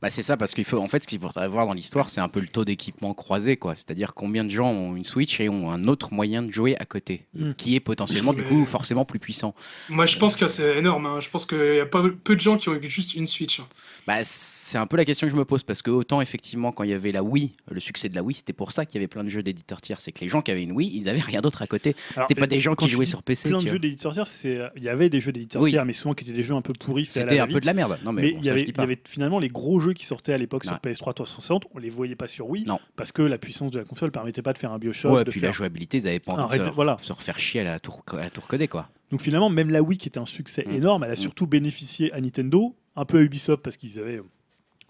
Bah 0.02 0.10
c'est 0.10 0.24
ça 0.24 0.38
parce 0.38 0.54
qu'il 0.54 0.64
faut 0.64 0.78
en 0.78 0.88
fait 0.88 1.04
ce 1.04 1.08
qu'il 1.10 1.20
faudrait 1.20 1.48
voir 1.50 1.66
dans 1.66 1.74
l'histoire 1.74 2.10
c'est 2.10 2.22
un 2.22 2.30
peu 2.30 2.40
le 2.40 2.48
taux 2.48 2.64
d'équipement 2.64 3.14
croisé 3.14 3.58
quoi 3.58 3.76
c'est-à-dire 3.76 4.14
combien 4.14 4.46
de 4.46 4.50
gens 4.50 4.70
ont 4.72 4.96
une 4.96 5.04
Switch 5.04 5.42
et 5.42 5.50
ont 5.50 5.70
un 5.72 5.84
autre 5.86 6.14
moyen 6.14 6.42
de 6.42 6.52
jouer 6.52 6.78
à 6.78 6.86
côté 6.86 7.26
Mm. 7.36 7.52
qui 7.58 7.76
est 7.76 7.80
potentiellement 7.82 8.34
du 8.34 8.44
coup 8.44 8.64
forcément 8.66 9.04
plus 9.06 9.20
puissant 9.20 9.54
Moi, 9.90 10.06
je 10.06 10.18
pense 10.18 10.36
que 10.38 10.48
c'est 10.48 10.78
énorme. 10.78 11.06
hein. 11.06 11.20
Je 11.22 11.30
pense 11.30 11.46
qu'il 11.46 11.76
y 11.76 11.80
a 11.82 11.86
pas 11.86 12.04
peu 12.24 12.36
de 12.36 12.42
gens 12.42 12.58
qui 12.58 12.70
ont 12.70 12.80
juste 12.82 13.14
une 13.14 13.28
Switch. 13.28 13.60
hein. 13.60 13.68
bah 14.08 14.20
c'est 14.24 14.78
un 14.78 14.88
peu 14.88 14.96
la 14.98 15.04
question 15.06 15.28
que 15.28 15.32
je 15.34 15.38
me 15.38 15.46
pose 15.46 15.64
parce 15.64 15.82
que 15.82 15.92
autant 15.92 16.22
effectivement 16.22 16.72
quand 16.72 16.84
il 16.84 16.92
y 16.92 16.94
avait 16.94 17.12
la 17.12 17.22
Wii 17.24 17.52
le 17.70 17.80
succès 17.82 18.08
de 18.10 18.16
la 18.16 18.24
Wii 18.24 18.36
c'était 18.36 18.54
pour 18.54 18.72
ça 18.72 18.86
qu'il 18.86 18.96
y 18.96 19.00
avait 19.00 19.08
plein 19.08 19.24
de 19.26 19.30
jeux 19.30 19.44
d'éditeurs 19.44 19.82
tiers 19.82 20.00
c'est 20.00 20.12
que 20.14 20.22
les 20.22 20.30
gens 20.30 20.42
qui 20.42 20.50
avaient 20.52 20.64
une 20.64 20.72
Wii 20.72 20.92
ils 20.96 21.10
avaient 21.10 21.20
rien 21.20 21.42
d'autre 21.42 21.62
à 21.62 21.68
côté 21.68 21.96
c'était 22.22 22.36
pas 22.36 22.48
des 22.48 22.62
gens 22.62 22.74
qui 22.76 22.88
jouaient 22.90 23.06
sur 23.06 23.22
PC 23.22 23.50
Plein 23.50 23.62
de 23.62 23.68
jeux 23.68 23.80
d'éditeurs 23.80 24.14
tiers, 24.14 24.28
c'est- 24.28 24.60
il 24.78 24.84
y 24.84 24.90
avait 24.90 25.10
des 25.10 25.20
jeux 25.20 25.32
d'éditeurs 25.34 25.62
Oui. 25.62 25.72
tiers, 25.72 25.84
mais 25.86 25.94
souvent 25.94 26.14
qui 26.14 26.24
étaient 26.24 26.34
des 26.34 26.44
jeux 26.44 26.56
un 26.56 26.62
peu 26.62 26.74
pourris. 26.74 27.06
c'était 27.06 27.40
un 27.40 27.48
peu 27.48 27.60
de 27.60 27.66
la 27.66 27.74
merde 27.74 28.00
non 28.06 28.14
mais, 28.14 28.22
Mais 28.22 28.32
bon, 28.32 28.40
il, 28.42 28.46
y 28.46 28.50
avait 28.50 28.98
finalement 29.06 29.40
les 29.40 29.50
gros 29.50 29.80
jeux 29.80 29.89
jeux 29.90 29.94
qui 29.94 30.06
sortaient 30.06 30.34
à 30.34 30.38
l'époque 30.38 30.64
sur 30.64 30.74
Ouais. 30.74 30.80
PS3 30.91 31.14
360, 31.14 31.66
on 31.74 31.80
les 31.80 31.90
voyait 31.90 32.16
pas 32.16 32.28
sur 32.28 32.49
Wii 32.49 32.66
Non. 32.66 32.80
parce 32.95 33.11
que 33.11 33.22
la 33.22 33.38
puissance 33.38 33.72
de 33.72 33.80
la 33.80 33.86
console 33.86 34.11
permettait 34.11 34.41
pas 34.41 34.53
de 34.53 34.57
faire 34.57 34.72
un 34.72 34.80
Bioshock. 34.80 35.11
Ouais, 35.11 35.24
de 35.24 35.32
puis 35.32 35.40
faire- 35.40 35.49
la 35.49 35.53
jouabilité, 35.53 35.98
ils 35.98 36.07
avaient 36.07 36.20
pas 36.20 36.34
envie 36.34 36.60
de 36.60 36.66
se, 36.66 36.70
voilà. 36.72 36.98
se 37.02 37.11
refaire 37.14 37.40
chier 37.40 37.61
à 37.61 37.64
la 37.64 37.80
tour, 37.80 38.03
à 38.14 38.30
quoi. 38.68 38.88
Donc 39.11 39.22
finalement, 39.22 39.49
même 39.49 39.70
la 39.70 39.82
Wii 39.82 39.98
qui 39.98 40.07
était 40.07 40.20
un 40.20 40.26
succès 40.26 40.64
Mm. 40.68 40.72
énorme, 40.76 41.03
elle 41.03 41.11
a 41.11 41.14
Mm. 41.14 41.18
surtout 41.18 41.48
bénéficié 41.48 42.14
à 42.14 42.22
Nintendo, 42.22 42.76
un 42.95 43.06
peu 43.06 43.18
à 43.18 43.22
Ubisoft 43.22 43.64
parce 43.64 43.78
qu'ils 43.78 43.98
avaient 43.99 44.22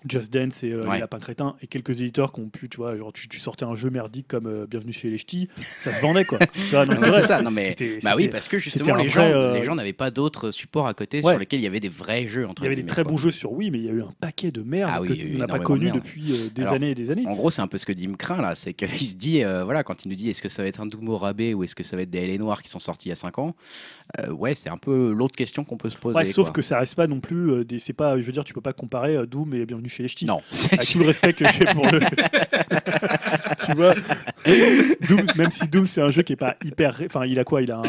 Just 0.07 0.31
Dance 0.33 0.63
et 0.63 0.71
euh, 0.73 0.83
Ouais. 0.85 0.95
les 0.95 0.99
Lapins 1.01 1.19
Crétins 1.19 1.55
et 1.61 1.67
quelques 1.67 2.01
éditeurs 2.01 2.31
qui 2.33 2.39
ont 2.41 2.49
pu, 2.49 2.69
tu 2.69 2.77
vois, 2.77 2.95
genre 2.97 3.11
tu, 3.11 3.27
tu 3.27 3.39
sortais 3.39 3.65
un 3.65 3.75
jeu 3.75 3.89
merdique 3.89 4.27
comme 4.27 4.47
euh, 4.47 4.65
Bienvenue 4.65 4.93
chez 4.93 5.09
les 5.09 5.17
Ch'tis, 5.17 5.49
ça 5.81 5.93
se 5.93 6.01
vendait 6.01 6.25
quoi. 6.25 6.39
Tu 6.53 6.61
vois, 6.71 6.85
non, 6.85 6.91
Ouais, 6.93 6.97
c'est 6.97 7.07
vrai, 7.09 7.21
c'est 7.21 7.27
ça, 7.27 7.41
non, 7.41 7.51
mais- 7.51 7.69
c'était- 7.69 7.99
Bah 8.03 8.13
oui, 8.15 8.27
parce 8.29 8.47
que 8.47 8.57
justement, 8.59 8.95
les 8.95 9.07
vrai, 9.07 9.31
gens, 9.31 9.37
euh, 9.37 9.53
les 9.53 9.63
gens 9.63 9.75
n'avaient 9.75 9.93
pas 9.93 10.11
d'autres 10.11 10.51
supports 10.51 10.87
à 10.87 10.93
côté 10.93 11.17
Ouais. 11.17 11.31
sur 11.31 11.39
lesquels 11.39 11.59
il 11.59 11.63
y 11.63 11.67
avait 11.67 11.79
des 11.79 11.89
vrais 11.89 12.27
jeux. 12.27 12.47
Entre 12.47 12.61
il 12.61 12.65
y 12.65 12.67
avait 12.67 12.75
des 12.75 12.85
très 12.85 13.03
quoi. 13.03 13.11
bons 13.11 13.17
jeux 13.17 13.31
sur 13.31 13.51
Wii, 13.51 13.71
mais 13.71 13.79
il 13.79 13.85
y 13.85 13.89
a 13.89 13.93
eu 13.93 14.01
un 14.01 14.13
paquet 14.19 14.51
de 14.51 14.61
merde 14.61 14.91
Ah 14.93 15.01
oui, 15.01 15.17
que 15.33 15.37
n'a 15.37 15.47
pas 15.47 15.59
de 15.59 15.63
connu 15.63 15.91
depuis 15.91 16.31
euh, 16.31 16.49
des 16.53 16.61
Alors, 16.63 16.73
années 16.75 16.91
et 16.91 16.95
des 16.95 17.11
années. 17.11 17.25
En 17.27 17.35
gros, 17.35 17.49
c'est 17.49 17.61
un 17.61 17.67
peu 17.67 17.77
ce 17.77 17.85
que 17.85 17.93
Dim 17.93 18.13
craint 18.15 18.41
là, 18.41 18.55
c'est 18.55 18.73
qu'il 18.73 18.89
se 19.07 19.15
dit, 19.15 19.43
euh, 19.43 19.63
voilà, 19.63 19.83
quand 19.83 20.05
il 20.05 20.09
nous 20.09 20.15
dit 20.15 20.29
est-ce 20.29 20.41
que 20.41 20.49
ça 20.49 20.61
va 20.63 20.69
être 20.69 20.79
un 20.81 20.85
Doom 20.85 21.09
au 21.09 21.17
rabais 21.17 21.53
ou 21.53 21.63
est-ce 21.63 21.75
que 21.75 21.83
ça 21.83 21.95
va 21.95 22.03
être 22.03 22.09
des 22.09 22.25
LA 22.25 22.37
noirs 22.37 22.63
qui 22.63 22.69
sont 22.69 22.79
sortis 22.79 23.07
il 23.07 23.09
y 23.09 23.13
a 23.13 23.15
5 23.15 23.37
ans, 23.39 23.55
euh, 24.19 24.31
ouais, 24.31 24.55
c'est 24.55 24.69
un 24.69 24.77
peu 24.77 25.11
l'autre 25.11 25.35
question 25.35 25.63
qu'on 25.65 25.77
peut 25.77 25.89
se 25.89 25.97
poser. 25.97 26.25
Sauf 26.25 26.51
que 26.51 26.61
ça 26.61 26.79
reste 26.79 26.95
pas 26.95 27.07
non 27.07 27.19
plus 27.19 27.51
euh, 27.51 27.63
c'est 27.79 27.93
pas 27.93 28.17
je 28.19 28.25
veux 28.25 28.31
dire 28.31 28.43
tu 28.45 28.53
peux 28.53 28.61
pas 28.61 28.73
comparer 28.73 29.15
euh, 29.15 29.25
Doom 29.25 29.53
et 29.53 29.65
Bienvenue 29.65 29.88
chez 29.89 30.03
les 30.03 30.09
Ch'tis. 30.09 30.25
Non, 30.25 30.41
Avec 30.71 30.81
tout 30.81 30.99
le 30.99 31.05
respect 31.05 31.33
que 31.33 31.45
j'ai 31.45 31.65
pour 31.65 31.87
le 31.87 31.99
tu 33.65 33.73
vois 33.73 33.93
Doom, 35.07 35.25
même 35.35 35.51
si 35.51 35.67
Doom 35.67 35.87
c'est 35.87 36.01
un 36.01 36.09
jeu 36.09 36.21
qui 36.23 36.33
est 36.33 36.37
pas 36.37 36.55
hyper 36.63 36.95
enfin 37.05 37.25
il 37.25 37.37
a 37.39 37.43
quoi? 37.43 37.61
Il 37.61 37.71
a 37.71 37.77
un, 37.77 37.83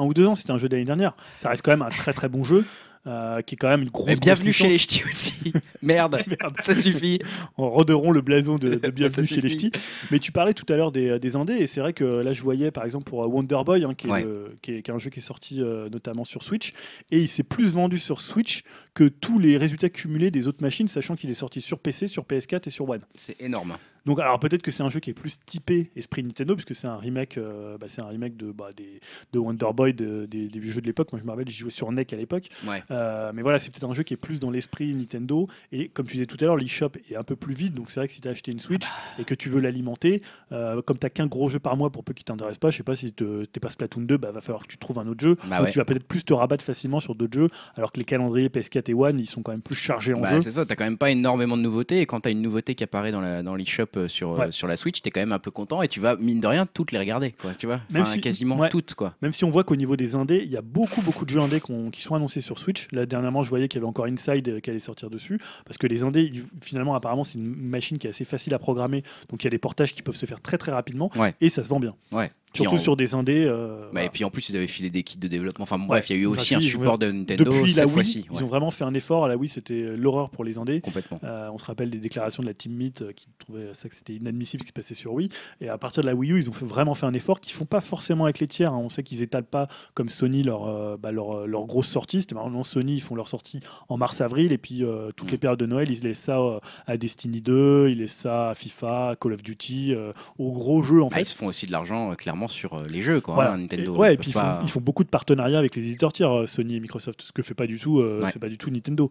un 0.00 0.04
ou 0.04 0.14
deux 0.14 0.26
ans 0.26 0.34
c'était 0.34 0.52
un 0.52 0.58
jeu 0.58 0.68
d'année 0.68 0.84
dernière. 0.84 1.14
Ça 1.36 1.48
reste 1.48 1.62
quand 1.62 1.70
même 1.72 1.82
un 1.82 1.88
très 1.88 2.12
très 2.12 2.28
bon 2.28 2.44
jeu 2.44 2.64
euh, 3.06 3.42
qui 3.42 3.54
est 3.54 3.58
quand 3.58 3.68
même 3.68 3.82
une 3.82 3.90
grosse 3.90 4.06
Mais 4.06 4.16
bienvenue 4.16 4.46
grosse 4.50 4.56
chez 4.56 4.68
les 4.68 4.78
ch'tis 4.78 5.02
aussi. 5.04 5.34
Merde, 5.82 6.22
Merde. 6.26 6.54
ça 6.62 6.74
suffit. 6.74 7.18
en 7.56 7.70
rederons 7.70 8.10
le 8.12 8.20
blason 8.20 8.56
de, 8.56 8.76
de 8.76 8.90
Bienvenue 8.90 9.26
chez 9.26 9.40
les. 9.40 9.48
Ch'tis. 9.50 9.72
Mais 10.10 10.18
tu 10.18 10.32
parlais 10.32 10.54
tout 10.54 10.64
à 10.72 10.76
l'heure 10.76 10.92
des, 10.92 11.18
des 11.18 11.36
indés, 11.36 11.54
et 11.54 11.66
c'est 11.66 11.80
vrai 11.80 11.92
que 11.92 12.04
là, 12.04 12.32
je 12.32 12.42
voyais 12.42 12.70
par 12.70 12.84
exemple 12.84 13.04
pour 13.04 13.22
euh, 13.22 13.26
Wonder 13.26 13.58
Boy, 13.64 13.84
hein, 13.84 13.94
qui, 13.94 14.06
est 14.06 14.10
Ouais. 14.10 14.22
le- 14.22 14.56
qui 14.62 14.72
est, 14.72 14.82
qui 14.82 14.90
est 14.90 14.94
un 14.94 14.98
jeu 14.98 15.10
qui 15.10 15.18
est 15.20 15.22
sorti 15.22 15.60
euh, 15.60 15.88
notamment 15.90 16.24
sur 16.24 16.42
Switch, 16.42 16.72
et 17.10 17.20
il 17.20 17.28
s'est 17.28 17.42
plus 17.42 17.72
vendu 17.72 17.98
sur 17.98 18.20
Switch 18.20 18.62
que 18.94 19.04
tous 19.04 19.38
les 19.38 19.56
résultats 19.56 19.88
cumulés 19.90 20.30
des 20.30 20.48
autres 20.48 20.62
machines, 20.62 20.88
sachant 20.88 21.16
qu'il 21.16 21.28
est 21.30 21.34
sorti 21.34 21.60
sur 21.60 21.78
PC, 21.80 22.06
sur 22.06 22.24
PS4 22.24 22.68
et 22.68 22.70
sur 22.70 22.88
One. 22.88 23.02
C'est 23.16 23.40
énorme. 23.40 23.76
Donc, 24.06 24.20
alors 24.20 24.38
peut-être 24.38 24.62
que 24.62 24.70
c'est 24.70 24.82
un 24.82 24.88
jeu 24.90 25.00
qui 25.00 25.10
est 25.10 25.14
plus 25.14 25.38
typé 25.46 25.90
esprit 25.96 26.22
Nintendo, 26.22 26.54
puisque 26.54 26.74
c'est 26.74 26.86
un 26.86 26.96
remake, 26.96 27.38
euh, 27.38 27.78
bah, 27.78 27.86
c'est 27.88 28.02
un 28.02 28.06
remake 28.06 28.36
de, 28.36 28.52
bah, 28.52 28.68
des, 28.76 29.00
de 29.32 29.38
Wonder 29.38 29.66
Boy, 29.74 29.94
de- 29.94 30.26
des, 30.26 30.48
des 30.48 30.58
vieux 30.58 30.70
jeux 30.72 30.80
de 30.80 30.86
l'époque. 30.86 31.10
Moi, 31.12 31.20
je 31.20 31.24
me 31.26 31.30
rappelle, 31.30 31.48
j'y 31.48 31.56
jouais 31.56 31.70
sur 31.70 31.90
NEC 31.90 32.12
à 32.12 32.16
l'époque. 32.16 32.48
Ouais. 32.66 32.82
Euh, 32.90 33.32
mais 33.34 33.42
voilà, 33.42 33.58
c'est 33.58 33.70
peut-être 33.70 33.88
un 33.90 33.94
jeu 33.94 34.02
qui 34.02 34.12
est 34.14 34.18
plus 34.18 34.40
dans 34.40 34.50
l'esprit 34.50 34.92
Nintendo. 34.94 35.48
Et 35.72 35.88
comme 35.88 36.06
tu 36.06 36.14
disais 36.14 36.26
tout 36.26 36.36
à 36.40 36.44
l'heure, 36.44 36.56
l'eShop 36.56 36.90
est 37.10 37.16
un 37.16 37.22
peu 37.24 37.36
plus 37.36 37.54
vide. 37.54 37.74
Donc 37.74 37.90
c'est 37.90 38.00
vrai 38.00 38.06
que 38.08 38.12
si 38.12 38.20
tu 38.20 38.28
as 38.28 38.32
acheté 38.32 38.52
une 38.52 38.58
Switch 38.58 38.84
et 39.18 39.24
que 39.24 39.34
tu 39.34 39.48
veux 39.48 39.60
l'alimenter, 39.60 40.22
euh, 40.52 40.82
comme 40.82 40.98
tu 40.98 41.08
qu'un 41.08 41.26
gros 41.26 41.48
jeu 41.48 41.58
par 41.58 41.76
mois 41.76 41.90
pour 41.90 42.04
peu 42.04 42.12
qui 42.12 42.24
t'intéresse 42.24 42.58
pas, 42.58 42.70
je 42.70 42.76
sais 42.76 42.82
pas 42.82 42.96
si 42.96 43.12
tu 43.12 43.24
n'es 43.24 43.44
pas 43.60 43.70
Splatoon 43.70 44.02
2, 44.02 44.16
bah, 44.18 44.32
va 44.32 44.40
falloir 44.40 44.62
que 44.64 44.68
tu 44.68 44.76
trouves 44.78 44.98
un 44.98 45.06
autre 45.06 45.22
jeu. 45.22 45.36
Bah 45.48 45.56
Donc 45.58 45.66
ouais. 45.66 45.70
tu 45.72 45.78
vas 45.78 45.84
peut-être 45.84 46.06
plus 46.06 46.24
te 46.24 46.32
rabattre 46.34 46.64
facilement 46.64 47.00
sur 47.00 47.14
d'autres 47.14 47.38
jeux, 47.38 47.48
alors 47.76 47.90
que 47.92 47.98
les 48.00 48.04
calendriers 48.04 48.48
PS4 48.48 48.90
et 48.90 48.94
One, 48.94 49.18
ils 49.18 49.28
sont 49.30 49.42
quand 49.42 49.52
même 49.52 49.62
plus 49.62 49.74
chargés 49.76 50.12
en 50.14 50.20
Bah, 50.20 50.30
jeu. 50.34 50.40
c'est 50.40 50.50
ça, 50.50 50.66
t'as 50.66 50.76
quand 50.76 50.84
même 50.84 50.98
pas 50.98 51.10
énormément 51.10 51.56
de 51.56 51.62
nouveautés. 51.62 52.00
Et 52.00 52.06
quand 52.06 52.20
t'as 52.20 52.30
une 52.30 52.42
nouveauté 52.42 52.74
qui 52.74 52.84
apparaît 52.84 53.12
dans 53.12 53.54
l'eShop 53.54 53.86
euh, 53.96 54.08
sur, 54.08 54.32
euh, 54.32 54.36
Ouais. 54.38 54.50
sur 54.50 54.66
la 54.66 54.76
Switch, 54.76 55.00
t'es 55.02 55.10
quand 55.10 55.20
même 55.20 55.32
un 55.32 55.38
peu 55.38 55.50
content 55.50 55.82
et 55.82 55.88
tu 55.88 56.00
vas, 56.00 56.16
mine 56.16 56.40
de 56.40 56.46
rien, 56.46 56.66
toutes 56.66 56.92
les 56.92 56.98
regarder. 56.98 57.32
Quoi, 57.40 57.54
tu 57.54 57.66
vois 57.66 57.80
Même 57.90 58.04
si- 58.04 58.20
quasiment 58.20 58.58
ouais. 58.58 58.68
toutes. 58.68 58.94
Quoi. 58.94 59.14
Même 59.22 59.32
si 59.32 59.44
on 59.44 59.50
voit 59.50 59.64
qu'au 59.64 59.76
niveau 59.76 59.96
des 59.96 60.14
indés, 60.14 60.42
il 60.44 60.50
y 60.50 60.56
a 60.56 60.62
beaucoup 60.62 61.02
beaucoup 61.02 61.24
de 61.24 61.30
jeux 61.30 61.40
indés 61.40 61.60
qui 61.92 62.02
sont 62.02 62.14
annoncés 62.14 62.40
sur 62.40 62.58
Switch. 62.58 62.86
Là 62.92 63.06
dernièrement, 63.06 63.42
je 63.42 63.50
voyais 63.50 63.68
qu'il 63.68 63.78
y 63.78 63.82
avait 63.82 63.88
encore 63.88 64.06
Inside 64.06 64.48
euh, 64.48 64.60
qui 64.60 64.70
allait 64.70 64.78
sortir 64.78 65.10
dessus, 65.10 65.38
parce 65.64 65.78
que 65.78 65.86
les 65.86 66.02
indés, 66.02 66.32
finalement, 66.62 66.94
apparemment, 66.94 67.24
c'est 67.24 67.38
une 67.38 67.54
machine 67.54 67.98
qui 67.98 68.06
est 68.06 68.10
assez 68.10 68.24
facile 68.24 68.54
à 68.54 68.58
programmer, 68.58 69.02
donc 69.28 69.42
il 69.42 69.46
y 69.46 69.48
a 69.48 69.50
des 69.50 69.58
portages 69.58 69.92
qui 69.92 70.02
peuvent 70.02 70.16
se 70.16 70.26
faire 70.26 70.40
très 70.40 70.58
très 70.58 70.72
rapidement, 70.72 71.10
Ouais. 71.16 71.34
et 71.40 71.48
ça 71.48 71.62
se 71.64 71.68
vend 71.68 71.80
bien. 71.80 71.94
Ouais. 72.12 72.30
Surtout 72.56 72.74
en- 72.76 72.78
sur 72.78 72.96
des 72.96 73.14
indés. 73.14 73.44
euh, 73.46 73.88
Bah. 73.92 74.04
Et 74.04 74.08
puis 74.08 74.24
en 74.24 74.30
plus, 74.30 74.48
ils 74.48 74.56
avaient 74.56 74.66
filé 74.66 74.90
des 74.90 75.02
kits 75.02 75.18
de 75.18 75.28
développement. 75.28 75.62
Enfin 75.64 75.76
bon, 75.78 75.84
Ouais, 75.84 75.88
bref, 76.00 76.10
il 76.10 76.16
y 76.16 76.18
a 76.18 76.22
eu 76.22 76.26
aussi 76.26 76.54
un 76.54 76.60
support 76.60 76.98
de 76.98 77.10
Nintendo 77.10 77.44
Depuis 77.44 77.60
la 77.60 77.68
cette 77.68 77.84
Wii, 77.86 77.92
fois-ci. 77.92 78.26
ils 78.30 78.36
ouais, 78.36 78.42
ont 78.42 78.46
vraiment 78.46 78.70
fait 78.70 78.84
un 78.84 78.94
effort. 78.94 79.24
À 79.24 79.28
la 79.28 79.36
Wii, 79.36 79.48
c'était 79.48 79.74
euh, 79.74 79.96
l'horreur 79.96 80.30
pour 80.30 80.44
les 80.44 80.58
indés. 80.58 80.80
Complètement. 80.80 81.20
Euh, 81.24 81.48
on 81.52 81.58
se 81.58 81.64
rappelle 81.66 81.90
des 81.90 81.98
déclarations 81.98 82.42
de 82.42 82.48
la 82.48 82.54
Team 82.54 82.72
Meet 82.74 83.02
euh, 83.02 83.12
qui 83.12 83.26
trouvaient 83.38 83.68
ça 83.74 83.88
que 83.88 83.94
c'était 83.94 84.14
inadmissible 84.14 84.60
ce 84.62 84.64
qui 84.64 84.68
se 84.68 84.72
passait 84.74 84.94
sur 84.94 85.12
Wii. 85.14 85.28
Et 85.60 85.68
à 85.68 85.78
partir 85.78 86.02
de 86.02 86.06
la 86.08 86.14
Wii 86.14 86.32
U, 86.32 86.38
ils 86.38 86.48
ont 86.48 86.52
fait- 86.52 86.64
vraiment 86.64 86.94
fait 86.94 87.06
un 87.06 87.14
effort 87.14 87.40
qu'ils 87.40 87.54
font 87.54 87.64
pas 87.66 87.80
forcément 87.80 88.24
avec 88.24 88.38
les 88.40 88.46
tiers. 88.46 88.72
hein. 88.72 88.80
On 88.82 88.88
sait 88.88 89.02
qu'ils 89.02 89.22
étalent 89.22 89.42
pas 89.44 89.68
comme 89.94 90.08
Sony 90.08 90.42
leur, 90.42 90.66
euh, 90.68 90.96
bah, 90.96 91.12
leur, 91.12 91.46
leur 91.46 91.66
grosse 91.66 91.88
sortie. 91.88 92.20
C'était 92.20 92.34
marrant, 92.34 92.62
Sony, 92.62 92.94
ils 92.96 93.00
font 93.02 93.14
leur 93.14 93.28
sortie 93.28 93.60
en 93.88 93.96
mars-avril 93.96 94.52
et 94.52 94.58
puis 94.58 94.82
toutes 95.16 95.28
Mm. 95.28 95.32
les 95.32 95.38
périodes 95.38 95.58
de 95.60 95.66
Noël, 95.66 95.90
ils 95.90 96.00
laissent 96.02 96.18
ça 96.20 96.38
à 96.86 96.96
Destiny 96.96 97.40
2, 97.40 97.88
ils 97.90 97.98
laissent 97.98 98.14
ça 98.14 98.50
à 98.50 98.54
FIFA, 98.54 99.10
à 99.10 99.16
Call 99.16 99.32
of 99.32 99.42
Duty, 99.42 99.94
aux 100.38 100.52
gros 100.52 100.82
jeux 100.82 101.02
en 101.02 101.08
Ah, 101.10 101.16
fait. 101.16 101.22
ils 101.22 101.26
se 101.26 101.34
font 101.34 101.46
aussi 101.46 101.66
de 101.66 101.72
l'argent 101.72 102.10
euh, 102.12 102.14
clairement 102.46 102.48
sur 102.48 102.74
euh, 102.74 102.86
les 102.88 103.02
jeux, 103.02 103.20
quoi. 103.20 103.34
Voilà. 103.34 103.52
hein, 103.52 103.58
Nintendo. 103.58 103.94
Et, 103.94 103.98
ouais, 103.98 104.14
et 104.14 104.16
puis 104.16 104.30
ils 104.30 104.32
font, 104.32 104.40
pas- 104.40 104.60
ils 104.62 104.70
font 104.70 104.80
beaucoup 104.80 105.04
de 105.04 105.08
partenariats 105.08 105.58
avec 105.58 105.74
les 105.76 105.82
éditeurs 105.86 106.12
tiers, 106.12 106.32
euh, 106.34 106.46
Sony 106.46 106.76
et 106.76 106.80
Microsoft, 106.80 107.22
ce 107.22 107.32
que 107.32 107.42
fait 107.42 107.54
pas 107.54 107.66
du 107.66 107.78
tout, 107.78 108.00
euh, 108.00 108.20
Ouais. 108.22 108.30
c'est 108.32 108.38
pas 108.38 108.48
du 108.48 108.58
tout 108.58 108.70
Nintendo. 108.70 109.10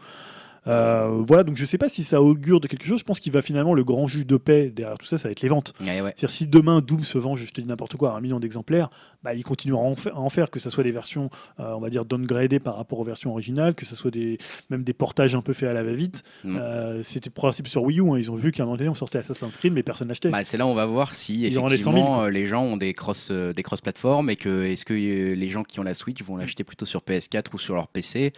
Euh, 0.68 1.22
voilà, 1.27 1.44
donc 1.44 1.56
je 1.57 1.65
sais 1.65 1.77
pas 1.77 1.90
si 1.90 2.03
ça 2.03 2.22
augure 2.22 2.60
de 2.60 2.68
quelque 2.68 2.85
chose. 2.85 2.99
Je 2.99 3.03
pense 3.03 3.19
qu'il 3.19 3.31
va 3.31 3.41
finalement 3.41 3.73
le 3.73 3.84
grand 3.84 4.07
juge 4.07 4.26
de 4.26 4.38
paix 4.38 4.72
derrière 4.73 4.98
tout 4.98 5.06
ça, 5.06 5.18
ça 5.18 5.27
va 5.27 5.31
être 5.31 5.41
les 5.41 5.49
ventes. 5.49 5.73
Ouais, 5.81 6.02
ouais. 6.02 6.14
C'est-à-dire 6.15 6.30
si 6.30 6.48
demain 6.48 6.81
Doom 6.81 7.03
se 7.03 7.18
vend, 7.18 7.35
je 7.35 7.45
te 7.52 7.61
dis 7.61 7.68
n'importe 7.68 7.98
quoi, 7.98 8.14
à 8.14 8.18
un 8.18 8.22
million 8.22 8.40
d'exemplaires, 8.40 8.90
bah, 9.23 9.34
ils 9.34 9.44
continueront 9.44 9.88
à 9.88 9.91
en 9.91 9.95
faire, 9.95 10.15
à 10.15 10.19
en 10.19 10.30
faire, 10.30 10.49
que 10.49 10.60
ce 10.60 10.69
soit 10.69 10.84
des 10.84 10.91
versions, 10.91 11.30
euh, 11.60 11.73
on 11.76 11.80
va 11.80 11.90
dire 11.90 12.06
downgradées 12.06 12.60
par 12.60 12.77
rapport 12.77 12.99
aux 12.99 13.03
versions 13.03 13.31
originales, 13.31 13.76
que 13.76 13.85
ce 13.85 13.95
soit 13.95 14.11
des, 14.11 14.38
même 14.69 14.84
des 14.84 14.94
portages 14.94 15.35
un 15.35 15.41
peu 15.41 15.53
faits 15.53 15.69
à 15.69 15.73
la 15.73 15.84
va-vite. 15.84 16.23
Mm. 16.44 16.57
Euh, 16.60 17.03
C'était 17.03 17.30
le 17.30 17.34
principe 17.34 17.68
sur 17.68 17.84
Wii 17.84 17.99
U. 17.99 18.10
hein. 18.11 18.18
Ils 18.18 18.31
ont 18.31 18.35
vu 18.35 18.52
qu'à 18.52 18.64
un 18.64 18.65
moment 18.65 18.77
donné, 18.77 18.90
on 18.90 18.95
sortait 18.95 19.19
Assassin's 19.19 19.56
Creed, 19.57 19.73
mais 19.73 19.84
personne 19.84 20.07
n'achetait. 20.07 20.30
Bah, 20.30 20.44
c'est 20.44 20.57
là 20.57 20.65
où 20.65 20.69
on 20.69 20.76
va 20.76 20.85
voir 20.85 21.15
si 21.15 21.41
Ils 21.41 21.57
auront 21.57 21.68
les 21.68 21.77
100 21.77 21.84
000, 21.91 21.95
effectivement 21.98 22.23
euh, 22.23 22.30
les 22.30 22.45
gens 22.45 22.64
ont 22.64 22.77
des 22.77 22.94
cross 22.94 23.31
des 23.31 23.64
cross 23.64 23.81
plateformes 23.81 24.30
et 24.30 24.35
que 24.35 24.64
est-ce 24.65 24.85
que 24.85 24.94
les 24.94 25.49
gens 25.49 25.64
qui 25.64 25.80
ont 25.80 25.84
la 25.84 25.94
Switch 25.94 26.22
vont 26.23 26.38
l'acheter 26.38 26.64
plutôt 26.64 26.85
sur 26.85 27.02
PS4 27.02 27.53
ou 27.53 27.60
sur 27.60 27.76
leur 27.76 27.88
PC 27.88 28.34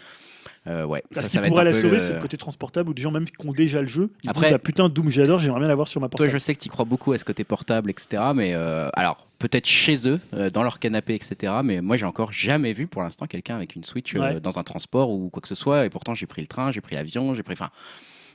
Euh, 0.68 0.86
ouais, 0.86 1.04
ça, 1.12 1.22
ça 1.24 1.40
va 1.40 1.46
être 1.48 1.52
pourrait 1.52 1.62
un 1.62 1.66
la 1.66 1.72
peu 1.72 1.78
sauver, 1.80 1.94
le- 1.94 2.00
c'est 2.00 2.14
le 2.14 2.20
côté 2.20 2.38
transportable 2.38 2.90
où 2.90 2.94
des 2.94 3.02
gens 3.02 3.12
même 3.12 3.26
qui 3.26 3.48
ont 3.48 3.52
déjà 3.52 3.82
le 3.82 3.88
jeu, 3.88 4.10
ils 4.24 4.30
Après- 4.30 4.48
disent 4.48 4.52
bah, 4.54 4.60
putain 4.60 4.90
Doom 4.90 5.10
j'adore, 5.10 5.40
j'aimerais 5.40 5.60
bien 5.60 5.68
l'avoir 5.68 5.88
sur 5.88 6.02
ma 6.02 6.08
Toi, 6.08 6.12
portable. 6.18 6.32
je 6.32 6.38
sais 6.38 6.54
que 6.56 6.60
tu 6.60 6.70
crois 6.70 6.86
beaucoup 6.86 7.14
à 7.14 7.18
ce 7.18 7.26
côté 7.26 7.44
portable, 7.44 7.90
etc. 7.90 8.22
Mais 8.36 8.54
euh, 8.56 8.90
alors, 8.94 9.28
peut-être 9.40 9.68
chez 9.68 10.08
eux, 10.08 10.20
euh, 10.34 10.50
dans 10.50 10.64
leur 10.64 10.80
canapé, 10.80 11.14
etc. 11.14 11.54
Mais 11.64 11.82
moi, 11.82 11.98
j'ai 11.98 12.06
encore 12.06 12.32
jamais 12.34 12.74
vu 12.74 12.88
pour 12.88 13.02
l'instant 13.04 13.26
quelqu'un 13.28 13.56
avec 13.56 13.76
une 13.76 13.84
Switch 13.84 14.16
euh, 14.16 14.20
Ouais. 14.20 14.40
dans 14.40 14.58
un 14.60 14.64
transport 14.64 15.10
ou 15.12 15.30
quoi 15.30 15.42
que 15.42 15.48
ce 15.48 15.56
soit. 15.56 15.86
Et 15.86 15.90
pourtant, 15.90 16.14
j'ai 16.14 16.26
pris 16.28 16.42
le 16.42 16.48
train, 16.48 16.72
j'ai 16.72 16.82
pris 16.82 16.96
l'avion, 16.96 17.34
j'ai 17.34 17.44
pris. 17.44 17.54
Enfin, 17.54 17.70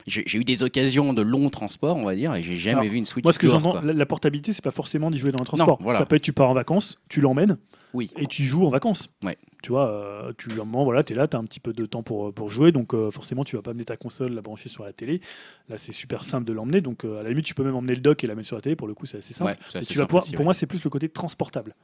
j'ai 0.07 0.23
j'ai 0.25 0.39
eu 0.39 0.43
des 0.43 0.63
occasions 0.63 1.13
de 1.13 1.21
long 1.21 1.49
transport, 1.49 1.95
on 1.97 2.03
va 2.05 2.15
dire, 2.15 2.33
et 2.33 2.41
j'ai 2.41 2.57
jamais 2.57 2.79
Alors, 2.79 2.91
vu 2.91 2.97
une 2.97 3.05
Switch. 3.05 3.23
Moi, 3.23 3.33
ce 3.33 3.39
que 3.39 3.45
dehors, 3.47 3.59
j'entends, 3.59 3.71
quoi. 3.73 3.81
la, 3.83 3.93
la 3.93 4.05
portabilité, 4.05 4.51
c'est 4.53 4.63
pas 4.63 4.71
forcément 4.71 5.11
d'y 5.11 5.17
jouer 5.17 5.31
dans 5.31 5.41
un 5.41 5.45
transport. 5.45 5.77
voilà. 5.81 5.99
Ça 5.99 6.05
peut 6.05 6.15
être 6.15 6.23
tu 6.23 6.33
pars 6.33 6.49
en 6.49 6.53
vacances, 6.55 6.97
tu 7.07 7.21
l'emmènes 7.21 7.57
Oui. 7.93 8.09
et 8.17 8.25
tu 8.25 8.43
joues 8.43 8.65
en 8.65 8.69
vacances. 8.69 9.09
Ouais. 9.23 9.37
Tu 9.61 9.71
vois, 9.71 9.89
euh, 9.89 10.33
tu, 10.37 10.49
à 10.51 10.53
un 10.55 10.65
moment, 10.65 10.83
voilà, 10.83 11.03
tu 11.03 11.13
es 11.13 11.15
là, 11.15 11.27
tu 11.27 11.37
as 11.37 11.39
un 11.39 11.43
petit 11.43 11.59
peu 11.59 11.71
de 11.73 11.85
temps 11.85 12.03
pour, 12.03 12.33
pour 12.33 12.49
jouer, 12.49 12.71
donc 12.71 12.93
euh, 12.93 13.11
forcément, 13.11 13.43
tu 13.43 13.55
vas 13.55 13.61
pas 13.61 13.71
amener 13.71 13.85
ta 13.85 13.97
console, 13.97 14.33
la 14.33 14.41
brancher 14.41 14.69
sur 14.69 14.83
la 14.83 14.91
télé. 14.93 15.21
Là, 15.69 15.77
c'est 15.77 15.91
super 15.91 16.23
simple 16.23 16.45
de 16.45 16.53
l'emmener, 16.53 16.81
donc 16.81 17.05
euh, 17.05 17.19
à 17.19 17.23
la 17.23 17.29
limite, 17.29 17.45
tu 17.45 17.53
peux 17.53 17.63
même 17.63 17.75
emmener 17.75 17.95
le 17.95 18.01
dock 18.01 18.23
et 18.23 18.27
la 18.27 18.35
mettre 18.35 18.47
sur 18.47 18.55
la 18.57 18.61
télé, 18.61 18.75
pour 18.75 18.87
le 18.87 18.93
coup, 18.93 19.05
c'est 19.05 19.19
assez 19.19 19.33
simple. 19.33 19.51
Ouais, 19.51 19.57
c'est 19.67 19.77
Et 19.77 19.81
assez 19.81 19.87
tu 19.87 19.97
vas 19.97 20.03
simple 20.03 20.09
pouvoir, 20.09 20.23
aussi, 20.23 20.33
pour 20.33 20.45
moi, 20.45 20.53
c'est 20.53 20.65
plus 20.65 20.83
le 20.83 20.89
côté 20.89 21.09
transportable. 21.09 21.75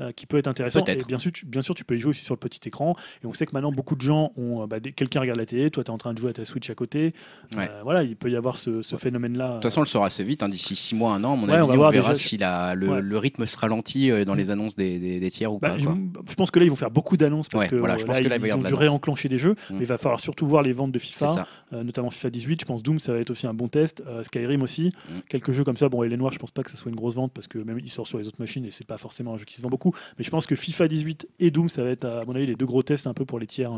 Euh, 0.00 0.12
qui 0.12 0.26
peut 0.26 0.36
être 0.38 0.46
intéressant. 0.48 0.84
Et 0.86 0.96
bien 1.06 1.18
sûr, 1.18 1.32
tu, 1.32 1.46
bien 1.46 1.62
sûr, 1.62 1.74
tu 1.74 1.84
peux 1.84 1.94
y 1.96 1.98
jouer 1.98 2.10
aussi 2.10 2.24
sur 2.24 2.34
le 2.34 2.38
petit 2.38 2.60
écran. 2.68 2.94
Et 3.22 3.26
on 3.26 3.32
sait 3.32 3.46
que 3.46 3.52
maintenant, 3.52 3.72
beaucoup 3.72 3.96
de 3.96 4.00
gens 4.00 4.32
ont. 4.36 4.62
euh, 4.62 4.66
bah, 4.66 4.78
Quelqu'un 4.80 5.20
regarde 5.20 5.38
la 5.38 5.46
télé, 5.46 5.70
toi, 5.70 5.82
tu 5.84 5.90
es 5.90 5.94
en 5.94 5.98
train 5.98 6.14
de 6.14 6.18
jouer 6.18 6.30
à 6.30 6.32
ta 6.32 6.44
Switch 6.44 6.68
à 6.70 6.74
côté. 6.74 7.14
Ouais. 7.56 7.68
Euh, 7.70 7.80
voilà, 7.82 8.02
il 8.02 8.16
peut 8.16 8.30
y 8.30 8.36
avoir 8.36 8.56
ce, 8.56 8.82
ce 8.82 8.96
phénomène-là. 8.96 9.48
De 9.48 9.52
toute 9.54 9.62
façon, 9.64 9.80
on 9.80 9.82
le 9.82 9.88
saura 9.88 10.06
assez 10.06 10.24
vite, 10.24 10.42
hein, 10.42 10.48
d'ici 10.48 10.76
6 10.76 10.94
mois, 10.94 11.12
un 11.14 11.24
an. 11.24 11.32
À 11.34 11.36
mon 11.36 11.46
Ouais, 11.48 11.60
on 11.60 11.66
va 11.66 11.72
on, 11.74 11.76
voir 11.76 11.90
verra 11.90 12.12
déjà. 12.12 12.14
si 12.28 12.36
la- 12.36 12.74
le, 12.74 13.18
rythme 13.18 13.46
se 13.46 13.56
ralentit 13.56 14.10
dans 14.24 14.34
les 14.34 14.50
annonces 14.50 14.76
des, 14.76 14.98
des- 14.98 15.20
des 15.20 15.30
tiers 15.30 15.52
ou 15.52 15.58
Bah, 15.58 15.70
pas. 15.70 15.76
je, 15.78 15.84
quoi. 15.86 15.96
je 16.28 16.34
pense 16.34 16.50
que 16.50 16.58
là, 16.58 16.64
ils 16.64 16.70
vont 16.70 16.76
faire 16.76 16.90
beaucoup 16.90 17.16
d'annonces 17.16 17.48
parce 17.48 17.66
que 17.66 17.76
voilà, 17.76 17.98
je 17.98 18.04
pense 18.04 18.16
là, 18.16 18.22
que 18.22 18.28
là, 18.28 18.36
il 18.36 18.40
va 18.40 18.46
y 18.46 18.50
ils 18.50 18.52
avoir 18.52 18.66
ont 18.66 18.68
dû 18.68 18.74
réenclencher 18.74 19.28
des 19.28 19.38
jeux. 19.38 19.52
Mm. 19.70 19.74
Mais 19.74 19.80
il 19.80 19.86
va 19.86 19.98
falloir 19.98 20.20
surtout 20.20 20.46
voir 20.46 20.62
les 20.62 20.72
ventes 20.72 20.92
de 20.92 20.98
FIFA, 20.98 21.46
notamment 21.72 22.10
FIFA 22.10 22.30
18. 22.30 22.60
Je 22.60 22.66
pense 22.66 22.82
Doom, 22.82 22.98
ça 22.98 23.12
va 23.12 23.18
être 23.18 23.30
aussi 23.30 23.46
un 23.46 23.54
bon 23.54 23.68
test. 23.68 24.02
Skyrim 24.22 24.62
aussi. 24.62 24.92
Mm. 25.08 25.12
Quelques 25.28 25.52
jeux 25.52 25.64
comme 25.64 25.76
ça. 25.76 25.88
Bon, 25.88 26.02
et 26.02 26.08
les 26.08 26.16
noirs, 26.16 26.32
je 26.32 26.38
pense 26.38 26.50
pas 26.50 26.62
que 26.62 26.70
ça 26.70 26.76
soit 26.76 26.90
une 26.90 26.96
grosse 26.96 27.14
vente 27.14 27.32
parce 27.32 27.46
que 27.48 27.58
même 27.58 27.78
il 27.78 27.90
sort 27.90 28.06
sur 28.06 28.18
les 28.18 28.28
autres 28.28 28.40
machines 28.40 28.64
et 28.64 28.70
c'est 28.70 28.86
pas 28.86 28.98
forcément 28.98 29.34
un 29.34 29.38
jeu 29.38 29.44
qui 29.44 29.56
se 29.56 29.62
vend 29.62 29.68
beaucoup. 29.70 29.87
Mais 30.18 30.24
je 30.24 30.30
pense 30.30 30.46
que 30.46 30.56
FIFA 30.56 30.88
18 30.88 31.28
et 31.40 31.50
Doom, 31.50 31.68
ça 31.68 31.82
va 31.82 31.90
être 31.90 32.04
à 32.04 32.24
mon 32.24 32.34
avis 32.34 32.46
les 32.46 32.56
deux 32.56 32.66
gros 32.66 32.82
tests 32.82 33.06
un 33.06 33.14
peu 33.14 33.24
pour 33.24 33.38
les 33.38 33.46
tiers. 33.46 33.72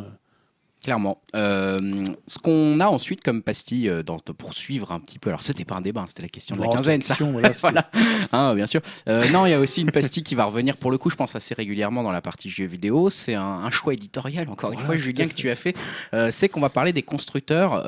Clairement. 0.82 1.20
Euh, 1.36 2.04
ce 2.26 2.38
qu'on 2.38 2.80
a 2.80 2.86
ensuite 2.86 3.22
comme 3.22 3.42
pastille 3.42 3.88
euh, 3.88 4.02
dans, 4.02 4.16
pour 4.18 4.54
suivre 4.54 4.92
un 4.92 5.00
petit 5.00 5.18
peu. 5.18 5.28
Alors, 5.28 5.42
c'était 5.42 5.64
pas 5.66 5.74
un 5.76 5.80
débat, 5.82 6.00
hein, 6.00 6.04
c'était 6.06 6.22
la 6.22 6.28
question 6.28 6.56
de 6.56 6.60
la 6.62 6.68
Bon, 6.68 6.72
quinzaine, 6.72 7.02
c'est 7.02 7.08
ça. 7.08 7.14
question, 7.16 7.32
voilà. 7.60 7.90
Hein, 8.32 8.54
bien 8.54 8.64
sûr. 8.66 8.80
Euh, 9.08 9.22
non, 9.30 9.44
il 9.44 9.50
y 9.50 9.54
a 9.54 9.60
aussi 9.60 9.82
une 9.82 9.90
pastille 9.92 10.22
qui 10.22 10.34
va 10.34 10.44
revenir 10.44 10.76
pour 10.78 10.90
le 10.90 10.96
coup, 10.96 11.10
je 11.10 11.16
pense 11.16 11.36
assez 11.36 11.54
régulièrement 11.54 12.02
dans 12.02 12.12
la 12.12 12.22
partie 12.22 12.48
jeux 12.48 12.64
vidéo. 12.64 13.10
C'est 13.10 13.34
un, 13.34 13.42
un 13.42 13.70
choix 13.70 13.92
éditorial, 13.92 14.48
encore 14.48 14.72
une 14.72 14.78
fois, 14.78 14.96
Julien, 14.96 15.26
que 15.28 15.34
tu 15.34 15.50
as 15.50 15.54
fait. 15.54 15.76
Euh, 16.14 16.30
c'est 16.30 16.48
qu'on 16.48 16.60
va 16.60 16.70
parler 16.70 16.92
des 16.94 17.02
constructeurs 17.02 17.84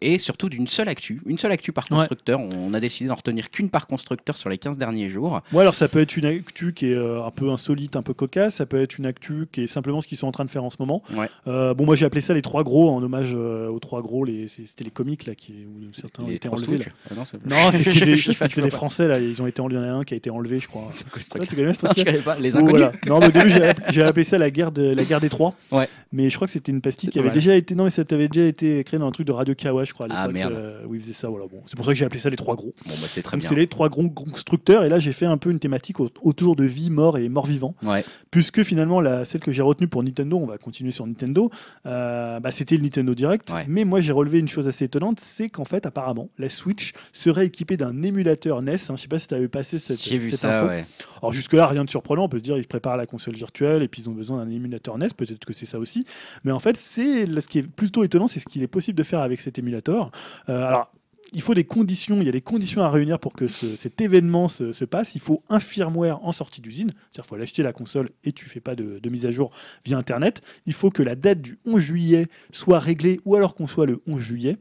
et 0.00 0.18
surtout 0.18 0.48
d'une 0.48 0.66
seule 0.66 0.88
actu. 0.88 1.20
Une 1.26 1.38
seule 1.38 1.52
actu 1.52 1.72
par 1.72 1.84
Ouais. 1.90 1.96
constructeur. 1.98 2.40
On 2.40 2.72
a 2.74 2.80
décidé 2.80 3.08
d'en 3.08 3.14
retenir 3.16 3.50
qu'une 3.50 3.68
par 3.68 3.86
constructeur 3.88 4.36
sur 4.36 4.48
les 4.48 4.58
15 4.58 4.78
derniers 4.78 5.08
jours. 5.08 5.40
Ouais, 5.52 5.62
alors 5.62 5.74
ça 5.74 5.88
peut 5.88 6.00
être 6.00 6.16
une 6.16 6.24
actu 6.26 6.72
qui 6.72 6.92
est 6.92 6.96
un 6.96 7.30
peu 7.30 7.50
insolite, 7.50 7.96
un 7.96 8.02
peu 8.02 8.14
cocasse. 8.14 8.56
Ça 8.56 8.66
peut 8.66 8.80
être 8.80 8.96
une 8.98 9.06
actu 9.06 9.48
qui 9.50 9.62
est 9.62 9.66
simplement 9.66 10.00
ce 10.00 10.06
qu'ils 10.06 10.18
sont 10.18 10.28
en 10.28 10.32
train 10.32 10.44
de 10.44 10.50
faire 10.50 10.64
en 10.64 10.70
ce 10.70 10.76
moment. 10.78 11.02
Ouais. 11.14 11.28
Bon, 11.46 11.84
moi 11.90 11.96
j'ai 11.96 12.04
appelé 12.06 12.20
ça 12.20 12.34
les 12.34 12.42
trois 12.42 12.62
gros 12.64 12.88
en 12.90 13.02
hommage 13.02 13.32
euh, 13.36 13.68
aux 13.68 13.78
trois 13.80 14.00
gros. 14.02 14.24
Les, 14.24 14.46
c'était 14.48 14.84
les 14.84 14.90
comiques 14.90 15.26
là 15.26 15.34
qui 15.34 15.52
où 15.66 15.92
certains 15.92 16.22
ont 16.22 16.28
Les 16.28 16.34
été 16.36 16.48
enlevés. 16.48 16.78
là. 16.78 16.84
Ah 17.10 17.14
non, 17.16 17.24
c'était 17.72 18.00
des 18.04 18.62
pas. 18.70 18.70
Français 18.70 19.08
là. 19.08 19.18
Ils 19.18 19.42
ont 19.42 19.46
été 19.46 19.60
enlevés. 19.60 19.80
Il 19.80 19.86
y 19.86 19.90
en 19.90 19.94
a 19.94 19.98
un 19.98 20.04
qui 20.04 20.14
a 20.14 20.16
été 20.16 20.30
enlevé, 20.30 20.60
je 20.60 20.68
crois. 20.68 20.88
C'est 20.92 21.08
quoi 21.08 21.20
ce 21.22 21.30
Ouais, 21.32 21.38
truc 21.40 21.50
tu 21.50 21.56
connais 21.56 21.74
ce 21.74 21.86
Non, 21.86 21.92
je 21.96 22.18
pas. 22.22 22.38
Les 22.38 22.56
inconnus. 22.56 22.70
voilà. 22.70 22.92
Non, 23.06 23.18
mais 23.20 23.26
au 23.26 23.30
début, 23.30 23.50
j'ai 23.50 23.70
j'ai 23.90 24.02
appelé 24.02 24.24
ça 24.24 24.38
la 24.38 24.50
guerre, 24.50 24.72
de, 24.72 24.82
la 24.94 25.04
guerre 25.04 25.20
des 25.20 25.28
trois. 25.28 25.54
Ouais. 25.72 25.88
Mais 26.12 26.28
je 26.30 26.34
crois 26.36 26.46
que 26.46 26.52
c'était 26.52 26.72
une 26.72 26.80
pastille 26.80 27.06
C'est 27.08 27.12
qui 27.12 27.18
avait 27.18 27.28
mal. 27.28 27.34
déjà 27.34 27.54
été. 27.54 27.74
Non, 27.74 27.84
mais 27.84 27.90
ça 27.90 28.02
avait 28.10 28.28
déjà 28.28 28.46
été 28.46 28.82
créé 28.84 28.98
dans 28.98 29.06
un 29.06 29.12
truc 29.12 29.26
de 29.26 29.32
Radio 29.32 29.54
Kawa, 29.54 29.84
je 29.84 29.92
crois, 29.94 30.06
à 30.10 30.22
Ah, 30.24 30.28
merde. 30.28 30.52
euh, 30.52 30.84
où 30.86 30.94
ils 30.94 31.00
faisaient 31.00 31.12
ça. 31.12 31.28
Voilà, 31.28 31.46
bon. 31.46 31.60
C'est 31.66 31.76
pour 31.76 31.84
ça 31.84 31.92
que 31.92 31.98
j'ai 31.98 32.04
appelé 32.04 32.20
ça 32.20 32.30
les 32.30 32.36
trois 32.36 32.56
gros. 32.56 32.74
Bon, 32.86 32.94
bah, 33.00 33.06
c'est 33.08 33.22
très 33.22 33.36
Donc, 33.36 33.40
bien. 33.42 33.48
c'est 33.48 33.54
les 33.56 33.66
trois 33.66 33.88
gros 33.88 34.08
constructeurs. 34.10 34.84
Et 34.84 34.88
là, 34.88 34.98
j'ai 34.98 35.12
fait 35.12 35.26
un 35.26 35.36
peu 35.38 35.50
une 35.50 35.58
thématique 35.58 36.00
au- 36.00 36.10
autour 36.22 36.56
de 36.56 36.64
vie, 36.64 36.90
mort 36.90 37.18
et 37.18 37.28
mort-vivant. 37.28 37.74
Ouais. 37.82 38.04
Puisque 38.30 38.62
finalement, 38.62 39.00
la, 39.00 39.24
celle 39.24 39.40
que 39.40 39.52
j'ai 39.52 39.62
retenue 39.62 39.88
pour 39.88 40.02
Nintendo, 40.02 40.38
on 40.38 40.46
va 40.46 40.58
continuer 40.58 40.90
sur 40.90 41.06
Nintendo, 41.06 41.50
euh, 41.86 42.40
bah, 42.40 42.50
c'était 42.52 42.76
le 42.76 42.82
Nintendo 42.82 43.14
Direct. 43.14 43.50
Ouais. 43.50 43.64
Mais 43.68 43.84
moi, 43.84 44.00
j'ai 44.00 44.12
relevé 44.12 44.38
une 44.38 44.48
chose 44.48 44.68
assez 44.68 44.84
étonnante 44.84 45.20
c'est 45.20 45.48
qu'en 45.48 45.64
fait, 45.64 45.86
apparemment, 45.86 46.28
la 46.38 46.50
Switch 46.50 46.92
serait 47.12 47.46
équipée 47.46 47.76
d'un 47.76 48.02
émulateur 48.02 48.62
NES. 48.62 48.72
hein. 48.74 48.96
Je 48.96 49.02
sais 49.02 49.08
pas 49.08 49.18
si 49.18 49.28
tu 49.28 49.34
avais 49.34 49.48
passé 49.48 49.78
cette, 49.78 50.02
J'ai 50.02 50.18
vu 50.18 50.30
cette 50.30 50.40
ça, 50.40 50.58
info. 50.60 50.68
ouais. 50.68 50.84
Alors 51.22 51.32
jusque-là, 51.32 51.66
rien 51.66 51.84
de 51.84 51.90
surprenant. 51.90 52.24
On 52.24 52.28
peut 52.28 52.38
se 52.38 52.42
dire, 52.42 52.56
ils 52.56 52.62
se 52.62 52.68
préparent 52.68 52.94
à 52.94 52.98
la 52.98 53.06
console 53.06 53.34
virtuelle 53.34 53.82
et 53.82 53.88
puis 53.88 54.02
ils 54.02 54.08
ont 54.08 54.12
besoin 54.12 54.44
d'un 54.44 54.50
émulateur 54.50 54.98
NES. 54.98 55.08
Peut-être 55.16 55.44
que 55.44 55.52
c'est 55.52 55.66
ça 55.66 55.78
aussi. 55.78 56.04
Mais 56.44 56.52
en 56.52 56.60
fait, 56.60 56.76
c'est 56.76 57.26
ce 57.26 57.48
qui 57.48 57.58
est 57.58 57.62
plutôt 57.62 58.04
étonnant, 58.04 58.26
c'est 58.26 58.40
ce 58.40 58.46
qu'il 58.46 58.62
est 58.62 58.66
possible 58.68 58.98
de 58.98 59.02
faire 59.04 59.20
avec 59.20 59.40
cet 59.40 59.58
émulateur. 59.58 60.10
Euh, 60.48 60.66
alors. 60.66 60.92
Il 61.32 61.42
faut 61.42 61.54
des 61.54 61.64
conditions, 61.64 62.20
il 62.20 62.26
y 62.26 62.28
a 62.28 62.32
des 62.32 62.40
conditions 62.40 62.82
à 62.82 62.90
réunir 62.90 63.18
pour 63.20 63.34
que 63.34 63.46
ce- 63.46 63.76
cet 63.76 64.00
événement 64.00 64.48
se, 64.48 64.72
se 64.72 64.84
passe. 64.84 65.14
Il 65.14 65.20
faut 65.20 65.42
un 65.48 65.60
firmware 65.60 66.24
en 66.24 66.32
sortie 66.32 66.60
d'usine, 66.60 66.88
c'est-à-dire 66.88 67.10
qu'il 67.22 67.24
faut 67.24 67.34
aller 67.36 67.44
acheter 67.44 67.62
la 67.62 67.72
console 67.72 68.10
et 68.24 68.32
tu 68.32 68.46
fais 68.46 68.60
pas 68.60 68.74
de, 68.74 68.98
de 68.98 69.10
mise 69.10 69.26
à 69.26 69.30
jour 69.30 69.50
via 69.84 69.96
Internet. 69.96 70.42
Il 70.66 70.72
faut 70.72 70.90
que 70.90 71.02
la 71.02 71.14
date 71.14 71.40
du 71.40 71.58
11 71.66 71.80
juillet 71.80 72.26
soit 72.50 72.80
réglée 72.80 73.20
ou 73.24 73.36
alors 73.36 73.54
qu'on 73.54 73.66
soit 73.68 73.86
le 73.86 74.02
11 74.08 74.20
juillet. 74.20 74.56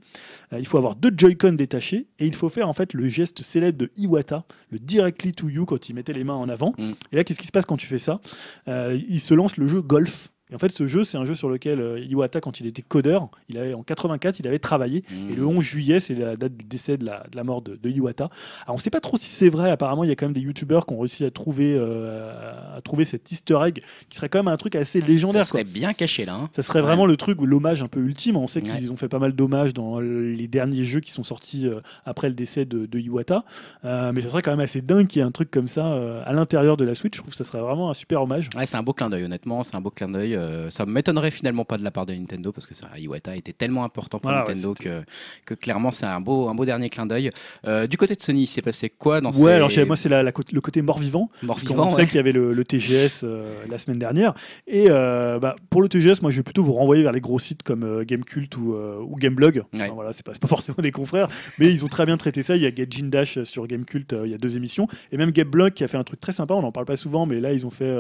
Euh, 0.54 0.60
il 0.60 0.68
faut 0.68 0.78
avoir 0.78 0.96
deux 0.96 1.12
Joy-Con 1.16 1.54
détachés 1.54 2.08
et 2.20 2.28
il 2.28 2.36
faut 2.36 2.50
faire 2.50 2.68
en 2.70 2.74
fait 2.74 2.94
le 2.94 3.08
geste 3.08 3.42
célèbre 3.42 3.78
de 3.80 3.92
Iwata, 3.98 4.46
le 4.70 4.78
directly 4.80 5.34
to 5.34 5.50
you 5.50 5.66
quand 5.66 5.90
il 5.90 5.94
mettait 5.96 6.14
les 6.14 6.24
mains 6.24 6.36
en 6.36 6.50
avant. 6.50 6.74
Mm. 6.78 6.92
Et 7.12 7.16
là, 7.16 7.24
qu'est-ce 7.24 7.40
qui 7.40 7.48
se 7.48 7.52
passe 7.52 7.66
quand 7.66 7.78
tu 7.78 7.88
fais 7.88 8.00
ça? 8.00 8.22
Euh, 8.68 9.00
Il 9.10 9.20
se 9.22 9.34
lance 9.34 9.58
le 9.58 9.68
jeu 9.68 9.82
Golf. 9.82 10.30
Et 10.52 10.56
en 10.56 10.58
fait, 10.58 10.72
ce 10.72 10.88
jeu, 10.88 11.04
c'est 11.04 11.18
un 11.18 11.26
jeu 11.26 11.36
sur 11.36 11.48
lequel 11.50 11.80
euh, 11.80 12.00
Iwata, 12.00 12.42
quand 12.42 12.60
il 12.60 12.66
était 12.66 12.82
codeur, 12.82 13.30
il 13.50 13.58
avait, 13.58 13.74
en 13.74 13.84
84, 13.84 14.40
il 14.40 14.48
avait 14.48 14.58
travaillé. 14.60 15.04
Mmh. 15.10 15.30
Et 15.32 15.36
le 15.36 15.46
11 15.46 15.64
juillet, 15.64 16.00
c'est 16.00 16.16
la 16.16 16.36
date 16.36 16.58
du 16.58 16.66
décès 16.66 16.98
de 16.98 17.06
la, 17.06 17.24
de 17.32 17.36
la 17.38 17.44
mort 17.44 17.62
de, 17.62 17.76
de 17.76 17.90
Iwata. 17.90 18.26
Alors, 18.64 18.70
on 18.70 18.74
ne 18.74 18.80
sait 18.80 18.90
pas 18.90 19.00
trop 19.02 19.16
si 19.18 19.30
c'est 19.30 19.50
vrai. 19.50 19.70
Apparemment, 19.70 20.04
il 20.04 20.10
y 20.10 20.12
a 20.12 20.16
quand 20.16 20.26
même 20.26 20.34
des 20.34 20.42
youtubeurs 20.42 20.86
qui 20.88 20.94
ont 20.94 21.00
réussi 21.00 21.24
à 21.24 21.30
trouver, 21.32 21.76
euh, 21.78 22.78
à 22.78 22.82
trouver 22.82 23.06
cet 23.06 23.32
easter 23.32 23.58
egg, 23.66 23.84
qui 24.10 24.18
serait 24.18 24.30
quand 24.30 24.40
même 24.40 24.48
un 24.48 24.58
truc 24.58 24.76
assez 24.76 25.02
légendaire. 25.02 25.46
Ça 25.46 25.52
quoi. 25.52 25.60
serait 25.62 25.72
bien 25.72 25.94
caché 25.94 26.26
là. 26.26 26.34
hein. 26.36 26.50
Ça 26.52 26.64
serait 26.64 26.80
Ouais. 26.80 26.86
vraiment 26.86 27.06
le 27.06 27.18
truc, 27.18 27.38
l'hommage 27.42 27.84
un 27.84 27.88
peu 27.88 28.00
ultime. 28.00 28.36
On 28.38 28.48
sait 28.48 28.64
Ouais. 28.64 28.78
qu'ils 28.78 28.92
ont 28.92 28.96
fait 28.98 29.08
pas 29.10 29.20
mal 29.20 29.34
d'hommages 29.34 29.74
dans 29.74 30.00
les 30.00 30.48
derniers 30.48 30.84
jeux 30.86 31.00
qui 31.00 31.12
sont 31.12 31.24
sortis 31.24 31.68
euh, 31.68 31.82
après 32.06 32.28
le 32.28 32.34
décès 32.36 32.66
de, 32.66 32.86
de 32.88 33.00
Iwata. 33.00 33.44
Euh, 33.86 34.12
mais 34.14 34.22
ça 34.22 34.30
serait 34.30 34.42
quand 34.42 34.52
même 34.52 34.60
assez 34.60 34.82
dingue 34.82 35.08
qu'il 35.08 35.20
y 35.20 35.24
ait 35.24 35.28
un 35.28 35.32
truc 35.32 35.52
comme 35.52 35.68
ça 35.68 35.86
euh, 35.94 36.24
à 36.26 36.34
l'intérieur 36.34 36.76
de 36.78 36.86
la 36.86 36.96
Switch. 36.96 37.14
Je 37.16 37.22
trouve 37.22 37.32
que 37.32 37.38
ça 37.38 37.44
serait 37.44 37.62
vraiment 37.62 37.90
un 37.92 37.94
super 37.94 38.24
hommage. 38.24 38.50
Ouais, 38.56 38.66
c'est 38.66 38.78
un 38.78 38.84
beau 38.84 38.94
clin 38.94 39.10
d'œil, 39.10 39.26
honnêtement, 39.26 39.62
c'est 39.64 39.76
un 39.76 39.82
beau 39.82 39.92
clin 39.92 40.10
d'œil. 40.10 40.38
Euh, 40.40 40.70
ça 40.70 40.86
m'étonnerait 40.86 41.32
finalement 41.32 41.66
pas 41.66 41.78
de 41.78 41.84
la 41.84 41.92
part 41.92 42.06
de 42.06 42.14
Nintendo 42.14 42.52
parce 42.52 42.66
que 42.66 42.74
ça, 42.74 42.88
Iwata 42.98 43.36
était 43.36 43.54
tellement 43.54 43.84
important 43.84 44.20
pour 44.20 44.32
Voilà, 44.32 44.46
ouais, 44.46 44.54
Nintendo 44.56 44.74
que, 44.74 45.04
que 45.46 45.54
clairement 45.54 45.92
c'est 45.92 46.06
un 46.06 46.20
beau, 46.22 46.48
un 46.48 46.56
beau 46.56 46.66
dernier 46.66 46.90
clin 46.90 47.06
d'œil. 47.06 47.30
Euh, 47.68 47.88
du 47.88 47.98
côté 47.98 48.16
de 48.16 48.22
Sony, 48.22 48.44
il 48.44 48.48
s'est 48.48 48.62
passé 48.62 48.90
quoi 48.90 49.22
dans 49.22 49.32
Ouais, 49.32 49.52
ces 49.52 49.54
alors 49.54 49.70
moi 49.86 49.96
c'est 49.96 50.10
la- 50.10 50.24
la 50.24 50.32
côté- 50.32 50.54
le 50.56 50.62
côté 50.62 50.82
mort-vivant. 50.82 51.30
Parce 51.46 51.64
qu'on 51.64 51.74
vivants 51.74 51.90
sait 51.90 52.06
qu'il 52.06 52.16
y 52.16 52.20
avait 52.20 52.32
le, 52.32 52.54
le 52.54 52.64
TGS 52.66 53.22
euh, 53.24 53.56
la 53.70 53.78
semaine 53.80 54.00
dernière. 54.00 54.34
Et 54.68 54.88
bah, 54.90 55.56
pour 55.70 55.82
le 55.82 55.90
TGS, 55.90 56.22
moi 56.22 56.32
je 56.32 56.38
vais 56.38 56.44
plutôt 56.44 56.64
vous 56.64 56.74
renvoyer 56.74 57.04
vers 57.04 57.12
les 57.12 57.22
gros 57.22 57.40
sites 57.40 57.64
comme 57.64 58.04
Gamecult 58.04 58.56
ou, 58.58 58.76
ou 58.76 59.16
Gameblog. 59.16 59.58
Ouais. 59.58 59.64
Enfin, 59.84 59.94
voilà, 59.94 60.14
c'est 60.14 60.24
pas, 60.26 60.34
forcément 60.48 60.78
des 60.82 60.92
confrères, 60.92 61.28
mais 61.58 61.70
ils 61.72 61.84
ont 61.86 61.90
très 61.90 62.06
bien 62.06 62.18
traité 62.18 62.44
ça. 62.44 62.56
Il 62.56 62.62
y 62.62 62.66
a 62.66 62.72
Gaijin 62.72 63.08
Dash 63.10 63.44
sur 63.44 63.68
Gamecult, 63.68 64.16
il 64.26 64.32
y 64.32 64.34
a 64.34 64.38
deux 64.38 64.56
émissions. 64.56 64.88
Et 65.12 65.18
même 65.18 65.32
Gameblog 65.32 65.74
qui 65.74 65.84
a 65.84 65.88
fait 65.88 65.98
un 65.98 66.04
truc 66.04 66.20
très 66.20 66.32
sympa, 66.32 66.54
on 66.54 66.62
n'en 66.62 66.72
parle 66.72 66.86
pas 66.86 66.96
souvent, 66.98 67.26
mais 67.26 67.40
là 67.40 67.52
ils 67.54 67.66
ont 67.66 67.70
fait. 67.70 67.94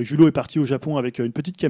Julo 0.00 0.28
est 0.28 0.32
parti 0.32 0.58
au 0.58 0.64
Japon 0.64 0.96
avec 0.96 1.18
une 1.18 1.32
petite 1.32 1.56
caméra. 1.56 1.67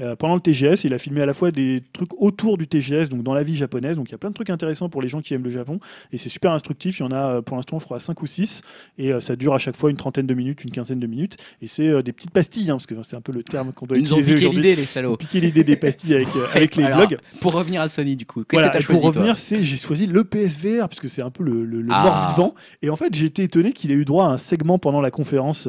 Euh, 0.00 0.16
pendant 0.16 0.34
le 0.34 0.40
TGS, 0.40 0.84
il 0.84 0.92
a 0.94 0.98
filmé 0.98 1.22
à 1.22 1.26
la 1.26 1.32
fois 1.34 1.50
des 1.50 1.82
trucs 1.92 2.10
autour 2.20 2.58
du 2.58 2.66
TGS, 2.68 3.08
donc 3.08 3.22
dans 3.22 3.34
la 3.34 3.42
vie 3.42 3.56
japonaise. 3.56 3.96
Donc 3.96 4.08
il 4.08 4.12
y 4.12 4.14
a 4.14 4.18
plein 4.18 4.30
de 4.30 4.34
trucs 4.34 4.50
intéressants 4.50 4.88
pour 4.88 5.02
les 5.02 5.08
gens 5.08 5.20
qui 5.20 5.34
aiment 5.34 5.44
le 5.44 5.50
Japon. 5.50 5.80
Et 6.12 6.18
c'est 6.18 6.28
super 6.28 6.52
instructif. 6.52 6.98
Il 7.00 7.02
y 7.02 7.06
en 7.06 7.12
a 7.12 7.36
euh, 7.36 7.42
pour 7.42 7.56
l'instant, 7.56 7.78
je 7.78 7.84
crois, 7.84 8.00
5 8.00 8.20
ou 8.22 8.26
6. 8.26 8.62
Et 8.98 9.12
euh, 9.12 9.20
ça 9.20 9.36
dure 9.36 9.54
à 9.54 9.58
chaque 9.58 9.76
fois 9.76 9.90
une 9.90 9.96
trentaine 9.96 10.26
de 10.26 10.34
minutes, 10.34 10.64
une 10.64 10.70
quinzaine 10.70 11.00
de 11.00 11.06
minutes. 11.06 11.36
Et 11.62 11.66
c'est 11.68 11.88
euh, 11.88 12.02
des 12.02 12.12
petites 12.12 12.30
pastilles, 12.32 12.70
hein, 12.70 12.74
parce 12.74 12.86
que 12.86 12.94
c'est 13.02 13.16
un 13.16 13.20
peu 13.20 13.32
le 13.32 13.42
terme 13.42 13.72
qu'on 13.72 13.86
doit 13.86 13.96
Ils 13.96 14.04
nous 14.04 14.14
ont 14.14 14.18
utiliser 14.18 14.46
piqué 14.46 14.56
l'idée, 14.56 14.76
les 14.76 14.82
Ils 14.82 14.86
salauds. 14.86 15.16
piqué 15.16 15.40
l'idée 15.40 15.64
des 15.64 15.76
pastilles 15.76 16.14
avec, 16.14 16.28
avec 16.54 16.76
les 16.76 16.84
Alors, 16.84 16.98
vlogs. 16.98 17.18
Pour 17.40 17.52
revenir 17.52 17.80
à 17.82 17.88
Sony, 17.88 18.16
du 18.16 18.26
coup, 18.26 18.44
Voilà, 18.52 18.68
et 18.68 18.70
pour 18.72 18.82
choisi 18.82 19.06
revenir, 19.06 19.36
c'est 19.36 19.62
j'ai 19.62 19.76
choisi 19.76 20.06
le 20.06 20.24
PSVR 20.24 20.88
puisque 20.88 21.08
c'est 21.08 21.22
un 21.22 21.30
peu 21.30 21.42
le, 21.44 21.64
le- 21.64 21.80
le 21.82 21.88
Ah. 21.92 22.02
mort-vivant. 22.04 22.54
Et 22.82 22.90
en 22.90 22.96
fait, 22.96 23.14
j'ai 23.14 23.26
été 23.26 23.42
étonné 23.44 23.72
qu'il 23.72 23.90
ait 23.90 23.94
eu 23.94 24.04
droit 24.04 24.26
à 24.26 24.28
un 24.30 24.38
segment 24.38 24.78
pendant 24.78 25.00
la 25.00 25.10
conférence 25.10 25.68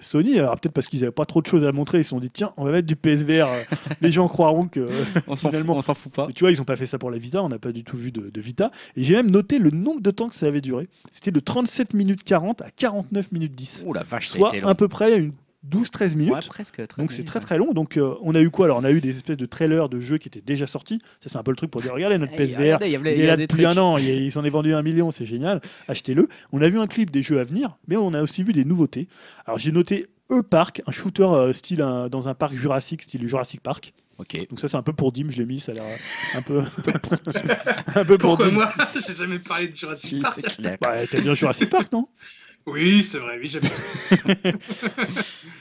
Sony. 0.00 0.38
Alors 0.38 0.58
peut-être 0.58 0.72
parce 0.72 0.86
qu'ils 0.86 1.00
n'avaient 1.00 1.12
pas 1.12 1.24
trop 1.24 1.40
de 1.42 1.46
choses 1.46 1.64
à 1.64 1.72
montrer, 1.72 1.98
ils 1.98 2.04
se 2.04 2.10
sont 2.10 2.20
dit 2.20 2.30
tiens, 2.30 2.52
on 2.56 2.64
va 2.64 2.72
mettre 2.72 2.86
du 2.86 2.93
PSVR. 2.96 3.46
euh, 3.48 3.62
les 4.00 4.10
gens 4.10 4.28
croiront 4.28 4.66
que 4.68 4.88
On 5.26 5.36
s'en 5.36 5.48
fout, 5.48 5.50
finalement- 5.50 5.76
on 5.76 5.80
s'en 5.80 5.94
fout 5.94 6.12
pas. 6.12 6.28
tu 6.34 6.44
vois, 6.44 6.52
ils 6.52 6.58
n'ont 6.58 6.64
pas 6.64 6.76
fait 6.76 6.86
ça 6.86 6.98
pour 6.98 7.10
la 7.10 7.18
Vita, 7.18 7.42
on 7.42 7.48
n'a 7.48 7.58
pas 7.58 7.72
du 7.72 7.84
tout 7.84 7.96
vu 7.96 8.12
de, 8.12 8.30
de 8.30 8.40
Vita. 8.40 8.70
Et 8.96 9.04
j'ai 9.04 9.14
même 9.14 9.30
noté 9.30 9.58
le 9.58 9.70
nombre 9.70 10.00
de 10.00 10.10
temps 10.10 10.28
que 10.28 10.34
ça 10.34 10.46
avait 10.46 10.60
duré. 10.60 10.88
C'était 11.10 11.30
de 11.30 11.40
37 11.40 11.94
minutes 11.94 12.24
40 12.24 12.62
à 12.62 12.70
49 12.70 13.32
minutes 13.32 13.54
10. 13.54 13.84
Ouh 13.86 13.92
la 13.92 14.02
vache, 14.02 14.28
ça 14.28 14.36
a 14.36 14.38
Soit 14.38 14.48
été 14.50 14.60
long. 14.60 14.68
à 14.68 14.74
peu 14.74 14.88
près 14.88 15.18
une 15.18 15.32
12-13 15.70 16.14
minutes. 16.16 16.34
Ouais, 16.34 16.40
presque. 16.46 16.82
Donc 16.98 17.10
c'est 17.10 17.22
très 17.22 17.40
très 17.40 17.56
long. 17.56 17.72
Donc 17.72 17.96
euh, 17.96 18.14
on 18.20 18.34
a 18.34 18.40
eu 18.42 18.50
quoi 18.50 18.66
Alors? 18.66 18.76
On 18.80 18.84
a 18.84 18.90
eu 18.90 19.00
des 19.00 19.08
espèces 19.16 19.38
de 19.38 19.46
trailers 19.46 19.88
de 19.88 19.98
jeux 19.98 20.18
qui 20.18 20.28
étaient 20.28 20.42
déjà 20.44 20.66
sortis. 20.66 20.98
Ça 21.20 21.30
c'est 21.30 21.38
un 21.38 21.42
peu 21.42 21.52
le 21.52 21.56
truc 21.56 21.70
pour 21.70 21.80
dire 21.80 21.94
regardez 21.94 22.18
notre 22.18 22.32
Eh, 22.34 22.36
PSVR. 22.36 22.58
regardez, 22.58 22.86
il 22.88 22.92
y 22.92 22.96
avait- 22.96 23.12
Il 23.14 23.18
il 23.20 23.24
est 23.24 23.28
a 23.30 23.36
là 23.36 23.36
depuis 23.38 23.62
trucs. 23.62 23.76
un 23.78 23.80
an, 23.80 23.96
il, 23.96 24.06
il 24.06 24.30
s'en 24.30 24.44
est 24.44 24.50
vendu 24.50 24.74
un 24.74 24.82
million, 24.82 25.10
c'est 25.10 25.24
génial. 25.24 25.62
Achetez-le. 25.88 26.28
On 26.52 26.60
a 26.60 26.68
vu 26.68 26.78
un 26.78 26.86
clip 26.86 27.10
des 27.10 27.22
jeux 27.22 27.40
à 27.40 27.44
venir, 27.44 27.78
mais 27.88 27.96
on 27.96 28.12
a 28.12 28.20
aussi 28.22 28.42
vu 28.42 28.52
des 28.52 28.66
nouveautés. 28.66 29.08
Alors 29.46 29.58
j'ai 29.58 29.72
noté 29.72 30.06
E-Park, 30.30 30.82
un 30.86 30.92
shooter 30.92 31.24
euh, 31.24 31.52
style 31.52 31.82
un- 31.82 32.08
dans 32.08 32.28
un 32.28 32.34
parc 32.34 32.54
jurassique, 32.54 33.02
style 33.02 33.26
Jurassic 33.28 33.60
Park. 33.60 33.92
Ok. 34.18 34.36
Donc 34.48 34.60
ça 34.60 34.68
c'est 34.68 34.76
un 34.76 34.82
peu 34.82 34.92
pour 34.92 35.10
Dim, 35.12 35.26
je 35.28 35.38
l'ai 35.38 35.44
mis, 35.46 35.60
ça 35.60 35.72
a 35.72 35.74
l'air 35.74 35.84
euh, 35.84 36.38
un 36.38 36.42
peu, 36.42 36.60
un 37.96 38.04
peu 38.04 38.16
pour 38.18 38.36
Pourquoi 38.36 38.46
Dim. 38.46 38.52
moi 38.52 38.72
J'ai 38.94 39.14
jamais 39.14 39.38
parlé 39.40 39.68
de 39.68 39.74
Jurassic 39.74 40.10
Si, 40.10 40.20
Park. 40.20 40.34
c'est 40.36 40.42
clair. 40.56 40.78
Ouais, 40.86 41.06
t'aimes 41.06 41.22
bien 41.22 41.34
Jurassic 41.34 41.68
Park, 41.68 41.90
non? 41.92 42.08
Oui, 42.66 43.02
c'est 43.02 43.18
vrai, 43.18 43.38
oui, 43.38 43.48
j'aime 43.48 43.60
bien. 43.60 44.44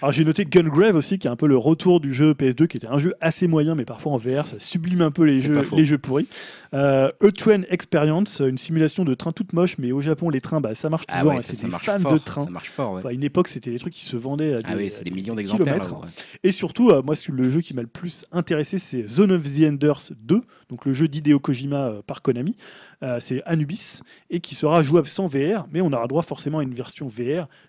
Alors 0.01 0.11
j'ai 0.13 0.23
noté 0.23 0.45
Gungrave 0.45 0.95
aussi, 0.95 1.19
qui 1.19 1.27
est 1.27 1.29
un 1.29 1.35
peu 1.35 1.47
le 1.47 1.57
retour 1.57 1.99
du 1.99 2.13
jeu 2.13 2.33
PS2, 2.33 2.67
qui 2.67 2.77
était 2.77 2.87
un 2.87 2.99
jeu 2.99 3.13
assez 3.19 3.47
moyen, 3.47 3.75
mais 3.75 3.83
parfois 3.85 4.13
en 4.13 4.17
VR, 4.17 4.47
ça 4.47 4.57
sublime 4.59 5.01
un 5.01 5.11
peu 5.11 5.23
les, 5.23 5.39
C'est 5.41 5.47
jeux, 5.47 5.53
pas 5.53 5.63
faux. 5.63 5.75
les 5.75 5.85
jeux 5.85 5.97
pourris. 5.97 6.27
Euh, 6.73 7.09
E-Train 7.23 7.61
Experience, 7.69 8.39
une 8.41 8.57
simulation 8.57 9.05
de 9.05 9.13
train 9.13 9.31
toute 9.31 9.53
moche, 9.53 9.77
mais 9.77 9.91
au 9.91 10.01
Japon, 10.01 10.29
les 10.29 10.41
trains, 10.41 10.59
bah, 10.61 10.73
ça 10.75 10.89
marche 10.89 11.03
Ah 11.07 11.19
toujours. 11.19 11.33
ouais, 11.33 11.37
hein, 11.39 11.43
c'est 11.43 11.63
des 11.65 11.71
fans 11.71 11.99
fort. 11.99 12.13
de 12.13 12.17
train. 12.17 12.41
Ça 12.45 12.49
marche 12.49 12.69
fort, 12.69 12.93
ouais. 12.93 12.99
Enfin, 12.99 13.09
à 13.09 13.13
une 13.13 13.23
époque, 13.23 13.47
c'était 13.47 13.71
des 13.71 13.79
trucs 13.79 13.93
qui 13.93 14.05
se 14.05 14.15
vendaient 14.17 14.53
à 14.55 14.57
des, 14.61 14.63
Ah 14.67 14.75
oui, 14.75 14.91
des 15.03 15.11
millions 15.11 15.35
d'exemplaires. 15.35 15.93
ouais. 16.01 16.07
Et 16.43 16.51
surtout, 16.51 16.89
euh, 16.89 17.01
moi, 17.03 17.15
le 17.29 17.49
jeu 17.49 17.61
qui 17.61 17.73
m'a 17.73 17.81
le 17.81 17.87
plus 17.87 18.25
intéressé, 18.31 18.79
c'est 18.79 19.07
Zone 19.07 19.31
of 19.31 19.43
the 19.43 19.63
Enders 19.65 20.11
2, 20.19 20.41
donc 20.69 20.85
le 20.85 20.93
jeu 20.93 21.07
d'Hideo 21.07 21.39
Kojima 21.39 21.87
euh, 21.89 22.01
par 22.05 22.21
Konami. 22.21 22.55
Euh, 23.03 23.17
c'est 23.19 23.43
Anubis 23.45 23.99
et 24.29 24.39
qui 24.39 24.55
sera 24.55 24.81
jouable 24.81 25.07
sans 25.09 25.27
VR, 25.27 25.67
mais 25.73 25.81
on 25.81 25.91
aura 25.91 26.07
droit 26.07 26.23
forcément 26.23 26.59
à 26.59 26.63
une 26.63 26.73
version 26.73 27.05
VR. 27.07 27.19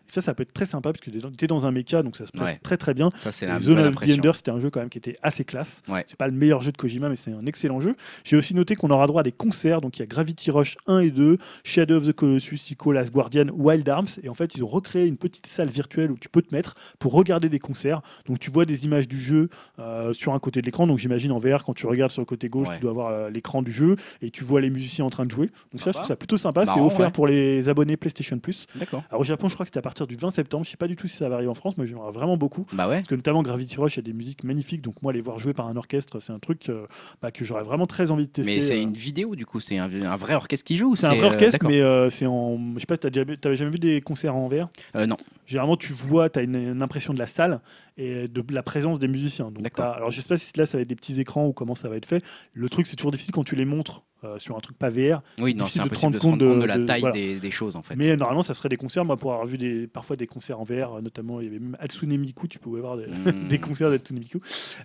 Et 0.07 0.13
ça, 0.13 0.21
ça 0.21 0.33
peut 0.33 0.45
être 0.45 0.53
très 0.53 0.65
sympa 0.67 0.93
parce 0.93 1.01
que 1.01 1.11
tu 1.11 1.45
es 1.45 1.49
dans 1.49 1.67
un 1.67 1.73
méca, 1.73 2.05
donc 2.05 2.17
ça 2.17 2.25
se 2.25 2.31
prête 2.33 2.63
très 2.63 2.77
très 2.77 2.95
bien. 2.95 3.11
Ça, 3.17 3.33
c'est 3.33 3.49
Zone 3.59 3.81
of 3.81 3.97
the. 3.97 4.11
Enders, 4.11 4.37
c'était 4.37 4.53
un 4.53 4.61
jeu 4.61 4.71
quand 4.71 4.79
même 4.81 4.91
qui 4.91 4.99
était 4.99 5.17
assez 5.23 5.45
classe. 5.45 5.83
Ouais. 5.89 6.05
C'est 6.07 6.17
pas 6.17 6.29
le 6.29 6.35
meilleur 6.35 6.61
jeu 6.63 6.71
de 6.71 6.77
Kojima, 6.77 7.09
mais 7.09 7.17
c'est 7.17 7.33
un 7.33 7.47
excellent 7.47 7.81
jeu. 7.81 7.93
J'ai 8.23 8.37
aussi 8.37 8.55
noté 8.55 8.77
qu'on 8.77 8.91
aura 8.95 9.07
droit 9.07 9.21
à 9.21 9.25
des 9.25 9.33
concerts. 9.33 9.81
Donc 9.81 9.99
il 9.99 10.01
y 10.01 10.03
a 10.03 10.07
Gravity 10.07 10.51
Rush 10.51 10.77
1 10.87 10.99
et 11.01 11.11
2, 11.11 11.39
Shadow 11.65 11.97
of 11.97 12.07
the 12.07 12.13
Colossus, 12.13 12.71
Ico, 12.71 12.93
Last 12.93 13.13
Guardian, 13.13 13.47
Wild 13.55 13.89
Arms. 13.89 14.07
Et 14.23 14.29
en 14.29 14.35
fait, 14.35 14.55
ils 14.55 14.65
ont 14.65 14.69
recréé 14.69 15.07
une 15.07 15.17
petite 15.17 15.47
salle 15.47 15.69
virtuelle 15.69 16.11
où 16.11 16.19
tu 16.19 16.29
peux 16.29 16.43
te 16.43 16.55
mettre 16.55 16.75
pour 16.99 17.13
regarder 17.13 17.49
des 17.49 17.59
concerts. 17.59 18.01
Donc 18.27 18.39
tu 18.39 18.51
vois 18.51 18.65
des 18.65 18.85
images 18.85 19.09
du 19.09 19.21
jeu 19.21 19.49
euh, 19.79 20.13
sur 20.13 20.33
un 20.35 20.39
côté 20.39 20.61
de 20.61 20.67
l'écran. 20.67 20.87
Donc 20.87 20.99
j'imagine 20.99 21.33
en 21.33 21.39
VR, 21.39 21.65
quand 21.65 21.75
tu 21.75 21.87
regardes 21.87 22.13
sur 22.13 22.23
le 22.23 22.27
côté 22.27 22.49
gauche, 22.49 22.69
Ouais. 22.69 22.77
tu 22.77 22.81
dois 22.83 22.91
avoir 22.93 23.09
euh, 23.09 23.31
l'écran 23.31 23.61
du 23.63 23.73
jeu 23.73 23.97
et 24.23 24.31
tu 24.31 24.45
vois 24.45 24.61
les 24.61 24.71
musiciens 24.71 25.05
en 25.05 25.11
train 25.11 25.27
de 25.27 25.31
jouer. 25.31 25.51
Donc 25.73 25.81
ça, 25.83 25.91
je 25.91 25.97
trouve 25.97 26.07
ça 26.07 26.17
plutôt 26.17 26.37
sympa. 26.37 26.65
C'est 26.67 26.81
offert 26.81 27.07
ouais. 27.07 27.11
pour 27.13 27.27
les 27.27 27.69
abonnés 27.69 27.97
PlayStation 27.97 28.39
Plus. 28.39 28.67
Alors 29.11 29.21
au 29.21 29.25
Japon, 29.25 29.49
je 29.49 29.55
crois 29.55 29.65
que 29.65 29.69
c'était 29.69 29.79
à 29.79 29.83
partir 29.83 30.07
du 30.07 30.15
20 30.17 30.31
septembre. 30.31 30.65
Je 30.65 30.71
sais 30.71 30.77
pas 30.77 30.89
du 30.89 30.97
tout 30.97 31.07
si 31.09 31.17
ça 31.17 31.29
va 31.29 31.35
arriver 31.37 31.51
en 31.51 31.55
France, 31.55 31.77
mais 31.77 31.87
j'aimerais 31.87 32.13
vraiment 32.13 32.37
beaucoup. 32.37 32.67
Bah 32.73 32.89
ouais. 32.89 32.97
Parce 32.99 33.09
que 33.09 33.15
notamment 33.15 33.43
Gravity 33.43 33.77
Rush, 33.77 33.97
il 33.97 33.99
y 33.99 34.01
a 34.01 34.03
des 34.03 34.13
musiques 34.13 34.45
magnifiques. 34.45 34.81
Donc 34.83 35.03
moi, 35.03 35.13
les 35.13 35.21
voir 35.21 35.39
jouer 35.39 35.53
par 35.53 35.67
un 35.69 35.77
orchestre, 35.77 36.21
c'est 36.21 36.33
un 36.33 36.39
truc 36.39 36.69
euh, 36.69 36.87
bah, 37.21 37.31
que 37.31 37.45
j'aurais 37.45 37.65
vraiment 37.65 37.87
très 37.87 38.11
envie 38.11 38.27
de 38.27 38.31
tester. 38.33 38.57
Mais. 38.57 38.84
Une 38.85 38.93
vidéo, 38.95 39.35
du 39.37 39.45
coup, 39.47 39.61
c'est 39.61 39.79
un, 39.79 39.91
un 39.91 40.17
vrai 40.17 40.35
orchestre 40.35 40.65
qui 40.65 40.77
joue. 40.77 40.93
ou 40.93 40.97
C'est 40.97 41.07
un 41.07 41.15
vrai 41.15 41.23
euh, 41.25 41.27
orchestre, 41.27 41.59
mais 41.67 41.81
euh, 41.81 42.09
c'est 42.11 42.27
en. 42.27 42.59
Je 42.75 42.81
sais 42.81 42.87
pas, 42.87 42.97
t'avais 42.97 43.57
jamais 43.57 43.71
vu 43.73 43.79
des 43.79 44.01
concerts 44.01 44.35
en 44.37 44.49
VR 44.49 44.69
Euh, 44.97 45.07
non. 45.07 45.17
généralement 45.47 45.77
tu 45.77 45.93
vois, 45.93 46.29
tu 46.31 46.39
as 46.39 46.43
une, 46.43 46.55
une 46.57 46.83
impression 46.83 47.13
de 47.13 47.19
la 47.19 47.27
salle 47.27 47.61
et 47.97 48.27
de 48.29 48.43
la 48.53 48.63
présence 48.63 48.99
des 48.99 49.09
musiciens. 49.09 49.51
Donc, 49.51 49.65
alors 49.79 50.11
je 50.11 50.21
sais 50.21 50.29
pas 50.29 50.37
si 50.37 50.53
là 50.57 50.67
ça 50.67 50.79
va 50.79 50.83
être 50.83 50.89
des 50.89 50.97
petits 50.97 51.21
écrans 51.21 51.47
ou 51.47 51.53
comment 51.53 51.75
ça 51.75 51.89
va 51.89 51.97
être 51.97 52.07
fait. 52.07 52.23
Le 52.53 52.69
truc 52.69 52.87
c'est 52.87 52.97
toujours 52.97 53.13
difficile 53.13 53.33
quand 53.33 53.45
tu 53.45 53.55
les 53.57 53.65
montres 53.65 54.03
euh, 54.25 54.39
sur 54.39 54.57
un 54.57 54.61
truc 54.61 54.79
pas 54.79 54.89
VR. 54.89 55.21
Oui, 55.39 55.55
non, 55.55 55.67
c'est 55.67 55.81
impossible 55.81 56.15
de 56.15 56.19
se 56.19 56.27
rendre 56.27 56.39
compte 56.39 56.41
de, 56.41 56.61
de- 56.61 56.65
la 56.65 56.79
taille 56.79 57.01
voilà. 57.03 57.15
des, 57.15 57.37
des 57.39 57.51
choses 57.51 57.77
en 57.77 57.83
fait. 57.83 57.95
Mais 57.95 58.17
normalement 58.17 58.43
ça 58.43 58.55
serait 58.55 58.69
des 58.71 58.77
concerts. 58.79 59.05
Moi 59.05 59.17
pour 59.17 59.33
avoir 59.33 59.47
vu 59.47 59.59
des, 59.59 59.87
parfois 59.87 60.17
des 60.17 60.27
concerts 60.27 60.59
en 60.59 60.65
VR, 60.65 60.95
euh, 60.97 61.01
notamment 61.03 61.41
il 61.41 61.45
y 61.45 61.49
avait 61.51 61.59
même 61.59 61.77
Hatsune 61.79 62.17
Miku, 62.17 62.49
tu 62.49 62.59
pouvais 62.59 62.81
voir 62.81 62.97
des, 62.97 63.05
Hmm. 63.33 63.49
des 63.49 63.59
concerts 63.59 63.91
d'Hatsune 63.91 64.19
Miku. 64.19 64.41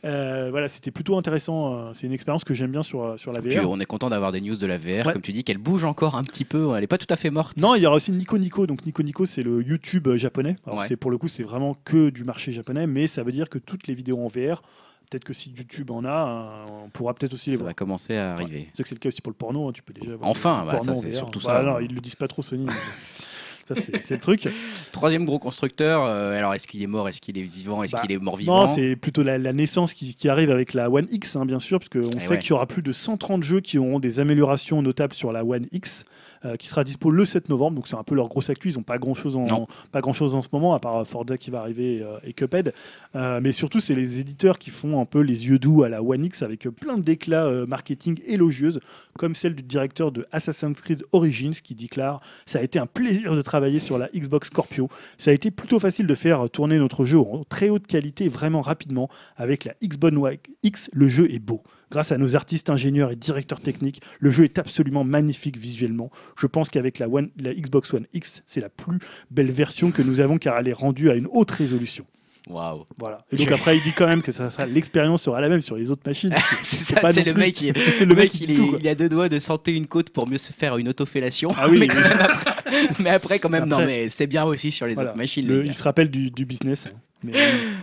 Euh, 0.06 0.50
voilà, 0.52 0.68
c'était 0.68 0.92
plutôt 0.92 1.18
intéressant. 1.18 1.74
euh, 1.74 1.92
C'est 1.94 2.06
une 2.08 2.14
expérience 2.14 2.44
que 2.44 2.54
j'aime 2.54 2.72
bien 2.72 2.84
sur, 2.84 3.04
euh, 3.04 3.18
sur 3.18 3.32
la 3.32 3.42
Puis 3.42 3.56
VR. 3.56 3.70
on 3.70 3.80
est 3.80 3.86
content 3.86 4.10
d'avoir 4.10 4.32
des 4.32 4.42
news 4.42 4.56
de 4.56 4.68
la 4.68 4.78
VR, 4.78 5.08
Ouais. 5.08 5.14
comme 5.14 5.22
tu 5.22 5.32
dis, 5.32 5.44
qu'elle 5.44 5.58
bouge 5.58 5.84
encore 5.86 6.16
un 6.16 6.24
petit 6.24 6.46
peu. 6.46 6.76
Elle 6.78 6.84
est 6.84 6.88
pas 6.88 6.98
tout 6.98 7.08
à 7.10 7.16
fait 7.16 7.30
morte. 7.30 7.58
Non, 7.58 7.76
il 7.76 7.82
y 7.84 7.86
aura 7.88 7.96
aussi 7.96 8.12
Nico 8.12 8.38
Nico. 8.38 8.68
Donc 8.68 8.86
Nico 8.86 9.02
Nico, 9.04 9.26
c'est 9.26 9.42
le 9.44 9.62
YouTube 9.64 10.08
euh, 10.08 10.18
japonais. 10.18 10.56
Alors 10.66 10.80
Ouais. 10.80 10.86
c'est 10.88 10.96
pour 10.98 11.12
le 11.12 11.18
coup, 11.18 11.28
c'est 11.28 11.44
vraiment 11.44 11.76
que 11.86 12.10
du 12.10 12.24
marché 12.24 12.52
japonais, 12.52 12.88
mais 12.88 12.99
ça 13.08 13.24
veut 13.24 13.32
dire 13.32 13.50
que 13.50 13.58
toutes 13.58 13.88
les 13.88 13.94
vidéos 13.94 14.20
en 14.24 14.28
VR, 14.28 14.62
peut-être 15.10 15.24
que 15.24 15.34
si 15.34 15.52
YouTube 15.52 15.92
en 15.92 16.06
a, 16.06 16.66
euh, 16.70 16.84
on 16.86 16.90
pourra 16.90 17.14
peut-être 17.14 17.34
aussi 17.34 17.50
les 17.50 17.56
ça 17.56 17.62
voir. 17.64 17.70
va 17.72 17.74
commencer 17.74 18.16
à 18.16 18.34
arriver. 18.34 18.68
C'est 18.74 18.84
que 18.84 18.90
c'est 18.90 18.96
le 18.96 19.00
cas 19.00 19.10
aussi 19.10 19.22
pour 19.22 19.32
le 19.32 19.38
porno. 19.38 19.68
hein, 19.68 19.72
Tu 19.74 19.82
peux 19.84 19.94
déjà. 19.94 20.16
voir 20.16 20.30
Enfin, 20.30 20.66
bah, 20.66 20.80
ça, 20.80 20.96
c'est 20.96 21.12
surtout 21.12 21.40
ça. 21.40 21.62
non, 21.64 21.80
ils 21.80 21.94
le 21.94 22.02
disent 22.02 22.16
pas 22.16 22.28
trop 22.28 22.42
Sony. 22.42 22.66
mais 22.66 22.74
ça 23.68 23.82
c'est 24.02 24.12
le 24.12 24.20
truc. 24.20 24.48
Troisième 24.92 25.26
gros 25.26 25.40
constructeur. 25.40 26.04
euh, 26.04 26.38
alors, 26.38 26.54
est-ce 26.54 26.68
qu'il 26.68 26.82
est 26.82 26.88
mort 26.88 27.08
Est-ce 27.10 27.22
qu'il 27.22 27.38
est 27.38 27.44
vivant 27.44 27.84
Est-ce 27.84 27.96
Bah, 27.96 28.02
qu'il 28.02 28.12
est 28.12 28.18
mort-vivant 28.18 28.62
Non, 28.62 28.68
c'est 28.68 28.96
plutôt 28.96 29.24
la, 29.24 29.38
la 29.38 29.54
naissance 29.54 29.94
qui, 29.94 30.16
qui 30.16 30.30
arrive 30.30 30.52
avec 30.52 30.74
la 30.74 30.90
One 30.90 31.08
X, 31.12 31.36
hein, 31.36 31.46
bien 31.46 31.60
sûr, 31.60 31.80
parce 31.80 31.90
qu'on 31.90 32.00
Eh 32.18 32.20
sait 32.20 32.30
ouais. 32.30 32.40
qu'il 32.40 32.50
y 32.50 32.54
aura 32.54 32.66
plus 32.68 32.82
de 32.82 32.92
130 32.92 33.44
jeux 33.44 33.62
qui 33.62 33.78
auront 33.78 34.00
des 34.00 34.20
améliorations 34.20 34.82
notables 34.82 35.14
sur 35.14 35.32
la 35.32 35.44
One 35.46 35.68
X. 35.72 36.06
euh, 36.46 36.56
qui 36.56 36.68
sera 36.68 36.84
dispo 36.84 37.12
le 37.12 37.26
7 37.26 37.50
novembre, 37.50 37.76
donc 37.76 37.88
c'est 37.88 37.96
un 37.96 38.04
peu 38.04 38.16
leur 38.16 38.28
grosse 38.28 38.50
actu. 38.50 38.70
Ils 38.70 38.76
n'ont 38.78 38.84
pas 38.84 38.98
grand 38.98 39.14
chose 39.14 39.36
en 39.36 39.46
Non. 39.46 39.68
pas 39.92 40.02
grand 40.02 40.14
chose 40.14 40.36
en 40.36 40.42
ce 40.42 40.50
moment, 40.52 40.74
à 40.74 40.80
part 40.80 41.06
Forza 41.08 41.38
qui 41.38 41.52
va 41.52 41.60
arriver 41.62 42.02
euh, 42.02 42.18
et 42.24 42.34
Cuphead. 42.34 42.74
Euh, 43.16 43.40
mais 43.42 43.52
surtout, 43.52 43.80
c'est 43.80 43.96
les 43.96 44.20
éditeurs 44.20 44.58
qui 44.60 44.70
font 44.70 45.02
un 45.02 45.06
peu 45.06 45.20
les 45.20 45.48
yeux 45.48 45.60
doux 45.60 45.84
à 45.84 45.90
la 45.90 46.04
One 46.04 46.26
X 46.26 46.42
avec 46.42 46.68
euh, 46.68 46.72
plein 46.72 46.98
d'éclats 46.98 47.46
euh, 47.46 47.66
marketing 47.66 48.20
élogieuses, 48.26 48.80
comme 49.18 49.36
celle 49.36 49.56
du 49.56 49.64
directeur 49.64 50.12
de 50.12 50.28
Assassin's 50.32 50.80
Creed 50.80 51.04
Origins 51.12 51.54
qui 51.64 51.76
déclare 51.76 52.22
Ça 52.46 52.60
a 52.60 52.62
été 52.62 52.80
un 52.80 52.86
plaisir 52.86 53.36
de 53.36 53.42
travailler 53.42 53.80
sur 53.80 53.98
la 53.98 54.08
Xbox 54.16 54.48
Scorpio. 54.48 54.90
Ça 55.18 55.32
a 55.32 55.34
été 55.34 55.52
plutôt 55.52 55.80
facile 55.80 56.08
de 56.08 56.16
faire 56.16 56.50
tourner 56.50 56.78
notre 56.78 57.06
jeu 57.06 57.20
en 57.20 57.44
très 57.44 57.70
haute 57.70 57.88
qualité 57.88 58.28
vraiment 58.28 58.62
rapidement. 58.62 59.10
Avec 59.38 59.66
la 59.66 59.74
Xbox 59.84 60.00
One 60.00 60.38
X, 60.64 60.90
le 60.94 61.08
jeu 61.08 61.32
est 61.32 61.40
beau. 61.40 61.62
Grâce 61.92 62.12
à 62.12 62.18
nos 62.18 62.36
artistes, 62.36 62.70
ingénieurs 62.70 63.12
et 63.12 63.16
directeurs 63.16 63.60
techniques, 63.62 64.02
le 64.20 64.30
jeu 64.32 64.44
est 64.44 64.60
absolument 64.60 65.04
magnifique 65.04 65.58
visuellement. 65.58 66.12
Je 66.40 66.46
pense 66.48 66.70
qu'avec 66.70 67.00
la, 67.00 67.08
Xbox 67.08 67.94
One 67.94 68.06
X, 68.14 68.44
c'est 68.48 68.62
la 68.62 68.70
plus 68.70 69.00
belle 69.32 69.52
version 69.52 69.92
que 69.92 70.02
nous 70.02 70.20
avons 70.20 70.38
car 70.38 70.58
elle 70.60 70.68
est 70.68 70.74
rendue 70.74 71.10
à 71.10 71.16
une 71.16 71.28
haute 71.32 71.52
résolution. 71.52 72.06
Waouh. 72.48 72.84
Voilà. 72.98 73.20
Et 73.32 73.38
donc 73.38 73.52
après, 73.52 73.78
il 73.78 73.84
dit 73.84 73.92
quand 73.96 74.08
même 74.08 74.22
que 74.24 74.32
ça 74.32 74.50
l'expérience 74.66 75.22
sera 75.24 75.40
la 75.40 75.50
même 75.50 75.62
sur 75.62 75.76
les 75.76 75.92
autres 75.92 76.02
machines. 76.06 76.34
c'est 76.64 76.96
ça, 76.96 77.12
c'est 77.12 77.24
le 77.24 77.34
plus- 77.34 77.40
mec, 77.40 77.62
il, 77.62 77.74
le 77.74 78.00
le 78.06 78.16
mec, 78.16 78.34
mec, 78.34 78.42
il 78.42 78.52
est, 78.52 78.56
tout, 78.56 78.76
il 78.80 78.88
a 78.88 78.96
deux 78.96 79.10
doigts 79.10 79.30
de 79.30 79.38
santer 79.38 79.76
une 79.76 79.86
côte 79.86 80.10
pour 80.10 80.28
mieux 80.28 80.38
se 80.40 80.52
faire 80.52 80.78
une 80.78 80.90
autofellation. 80.90 81.50
Ah 81.58 81.68
oui, 81.70 81.78
mais, 81.80 81.88
oui. 81.88 81.94
quand 81.96 82.10
même 82.10 82.22
après, 82.22 82.54
mais 83.00 83.10
après, 83.10 83.40
quand 83.40 83.50
même, 83.50 83.66
non, 83.68 83.80
mais 83.86 84.10
c'est 84.10 84.26
bien 84.28 84.46
aussi 84.46 84.72
sur 84.72 84.88
les 84.88 84.96
Voilà. 84.96 85.10
autres 85.12 85.18
machines. 85.18 85.48
Le- 85.48 85.66
il 85.66 85.74
se 85.76 85.84
rappelle 85.84 86.10
du, 86.10 86.32
du 86.32 86.46
business. 86.46 86.88
hein. 86.88 86.98
Mais, 87.24 87.34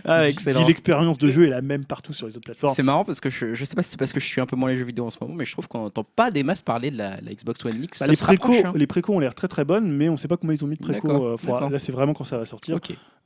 Ah, 0.03 0.27
excellent. 0.27 0.59
il 0.59 0.63
dit 0.63 0.67
L'expérience 0.69 1.17
de 1.17 1.29
jeu 1.29 1.45
est 1.45 1.49
la 1.49 1.61
même 1.61 1.85
partout 1.85 2.13
sur 2.13 2.27
les 2.27 2.35
autres 2.37 2.45
plateformes. 2.45 2.73
C'est 2.75 2.83
marrant 2.83 3.05
parce 3.05 3.19
que 3.19 3.29
je, 3.29 3.53
je 3.55 3.65
sais 3.65 3.75
pas 3.75 3.83
si 3.83 3.91
c'est 3.91 3.97
parce 3.97 4.13
que 4.13 4.19
je 4.19 4.25
suis 4.25 4.41
un 4.41 4.45
peu 4.45 4.55
moins 4.55 4.69
les 4.69 4.77
jeux 4.77 4.85
vidéo 4.85 5.05
en 5.05 5.11
ce 5.11 5.17
moment, 5.21 5.35
mais 5.35 5.45
je 5.45 5.51
trouve 5.51 5.67
qu'on 5.67 5.83
n'entend 5.83 6.03
pas 6.03 6.31
des 6.31 6.43
masses 6.43 6.61
parler 6.61 6.91
de 6.91 6.97
la, 6.97 7.21
la 7.21 7.31
Xbox 7.33 7.63
One 7.65 7.83
X. 7.83 7.99
Bah, 7.99 8.05
Ça 8.05 8.11
les 8.11 8.17
précos, 8.17 8.53
hein. 8.65 8.71
les 8.75 8.87
ont 9.09 9.19
l'air 9.19 9.35
très 9.35 9.47
très 9.47 9.65
bonnes, 9.65 9.91
mais 9.91 10.09
on 10.09 10.13
ne 10.13 10.17
sait 10.17 10.27
pas 10.27 10.37
combien 10.37 10.55
ils 10.55 10.63
ont 10.63 10.67
mis 10.67 10.75
de 10.77 10.81
préco. 10.81 11.09
Euh, 11.09 11.69
là, 11.69 11.79
c'est 11.79 11.91
vraiment 11.91 12.13
quand 12.13 12.23
ça 12.23 12.37
va 12.37 12.45
sortir. 12.45 12.79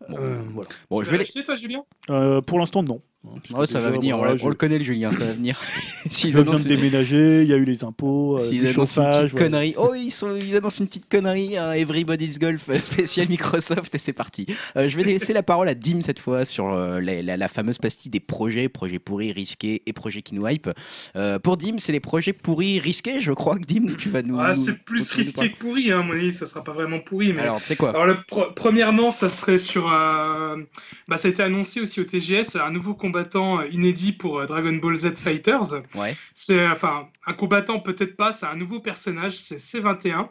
Bon, 0.09 0.17
Euh, 0.17 0.41
voilà. 0.53 0.69
Bon, 0.89 0.99
Tu 0.99 1.05
je 1.05 1.11
vais 1.11 1.17
l'acheter, 1.19 1.43
toi, 1.43 1.55
Julien? 1.55 1.81
Euh, 2.09 2.41
pour 2.41 2.59
l'instant, 2.59 2.83
non. 2.83 3.01
Hein, 3.23 3.37
Ouais, 3.55 3.67
ça 3.67 3.77
va 3.79 3.91
venir, 3.91 4.15
on, 4.15 4.17
voilà, 4.17 4.31
l'a- 4.33 4.37
je- 4.37 4.45
on 4.45 4.49
le 4.49 4.55
connaît 4.55 4.79
le 4.79 4.83
Julien, 4.83 5.11
ça 5.11 5.19
va 5.25 5.31
venir. 5.33 5.61
S'ils 6.09 6.31
Je 6.31 6.37
viens 6.39 6.41
annoncent, 6.47 6.63
de 6.63 6.69
déménager, 6.69 7.43
il 7.43 7.47
y 7.49 7.53
a 7.53 7.57
eu 7.57 7.65
les 7.65 7.83
impôts, 7.83 8.37
euh, 8.37 8.39
s'ils 8.39 8.61
du 8.61 8.67
annoncent 8.67 8.99
une 9.03 9.09
petite 9.11 9.31
voilà. 9.33 9.45
connerie, 9.45 9.75
oh 9.77 9.93
ils, 9.93 10.09
sont, 10.09 10.35
ils 10.35 10.55
annoncent 10.55 10.79
une 10.81 10.87
petite 10.87 11.07
connerie, 11.07 11.55
un 11.55 11.73
Everybody's 11.73 12.39
Golf 12.39 12.67
euh, 12.69 12.79
spécial 12.79 13.27
Microsoft 13.29 13.93
et 13.93 13.99
c'est 13.99 14.13
parti. 14.13 14.47
Euh, 14.75 14.89
je 14.89 14.97
vais 14.97 15.03
laisser 15.03 15.33
la 15.33 15.43
parole 15.43 15.67
à 15.69 15.75
Dim 15.75 16.01
cette 16.01 16.17
fois 16.17 16.45
sur 16.45 16.69
euh, 16.73 16.99
la, 16.99 17.21
la- 17.21 17.37
la 17.37 17.47
fameuse 17.47 17.77
pastille 17.77 18.09
des 18.09 18.19
projets, 18.19 18.69
projets 18.69 18.97
pourris, 18.97 19.31
risqués 19.31 19.83
et 19.85 19.93
projets 19.93 20.23
qui 20.23 20.33
nous 20.33 20.47
hype. 20.47 20.71
Euh, 21.15 21.37
pour 21.37 21.57
Dim, 21.57 21.75
c'est 21.77 21.91
les 21.91 21.99
projets 21.99 22.33
pourris, 22.33 22.79
risqués, 22.79 23.19
je 23.19 23.33
crois 23.33 23.59
que 23.59 23.65
Dim, 23.65 23.93
tu 23.99 24.09
vas 24.09 24.23
nous. 24.23 24.39
Ah, 24.39 24.55
C'est 24.55 24.83
plus 24.83 25.11
risqué 25.11 25.51
que 25.51 25.57
pourri, 25.59 25.91
hein, 25.91 25.99
à 25.99 26.03
mon 26.03 26.13
avis, 26.13 26.33
ça 26.33 26.47
sera 26.47 26.63
pas 26.63 26.71
vraiment 26.71 26.99
pourri. 26.99 27.33
Mais... 27.33 27.43
Alors, 27.43 27.59
tu 27.59 27.65
sais 27.67 27.75
quoi? 27.75 27.89
Alors, 27.91 28.07
le 28.07 28.17
pro- 28.27 28.47
premièrement, 28.55 29.11
ça 29.11 29.29
serait 29.29 29.59
sur. 29.59 29.87
Euh, 29.91 30.63
Bah, 31.07 31.17
ça 31.17 31.27
a 31.27 31.31
été 31.31 31.43
annoncé 31.43 31.81
aussi 31.81 31.99
au 31.99 32.03
TGS, 32.03 32.55
un 32.55 32.71
nouveau 32.71 32.93
combattant 32.93 33.61
inédit 33.63 34.13
pour 34.13 34.39
euh, 34.39 34.45
Dragon 34.45 34.73
Ball 34.73 34.95
Z 34.95 35.13
Fighters. 35.15 35.83
Ouais. 35.95 36.15
C'est 36.33 36.67
enfin 36.67 37.09
un 37.25 37.33
combattant 37.33 37.79
peut-être 37.79 38.15
pas, 38.15 38.31
c'est 38.31 38.45
un 38.45 38.55
nouveau 38.55 38.79
personnage, 38.79 39.37
c'est 39.37 39.57
C21. 39.57 40.29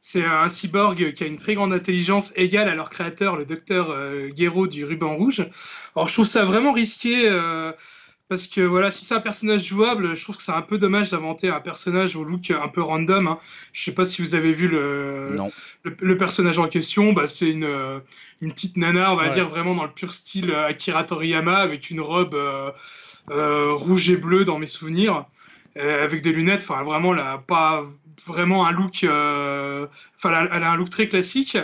C'est 0.00 0.24
un 0.24 0.48
cyborg 0.48 1.14
qui 1.14 1.24
a 1.24 1.26
une 1.26 1.38
très 1.38 1.54
grande 1.54 1.72
intelligence 1.72 2.32
égale 2.36 2.68
à 2.68 2.76
leur 2.76 2.90
créateur, 2.90 3.36
le 3.36 3.44
docteur 3.44 3.90
euh, 3.90 4.30
Gero 4.36 4.68
du 4.68 4.84
ruban 4.84 5.16
rouge. 5.16 5.44
Alors 5.96 6.06
je 6.08 6.14
trouve 6.14 6.26
ça 6.26 6.44
vraiment 6.44 6.72
risqué 6.72 7.28
euh, 7.28 7.72
parce 8.28 8.48
que 8.48 8.60
voilà, 8.60 8.90
si 8.90 9.04
c'est 9.04 9.14
un 9.14 9.20
personnage 9.20 9.64
jouable, 9.64 10.16
je 10.16 10.22
trouve 10.22 10.36
que 10.36 10.42
c'est 10.42 10.52
un 10.52 10.62
peu 10.62 10.78
dommage 10.78 11.10
d'inventer 11.10 11.48
un 11.48 11.60
personnage 11.60 12.16
au 12.16 12.24
look 12.24 12.50
un 12.50 12.68
peu 12.68 12.82
random. 12.82 13.28
Hein. 13.28 13.38
Je 13.72 13.84
sais 13.84 13.92
pas 13.94 14.04
si 14.04 14.20
vous 14.22 14.34
avez 14.34 14.52
vu 14.52 14.66
le, 14.68 15.34
Non. 15.36 15.50
le, 15.84 15.94
le 16.00 16.16
personnage 16.16 16.58
en 16.58 16.66
question, 16.66 17.12
bah, 17.12 17.28
c'est 17.28 17.50
une, 17.50 17.64
euh, 17.64 18.00
une 18.40 18.52
petite 18.52 18.76
nana, 18.76 19.12
on 19.12 19.16
va 19.16 19.24
Ouais. 19.24 19.30
dire 19.30 19.48
vraiment 19.48 19.74
dans 19.74 19.84
le 19.84 19.92
pur 19.92 20.12
style 20.12 20.50
euh, 20.50 20.66
Akira 20.66 21.04
Toriyama, 21.04 21.56
avec 21.56 21.90
une 21.90 22.00
robe 22.00 22.34
euh, 22.34 22.72
euh, 23.30 23.72
rouge 23.74 24.10
et 24.10 24.16
bleu 24.16 24.44
dans 24.44 24.58
mes 24.58 24.66
souvenirs, 24.66 25.24
euh, 25.76 26.02
avec 26.02 26.20
des 26.22 26.32
lunettes. 26.32 26.62
Enfin, 26.68 26.82
vraiment, 26.82 27.12
a 27.12 27.38
pas 27.38 27.84
vraiment 28.26 28.66
un 28.66 28.72
look. 28.72 29.04
Enfin, 29.04 30.48
elle 30.52 30.62
a 30.64 30.70
un 30.72 30.76
look 30.76 30.90
très 30.90 31.06
classique. 31.08 31.56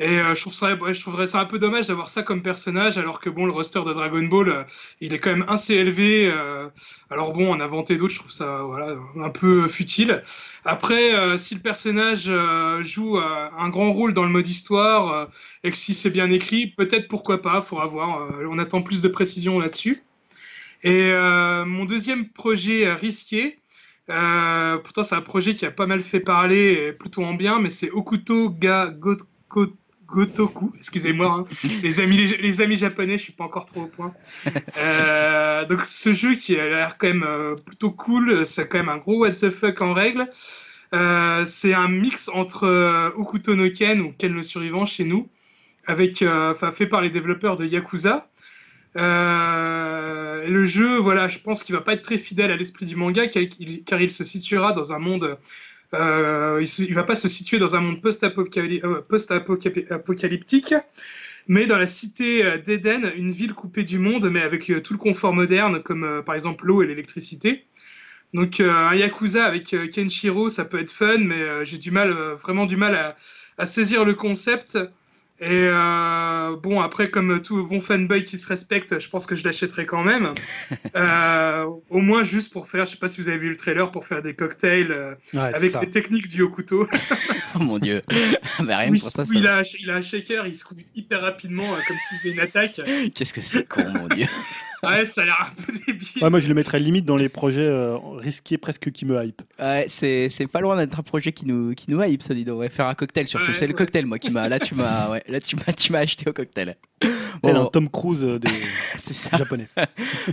Et 0.00 0.18
euh, 0.18 0.34
je, 0.34 1.00
trouverais 1.00 1.26
ça 1.28 1.40
un 1.40 1.44
peu 1.44 1.60
dommage 1.60 1.86
d'avoir 1.86 2.10
ça 2.10 2.24
comme 2.24 2.42
personnage, 2.42 2.98
alors 2.98 3.20
que 3.20 3.30
bon, 3.30 3.46
le 3.46 3.52
roster 3.52 3.80
de 3.86 3.92
Dragon 3.92 4.24
Ball, 4.24 4.48
euh, 4.48 4.64
il 5.00 5.14
est 5.14 5.20
quand 5.20 5.30
même 5.30 5.44
assez 5.48 5.74
élevé. 5.74 6.26
euh, 6.26 6.68
alors 7.10 7.32
bon, 7.32 7.52
en 7.52 7.60
inventer 7.60 7.96
d'autres, 7.96 8.12
je 8.12 8.18
trouve 8.18 8.32
ça 8.32 8.62
voilà, 8.62 8.96
un 9.16 9.30
peu 9.30 9.68
futile. 9.68 10.22
Après, 10.64 11.38
si 11.38 11.54
le 11.54 11.60
personnage 11.60 12.30
joue 12.80 13.18
un 13.18 13.68
grand 13.68 13.92
rôle 13.92 14.14
dans 14.14 14.24
le 14.24 14.30
mode 14.30 14.48
histoire 14.48 15.28
et 15.62 15.70
que 15.70 15.76
si 15.76 15.94
c'est 15.94 16.10
bien 16.10 16.30
écrit, 16.30 16.66
peut-être 16.66 17.06
pourquoi 17.06 17.40
pas, 17.42 17.60
faudra 17.62 17.86
voir. 17.86 18.28
on 18.50 18.58
attend 18.58 18.82
plus 18.82 19.02
de 19.02 19.08
précision 19.08 19.60
là-dessus. 19.60 20.02
Et 20.82 21.12
mon 21.66 21.84
deuxième 21.84 22.30
projet 22.30 22.92
risqué, 22.94 23.60
euh, 24.10 24.78
pourtant 24.78 25.02
c'est 25.02 25.14
un 25.14 25.22
projet 25.22 25.54
qui 25.54 25.66
a 25.66 25.70
pas 25.70 25.86
mal 25.86 26.02
fait 26.02 26.20
parler, 26.20 26.92
plutôt 26.92 27.24
en 27.24 27.34
bien, 27.34 27.60
mais 27.60 27.70
c'est 27.70 27.90
Okuto 27.90 28.50
ga 28.50 28.92
Gotoku. 30.14 30.72
Excusez-moi, 30.76 31.26
hein. 31.26 31.68
les, 31.82 32.00
amis, 32.00 32.16
les, 32.16 32.60
amis 32.60 32.76
japonais, 32.76 33.18
je 33.18 33.24
suis 33.24 33.32
pas 33.32 33.44
encore 33.44 33.66
trop 33.66 33.82
au 33.82 33.86
point. 33.86 34.14
Euh, 34.76 35.64
donc 35.66 35.84
ce 35.88 36.12
jeu 36.12 36.34
qui 36.34 36.58
a 36.58 36.66
l'air 36.66 36.98
quand 36.98 37.06
même 37.06 37.24
euh, 37.26 37.54
plutôt 37.54 37.90
cool, 37.90 38.44
c'est 38.44 38.68
quand 38.68 38.78
même 38.78 38.88
un 38.88 38.98
gros 38.98 39.18
what 39.20 39.32
the 39.32 39.50
fuck 39.50 39.80
en 39.80 39.94
règle. 39.94 40.28
Euh, 40.92 41.44
c'est 41.46 41.74
un 41.74 41.88
mix 41.88 42.28
entre 42.28 43.12
Okuto 43.16 43.54
no 43.54 43.70
Ken 43.70 44.00
ou 44.00 44.12
Ken 44.12 44.34
le 44.34 44.42
survivant 44.42 44.86
chez 44.86 45.04
nous, 45.04 45.28
avec, 45.86 46.24
fait 46.74 46.86
par 46.86 47.00
les 47.00 47.10
développeurs 47.10 47.56
de 47.56 47.64
Yakuza. 47.66 48.28
Le 48.96 50.64
jeu, 50.64 50.96
voilà, 50.98 51.28
je 51.28 51.38
pense 51.38 51.62
qu'il 51.62 51.74
va 51.74 51.80
pas 51.80 51.94
être 51.94 52.02
très 52.02 52.18
fidèle 52.18 52.50
à 52.50 52.56
l'esprit 52.56 52.86
du 52.86 52.96
manga, 52.96 53.26
car 53.26 53.42
il, 53.58 53.84
car 53.84 54.00
il 54.00 54.10
se 54.10 54.24
situera 54.24 54.72
dans 54.72 54.92
un 54.92 54.98
monde. 54.98 55.38
Euh, 55.92 56.62
il, 56.62 56.68
il 56.86 56.94
va 56.94 57.04
pas 57.04 57.14
se 57.14 57.28
situer 57.28 57.58
dans 57.58 57.76
un 57.76 57.80
monde 57.80 58.00
post-apocalyptique, 58.00 60.72
euh, 60.72 60.80
mais 61.46 61.66
dans 61.66 61.76
la 61.76 61.86
cité 61.86 62.42
euh, 62.44 62.56
d'Eden, 62.58 63.12
une 63.16 63.32
ville 63.32 63.52
coupée 63.54 63.84
du 63.84 63.98
monde, 63.98 64.30
mais 64.30 64.40
avec 64.42 64.72
tout 64.82 64.94
le 64.94 64.98
confort 64.98 65.34
moderne, 65.34 65.82
comme 65.82 66.22
par 66.24 66.34
exemple 66.34 66.66
l'eau 66.66 66.82
et 66.82 66.86
l'électricité. 66.86 67.66
Donc 68.32 68.60
un 68.60 68.94
Yakuza 68.94 69.44
avec 69.44 69.76
Kenshiro, 69.92 70.48
ça 70.48 70.64
peut 70.64 70.80
être 70.80 70.90
fun, 70.90 71.18
mais 71.18 71.64
j'ai 71.64 71.78
du 71.78 71.92
mal, 71.92 72.10
vraiment 72.10 72.66
du 72.66 72.76
mal 72.76 73.14
à 73.58 73.66
saisir 73.66 74.04
le 74.04 74.14
concept. 74.14 74.76
Et 75.40 75.46
euh, 75.50 76.56
bon, 76.62 76.80
après, 76.80 77.10
comme 77.10 77.42
tout 77.42 77.66
bon 77.66 77.80
fanboy 77.80 78.22
qui 78.24 78.38
se 78.38 78.46
respecte, 78.46 78.98
je 79.00 79.08
pense 79.08 79.26
que 79.26 79.34
je 79.34 79.44
l'achèterai 79.44 79.84
quand 79.86 80.04
même. 80.04 80.32
Euh, 80.96 81.64
au 81.90 81.98
moins 81.98 82.22
juste 82.22 82.52
pour 82.52 82.68
faire, 82.68 82.86
je 82.86 82.92
sais 82.92 82.96
pas 82.98 83.08
si 83.08 83.20
vous 83.20 83.28
avez 83.28 83.38
vu 83.38 83.48
le 83.48 83.56
trailer, 83.56 83.90
pour 83.90 84.06
faire 84.06 84.22
des 84.22 84.34
cocktails 84.34 84.92
euh, 84.92 85.14
Ouais, 85.32 85.40
avec 85.40 85.74
les 85.80 85.90
techniques 85.90 86.28
du 86.28 86.42
Hokuto. 86.42 86.86
Oh 87.56 87.58
mon 87.58 87.78
dieu. 87.80 88.00
bah, 88.60 88.78
rien 88.78 88.90
il, 88.94 89.00
pour 89.00 89.10
ça, 89.10 89.24
ça- 89.24 89.32
il 89.34 89.46
a, 89.48 89.62
il 89.80 89.90
a 89.90 89.94
un 89.96 90.02
shaker, 90.02 90.46
il 90.46 90.54
se 90.54 90.64
coupe 90.64 90.80
hyper 90.94 91.20
rapidement, 91.20 91.74
euh, 91.74 91.78
comme 91.88 91.96
s'il 92.08 92.18
faisait 92.18 92.30
une 92.32 92.40
attaque. 92.40 92.80
Qu'est-ce 93.14 93.34
que 93.34 93.40
c'est 93.42 93.66
con, 93.68 93.84
mon 93.92 94.06
dieu. 94.08 94.26
Ouais, 94.86 95.04
ça 95.04 95.22
a 95.22 95.24
l'air 95.24 95.50
un 95.50 95.62
peu 95.62 95.72
débile. 95.86 96.22
Ouais, 96.22 96.30
moi, 96.30 96.38
je 96.40 96.48
le 96.48 96.54
mettrais 96.54 96.78
limite 96.80 97.04
dans 97.04 97.16
les 97.16 97.28
projets 97.28 97.60
euh, 97.66 97.96
risqués 98.18 98.58
presque 98.58 98.90
qui 98.92 99.06
me 99.06 99.22
hype. 99.24 99.42
Ouais, 99.58 99.84
c'est 99.88 100.28
c'est 100.28 100.46
pas 100.46 100.60
loin 100.60 100.76
d'être 100.76 100.98
un 100.98 101.02
projet 101.02 101.32
qui 101.32 101.46
nous, 101.46 101.74
qui 101.74 101.90
nous 101.90 102.02
hype, 102.02 102.22
ça 102.22 102.34
dit 102.34 102.44
donc. 102.44 102.60
Ouais, 102.60 102.68
faire 102.68 102.86
un 102.86 102.94
cocktail 102.94 103.26
surtout. 103.28 103.48
Ouais, 103.48 103.54
c'est 103.54 103.66
le 103.66 103.74
cocktail, 103.74 104.06
moi, 104.06 104.18
qui 104.18 104.30
m'a. 104.30 104.48
Là, 104.48 104.58
tu 104.58 104.74
m'as 104.74 105.10
ouais, 105.10 105.22
là, 105.28 105.40
tu 105.40 105.56
m'as 105.56 105.72
tu 105.72 105.92
m'as 105.92 106.00
acheté 106.00 106.28
au 106.28 106.32
cocktail. 106.32 106.76
Tel 107.00 107.54
Bon, 107.54 107.62
un 107.62 107.66
Tom 107.66 107.88
Cruise 107.90 108.24
euh, 108.24 108.38
des 108.38 108.48
c'est 108.96 109.12
ça. 109.14 109.36
japonais. 109.36 109.68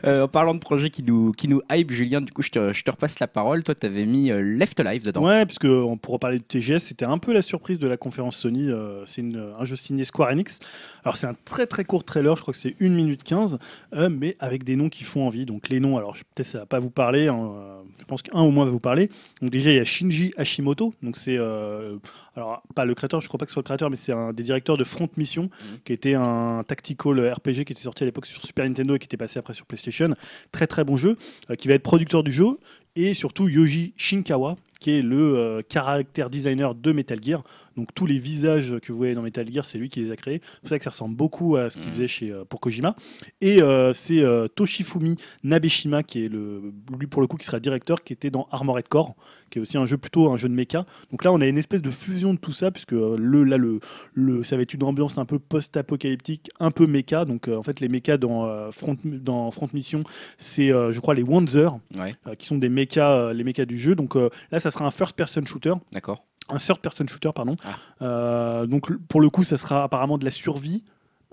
Euh, 0.06 0.23
en 0.23 0.28
parlant 0.30 0.53
de 0.53 0.60
projets 0.60 0.90
qui 0.90 1.03
nous, 1.03 1.34
qui 1.34 1.49
nous 1.49 1.61
hype, 1.69 1.91
Julien, 1.91 2.22
du 2.22 2.32
coup, 2.32 2.41
je 2.41 2.49
te, 2.49 2.72
je 2.73 2.84
te 2.84 2.90
repasse 2.90 3.19
la 3.19 3.28
parole. 3.28 3.61
Toi, 3.64 3.76
t'avais 3.76 4.06
mis 4.06 4.32
euh, 4.32 4.40
Left 4.41 4.80
Alive 4.80 5.03
dedans. 5.03 5.22
Ouais, 5.26 5.45
puisque 5.45 5.65
on 5.65 5.98
pourra 5.98 6.18
parler 6.18 6.40
de 6.40 6.44
TGS, 6.44 6.80
c'était 6.80 7.03
un 7.06 7.18
peu 7.18 7.34
la 7.34 7.41
surprise 7.41 7.78
de 7.78 7.88
la 7.88 7.98
conférence 7.98 8.38
Sony. 8.38 8.69
euh, 8.72 9.06
c'est 9.06 9.19
une- 9.22 9.52
un 9.60 9.65
jeu 9.65 9.76
signé 9.76 10.06
Square 10.06 10.30
Enix. 10.32 10.60
Alors 11.03 11.18
c'est 11.18 11.28
un 11.28 11.36
très 11.45 11.68
très 11.68 11.84
court 11.84 12.03
trailer, 12.06 12.36
je 12.38 12.41
crois 12.41 12.53
que 12.53 12.60
c'est 12.60 12.76
1 12.80 12.90
minute 12.90 13.23
15, 13.23 13.60
euh, 13.95 14.10
mais 14.10 14.38
avec 14.42 14.64
des 14.64 14.76
noms 14.76 14.90
qui 14.90 15.04
font 15.04 15.26
envie. 15.26 15.46
Donc 15.46 15.70
les 15.70 15.80
noms, 15.80 15.98
alors 15.98 16.18
peut-être 16.36 16.48
ça 16.48 16.60
va 16.60 16.66
pas 16.66 16.80
vous 16.80 16.90
parler, 16.90 17.28
hein, 17.28 17.52
euh, 17.54 17.82
je 18.00 18.06
pense 18.06 18.24
qu'un 18.24 18.42
au 18.42 18.52
moins 18.52 18.66
va 18.66 18.72
vous 18.72 18.80
parler. 18.80 19.10
Donc 19.42 19.52
déjà 19.52 19.70
il 19.70 19.78
y 19.78 19.80
a 19.80 19.86
Shinji 19.86 20.34
Hashimoto, 20.36 20.94
donc 21.04 21.16
c'est 21.16 21.38
euh, 21.38 21.98
alors 22.36 22.64
pas 22.76 22.84
le 22.84 22.96
créateur, 22.96 23.22
je 23.22 23.28
crois 23.28 23.38
pas 23.38 23.46
que 23.46 23.52
ce 23.52 23.54
soit 23.54 23.62
le 23.62 23.66
créateur, 23.66 23.90
mais 23.90 23.96
c'est 23.96 24.12
un 24.12 24.34
des 24.34 24.44
directeurs 24.44 24.78
de 24.78 24.84
Front 24.84 25.10
Mission, 25.16 25.50
qui 25.86 25.94
était 25.94 26.16
un 26.16 26.64
tactical 26.68 27.34
RPG 27.34 27.64
qui 27.66 27.74
était 27.74 27.76
sorti 27.76 28.04
à 28.04 28.08
l'époque 28.08 28.26
sur 28.26 28.44
Super 28.44 28.66
Nintendo 28.66 28.96
et 28.96 29.00
qui 29.00 29.06
était 29.06 29.18
passé 29.18 29.38
après 29.40 29.54
sur 29.54 29.68
PlayStation. 29.68 30.16
Très 30.52 30.68
très 30.68 30.84
bon 30.84 30.98
jeu, 30.98 31.18
euh, 31.50 31.56
qui 31.56 31.68
va 31.68 31.76
être 31.76 31.84
producteur 31.84 32.24
du 32.24 32.32
jeu 32.32 32.58
et 32.96 33.14
surtout 33.14 33.48
Yoji 33.48 33.94
Shinkawa, 33.96 34.56
qui 34.80 34.92
est 34.92 35.02
le 35.02 35.38
euh, 35.38 35.62
caractère 35.62 36.30
designer 36.30 36.76
de 36.76 36.92
Metal 36.92 37.20
Gear. 37.24 37.44
Donc 37.77 37.93
tous 37.93 38.06
les 38.06 38.18
visages 38.19 38.76
que 38.81 38.91
vous 38.91 38.98
voyez 38.98 39.14
dans 39.15 39.22
Metal 39.22 39.45
Gear, 39.52 39.64
c'est 39.65 39.77
lui 39.77 39.89
qui 39.89 40.02
les 40.02 40.11
a 40.11 40.15
créés. 40.15 40.41
C'est 40.53 40.60
pour 40.61 40.69
ça 40.69 40.77
que 40.77 40.84
ça 40.84 40.89
ressemble 40.89 41.15
beaucoup 41.15 41.56
à 41.56 41.69
ce 41.69 41.77
qu'il 41.77 41.85
Mhm. 41.88 41.91
faisait 41.93 42.07
chez, 42.07 42.31
euh, 42.31 42.43
pour 42.45 42.60
Kojima. 42.60 42.95
Et 43.39 43.61
euh, 43.61 43.93
c'est 43.93 44.19
euh, 44.22 44.48
Toshifumi 44.48 45.15
Nabeshima, 45.43 46.03
qui 46.03 46.26
est 46.26 46.30
le, 46.30 46.73
lui 46.98 47.07
pour 47.07 47.22
le 47.22 47.27
coup 47.27 47.38
qui 47.38 47.45
sera 47.45 47.60
directeur, 47.60 48.03
qui 48.03 48.14
était 48.14 48.30
dans 48.30 48.48
Armored 48.52 48.88
Core, 48.88 49.15
qui 49.49 49.60
est 49.60 49.61
aussi 49.61 49.77
un 49.77 49.85
jeu 49.85 49.98
plutôt 49.98 50.30
un 50.31 50.38
jeu 50.38 50.49
de 50.49 50.53
mecha. 50.53 50.85
Donc 51.11 51.23
là, 51.23 51.31
on 51.31 51.41
a 51.41 51.48
une 51.48 51.57
espèce 51.57 51.81
de 51.81 51.91
fusion 51.91 52.34
de 52.34 52.39
tout 52.39 52.52
ça, 52.52 52.72
puisque 52.72 52.93
euh, 52.93 53.15
le, 53.18 53.43
là, 53.43 53.57
le, 53.57 53.80
le, 54.14 54.43
ça 54.43 54.56
va 54.56 54.61
être 54.61 54.73
une 54.73 54.84
ambiance 54.84 55.18
un 55.18 55.26
peu 55.26 55.39
post-apocalyptique, 55.39 56.49
un 56.60 56.72
peu 56.72 56.88
mecha. 56.88 57.26
Donc 57.26 57.48
euh, 57.48 57.56
en 57.57 57.64
fait, 57.64 57.80
les 57.80 57.89
mechas 57.89 58.18
dans, 58.18 58.72
Front, 58.72 58.95
dans 59.03 59.49
Front 59.52 59.69
Mission, 59.73 60.03
c'est 60.38 60.68
je 60.69 60.99
crois 60.99 61.14
les 61.14 61.23
Wanzer, 61.23 61.72
Ouais, 61.98 62.15
qui 62.38 62.48
sont 62.48 62.57
des 62.57 62.69
mechas, 62.69 63.34
les 63.34 63.43
mechas 63.43 63.65
du 63.65 63.77
jeu. 63.80 63.95
Donc 63.95 64.15
là, 64.15 64.60
ça 64.60 64.72
sera 64.72 64.85
un 64.85 64.91
first-person 64.91 65.45
shooter, 65.45 65.73
d'accord. 65.91 66.26
Un 66.52 66.57
third-person 66.57 67.07
shooter, 67.07 67.32
pardon. 67.34 67.56
Ah. 67.64 67.76
Euh, 68.02 68.65
donc 68.65 68.91
pour 69.07 69.22
le 69.22 69.30
coup, 69.30 69.44
ça 69.44 69.57
sera 69.57 69.84
apparemment 69.84 70.18
de 70.18 70.26
la 70.26 70.32
survie, 70.32 70.84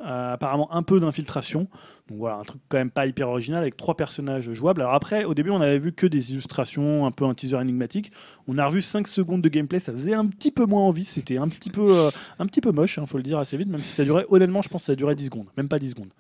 euh, 0.00 0.34
apparemment 0.34 0.72
un 0.72 0.82
peu 0.82 1.00
d'infiltration. 1.00 1.66
Donc 2.08 2.18
voilà, 2.18 2.36
un 2.36 2.44
truc 2.44 2.60
quand 2.68 2.78
même 2.78 2.90
pas 2.90 3.06
hyper 3.06 3.28
original 3.28 3.60
avec 3.60 3.76
trois 3.76 3.96
personnages 3.96 4.50
jouables. 4.52 4.80
Alors 4.80 4.94
après, 4.94 5.24
au 5.24 5.34
début, 5.34 5.50
on 5.50 5.60
avait 5.60 5.78
vu 5.78 5.92
que 5.92 6.06
des 6.06 6.30
illustrations, 6.30 7.04
un 7.04 7.10
peu 7.10 7.24
un 7.24 7.34
teaser 7.34 7.60
énigmatique. 7.60 8.12
On 8.46 8.56
a 8.58 8.66
revu 8.66 8.80
5 8.80 9.06
secondes 9.08 9.42
de 9.42 9.48
gameplay, 9.48 9.80
ça 9.80 9.92
faisait 9.92 10.14
un 10.14 10.26
petit 10.26 10.50
peu 10.50 10.64
moins 10.64 10.82
envie. 10.82 11.04
C'était 11.04 11.36
un 11.36 11.48
petit 11.48 11.70
peu, 11.70 11.96
euh, 11.96 12.10
un 12.38 12.46
petit 12.46 12.60
peu 12.60 12.70
moche, 12.70 12.98
il 13.00 13.06
faut 13.06 13.18
le 13.18 13.24
dire 13.24 13.38
assez 13.38 13.56
vite, 13.56 13.68
même 13.68 13.82
si 13.82 13.92
ça 13.92 14.04
durait, 14.04 14.24
honnêtement, 14.30 14.62
je 14.62 14.68
pense 14.68 14.82
que 14.82 14.86
ça 14.86 14.94
durait 14.94 15.16
10 15.16 15.26
secondes, 15.26 15.46
même 15.56 15.68
pas 15.68 15.78
10 15.78 15.90
secondes. 15.90 16.10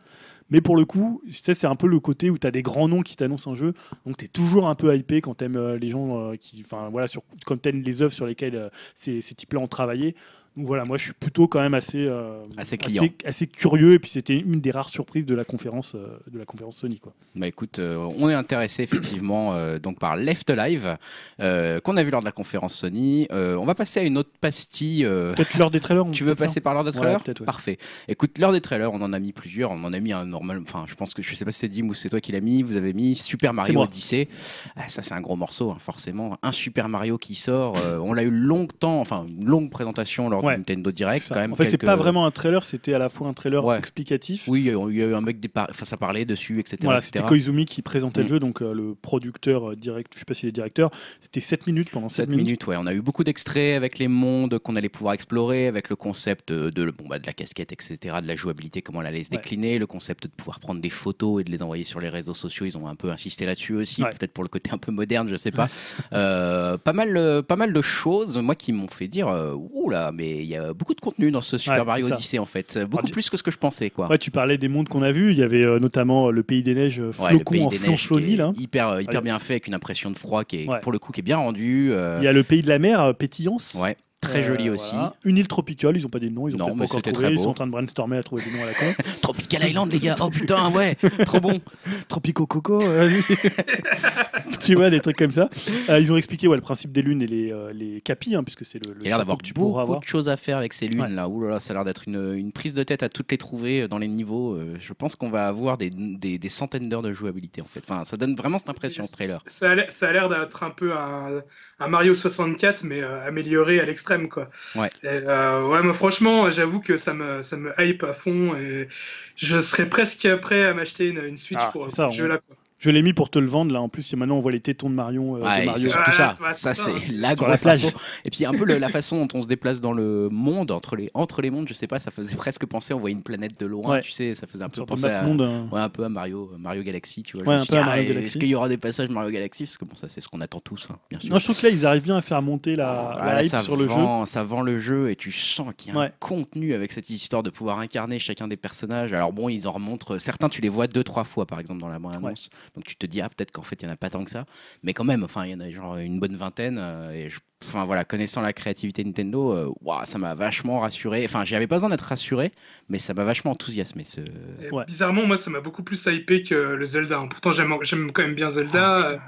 Mais 0.50 0.60
pour 0.60 0.76
le 0.76 0.84
coup, 0.84 1.22
tu 1.26 1.32
sais, 1.32 1.54
c'est 1.54 1.66
un 1.66 1.76
peu 1.76 1.86
le 1.86 2.00
côté 2.00 2.30
où 2.30 2.38
tu 2.38 2.46
as 2.46 2.50
des 2.50 2.62
grands 2.62 2.88
noms 2.88 3.02
qui 3.02 3.16
t'annoncent 3.16 3.50
un 3.50 3.54
jeu, 3.54 3.74
donc 4.06 4.16
tu 4.16 4.24
es 4.24 4.28
toujours 4.28 4.68
un 4.68 4.74
peu 4.74 4.94
hypé 4.96 5.20
quand 5.20 5.36
tu 5.36 5.44
aimes 5.44 5.74
les 5.74 5.88
gens 5.88 6.18
euh, 6.18 6.36
qui. 6.36 6.62
Enfin 6.64 6.88
voilà, 6.90 7.06
sur, 7.06 7.22
quand 7.46 7.60
tu 7.60 7.70
les 7.70 8.02
œuvres 8.02 8.12
sur 8.12 8.26
lesquelles 8.26 8.56
euh, 8.56 8.68
ces, 8.94 9.20
ces 9.20 9.34
types-là 9.34 9.60
ont 9.60 9.68
travaillé. 9.68 10.14
Donc 10.58 10.66
voilà, 10.66 10.84
moi 10.84 10.96
je 10.96 11.04
suis 11.04 11.12
plutôt 11.12 11.46
quand 11.46 11.60
même 11.60 11.74
assez, 11.74 12.04
euh, 12.04 12.42
Assez 12.56 12.76
client. 12.76 13.04
assez, 13.24 13.46
curieux, 13.46 13.92
et 13.92 14.00
puis 14.00 14.10
c'était 14.10 14.36
une 14.36 14.60
des 14.60 14.72
rares 14.72 14.88
surprises 14.88 15.24
de 15.24 15.36
la 15.36 15.44
conférence, 15.44 15.94
euh, 15.94 16.18
de 16.28 16.36
la 16.36 16.44
conférence 16.44 16.78
Sony. 16.78 16.98
Quoi. 16.98 17.14
Bah 17.36 17.46
écoute, 17.46 17.78
euh, 17.78 17.96
on 18.18 18.28
est 18.28 18.34
intéressé 18.34 18.82
effectivement 18.82 19.54
donc 19.78 20.00
par 20.00 20.16
Left 20.16 20.50
Alive 20.50 20.98
euh, 21.40 21.78
qu'on 21.78 21.96
a 21.96 22.02
vu 22.02 22.10
lors 22.10 22.22
de 22.22 22.24
la 22.24 22.32
conférence 22.32 22.74
Sony. 22.74 23.28
On 23.30 23.64
va 23.64 23.76
passer 23.76 24.00
à 24.00 24.02
une 24.02 24.18
autre 24.18 24.32
pastille. 24.40 25.04
Peut-être 25.04 25.56
l'heure 25.56 25.70
des 25.70 25.78
trailers 25.78 26.04
tu 26.12 26.24
veux 26.24 26.34
faire 26.34 26.48
passer 26.48 26.60
par 26.60 26.74
l'heure 26.74 26.82
des 26.82 26.90
trailers 26.90 27.22
ouais. 27.24 27.46
Parfait. 27.46 27.78
Écoute, 28.08 28.36
l'heure 28.40 28.50
des 28.50 28.60
trailers, 28.60 28.92
on 28.92 29.00
en 29.00 29.12
a 29.12 29.18
mis 29.20 29.32
plusieurs. 29.32 29.70
On 29.70 29.84
en 29.84 29.92
a 29.92 30.00
mis 30.00 30.12
un 30.12 30.26
normal. 30.26 30.60
Enfin, 30.62 30.86
je 30.88 30.96
pense 30.96 31.14
que 31.14 31.22
je 31.22 31.36
sais 31.36 31.44
pas 31.44 31.52
si 31.52 31.60
c'est 31.60 31.68
Dim 31.68 31.86
ou 31.88 31.94
c'est 31.94 32.08
toi 32.08 32.20
qui 32.20 32.32
l'as 32.32 32.40
mis. 32.40 32.64
Vous 32.64 32.76
avez 32.76 32.92
mis 32.92 33.14
Super 33.14 33.54
Mario. 33.54 33.82
Odyssey. 33.82 34.26
Ah, 34.74 34.88
ça, 34.88 35.02
c'est 35.02 35.14
un 35.14 35.20
gros 35.20 35.36
morceau, 35.36 35.70
hein, 35.70 35.76
forcément. 35.78 36.36
Un 36.42 36.50
Super 36.50 36.88
Mario 36.88 37.16
qui 37.16 37.36
sort. 37.36 37.76
on 38.02 38.12
l'a 38.12 38.24
eu 38.24 38.30
longtemps, 38.30 39.00
enfin, 39.00 39.24
une 39.28 39.46
longue 39.46 39.70
présentation 39.70 40.28
lors 40.28 40.42
Ouais. 40.47 40.47
Nintendo 40.56 40.90
Direct. 40.92 41.26
Quand 41.28 41.36
même 41.36 41.52
en 41.52 41.56
fait, 41.56 41.66
c'est 41.70 41.78
pas 41.78 41.96
vraiment 41.96 42.26
un 42.26 42.30
trailer, 42.30 42.64
c'était 42.64 42.94
à 42.94 42.98
la 42.98 43.08
fois 43.08 43.28
un 43.28 43.34
trailer 43.34 43.64
Ouais. 43.64 43.78
explicatif. 43.78 44.46
Oui, 44.48 44.60
il 44.62 44.66
y 44.96 45.02
a 45.02 45.06
eu- 45.08 45.14
un 45.14 45.20
mec 45.20 45.40
des 45.40 45.48
par- 45.48 45.68
enfin, 45.70 45.84
ça 45.84 45.96
parlait 45.96 46.24
dessus, 46.24 46.58
etc. 46.60 46.78
Voilà, 46.82 47.00
c'était 47.00 47.20
Koizumi 47.22 47.64
qui 47.66 47.82
présentait 47.82 48.20
Mm. 48.20 48.24
le 48.24 48.28
jeu, 48.28 48.38
donc 48.40 48.62
euh, 48.62 48.72
le 48.72 48.94
producteur 48.94 49.70
euh, 49.72 49.76
direct, 49.76 50.12
je 50.14 50.20
sais 50.20 50.24
pas 50.24 50.34
s'il 50.34 50.48
est 50.48 50.52
directeur. 50.52 50.90
C'était 51.20 51.40
7 51.40 51.66
minutes 51.66 51.90
pendant 51.90 52.08
7, 52.08 52.26
7 52.26 52.36
minutes. 52.36 52.66
ouais. 52.66 52.76
On 52.78 52.86
a 52.86 52.94
eu 52.94 53.00
beaucoup 53.00 53.24
d'extraits 53.24 53.76
avec 53.76 53.98
les 53.98 54.08
mondes 54.08 54.58
qu'on 54.58 54.76
allait 54.76 54.88
pouvoir 54.88 55.14
explorer, 55.14 55.66
avec 55.66 55.88
le 55.90 55.96
concept 55.96 56.52
de, 56.52 56.90
bon, 56.90 57.06
bah, 57.08 57.18
de 57.18 57.26
la 57.26 57.32
casquette, 57.32 57.72
etc., 57.72 58.16
de 58.22 58.26
la 58.26 58.36
jouabilité, 58.36 58.82
comment 58.82 59.00
elle 59.00 59.08
allait 59.08 59.22
se 59.22 59.30
Ouais. 59.30 59.36
décliner, 59.38 59.78
le 59.78 59.86
concept 59.86 60.24
de 60.24 60.28
pouvoir 60.28 60.60
prendre 60.60 60.80
des 60.80 60.90
photos 60.90 61.40
et 61.40 61.44
de 61.44 61.50
les 61.50 61.62
envoyer 61.62 61.84
sur 61.84 62.00
les 62.00 62.08
réseaux 62.08 62.34
sociaux. 62.34 62.66
Ils 62.66 62.76
ont 62.76 62.86
un 62.88 62.94
peu 62.94 63.10
insisté 63.10 63.46
là-dessus 63.46 63.74
aussi, 63.74 64.02
peut-être 64.02 64.32
pour 64.32 64.44
le 64.44 64.48
côté 64.48 64.70
un 64.72 64.78
peu 64.78 64.92
moderne, 64.92 65.28
je 65.28 65.36
sais 65.36 65.50
pas. 65.50 65.68
Euh, 66.12 66.78
pas, 66.78 66.92
mal, 66.92 67.42
pas 67.42 67.56
mal 67.56 67.72
de 67.72 67.82
choses, 67.82 68.36
moi, 68.38 68.54
qui 68.54 68.72
m'ont 68.72 68.88
fait 68.88 69.08
dire 69.08 69.28
Ouh 69.72 69.90
là, 69.90 70.10
mais 70.12 70.27
il 70.30 70.46
y 70.46 70.56
a 70.56 70.72
beaucoup 70.72 70.94
de 70.94 71.00
contenu 71.00 71.30
dans 71.30 71.40
ce 71.40 71.58
Super 71.58 71.78
Ouais, 71.80 71.84
Mario. 71.84 72.06
Odyssey, 72.06 72.38
en 72.38 72.46
fait. 72.46 72.78
Beaucoup 72.88 73.06
tu- 73.06 73.12
plus 73.12 73.30
que 73.30 73.36
ce 73.36 73.42
que 73.42 73.50
je 73.50 73.58
pensais, 73.58 73.90
quoi. 73.90 74.08
Ouais, 74.08 74.18
tu 74.18 74.30
parlais 74.30 74.58
des 74.58 74.68
mondes 74.68 74.88
qu'on 74.88 75.02
a 75.02 75.12
vus. 75.12 75.32
Il 75.32 75.38
y 75.38 75.42
avait 75.42 75.62
euh, 75.62 75.78
notamment 75.78 76.28
euh, 76.28 76.30
le 76.30 76.42
Pays 76.42 76.62
des 76.62 76.74
Neiges, 76.74 77.00
euh, 77.00 77.06
Ouais, 77.18 77.30
le 77.32 77.36
flocon 77.36 77.54
pays 77.54 77.62
en 77.64 77.68
des 77.68 77.78
neiges 77.78 78.10
là. 78.36 78.52
hyper, 78.58 78.88
euh, 78.90 79.02
bien 79.22 79.38
fait 79.38 79.54
avec 79.54 79.66
une 79.66 79.74
impression 79.74 80.10
de 80.10 80.16
froid 80.16 80.44
qui 80.44 80.62
est 80.62 80.80
pour 80.82 80.92
le 80.92 80.98
coup 80.98 81.12
qui 81.12 81.20
est 81.20 81.22
bien 81.22 81.38
rendue. 81.38 81.92
Il 82.18 82.22
y 82.22 82.26
a 82.28 82.32
le 82.32 82.42
Pays 82.42 82.62
de 82.62 82.68
la 82.68 82.78
Mer, 82.78 83.14
Pétillance. 83.16 83.76
ouais, 83.82 83.96
très 84.20 84.40
Euh, 84.40 84.42
joli 84.42 84.70
aussi. 84.70 84.92
voilà. 84.94 85.12
Une 85.24 85.36
île 85.38 85.48
tropicale, 85.48 85.96
ils 85.96 86.04
ont 86.06 86.08
pas 86.08 86.18
dit 86.18 86.28
de 86.30 86.34
nom, 86.34 86.48
ils 86.48 86.54
ont 86.54 86.58
Non, 86.58 86.74
mais 86.74 86.86
pas 86.86 86.96
encore 86.96 87.02
trouvé. 87.02 87.28
Ils 87.32 87.38
sont 87.38 87.50
en 87.50 87.54
train 87.54 87.66
de 87.66 87.72
brainstormer 87.72 88.16
à 88.18 88.22
trouver 88.22 88.42
des 88.44 88.50
noms 88.56 88.62
à 88.62 88.66
la 88.66 88.74
con. 88.74 88.94
Tropical 89.22 89.66
Island, 89.68 89.92
les 89.92 89.98
gars. 90.00 90.16
Oh 90.20 90.28
putain, 90.30 90.70
ouais, 90.72 90.96
trop 91.26 91.40
bon. 91.40 91.60
Tropico 92.08 92.46
Coco, 92.46 92.82
euh, 92.82 93.10
tu 94.60 94.74
vois, 94.74 94.90
des 94.90 95.00
trucs 95.00 95.16
comme 95.16 95.32
ça. 95.32 95.48
Euh, 95.88 96.00
ils 96.00 96.10
ont 96.12 96.16
expliqué 96.16 96.48
ouais, 96.48 96.56
le 96.56 96.62
principe 96.62 96.92
des 96.92 97.02
lunes 97.02 97.22
et 97.22 97.26
les, 97.26 97.52
euh, 97.52 97.72
les 97.72 98.00
capis, 98.00 98.34
hein, 98.34 98.42
puisque 98.44 98.64
c'est 98.64 98.84
le, 98.84 98.92
le 98.94 99.00
Il 99.00 99.04
y 99.04 99.06
a 99.06 99.10
l'air 99.10 99.18
d'avoir 99.18 99.38
que 99.38 99.44
tu 99.44 99.54
pourras 99.54 99.82
beaucoup 99.82 99.82
avoir. 99.82 100.00
de 100.00 100.06
choses 100.06 100.28
à 100.28 100.36
faire 100.36 100.58
avec 100.58 100.72
ces 100.72 100.88
lunes 100.88 101.00
Ouais. 101.02 101.08
là. 101.10 101.28
Ouh 101.28 101.42
là 101.44 101.50
là, 101.50 101.60
ça 101.60 101.72
a 101.72 101.74
l'air 101.74 101.84
d'être 101.84 102.04
une, 102.08 102.34
une 102.34 102.52
prise 102.52 102.72
de 102.74 102.82
tête 102.82 103.02
à 103.02 103.08
toutes 103.08 103.30
les 103.30 103.38
trouver 103.38 103.82
euh, 103.82 103.88
dans 103.88 103.98
les 103.98 104.08
niveaux. 104.08 104.54
Euh, 104.54 104.74
Je 104.78 104.92
pense 104.92 105.16
qu'on 105.16 105.30
va 105.30 105.46
avoir 105.48 105.78
des, 105.78 105.90
des, 105.90 106.38
des 106.38 106.48
centaines 106.48 106.88
d'heures 106.88 107.02
de 107.02 107.12
jouabilité 107.12 107.62
en 107.62 107.66
fait. 107.66 107.80
Enfin, 107.88 108.04
ça 108.04 108.16
donne 108.16 108.34
vraiment 108.34 108.58
cette 108.58 108.70
impression, 108.70 109.02
le 109.02 109.08
trailer. 109.08 109.40
Ça 109.46 109.70
a 109.70 109.74
l'air- 109.74 109.92
ça 109.92 110.08
a 110.08 110.12
l'air 110.12 110.28
d'être 110.28 110.62
un 110.62 110.70
peu 110.70 110.92
un, 110.92 111.42
un 111.80 111.88
Mario 111.88 112.14
64, 112.14 112.84
mais 112.84 113.00
euh, 113.00 113.26
amélioré 113.26 113.80
à 113.80 113.84
l'extrême, 113.86 114.07
quoi. 114.28 114.48
Ouais. 114.74 114.90
Et, 115.02 115.08
euh, 115.08 115.68
ouais, 115.68 115.82
moi, 115.82 115.94
franchement, 115.94 116.50
j'avoue 116.50 116.80
que 116.80 116.96
ça 116.96 117.14
me, 117.14 117.42
ça 117.42 117.56
me 117.56 117.72
hype 117.78 118.02
à 118.02 118.12
fond 118.12 118.56
et 118.56 118.88
je 119.36 119.60
serais 119.60 119.88
presque 119.88 120.28
prêt 120.40 120.64
à 120.64 120.74
m'acheter 120.74 121.08
une, 121.08 121.18
une 121.18 121.36
Switch 121.36 121.60
Ah, 121.60 121.70
pour 121.72 121.90
ça, 121.90 122.06
quoi. 122.06 122.56
Je 122.80 122.90
l'ai 122.90 123.02
mis 123.02 123.12
pour 123.12 123.28
te 123.28 123.38
le 123.40 123.46
vendre 123.46 123.72
là. 123.72 123.80
En 123.80 123.88
plus, 123.88 124.14
maintenant 124.14 124.36
on 124.36 124.40
voit 124.40 124.52
les 124.52 124.60
tétons 124.60 124.88
de 124.88 124.94
Marion. 124.94 125.34
euh, 125.36 125.40
de 125.40 125.44
Ouais, 125.44 125.64
Mario. 125.64 125.88
surtout 125.88 126.10
Ouais, 126.10 126.16
ça. 126.16 126.32
Ça, 126.32 126.52
c'est 126.52 126.74
ça, 126.74 126.74
c'est 126.74 127.12
la 127.12 127.28
la 127.30 127.34
grosse 127.34 127.66
info. 127.66 127.88
Et 128.24 128.30
puis 128.30 128.44
un 128.44 128.52
peu 128.52 128.64
le- 128.64 128.78
la 128.78 128.88
façon 128.88 129.24
dont 129.24 129.38
on 129.38 129.42
se 129.42 129.48
déplace 129.48 129.80
dans 129.80 129.92
le 129.92 130.28
monde, 130.30 130.70
entre 130.70 130.94
les, 130.94 131.10
entre 131.12 131.42
les 131.42 131.50
mondes, 131.50 131.66
je 131.68 131.74
sais 131.74 131.88
pas, 131.88 131.98
ça 131.98 132.10
faisait 132.12 132.36
presque 132.36 132.64
penser, 132.66 132.94
on 132.94 132.98
voyait 133.00 133.16
une 133.16 133.22
planète 133.22 133.58
de 133.58 133.66
loin, 133.66 133.94
Ouais. 133.96 134.02
tu 134.02 134.12
sais, 134.12 134.34
ça 134.36 134.46
faisait 134.46 134.62
un 134.62 134.68
peu 134.68 134.80
de 134.80 134.86
penser 134.86 135.06
à, 135.06 135.22
map-monde, 135.22 135.42
hein. 135.42 135.68
ouais, 135.72 135.80
un 135.80 135.88
peu 135.88 136.04
à 136.04 136.08
Mario, 136.08 136.52
Mario 136.56 136.82
Galaxy, 136.84 137.22
tu 137.24 137.36
vois. 137.36 137.44
Mario 137.46 137.64
ah, 137.72 137.74
Galaxy. 138.02 138.12
Est-ce 138.26 138.38
qu'il 138.38 138.48
y 138.48 138.54
aura 138.54 138.68
des 138.68 138.78
passages 138.78 139.08
Mario 139.08 139.30
Galaxy 139.32 139.64
Parce 139.64 139.76
que 139.78 139.84
bon, 139.84 139.96
ça 139.96 140.06
c'est 140.08 140.20
ce 140.20 140.28
qu'on 140.28 140.40
attend 140.40 140.60
tous, 140.60 140.86
hein, 140.90 140.96
bien 141.10 141.18
sûr. 141.18 141.30
Non, 141.32 141.38
je 141.40 141.44
trouve 141.44 141.60
que 141.60 141.66
là, 141.66 141.72
ils 141.72 141.84
arrivent 141.84 142.02
bien 142.04 142.16
à 142.16 142.20
faire 142.22 142.40
monter 142.42 142.76
la, 142.76 143.10
Ah, 143.18 143.26
la 143.26 143.34
là, 143.34 143.42
hype 143.42 143.50
ça 143.50 143.58
sur 143.58 143.76
le 143.76 143.88
jeu. 143.88 143.94
Ça 144.24 144.44
vend 144.44 144.60
le 144.62 144.78
jeu 144.78 145.10
et 145.10 145.16
tu 145.16 145.32
sens 145.32 145.72
qu'il 145.76 145.92
y 145.92 145.96
a 145.96 145.98
Ouais. 145.98 146.06
un 146.06 146.10
contenu 146.20 146.74
avec 146.74 146.92
cette 146.92 147.10
histoire 147.10 147.42
de 147.42 147.50
pouvoir 147.50 147.80
incarner 147.80 148.18
chacun 148.20 148.46
des 148.46 148.56
personnages. 148.56 149.12
Alors 149.12 149.32
bon, 149.32 149.48
ils 149.48 149.66
en 149.66 149.72
remontrent. 149.72 150.18
Certains, 150.18 150.48
tu 150.48 150.60
les 150.60 150.68
vois 150.68 150.86
deux, 150.86 151.02
trois 151.02 151.24
fois 151.24 151.44
par 151.44 151.58
exemple 151.58 151.80
dans 151.80 151.88
la 151.88 151.98
bande-annonce. 151.98 152.50
Donc 152.74 152.84
tu 152.84 152.96
te 152.96 153.06
dis, 153.06 153.20
ah, 153.20 153.28
peut-être 153.28 153.50
qu'en 153.52 153.62
fait, 153.62 153.80
il 153.82 153.86
n'y 153.86 153.90
en 153.90 153.94
a 153.94 153.96
pas 153.96 154.10
tant 154.10 154.24
que 154.24 154.30
ça. 154.30 154.44
Mais 154.82 154.94
quand 154.94 155.04
même, 155.04 155.24
enfin, 155.24 155.44
il 155.46 155.52
y 155.52 155.54
en 155.54 155.60
a 155.60 155.70
genre 155.70 155.96
une 155.96 156.20
bonne 156.20 156.36
vingtaine. 156.36 156.78
euh, 156.80 157.12
et 157.12 157.28
je- 157.30 157.38
Enfin 157.64 157.84
voilà, 157.86 158.04
connaissant 158.04 158.40
la 158.40 158.52
créativité 158.52 159.02
Nintendo, 159.02 159.52
euh, 159.52 160.04
ça 160.04 160.16
m'a 160.18 160.36
vachement 160.36 160.78
rassuré. 160.78 161.24
Enfin, 161.24 161.44
j'avais 161.44 161.66
pas 161.66 161.74
besoin 161.74 161.90
d'être 161.90 162.02
rassuré, 162.02 162.52
mais 162.88 163.00
ça 163.00 163.14
m'a 163.14 163.24
vachement 163.24 163.50
enthousiasmé. 163.50 164.04
Ce... 164.04 164.20
Et 164.20 164.70
Ouais. 164.70 164.84
Bizarrement, 164.86 165.26
moi, 165.26 165.36
ça 165.36 165.50
m'a 165.50 165.60
beaucoup 165.60 165.82
plus 165.82 166.06
hypé 166.06 166.42
que 166.44 166.54
le 166.54 166.86
Zelda. 166.86 167.18
hein. 167.18 167.26
Pourtant, 167.26 167.50
j'aime 167.50 167.74
j'aime 167.82 168.12
quand 168.12 168.22
même 168.22 168.36
bien 168.36 168.46
Ah, 168.46 168.50
Zelda. 168.50 168.70
putain. 168.70 169.22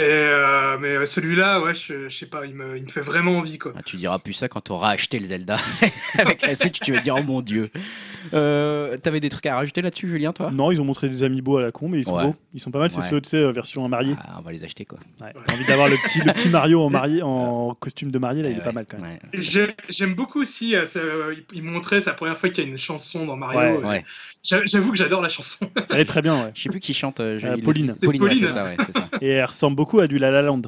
euh, 0.00 0.02
et, 0.02 0.02
euh, 0.02 0.78
mais 0.80 1.06
celui-là, 1.06 1.60
ouais, 1.60 1.74
je, 1.74 2.08
je 2.08 2.16
sais 2.16 2.26
pas, 2.26 2.44
il 2.44 2.56
me, 2.56 2.76
il 2.76 2.82
me 2.82 2.88
fait 2.88 3.00
vraiment 3.00 3.38
envie, 3.38 3.58
quoi. 3.58 3.72
Ah, 3.76 3.82
tu 3.84 3.94
diras 3.94 4.18
plus 4.18 4.32
ça 4.32 4.48
quand 4.48 4.62
tu 4.62 4.72
auras 4.72 4.90
acheté 4.90 5.20
le 5.20 5.26
Zelda 5.26 5.56
avec 6.18 6.42
la 6.42 6.56
Switch. 6.56 6.80
Tu 6.80 6.90
vas 6.90 6.98
te 6.98 7.04
dire, 7.04 7.14
oh 7.16 7.22
mon 7.22 7.40
dieu. 7.40 7.70
Euh, 8.34 8.96
T'avais 8.98 9.20
des 9.20 9.28
trucs 9.28 9.46
à 9.46 9.56
rajouter 9.56 9.82
là-dessus, 9.82 10.08
Julien, 10.08 10.32
toi? 10.32 10.50
Non, 10.50 10.70
ils 10.70 10.80
ont 10.80 10.84
montré 10.84 11.08
des 11.08 11.22
amiibo 11.22 11.58
à 11.58 11.62
la 11.62 11.72
con, 11.72 11.88
mais 11.88 11.98
ils 11.98 12.04
sont 12.04 12.16
Ouais. 12.16 12.24
beaux. 12.24 12.34
Ils 12.54 12.60
sont 12.60 12.70
pas 12.70 12.78
mal. 12.78 12.90
C'est 12.90 12.98
Ouais. 13.00 13.08
ceux, 13.08 13.20
tu 13.20 13.30
sais, 13.30 13.36
euh, 13.38 13.52
version 13.52 13.86
mariée. 13.88 14.14
Ah, 14.20 14.36
On 14.38 14.42
va 14.42 14.52
les 14.52 14.64
acheter, 14.64 14.84
quoi. 14.84 14.98
Ouais. 15.20 15.32
T'as 15.46 15.54
envie 15.54 15.66
d'avoir 15.66 15.88
le 15.88 15.96
petit, 15.96 16.18
le 16.20 16.32
petit 16.32 16.48
Mario 16.48 16.80
en, 16.82 16.90
marié, 16.90 17.22
en 17.22 17.74
costume 17.78 18.10
de 18.10 18.18
mariée, 18.18 18.42
là, 18.42 18.50
il 18.50 18.56
Eh 18.56 18.58
est 18.58 18.60
pas 18.62 18.68
ouais, 18.68 18.72
mal 18.74 18.86
quand 18.88 18.98
même. 19.00 19.18
J'ai- 19.34 19.74
J'aime 19.88 20.14
beaucoup 20.14 20.40
aussi, 20.40 20.74
euh, 20.76 20.84
ça, 20.86 20.98
euh, 21.00 21.34
il- 21.36 21.58
il 21.58 21.62
montrait, 21.62 22.00
la 22.06 22.12
première 22.14 22.36
fois 22.36 22.48
qu'il 22.50 22.64
y 22.64 22.66
a 22.66 22.70
une 22.70 22.78
chanson 22.78 23.26
dans 23.26 23.36
Mario. 23.36 23.58
Ouais, 23.58 23.66
euh, 23.84 23.88
ouais. 23.88 24.04
j'a- 24.42 24.64
J'avoue 24.64 24.90
que 24.92 24.98
j'adore 24.98 25.22
la 25.22 25.28
chanson. 25.28 25.68
Elle 25.90 26.00
est 26.00 26.04
très 26.04 26.22
bien, 26.22 26.34
ouais. 26.44 26.50
Je 26.54 26.62
sais 26.62 26.68
plus 26.68 26.80
qui 26.80 26.94
chante. 26.94 27.20
euh, 27.20 27.38
j'ai- 27.38 27.48
Euh, 27.48 27.54
il- 27.56 27.62
Pauline. 27.64 27.92
C'est 27.96 28.06
Pauline, 28.06 28.22
ouais, 28.22 28.28
Pauline. 28.30 28.46
c'est 28.46 28.52
ça, 28.52 28.64
ouais, 28.64 28.76
c'est 28.78 28.92
ça. 28.92 29.08
Et 29.20 29.28
elle 29.30 29.44
ressemble 29.44 29.76
beaucoup 29.76 30.00
à 30.00 30.06
du 30.06 30.18
La 30.18 30.30
La 30.30 30.42
Land. 30.42 30.62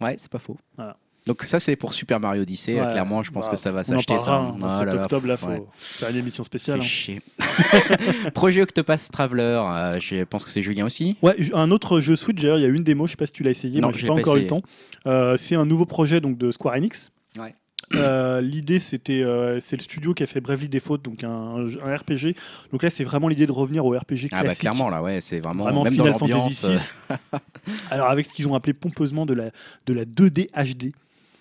Ouais, 0.00 0.14
c'est 0.18 0.30
pas 0.30 0.38
faux. 0.38 0.56
Voilà. 0.76 0.96
Donc 1.28 1.42
ça, 1.42 1.60
c'est 1.60 1.76
pour 1.76 1.92
Super 1.92 2.18
Mario 2.20 2.40
Odyssey. 2.40 2.80
Ouais. 2.80 2.86
clairement, 2.86 3.22
je 3.22 3.30
pense 3.30 3.44
Bah, 3.46 3.50
que 3.52 3.56
ça 3.58 3.70
va 3.70 3.84
s'acheter 3.84 4.16
ça. 4.16 4.36
hein, 4.36 4.56
Ah 4.62 4.82
là 4.86 4.94
octobre, 5.02 5.26
là, 5.26 5.36
faut 5.36 5.48
ouais. 5.48 5.62
faire 5.78 6.08
une 6.08 6.16
émission 6.16 6.42
spéciale. 6.42 6.78
Hein. 6.80 6.82
chier. 6.82 7.20
Projet 8.34 8.62
Octopath 8.62 9.10
Traveler, 9.12 9.60
euh, 9.62 9.92
je 10.00 10.24
pense 10.24 10.42
que 10.42 10.50
c'est 10.50 10.62
Julien 10.62 10.86
aussi. 10.86 11.18
Ouais, 11.20 11.36
un 11.52 11.70
autre 11.70 12.00
jeu 12.00 12.16
Switch, 12.16 12.40
d'ailleurs, 12.40 12.56
il 12.56 12.62
y 12.62 12.64
a 12.64 12.68
une 12.68 12.82
démo, 12.82 13.06
je 13.06 13.10
sais 13.10 13.16
pas 13.18 13.26
si 13.26 13.32
tu 13.32 13.42
l'as 13.42 13.50
essayé, 13.50 13.82
Non, 13.82 13.92
j'ai 13.92 14.08
pas 14.08 14.14
pas 14.14 14.20
encore 14.20 14.36
eu 14.36 14.40
le 14.40 14.46
temps. 14.46 14.62
Euh, 15.06 15.36
c'est 15.36 15.54
un 15.54 15.66
nouveau 15.66 15.84
projet 15.84 16.22
donc, 16.22 16.38
de 16.38 16.50
Square 16.50 16.76
Enix. 16.76 17.12
Ouais. 17.38 17.54
Euh, 17.94 18.40
l'idée 18.42 18.78
c'était 18.78 19.22
euh, 19.22 19.60
c'est 19.60 19.76
le 19.76 19.80
studio 19.82 20.12
qui 20.12 20.22
a 20.22 20.26
fait 20.26 20.42
Bravely 20.42 20.68
Default 20.68 20.98
donc 20.98 21.24
un, 21.24 21.64
RPG 21.64 22.34
donc 22.70 22.82
là 22.82 22.90
c'est 22.90 23.04
vraiment 23.04 23.28
l'idée 23.28 23.46
de 23.46 23.52
revenir 23.52 23.86
au 23.86 23.92
RPG 23.96 24.28
classique 24.28 24.32
Ah 24.34 24.42
bah 24.42 24.54
clairement 24.54 24.90
là, 24.90 25.02
ouais, 25.02 25.22
c'est 25.22 25.40
vraiment, 25.40 25.64
vraiment 25.64 25.84
même 25.84 25.94
Final 25.94 26.12
dans 26.12 26.18
Fantasy 26.18 26.66
VI 26.66 26.78
alors 27.90 28.08
avec 28.10 28.26
ce 28.26 28.34
qu'ils 28.34 28.46
ont 28.46 28.54
appelé 28.54 28.74
pompeusement 28.74 29.24
de 29.24 29.32
la, 29.32 29.50
de 29.86 29.94
la 29.94 30.04
2D 30.04 30.50
HD 30.50 30.92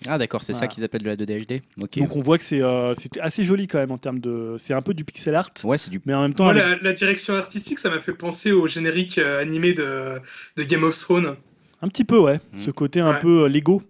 Ah 0.07 0.17
d'accord, 0.17 0.43
c'est 0.43 0.53
ça 0.53 0.67
qu'ils 0.67 0.83
appellent 0.83 1.01
de 1.03 1.07
la 1.09 1.15
2D 1.15 1.45
HD. 1.45 1.61
Ok. 1.81 1.99
donc 1.99 2.15
on 2.15 2.21
voit 2.21 2.37
que 2.37 2.43
c'est 2.43 2.61
euh, 2.61 2.93
c'était 2.95 3.19
assez 3.19 3.43
joli 3.43 3.67
quand 3.67 3.77
même 3.79 3.91
en 3.91 3.97
termes 3.97 4.19
de 4.19 4.55
c'est 4.57 4.73
un 4.73 4.81
peu 4.81 4.93
du 4.93 5.03
pixel 5.03 5.35
art 5.35 5.51
Ouais, 5.63 5.77
c'est 5.77 5.89
du. 5.89 6.01
mais 6.05 6.13
en 6.13 6.21
même 6.21 6.33
temps 6.33 6.45
Moi, 6.45 6.53
avec- 6.53 6.81
la, 6.81 6.89
la 6.89 6.93
direction 6.93 7.33
artistique, 7.35 7.79
ça 7.79 7.89
m'a 7.89 7.99
fait 7.99 8.13
penser 8.13 8.51
au 8.51 8.67
générique 8.67 9.17
euh, 9.17 9.41
animé 9.41 9.73
de, 9.73 10.19
de 10.55 10.63
Game 10.63 10.83
of 10.83 10.97
Thrones. 10.97 11.35
un 11.81 11.87
petit 11.89 12.03
peu 12.05 12.17
ouais 12.17 12.39
Mm. 12.53 12.57
ce 12.57 12.71
côté 12.71 12.99
un 13.01 13.13
Ouais. 13.13 13.19
peu 13.21 13.43
euh, 13.43 13.47
Lego 13.49 13.81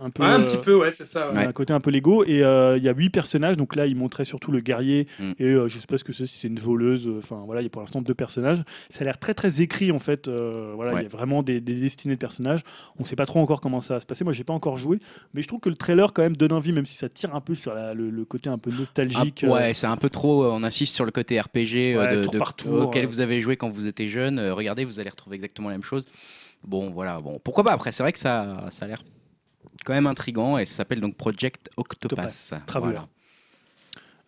un 0.00 0.10
peu 0.10 0.22
Ouais, 0.24 0.28
un 0.28 0.40
euh, 0.40 0.44
petit 0.44 0.56
peu, 0.56 0.74
ouais, 0.76 0.90
c'est 0.90 1.04
ça. 1.06 1.30
ouais. 1.32 1.46
Un 1.46 1.52
côté 1.52 1.72
un 1.72 1.78
peu 1.80 1.90
Lego 1.90 2.24
et 2.24 2.42
euh, 2.42 2.76
il 2.76 2.82
y 2.82 2.88
a 2.88 2.92
huit 2.94 3.10
personnages 3.10 3.56
donc 3.56 3.76
là 3.76 3.86
il 3.86 3.94
montrait 3.96 4.24
surtout 4.24 4.50
le 4.50 4.60
guerrier 4.60 5.06
Mm. 5.20 5.32
et 5.38 5.44
euh, 5.52 5.68
je 5.68 5.78
sais 5.78 5.86
pas 5.86 5.98
ce 5.98 6.04
que 6.04 6.12
c'est 6.12 6.26
si 6.26 6.36
c'est 6.38 6.48
une 6.48 6.58
voleuse 6.58 7.08
enfin 7.18 7.42
voilà 7.46 7.60
il 7.60 7.64
y 7.64 7.66
a 7.66 7.70
pour 7.70 7.80
l'instant 7.80 8.02
deux 8.02 8.14
personnages 8.14 8.62
ça 8.90 9.02
a 9.02 9.04
l'air 9.04 9.18
très 9.18 9.34
très 9.34 9.60
écrit 9.60 9.92
en 9.92 9.98
fait 10.00 10.26
euh, 10.26 10.72
voilà 10.74 10.92
il 10.92 10.94
Ouais. 10.96 11.02
y 11.02 11.06
a 11.06 11.08
vraiment 11.08 11.42
des, 11.44 11.60
des 11.60 11.74
destinées 11.74 12.14
de 12.14 12.18
personnages 12.18 12.62
on 12.98 13.04
sait 13.04 13.14
pas 13.16 13.26
trop 13.26 13.38
encore 13.40 13.60
comment 13.60 13.80
ça 13.80 13.94
va 13.94 14.00
se 14.00 14.06
passer 14.06 14.24
moi 14.24 14.32
j'ai 14.32 14.42
pas 14.44 14.52
encore 14.52 14.76
joué 14.76 14.98
mais 15.32 15.42
je 15.42 15.46
trouve 15.48 15.60
que 15.60 15.68
le 15.68 15.76
trailer 15.76 16.12
quand 16.12 16.22
même 16.22 16.36
donne 16.36 16.52
envie 16.52 16.72
même 16.72 16.86
si 16.86 16.94
ça 16.94 17.08
tire 17.08 17.34
un 17.34 17.40
peu 17.40 17.54
sur 17.54 17.72
la- 17.74 17.94
le, 17.94 18.10
le 18.10 18.24
côté 18.24 18.50
un 18.50 18.58
peu 18.58 18.70
Ah, 18.74 18.78
nostalgique 18.80 19.44
euh, 19.44 19.48
ouais, 19.48 19.74
c'est 19.74 19.86
un 19.86 19.96
peu 19.96 20.10
trop. 20.10 20.44
On 20.46 20.62
insiste 20.64 20.94
sur 20.94 21.04
le 21.04 21.12
côté 21.12 21.40
RPG 21.40 21.96
Ouais, 21.96 22.16
de, 22.16 22.22
tour 22.24 22.32
de- 22.32 22.38
par 22.38 22.54
tour, 22.54 22.82
auquel 22.82 23.06
vous 23.06 23.20
avez 23.20 23.40
joué 23.40 23.56
quand 23.56 23.68
vous 23.68 23.86
étiez 23.86 24.08
jeune. 24.08 24.38
Euh, 24.38 24.54
regardez, 24.54 24.84
vous 24.84 24.98
allez 25.00 25.10
retrouver 25.10 25.36
exactement 25.36 25.68
la 25.68 25.74
même 25.76 25.84
chose. 25.84 26.06
Bon, 26.64 26.90
voilà. 26.90 27.20
Bon, 27.20 27.38
pourquoi 27.44 27.62
pas 27.64 27.72
Après, 27.72 27.92
c'est 27.92 28.02
vrai 28.02 28.12
que 28.12 28.18
ça, 28.18 28.64
ça 28.70 28.86
a 28.86 28.88
l'air 28.88 29.02
quand 29.84 29.92
même 29.94 30.06
intrigant 30.06 30.58
et 30.58 30.64
ça 30.64 30.76
s'appelle 30.76 31.00
donc 31.00 31.16
Project. 31.16 31.70
Octopath, 31.76 32.54
Traveler. 32.66 32.92
Voilà. 32.92 33.08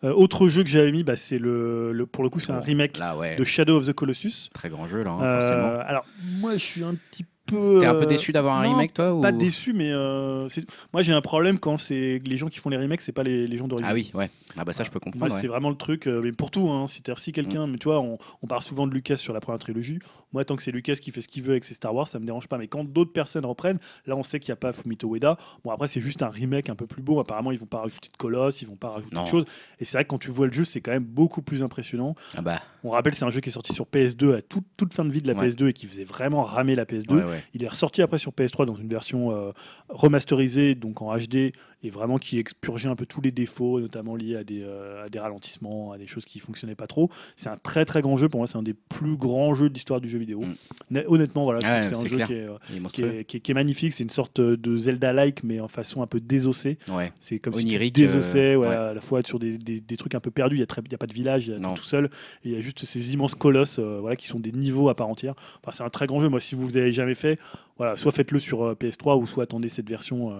Euh, 0.03 0.13
autre 0.13 0.47
jeu 0.47 0.61
que 0.63 0.69
j'avais 0.69 0.91
mis 0.91 1.03
bah, 1.03 1.17
c'est 1.17 1.39
le, 1.39 1.91
le- 1.91 2.05
pour 2.05 2.23
le 2.23 2.29
coup 2.29 2.39
c'est 2.39 2.51
un 2.51 2.59
Bon, 2.59 2.63
remake 2.65 2.97
Là, 2.99 3.17
ouais. 3.17 3.35
de 3.35 3.43
Shadow 3.43 3.77
of 3.77 3.87
the 3.87 3.93
Colossus 3.93 4.49
Très 4.53 4.69
grand 4.69 4.87
jeu 4.87 5.01
là, 5.03 5.09
hein, 5.09 5.23
Euh, 5.23 5.41
forcément. 5.41 5.79
alors 5.89 6.05
moi 6.39 6.53
je 6.53 6.59
suis 6.59 6.83
un 6.83 6.93
petit 6.93 7.23
peu 7.23 7.79
T'es 7.79 7.85
un 7.87 7.93
peu 7.95 8.03
euh, 8.03 8.05
déçu 8.05 8.31
d'avoir 8.33 8.59
un 8.59 8.63
non, 8.65 8.71
remake, 8.73 8.93
toi 8.93 9.13
ou... 9.15 9.21
Pas 9.21 9.31
déçu, 9.31 9.71
mais 9.73 9.89
euh, 9.91 10.49
moi 10.91 11.01
j'ai 11.01 11.13
un 11.13 11.21
problème 11.21 11.57
quand 11.59 11.77
c'est 11.77 12.21
les 12.25 12.35
gens 12.37 12.47
qui 12.49 12.59
font 12.59 12.69
les 12.69 12.75
remakes, 12.77 12.99
c'est 13.01 13.13
pas 13.13 13.23
les, 13.23 13.47
les 13.47 13.57
gens 13.57 13.69
d'origine. 13.69 13.87
Ah 13.89 13.93
oui, 13.95 14.11
ouais. 14.13 14.29
Ah 14.57 14.65
bah 14.65 14.73
ça, 14.73 14.83
je 14.83 14.89
peux 14.91 14.99
comprendre. 14.99 15.33
ouais. 15.33 15.39
c'est 15.41 15.47
vraiment 15.47 15.69
le 15.69 15.77
truc, 15.77 16.07
mais 16.07 16.33
pour 16.33 16.51
tout. 16.51 16.69
Hein, 16.69 16.87
C'est-à-dire, 16.89 17.19
si 17.19 17.31
quelqu'un, 17.31 17.65
Mm. 17.65 17.71
mais 17.71 17.77
tu 17.77 17.85
vois, 17.85 18.01
on, 18.01 18.17
on 18.41 18.47
parle 18.47 18.61
souvent 18.61 18.85
de 18.85 18.93
Lucas 18.93 19.15
sur 19.15 19.33
la 19.33 19.39
première 19.39 19.59
trilogie. 19.59 19.99
Moi, 20.33 20.43
tant 20.45 20.55
que 20.55 20.63
c'est 20.63 20.71
Lucas 20.71 20.95
qui 20.95 21.11
fait 21.11 21.21
ce 21.21 21.27
qu'il 21.27 21.43
veut 21.43 21.51
avec 21.51 21.63
ses 21.63 21.73
Star 21.73 21.95
Wars, 21.95 22.07
ça 22.07 22.19
me 22.19 22.25
dérange 22.25 22.47
pas. 22.47 22.57
Mais 22.57 22.67
quand 22.67 22.83
d'autres 22.83 23.13
personnes 23.13 23.45
reprennent, 23.45 23.79
là, 24.05 24.15
on 24.17 24.23
sait 24.23 24.39
qu'il 24.39 24.49
n'y 24.51 24.53
a 24.53 24.57
pas 24.57 24.73
Fumito 24.73 25.13
Ueda. 25.15 25.37
Bon, 25.63 25.71
après, 25.71 25.87
c'est 25.87 26.01
juste 26.01 26.21
un 26.21 26.29
remake 26.29 26.69
un 26.69 26.75
peu 26.75 26.85
plus 26.85 27.01
beau. 27.01 27.19
Apparemment, 27.19 27.51
ils 27.51 27.59
vont 27.59 27.65
pas 27.65 27.79
rajouter 27.79 28.09
de 28.11 28.17
colosse, 28.17 28.61
ils 28.61 28.67
vont 28.67 28.75
pas 28.75 28.89
rajouter 28.89 29.15
de 29.15 29.25
choses. 29.27 29.45
Et 29.79 29.85
c'est 29.85 29.97
vrai 29.97 30.03
que 30.03 30.09
quand 30.09 30.17
tu 30.19 30.29
vois 30.31 30.47
le 30.47 30.51
jeu, 30.53 30.63
c'est 30.65 30.81
quand 30.81 30.91
même 30.91 31.05
beaucoup 31.05 31.41
plus 31.41 31.63
impressionnant. 31.63 32.15
Ah 32.35 32.41
bah, 32.41 32.61
On 32.83 32.89
rappelle, 32.89 33.15
c'est 33.15 33.25
un 33.25 33.29
jeu 33.29 33.39
qui 33.39 33.49
est 33.49 33.51
sorti 33.53 33.73
sur 33.73 33.85
PS2 33.85 34.35
à 34.37 34.41
toute, 34.41 34.65
toute 34.75 34.93
fin 34.93 35.05
de 35.05 35.11
vie 35.11 35.21
de 35.21 35.27
la 35.31 35.33
Ouais. 35.39 35.47
PS2 35.49 35.67
et 35.69 35.73
qui 35.73 35.85
faisait 35.87 36.03
vraiment 36.03 36.43
ramer 36.43 36.75
la 36.75 36.85
PS2. 36.85 37.13
ouais, 37.15 37.23
ouais. 37.23 37.43
Il 37.53 37.63
est 37.63 37.67
ressorti 37.67 38.01
après 38.01 38.17
sur 38.17 38.31
PS3 38.33 38.65
dans 38.65 38.75
une 38.75 38.89
version 38.89 39.31
euh, 39.31 39.51
remasterisée, 39.89 40.75
donc 40.75 41.01
en 41.01 41.15
HD, 41.17 41.51
et 41.83 41.89
vraiment 41.89 42.17
qui 42.17 42.39
expurgeait 42.39 42.89
un 42.89 42.95
peu 42.95 43.05
tous 43.05 43.21
les 43.21 43.31
défauts, 43.31 43.79
notamment 43.79 44.15
liés 44.15 44.35
à 44.35 44.43
des, 44.43 44.61
euh, 44.63 45.05
à 45.05 45.09
des 45.09 45.19
ralentissements, 45.19 45.91
à 45.91 45.97
des 45.97 46.07
choses 46.07 46.25
qui 46.25 46.39
fonctionnaient 46.39 46.75
pas 46.75 46.87
trop. 46.87 47.09
C'est 47.35 47.49
un 47.49 47.57
très 47.57 47.85
très 47.85 48.01
grand 48.01 48.17
jeu, 48.17 48.29
pour 48.29 48.39
moi 48.39 48.47
c'est 48.47 48.57
un 48.57 48.63
des 48.63 48.73
plus 48.73 49.15
grands 49.15 49.53
jeux 49.53 49.69
de 49.69 49.73
l'histoire 49.75 50.01
du 50.01 50.09
jeu 50.09 50.17
vidéo. 50.19 50.41
Mm. 50.41 50.97
Honnêtement, 51.07 51.43
voilà, 51.43 51.59
Ouais, 51.59 51.83
c'est 51.83 51.95
un 51.95 52.05
jeu 52.05 52.15
clair. 52.15 52.27
qui 52.27 52.33
est, 52.33 52.47
euh, 52.47 52.57
qui, 52.89 53.01
est, 53.03 53.23
qui 53.25 53.37
est- 53.37 53.39
qui 53.41 53.51
est 53.51 53.53
magnifique, 53.53 53.93
c'est 53.93 54.03
une 54.03 54.09
sorte 54.09 54.41
de 54.41 54.77
Zelda-like, 54.77 55.43
mais 55.43 55.59
en 55.59 55.67
façon 55.67 56.01
un 56.01 56.07
peu 56.07 56.19
désossée. 56.19 56.77
Ouais. 56.91 57.13
C'est 57.19 57.39
comme 57.39 57.53
Onirique, 57.53 57.95
si 57.95 58.01
tu 58.01 58.07
désossais 58.07 58.53
euh, 58.53 58.57
ouais, 58.57 58.67
à 58.67 58.93
la 58.93 59.01
fois 59.01 59.21
sur 59.23 59.37
des, 59.39 59.57
des- 59.57 59.79
des 59.81 59.97
trucs 59.97 60.15
un 60.15 60.19
peu 60.19 60.31
perdus, 60.31 60.55
il 60.55 60.59
n'y 60.59 60.63
a, 60.63 60.67
très- 60.67 60.81
il 60.83 60.91
y 60.91 60.95
a 60.95 60.97
pas 60.97 61.07
de 61.07 61.13
village, 61.13 61.47
il 61.47 61.53
y 61.53 61.55
a 61.55 61.59
Non. 61.59 61.73
tout 61.75 61.83
seul, 61.83 62.05
et 62.43 62.49
il 62.49 62.51
y 62.53 62.55
a 62.55 62.61
juste 62.61 62.85
ces 62.85 63.13
immenses 63.13 63.35
colosses 63.35 63.77
euh, 63.79 63.99
voilà, 64.01 64.15
qui 64.15 64.25
sont 64.27 64.39
des 64.39 64.51
niveaux 64.51 64.89
à 64.89 64.95
part 64.95 65.09
entière. 65.09 65.35
Enfin, 65.61 65.71
c'est 65.71 65.83
un 65.83 65.89
très 65.89 66.07
grand 66.07 66.19
jeu, 66.21 66.29
moi 66.29 66.39
si 66.39 66.55
vous 66.55 66.67
ne 66.69 66.73
l'avez 66.73 66.91
jamais 66.91 67.15
fait, 67.15 67.39
voilà, 67.77 67.95
soit 67.97 68.11
faites-le 68.11 68.39
sur 68.39 68.63
euh, 68.63 68.73
PS3 68.73 69.19
ou 69.21 69.27
soit 69.27 69.43
attendez 69.43 69.69
cette 69.69 69.87
version. 69.89 70.33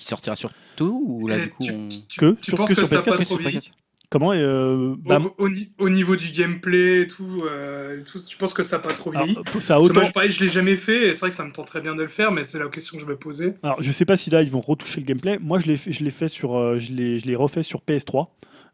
Euh, 0.00 0.02
Qui 0.02 0.06
sortira 0.06 0.36
sur 0.36 0.50
tout 0.76 1.04
ou 1.06 1.26
là 1.28 1.36
Et 1.38 1.42
du 1.42 1.50
coup 1.50 1.64
tu, 1.64 1.72
on... 1.72 1.88
tu- 1.88 2.18
Que 2.20 2.32
tu 2.32 2.50
sur- 2.50 2.56
penses 2.58 2.68
que 2.70 2.74
que, 2.74 2.80
sur 2.80 2.88
ça 2.88 2.96
n'a 2.96 3.02
PS4, 3.02 3.04
pas 3.08 3.18
que 3.18 3.22
trop 3.24 3.34
sur 3.36 3.38
vieilli 3.48 3.58
PS4. 3.58 3.70
Comment 4.10 4.32
euh, 4.32 4.96
bah, 4.98 5.20
au, 5.38 5.44
au 5.44 5.48
ni- 5.48 5.70
au 5.78 5.88
niveau 5.88 6.16
du 6.16 6.30
gameplay 6.32 7.02
et 7.02 7.06
tout, 7.06 7.44
euh, 7.48 8.02
tout, 8.02 8.18
tu 8.20 8.36
penses 8.36 8.54
que 8.54 8.64
ça 8.64 8.78
n'a 8.78 8.82
pas 8.82 8.92
trop 8.92 9.12
vieilli 9.12 9.36
alors, 9.36 9.62
ça 9.62 9.76
a 9.76 9.78
Parce 9.78 9.86
que 9.88 9.92
autant. 9.92 10.00
moi, 10.00 10.04
je, 10.08 10.12
pareil, 10.12 10.30
je 10.32 10.40
l'ai 10.42 10.48
jamais 10.48 10.76
fait, 10.76 11.08
et 11.08 11.14
c'est 11.14 11.20
vrai 11.20 11.30
que 11.30 11.36
ça 11.36 11.44
me 11.44 11.52
tenterait 11.52 11.80
bien 11.80 11.94
de 11.94 12.02
le 12.02 12.08
faire, 12.08 12.32
mais 12.32 12.42
c'est 12.42 12.58
la 12.58 12.66
question 12.68 12.96
que 12.98 13.04
je 13.04 13.08
me 13.08 13.14
posais. 13.16 13.54
Alors, 13.62 13.80
je 13.80 13.92
sais 13.92 14.04
pas 14.04 14.16
si 14.16 14.28
là 14.30 14.42
ils 14.42 14.50
vont 14.50 14.58
retoucher 14.60 15.00
le 15.00 15.06
gameplay. 15.06 15.38
Moi, 15.40 15.60
je 15.60 15.66
l'ai 15.66 15.76
fait, 15.76 15.92
je 15.92 16.02
l'ai 16.02 16.10
fait 16.10 16.26
sur, 16.26 16.56
euh, 16.56 16.78
je 16.80 16.90
l'ai, 16.92 17.20
je 17.20 17.26
l'ai 17.26 17.36
refait 17.36 17.62
sur 17.62 17.82
PS3. 17.82 18.26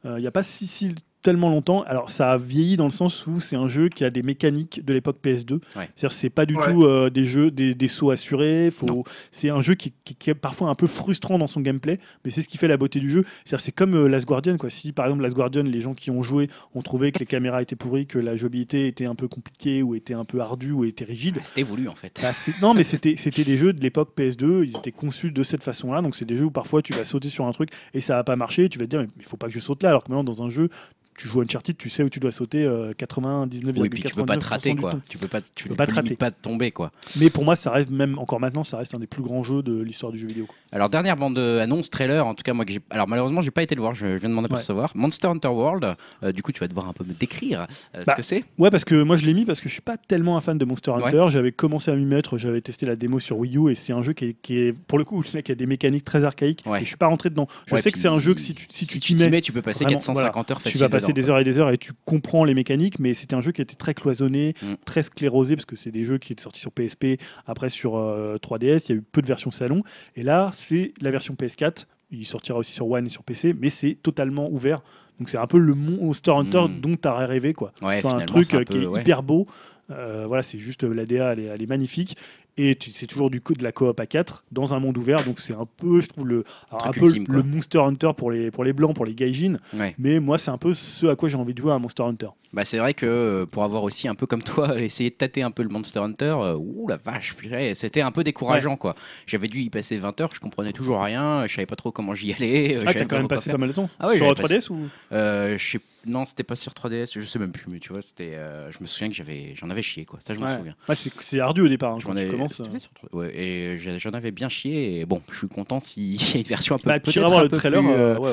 Euh, 0.07 0.15
Il 0.17 0.23
n'y 0.23 0.27
a 0.27 0.31
pas 0.31 0.43
si, 0.43 0.67
si 0.67 0.95
tellement 1.27 1.51
longtemps. 1.51 1.83
Alors, 1.89 2.09
ça 2.09 2.31
a 2.31 2.37
vieilli 2.39 2.77
dans 2.77 2.85
le 2.85 2.91
sens 2.93 3.27
où 3.27 3.41
c'est 3.41 3.57
un 3.57 3.67
jeu 3.69 3.89
qui 3.89 4.05
a 4.05 4.11
des 4.11 4.23
mécaniques 4.23 4.85
de 4.85 4.93
l'époque 4.95 5.17
PS2. 5.23 5.55
Ouais. 5.55 5.89
C'est-à-dire, 5.97 6.13
c'est 6.13 6.31
pas 6.31 6.47
du 6.47 6.55
Ouais. 6.57 6.73
tout 6.73 6.85
euh, 6.85 7.11
des 7.11 7.25
jeux, 7.27 7.51
des, 7.51 7.75
des 7.75 7.89
sauts 7.89 8.11
assurés. 8.11 8.71
Faut, 8.71 9.05
c'est 9.33 9.51
un 9.51 9.61
jeu 9.61 9.75
qui, 9.75 9.93
qui- 10.05 10.15
qui 10.15 10.31
est 10.31 10.35
parfois 10.35 10.69
un 10.71 10.75
peu 10.77 10.87
frustrant 10.87 11.39
dans 11.39 11.49
son 11.49 11.61
gameplay, 11.61 11.99
mais 12.25 12.31
c'est 12.31 12.43
ce 12.43 12.49
qui 12.49 12.57
fait 12.59 12.69
la 12.69 12.77
beauté 12.77 13.01
du 13.01 13.11
jeu. 13.11 13.25
C'est-à-dire, 13.45 13.65
c'est 13.65 13.73
comme 13.73 13.95
euh, 13.95 14.07
Last 14.09 14.27
Guardian, 14.27 14.57
quoi. 14.57 14.71
Si 14.71 14.93
par 14.93 15.07
exemple 15.07 15.23
Last 15.23 15.35
Guardian, 15.35 15.65
les 15.65 15.81
gens 15.81 15.95
qui 15.95 16.11
ont 16.13 16.23
joué 16.23 16.49
ont 16.75 16.83
trouvé 16.83 17.11
que 17.13 17.19
les 17.19 17.27
caméras 17.27 17.61
étaient 17.63 17.77
pourries, 17.77 18.07
que 18.07 18.19
la 18.21 18.37
jouabilité 18.37 18.87
était 18.87 19.07
un 19.07 19.15
peu 19.17 19.27
compliquée 19.27 19.83
ou 19.83 19.95
était 19.97 20.15
un 20.15 20.25
peu 20.25 20.41
ardue 20.41 20.71
ou 20.73 20.85
était 20.85 21.05
rigide. 21.05 21.37
Ah, 21.41 21.45
C'était 21.45 21.63
voulu 21.65 21.89
en 21.89 21.95
fait. 21.97 22.21
Bah, 22.23 22.31
non, 22.63 22.73
mais 22.75 22.85
c'était 22.85 23.17
c'était 23.17 23.45
des 23.45 23.57
jeux 23.57 23.73
de 23.73 23.81
l'époque 23.83 24.13
PS2, 24.17 24.65
ils 24.65 24.77
étaient 24.77 24.93
conçus 24.93 25.33
de 25.33 25.43
cette 25.43 25.63
façon-là. 25.65 26.03
Donc, 26.03 26.15
c'est 26.15 26.25
des 26.25 26.37
jeux 26.37 26.45
où 26.47 26.51
parfois 26.51 26.83
tu 26.83 26.93
vas 26.93 27.05
sauter 27.05 27.29
sur 27.29 27.47
un 27.47 27.53
truc 27.53 27.71
et 27.95 28.01
ça 28.01 28.15
va 28.15 28.23
pas 28.25 28.37
marcher. 28.37 28.65
Et 28.65 28.69
tu 28.69 28.79
vas 28.79 28.85
te 28.85 28.91
dire, 28.91 29.01
mais 29.01 29.09
il 29.19 29.25
faut 29.25 29.37
pas 29.37 29.49
que 29.49 29.53
je 29.53 29.61
saute 29.61 29.83
là. 29.83 29.89
Alors 29.89 30.05
que 30.05 30.11
maintenant, 30.11 30.25
dans 30.25 30.43
un 30.43 30.49
jeu, 30.49 30.69
tu 31.17 31.29
joues 31.29 31.41
Uncharted, 31.41 31.77
tu 31.77 31.89
sais 31.91 32.03
où 32.03 32.09
tu 32.11 32.21
dois 32.21 32.31
sauter 32.33 32.65
euh, 32.65 32.93
99,99% 32.93 33.79
Oui, 33.81 33.89
puis 33.89 34.03
tu 34.03 34.15
peux 34.15 34.25
pas 34.27 34.37
te 34.37 34.45
rater 34.45 34.75
quoi. 34.75 34.93
temps. 34.93 35.01
Tu 35.09 35.19
peux 35.19 35.29
pas, 35.29 35.41
tu 35.55 35.69
peux 35.69 35.75
pas 35.75 35.87
te 35.87 35.95
rater. 35.95 36.17
pas 36.17 36.31
tomber 36.31 36.71
quoi. 36.71 36.93
Mais 37.19 37.31
pour 37.31 37.45
moi, 37.45 37.57
ça 37.57 37.71
reste, 37.71 37.91
même 37.91 38.19
encore 38.19 38.41
maintenant, 38.41 38.65
ça 38.65 38.77
reste 38.79 38.95
un 38.95 38.99
des 38.99 39.07
plus 39.07 39.23
grands 39.23 39.43
jeux 39.43 39.63
de 39.63 39.81
l'histoire 39.83 40.13
du 40.13 40.19
jeu 40.19 40.27
vidéo. 40.27 40.47
quoi. 40.47 40.55
Alors 40.73 40.89
dernière 40.91 41.17
bande 41.17 41.39
annonce 41.39 41.91
trailer 41.91 42.27
en 42.27 42.35
tout 42.35 42.43
cas 42.43 42.53
moi 42.53 42.65
que 42.65 42.73
j'ai 42.73 42.81
alors 42.91 43.07
malheureusement 43.09 43.41
j'ai 43.41 43.53
pas 43.53 43.63
été 43.63 43.75
le 43.77 43.81
voir 43.81 43.95
je 43.95 44.07
viens 44.07 44.29
de 44.29 44.35
m'en 44.35 44.43
apercevoir 44.43 44.91
Monster 44.97 45.29
Hunter 45.29 45.49
World 45.49 45.95
euh, 46.25 46.33
du 46.33 46.43
coup 46.43 46.51
tu 46.51 46.59
vas 46.61 46.67
devoir 46.67 46.89
un 46.89 46.93
peu 46.93 47.05
me 47.05 47.15
décrire 47.15 47.67
euh, 47.95 48.03
Bah, 48.05 48.13
ce 48.13 48.17
que 48.17 48.23
c'est 48.23 48.45
Ouais, 48.59 48.69
parce 48.71 48.85
que 48.85 49.01
moi 49.03 49.17
je 49.17 49.25
l'ai 49.27 49.33
mis 49.33 49.45
parce 49.45 49.61
que 49.61 49.69
je 49.69 49.73
suis 49.75 49.81
pas 49.83 49.97
tellement 49.97 50.37
un 50.37 50.41
fan 50.41 50.59
de 50.59 50.65
Monster 50.65 50.91
Hunter. 50.91 51.25
J'avais 51.29 51.53
commencé 51.53 51.91
à 51.93 51.95
m'y 51.97 52.05
mettre, 52.05 52.37
j'avais 52.37 52.61
testé 52.61 52.85
la 52.85 52.97
démo 52.97 53.21
sur 53.21 53.39
Wii 53.39 53.57
U 53.57 53.71
et 53.71 53.75
c'est 53.77 53.93
un 53.93 54.03
jeu 54.03 54.13
qui 54.13 54.25
est, 54.27 54.37
qui 54.43 54.59
est- 54.59 54.73
pour 54.73 54.99
le 54.99 55.05
coup, 55.05 55.23
là, 55.35 55.41
qui 55.43 55.53
a 55.53 55.55
des 55.55 55.67
mécaniques 55.67 56.05
très 56.05 56.25
archaïques. 56.25 56.63
Ouais. 56.67 56.81
Et 56.81 56.85
je 56.85 56.89
suis 56.89 56.97
pas 56.97 57.07
rentré 57.07 57.31
dedans. 57.31 57.47
Je 57.67 57.75
Ouais, 57.75 57.81
sais 57.81 57.93
que 57.93 57.99
c'est 57.99 58.09
un 58.09 58.19
jeu 58.19 58.35
que 58.35 58.41
si 58.41 58.55
tu 58.55 58.67
si 58.69 58.87
tu 58.87 58.99
t'y 58.99 59.15
mets, 59.29 59.41
tu 59.41 59.53
peux 59.53 59.63
passer 59.63 59.85
vraiment, 59.85 59.99
450 60.01 60.51
heures 60.51 60.59
tu 60.59 60.65
facile 60.65 60.81
vas 60.81 60.89
passer 61.07 61.13
des 61.13 61.31
heures 61.31 61.39
et 61.39 61.45
des 61.45 61.59
heures 61.59 61.71
et 61.71 61.79
tu 61.79 61.93
comprends 62.05 62.45
les 62.45 62.55
mécaniques, 62.55 62.99
mais 62.99 63.15
c'était 63.15 63.35
un 63.35 63.41
jeu 63.41 63.53
qui 63.53 63.63
était 63.63 63.75
très 63.77 63.95
cloisonné, 63.95 64.55
Mm. 64.63 64.75
très 64.85 65.03
sclérosé, 65.03 65.57
parce 65.57 65.67
que 65.67 65.77
c'est 65.77 65.91
des 65.91 66.05
jeux 66.05 66.19
qui 66.19 66.33
étaient 66.33 66.43
sortis 66.43 66.61
sur 66.61 66.73
PSP, 66.73 67.19
après 67.47 67.69
sur 67.71 67.97
euh, 67.97 68.37
3DS, 68.39 68.87
il 68.87 68.89
y 68.91 68.93
a 68.93 68.99
eu 68.99 69.03
peu 69.03 69.23
de 69.23 69.27
versions 69.27 69.51
salon, 69.51 69.83
et 70.15 70.23
là 70.23 70.51
c'est 70.53 70.93
la 71.01 71.11
version 71.11 71.35
PS4, 71.35 71.87
il 72.11 72.25
sortira 72.27 72.59
aussi 72.59 72.73
sur 72.73 72.89
One 72.91 73.07
et 73.07 73.11
sur 73.11 73.23
PC, 73.25 73.55
mais 73.59 73.69
c'est 73.71 73.95
totalement 74.03 74.49
ouvert, 74.51 74.83
donc 75.19 75.29
c'est 75.29 75.39
un 75.39 75.47
peu 75.47 75.59
le 75.59 75.75
Monster 75.75 76.33
Hunter 76.33 76.67
Mm. 76.69 76.81
dont 76.81 76.97
tu 76.97 77.09
as 77.09 77.15
rêvé, 77.27 77.53
quoi. 77.53 77.73
Ouais, 77.83 78.01
Enfin, 78.05 78.19
un 78.19 78.25
truc 78.25 78.53
un 78.55 78.59
euh, 78.59 78.65
qui 78.65 78.79
est 78.79 78.87
ouais. 78.87 79.01
hyper 79.01 79.23
beau, 79.23 79.47
euh, 79.91 80.25
voilà, 80.27 80.43
c'est 80.43 80.59
juste, 80.59 80.83
la 80.85 81.07
DA, 81.07 81.33
elle 81.33 81.41
elle 81.41 81.63
est 81.63 81.67
magnifique, 81.67 82.17
Et 82.59 82.79
c'est 82.93 83.07
toujours 83.07 83.29
du 83.29 83.41
coup 83.41 83.53
de 83.53 83.63
la 83.63 83.71
coop 83.71 84.01
à 84.01 84.07
4 84.07 84.45
dans 84.51 84.73
un 84.73 84.81
monde 84.81 84.97
ouvert. 84.97 85.23
Donc 85.25 85.39
c'est 85.39 85.53
un 85.53 85.67
peu, 85.77 86.01
je 86.01 86.09
trouve, 86.09 86.27
le, 86.27 86.45
alors, 86.71 86.87
un 86.87 86.91
Truc 86.91 87.01
peu 87.01 87.07
ultime, 87.07 87.25
le 87.29 87.43
quoi. 87.43 87.51
Monster 87.51 87.79
Hunter 87.81 88.11
pour 88.17 88.31
les, 88.31 88.51
pour 88.51 88.65
les 88.65 88.73
blancs, 88.73 88.95
pour 88.95 89.05
les 89.05 89.15
gaijins. 89.15 89.59
Ouais. 89.75 89.95
Mais 89.99 90.21
moi, 90.21 90.39
c'est 90.39 90.51
un 90.51 90.59
peu 90.59 90.73
ce 90.73 91.07
à 91.07 91.17
quoi 91.17 91.29
j'ai 91.29 91.37
envie 91.37 91.53
de 91.53 91.59
jouer 91.59 91.73
à 91.73 91.79
Monster 91.79 92.05
Hunter. 92.05 92.29
Bah, 92.57 92.65
c'est 92.65 92.79
vrai 92.79 92.95
que 92.95 93.05
euh, 93.05 93.45
pour 93.45 93.65
avoir 93.65 93.83
aussi 93.83 94.09
un 94.09 94.15
peu 94.15 94.25
comme 94.25 94.43
toi 94.43 94.81
essayé 94.81 95.11
de 95.11 95.15
tâter 95.15 95.43
un 95.43 95.51
peu 95.51 95.63
le 95.63 95.69
Monster 95.69 95.99
Hunter, 96.01 96.35
euh, 96.41 96.57
ouh 96.57 96.89
la 96.89 96.97
vache, 96.97 97.37
c'était 97.75 98.01
un 98.01 98.11
peu 98.11 98.25
décourageant 98.25 98.77
quoi. 98.79 98.95
J'avais 99.27 99.49
dû 99.49 99.61
y 99.61 99.69
passer 99.69 99.99
20 99.99 100.19
heures, 100.23 100.31
je 100.35 100.41
comprenais 100.41 100.73
toujours 100.73 101.03
rien, 101.03 101.47
je 101.47 101.55
savais 101.55 101.67
pas 101.67 101.77
trop 101.77 101.93
comment 101.93 102.15
j'y 102.15 102.33
allais. 102.33 102.77
euh, 102.77 102.85
Ah, 102.87 102.95
t'as 102.95 103.05
quand 103.05 103.19
même 103.19 103.29
passé 103.29 103.51
pas 103.51 103.59
mal 103.59 103.69
de 103.69 103.75
temps 103.75 103.91
Ah 104.01 104.09
ouais, 104.09 104.17
Sur 104.17 104.35
j'avais 104.35 104.43
3DS 104.59 104.71
ou? 104.73 104.89
Euh, 105.13 105.59
je 105.59 105.71
sais- 105.73 105.81
non, 106.07 106.25
c'était 106.25 106.45
pas 106.45 106.55
sur 106.55 106.73
3DS, 106.73 107.19
je 107.19 107.25
sais 107.25 107.39
même 107.41 107.51
plus, 107.51 107.65
mais 107.69 107.81
tu 107.81 107.93
vois, 107.93 108.01
c'était, 108.01 108.35
euh, 108.37 108.71
je 108.71 108.79
me 108.81 108.87
souviens 108.87 109.09
que 109.09 109.15
j'avais, 109.15 109.55
j'en 109.57 109.69
avais 109.71 109.83
chié 109.83 110.05
quoi. 110.05 110.21
Ça, 110.21 110.35
je 110.35 110.39
me 110.39 110.47
souviens. 110.47 110.75
C'est 111.21 111.41
ardu 111.41 111.63
au 111.63 111.69
départ 111.69 111.95
hein, 111.95 111.99
quand 112.05 112.15
tu 112.15 112.29
commences. 112.29 112.63
c'était 112.63 112.77
euh. 112.77 112.79
sur 112.79 112.91
3DS. 112.93 113.13
Ouais, 113.13 113.37
et 113.37 113.99
j'en 113.99 114.13
avais 114.13 114.31
bien 114.31 114.49
chié. 114.49 115.01
Et 115.01 115.05
bon, 115.05 115.21
je 115.33 115.39
suis 115.39 115.49
content 115.49 115.81
s'il 115.81 116.15
y 116.15 116.35
a 116.35 116.37
une 116.39 116.43
version 116.45 116.77
un 116.77 116.79
peu. 116.79 116.89
Bah, 116.89 117.01
tu 117.01 117.19
iras 117.19 117.29
voir 117.29 117.43
le 117.43 117.49
trailer. 117.49 117.83
plus, 117.83 117.91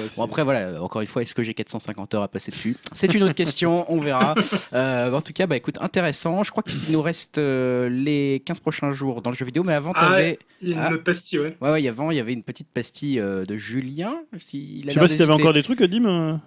c'est- 0.10 0.18
Bon 0.18 0.24
après 0.24 0.44
voilà, 0.44 0.82
encore 0.84 1.02
une 1.02 1.08
fois, 1.08 1.24
est-ce 1.24 1.34
que 1.34 1.42
j'ai 1.42 1.56
450 1.56 2.14
heures 2.14 2.22
à 2.24 2.28
passer 2.28 2.52
dessus? 2.52 2.78
C'est 2.94 3.14
une 3.16 3.24
autre 3.24 3.34
question, 3.34 3.92
on 3.92 3.98
verra. 4.00 4.13
Euh, 4.74 5.12
en 5.12 5.22
tout 5.22 5.34
cas, 5.34 5.46
bah 5.48 5.56
écoute, 5.58 5.78
intéressant. 5.82 6.44
Je 6.44 6.52
crois 6.52 6.64
qu'il 6.64 6.80
nous 6.92 7.02
reste 7.02 7.38
euh, 7.38 7.90
les 7.90 8.42
15 8.46 8.60
prochains 8.60 8.92
jours 8.92 9.22
dans 9.22 9.30
le 9.30 9.36
jeu 9.36 9.46
vidéo, 9.46 9.64
mais 9.64 9.74
avant, 9.74 9.92
Ah 9.96 10.10
t'avais... 10.10 10.40
Il 10.62 10.70
y 10.70 10.74
a 10.74 10.76
une 10.78 10.82
Ah. 10.84 10.94
autre 10.94 11.04
pastille, 11.04 11.40
ouais. 11.40 11.56
Ouais, 11.62 11.72
ouais, 11.72 11.88
avant, 11.88 12.10
il 12.12 12.18
y 12.18 12.20
avait 12.20 12.34
une 12.34 12.44
petite 12.44 12.70
pastille 12.74 13.20
euh, 13.20 13.46
de 13.46 13.56
Julien. 13.58 14.16
Je 14.34 14.40
sais 14.40 15.00
pas 15.00 15.08
s'il 15.08 15.20
y 15.20 15.24
avait 15.24 15.32
encore 15.34 15.54
des 15.54 15.64
trucs, 15.64 15.84
Dim. 15.84 16.40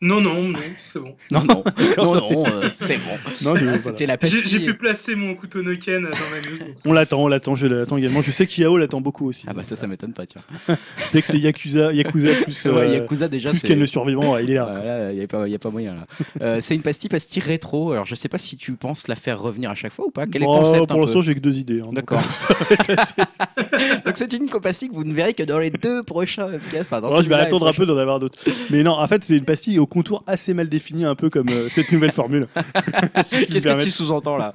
Non, 0.00 0.20
non, 0.20 0.42
non, 0.42 0.58
c'est 0.78 1.00
bon. 1.00 1.16
Non, 1.32 1.42
non, 1.42 1.64
non, 1.96 2.14
non, 2.14 2.46
euh, 2.46 2.68
c'est 2.70 2.98
bon. 2.98 3.18
Non, 3.42 3.56
je- 3.56 3.64
Ah, 3.66 3.70
voilà. 3.70 3.78
C'était 3.80 4.06
la 4.06 4.12
J'ai 4.14 4.18
pastille. 4.38 4.42
j'ai 4.44 4.60
pu 4.60 4.74
placer 4.74 5.16
mon 5.16 5.34
couteau 5.34 5.60
Noken 5.62 6.02
dans 6.04 6.08
ma 6.10 6.14
news. 6.48 6.58
On 6.86 6.92
l'attend, 6.92 7.20
on 7.24 7.26
l'attend, 7.26 7.56
je 7.56 7.66
l'attends 7.66 7.96
également. 7.96 8.22
Je 8.22 8.30
sais 8.30 8.46
qu'Yao 8.46 8.78
l'attend 8.78 9.00
beaucoup 9.00 9.26
aussi. 9.28 9.46
Ah 9.48 9.52
bah 9.54 9.64
ça, 9.64 9.74
ça 9.74 9.88
m'étonne 9.88 10.12
pas, 10.12 10.24
tiens. 10.24 10.40
Dès 11.12 11.20
que 11.20 11.26
c'est 11.26 11.38
Yakuza, 11.40 11.92
Yakuza 11.92 12.28
plus, 12.44 12.66
euh, 12.66 12.72
Ouais, 12.74 12.92
Yakuza 12.92 13.26
déjà, 13.26 13.50
plus. 13.50 13.62
Ken 13.62 13.76
le 13.80 13.86
survivant, 13.86 14.34
ouais, 14.34 14.44
il 14.44 14.52
est 14.52 14.54
là. 14.54 14.68
Voilà, 14.70 15.10
il 15.12 15.18
n'y 15.18 15.24
a, 15.24 15.26
pas- 15.26 15.48
y 15.48 15.54
a 15.56 15.58
pas 15.58 15.70
moyen 15.70 15.94
là. 15.96 16.06
Euh, 16.42 16.58
c'est 16.60 16.76
une 16.76 16.82
pastille 16.82 17.10
pastille 17.10 17.42
rétro. 17.42 17.90
Alors 17.90 18.04
je 18.06 18.14
sais 18.14 18.28
pas 18.28 18.38
si 18.38 18.56
tu 18.56 18.72
penses 18.74 19.08
la 19.08 19.16
faire 19.16 19.40
revenir 19.40 19.70
à 19.70 19.74
chaque 19.74 19.92
fois 19.92 20.06
ou 20.06 20.10
pas. 20.12 20.26
Quel 20.26 20.36
est 20.36 20.44
le 20.44 20.44
Bon, 20.46 20.58
concept 20.60 20.86
pour 20.88 21.00
l'instant, 21.00 21.22
j'ai 21.22 21.34
que 21.34 21.40
deux 21.40 21.58
idées. 21.58 21.80
hein, 21.80 21.86
donc, 21.86 21.94
D'accord. 21.94 22.22
Donc 24.04 24.16
c'est 24.16 24.32
une 24.32 24.48
pastille 24.48 24.88
que 24.90 24.94
vous 24.94 25.04
ne 25.04 25.12
verrez 25.12 25.34
que 25.34 25.42
dans 25.42 25.58
les 25.58 25.70
deux 25.70 26.02
prochains 26.04 26.46
podcasts. 26.46 26.92
Enfin, 26.92 27.22
je 27.22 27.28
vais 27.28 27.34
attendre 27.34 27.66
un 27.66 27.72
peu 27.72 27.84
d'en 27.84 27.96
avoir 27.96 28.20
d'autres. 28.20 28.38
Mais 28.70 28.82
non, 28.84 28.92
en 28.92 29.06
fait, 29.08 29.24
c'est 29.24 29.36
une 29.36 29.44
pastille 29.44 29.78
au 29.88 29.94
contour 29.94 30.22
assez 30.26 30.52
mal 30.52 30.68
défini, 30.68 31.06
un 31.06 31.14
peu 31.14 31.30
comme 31.30 31.48
euh, 31.48 31.68
cette 31.70 31.90
nouvelle 31.92 32.12
formule. 32.12 32.46
Qu'est-ce 33.30 33.68
que 33.68 33.82
tu 33.82 33.90
sous-entends 33.90 34.36
là? 34.36 34.52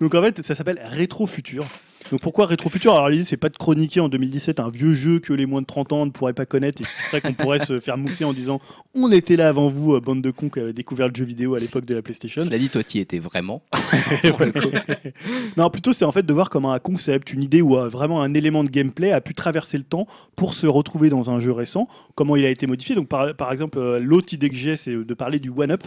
Donc 0.00 0.14
en 0.14 0.22
fait, 0.22 0.42
ça 0.42 0.54
s'appelle 0.54 0.80
Rétro 0.84 1.26
Futur. 1.26 1.66
Donc 2.10 2.20
pourquoi 2.20 2.46
Rétro 2.46 2.70
Futur 2.70 2.94
Alors 2.94 3.10
l'idée, 3.10 3.24
c'est 3.24 3.36
pas 3.36 3.50
de 3.50 3.56
chroniquer 3.56 4.00
en 4.00 4.08
2017 4.08 4.60
un 4.60 4.70
vieux 4.70 4.94
jeu 4.94 5.18
que 5.18 5.32
les 5.34 5.44
moins 5.44 5.60
de 5.60 5.66
30 5.66 5.92
ans 5.92 6.06
ne 6.06 6.10
pourraient 6.10 6.32
pas 6.32 6.46
connaître 6.46 6.80
et 6.80 6.84
qui 6.84 6.90
ferait 6.90 7.20
qu'on 7.20 7.34
pourrait 7.34 7.58
se 7.58 7.80
faire 7.80 7.98
mousser 7.98 8.24
en 8.24 8.32
disant 8.32 8.60
on 8.94 9.12
était 9.12 9.36
là 9.36 9.48
avant 9.48 9.68
vous, 9.68 9.94
euh, 9.94 10.00
bande 10.00 10.22
de 10.22 10.30
cons 10.30 10.48
qui 10.48 10.60
avaient 10.60 10.72
découvert 10.72 11.08
le 11.08 11.14
jeu 11.14 11.24
vidéo 11.24 11.54
à 11.54 11.58
l'époque 11.58 11.84
de 11.84 11.94
la 11.94 12.00
PlayStation. 12.00 12.42
Cela 12.42 12.58
dit, 12.58 12.70
toi, 12.70 12.82
tu 12.82 12.98
y 12.98 13.00
étais 13.00 13.18
vraiment. 13.18 13.62
non, 15.56 15.68
plutôt 15.68 15.92
c'est 15.92 16.04
en 16.04 16.12
fait 16.12 16.24
de 16.24 16.32
voir 16.32 16.48
comment 16.48 16.72
un 16.72 16.78
concept, 16.78 17.32
une 17.32 17.42
idée 17.42 17.60
ou 17.60 17.76
euh, 17.76 17.88
vraiment 17.88 18.22
un 18.22 18.32
élément 18.32 18.64
de 18.64 18.70
gameplay 18.70 19.12
a 19.12 19.20
pu 19.20 19.34
traverser 19.34 19.76
le 19.76 19.84
temps 19.84 20.06
pour 20.34 20.54
se 20.54 20.66
retrouver 20.66 21.10
dans 21.10 21.30
un 21.30 21.40
jeu 21.40 21.52
récent, 21.52 21.88
comment 22.14 22.36
il 22.36 22.44
a 22.44 22.50
été 22.50 22.66
modifié. 22.66 22.94
Donc 22.94 23.08
par, 23.08 23.34
par 23.34 23.52
exemple, 23.52 23.78
euh, 23.78 23.98
l'autre 23.98 24.32
idée 24.32 24.48
que 24.48 24.56
j'ai, 24.56 24.76
c'est 24.76 24.92
de 24.92 25.14
parler 25.14 25.38
du 25.38 25.50
one-up, 25.50 25.84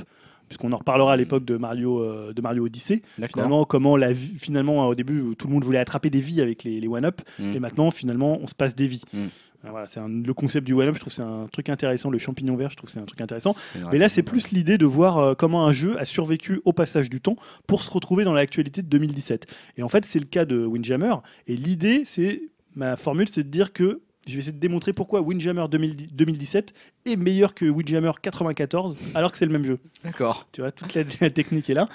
puisqu'on 0.52 0.73
en 0.73 0.78
reparlera 0.78 1.14
à 1.14 1.18
l'époque 1.18 1.45
de 1.45 1.56
Mario, 1.56 1.99
euh, 2.02 2.34
de 2.34 2.41
Mario 2.41 2.65
Odyssey. 2.65 3.02
Finalement, 3.36 3.64
comment 3.64 3.95
la 3.95 4.11
vie, 4.11 4.34
finalement, 4.36 4.86
au 4.90 4.95
début, 4.95 5.34
tout 5.38 5.48
le 5.48 5.53
monde 5.53 5.64
voulait 5.64 5.80
attraper 5.80 6.10
des 6.10 6.19
vies 6.19 6.41
avec 6.41 6.65
les, 6.65 6.82
les 6.82 6.88
one-up, 6.90 7.22
Mm. 7.40 7.53
et 7.56 7.60
maintenant, 7.61 7.90
finalement, 7.91 8.38
on 8.41 8.48
se 8.48 8.56
passe 8.56 8.76
des 8.76 8.88
vies. 8.88 9.02
Mm. 9.14 9.18
Euh, 9.19 9.69
Voilà, 9.69 9.86
c'est 9.88 10.02
le 10.06 10.34
concept 10.34 10.65
du 10.68 10.73
one-up, 10.73 10.95
je 10.95 10.99
trouve 10.99 11.11
que 11.11 11.15
c'est 11.15 11.22
un 11.22 11.48
truc 11.52 11.69
intéressant. 11.69 12.10
Le 12.10 12.18
champignon 12.18 12.56
vert, 12.57 12.69
je 12.69 12.76
trouve 12.76 12.88
que 12.88 12.91
c'est 12.94 12.99
un 12.99 13.06
truc 13.06 13.22
intéressant. 13.22 13.56
Mais 13.91 13.98
là, 13.99 14.10
c'est 14.10 14.23
plus 14.23 14.52
l'idée 14.52 14.78
de 14.78 14.86
voir 14.86 15.18
euh, 15.19 15.34
comment 15.36 15.65
un 15.65 15.72
jeu 15.73 15.98
a 15.99 16.03
survécu 16.06 16.61
au 16.65 16.73
passage 16.73 17.10
du 17.10 17.22
temps 17.22 17.36
pour 17.68 17.82
se 17.84 17.90
retrouver 17.91 18.23
dans 18.26 18.34
l'actualité 18.34 18.82
de 18.82 18.88
2017. 18.88 19.45
Et 19.78 19.84
en 19.84 19.88
fait, 19.90 20.03
c'est 20.03 20.19
le 20.19 20.26
cas 20.26 20.44
de 20.45 20.65
Windjammer. 20.65 21.14
Et 21.48 21.56
l'idée, 21.56 22.03
c'est 22.06 22.41
ma 22.76 22.98
formule, 22.98 23.30
c'est 23.30 23.44
de 23.44 23.49
dire 23.49 23.72
que 23.72 24.02
je 24.27 24.34
vais 24.34 24.39
essayer 24.39 24.52
de 24.52 24.60
démontrer 24.60 24.93
pourquoi 24.93 25.22
Windjammer 25.22 25.65
2010 25.69 26.14
2017 26.14 26.73
est 27.06 27.15
meilleur 27.15 27.53
que 27.56 27.65
Windjammer 27.65 28.11
94, 28.22 28.95
alors 29.15 29.31
que 29.31 29.38
c'est 29.38 29.45
le 29.48 29.52
même 29.52 29.65
jeu. 29.65 29.80
D'accord. 30.03 30.48
Tu 30.52 30.61
vois, 30.61 30.72
toute 30.72 30.93
la, 30.93 31.03
la 31.22 31.30
technique 31.31 31.69
est 31.69 31.73
là. 31.73 31.88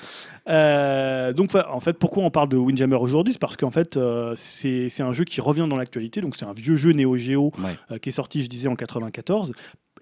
Euh, 0.49 1.33
donc, 1.33 1.51
en 1.55 1.81
fait, 1.81 1.95
pourquoi 1.99 2.23
on 2.25 2.31
parle 2.31 2.49
de 2.49 2.57
Windjammer 2.57 2.97
aujourd'hui? 2.97 3.33
C'est 3.33 3.39
parce 3.41 3.57
qu'en 3.57 3.71
fait, 3.71 3.97
euh, 3.97 4.33
c'est 4.37 4.91
un 5.01 5.13
jeu 5.13 5.25
qui 5.25 5.41
revient 5.41 5.67
dans 5.69 5.77
l'actualité. 5.77 6.21
Donc, 6.21 6.37
c'est 6.37 6.45
un 6.45 6.53
vieux 6.53 6.77
jeu 6.77 6.93
Neo 6.93 7.17
Geo 7.17 7.53
Ouais. 7.59 7.77
euh, 7.93 7.99
qui 7.99 8.09
est 8.09 8.13
sorti, 8.13 8.43
je 8.43 8.49
disais, 8.49 8.69
en 8.69 8.77
94. 8.77 9.53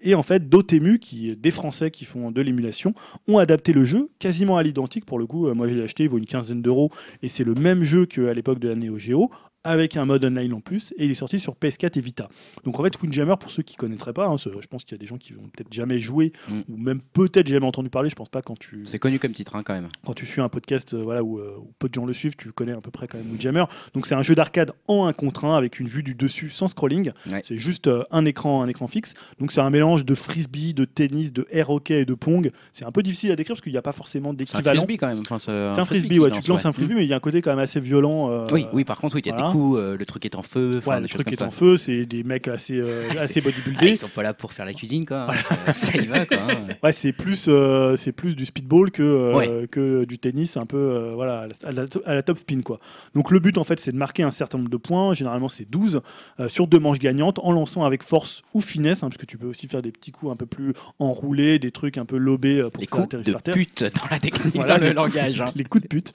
Et 0.01 0.13
en 0.13 0.23
fait, 0.23 0.49
Dotemu, 0.49 0.99
qui, 0.99 1.35
des 1.35 1.51
Français 1.51 1.89
qui 1.89 2.05
font 2.05 2.29
de 2.31 2.41
l'émulation, 2.41 2.93
ont 3.27 3.37
adapté 3.37 3.71
le 3.73 3.85
jeu 3.85 4.09
quasiment 4.19 4.57
à 4.57 4.63
l'identique. 4.63 5.05
Pour 5.05 5.17
le 5.19 5.25
coup, 5.25 5.51
moi, 5.53 5.67
je 5.67 5.73
l'ai 5.73 5.83
acheté, 5.83 6.03
il 6.03 6.09
vaut 6.09 6.17
une 6.17 6.25
quinzaine 6.25 6.61
d'euros. 6.61 6.91
Et 7.23 7.29
c'est 7.29 7.43
le 7.43 7.53
même 7.55 7.83
jeu 7.83 8.05
qu'à 8.05 8.33
l'époque 8.33 8.59
de 8.59 8.67
la 8.67 8.75
Neo 8.75 8.97
Geo, 8.97 9.31
avec 9.65 9.97
un 9.97 10.05
mode 10.05 10.23
online 10.23 10.53
en 10.53 10.59
plus. 10.61 10.93
Et 10.97 11.05
il 11.05 11.11
est 11.11 11.15
sorti 11.15 11.39
sur 11.39 11.55
PS4 11.55 11.97
et 11.97 12.01
Vita. 12.01 12.29
Donc, 12.63 12.79
en 12.79 12.83
fait, 12.83 12.93
Windjammer, 13.01 13.35
pour 13.39 13.51
ceux 13.51 13.63
qui 13.63 13.73
ne 13.75 13.77
connaîtraient 13.79 14.13
pas, 14.13 14.27
hein, 14.27 14.37
ce- 14.37 14.49
je 14.61 14.67
pense 14.67 14.83
qu'il 14.85 14.93
y 14.93 14.99
a 14.99 14.99
des 14.99 15.05
gens 15.07 15.17
qui 15.17 15.33
vont 15.33 15.43
peut-être 15.53 15.73
jamais 15.73 15.99
joué, 15.99 16.31
Mm. 16.49 16.59
ou 16.69 16.77
même 16.77 17.01
peut-être 17.01 17.47
jamais 17.47 17.65
entendu 17.65 17.89
parler. 17.89 18.09
Je 18.09 18.15
pense 18.15 18.29
pas 18.29 18.41
quand 18.41 18.57
tu 18.57 18.81
C'est 18.85 18.99
connu 18.99 19.19
comme 19.19 19.33
titre 19.33 19.55
hein, 19.55 19.63
quand 19.63 19.73
même. 19.73 19.87
quand 20.05 20.13
tu 20.13 20.25
suis 20.25 20.39
un 20.41 20.47
podcast 20.49 20.93
euh, 20.93 21.01
voilà, 21.03 21.23
où, 21.23 21.39
euh, 21.39 21.55
où 21.59 21.71
peu 21.79 21.89
de 21.89 21.93
gens 21.93 22.05
le 22.05 22.13
suivent, 22.13 22.35
tu 22.37 22.51
connais 22.51 22.71
à 22.73 22.79
peu 22.81 22.91
près 22.91 23.07
quand 23.07 23.17
même 23.17 23.29
Windjammer. 23.31 23.65
Donc 23.93 24.05
c'est 24.05 24.15
un 24.15 24.21
jeu 24.21 24.35
d'arcade 24.35 24.71
en 24.87 25.05
1 25.07 25.13
contre 25.13 25.45
1 25.45 25.55
avec 25.57 25.79
une 25.79 25.87
vue 25.87 26.03
du 26.03 26.15
dessus 26.15 26.49
sans 26.49 26.67
scrolling. 26.67 27.11
Ouais. 27.31 27.41
C'est 27.43 27.57
juste 27.57 27.87
euh, 27.87 28.03
un 28.11 28.25
écran, 28.25 28.61
un 28.61 28.67
écran 28.67 28.87
fixe. 28.87 29.13
Donc 29.39 29.51
c'est 29.51 29.61
un 29.61 29.69
mélange 29.69 30.05
de 30.05 30.15
frisbee, 30.15 30.73
de 30.73 30.85
tennis, 30.85 31.33
de 31.33 31.47
air 31.51 31.69
hockey 31.71 32.01
et 32.01 32.05
de 32.05 32.13
pong. 32.13 32.51
C'est 32.73 32.85
un 32.85 32.91
peu 32.91 33.01
difficile 33.03 33.31
à 33.31 33.35
décrire 33.35 33.55
parce 33.55 33.61
qu'il 33.61 33.71
n'y 33.71 33.77
a 33.77 33.81
pas 33.81 33.91
forcément 33.91 34.29
C'est 34.29 34.33
un 34.33 34.35
d'équivalent. 34.59 34.81
frisbee 34.83 34.97
quand 34.97 35.07
même. 35.07 35.19
Enfin, 35.21 35.39
c'est 35.39 35.51
un 35.51 35.85
frisbee, 35.85 36.19
ouais, 36.19 36.29
tu 36.29 36.33
te 36.33 36.47
lance, 36.47 36.47
lances 36.49 36.65
un 36.65 36.71
frisbee, 36.71 36.93
mais 36.95 37.03
il 37.03 37.09
y 37.09 37.13
a 37.13 37.17
un 37.17 37.19
côté 37.19 37.41
quand 37.41 37.49
même 37.51 37.59
assez 37.59 37.79
violent. 37.79 38.29
euh, 38.29 38.45
Mm. 38.45 38.53
Oui, 38.53 38.67
oui, 38.73 38.83
par 38.85 38.97
contre, 38.99 39.15
oui, 39.15 39.21
il 39.25 39.27
y 39.27 39.31
a 39.31 39.35
voilà. 39.35 39.51
Euh, 39.77 39.95
le 39.97 40.05
truc 40.05 40.25
est 40.25 40.35
en 40.35 40.41
feu. 40.43 40.81
Ouais, 40.85 40.99
le 41.01 41.07
truc 41.07 41.31
est 41.31 41.41
en 41.41 41.51
feu, 41.51 41.77
c'est 41.77 42.05
des 42.05 42.23
mecs 42.23 42.47
assez, 42.47 42.79
euh, 42.79 43.09
assez 43.17 43.33
c'est- 43.33 43.39
Ah, 43.39 43.43
bodybuildés. 43.43 43.87
ils 43.89 43.97
sont 43.97 44.07
pas 44.09 44.23
là 44.23 44.33
pour 44.33 44.53
faire 44.53 44.65
la 44.65 44.73
cuisine, 44.73 45.05
quoi. 45.05 45.27
hein. 45.31 45.73
ça 45.73 45.97
y 45.97 46.05
va, 46.05 46.25
quoi. 46.25 46.37
hein. 46.37 46.73
Ouais, 46.83 46.91
c'est 46.91 47.11
plus, 47.13 47.45
euh, 47.47 47.95
c'est 47.95 48.11
plus 48.11 48.35
du 48.35 48.45
speedball 48.45 48.91
que, 48.91 49.03
euh, 49.03 49.67
que 49.67 50.05
du 50.05 50.19
tennis, 50.19 50.57
un 50.57 50.65
peu 50.65 51.11
voilà, 51.15 51.47
à 51.63 51.71
la, 51.71 51.85
à 52.05 52.21
top 52.21 52.37
spin. 52.37 52.61
Quoi. 52.61 52.79
Donc 53.13 53.31
le 53.31 53.39
but, 53.39 53.57
en 53.57 53.63
fait, 53.63 53.79
c'est 53.79 53.91
de 53.91 53.97
marquer 53.97 54.23
un 54.23 54.31
certain 54.31 54.57
nombre 54.57 54.69
de 54.69 54.77
points, 54.77 55.13
généralement 55.13 55.49
c'est 55.49 55.69
12, 55.69 56.01
euh, 56.39 56.49
sur 56.49 56.67
deux 56.67 56.79
manches 56.79 56.99
gagnantes, 56.99 57.39
en 57.43 57.51
lançant 57.51 57.83
avec 57.83 58.03
force 58.03 58.41
ou 58.53 58.61
finesse, 58.61 59.03
hein, 59.03 59.09
parce 59.09 59.17
que 59.17 59.25
tu 59.25 59.37
peux 59.37 59.47
aussi 59.47 59.67
faire 59.67 59.81
des 59.81 59.91
petits 59.91 60.11
coups 60.11 60.31
un 60.31 60.35
peu 60.35 60.45
plus 60.45 60.73
enroulés, 60.99 61.59
des 61.59 61.71
trucs 61.71 61.97
un 61.97 62.05
peu 62.05 62.17
lobés 62.17 62.61
pour 62.71 62.81
Les 62.81 62.87
que 62.87 62.91
coups 62.95 63.09
de 63.09 63.31
par 63.31 63.41
terre. 63.43 63.53
pute 63.53 63.83
dans 63.83 64.07
la 64.11 64.19
technique, 64.19 64.55
Voilà, 64.55 64.75
dans 64.75 64.81
le 64.81 64.87
les- 64.89 64.93
langage. 64.93 65.41
hein. 65.41 65.45
Les 65.55 65.63
coups 65.63 65.83
de 65.83 65.87
pute. 65.87 66.13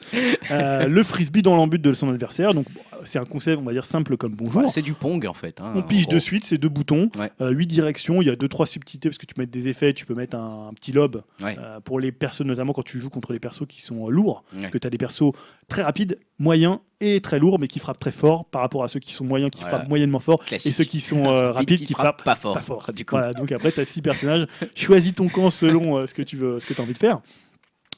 Le 0.51 1.03
frisbee 1.03 1.43
dans 1.43 1.57
l'embut 1.57 1.79
de 1.79 1.93
son 1.93 2.09
adversaire. 2.11 2.55
Donc 2.55 2.67
c'est 3.05 3.19
un 3.19 3.25
concept, 3.25 3.59
on 3.61 3.65
va 3.65 3.73
dire, 3.73 3.85
simple 3.85 4.17
comme 4.17 4.35
bonjour. 4.35 4.63
Ouais, 4.63 4.69
c'est 4.69 4.83
du 4.83 4.93
Pong, 4.95 5.25
en 5.27 5.35
fait. 5.35 5.61
hein, 5.61 5.73
On 5.75 5.83
pige 5.83 6.05
gros. 6.05 6.15
de 6.15 6.19
suite, 6.19 6.45
c'est 6.45 6.59
deux 6.59 6.69
boutons, 6.69 7.11
Ouais. 7.19 7.31
euh, 7.41 7.51
huit 7.51 7.67
directions, 7.67 8.23
il 8.23 8.29
y 8.29 8.31
a 8.31 8.37
deux 8.37 8.49
trois 8.49 8.67
subtilités 8.67 9.09
parce 9.09 9.19
que 9.19 9.27
tu 9.27 9.35
peux 9.35 9.43
mettre 9.43 9.53
des 9.53 9.69
effets, 9.69 9.93
tu 9.93 10.07
peux 10.07 10.15
mettre 10.15 10.37
un, 10.37 10.69
un 10.69 10.75
petit 10.75 10.93
lobe 10.93 11.23
Ouais. 11.43 11.57
euh, 11.59 11.81
pour 11.81 12.01
les 12.01 12.13
persos, 12.13 12.43
notamment 12.45 12.73
quand 12.73 12.85
tu 12.85 12.99
joues 13.01 13.11
contre 13.11 13.33
les 13.33 13.41
persos 13.41 13.67
qui 13.69 13.81
sont 13.83 14.07
euh, 14.07 14.11
lourds, 14.11 14.45
parce 14.59 14.71
que 14.71 14.79
tu 14.79 14.87
as 14.87 14.91
des 14.91 14.99
persos 14.99 15.33
très 15.69 15.83
rapides, 15.83 16.19
moyens 16.39 16.79
et 17.01 17.21
très 17.21 17.39
lourds, 17.39 17.59
mais 17.59 17.69
qui 17.69 17.79
frappent 17.79 18.01
très 18.01 18.13
fort 18.13 18.45
par 18.45 18.61
rapport 18.63 18.85
à 18.85 18.89
ceux 18.89 19.01
qui 19.01 19.13
sont 19.13 19.25
moyens 19.25 19.51
qui 19.51 19.61
Voilà. 19.63 19.79
frappent 19.79 19.89
moyennement 19.89 20.21
fort 20.21 20.45
Classique. 20.45 20.71
et 20.71 20.73
ceux 20.75 20.85
qui 20.85 21.01
sont 21.01 21.25
euh, 21.27 21.53
rapides 21.53 21.81
qui, 21.85 21.93
frappent 21.95 22.23
pas 22.25 22.35
fort. 22.37 22.55
pas 22.55 22.61
fort. 22.61 22.91
Du 22.95 23.05
coup. 23.05 23.17
Voilà, 23.17 23.33
donc 23.33 23.51
après, 23.53 23.73
tu 23.73 23.81
as 23.81 23.85
six 23.85 24.03
personnages. 24.03 24.47
Choisis 24.75 25.15
ton 25.15 25.29
camp 25.29 25.51
selon 25.51 26.07
ce 26.07 26.13
que 26.15 26.23
tu 26.23 26.37
veux, 26.37 26.61
ce 26.61 26.67
que 26.67 26.75
as 26.79 26.83
envie 26.83 26.93
de 26.93 26.99
faire. 26.99 27.21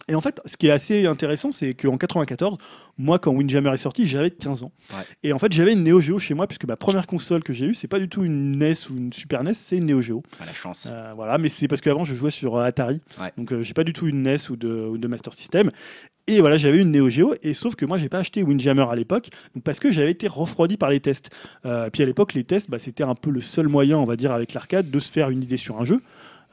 Et 0.09 0.15
en 0.15 0.21
fait, 0.21 0.41
ce 0.47 0.57
qui 0.57 0.67
est 0.67 0.71
assez 0.71 1.07
intéressant, 1.07 1.53
c'est 1.53 1.75
qu'en 1.75 1.97
94, 1.97 2.59
moi, 2.99 3.19
quand 3.19 3.33
Windjammer 3.33 3.73
est 3.73 3.79
sorti, 3.79 4.07
j'avais 4.07 4.31
15 4.31 4.65
ans. 4.65 4.73
Ouais. 4.91 5.05
Et 5.23 5.33
en 5.33 5.39
fait, 5.39 5.53
j'avais 5.53 5.73
une 5.73 5.85
Neo 5.85 6.01
Geo 6.01 6.19
chez 6.19 6.35
moi, 6.35 6.47
puisque 6.47 6.65
ma 6.65 6.77
première 6.77 7.07
console 7.07 7.43
que 7.43 7.53
j'ai 7.53 7.67
eue, 7.67 7.75
c'est 7.75 7.89
pas 7.89 7.99
du 7.99 8.09
tout 8.09 8.25
une 8.25 8.59
NES 8.59 8.73
ou 8.91 8.97
une 8.97 9.13
Super 9.13 9.45
NES, 9.45 9.55
c'est 9.55 9.77
une 9.77 9.87
Neo 9.87 10.01
Geo. 10.01 10.23
Ah, 10.41 10.47
la 10.47 10.53
chance. 10.53 10.89
Euh, 10.91 11.13
voilà, 11.15 11.39
mais 11.39 11.49
c'est 11.49 11.69
parce 11.69 11.81
qu'avant, 11.81 12.05
je 12.05 12.15
jouais 12.15 12.31
sur 12.31 12.57
euh, 12.57 12.65
Atari. 12.65 13.01
Ouais. 13.21 13.33
Donc, 13.37 13.53
euh, 13.53 13.63
j'ai 13.63 13.75
pas 13.75 13.85
du 13.85 13.93
tout 13.93 14.07
une 14.07 14.23
NES 14.23 14.51
ou 14.51 14.57
de, 14.57 14.69
ou 14.69 14.99
de 14.99 15.09
Master 15.09 15.33
System. 15.33 15.71
Et 16.29 16.41
voilà, 16.41 16.57
j'avais 16.57 16.79
une 16.79 16.93
Neo 16.93 17.09
Geo, 17.09 17.35
et 17.43 17.53
sauf 17.53 17.75
que 17.75 17.85
moi, 17.85 17.99
j'ai 17.99 18.09
pas 18.09 18.19
acheté 18.19 18.45
Windjammer 18.45 18.87
à 18.89 18.95
l'époque, 18.95 19.31
parce 19.65 19.81
que 19.81 19.91
j'avais 19.91 20.13
été 20.13 20.29
refroidi 20.29 20.77
par 20.77 20.89
les 20.89 21.01
tests. 21.01 21.31
Euh, 21.67 21.91
puis 21.91 22.05
à 22.05 22.07
l'époque, 22.07 22.35
les 22.35 22.45
tests, 22.45 22.71
bah, 22.71 22.79
c'était 22.79 23.03
un 23.03 23.17
peu 23.17 23.31
le 23.31 23.41
seul 23.41 23.67
moyen, 23.67 23.99
on 23.99 24.05
va 24.05 24.15
dire, 24.15 24.31
avec 24.31 24.55
l'arcade, 24.55 24.89
de 24.89 25.01
se 25.01 25.11
faire 25.11 25.31
une 25.31 25.43
idée 25.43 25.57
sur 25.57 25.81
un 25.81 25.85
jeu. 25.85 26.01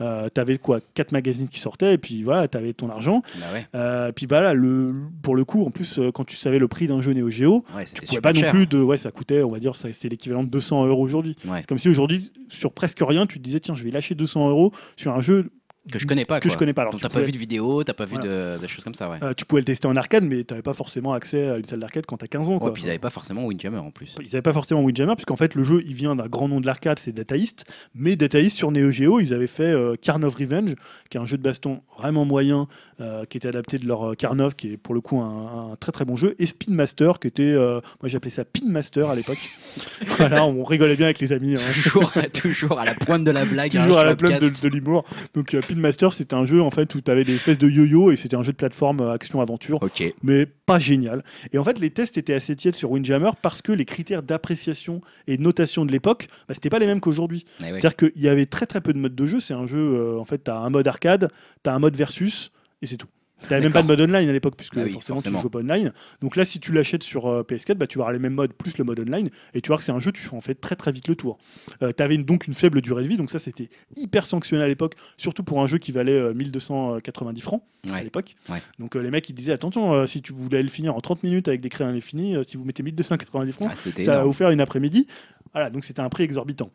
Euh, 0.02 0.30
t'avais 0.30 0.58
quoi 0.58 0.80
quatre 0.94 1.12
magazines 1.12 1.50
qui 1.50 1.60
sortaient 1.60 1.94
et 1.94 1.98
puis 1.98 2.24
voilà 2.24 2.48
t'avais 2.48 2.72
ton 2.74 2.90
argent. 2.90 3.22
Bah 3.40 3.48
ouais, 3.54 3.68
euh, 3.76 4.12
puis 4.14 4.26
voilà 4.28 4.54
le 4.54 4.94
pour 5.22 5.36
le 5.36 5.44
coup 5.44 5.66
en 5.66 5.72
plus 5.72 6.00
euh, 6.00 6.12
quand 6.12 6.24
tu 6.24 6.38
savais 6.38 6.58
le 6.58 6.70
prix 6.70 6.88
d'un 6.88 7.02
jeu 7.02 7.14
Neo 7.14 7.30
Geo 7.30 7.66
ouais 7.76 7.84
tu 7.86 8.02
pouvais 8.06 8.22
pas 8.22 8.32
non 8.32 8.42
plus 8.50 8.66
de 8.66 8.80
ouais 8.80 8.96
ça 8.98 9.12
coûtait 9.12 9.44
on 9.44 9.52
va 9.52 9.60
dire 9.60 9.76
c'est 9.76 10.10
l'équivalent 10.10 10.44
de 10.44 10.50
200 10.50 10.88
euros 10.88 11.04
aujourd'hui. 11.04 11.36
Ouais. 11.46 11.58
c'est 11.60 11.68
comme 11.68 11.78
si 11.80 11.90
aujourd'hui 11.90 12.32
sur 12.48 12.72
presque 12.72 13.00
rien 13.02 13.26
tu 13.28 13.40
te 13.40 13.44
disais 13.44 13.60
tiens 13.60 13.76
je 13.76 13.84
vais 13.84 13.92
lâcher 13.92 14.16
200 14.16 14.50
euros 14.50 14.72
sur 14.96 15.14
un 15.14 15.22
jeu 15.22 15.52
Que 15.92 15.98
je 15.98 16.06
connais 16.06 16.26
pas. 16.26 16.40
que 16.40 16.48
quoi. 16.48 16.54
je 16.54 16.58
connais 16.58 16.74
pas. 16.74 16.82
Alors, 16.84 16.92
Donc 16.92 17.02
t'as 17.02 17.10
pas 17.10 17.22
vu 17.22 17.32
de 17.32 17.38
vidéo, 17.38 17.84
t'as 17.84 17.94
pas 17.94 18.06
vu 18.06 18.16
Voilà. 18.16 18.58
de, 18.58 18.62
de 18.62 18.68
choses 18.68 18.84
comme 18.84 18.94
ça, 18.94 19.10
ouais. 19.10 19.18
euh, 19.24 19.34
tu 19.34 19.46
pouvais 19.46 19.62
le 19.62 19.66
tester 19.66 19.88
en 19.88 19.96
arcade, 19.96 20.24
mais 20.24 20.44
tu 20.44 20.54
n'avais 20.54 20.62
pas 20.62 20.74
forcément 20.74 21.14
accès 21.14 21.48
à 21.50 21.58
une 21.58 21.66
salle 21.66 21.80
d'arcade 21.80 22.06
quand 22.06 22.18
tu 22.18 22.26
as 22.26 22.28
15 22.28 22.50
ans. 22.50 22.54
Ouais, 22.54 22.60
Quoi. 22.60 22.74
puis 22.74 22.84
ils 22.84 22.90
avaient 22.90 23.00
pas 23.00 23.10
forcément 23.10 23.46
Windjammer 23.46 23.78
en 23.78 23.90
plus. 23.90 24.16
Ils 24.20 24.26
n'avaient 24.26 24.42
pas 24.42 24.54
forcément 24.54 24.82
Windjammer, 24.82 25.16
puisqu'en 25.16 25.38
fait, 25.38 25.56
le 25.56 25.64
jeu, 25.64 25.82
il 25.86 25.94
vient 25.94 26.16
d'un 26.16 26.28
grand 26.28 26.48
nom 26.48 26.60
de 26.62 26.66
l'arcade, 26.66 27.00
c'est 27.00 27.12
Data 27.14 27.38
East. 27.38 27.66
Mais 27.96 28.16
Data 28.16 28.40
East, 28.40 28.58
sur 28.58 28.72
Neo 28.72 28.92
Geo, 28.92 29.20
ils 29.20 29.34
avaient 29.34 29.48
fait 29.48 29.64
euh, 29.72 29.96
Revenge, 30.06 30.76
qui 31.10 31.18
est 31.18 31.22
un 31.22 31.26
jeu 31.26 31.38
de 31.38 31.44
baston 31.44 31.82
vraiment 31.98 32.26
moyen, 32.26 32.68
euh, 33.02 33.24
qui 33.26 33.38
était 33.38 33.48
adapté 33.48 33.80
de 33.80 33.88
leur 33.88 34.12
euh, 34.12 34.14
Carnov, 34.16 34.56
qui 34.56 34.74
est 34.74 34.78
pour 34.78 34.94
le 34.94 35.02
coup 35.02 35.20
un, 35.20 35.72
un 35.72 35.76
très 35.78 35.92
très 35.94 36.06
bon 36.06 36.16
jeu. 36.18 36.36
Et 36.40 36.46
Spin 36.46 36.74
Master, 36.74 37.20
qui 37.20 37.28
était, 37.28 37.54
moi 37.56 37.82
j'appelais 38.06 38.30
ça 38.32 38.44
Pin 38.46 38.68
Master 38.68 39.10
à 39.10 39.16
l'époque. 39.16 39.50
voilà, 40.18 40.46
on 40.46 40.64
rigolait 40.64 40.96
bien 40.98 41.06
avec 41.08 41.20
les 41.20 41.32
amis. 41.32 41.54
hein. 41.56 41.72
toujours, 41.74 42.12
toujours 42.34 42.80
à 42.80 42.86
la 42.86 42.94
pointe 42.96 43.24
de 43.24 43.32
la 43.32 43.46
blague. 43.46 43.72
Toujours 43.80 43.98
hein, 43.98 44.02
à 44.02 44.04
la 44.04 44.16
plaine 44.16 44.40
de, 44.40 44.62
de 44.62 44.68
l'humour. 44.68 45.06
Donc 45.34 45.54
euh, 45.54 45.62
Master, 45.80 46.14
c'était 46.14 46.36
un 46.36 46.46
jeu 46.46 46.62
en 46.62 46.72
fait 46.72 46.94
où 46.96 47.02
tu 47.02 47.10
avais 47.12 47.24
des 47.24 47.36
espèces 47.36 47.58
de 47.58 47.70
yo-yo 47.70 48.12
et 48.12 48.16
c'était 48.16 48.36
un 48.36 48.44
jeu 48.44 48.52
de 48.52 48.58
plateforme 48.58 49.00
euh, 49.02 49.12
action-aventure 49.14 49.82
Ok. 49.82 50.04
mais 50.24 50.46
pas 50.46 50.80
génial. 50.80 51.24
Et 51.54 51.58
en 51.58 51.64
fait, 51.64 51.80
les 51.80 51.90
tests 51.90 52.18
étaient 52.18 52.34
assez 52.34 52.56
tièdes 52.56 52.76
sur 52.76 52.92
Windjammer 52.92 53.32
parce 53.42 53.62
que 53.62 53.72
les 53.72 53.86
critères 53.86 54.24
d'appréciation 54.24 55.02
et 55.28 55.38
de 55.38 55.42
notation 55.42 55.86
de 55.86 55.92
l'époque, 55.92 56.28
bah, 56.48 56.54
c'était 56.54 56.70
pas 56.70 56.80
les 56.80 56.86
mêmes 56.86 57.00
qu'aujourd'hui. 57.00 57.46
Eh. 57.60 57.64
C'est-à-dire 57.64 57.96
qu'il 57.96 58.12
y 58.22 58.28
avait 58.30 58.46
très 58.46 58.66
très 58.66 58.82
peu 58.82 58.94
de 58.94 59.00
modes 59.00 59.16
de 59.16 59.26
jeu. 59.26 59.40
C'est 59.40 59.54
un 59.54 59.66
jeu, 59.68 59.80
euh, 59.80 60.20
en 60.20 60.26
fait, 60.26 60.44
tu 60.44 60.52
as 60.52 60.58
un 60.58 60.70
mode 60.70 60.88
arcade, 60.88 61.32
tu 61.64 61.70
as 61.70 61.74
un 61.74 61.80
mode 61.80 61.96
versus, 61.96 62.52
et 62.82 62.86
c'est 62.86 62.98
tout. 62.98 63.08
Tu 63.48 63.54
même 63.54 63.72
pas 63.72 63.82
de 63.82 63.88
mode 63.88 64.02
online 64.02 64.28
à 64.30 64.34
l'époque, 64.34 64.56
puisque 64.58 64.78
Ah 64.78 64.82
oui, 64.84 64.92
forcément, 64.92 65.16
forcément. 65.18 65.40
tu 65.40 65.44
joues 65.44 65.50
pas 65.50 65.60
online. 65.60 65.94
Donc 66.22 66.36
là, 66.36 66.46
si 66.46 66.60
tu 66.60 66.72
l'achètes 66.74 67.04
sur 67.04 67.28
euh, 67.28 67.44
PS4, 67.44 67.76
bah, 67.76 67.88
tu 67.88 67.98
vas 67.98 68.04
avoir 68.04 68.14
les 68.14 68.20
mêmes 68.20 68.34
modes 68.34 68.54
plus 68.54 68.78
le 68.78 68.84
mode 68.84 69.00
online, 69.00 69.30
et 69.54 69.62
tu 69.62 69.68
vois 69.70 69.78
que 69.78 69.84
c'est 69.84 69.92
un 69.92 70.00
jeu, 70.00 70.12
tu 70.12 70.22
fais 70.22 70.36
en 70.36 70.42
fait 70.42 70.56
très 70.56 70.76
très 70.76 70.92
vite 70.92 71.08
le 71.08 71.16
tour. 71.16 71.38
Euh, 71.82 71.92
tu 71.96 72.04
avais 72.04 72.18
donc 72.18 72.48
une 72.48 72.54
faible 72.54 72.82
durée 72.82 73.04
de 73.04 73.08
vie, 73.08 73.18
donc 73.18 73.30
ça 73.30 73.40
c'était 73.40 73.70
hyper 73.96 74.26
sanctionné 74.26 74.64
à 74.64 74.68
l'époque, 74.68 74.96
surtout 75.18 75.44
pour 75.44 75.62
un 75.62 75.68
jeu 75.68 75.78
qui 75.78 75.92
valait 75.92 76.12
euh, 76.12 76.34
1290 76.34 77.42
francs 77.42 77.64
à 77.94 78.04
l'époque. 78.04 78.36
Ouais. 78.50 78.62
Donc 78.78 78.96
euh, 78.96 79.00
les 79.02 79.10
mecs 79.12 79.28
ils 79.30 79.34
disaient 79.34 79.54
attention, 79.54 79.94
euh, 79.94 80.06
si 80.06 80.22
tu 80.22 80.34
voulais 80.34 80.62
le 80.62 80.70
finir 80.70 80.96
en 80.96 81.00
30 81.00 81.24
minutes 81.24 81.48
avec 81.48 81.62
des 81.62 81.70
crédits 81.70 81.98
infinis, 81.98 82.36
euh, 82.36 82.44
si 82.44 82.58
vous 82.58 82.66
mettez 82.66 82.84
1290 82.84 83.52
francs, 83.54 83.70
Ah, 83.72 83.76
ça 83.76 83.90
va 84.16 84.24
vous 84.24 84.34
faire 84.34 84.50
une 84.50 84.62
après-midi. 84.62 85.08
Voilà, 85.54 85.70
donc 85.70 85.84
c'était 85.86 86.02
un 86.02 86.10
prix 86.10 86.24
exorbitant. 86.24 86.72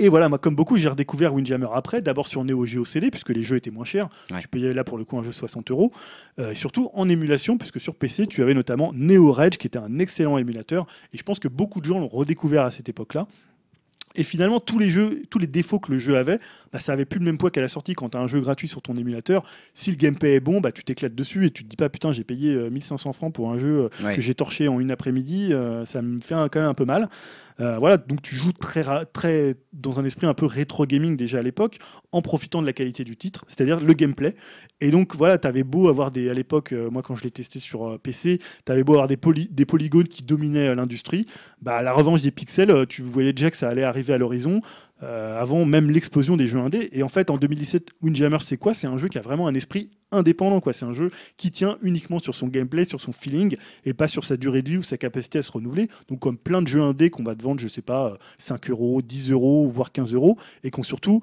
Et 0.00 0.08
voilà, 0.08 0.28
moi, 0.28 0.38
comme 0.38 0.54
beaucoup, 0.54 0.76
j'ai 0.76 0.88
redécouvert 0.88 1.34
Windjammer 1.34 1.66
après, 1.74 2.02
d'abord 2.02 2.28
sur 2.28 2.44
Neo 2.44 2.64
Geo 2.64 2.84
CD, 2.84 3.10
puisque 3.10 3.30
les 3.30 3.42
jeux 3.42 3.56
étaient 3.56 3.72
moins 3.72 3.84
chers. 3.84 4.08
Ouais. 4.30 4.38
Tu 4.38 4.46
payais 4.46 4.72
là 4.72 4.84
pour 4.84 4.96
le 4.96 5.04
coup 5.04 5.18
un 5.18 5.24
jeu 5.24 5.32
60 5.32 5.72
euros. 5.72 5.90
Euh, 6.38 6.52
et 6.52 6.54
surtout 6.54 6.90
en 6.94 7.08
émulation, 7.08 7.58
puisque 7.58 7.80
sur 7.80 7.96
PC, 7.96 8.28
tu 8.28 8.40
avais 8.42 8.54
notamment 8.54 8.92
Neo 8.94 9.32
Rage, 9.32 9.58
qui 9.58 9.66
était 9.66 9.78
un 9.78 9.98
excellent 9.98 10.38
émulateur. 10.38 10.86
Et 11.12 11.18
je 11.18 11.22
pense 11.24 11.40
que 11.40 11.48
beaucoup 11.48 11.80
de 11.80 11.84
gens 11.86 11.98
l'ont 11.98 12.06
redécouvert 12.08 12.62
à 12.62 12.70
cette 12.70 12.88
époque-là. 12.88 13.26
Et 14.14 14.22
finalement, 14.22 14.58
tous 14.58 14.78
les 14.78 14.88
jeux, 14.88 15.22
tous 15.30 15.38
les 15.38 15.46
défauts 15.46 15.78
que 15.80 15.92
le 15.92 15.98
jeu 15.98 16.16
avait, 16.16 16.38
bah, 16.72 16.78
ça 16.78 16.92
avait 16.92 17.04
plus 17.04 17.18
le 17.18 17.24
même 17.26 17.36
poids 17.36 17.50
qu'à 17.50 17.60
la 17.60 17.68
sortie 17.68 17.92
quand 17.92 18.08
tu 18.10 18.16
as 18.16 18.20
un 18.20 18.26
jeu 18.26 18.40
gratuit 18.40 18.66
sur 18.66 18.80
ton 18.82 18.96
émulateur. 18.96 19.44
Si 19.74 19.90
le 19.90 19.96
gameplay 19.96 20.34
est 20.36 20.40
bon, 20.40 20.60
bah, 20.60 20.72
tu 20.72 20.82
t'éclates 20.82 21.14
dessus 21.14 21.44
et 21.46 21.50
tu 21.50 21.62
te 21.64 21.68
dis 21.68 21.76
pas 21.76 21.88
putain, 21.88 22.10
j'ai 22.10 22.24
payé 22.24 22.54
euh, 22.54 22.70
1500 22.70 23.12
francs 23.12 23.34
pour 23.34 23.50
un 23.52 23.58
jeu 23.58 23.66
euh, 24.00 24.04
Ouais. 24.04 24.14
que 24.14 24.20
j'ai 24.22 24.34
torché 24.34 24.66
en 24.68 24.80
une 24.80 24.90
après-midi, 24.90 25.52
euh, 25.52 25.84
ça 25.84 26.02
me 26.02 26.18
fait 26.22 26.34
un- 26.34 26.48
quand 26.48 26.60
même 26.60 26.68
un 26.70 26.74
peu 26.74 26.84
mal. 26.86 27.08
Euh, 27.60 27.76
voilà, 27.78 27.96
donc 27.96 28.22
tu 28.22 28.36
joues 28.36 28.52
très, 28.52 28.84
très 29.06 29.56
dans 29.72 29.98
un 29.98 30.04
esprit 30.04 30.28
un 30.28 30.34
peu 30.34 30.46
rétro 30.46 30.86
gaming 30.86 31.16
déjà 31.16 31.40
à 31.40 31.42
l'époque, 31.42 31.78
en 32.12 32.22
profitant 32.22 32.60
de 32.62 32.66
la 32.66 32.72
qualité 32.72 33.02
du 33.02 33.16
titre, 33.16 33.44
c'est-à-dire 33.48 33.80
le 33.80 33.92
gameplay. 33.94 34.36
Et 34.80 34.92
donc 34.92 35.16
voilà, 35.16 35.38
tu 35.38 35.48
avais 35.48 35.64
beau 35.64 35.88
avoir 35.88 36.12
des, 36.12 36.30
à 36.30 36.34
l'époque, 36.34 36.72
euh, 36.72 36.88
moi 36.88 37.02
quand 37.02 37.16
je 37.16 37.24
l'ai 37.24 37.32
testé 37.32 37.58
sur 37.58 37.88
euh, 37.88 37.98
PC, 37.98 38.38
tu 38.64 38.70
avais 38.72 38.84
beau 38.84 38.92
avoir 38.92 39.08
des, 39.08 39.16
poly- 39.16 39.48
des 39.50 39.64
polygones 39.64 40.06
qui 40.06 40.22
dominaient 40.22 40.72
l'industrie, 40.76 41.26
bah, 41.60 41.76
à 41.78 41.82
la 41.82 41.92
revanche 41.92 42.22
des 42.22 42.30
pixels, 42.30 42.86
tu 42.88 43.02
voyais 43.02 43.32
déjà 43.32 43.50
que 43.50 43.56
ça 43.56 43.68
allait 43.68 43.82
arriver 43.82 44.12
à 44.14 44.18
l'horizon. 44.18 44.60
Euh, 45.02 45.38
avant 45.40 45.64
même 45.64 45.90
l'explosion 45.90 46.36
des 46.36 46.46
jeux 46.46 46.58
indés. 46.58 46.88
Et 46.92 47.02
en 47.02 47.08
fait, 47.08 47.30
en 47.30 47.36
2017, 47.38 47.90
Windjammer, 48.02 48.38
c'est 48.40 48.56
quoi? 48.56 48.74
C'est 48.74 48.86
un 48.86 48.98
jeu 48.98 49.08
qui 49.08 49.18
a 49.18 49.22
vraiment 49.22 49.46
un 49.46 49.54
esprit 49.54 49.90
indépendant. 50.10 50.60
quoi. 50.60 50.72
C'est 50.72 50.84
un 50.86 50.92
jeu 50.92 51.10
qui 51.36 51.50
tient 51.50 51.76
uniquement 51.82 52.18
sur 52.18 52.34
son 52.34 52.48
gameplay, 52.48 52.84
sur 52.84 53.00
son 53.00 53.12
feeling, 53.12 53.56
et 53.84 53.92
pas 53.94 54.08
sur 54.08 54.24
sa 54.24 54.36
durée 54.36 54.62
de 54.62 54.70
vie 54.70 54.76
ou 54.78 54.82
sa 54.82 54.96
capacité 54.96 55.38
à 55.38 55.42
se 55.42 55.52
renouveler. 55.52 55.88
Donc, 56.08 56.18
comme 56.20 56.36
plein 56.36 56.62
de 56.62 56.66
jeux 56.68 56.82
indés 56.82 57.10
qu'on 57.10 57.22
va 57.22 57.34
te 57.36 57.42
vendre, 57.42 57.60
je 57.60 57.68
sais 57.68 57.82
pas, 57.82 58.12
euh, 58.12 58.16
5 58.38 58.70
euros, 58.70 59.00
10 59.02 59.30
euros, 59.30 59.68
voire 59.68 59.92
15 59.92 60.14
euros, 60.14 60.36
et 60.64 60.70
qu'on 60.70 60.82
surtout 60.82 61.22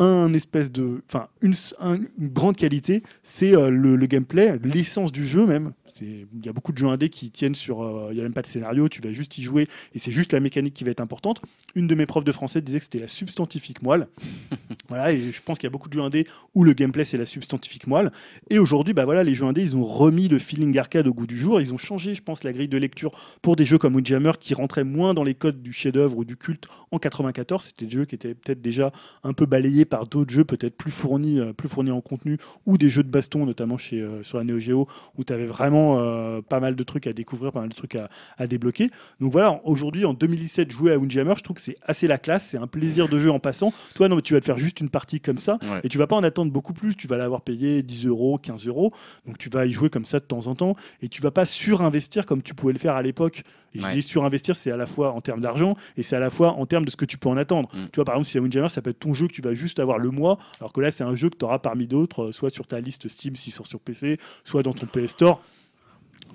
un 0.00 0.32
espèce 0.32 0.70
de, 0.70 1.02
enfin 1.08 1.26
une, 1.42 1.54
un- 1.80 1.96
une 2.20 2.28
grande 2.28 2.54
qualité, 2.56 3.02
c'est 3.24 3.56
euh, 3.56 3.68
le 3.68 3.96
gameplay, 4.06 4.56
l'essence 4.62 5.10
du 5.10 5.26
jeu 5.26 5.44
même. 5.44 5.72
Il 6.02 6.44
y 6.44 6.48
a 6.48 6.52
beaucoup 6.52 6.72
de 6.72 6.78
jeux 6.78 6.88
indés 6.88 7.08
qui 7.08 7.30
tiennent 7.30 7.54
sur, 7.54 7.82
euh, 7.82 8.08
il 8.10 8.16
y 8.16 8.20
a 8.20 8.22
même 8.22 8.32
pas 8.32 8.42
de 8.42 8.46
scénario, 8.46 8.88
tu 8.88 9.00
vas 9.00 9.12
juste 9.12 9.38
y 9.38 9.42
jouer 9.42 9.68
et 9.94 9.98
c'est 9.98 10.10
juste 10.10 10.32
la 10.32 10.40
mécanique 10.40 10.74
qui 10.74 10.84
va 10.84 10.90
être 10.90 11.00
importante. 11.00 11.42
Une 11.74 11.86
de 11.86 11.94
mes 11.94 12.06
profs 12.06 12.24
de 12.24 12.32
français 12.32 12.60
disait 12.60 12.78
que 12.78 12.84
c'était 12.84 13.00
la 13.00 13.08
substantifique 13.08 13.82
moelle. 13.82 14.08
voilà, 14.88 15.12
et 15.12 15.16
je 15.16 15.42
pense 15.42 15.58
qu'il 15.58 15.66
y 15.66 15.68
a 15.68 15.70
beaucoup 15.70 15.88
de 15.88 15.94
jeux 15.94 16.02
indés 16.02 16.26
où 16.54 16.64
le 16.64 16.72
gameplay 16.72 17.04
c'est 17.04 17.18
la 17.18 17.26
substantifique 17.26 17.86
moelle. 17.86 18.10
Et 18.50 18.58
aujourd'hui, 18.58 18.94
bah 18.94 19.04
voilà, 19.04 19.24
les 19.24 19.34
jeux 19.34 19.46
indés, 19.46 19.62
ils 19.62 19.76
ont 19.76 19.84
remis 19.84 20.28
le 20.28 20.38
feeling 20.38 20.76
arcade 20.78 21.06
au 21.06 21.14
goût 21.14 21.26
du 21.26 21.36
jour. 21.36 21.60
Ils 21.60 21.72
ont 21.72 21.78
changé, 21.78 22.14
je 22.14 22.22
pense, 22.22 22.44
la 22.44 22.52
grille 22.52 22.68
de 22.68 22.78
lecture 22.78 23.12
pour 23.42 23.56
des 23.56 23.64
jeux 23.64 23.78
comme 23.78 23.94
Windjammer 23.94 24.32
qui 24.38 24.54
rentraient 24.54 24.84
moins 24.84 25.14
dans 25.14 25.24
les 25.24 25.34
codes 25.34 25.62
du 25.62 25.72
chef-d'œuvre 25.72 26.18
ou 26.18 26.24
du 26.24 26.36
culte 26.36 26.66
en 26.90 26.98
94. 26.98 27.64
C'était 27.64 27.86
des 27.86 27.90
jeux 27.90 28.04
qui 28.04 28.14
étaient 28.14 28.34
peut-être 28.34 28.60
déjà 28.60 28.92
un 29.24 29.32
peu 29.32 29.46
balayés 29.46 29.84
par 29.84 30.06
d'autres 30.06 30.32
jeux, 30.32 30.44
peut-être 30.44 30.76
plus 30.76 30.90
fournis, 30.90 31.40
euh, 31.40 31.52
plus 31.52 31.68
fournis 31.68 31.90
en 31.90 32.00
contenu, 32.00 32.38
ou 32.66 32.78
des 32.78 32.88
jeux 32.88 33.02
de 33.02 33.10
baston, 33.10 33.46
notamment 33.46 33.78
chez, 33.78 34.00
euh, 34.00 34.22
sur 34.22 34.38
la 34.38 34.44
Neo 34.44 34.58
Geo, 34.58 34.88
où 35.16 35.24
tu 35.24 35.32
avais 35.32 35.46
vraiment 35.46 35.87
euh, 35.98 36.40
pas 36.42 36.60
mal 36.60 36.74
de 36.76 36.82
trucs 36.82 37.06
à 37.06 37.12
découvrir, 37.12 37.52
pas 37.52 37.60
mal 37.60 37.68
de 37.70 37.74
trucs 37.74 37.94
à, 37.94 38.08
à 38.36 38.46
débloquer. 38.46 38.90
Donc 39.20 39.32
voilà, 39.32 39.60
aujourd'hui, 39.64 40.04
en 40.04 40.12
2017, 40.14 40.70
jouer 40.70 40.92
à 40.92 40.98
Windjammer, 40.98 41.34
je 41.36 41.42
trouve 41.42 41.56
que 41.56 41.62
c'est 41.62 41.76
assez 41.86 42.06
la 42.06 42.18
classe, 42.18 42.46
c'est 42.48 42.58
un 42.58 42.66
plaisir 42.66 43.08
de 43.08 43.18
jeu 43.18 43.30
en 43.30 43.38
passant. 43.40 43.72
Toi, 43.94 44.08
non, 44.08 44.16
mais 44.16 44.22
tu 44.22 44.34
vas 44.34 44.40
te 44.40 44.44
faire 44.44 44.58
juste 44.58 44.80
une 44.80 44.90
partie 44.90 45.20
comme 45.20 45.38
ça, 45.38 45.58
Ouais. 45.62 45.80
et 45.84 45.88
tu 45.88 45.98
vas 45.98 46.06
pas 46.06 46.16
en 46.16 46.22
attendre 46.22 46.50
beaucoup 46.52 46.72
plus, 46.72 46.94
tu 46.96 47.06
vas 47.06 47.16
l'avoir 47.18 47.40
payé 47.42 47.82
10 47.82 48.06
euros, 48.06 48.38
15 48.38 48.66
euros, 48.66 48.92
donc 49.26 49.38
tu 49.38 49.48
vas 49.48 49.66
y 49.66 49.70
jouer 49.70 49.90
comme 49.90 50.04
ça 50.04 50.18
de 50.20 50.24
temps 50.24 50.46
en 50.46 50.54
temps, 50.54 50.76
et 51.02 51.08
tu 51.08 51.22
vas 51.22 51.30
pas 51.30 51.46
surinvestir 51.46 52.26
comme 52.26 52.42
tu 52.42 52.54
pouvais 52.54 52.72
le 52.72 52.78
faire 52.78 52.94
à 52.94 53.02
l'époque. 53.02 53.42
Et 53.74 53.80
Ouais. 53.80 53.90
je 53.90 53.94
dis 53.96 54.02
surinvestir, 54.02 54.56
c'est 54.56 54.70
à 54.70 54.78
la 54.78 54.86
fois 54.86 55.12
en 55.12 55.20
termes 55.20 55.42
d'argent, 55.42 55.76
et 55.98 56.02
c'est 56.02 56.16
à 56.16 56.20
la 56.20 56.30
fois 56.30 56.52
en 56.54 56.64
termes 56.64 56.86
de 56.86 56.90
ce 56.90 56.96
que 56.96 57.04
tu 57.04 57.18
peux 57.18 57.28
en 57.28 57.36
attendre. 57.36 57.68
Mm. 57.74 57.78
Tu 57.92 57.96
vois, 57.96 58.04
par 58.06 58.14
exemple, 58.14 58.24
si 58.26 58.32
c'est 58.32 58.38
Windjammer, 58.38 58.70
ça 58.70 58.80
peut 58.80 58.90
être 58.90 58.98
ton 58.98 59.12
jeu 59.12 59.28
que 59.28 59.32
tu 59.34 59.42
vas 59.42 59.52
juste 59.54 59.78
avoir 59.78 59.98
le 59.98 60.10
mois, 60.10 60.38
alors 60.58 60.72
que 60.72 60.80
là, 60.80 60.90
c'est 60.90 61.04
un 61.04 61.14
jeu 61.14 61.28
que 61.28 61.36
tu 61.36 61.44
auras 61.44 61.58
parmi 61.58 61.86
d'autres, 61.86 62.24
euh, 62.28 62.32
soit 62.32 62.48
sur 62.50 62.66
ta 62.66 62.80
liste 62.80 63.08
Steam 63.08 63.36
s'il 63.36 63.52
sort 63.52 63.66
sur 63.66 63.78
PC, 63.80 64.16
soit 64.42 64.62
dans 64.62 64.72
ton 64.72 64.86
PS 64.86 65.08
Store. 65.10 65.42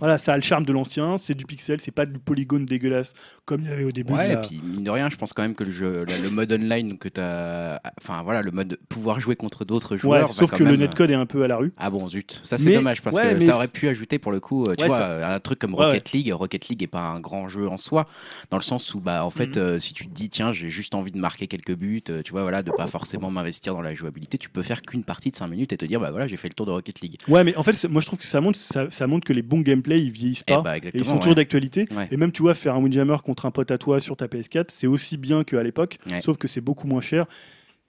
Voilà, 0.04 0.18
ça 0.18 0.34
a 0.34 0.36
le 0.36 0.44
charme 0.44 0.66
de 0.66 0.74
l'ancien, 0.74 1.18
c'est 1.18 1.34
du 1.34 1.46
pixel, 1.46 1.80
c'est 1.80 1.92
pas 1.92 2.06
du 2.06 2.20
polygone 2.20 2.66
dégueulasse 2.66 3.14
comme 3.46 3.62
il 3.62 3.70
y 3.70 3.72
avait 3.72 3.86
au 3.86 3.94
début. 3.94 4.12
de 4.12 4.18
Ouais, 4.18 4.34
et 4.34 4.36
puis 4.38 4.62
mine 4.62 4.84
de 4.84 4.92
rien, 4.92 5.10
je 5.10 5.16
pense 5.16 5.32
quand 5.32 5.44
même 5.44 5.56
que 5.56 5.64
le 5.64 5.72
jeu, 5.72 6.04
la- 6.06 6.18
le 6.18 6.30
mode 6.30 6.52
online 6.52 6.98
que 6.98 7.08
tu 7.08 7.22
as. 7.22 7.82
Enfin 8.02 8.22
voilà, 8.22 8.42
le 8.42 8.52
mode 8.52 8.78
pouvoir 8.90 9.22
jouer 9.22 9.38
contre 9.38 9.64
d'autres 9.64 9.96
joueurs. 9.96 10.30
sauf 10.34 10.52
que 10.52 10.64
le 10.64 10.72
même- 10.72 10.82
netcode 10.82 11.10
est 11.10 11.14
un 11.16 11.26
peu 11.26 11.44
à 11.44 11.48
la 11.48 11.56
rue. 11.56 11.72
Ah 11.78 11.90
bon, 11.90 12.06
zut. 12.10 12.42
Ça, 12.44 12.58
c'est 12.58 12.72
Mais- 12.72 12.76
dommage 12.76 13.02
parce 13.02 13.16
ouais, 13.16 13.34
que 13.36 13.40
ça 13.40 13.56
aurait 13.56 13.68
pu 13.70 13.88
ajouter 13.88 14.20
pour 14.20 14.34
le 14.34 14.42
coup, 14.42 14.66
euh, 14.66 14.76
tu 14.76 14.86
vois, 14.86 14.98
ça- 14.98 15.34
un 15.34 15.40
truc 15.40 15.60
comme 15.60 15.74
Rocket 15.74 16.12
League. 16.12 16.32
Rocket 16.34 16.68
League 16.68 16.84
est 16.84 16.88
pas 16.88 17.00
un 17.02 17.22
grand 17.22 17.48
jeu 17.48 17.70
en 17.70 17.78
soi, 17.78 18.06
dans 18.52 18.58
le 18.58 18.64
sens 18.64 18.94
où, 18.94 19.00
bah, 19.00 19.24
en 19.26 19.30
fait, 19.30 19.56
Mhm. 19.56 19.64
euh, 19.64 19.80
si 19.80 19.94
tu 19.94 20.08
te 20.08 20.14
dis, 20.14 20.28
tiens, 20.28 20.52
j'ai 20.52 20.70
juste 20.70 20.96
envie 20.96 21.12
de 21.12 21.18
marquer 21.18 21.48
quelques 21.48 21.76
buts, 21.76 22.02
euh, 22.10 22.22
tu 22.24 22.32
vois, 22.34 22.42
voilà, 22.42 22.62
de 22.62 22.72
pas 22.72 22.88
forcément 22.88 23.32
m'investir 23.32 23.74
dans 23.74 23.82
la 23.82 23.96
jouabilité, 23.96 24.38
tu 24.38 24.50
peux 24.50 24.64
faire 24.64 24.82
qu'une 24.82 25.04
partie 25.06 25.32
de 25.32 25.36
5 25.38 25.48
minutes 25.48 25.72
et 25.72 25.78
te 25.78 25.86
dire, 25.86 26.02
bah 26.02 26.12
voilà, 26.12 26.28
j'ai 26.28 26.36
fait 26.38 26.50
le 26.50 26.54
tour 26.56 26.66
de 26.66 26.72
Rocket 26.72 27.00
League. 27.00 27.16
Ouais, 27.30 27.46
mais 27.46 27.56
en 27.56 27.64
fait, 27.64 27.86
moi 27.90 28.02
je 28.02 28.08
trouve 28.08 28.20
que 28.20 28.26
ça 28.26 28.42
montre, 28.42 28.60
ça, 28.60 28.88
ça 28.92 29.08
montre 29.08 29.26
que 29.26 29.32
les 29.34 29.42
bons 29.44 29.62
ils 29.98 30.12
vieillissent 30.12 30.44
Eh 30.48 30.54
pas. 30.54 30.62
bah, 30.62 30.78
Et 30.78 30.92
ils 30.94 31.06
sont 31.06 31.18
toujours 31.18 31.36
d'actualité. 31.36 31.88
Ouais. 31.96 32.08
Et 32.12 32.18
même, 32.18 32.32
tu 32.32 32.42
vois, 32.42 32.54
faire 32.56 32.76
un 32.76 32.82
Windjammer 32.82 33.18
contre 33.24 33.46
un 33.46 33.52
pote 33.52 33.72
à 33.72 33.78
toi 33.78 34.00
sur 34.00 34.16
ta 34.18 34.28
PS4, 34.28 34.66
c'est 34.70 34.88
aussi 34.88 35.18
bien 35.18 35.44
qu'à 35.44 35.64
l'époque, 35.64 35.98
sauf 36.22 36.38
que 36.38 36.48
c'est 36.48 36.62
beaucoup 36.62 36.88
moins 36.88 37.02
cher. 37.02 37.26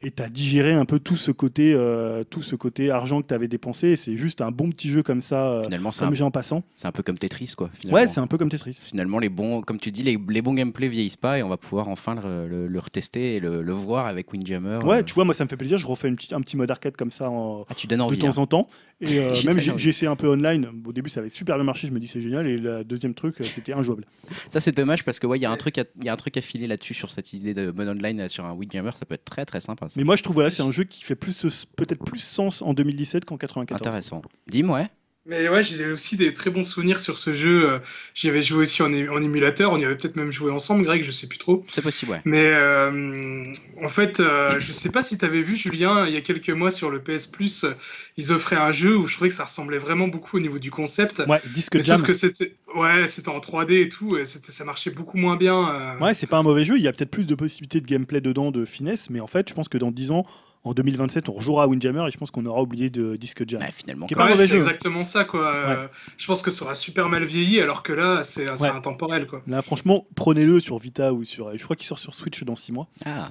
Et 0.07 0.11
tu 0.11 0.23
as 0.23 0.29
digéré 0.29 0.73
un 0.75 0.85
peu 0.85 0.99
tout 0.99 1.17
ce 1.17 1.31
côté, 1.31 1.73
euh, 1.73 2.25
tout 2.25 2.43
ce 2.43 2.57
côté 2.57 2.91
argent 2.91 3.23
que 3.23 3.29
tu 3.29 3.33
avais 3.33 3.49
dépensé. 3.49 3.89
Et 3.89 3.97
c'est 3.97 4.19
juste 4.19 4.43
un 4.43 4.51
bon 4.51 4.69
petit 4.69 4.91
jeu 4.91 5.03
comme 5.03 5.23
ça, 5.23 5.49
euh, 5.49 5.65
Finalement, 5.65 5.91
c'est 5.93 6.03
un, 6.03 6.09
comme 6.09 6.15
j'ai 6.15 6.25
en 6.25 6.31
passant. 6.31 6.63
c'est 6.75 6.87
un 6.87 6.93
peu 6.93 7.03
comme 7.03 7.17
Tetris, 7.17 7.55
quoi. 7.57 7.71
finalement. 7.73 7.95
Ouais, 8.03 8.07
c'est 8.07 8.21
un 8.21 8.27
peu 8.27 8.37
comme 8.37 8.51
Tetris. 8.51 8.75
Finalement, 8.79 9.19
les 9.19 9.31
bons, 9.31 9.63
comme 9.63 9.79
tu 9.79 9.91
dis, 9.93 10.03
les, 10.03 10.19
les 10.29 10.43
bons 10.43 10.53
gameplays 10.53 10.89
vieillissent 10.89 11.17
pas 11.17 11.39
et 11.39 11.43
on 11.43 11.49
va 11.49 11.57
pouvoir 11.57 11.89
enfin 11.89 12.17
le, 12.17 12.47
le- 12.47 12.67
le 12.67 12.79
retester 12.81 13.37
et 13.37 13.41
le, 13.41 13.63
le 13.63 13.73
voir 13.73 14.07
avec 14.07 14.31
Windjammer. 14.31 14.81
Ouais, 14.85 14.99
Euh, 14.99 15.03
tu 15.05 15.15
vois, 15.15 15.25
moi 15.25 15.33
ça 15.33 15.45
me 15.45 15.49
fait 15.49 15.57
plaisir. 15.57 15.79
Je 15.79 15.87
refais 15.87 16.09
une 16.09 16.17
petite- 16.17 16.35
un 16.35 16.43
petit 16.43 16.59
mode 16.59 16.71
arcade 16.71 16.97
comme 16.97 17.13
ça 17.13 17.31
en- 17.31 17.65
Ah, 17.71 17.75
tu 17.75 17.87
donnes 17.87 18.07
de 18.07 18.15
temps 18.17 18.29
hein. 18.29 18.43
en 18.43 18.47
temps. 18.47 18.69
Et 19.01 19.19
euh, 19.19 19.33
même 19.45 19.59
j'ai 19.59 19.89
essayé 19.89 20.09
un 20.09 20.17
peu 20.17 20.29
online. 20.29 20.69
Au 20.87 20.93
début, 20.93 21.11
ça 21.11 21.21
avait 21.21 21.29
super 21.29 21.57
bien 21.57 21.65
marché. 21.65 21.87
Je 21.87 21.93
me 21.93 22.01
dis 22.01 22.07
c'est 22.07 22.23
génial. 22.23 22.47
Et 22.47 22.57
le 22.59 22.85
deuxième 22.85 23.15
truc, 23.15 23.41
euh, 23.41 23.45
c'était 23.45 23.73
injouable. 23.73 24.07
Ça, 24.51 24.61
c'est 24.61 24.73
dommage 24.73 25.05
parce 25.05 25.19
que 25.19 25.27
ouais, 25.27 25.39
il 25.39 25.43
y 25.43 25.47
a 25.47 25.51
un 25.51 25.57
truc, 25.57 25.79
à, 25.79 25.85
il 25.97 26.05
y 26.05 26.09
a 26.09 26.13
un 26.13 26.17
truc 26.17 26.37
à 26.37 26.41
filer 26.41 26.67
là-dessus 26.67 26.95
sur 26.95 27.11
cette 27.11 27.33
idée 27.33 27.55
de 27.55 27.71
mode 27.71 27.89
online 27.89 28.29
sur 28.29 28.45
un 28.45 28.53
Windjammer. 28.53 28.93
Ça 28.95 29.07
peut 29.07 29.15
être 29.15 29.25
très 29.25 29.45
très 29.45 29.61
sympa. 29.61 29.89
ça. 29.89 29.95
Mais 29.99 30.05
moi, 30.05 30.17
je 30.17 30.23
trouve 30.23 30.35
voilà, 30.35 30.51
c'est 30.51 30.63
un 30.63 30.71
jeu 30.71 30.85
qui 30.85 31.05
fait 31.05 31.17
plus 31.17 31.67
peut-être 31.77 32.05
plus 32.05 32.21
sens 32.21 32.63
en 32.63 32.75
2017 32.75 33.25
qu'en 33.25 33.37
94. 33.37 33.81
Intéressant. 33.87 34.23
Dim, 34.49 34.71
ouais. 34.71 34.89
Mais 35.27 35.49
ouais, 35.49 35.63
j'ai 35.63 35.87
aussi 35.91 36.19
des 36.19 36.35
très 36.35 36.51
bons 36.51 36.65
souvenirs 36.65 37.01
sur 37.01 37.17
ce 37.19 37.33
jeu. 37.33 37.71
euh, 37.71 37.79
J'y 38.15 38.29
avais 38.29 38.43
joué 38.43 38.65
aussi 38.65 38.83
en, 38.83 38.93
émulateur. 38.93 39.73
On 39.73 39.79
y 39.79 39.85
avait 39.85 39.97
peut-être 39.97 40.17
même 40.17 40.31
joué 40.31 40.51
ensemble, 40.53 40.85
Greg, 40.85 41.03
je 41.03 41.11
sais 41.11 41.27
plus 41.27 41.39
trop. 41.39 41.65
C'est 41.69 41.81
possible, 41.81 42.13
ouais. 42.13 42.21
Mais 42.27 42.45
euh, 42.45 43.51
en 43.83 43.89
fait, 43.89 44.21
euh, 44.21 44.61
je 44.61 44.73
sais 44.73 44.91
pas 44.91 45.03
si 45.03 45.17
tu 45.17 45.25
avais 45.25 45.41
vu, 45.41 45.57
Julien, 45.57 46.05
il 46.07 46.13
y 46.13 46.17
a 46.19 46.21
quelques 46.21 46.51
mois 46.51 46.71
sur 46.71 46.91
le 46.91 47.01
PS 47.03 47.27
Plus, 47.27 47.65
euh, 47.65 47.73
ils 48.19 48.33
offraient 48.33 48.57
un 48.57 48.71
jeu 48.73 48.97
où 48.97 49.07
je 49.07 49.15
trouvais 49.15 49.31
que 49.31 49.35
ça 49.37 49.45
ressemblait 49.45 49.79
vraiment 49.79 50.09
beaucoup 50.09 50.37
au 50.37 50.41
niveau 50.41 50.59
du 50.59 50.71
concept. 50.71 51.23
Ouais, 51.27 51.41
disque 51.55 51.75
Mais 51.77 51.83
jam. 51.83 51.99
sauf 51.99 52.07
que 52.07 52.13
c'était 52.13 52.55
ouais, 52.77 53.09
c'était 53.09 53.31
en 53.31 53.39
3D 53.39 53.81
et 53.83 53.89
tout, 53.89 54.19
et 54.19 54.27
ça 54.27 54.65
marchait 54.65 54.91
beaucoup 54.91 55.17
moins 55.17 55.37
bien. 55.37 55.71
euh. 55.75 55.99
Ouais, 56.01 56.13
c'est 56.13 56.27
pas 56.27 56.37
un 56.37 56.43
mauvais 56.43 56.67
jeu. 56.67 56.77
Il 56.77 56.83
y 56.85 56.89
a 56.89 56.93
peut-être 56.93 57.11
plus 57.11 57.27
de 57.27 57.35
possibilités 57.35 57.81
de 57.81 57.87
gameplay 57.87 58.21
dedans, 58.21 58.51
de 58.51 58.67
finesse, 58.67 59.09
mais 59.09 59.21
en 59.21 59.27
fait, 59.27 59.49
je 59.49 59.55
pense 59.55 59.71
que 59.71 59.79
dans 59.79 59.91
10 59.91 60.11
ans, 60.11 60.27
en 60.65 60.73
2027, 60.73 61.29
on 61.29 61.33
rejouera 61.35 61.65
à 61.65 61.67
Windjammer 61.67 62.05
et 62.09 62.11
je 62.11 62.17
pense 62.17 62.31
qu'on 62.31 62.45
aura 62.47 62.63
oublié 62.63 62.89
de 62.91 63.17
Disque 63.17 63.45
Jam. 63.49 63.61
Ouais, 63.61 63.69
finalement. 63.75 64.07
Ouais, 64.11 64.37
c'est 64.37 64.55
exactement 64.57 65.05
ça, 65.05 65.25
quoi. 65.25 65.55
Euh, 65.55 65.89
Je 66.17 66.27
pense 66.27 66.41
que 66.43 66.51
ça 66.51 66.65
aura 66.65 66.75
super 66.75 67.09
mal 67.09 67.25
vieilli, 67.25 67.61
alors 67.61 67.83
que 67.83 67.93
là, 67.93 68.23
c'est 68.25 68.51
Ouais. 68.61 68.69
intemporel, 68.69 69.27
quoi. 69.27 69.43
Là, 69.47 69.61
franchement, 69.63 70.07
prenez-le 70.15 70.61
sur 70.61 70.79
Vita 70.79 71.13
ou 71.13 71.25
sur. 71.25 71.57
Je 71.57 71.63
crois 71.63 71.77
qu'il 71.77 71.87
sort 71.87 71.99
sur 71.99 72.15
Switch 72.15 72.43
dans 72.45 72.57
6 72.57 72.73
mois. 72.73 72.89
Ah, 73.05 73.31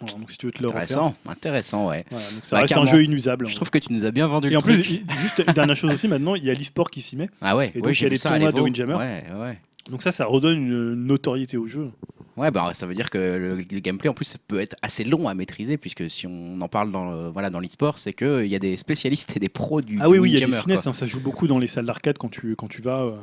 Voilà, 0.00 0.16
donc 0.18 0.30
si 0.30 0.38
tu 0.38 0.46
veux 0.46 0.52
te 0.52 0.62
le 0.62 0.68
refaire. 0.68 0.80
intéressant, 0.82 1.14
intéressant, 1.28 1.88
ouais. 1.88 2.04
Voilà, 2.10 2.24
donc 2.30 2.44
ça 2.44 2.56
Bah, 2.56 2.62
reste 2.62 2.76
un 2.76 2.86
jeu 2.86 3.02
inusable. 3.04 3.46
Je 3.48 3.54
trouve 3.56 3.68
que 3.70 3.78
tu 3.78 3.92
nous 3.92 4.04
as 4.06 4.10
bien 4.10 4.26
vendu 4.26 4.46
Et 4.48 4.50
le 4.52 4.56
en 4.58 4.62
plus, 4.62 4.80
truc. 4.82 5.02
juste 5.20 5.42
une 5.46 5.52
dernière 5.52 5.76
chose 5.76 5.90
aussi, 5.92 6.08
maintenant, 6.08 6.34
il 6.34 6.44
y 6.44 6.50
a 6.50 6.54
l'e-sport 6.54 6.90
qui 6.90 7.02
s'y 7.02 7.16
met. 7.16 7.28
Ah 7.42 7.56
ouais, 7.56 7.72
et 7.74 7.80
donc, 7.82 7.98
il 8.00 8.02
y 8.04 8.06
a 8.06 8.08
les 8.08 8.18
tournois 8.18 8.52
de. 8.52 8.60
Windjammer. 8.60 8.94
Ouais, 8.94 9.24
ouais. 9.38 9.58
Donc 9.90 10.00
ça, 10.02 10.12
ça 10.12 10.24
redonne 10.26 10.56
une 10.58 10.94
notoriété 10.94 11.56
au 11.58 11.66
jeu. 11.66 11.90
Ouais, 12.36 12.50
bah 12.50 12.70
ça 12.72 12.86
veut 12.86 12.94
dire 12.94 13.10
que 13.10 13.18
le, 13.18 13.56
le 13.56 13.78
gameplay 13.80 14.08
en 14.08 14.14
plus 14.14 14.36
peut 14.48 14.60
être 14.60 14.76
assez 14.82 15.04
long 15.04 15.28
à 15.28 15.34
maîtriser 15.34 15.76
puisque 15.76 16.08
si 16.08 16.26
on 16.26 16.60
en 16.60 16.68
parle 16.68 16.90
dans 16.92 17.10
le- 17.10 17.28
voilà 17.28 17.50
dans 17.50 17.60
l'e-sport, 17.60 17.98
c'est 17.98 18.12
que 18.12 18.44
il 18.44 18.50
y 18.50 18.54
a 18.54 18.58
des 18.58 18.76
spécialistes 18.76 19.36
et 19.36 19.40
des 19.40 19.48
pros 19.48 19.80
du 19.82 19.98
Ah 20.00 20.08
oui, 20.08 20.18
oui, 20.18 20.30
il 20.30 20.38
y 20.38 20.42
a 20.42 20.46
des 20.46 20.52
finesses. 20.52 20.86
hein, 20.86 20.92
ça 20.92 21.06
joue 21.06 21.20
beaucoup 21.20 21.46
dans 21.48 21.58
les 21.58 21.66
salles 21.66 21.86
d'arcade 21.86 22.16
quand 22.18 22.30
tu, 22.30 22.56
quand 22.56 22.68
tu 22.68 22.80
vas. 22.82 23.00
euh, 23.02 23.16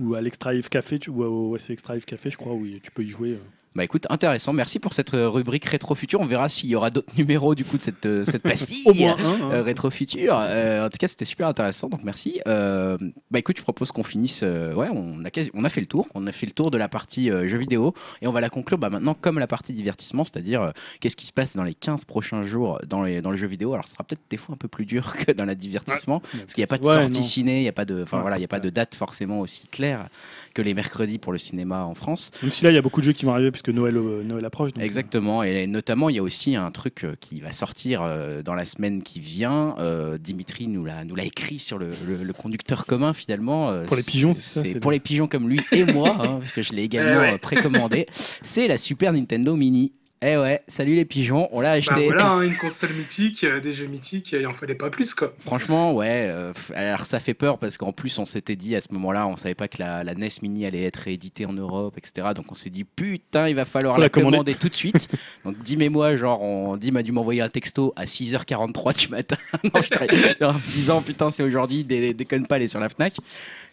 ou 0.00 0.14
à 0.14 0.20
l'Extra 0.20 0.52
Café, 0.70 0.98
tu, 0.98 1.10
ou 1.10 1.22
au 1.22 1.56
Life 1.56 2.04
Café, 2.06 2.30
je 2.30 2.36
crois, 2.36 2.52
où 2.54 2.66
tu 2.82 2.90
peux 2.90 3.02
y 3.04 3.08
jouer. 3.08 3.30
euh. 3.32 3.38
Bah 3.76 3.82
écoute, 3.82 4.06
intéressant. 4.08 4.52
Merci 4.52 4.78
pour 4.78 4.94
cette 4.94 5.14
euh, 5.14 5.28
rubrique 5.28 5.64
rétro 5.64 5.96
futur. 5.96 6.20
On 6.20 6.26
verra 6.26 6.48
s'il 6.48 6.70
y 6.70 6.76
aura 6.76 6.90
d'autres 6.90 7.12
numéros 7.18 7.56
du 7.56 7.64
coup 7.64 7.76
de 7.76 7.82
cette 7.82 8.06
euh, 8.06 8.24
cette 8.24 8.42
pastille. 8.44 8.84
Au 8.86 8.94
moins 8.94 9.16
un. 9.18 9.24
hein. 9.46 9.50
Euh, 9.52 9.62
rétro 9.64 9.90
futur. 9.90 10.36
Euh, 10.38 10.86
en 10.86 10.90
tout 10.90 10.98
cas, 10.98 11.08
c'était 11.08 11.24
super 11.24 11.48
intéressant, 11.48 11.88
donc 11.88 12.04
merci. 12.04 12.40
Bah 12.46 12.96
écoute, 13.40 13.56
je 13.58 13.62
propose 13.62 13.90
qu'on 13.90 14.04
finisse. 14.04 14.42
ouais, 14.42 14.88
on 14.92 15.24
a, 15.24 15.30
quasi- 15.30 15.50
on 15.54 15.64
a 15.64 15.68
fait 15.68 15.80
le 15.80 15.88
tour. 15.88 16.06
On 16.14 16.24
a 16.28 16.32
fait 16.32 16.46
le 16.46 16.52
tour 16.52 16.70
de 16.70 16.78
la 16.78 16.88
partie 16.88 17.28
jeux 17.30 17.58
vidéo 17.58 17.94
et 18.22 18.28
on 18.28 18.32
va 18.32 18.40
la 18.40 18.48
conclure 18.48 18.78
bah, 18.78 18.90
maintenant 18.90 19.14
comme 19.20 19.40
la 19.40 19.48
partie 19.48 19.72
divertissement, 19.72 20.22
c'est-à-dire 20.24 20.72
qu'est-ce 21.00 21.16
qui 21.16 21.26
se 21.26 21.32
passe 21.32 21.56
dans 21.56 21.64
les 21.64 21.74
15 21.74 22.04
prochains 22.04 22.42
jours 22.42 22.78
dans, 22.86 23.02
les, 23.02 23.22
dans 23.22 23.32
le 23.32 23.36
jeu 23.36 23.48
vidéo. 23.48 23.74
Alors, 23.74 23.88
ce 23.88 23.94
sera 23.94 24.04
peut-être 24.04 24.22
des 24.30 24.36
fois 24.36 24.54
un 24.54 24.58
peu 24.58 24.68
plus 24.68 24.86
dur 24.86 25.16
que 25.26 25.32
dans 25.32 25.44
la 25.46 25.56
divertissement 25.56 26.20
parce 26.20 26.54
qu'il 26.54 26.60
n'y 26.60 26.64
a 26.64 26.68
pas 26.68 26.78
de 26.78 26.84
Ouais, 26.86 26.94
sortie 26.94 27.18
non. 27.18 27.22
ciné, 27.22 27.58
il 27.58 27.62
n'y 27.62 27.68
a 27.68 27.72
pas 27.72 27.84
de, 27.84 28.02
enfin 28.04 28.18
Ouais, 28.18 28.22
voilà, 28.22 28.38
il 28.38 28.42
y 28.42 28.44
a 28.44 28.48
pas 28.48 28.60
de 28.60 28.70
date 28.70 28.94
forcément 28.94 29.40
aussi 29.40 29.66
claire 29.66 30.06
que 30.54 30.62
les 30.62 30.74
mercredis 30.74 31.18
pour 31.18 31.32
le 31.32 31.38
cinéma 31.38 31.82
en 31.84 31.94
France. 31.94 32.30
Même 32.40 32.52
si 32.52 32.62
là, 32.62 32.70
il 32.70 32.74
y 32.74 32.78
a 32.78 32.82
beaucoup 32.82 33.00
de 33.00 33.06
jeux 33.06 33.12
qui 33.12 33.24
vont 33.24 33.32
arriver 33.32 33.50
puisque 33.64 33.74
Noël, 33.76 33.96
euh, 33.96 34.22
Noël 34.22 34.44
approche. 34.44 34.72
donc, 34.72 34.84
Exactement, 34.84 35.42
et 35.42 35.66
notamment 35.66 36.08
il 36.10 36.16
y 36.16 36.18
a 36.18 36.22
aussi 36.22 36.54
un 36.56 36.70
truc 36.70 37.04
euh, 37.04 37.14
qui 37.18 37.40
va 37.40 37.52
sortir 37.52 38.02
euh, 38.02 38.42
dans 38.42 38.54
la 38.54 38.64
semaine 38.64 39.02
qui 39.02 39.20
vient. 39.20 39.74
Euh, 39.78 40.18
Dimitri 40.18 40.68
nous 40.68 40.84
l'a 40.84 41.04
nous 41.04 41.14
l'a 41.14 41.24
écrit 41.24 41.58
sur 41.58 41.78
le, 41.78 41.90
le- 42.06 42.22
le 42.22 42.32
conducteur 42.32 42.86
commun 42.86 43.12
finalement. 43.12 43.70
Euh, 43.70 43.84
Pour 43.86 43.96
les 43.96 44.02
pigeons, 44.02 44.32
c'est 44.32 44.42
ça, 44.42 44.62
c'est 44.64 44.80
pour 44.80 44.90
le- 44.90 44.96
les 44.96 45.00
pigeons 45.00 45.26
comme 45.26 45.48
lui 45.48 45.60
et 45.72 45.84
moi, 45.84 46.10
hein, 46.20 46.36
parce 46.40 46.52
que 46.52 46.62
je 46.62 46.72
l'ai 46.72 46.82
également 46.82 47.22
Eh 47.24 47.28
ouais. 47.28 47.34
euh, 47.34 47.38
précommandé. 47.38 48.06
C'est 48.42 48.68
la 48.68 48.76
Super 48.76 49.12
Nintendo 49.12 49.56
Mini. 49.56 49.92
Eh 50.22 50.38
ouais, 50.38 50.62
salut 50.68 50.94
les 50.94 51.04
pigeons, 51.04 51.48
on 51.52 51.60
l'a 51.60 51.72
Bah 51.72 51.74
acheté. 51.92 52.06
voilà, 52.06 52.30
hein, 52.30 52.42
une 52.46 52.56
console 52.56 52.94
mythique, 52.94 53.44
euh, 53.44 53.60
des 53.60 53.72
jeux 53.74 53.84
mythiques, 53.86 54.32
il 54.32 54.46
en 54.46 54.54
fallait 54.54 54.74
pas 54.74 54.88
plus, 54.88 55.12
quoi. 55.12 55.34
Franchement, 55.38 55.92
ouais. 55.92 56.28
euh, 56.30 56.54
alors 56.74 57.04
ça 57.04 57.20
fait 57.20 57.34
peur 57.34 57.58
parce 57.58 57.76
qu'en 57.76 57.92
plus 57.92 58.18
on 58.18 58.24
s'était 58.24 58.56
dit 58.56 58.74
à 58.74 58.80
ce 58.80 58.88
moment-là, 58.92 59.26
on 59.26 59.36
savait 59.36 59.54
pas 59.54 59.68
que 59.68 59.76
la, 59.80 60.02
la 60.02 60.14
NES 60.14 60.28
Mini 60.40 60.64
allait 60.66 60.84
être 60.84 60.96
rééditée 60.96 61.44
en 61.44 61.52
Europe, 61.52 61.98
etc. 61.98 62.28
Donc 62.34 62.46
on 62.50 62.54
s'est 62.54 62.70
dit 62.70 62.84
putain, 62.84 63.50
il 63.50 63.54
va 63.54 63.66
falloir 63.66 63.96
Faut 63.96 64.00
la, 64.00 64.06
la 64.06 64.08
commander. 64.08 64.36
commander 64.38 64.54
tout 64.54 64.70
de 64.70 64.74
suite. 64.74 65.08
Donc 65.44 65.62
Dim 65.62 65.80
et 65.80 65.90
moi, 65.90 66.16
genre, 66.16 66.40
on, 66.40 66.78
Dim 66.78 66.96
a 66.96 67.02
dû 67.02 67.12
m'envoyer 67.12 67.42
un 67.42 67.50
texto 67.50 67.92
à 67.94 68.04
6h43 68.04 68.98
du 68.98 69.08
matin 69.08 69.36
Non, 69.64 69.82
je 69.82 70.44
en 70.44 70.54
me 70.54 70.72
disant 70.72 71.02
putain, 71.02 71.30
c'est 71.30 71.42
aujourd'hui, 71.42 71.84
dé- 71.84 72.14
déconne 72.14 72.46
pas, 72.46 72.56
elle 72.56 72.62
est 72.62 72.68
sur 72.68 72.80
la 72.80 72.88
Fnac. 72.88 73.14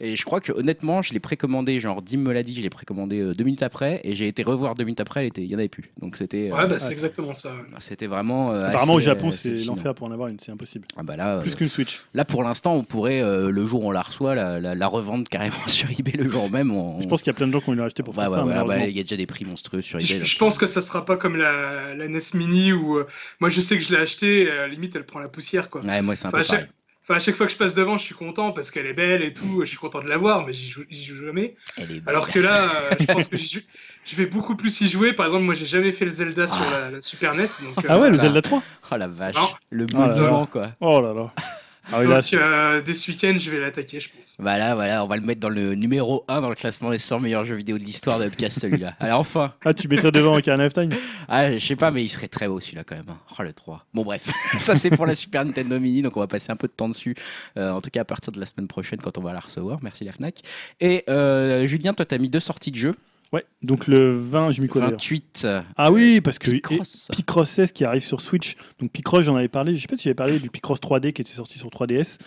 Et 0.02 0.18
je 0.18 0.26
crois 0.26 0.42
que 0.42 0.52
honnêtement, 0.52 1.02
je 1.02 1.14
l'ai 1.14 1.20
précommandé, 1.22 1.80
genre 1.80 2.02
Dim 2.02 2.18
me 2.18 2.34
l'a 2.34 2.44
dit, 2.44 2.56
je 2.56 2.62
l'ai 2.62 2.70
précommandé 2.72 3.20
euh, 3.20 3.34
deux 3.34 3.44
minutes 3.46 3.64
après 3.64 4.02
et 4.04 4.16
j'ai 4.16 4.28
été 4.28 4.44
revoir 4.44 4.76
deux 4.76 4.84
minutes 4.84 5.00
après, 5.00 5.30
il 5.38 5.46
y 5.46 5.56
en 5.56 5.60
avait 5.60 5.70
plus. 5.70 5.92
Donc 6.02 6.18
c'était, 6.18 6.41
euh, 6.50 6.56
Ouais, 6.56 6.68
bah 6.68 6.80
c'est 6.80 6.92
exactement 6.92 7.34
ça. 7.34 7.50
ouais. 7.50 7.62
c'était 7.80 8.08
vraiment. 8.08 8.52
euh, 8.52 8.68
Apparemment, 8.70 8.94
au 8.96 9.00
Japon, 9.00 9.28
euh, 9.28 9.32
c'est 9.32 9.56
l'enfer 9.66 9.94
pour 9.94 10.08
en 10.08 10.12
avoir 10.12 10.30
une, 10.30 10.40
c'est 10.40 10.52
impossible. 10.52 10.88
Ah 10.98 11.04
bah 11.04 11.16
là, 11.16 11.38
euh, 11.38 11.42
Plus 11.42 11.56
qu'une 11.56 11.68
Switch. 11.70 12.02
Là, 12.14 12.26
pour 12.26 12.44
l'instant, 12.44 12.74
on 12.76 12.84
pourrait, 12.84 13.22
euh, 13.22 13.52
le 13.52 13.66
jour 13.66 13.84
où 13.84 13.88
on 13.90 13.92
la 13.92 14.02
reçoit, 14.02 14.34
la, 14.34 14.60
la- 14.60 14.74
la 14.76 14.88
revendre 14.88 15.28
carrément 15.30 15.56
sur 15.68 15.90
eBay 15.92 16.14
le 16.18 16.30
jour 16.30 16.50
même. 16.50 16.72
On... 16.72 17.02
Je 17.02 17.08
pense 17.08 17.22
qu'il 17.22 17.32
y 17.32 17.36
a 17.36 17.38
plein 17.38 17.48
de 17.48 17.52
gens 17.52 17.60
qui 17.62 17.70
ont 17.70 17.74
eu 17.74 17.82
acheté 17.82 18.02
pour 18.04 18.18
Ouais, 18.18 18.24
faire 18.26 18.32
ouais, 18.32 18.38
ça. 18.40 18.46
ouais, 18.46 18.54
ah 18.58 18.64
bah, 18.64 18.78
il 18.88 18.96
y 18.96 19.00
a 19.00 19.04
déjà 19.04 19.18
des 19.18 19.26
prix 19.28 19.46
monstrueux 19.46 19.82
sur 19.82 20.00
eBay. 20.00 20.24
Je, 20.26 20.38
pense 20.38 20.58
que 20.58 20.68
ça 20.68 20.82
sera 20.82 21.06
pas 21.06 21.18
comme 21.18 21.36
la, 21.36 21.94
la 21.96 22.08
NES 22.08 22.20
Mini 22.36 22.72
où 22.74 22.98
euh, 22.98 23.08
moi 23.40 23.50
je 23.50 23.60
sais 23.62 23.78
que 23.78 23.84
je 23.84 23.92
l'ai 23.92 24.00
acheté, 24.00 24.50
à 24.50 24.56
la 24.56 24.68
limite 24.70 24.96
elle 24.96 25.06
prend 25.06 25.20
la 25.20 25.30
poussière 25.30 25.70
quoi. 25.70 25.82
Ouais, 25.82 26.02
moi, 26.02 26.16
c'est 26.16 26.26
un 26.28 26.30
Enfin, 26.30 26.42
peu 26.42 26.48
pareil. 26.48 26.68
Enfin, 27.04 27.16
à 27.16 27.20
chaque 27.20 27.36
fois 27.36 27.48
que 27.48 27.52
je 27.52 27.58
passe 27.58 27.74
devant, 27.74 27.98
je 27.98 28.04
suis 28.04 28.14
content 28.16 28.52
parce 28.52 28.70
qu'elle 28.72 28.86
est 28.86 28.94
belle 28.94 29.24
et 29.24 29.34
tout, 29.34 29.62
je 29.62 29.66
suis 29.66 29.78
content 29.78 30.02
de 30.02 30.08
la 30.08 30.18
voir, 30.18 30.46
mais 30.46 30.54
j'y 30.54 30.68
joue, 30.70 30.84
joue 30.90 31.26
jamais. 31.26 31.56
Elle 31.78 31.84
est 31.92 32.00
belle. 32.00 32.04
Alors 32.08 32.28
que 32.30 32.40
là, 32.40 32.64
euh, 32.92 32.96
je 33.00 33.06
pense 33.06 33.28
que 33.28 33.38
joue- 33.38 33.60
je 34.06 34.16
vais 34.16 34.28
beaucoup 34.28 34.56
plus 34.56 34.82
y 34.82 34.88
jouer. 34.88 35.12
Par 35.14 35.26
exemple, 35.26 35.44
moi 35.44 35.56
j'ai 35.56 35.66
jamais 35.66 35.92
fait 35.92 36.06
le 36.06 36.12
Zelda 36.12 36.48
sur 36.48 36.62
Ah. 36.62 36.80
la, 36.80 36.92
la 36.92 37.02
Super 37.02 37.34
NES. 37.34 37.46
Donc, 37.64 37.84
Ah 37.90 38.00
ouais, 38.00 38.08
le 38.10 38.14
ça. 38.14 38.22
Zelda 38.22 38.42
3 38.44 38.62
Oh 38.92 38.98
la 38.98 39.08
vache, 39.08 39.36
Non. 39.36 39.50
le 39.72 39.88
Oh 39.94 39.98
là 40.00 40.08
là. 40.08 40.16
moment, 40.16 40.46
quoi. 40.46 40.72
Oh 40.80 41.02
là 41.02 41.14
là. 41.14 41.34
Ah 41.92 42.04
donc 42.04 42.34
euh, 42.34 42.82
dès 42.82 42.94
ce 42.94 43.12
week-end, 43.12 43.36
je 43.38 43.52
vais 43.52 43.60
l'attaquer, 43.60 44.00
je 44.00 44.10
pense. 44.10 44.38
Voilà, 44.40 44.76
voilà, 44.76 45.04
on 45.04 45.08
va 45.08 45.16
le 45.16 45.22
mettre 45.22 45.40
dans 45.40 45.50
le 45.50 45.76
numéro 45.76 46.24
1 46.28 46.42
dans 46.42 46.50
le 46.50 46.56
classement 46.56 46.90
des 46.90 46.98
100 46.98 47.20
meilleurs 47.20 47.46
jeux 47.46 47.56
vidéo 47.56 47.78
de 47.78 47.84
l'histoire 47.84 48.20
de 48.20 48.26
Upcast, 48.26 48.60
celui-là. 48.62 48.96
Alors 49.00 49.20
enfin, 49.20 49.54
ah, 49.66 49.74
tu 49.74 49.88
mettrais 49.88 50.12
devant 50.12 50.36
Ocarina 50.38 50.66
of 50.66 50.74
Time 50.74 50.92
ah, 51.28 51.58
je 51.58 51.66
sais 51.66 51.76
pas, 51.76 51.92
mais 51.92 52.04
il 52.04 52.10
serait 52.10 52.28
très 52.28 52.48
haut 52.48 52.60
celui-là 52.60 52.84
quand 52.84 52.96
même. 52.96 53.06
Oh 53.08 53.44
le 53.44 53.54
3. 53.54 53.86
Bon, 53.94 54.04
bref, 54.04 54.30
ça 54.60 54.76
c'est 54.76 54.90
pour 54.90 55.06
la 55.06 55.16
Super 55.16 55.46
Nintendo 55.46 55.80
Mini, 55.80 56.02
donc 56.02 56.18
on 56.18 56.20
va 56.20 56.28
passer 56.28 56.52
un 56.52 56.56
peu 56.56 56.68
de 56.68 56.74
temps 56.74 56.90
dessus. 56.90 57.16
Euh, 57.58 57.72
en 57.72 57.82
tout 57.82 57.90
cas, 57.90 58.02
à 58.02 58.06
partir 58.06 58.32
de 58.32 58.40
la 58.40 58.46
semaine 58.46 58.68
prochaine, 58.68 59.00
quand 59.02 59.18
on 59.18 59.22
va 59.22 59.34
la 59.34 59.40
recevoir. 59.40 59.80
Merci 59.82 60.04
la 60.04 60.12
Fnac. 60.12 60.42
Et 60.80 61.04
euh, 61.10 61.66
Julien, 61.66 61.94
toi, 61.94 62.06
t'as 62.06 62.18
mis 62.18 62.30
deux 62.30 62.40
sorties 62.40 62.72
de 62.72 62.78
jeux. 62.78 62.96
Ouais, 63.34 63.46
donc 63.64 63.88
le 63.88 64.12
20, 64.16 64.52
je 64.52 64.62
m'y 64.62 64.68
connais. 64.68 64.88
28. 64.88 65.44
euh, 65.46 65.62
Ah 65.78 65.92
oui, 65.92 66.20
parce 66.20 66.38
que 66.38 66.52
Picross. 66.52 67.10
et 67.10 67.16
Picross 67.16 67.50
16 67.50 67.72
qui 67.72 67.86
arrive 67.86 68.04
sur 68.04 68.20
Switch. 68.20 68.56
Donc 68.80 68.92
Picross, 68.92 69.24
j'en 69.24 69.36
avais 69.38 69.48
parlé. 69.48 69.74
Je 69.76 69.82
sais 69.82 69.88
pas 69.88 69.96
si 69.96 70.04
j'avais 70.04 70.14
parlé 70.16 70.40
du 70.40 70.50
Picross 70.50 70.80
3D 70.82 71.14
qui 71.14 71.22
était 71.22 71.32
sorti 71.32 71.58
sur 71.58 71.70
3DS. 71.70 72.18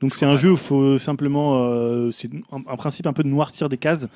Donc 0.00 0.14
c'est 0.14 0.24
un 0.26 0.36
jeu 0.36 0.50
où 0.50 0.54
il 0.54 0.58
faut 0.58 0.98
simplement, 0.98 1.64
euh, 1.68 2.10
c'est 2.10 2.30
un, 2.52 2.58
un 2.66 2.76
principe 2.76 3.06
un 3.06 3.12
peu 3.12 3.22
de 3.22 3.28
noircir 3.28 3.68
des 3.68 3.76
cases 3.76 4.06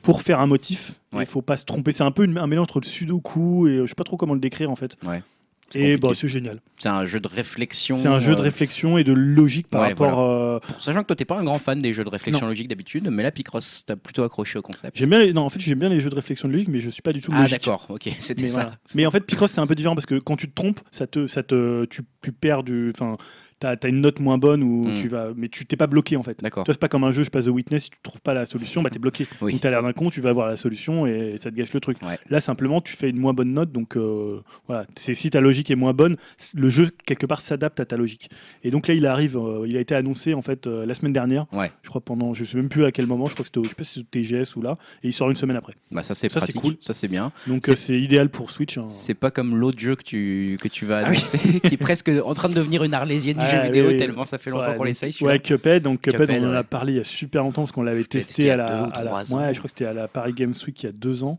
pour 0.00 0.22
faire 0.22 0.40
un 0.40 0.46
motif. 0.46 0.98
Il 1.12 1.16
Ouais. 1.18 1.24
ne 1.24 1.28
faut 1.28 1.42
pas 1.42 1.56
se 1.58 1.64
tromper. 1.66 1.92
C'est 1.92 2.04
un 2.04 2.10
peu 2.10 2.24
une- 2.24 2.38
un 2.38 2.46
mélange 2.46 2.64
entre 2.64 2.80
le 2.80 2.86
sudoku 2.86 3.66
et 3.68 3.72
euh, 3.78 3.82
je 3.84 3.88
sais 3.90 3.94
pas 3.94 4.04
trop 4.04 4.16
comment 4.16 4.34
le 4.34 4.40
décrire 4.40 4.70
en 4.70 4.76
fait. 4.76 4.96
Ouais. 5.06 5.22
C'est 5.72 5.80
Et 5.80 5.96
bah, 5.96 6.10
c'est 6.14 6.28
génial. 6.28 6.60
C'est 6.78 6.88
un 6.88 7.04
jeu 7.04 7.20
de 7.20 7.28
réflexion. 7.28 7.96
C'est 7.96 8.08
un 8.08 8.18
jeu 8.20 8.34
de 8.34 8.40
euh, 8.40 8.44
réflexion 8.44 8.98
et 8.98 9.04
de 9.04 9.12
logique 9.12 9.68
par 9.68 9.82
ouais, 9.82 9.88
rapport. 9.88 10.20
euh, 10.20 10.58
Sachant 10.80 11.00
que 11.02 11.06
toi, 11.06 11.16
t'es 11.16 11.24
pas 11.24 11.38
un 11.38 11.44
grand 11.44 11.58
fan 11.58 11.80
des 11.80 11.92
jeux 11.92 12.04
de 12.04 12.08
réflexion 12.10 12.46
logique 12.46 12.68
d'habitude, 12.68 13.08
mais 13.10 13.22
là, 13.22 13.30
Picross, 13.30 13.84
t'as 13.86 13.96
plutôt 13.96 14.22
accroché 14.22 14.58
au 14.58 14.62
concept. 14.62 14.96
J'aime 14.98 15.10
bien. 15.10 15.20
les- 15.20 15.32
Non, 15.32 15.42
en 15.42 15.48
fait, 15.48 15.60
j'aime 15.60 15.78
bien 15.78 15.88
les 15.88 16.00
jeux 16.00 16.10
de 16.10 16.14
réflexion 16.14 16.48
de 16.48 16.52
logique, 16.52 16.68
mais 16.68 16.78
je 16.78 16.90
suis 16.90 17.02
pas 17.02 17.12
du 17.12 17.20
tout 17.20 17.30
Ah, 17.34 17.40
logique. 17.42 17.58
d'accord, 17.60 17.86
ok, 17.88 18.08
c'était 18.18 18.42
Mais, 18.42 18.48
ça. 18.48 18.60
voilà. 18.62 18.76
Mais 18.94 19.06
en 19.06 19.10
fait, 19.10 19.20
Picross, 19.20 19.50
c'est 19.52 19.60
un 19.60 19.66
peu 19.66 19.74
différent 19.74 19.94
parce 19.94 20.06
que 20.06 20.18
quand 20.18 20.36
tu 20.36 20.48
te 20.48 20.54
trompes, 20.54 20.80
ça 20.90 21.06
te, 21.06 21.26
ça 21.26 21.42
te, 21.42 21.84
tu, 21.86 22.02
tu 22.22 22.32
perds 22.32 22.62
du. 22.64 22.90
Enfin, 22.94 23.16
t'as 23.62 23.76
as 23.82 23.88
une 23.88 24.00
note 24.00 24.20
moins 24.20 24.38
bonne 24.38 24.62
ou 24.62 24.88
Mm. 24.88 24.94
tu 24.94 25.08
vas. 25.08 25.28
Mais 25.36 25.48
tu 25.48 25.64
t'es 25.66 25.76
pas 25.76 25.86
bloqué 25.86 26.16
en 26.16 26.22
fait. 26.22 26.38
D'accord. 26.42 26.64
Toi, 26.64 26.74
c'est 26.74 26.80
pas 26.80 26.88
comme 26.88 27.04
un 27.04 27.10
jeu, 27.12 27.22
je 27.22 27.30
passe 27.30 27.44
The 27.46 27.48
Witness, 27.48 27.84
si 27.84 27.90
tu 27.90 27.98
trouves 28.02 28.20
pas 28.20 28.34
la 28.34 28.44
solution, 28.46 28.82
bah 28.82 28.90
t'es 28.90 28.98
bloqué. 28.98 29.26
Oui. 29.40 29.52
Donc 29.52 29.60
t'as 29.60 29.70
l'air 29.70 29.82
d'un 29.82 29.92
con, 29.92 30.10
tu 30.10 30.20
vas 30.20 30.30
avoir 30.30 30.48
la 30.48 30.56
solution 30.56 31.06
et 31.06 31.34
ça 31.36 31.50
te 31.50 31.56
gâche 31.56 31.72
le 31.72 31.80
truc. 31.80 31.98
Ouais. 32.02 32.18
Là, 32.30 32.40
simplement, 32.40 32.80
tu 32.80 32.94
fais 32.96 33.10
une 33.10 33.18
moins 33.18 33.32
bonne 33.32 33.52
note, 33.52 33.72
donc 33.72 33.96
euh, 33.96 34.40
voilà. 34.66 34.86
C'est 34.96 35.14
si 35.14 35.30
ta 35.30 35.40
logique 35.40 35.70
est 35.70 35.74
moins 35.76 35.92
bonne, 35.92 36.16
le 36.54 36.68
jeu 36.68 36.90
quelque 37.06 37.26
part 37.26 37.40
s'adapte 37.40 37.80
à 37.80 37.84
ta 37.84 37.96
logique. 37.96 38.30
Et 38.64 38.70
donc 38.70 38.88
là, 38.88 38.94
il 38.94 39.06
arrive, 39.06 39.36
euh, 39.38 39.64
il 39.66 39.76
a 39.76 39.80
été 39.80 39.94
annoncé 39.94 40.34
en 40.34 40.42
fait 40.42 40.66
euh, 40.66 40.84
la 40.86 40.94
semaine 40.94 41.12
dernière. 41.12 41.46
Ouais. 41.52 41.70
Je 41.82 41.88
crois 41.88 42.00
pendant, 42.00 42.34
je 42.34 42.44
sais 42.44 42.56
même 42.56 42.68
plus 42.68 42.84
à 42.84 42.92
quel 42.92 43.06
moment, 43.06 43.26
je 43.26 43.34
crois 43.34 43.42
que 43.44 43.48
c'était, 43.48 43.58
au- 43.58 43.64
je 43.64 43.68
sais 43.70 43.74
pas 43.74 43.84
si 43.84 44.00
c'était 44.00 44.22
TGS 44.22 44.56
ou 44.56 44.62
là, 44.62 44.76
et 45.02 45.08
il 45.08 45.12
sort 45.12 45.30
une 45.30 45.36
semaine 45.36 45.56
après. 45.56 45.74
Bah, 45.90 46.02
ça, 46.02 46.14
c'est 46.14 46.28
Ça, 46.30 46.40
c'est 46.40 46.52
cool. 46.52 46.76
Ça, 46.80 46.92
c'est 46.94 47.08
bien. 47.08 47.32
Donc 47.46 47.62
C'est- 47.74 47.98
idéal 48.00 48.28
pour 48.30 48.50
Switch. 48.50 48.78
hein. 48.78 48.86
C'est 48.88 49.14
pas 49.14 49.30
comme 49.30 49.56
l'autre 49.56 49.78
jeu 49.78 49.94
que 49.96 50.02
tu, 50.02 50.56
que 50.60 50.68
tu 50.68 50.86
vas 50.86 50.98
Ah 51.04 51.10
oui. 51.10 51.16
annoncer, 51.16 51.38
qui 51.64 51.74
est 51.74 51.78
presque 51.78 52.10
en 52.24 52.34
train 52.34 52.48
de 52.48 52.54
devenir 52.54 52.84
une 52.84 52.94
arlésienne 52.94 53.36
Ah, 53.38 53.46
oui, 53.60 53.66
vidéo, 53.66 53.86
oui. 53.88 53.96
tellement 53.96 54.24
ça 54.24 54.38
fait 54.38 54.50
longtemps 54.50 54.70
Ouais, 54.70 54.76
qu'on 54.76 54.84
l'essaye. 54.84 55.14
Ouais, 55.20 55.38
Cuphead. 55.38 55.82
Donc 55.82 56.00
Cuphead, 56.00 56.26
Cuphead, 56.26 56.42
on 56.42 56.50
en 56.50 56.54
a 56.54 56.64
parlé 56.64 56.94
il 56.94 56.96
y 56.96 57.00
a 57.00 57.04
super 57.04 57.42
longtemps 57.42 57.62
parce 57.62 57.72
qu'on 57.72 57.82
l'avait 57.82 58.04
testé 58.04 58.50
à 58.50 58.56
la, 58.56 58.84
à 58.84 59.04
la- 59.04 59.12
ans. 59.14 59.22
je 59.24 59.32
crois 59.32 59.52
que 59.52 59.68
c'était 59.68 59.84
à 59.86 59.92
la 59.92 60.08
Paris 60.08 60.32
Games 60.32 60.54
Week 60.66 60.82
il 60.82 60.86
y 60.86 60.88
a 60.88 60.92
deux 60.92 61.24
ans. 61.24 61.38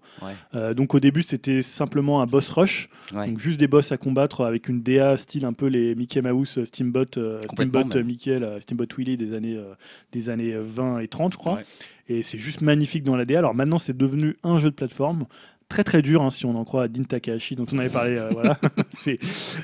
Euh, 0.56 0.74
donc 0.74 0.94
au 0.94 1.00
début, 1.00 1.22
c'était 1.22 1.62
simplement 1.62 2.22
un 2.22 2.26
boss 2.26 2.50
rush, 2.52 2.90
donc 3.12 3.40
juste 3.40 3.60
des 3.60 3.68
boss 3.68 3.92
à 3.92 3.98
combattre 3.98 4.42
avec 4.46 4.68
une 4.70 4.82
DA 4.82 5.18
style 5.18 5.46
un 5.46 5.54
peu 5.54 5.68
les 5.68 5.96
Mickey 5.96 6.22
Mouse, 6.22 6.64
Steamboat, 6.64 7.18
euh, 7.18 7.42
Steamboat 7.54 7.80
euh, 7.96 7.98
même. 8.00 8.08
Mickey, 8.08 8.40
là, 8.40 8.60
Steamboat 8.60 8.88
Willy 8.98 9.18
des 9.18 9.34
années 9.34 9.56
euh, 9.58 9.74
des 10.12 10.30
années 10.30 10.56
20 10.58 11.00
et 11.00 11.08
30, 11.08 11.34
je 11.34 11.38
crois. 11.38 11.60
Et 12.10 12.22
c'est 12.22 12.38
juste 12.38 12.60
magnifique 12.60 13.04
dans 13.06 13.16
la 13.16 13.24
DA. 13.24 13.40
Alors 13.40 13.56
maintenant, 13.56 13.78
c'est 13.78 13.96
devenu 13.96 14.36
un 14.44 14.58
jeu 14.58 14.70
de 14.70 14.76
plateforme. 14.76 15.26
Très 15.74 15.84
très 15.84 16.04
dur 16.04 16.22
hein, 16.22 16.30
si 16.30 16.46
on 16.46 16.56
en 16.56 16.64
croit 16.66 16.84
à 16.84 16.88
Din 16.88 17.02
Takahashi 17.04 17.56
dont 17.56 17.66
on 17.74 17.80
avait 17.80 17.90
parlé 17.90 18.16
euh, 18.16 18.30
voilà. 18.32 18.60
C'est 18.92 19.18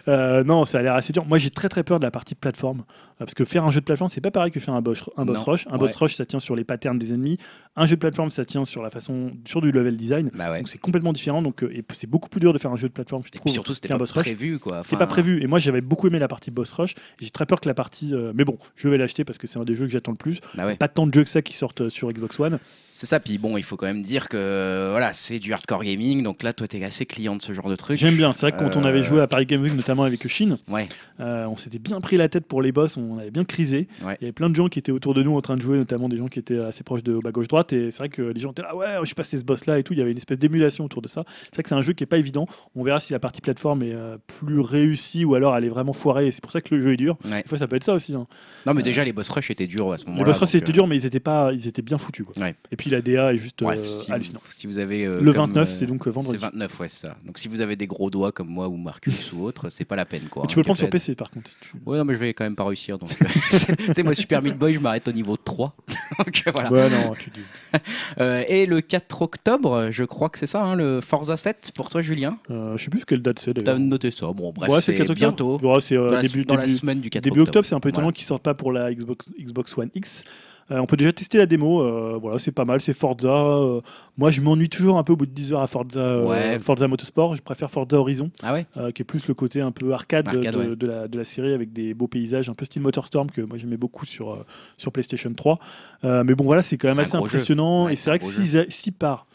euh, 0.07 0.43
non 0.43 0.65
ça 0.65 0.79
a 0.79 0.81
l'air 0.81 0.95
assez 0.95 1.13
dur. 1.13 1.23
Moi 1.25 1.37
j'ai 1.37 1.51
très 1.51 1.69
très 1.69 1.83
peur 1.83 1.99
de 1.99 2.03
la 2.03 2.09
partie 2.09 2.33
plateforme 2.33 2.79
euh, 2.79 2.83
parce 3.19 3.35
que 3.35 3.45
faire 3.45 3.63
un 3.63 3.69
jeu 3.69 3.79
de 3.79 3.85
plateforme 3.85 4.09
c'est 4.09 4.19
pas 4.19 4.31
pareil 4.31 4.51
que 4.51 4.59
faire 4.59 4.73
un 4.73 4.81
boss 4.81 5.03
un 5.17 5.25
boss 5.25 5.37
Non. 5.37 5.43
rush. 5.43 5.67
Un 5.69 5.77
boss 5.77 5.95
rush 5.95 6.15
ça 6.15 6.25
tient 6.25 6.39
sur 6.39 6.55
les 6.55 6.63
patterns 6.63 6.97
des 6.97 7.13
ennemis. 7.13 7.37
Un 7.75 7.85
jeu 7.85 7.93
de 7.95 7.99
plateforme 7.99 8.31
ça 8.31 8.43
tient 8.43 8.65
sur 8.65 8.81
la 8.81 8.89
façon 8.89 9.31
sur 9.45 9.61
du 9.61 9.71
level 9.71 9.97
design. 9.97 10.31
Bah 10.33 10.49
ouais. 10.49 10.57
donc 10.57 10.67
c'est 10.67 10.79
complètement 10.79 11.13
différent. 11.13 11.43
Donc 11.43 11.61
et 11.61 11.83
c'est 11.91 12.07
beaucoup 12.09 12.27
plus 12.29 12.39
dur 12.39 12.53
de 12.53 12.57
faire 12.57 12.71
un 12.71 12.75
jeu 12.75 12.87
de 12.87 12.93
plateforme 12.93 13.21
je 13.21 13.27
Et 13.27 13.31
puis 13.31 13.39
trouve 13.41 13.53
surtout, 13.53 13.73
c'était 13.75 13.89
pas 13.89 13.97
boss 13.99 14.11
rush. 14.11 14.23
prévu, 14.23 14.57
quoi. 14.57 14.81
c'était 14.81 14.95
Enfin, 14.95 15.05
pas 15.05 15.07
prévu. 15.07 15.43
Et 15.43 15.45
moi 15.47 15.59
j'avais 15.59 15.81
beaucoup 15.81 16.07
aimé 16.07 16.17
la 16.17 16.27
partie 16.27 16.49
boss 16.49 16.73
rush. 16.73 16.95
J'ai 17.19 17.29
très 17.29 17.45
peur 17.45 17.61
que 17.61 17.69
la 17.69 17.75
partie 17.75 18.15
euh, 18.15 18.31
mais 18.33 18.45
bon 18.45 18.57
je 18.75 18.89
vais 18.89 18.97
l'acheter 18.97 19.23
parce 19.25 19.37
que 19.37 19.45
c'est 19.45 19.59
un 19.59 19.63
des 19.63 19.75
jeux 19.75 19.85
que 19.85 19.91
j'attends 19.91 20.11
le 20.13 20.17
plus. 20.17 20.39
Bah 20.55 20.65
ouais. 20.65 20.75
pas 20.75 20.87
tant 20.87 21.05
de 21.05 21.13
jeux 21.13 21.23
que 21.23 21.29
ça 21.29 21.43
qui 21.43 21.53
sortent 21.53 21.87
sur 21.89 22.11
Xbox 22.11 22.39
One. 22.39 22.57
C'est 22.93 23.05
ça, 23.05 23.21
puis 23.21 23.37
bon, 23.37 23.55
il 23.55 23.63
faut 23.63 23.77
quand 23.77 23.85
même 23.85 24.01
dire 24.01 24.27
que 24.27 24.87
voilà, 24.91 25.13
c'est 25.13 25.39
du 25.39 25.53
hardcore 25.53 25.83
gaming, 25.85 25.98
gaming. 25.99 26.23
Donc 26.23 26.43
là, 26.43 26.53
toi, 26.53 26.67
t'es 26.67 26.83
assez 26.83 27.05
client 27.05 27.35
de 27.35 27.41
ce 27.41 27.53
genre 27.53 27.69
de 27.69 27.75
truc. 27.75 27.97
J'aime 27.97 28.15
bien. 28.15 28.33
C'est 28.33 28.47
vrai 28.49 28.51
que 28.51 28.57
quand 28.63 28.77
on 28.77 28.83
avait 28.85 28.99
Euh, 28.99 29.03
joué 29.03 29.21
à 29.21 29.27
Paris 29.27 29.45
Game 29.45 29.61
Week, 29.61 29.73
notamment 29.75 30.03
avec 30.03 30.27
Chine, 30.27 30.57
Ouais. 30.69 30.87
euh, 31.19 31.45
on 31.47 31.57
s'était 31.57 31.79
bien 31.79 31.99
pris 32.01 32.17
la 32.17 32.29
tête 32.29 32.45
pour 32.45 32.61
les 32.61 32.71
boss, 32.71 32.97
on 32.97 33.17
avait 33.17 33.31
bien 33.31 33.43
crisé. 33.43 33.87
Ouais. 34.03 34.15
Il 34.19 34.23
y 34.23 34.25
avait 34.25 34.31
plein 34.33 34.49
de 34.49 34.55
gens 34.55 34.67
qui 34.67 34.79
étaient 34.79 34.91
autour 34.91 35.13
de 35.13 35.23
nous 35.23 35.35
en 35.35 35.41
train 35.41 35.55
de 35.55 35.61
jouer, 35.61 35.77
notamment 35.77 36.09
des 36.09 36.17
gens 36.17 36.27
qui 36.27 36.39
étaient 36.39 36.59
assez 36.59 36.83
proches 36.83 37.03
de 37.03 37.17
bas 37.19 37.31
gauche 37.31 37.47
droite. 37.47 37.73
Et 37.73 37.91
c'est 37.91 37.99
vrai 37.99 38.09
que 38.09 38.21
les 38.21 38.39
gens 38.39 38.51
étaient 38.51 38.61
là, 38.61 38.75
ouais, 38.75 38.85
je 39.01 39.05
suis 39.05 39.15
passé 39.15 39.37
ce 39.37 39.43
boss 39.43 39.65
là 39.65 39.79
et 39.79 39.83
tout. 39.83 39.93
Il 39.93 39.99
y 39.99 40.01
avait 40.01 40.11
une 40.11 40.17
espèce 40.17 40.37
d'émulation 40.39 40.85
autour 40.85 41.01
de 41.01 41.07
ça. 41.07 41.23
C'est 41.43 41.55
vrai 41.55 41.63
que 41.63 41.69
c'est 41.69 41.75
un 41.75 41.81
jeu 41.81 41.93
qui 41.93 42.03
est 42.03 42.07
pas 42.07 42.17
évident. 42.17 42.47
On 42.75 42.83
verra 42.83 42.99
si 42.99 43.13
la 43.13 43.19
partie 43.19 43.41
plateforme 43.41 43.83
est 43.83 43.93
euh, 43.93 44.17
plus 44.39 44.59
réussie 44.59 45.25
ou 45.25 45.35
alors 45.35 45.55
elle 45.55 45.65
est 45.65 45.69
vraiment 45.69 45.93
foirée. 45.93 46.27
Et 46.27 46.31
c'est 46.31 46.41
pour 46.41 46.51
ça 46.51 46.61
que 46.61 46.73
le 46.75 46.81
jeu 46.81 46.93
est 46.93 46.97
dur. 46.97 47.17
Ouais. 47.25 47.41
Des 47.43 47.47
fois, 47.47 47.57
ça 47.57 47.67
peut 47.67 47.75
être 47.75 47.83
ça 47.83 47.93
aussi. 47.93 48.13
hein. 48.15 48.27
Non, 48.65 48.73
mais 48.73 48.83
déjà, 48.83 49.03
les 49.03 49.13
boss 49.13 49.29
rush 49.29 49.49
étaient 49.51 49.67
durs 49.67 49.91
à 49.91 49.97
ce 49.97 50.05
moment-là. 50.05 50.19
Les 50.21 50.25
boss 50.25 50.35
rush 50.37 50.41
donc, 50.41 50.49
c'était 50.51 50.69
euh, 50.69 50.73
dur, 50.73 50.87
mais 50.87 50.95
ils 50.97 51.05
étaient 51.05 51.19
pas, 51.19 51.51
ils 51.53 51.67
étaient 51.67 51.81
bien 51.81 51.97
foutus. 51.97 52.25
Quoi. 52.25 52.43
Ouais. 52.43 52.55
Et 52.71 52.75
puis 52.75 52.89
la 52.89 53.01
DA 53.01 53.33
est 53.33 53.37
juste 53.37 53.63
Bref, 53.63 53.79
euh, 53.79 53.83
si, 53.85 54.11
hallucinant. 54.11 54.39
vous, 54.45 54.51
si 54.51 54.67
vous 54.67 54.79
avez. 54.79 55.05
euh, 55.05 55.19
Le 55.21 55.33
comme, 55.33 55.47
29, 55.47 55.69
euh, 55.69 55.73
c'est 55.73 55.85
donc 55.89 56.07
euh, 56.07 56.11
vendredi. 56.11 56.37
C'est 56.39 56.45
29, 56.45 56.79
ouais, 56.79 56.87
c'est 56.87 57.07
ça. 57.07 57.17
Donc 57.25 57.37
si 57.39 57.47
vous 57.47 57.61
avez 57.61 57.75
des 57.75 57.87
gros 57.87 58.09
doigts 58.09 58.31
comme 58.31 58.47
moi 58.47 58.67
ou 58.69 58.77
Marcus 58.77 59.33
ou 59.33 59.43
autre, 59.43 59.69
c'est 59.69 59.85
pas 59.85 59.95
la 59.95 60.05
peine, 60.05 60.29
quoi. 60.29 60.43
Mais 60.43 60.47
tu 60.47 60.55
peux 60.55 60.59
hein, 60.59 60.61
le 60.61 60.65
prendre 60.65 60.77
sur. 60.77 60.89
PC 60.89 61.15
par 61.15 61.29
contre. 61.31 61.49
si 61.49 61.57
tu- 61.61 61.73
Ouais, 61.85 61.97
non, 61.97 62.05
mais 62.05 62.13
je 62.13 62.19
vais 62.19 62.33
quand 62.33 62.43
même 62.43 62.55
pas 62.55 62.63
réussir. 62.65 62.97
Donc, 62.97 63.09
euh, 63.21 63.25
c'est- 63.49 63.75
tu 63.75 63.93
sais, 63.93 64.03
moi, 64.03 64.13
Super 64.15 64.41
Meat 64.41 64.57
Boy, 64.57 64.73
je 64.75 64.79
m'arrête 64.79 65.07
au 65.07 65.11
niveau 65.11 65.35
3. 65.37 65.75
donc 66.25 66.43
euh, 66.47 66.51
voilà. 66.51 66.71
Ouais, 66.71 66.89
non, 66.89 67.13
tu 67.19 67.29
dis. 67.29 67.41
Euh, 68.19 68.43
et 68.47 68.65
le 68.65 68.81
4 68.81 69.21
octobre, 69.21 69.89
je 69.91 70.03
crois 70.03 70.29
que 70.29 70.39
c'est 70.39 70.47
ça, 70.47 70.63
hein, 70.63 70.75
le 70.75 70.99
Forza 70.99 71.37
7 71.37 71.71
pour 71.75 71.89
toi, 71.89 72.01
Julien? 72.01 72.37
Euh, 72.49 72.75
je 72.75 72.83
sais 72.83 72.89
plus 72.89 73.05
quelle 73.05 73.21
date 73.21 73.39
c'est 73.39 73.53
T'as 73.53 73.61
d'ailleurs. 73.61 73.79
noté 73.79 74.11
ça. 74.11 74.27
Bon, 74.33 74.51
bref, 74.51 74.69
Ouais, 74.69 74.81
c'est 74.81 74.93
4 74.93 75.01
octobre. 75.11 75.17
bientôt. 75.19 75.57
Ouais, 75.61 75.79
c'est 75.79 75.95
euh, 75.95 76.09
Dans, 76.09 76.21
début, 76.21 76.43
dans 76.45 76.55
la 76.55 76.67
semaine 76.67 76.99
du 76.99 77.09
4 77.09 77.23
Début 77.23 77.41
octobre, 77.41 77.65
c'est 77.65 77.75
un 77.75 77.79
peu 77.79 77.89
étonnant 77.89 78.05
Voilà. 78.07 78.15
qu'ils 78.15 78.25
sortent 78.25 78.43
pas 78.43 78.53
pour 78.55 78.71
la 78.71 78.93
Xbox, 78.93 79.25
Xbox 79.39 79.77
One 79.77 79.89
X. 79.95 80.23
Euh, 80.71 80.79
on 80.79 80.85
peut 80.85 80.97
déjà 80.97 81.11
tester 81.13 81.37
la 81.39 81.45
démo, 81.47 81.81
euh, 81.81 82.17
voilà, 82.21 82.37
c'est 82.39 82.51
pas 82.51 82.65
mal, 82.65 82.79
c'est 82.81 82.93
Forza. 82.93 83.29
euh, 83.29 83.81
moi, 84.19 84.29
je 84.31 84.41
m'ennuie 84.41 84.69
toujours 84.69 84.97
un 84.97 85.03
peu 85.03 85.13
au 85.13 85.15
bout 85.15 85.25
de 85.25 85.31
10 85.31 85.53
heures 85.53 85.61
à 85.61 85.67
Forza, 85.67 85.99
euh, 85.99 86.25
Ouais. 86.25 86.59
Forza 86.59 86.87
Motorsport. 86.87 87.33
Je 87.35 87.41
préfère 87.41 87.71
Forza 87.71 87.97
Horizon, 87.97 88.29
Ah 88.43 88.53
ouais 88.53 88.65
euh, 88.77 88.91
qui 88.91 89.01
est 89.01 89.05
plus 89.05 89.27
le 89.27 89.33
côté 89.33 89.61
un 89.61 89.71
peu 89.71 89.93
arcade, 89.93 90.25
de- 90.29 90.37
Arcade, 90.37 90.53
de, 90.53 90.59
ouais. 90.69 90.75
de 90.75 90.87
la, 90.87 91.07
de 91.07 91.17
la 91.17 91.23
série 91.23 91.53
avec 91.53 91.73
des 91.73 91.93
beaux 91.93 92.07
paysages, 92.07 92.49
un 92.49 92.53
peu 92.53 92.65
style 92.65 92.81
Motorstorm 92.81 93.31
que 93.31 93.41
moi 93.41 93.57
j'aimais 93.57 93.77
beaucoup 93.77 94.05
sur, 94.05 94.31
euh, 94.33 94.45
sur 94.77 94.91
PlayStation 94.91 95.33
3. 95.33 95.59
Euh, 96.03 96.23
mais 96.23 96.35
bon, 96.35 96.43
voilà, 96.43 96.61
c'est 96.61 96.77
quand 96.77 96.89
même 96.89 96.99
assez 96.99 97.15
impressionnant. 97.15 97.89
Et 97.89 97.95
c'est 97.95 98.09
vrai 98.09 98.19
que 98.19 98.25
si, 98.25 98.47
si 98.69 98.91
par, 98.91 99.25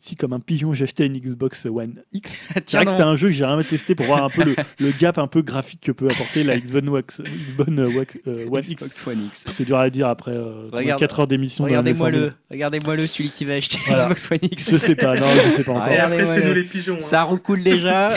si 0.00 0.14
comme 0.16 0.32
un 0.32 0.40
pigeon 0.40 0.72
j'achetais 0.72 1.06
une 1.06 1.18
Xbox 1.18 1.66
One 1.66 2.02
X, 2.12 2.48
c'est 2.66 2.76
vrai 2.76 2.84
que 2.86 2.90
c'est 2.92 3.02
un 3.02 3.16
jeu 3.16 3.28
que 3.28 3.32
j'ai 3.34 3.40
jamais 3.40 3.64
testé 3.64 3.94
pour 3.94 4.06
voir 4.06 4.24
un 4.24 4.30
peu 4.30 4.44
le, 4.44 4.56
le 4.80 4.90
gap 4.98 5.18
un 5.18 5.26
peu 5.28 5.42
graphique 5.42 5.80
que 5.80 5.92
peut 5.92 6.08
apporter 6.10 6.42
la 6.44 6.58
Xbox 6.58 7.20
One, 7.58 7.80
One 7.80 8.62
X. 8.68 8.74
Xbox 8.74 9.06
One 9.06 9.24
X. 9.26 9.44
C'est 9.52 9.64
dur 9.64 9.78
à 9.78 9.88
dire 9.90 10.08
après 10.08 10.32
euh, 10.32 10.68
Regarde- 10.72 11.00
4 11.00 11.20
heures 11.20 11.26
d'émission. 11.26 11.64
Regardez-moi 11.64 12.10
le, 12.10 12.32
regardez-moi 12.50 12.96
le, 12.96 13.06
celui 13.06 13.30
qui 13.30 13.44
va 13.44 13.54
acheter 13.54 13.78
Voilà. 13.86 14.04
Xbox 14.04 14.30
One 14.32 14.38
X. 14.42 14.70
Je 14.70 14.76
sais 14.76 14.94
pas, 14.96 15.16
non, 15.16 15.26
je 15.44 15.50
sais 15.50 15.64
pas 15.64 15.72
encore. 15.72 15.88
Et 15.88 15.98
après, 15.98 16.26
c'est 16.26 16.40
ouais, 16.40 16.46
nous 16.48 16.54
le- 16.54 16.60
les 16.60 16.64
pigeons. 16.64 16.94
hein. 16.96 17.00
Ça 17.00 17.22
recoule 17.24 17.62
déjà 17.62 18.08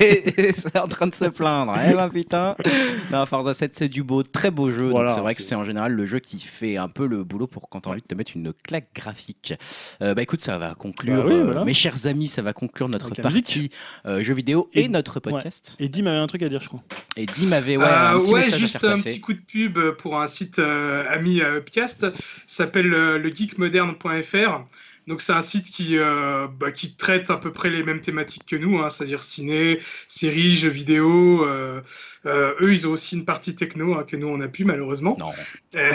et, 0.00 0.40
et 0.48 0.52
c'est 0.52 0.78
en 0.78 0.88
train 0.88 1.06
de 1.06 1.14
se 1.14 1.26
plaindre. 1.26 1.74
Eh 1.88 1.94
ben 1.94 2.08
putain. 2.08 2.56
Non, 3.12 3.26
Forza 3.26 3.54
7, 3.54 3.74
c'est 3.74 3.88
du 3.88 4.02
beau, 4.02 4.22
très 4.22 4.50
beau 4.50 4.70
jeu. 4.70 4.82
donc 4.84 4.90
Voilà, 4.92 5.10
c'est 5.10 5.20
vrai 5.20 5.34
que 5.34 5.42
c'est- 5.42 5.54
en 5.54 5.64
général 5.64 5.92
le 5.92 6.06
jeu 6.06 6.18
qui 6.18 6.38
fait 6.38 6.76
un 6.76 6.88
peu 6.88 7.06
le 7.06 7.24
boulot 7.24 7.46
pour 7.46 7.68
quand 7.68 7.80
t'as 7.80 7.90
envie 7.90 8.00
de 8.02 8.06
te 8.06 8.14
mettre 8.14 8.32
une 8.34 8.52
claque 8.52 8.88
graphique. 8.94 9.54
Euh, 10.02 10.14
bah 10.14 10.22
écoute, 10.22 10.40
ça 10.40 10.58
va 10.58 10.74
conclure, 10.74 11.16
Bah 11.16 11.22
oui, 11.26 11.34
euh, 11.34 11.64
mes 11.64 11.74
chers 11.74 12.06
amis, 12.06 12.26
ça 12.28 12.42
va 12.42 12.52
conclure 12.52 12.88
notre 12.88 13.06
Avec 13.06 13.20
partie 13.22 13.70
euh, 14.06 14.22
jeux 14.22 14.34
vidéo 14.34 14.70
et, 14.74 14.82
Et- 14.84 14.88
notre 14.88 15.20
podcast. 15.20 15.76
Et 15.80 15.88
Dim 15.88 16.06
avait 16.06 16.18
un 16.18 16.26
truc 16.26 16.42
à 16.42 16.48
dire, 16.48 16.60
je 16.60 16.68
crois. 16.68 16.82
Et 17.16 17.26
Dim 17.26 17.52
avait 17.52 17.76
ouais, 17.76 17.84
Euh, 17.84 18.16
un 18.16 18.20
petit 18.20 18.32
ouais, 18.32 18.40
message 18.40 18.54
à 18.54 18.58
juste 18.58 18.84
un 18.84 18.94
petit 18.96 19.20
coup 19.20 19.32
de 19.34 19.40
pub 19.40 19.78
pour 19.98 20.20
un 20.20 20.28
site 20.28 20.58
euh, 20.58 21.04
ami 21.10 21.40
à 21.42 21.54
Upcast, 21.56 22.06
s'appelle 22.46 22.92
euh, 22.94 23.18
le 23.18 23.30
geekmoderne.fr. 23.34 24.64
Donc 25.10 25.22
c'est 25.22 25.32
un 25.32 25.42
site 25.42 25.72
qui, 25.72 25.98
euh, 25.98 26.46
bah, 26.46 26.70
qui 26.70 26.94
traite 26.94 27.30
à 27.30 27.36
peu 27.36 27.50
près 27.50 27.68
les 27.68 27.82
mêmes 27.82 28.00
thématiques 28.00 28.46
que 28.46 28.54
nous, 28.54 28.78
hein, 28.78 28.90
c'est-à-dire 28.90 29.24
ciné, 29.24 29.80
séries, 30.06 30.54
jeux 30.54 30.68
vidéo. 30.68 31.44
euh, 31.44 31.82
euh, 32.26 32.54
eux, 32.60 32.72
ils 32.72 32.86
ont 32.86 32.92
aussi 32.92 33.16
une 33.16 33.24
partie 33.24 33.56
techno 33.56 33.94
hein, 33.94 34.04
que 34.06 34.16
nous 34.16 34.28
on 34.28 34.40
a 34.40 34.46
pu 34.46 34.62
malheureusement. 34.64 35.16
Non. 35.18 35.32
Et, 35.74 35.90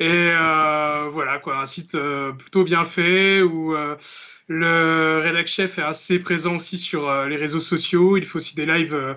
et, 0.00 0.30
voilà 1.10 1.38
quoi, 1.42 1.58
un 1.58 1.66
site 1.66 1.96
plutôt 2.38 2.64
bien 2.64 2.86
fait 2.86 3.42
où 3.42 3.76
le 4.48 5.20
rédac 5.22 5.46
chef 5.46 5.78
est 5.78 5.82
assez 5.82 6.18
présent 6.18 6.56
aussi 6.56 6.78
sur 6.78 7.26
les 7.26 7.36
réseaux 7.36 7.60
sociaux. 7.60 8.16
Il 8.16 8.24
fait 8.24 8.36
aussi 8.36 8.54
des 8.54 8.64
lives 8.64 9.16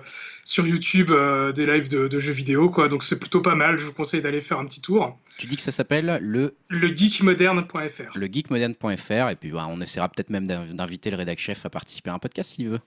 sur 0.50 0.66
YouTube, 0.66 1.10
euh, 1.12 1.52
des 1.52 1.64
lives 1.64 1.88
de, 1.88 2.08
de 2.08 2.18
jeux 2.18 2.32
vidéo 2.32 2.70
quoi. 2.70 2.88
Donc 2.88 3.04
c'est 3.04 3.20
plutôt 3.20 3.40
pas 3.40 3.54
mal. 3.54 3.78
Je 3.78 3.84
vous 3.84 3.92
conseille 3.92 4.20
d'aller 4.20 4.40
faire 4.40 4.58
un 4.58 4.66
petit 4.66 4.80
tour. 4.80 5.16
Tu 5.38 5.46
dis 5.46 5.54
que 5.54 5.62
ça 5.62 5.70
s'appelle 5.70 6.18
le, 6.20 6.50
Le 6.68 6.88
geekmoderne.fr. 6.88 8.16
le 8.18 8.26
geekmodern.fr 8.26 9.28
et 9.30 9.36
puis 9.36 9.52
bah, 9.52 9.68
on 9.70 9.80
essaiera 9.80 10.08
peut-être 10.08 10.30
même 10.30 10.46
d'in- 10.48 10.66
d'inviter 10.66 11.10
le 11.10 11.16
rédac 11.16 11.38
chef 11.38 11.64
à 11.66 11.70
participer 11.70 12.10
à 12.10 12.14
un 12.14 12.18
podcast 12.18 12.50
s'il 12.54 12.68
veut. 12.68 12.80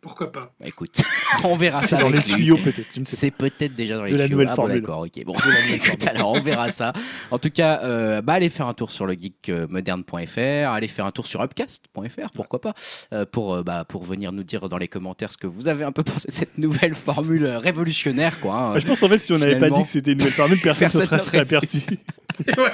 Pourquoi 0.00 0.30
pas 0.30 0.52
Bah, 0.60 0.66
écoute, 0.66 1.02
on 1.44 1.56
verra 1.56 1.80
C'est 1.80 1.88
ça 1.88 1.98
dans 1.98 2.08
les 2.08 2.22
tuyaux, 2.22 2.56
peut-être. 2.56 2.86
C'est 3.04 3.30
peut-être 3.32 3.74
déjà 3.74 3.96
dans 3.96 4.04
les 4.04 4.12
De 4.12 4.16
la 4.16 4.24
tuyaux. 4.26 4.36
nouvelle 4.38 4.48
Ah, 4.50 4.54
bon, 4.56 4.62
formule. 4.62 4.80
D'accord, 4.80 5.00
ok. 5.00 5.24
Bon, 5.24 5.32
De 5.32 5.38
la 5.38 5.60
nouvelle 5.62 5.74
écoute, 5.74 6.06
alors 6.06 6.32
on 6.32 6.40
verra 6.40 6.70
ça. 6.70 6.92
En 7.30 7.38
tout 7.38 7.50
cas, 7.50 7.80
euh, 7.82 8.22
bah, 8.22 8.34
allez 8.34 8.48
faire 8.48 8.66
un 8.68 8.74
tour 8.74 8.90
sur 8.92 9.06
le 9.06 9.14
geekmoderne.fr, 9.14 10.70
allez 10.72 10.88
faire 10.88 11.06
un 11.06 11.10
tour 11.10 11.26
sur 11.26 11.42
upcast.fr, 11.42 12.30
pourquoi 12.34 12.60
pas, 12.60 12.74
euh, 13.12 13.24
pour, 13.30 13.54
euh, 13.54 13.62
bah, 13.62 13.84
pour 13.88 14.04
venir 14.04 14.32
nous 14.32 14.44
dire 14.44 14.68
dans 14.68 14.78
les 14.78 14.88
commentaires 14.88 15.30
ce 15.32 15.36
que 15.38 15.46
vous 15.46 15.68
avez 15.68 15.84
un 15.84 15.92
peu 15.92 16.02
pensé 16.04 16.28
de 16.28 16.34
cette 16.34 16.58
nouvelle 16.58 16.94
formule 16.94 17.46
révolutionnaire, 17.46 18.38
quoi. 18.40 18.54
hein. 18.54 18.72
pas. 18.74 18.78
Je 18.78 18.86
pense 18.86 19.02
en 19.02 19.08
fait, 19.08 19.18
si 19.18 19.32
on 19.32 19.38
n'avait 19.38 19.58
pas 19.58 19.70
dit 19.70 19.82
que 19.82 19.88
c'était 19.88 20.12
une 20.12 20.18
nouvelle 20.18 20.32
formule, 20.32 20.58
personne 20.62 21.00
ne 21.10 21.18
serait, 21.18 21.38
aperçu. 21.38 21.80
Ouais. 22.46 22.72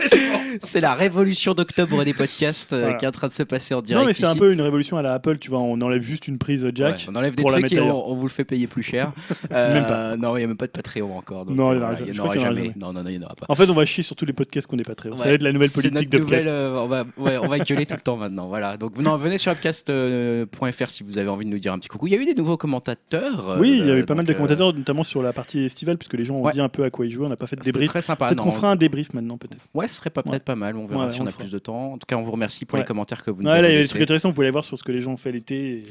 C'est 0.63 0.81
la 0.81 0.93
révolution 0.95 1.55
d'octobre 1.55 2.05
des 2.05 2.13
podcasts 2.13 2.73
euh, 2.75 2.81
Voilà. 2.83 2.95
qui 2.97 3.05
est 3.07 3.09
en 3.09 3.13
train 3.13 3.29
de 3.29 3.33
se 3.33 3.43
passer 3.45 3.73
en 3.73 3.81
direct. 3.81 4.03
Non, 4.03 4.07
mais 4.07 4.13
c'est 4.13 4.27
un 4.27 4.37
peu 4.37 4.53
une 4.53 4.61
révolution 4.61 4.99
à 4.99 5.03
la 5.03 5.15
Apple, 5.15 5.39
tu 5.39 5.49
vois. 5.49 5.61
On 5.61 5.81
enlève 5.81 6.03
juste 6.03 6.29
une 6.29 6.37
prise 6.39 6.67
jack. 6.75 6.97
Ouais, 6.97 7.05
on 7.09 7.15
enlève 7.25 7.35
des 7.37 7.43
pour 7.43 7.51
la 7.51 7.59
trucs 7.59 7.73
et 7.73 7.77
mettre 7.81 7.95
on, 7.95 8.15
vous 8.15 8.23
le 8.23 8.29
fait 8.29 8.45
payer 8.45 8.67
plus 8.67 8.83
cher. 8.83 9.13
Même 9.51 9.87
pas. 9.87 10.17
Non, 10.17 10.37
il 10.37 10.41
n'y 10.41 10.45
a 10.45 10.49
même 10.49 10.57
pas 10.57 10.67
de 10.67 10.73
Patreon 10.73 11.17
encore. 11.17 11.45
donc, 11.47 11.57
Non, 11.57 11.73
il 11.73 11.79
y 11.79 11.83
en 11.83 11.83
euh, 11.83 11.87
n'y 11.87 11.87
en 11.87 11.89
aura 11.89 11.97
qu'il 11.97 12.15
y 12.15 12.21
en 12.21 12.25
aura 12.25 12.35
jamais. 12.35 12.63
jamais. 12.65 12.75
Non, 12.81 12.93
non, 12.93 13.03
non, 13.03 13.11
il 13.11 13.19
n'y 13.19 13.25
en 13.25 13.27
aura 13.27 13.35
pas. 13.37 13.47
En 13.49 13.55
fait, 13.55 13.69
on 13.69 13.75
va 13.75 13.85
chier 13.85 14.03
sur 14.03 14.17
tous 14.17 14.25
les 14.27 14.33
podcasts 14.33 14.67
qu'on 14.67 14.77
n'est 14.77 14.83
pas 14.85 14.95
très. 14.95 15.11
Ça 15.11 15.17
Ouais. 15.17 15.25
va 15.25 15.33
être 15.33 15.43
la 15.43 15.53
nouvelle 15.53 15.71
politique 15.71 16.09
d'Upcast. 16.11 16.47
nouvelle, 16.47 16.49
euh, 16.49 16.83
on, 16.83 16.87
va, 16.87 17.05
ouais, 17.19 17.39
on 17.39 17.49
va 17.49 17.59
gueuler 17.59 17.87
tout 17.87 17.95
le 17.95 18.01
temps 18.01 18.17
maintenant. 18.17 18.49
Voilà. 18.49 18.77
Donc 18.77 18.99
non, 18.99 19.17
venez 19.17 19.39
sur 19.39 19.53
upcast.fr 19.53 20.89
si 20.91 21.03
vous 21.05 21.19
avez 21.19 21.29
envie 21.29 21.45
de 21.45 21.51
nous 21.51 21.59
dire 21.59 21.73
un 21.73 21.79
petit 21.79 21.89
coucou. 21.89 22.07
Il 22.07 22.13
y 22.13 22.17
a 22.17 22.21
eu 22.21 22.25
des 22.27 22.35
nouveaux 22.35 22.57
commentateurs. 22.57 23.51
euh, 23.51 23.59
Oui, 23.61 23.79
il 23.81 23.87
y 23.87 23.91
avait 23.91 24.03
euh, 24.03 24.07
pas 24.07 24.15
mal 24.15 24.25
de 24.27 24.33
commentateurs, 24.33 24.73
notamment 24.75 25.03
sur 25.03 25.23
la 25.23 25.33
partie 25.33 25.61
estivale, 25.65 25.99
puisque 25.99 26.15
les 26.15 26.25
gens 26.25 26.37
ont 26.37 26.43
Ouais. 26.43 26.53
dit 26.53 26.61
un 26.61 26.69
peu 26.69 26.85
à 26.85 26.91
quoi 26.91 27.07
ils 27.07 27.11
jouaient. 27.11 27.27
On 27.27 27.31
n'a 27.31 27.37
pas 27.37 27.47
fait 27.47 27.57
de 27.57 27.63
débrief. 27.63 27.89
très 27.91 28.03
sympa. 28.03 28.29
Peut-être 28.29 28.43
qu'on 28.43 28.51
fera 28.51 28.71
un 28.71 28.77
débrief 28.77 29.13
maintenant, 29.15 29.39
peut-être. 29.39 29.61
Ouais, 29.75 29.89
ce 29.89 29.95
serait 29.97 30.11
pas 30.11 30.23
peut-être 30.23 30.45
pas 30.45 30.57
mal. 30.57 30.77
On 30.77 30.87
verra 30.87 31.07
Ouais, 31.07 31.11
si 31.11 31.21
on 31.21 31.27
a 31.27 31.31
plus 31.33 31.51
de 31.51 31.59
temps. 31.59 31.93
En 31.93 31.99
tout 31.99 32.07
cas, 32.07 32.17
on 32.17 32.23
vous 32.23 32.33
remercie 32.33 32.65
pour 32.65 32.75
Ouais. 32.77 32.83
les 32.83 32.87
commentaires 32.87 33.23
que 33.25 33.31
vous 33.31 33.43
nous 33.43 33.49
Ouais, 33.49 33.59
avez 33.59 33.69
il 33.69 33.71
y 33.73 33.75
avait 33.75 33.83
des 33.83 33.89
trucs 33.89 34.03
intéressants. 34.03 34.29
Vous 34.29 34.35
pouvez 34.35 34.47
aller 34.47 34.53
voir 34.53 34.65
sur 34.65 34.79
ce 34.79 34.85
que 34.85 34.93
les 34.93 35.01
gens 35.01 35.13
ont 35.13 35.17
fait 35.17 35.33
l'été. 35.33 35.79
et- 35.79 35.83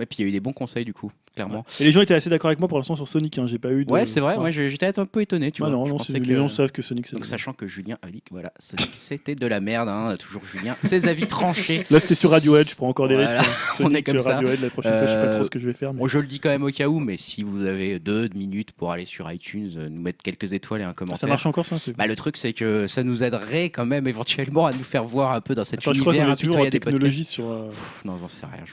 Ouais. 0.00 0.04
Et 0.04 0.06
puis 0.06 0.16
il 0.18 0.22
y 0.22 0.24
a 0.24 0.28
eu 0.28 0.32
des 0.32 0.40
bons 0.40 0.52
conseils 0.52 0.84
du 0.84 0.92
coup, 0.94 1.10
clairement. 1.34 1.64
Et 1.78 1.84
les 1.84 1.90
gens 1.92 2.00
étaient 2.00 2.14
assez 2.14 2.30
d'accord 2.30 2.48
avec 2.48 2.58
moi 2.58 2.68
pour 2.68 2.78
l'instant 2.78 2.96
sur 2.96 3.06
Sonic. 3.08 3.38
hein. 3.38 3.46
J'ai 3.46 3.58
pas 3.58 3.70
eu 3.70 3.84
de. 3.84 3.92
Ouais, 3.92 4.06
c'est 4.06 4.20
vrai. 4.20 4.36
Moi, 4.36 4.50
j'étais 4.50 4.98
un 4.98 5.06
peu 5.06 5.20
étonné. 5.20 5.52
Tu 5.52 5.62
Ouais, 5.62 5.68
vois. 5.68 5.76
non, 5.78 5.86
non, 5.86 5.96
que- 5.96 6.12
les 6.12 6.36
gens 6.36 6.48
savent 6.48 6.72
que 6.72 6.82
Sonic 6.82 7.06
c'est. 7.06 7.16
Donc 7.16 7.24
sachant 7.24 7.52
que 7.52 7.66
Julien 7.68 7.98
a 8.02 8.08
dit 8.10 8.20
que 8.22 8.30
voilà, 8.30 8.52
Sonic, 8.58 8.90
c'était 8.94 9.34
de 9.34 9.46
la 9.46 9.60
merde, 9.60 9.88
hein, 9.88 10.14
toujours 10.18 10.42
Julien. 10.44 10.76
Ses 10.80 11.08
avis 11.08 11.26
tranchés. 11.26 11.84
Là, 11.90 12.00
c'était 12.00 12.14
sur 12.14 12.30
Radiohead. 12.30 12.68
Je 12.68 12.74
prends 12.76 12.88
encore 12.88 13.08
des 13.08 13.14
Voilà. 13.14 13.40
risques. 13.42 13.48
hein. 13.80 13.84
On 13.84 13.94
est 13.94 14.02
comme 14.02 14.20
ça. 14.20 14.34
Radiohead, 14.36 14.60
la 14.60 14.70
prochaine 14.70 14.92
fois, 14.98 15.06
je 15.06 15.12
sais 15.12 15.18
pas 15.18 15.24
Euh, 15.26 15.32
trop 15.34 15.44
ce 15.44 15.50
que 15.50 15.58
je 15.58 15.66
vais 15.66 15.72
faire. 15.74 15.92
mais- 15.92 16.00
Bon, 16.00 16.06
je 16.08 16.18
le 16.18 16.26
dis 16.26 16.40
quand 16.40 16.48
même 16.50 16.62
au 16.64 16.70
cas 16.70 16.88
où, 16.88 16.98
mais 17.00 17.16
si 17.16 17.42
vous 17.42 17.64
avez 17.66 17.98
deux 17.98 18.28
minutes 18.34 18.72
pour 18.72 18.90
aller 18.92 19.04
sur 19.04 19.30
iTunes, 19.30 19.70
euh, 19.76 19.88
nous 19.88 20.00
mettre 20.00 20.22
quelques 20.22 20.52
étoiles 20.52 20.80
et 20.80 20.84
un 20.84 20.92
commentaire. 20.94 21.18
Ça 21.20 21.26
marche 21.26 21.46
encore, 21.46 21.66
ça 21.66 21.76
Bah, 21.96 22.06
le 22.06 22.16
truc, 22.16 22.36
c'est 22.36 22.52
que 22.52 22.86
ça 22.86 23.02
nous 23.02 23.22
aiderait 23.24 23.70
quand 23.70 23.86
même 23.86 24.06
éventuellement 24.08 24.66
à 24.66 24.72
nous 24.72 24.82
faire 24.84 25.04
voir 25.04 25.32
un 25.32 25.40
peu 25.40 25.54
dans 25.54 25.64
cet 25.64 25.80
Attends, 25.80 25.92
je 25.92 26.00
crois 26.00 26.12
univers 26.12 26.28
qu'on 26.28 26.32
est 26.34 26.36
toujours 26.36 26.56
en 26.56 26.58
impitoyable 26.64 26.72
des 26.72 26.80
podcasts. 26.80 26.96
technologie 26.96 27.24
sur. 27.24 27.44
euh, 27.50 27.70
non, 28.04 28.16
j'en 28.18 28.28
sais 28.28 28.46
rien. 28.46 28.64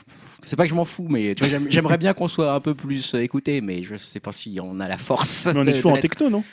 C'est 0.42 0.56
pas 0.56 0.64
que 0.64 0.70
je 0.70 0.76
m'en 0.76 0.86
fous, 0.86 1.08
mais 1.18 1.36
j'aimerais 1.70 1.98
bien 1.98 2.14
qu'on 2.14 2.28
soit 2.28 2.54
un 2.54 2.60
peu 2.60 2.74
plus 2.76 3.14
euh, 3.16 3.20
écouté, 3.20 3.62
mais 3.62 3.84
je 3.84 3.96
sais 3.98 4.20
pas 4.20 4.32
si 4.32 4.58
on 4.62 4.80
a 4.80 4.88
la 4.88 4.98
force. 4.98 5.48
mais 5.48 5.60
on 5.60 5.64
de- 5.64 5.70
est 5.70 5.74
toujours 5.74 5.94
en 5.94 5.98
techno, 5.98 6.30
non? 6.30 6.44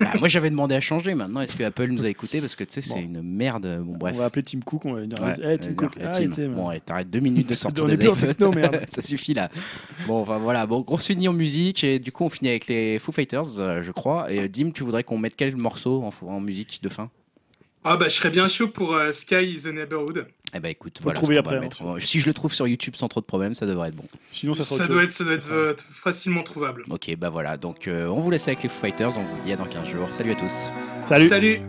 Bah, 0.00 0.12
moi, 0.18 0.26
j'avais 0.26 0.48
demandé 0.48 0.74
à 0.74 0.80
changer. 0.80 1.14
Maintenant, 1.14 1.42
est-ce 1.42 1.54
que 1.54 1.62
Apple 1.64 1.86
nous 1.88 2.04
a 2.04 2.08
écouté 2.08 2.40
Parce 2.40 2.56
que 2.56 2.64
tu 2.64 2.72
sais, 2.72 2.80
c'est 2.80 2.94
Bon. 2.94 3.00
une 3.00 3.22
merde. 3.22 3.82
Bon, 3.84 3.96
bref. 3.98 4.14
On 4.16 4.20
va 4.20 4.24
appeler 4.24 4.42
Tim 4.42 4.60
Cook. 4.64 4.84
On 4.86 4.94
va 4.94 5.00
lui 5.00 5.06
dire 5.08 5.18
Ouais, 5.22 5.34
Eh, 5.38 5.58
Tim 5.58 5.70
euh, 5.70 5.74
Cook. 5.74 5.96
euh, 6.00 6.06
ah, 6.10 6.18
Tim. 6.18 6.48
Bon, 6.48 6.68
ouais, 6.68 6.80
t'arrêtes 6.80 7.10
deux 7.10 7.20
minutes 7.20 7.48
de 7.48 7.54
sortir 7.56 7.84
On 7.84 7.88
des 7.88 7.94
est 7.94 7.98
plus 7.98 8.08
en 8.08 8.16
techno, 8.16 8.52
merde. 8.52 8.80
ça 8.88 9.02
suffit 9.02 9.34
là. 9.34 9.50
Bon, 10.06 10.22
enfin 10.22 10.38
voilà. 10.38 10.66
Bon, 10.66 10.82
on 10.88 10.98
se 10.98 11.12
finit 11.12 11.28
en 11.28 11.32
musique 11.34 11.84
et 11.84 11.98
du 11.98 12.10
coup, 12.10 12.24
on 12.24 12.28
finit 12.30 12.48
avec 12.50 12.66
les 12.68 12.98
Foo 12.98 13.12
Fighters, 13.12 13.58
euh, 13.58 13.82
je 13.82 13.92
crois. 13.92 14.32
Et 14.32 14.40
euh, 14.40 14.48
Dim, 14.48 14.70
tu 14.70 14.82
voudrais 14.82 15.04
qu'on 15.04 15.18
mette 15.18 15.34
quel 15.36 15.54
morceau 15.56 16.02
en, 16.02 16.26
en 16.26 16.40
musique 16.40 16.80
de 16.82 16.88
fin? 16.88 17.10
Ah 17.84 17.96
bah 17.96 18.06
je 18.08 18.14
serais 18.14 18.30
bien 18.30 18.48
chaud 18.48 18.68
pour 18.68 18.94
euh, 18.94 19.12
Sky 19.12 19.42
is 19.56 19.62
the 19.64 19.74
Neighborhood. 19.74 20.26
Eh 20.54 20.60
ben 20.60 20.68
écoute, 20.68 20.98
voilà. 21.02 21.18
ce 21.20 21.26
va 21.32 21.60
mettre. 21.60 21.82
hein. 21.82 21.96
Si 21.98 22.20
je 22.20 22.26
le 22.26 22.34
trouve 22.34 22.52
sur 22.52 22.66
YouTube 22.68 22.94
sans 22.96 23.08
trop 23.08 23.20
de 23.20 23.24
problèmes, 23.26 23.54
ça 23.54 23.64
devrait 23.66 23.88
être 23.88 23.96
bon. 23.96 24.04
Sinon, 24.30 24.52
ça 24.54 24.64
sera 24.64 24.76
Ça 24.76 24.84
autre 24.84 24.92
doit 24.92 25.00
chose. 25.02 25.08
être, 25.10 25.16
ça 25.16 25.24
doit 25.24 25.32
être 25.34 25.42
sera- 25.44 25.54
euh, 25.54 25.74
facilement 25.90 26.42
trouvable. 26.42 26.82
Ok, 26.90 27.14
bah 27.16 27.30
voilà. 27.30 27.56
Donc, 27.56 27.88
euh, 27.88 28.06
on 28.08 28.20
vous 28.20 28.30
laisse 28.30 28.46
avec 28.48 28.62
les 28.62 28.68
Foo 28.68 28.80
Fighters. 28.82 29.16
On 29.16 29.22
vous 29.22 29.42
dit 29.44 29.52
à 29.52 29.56
dans 29.56 29.64
15 29.64 29.88
jours. 29.88 30.08
Salut 30.12 30.32
à 30.32 30.36
tous. 30.36 30.70
Salut. 31.08 31.28
Salut 31.28 31.60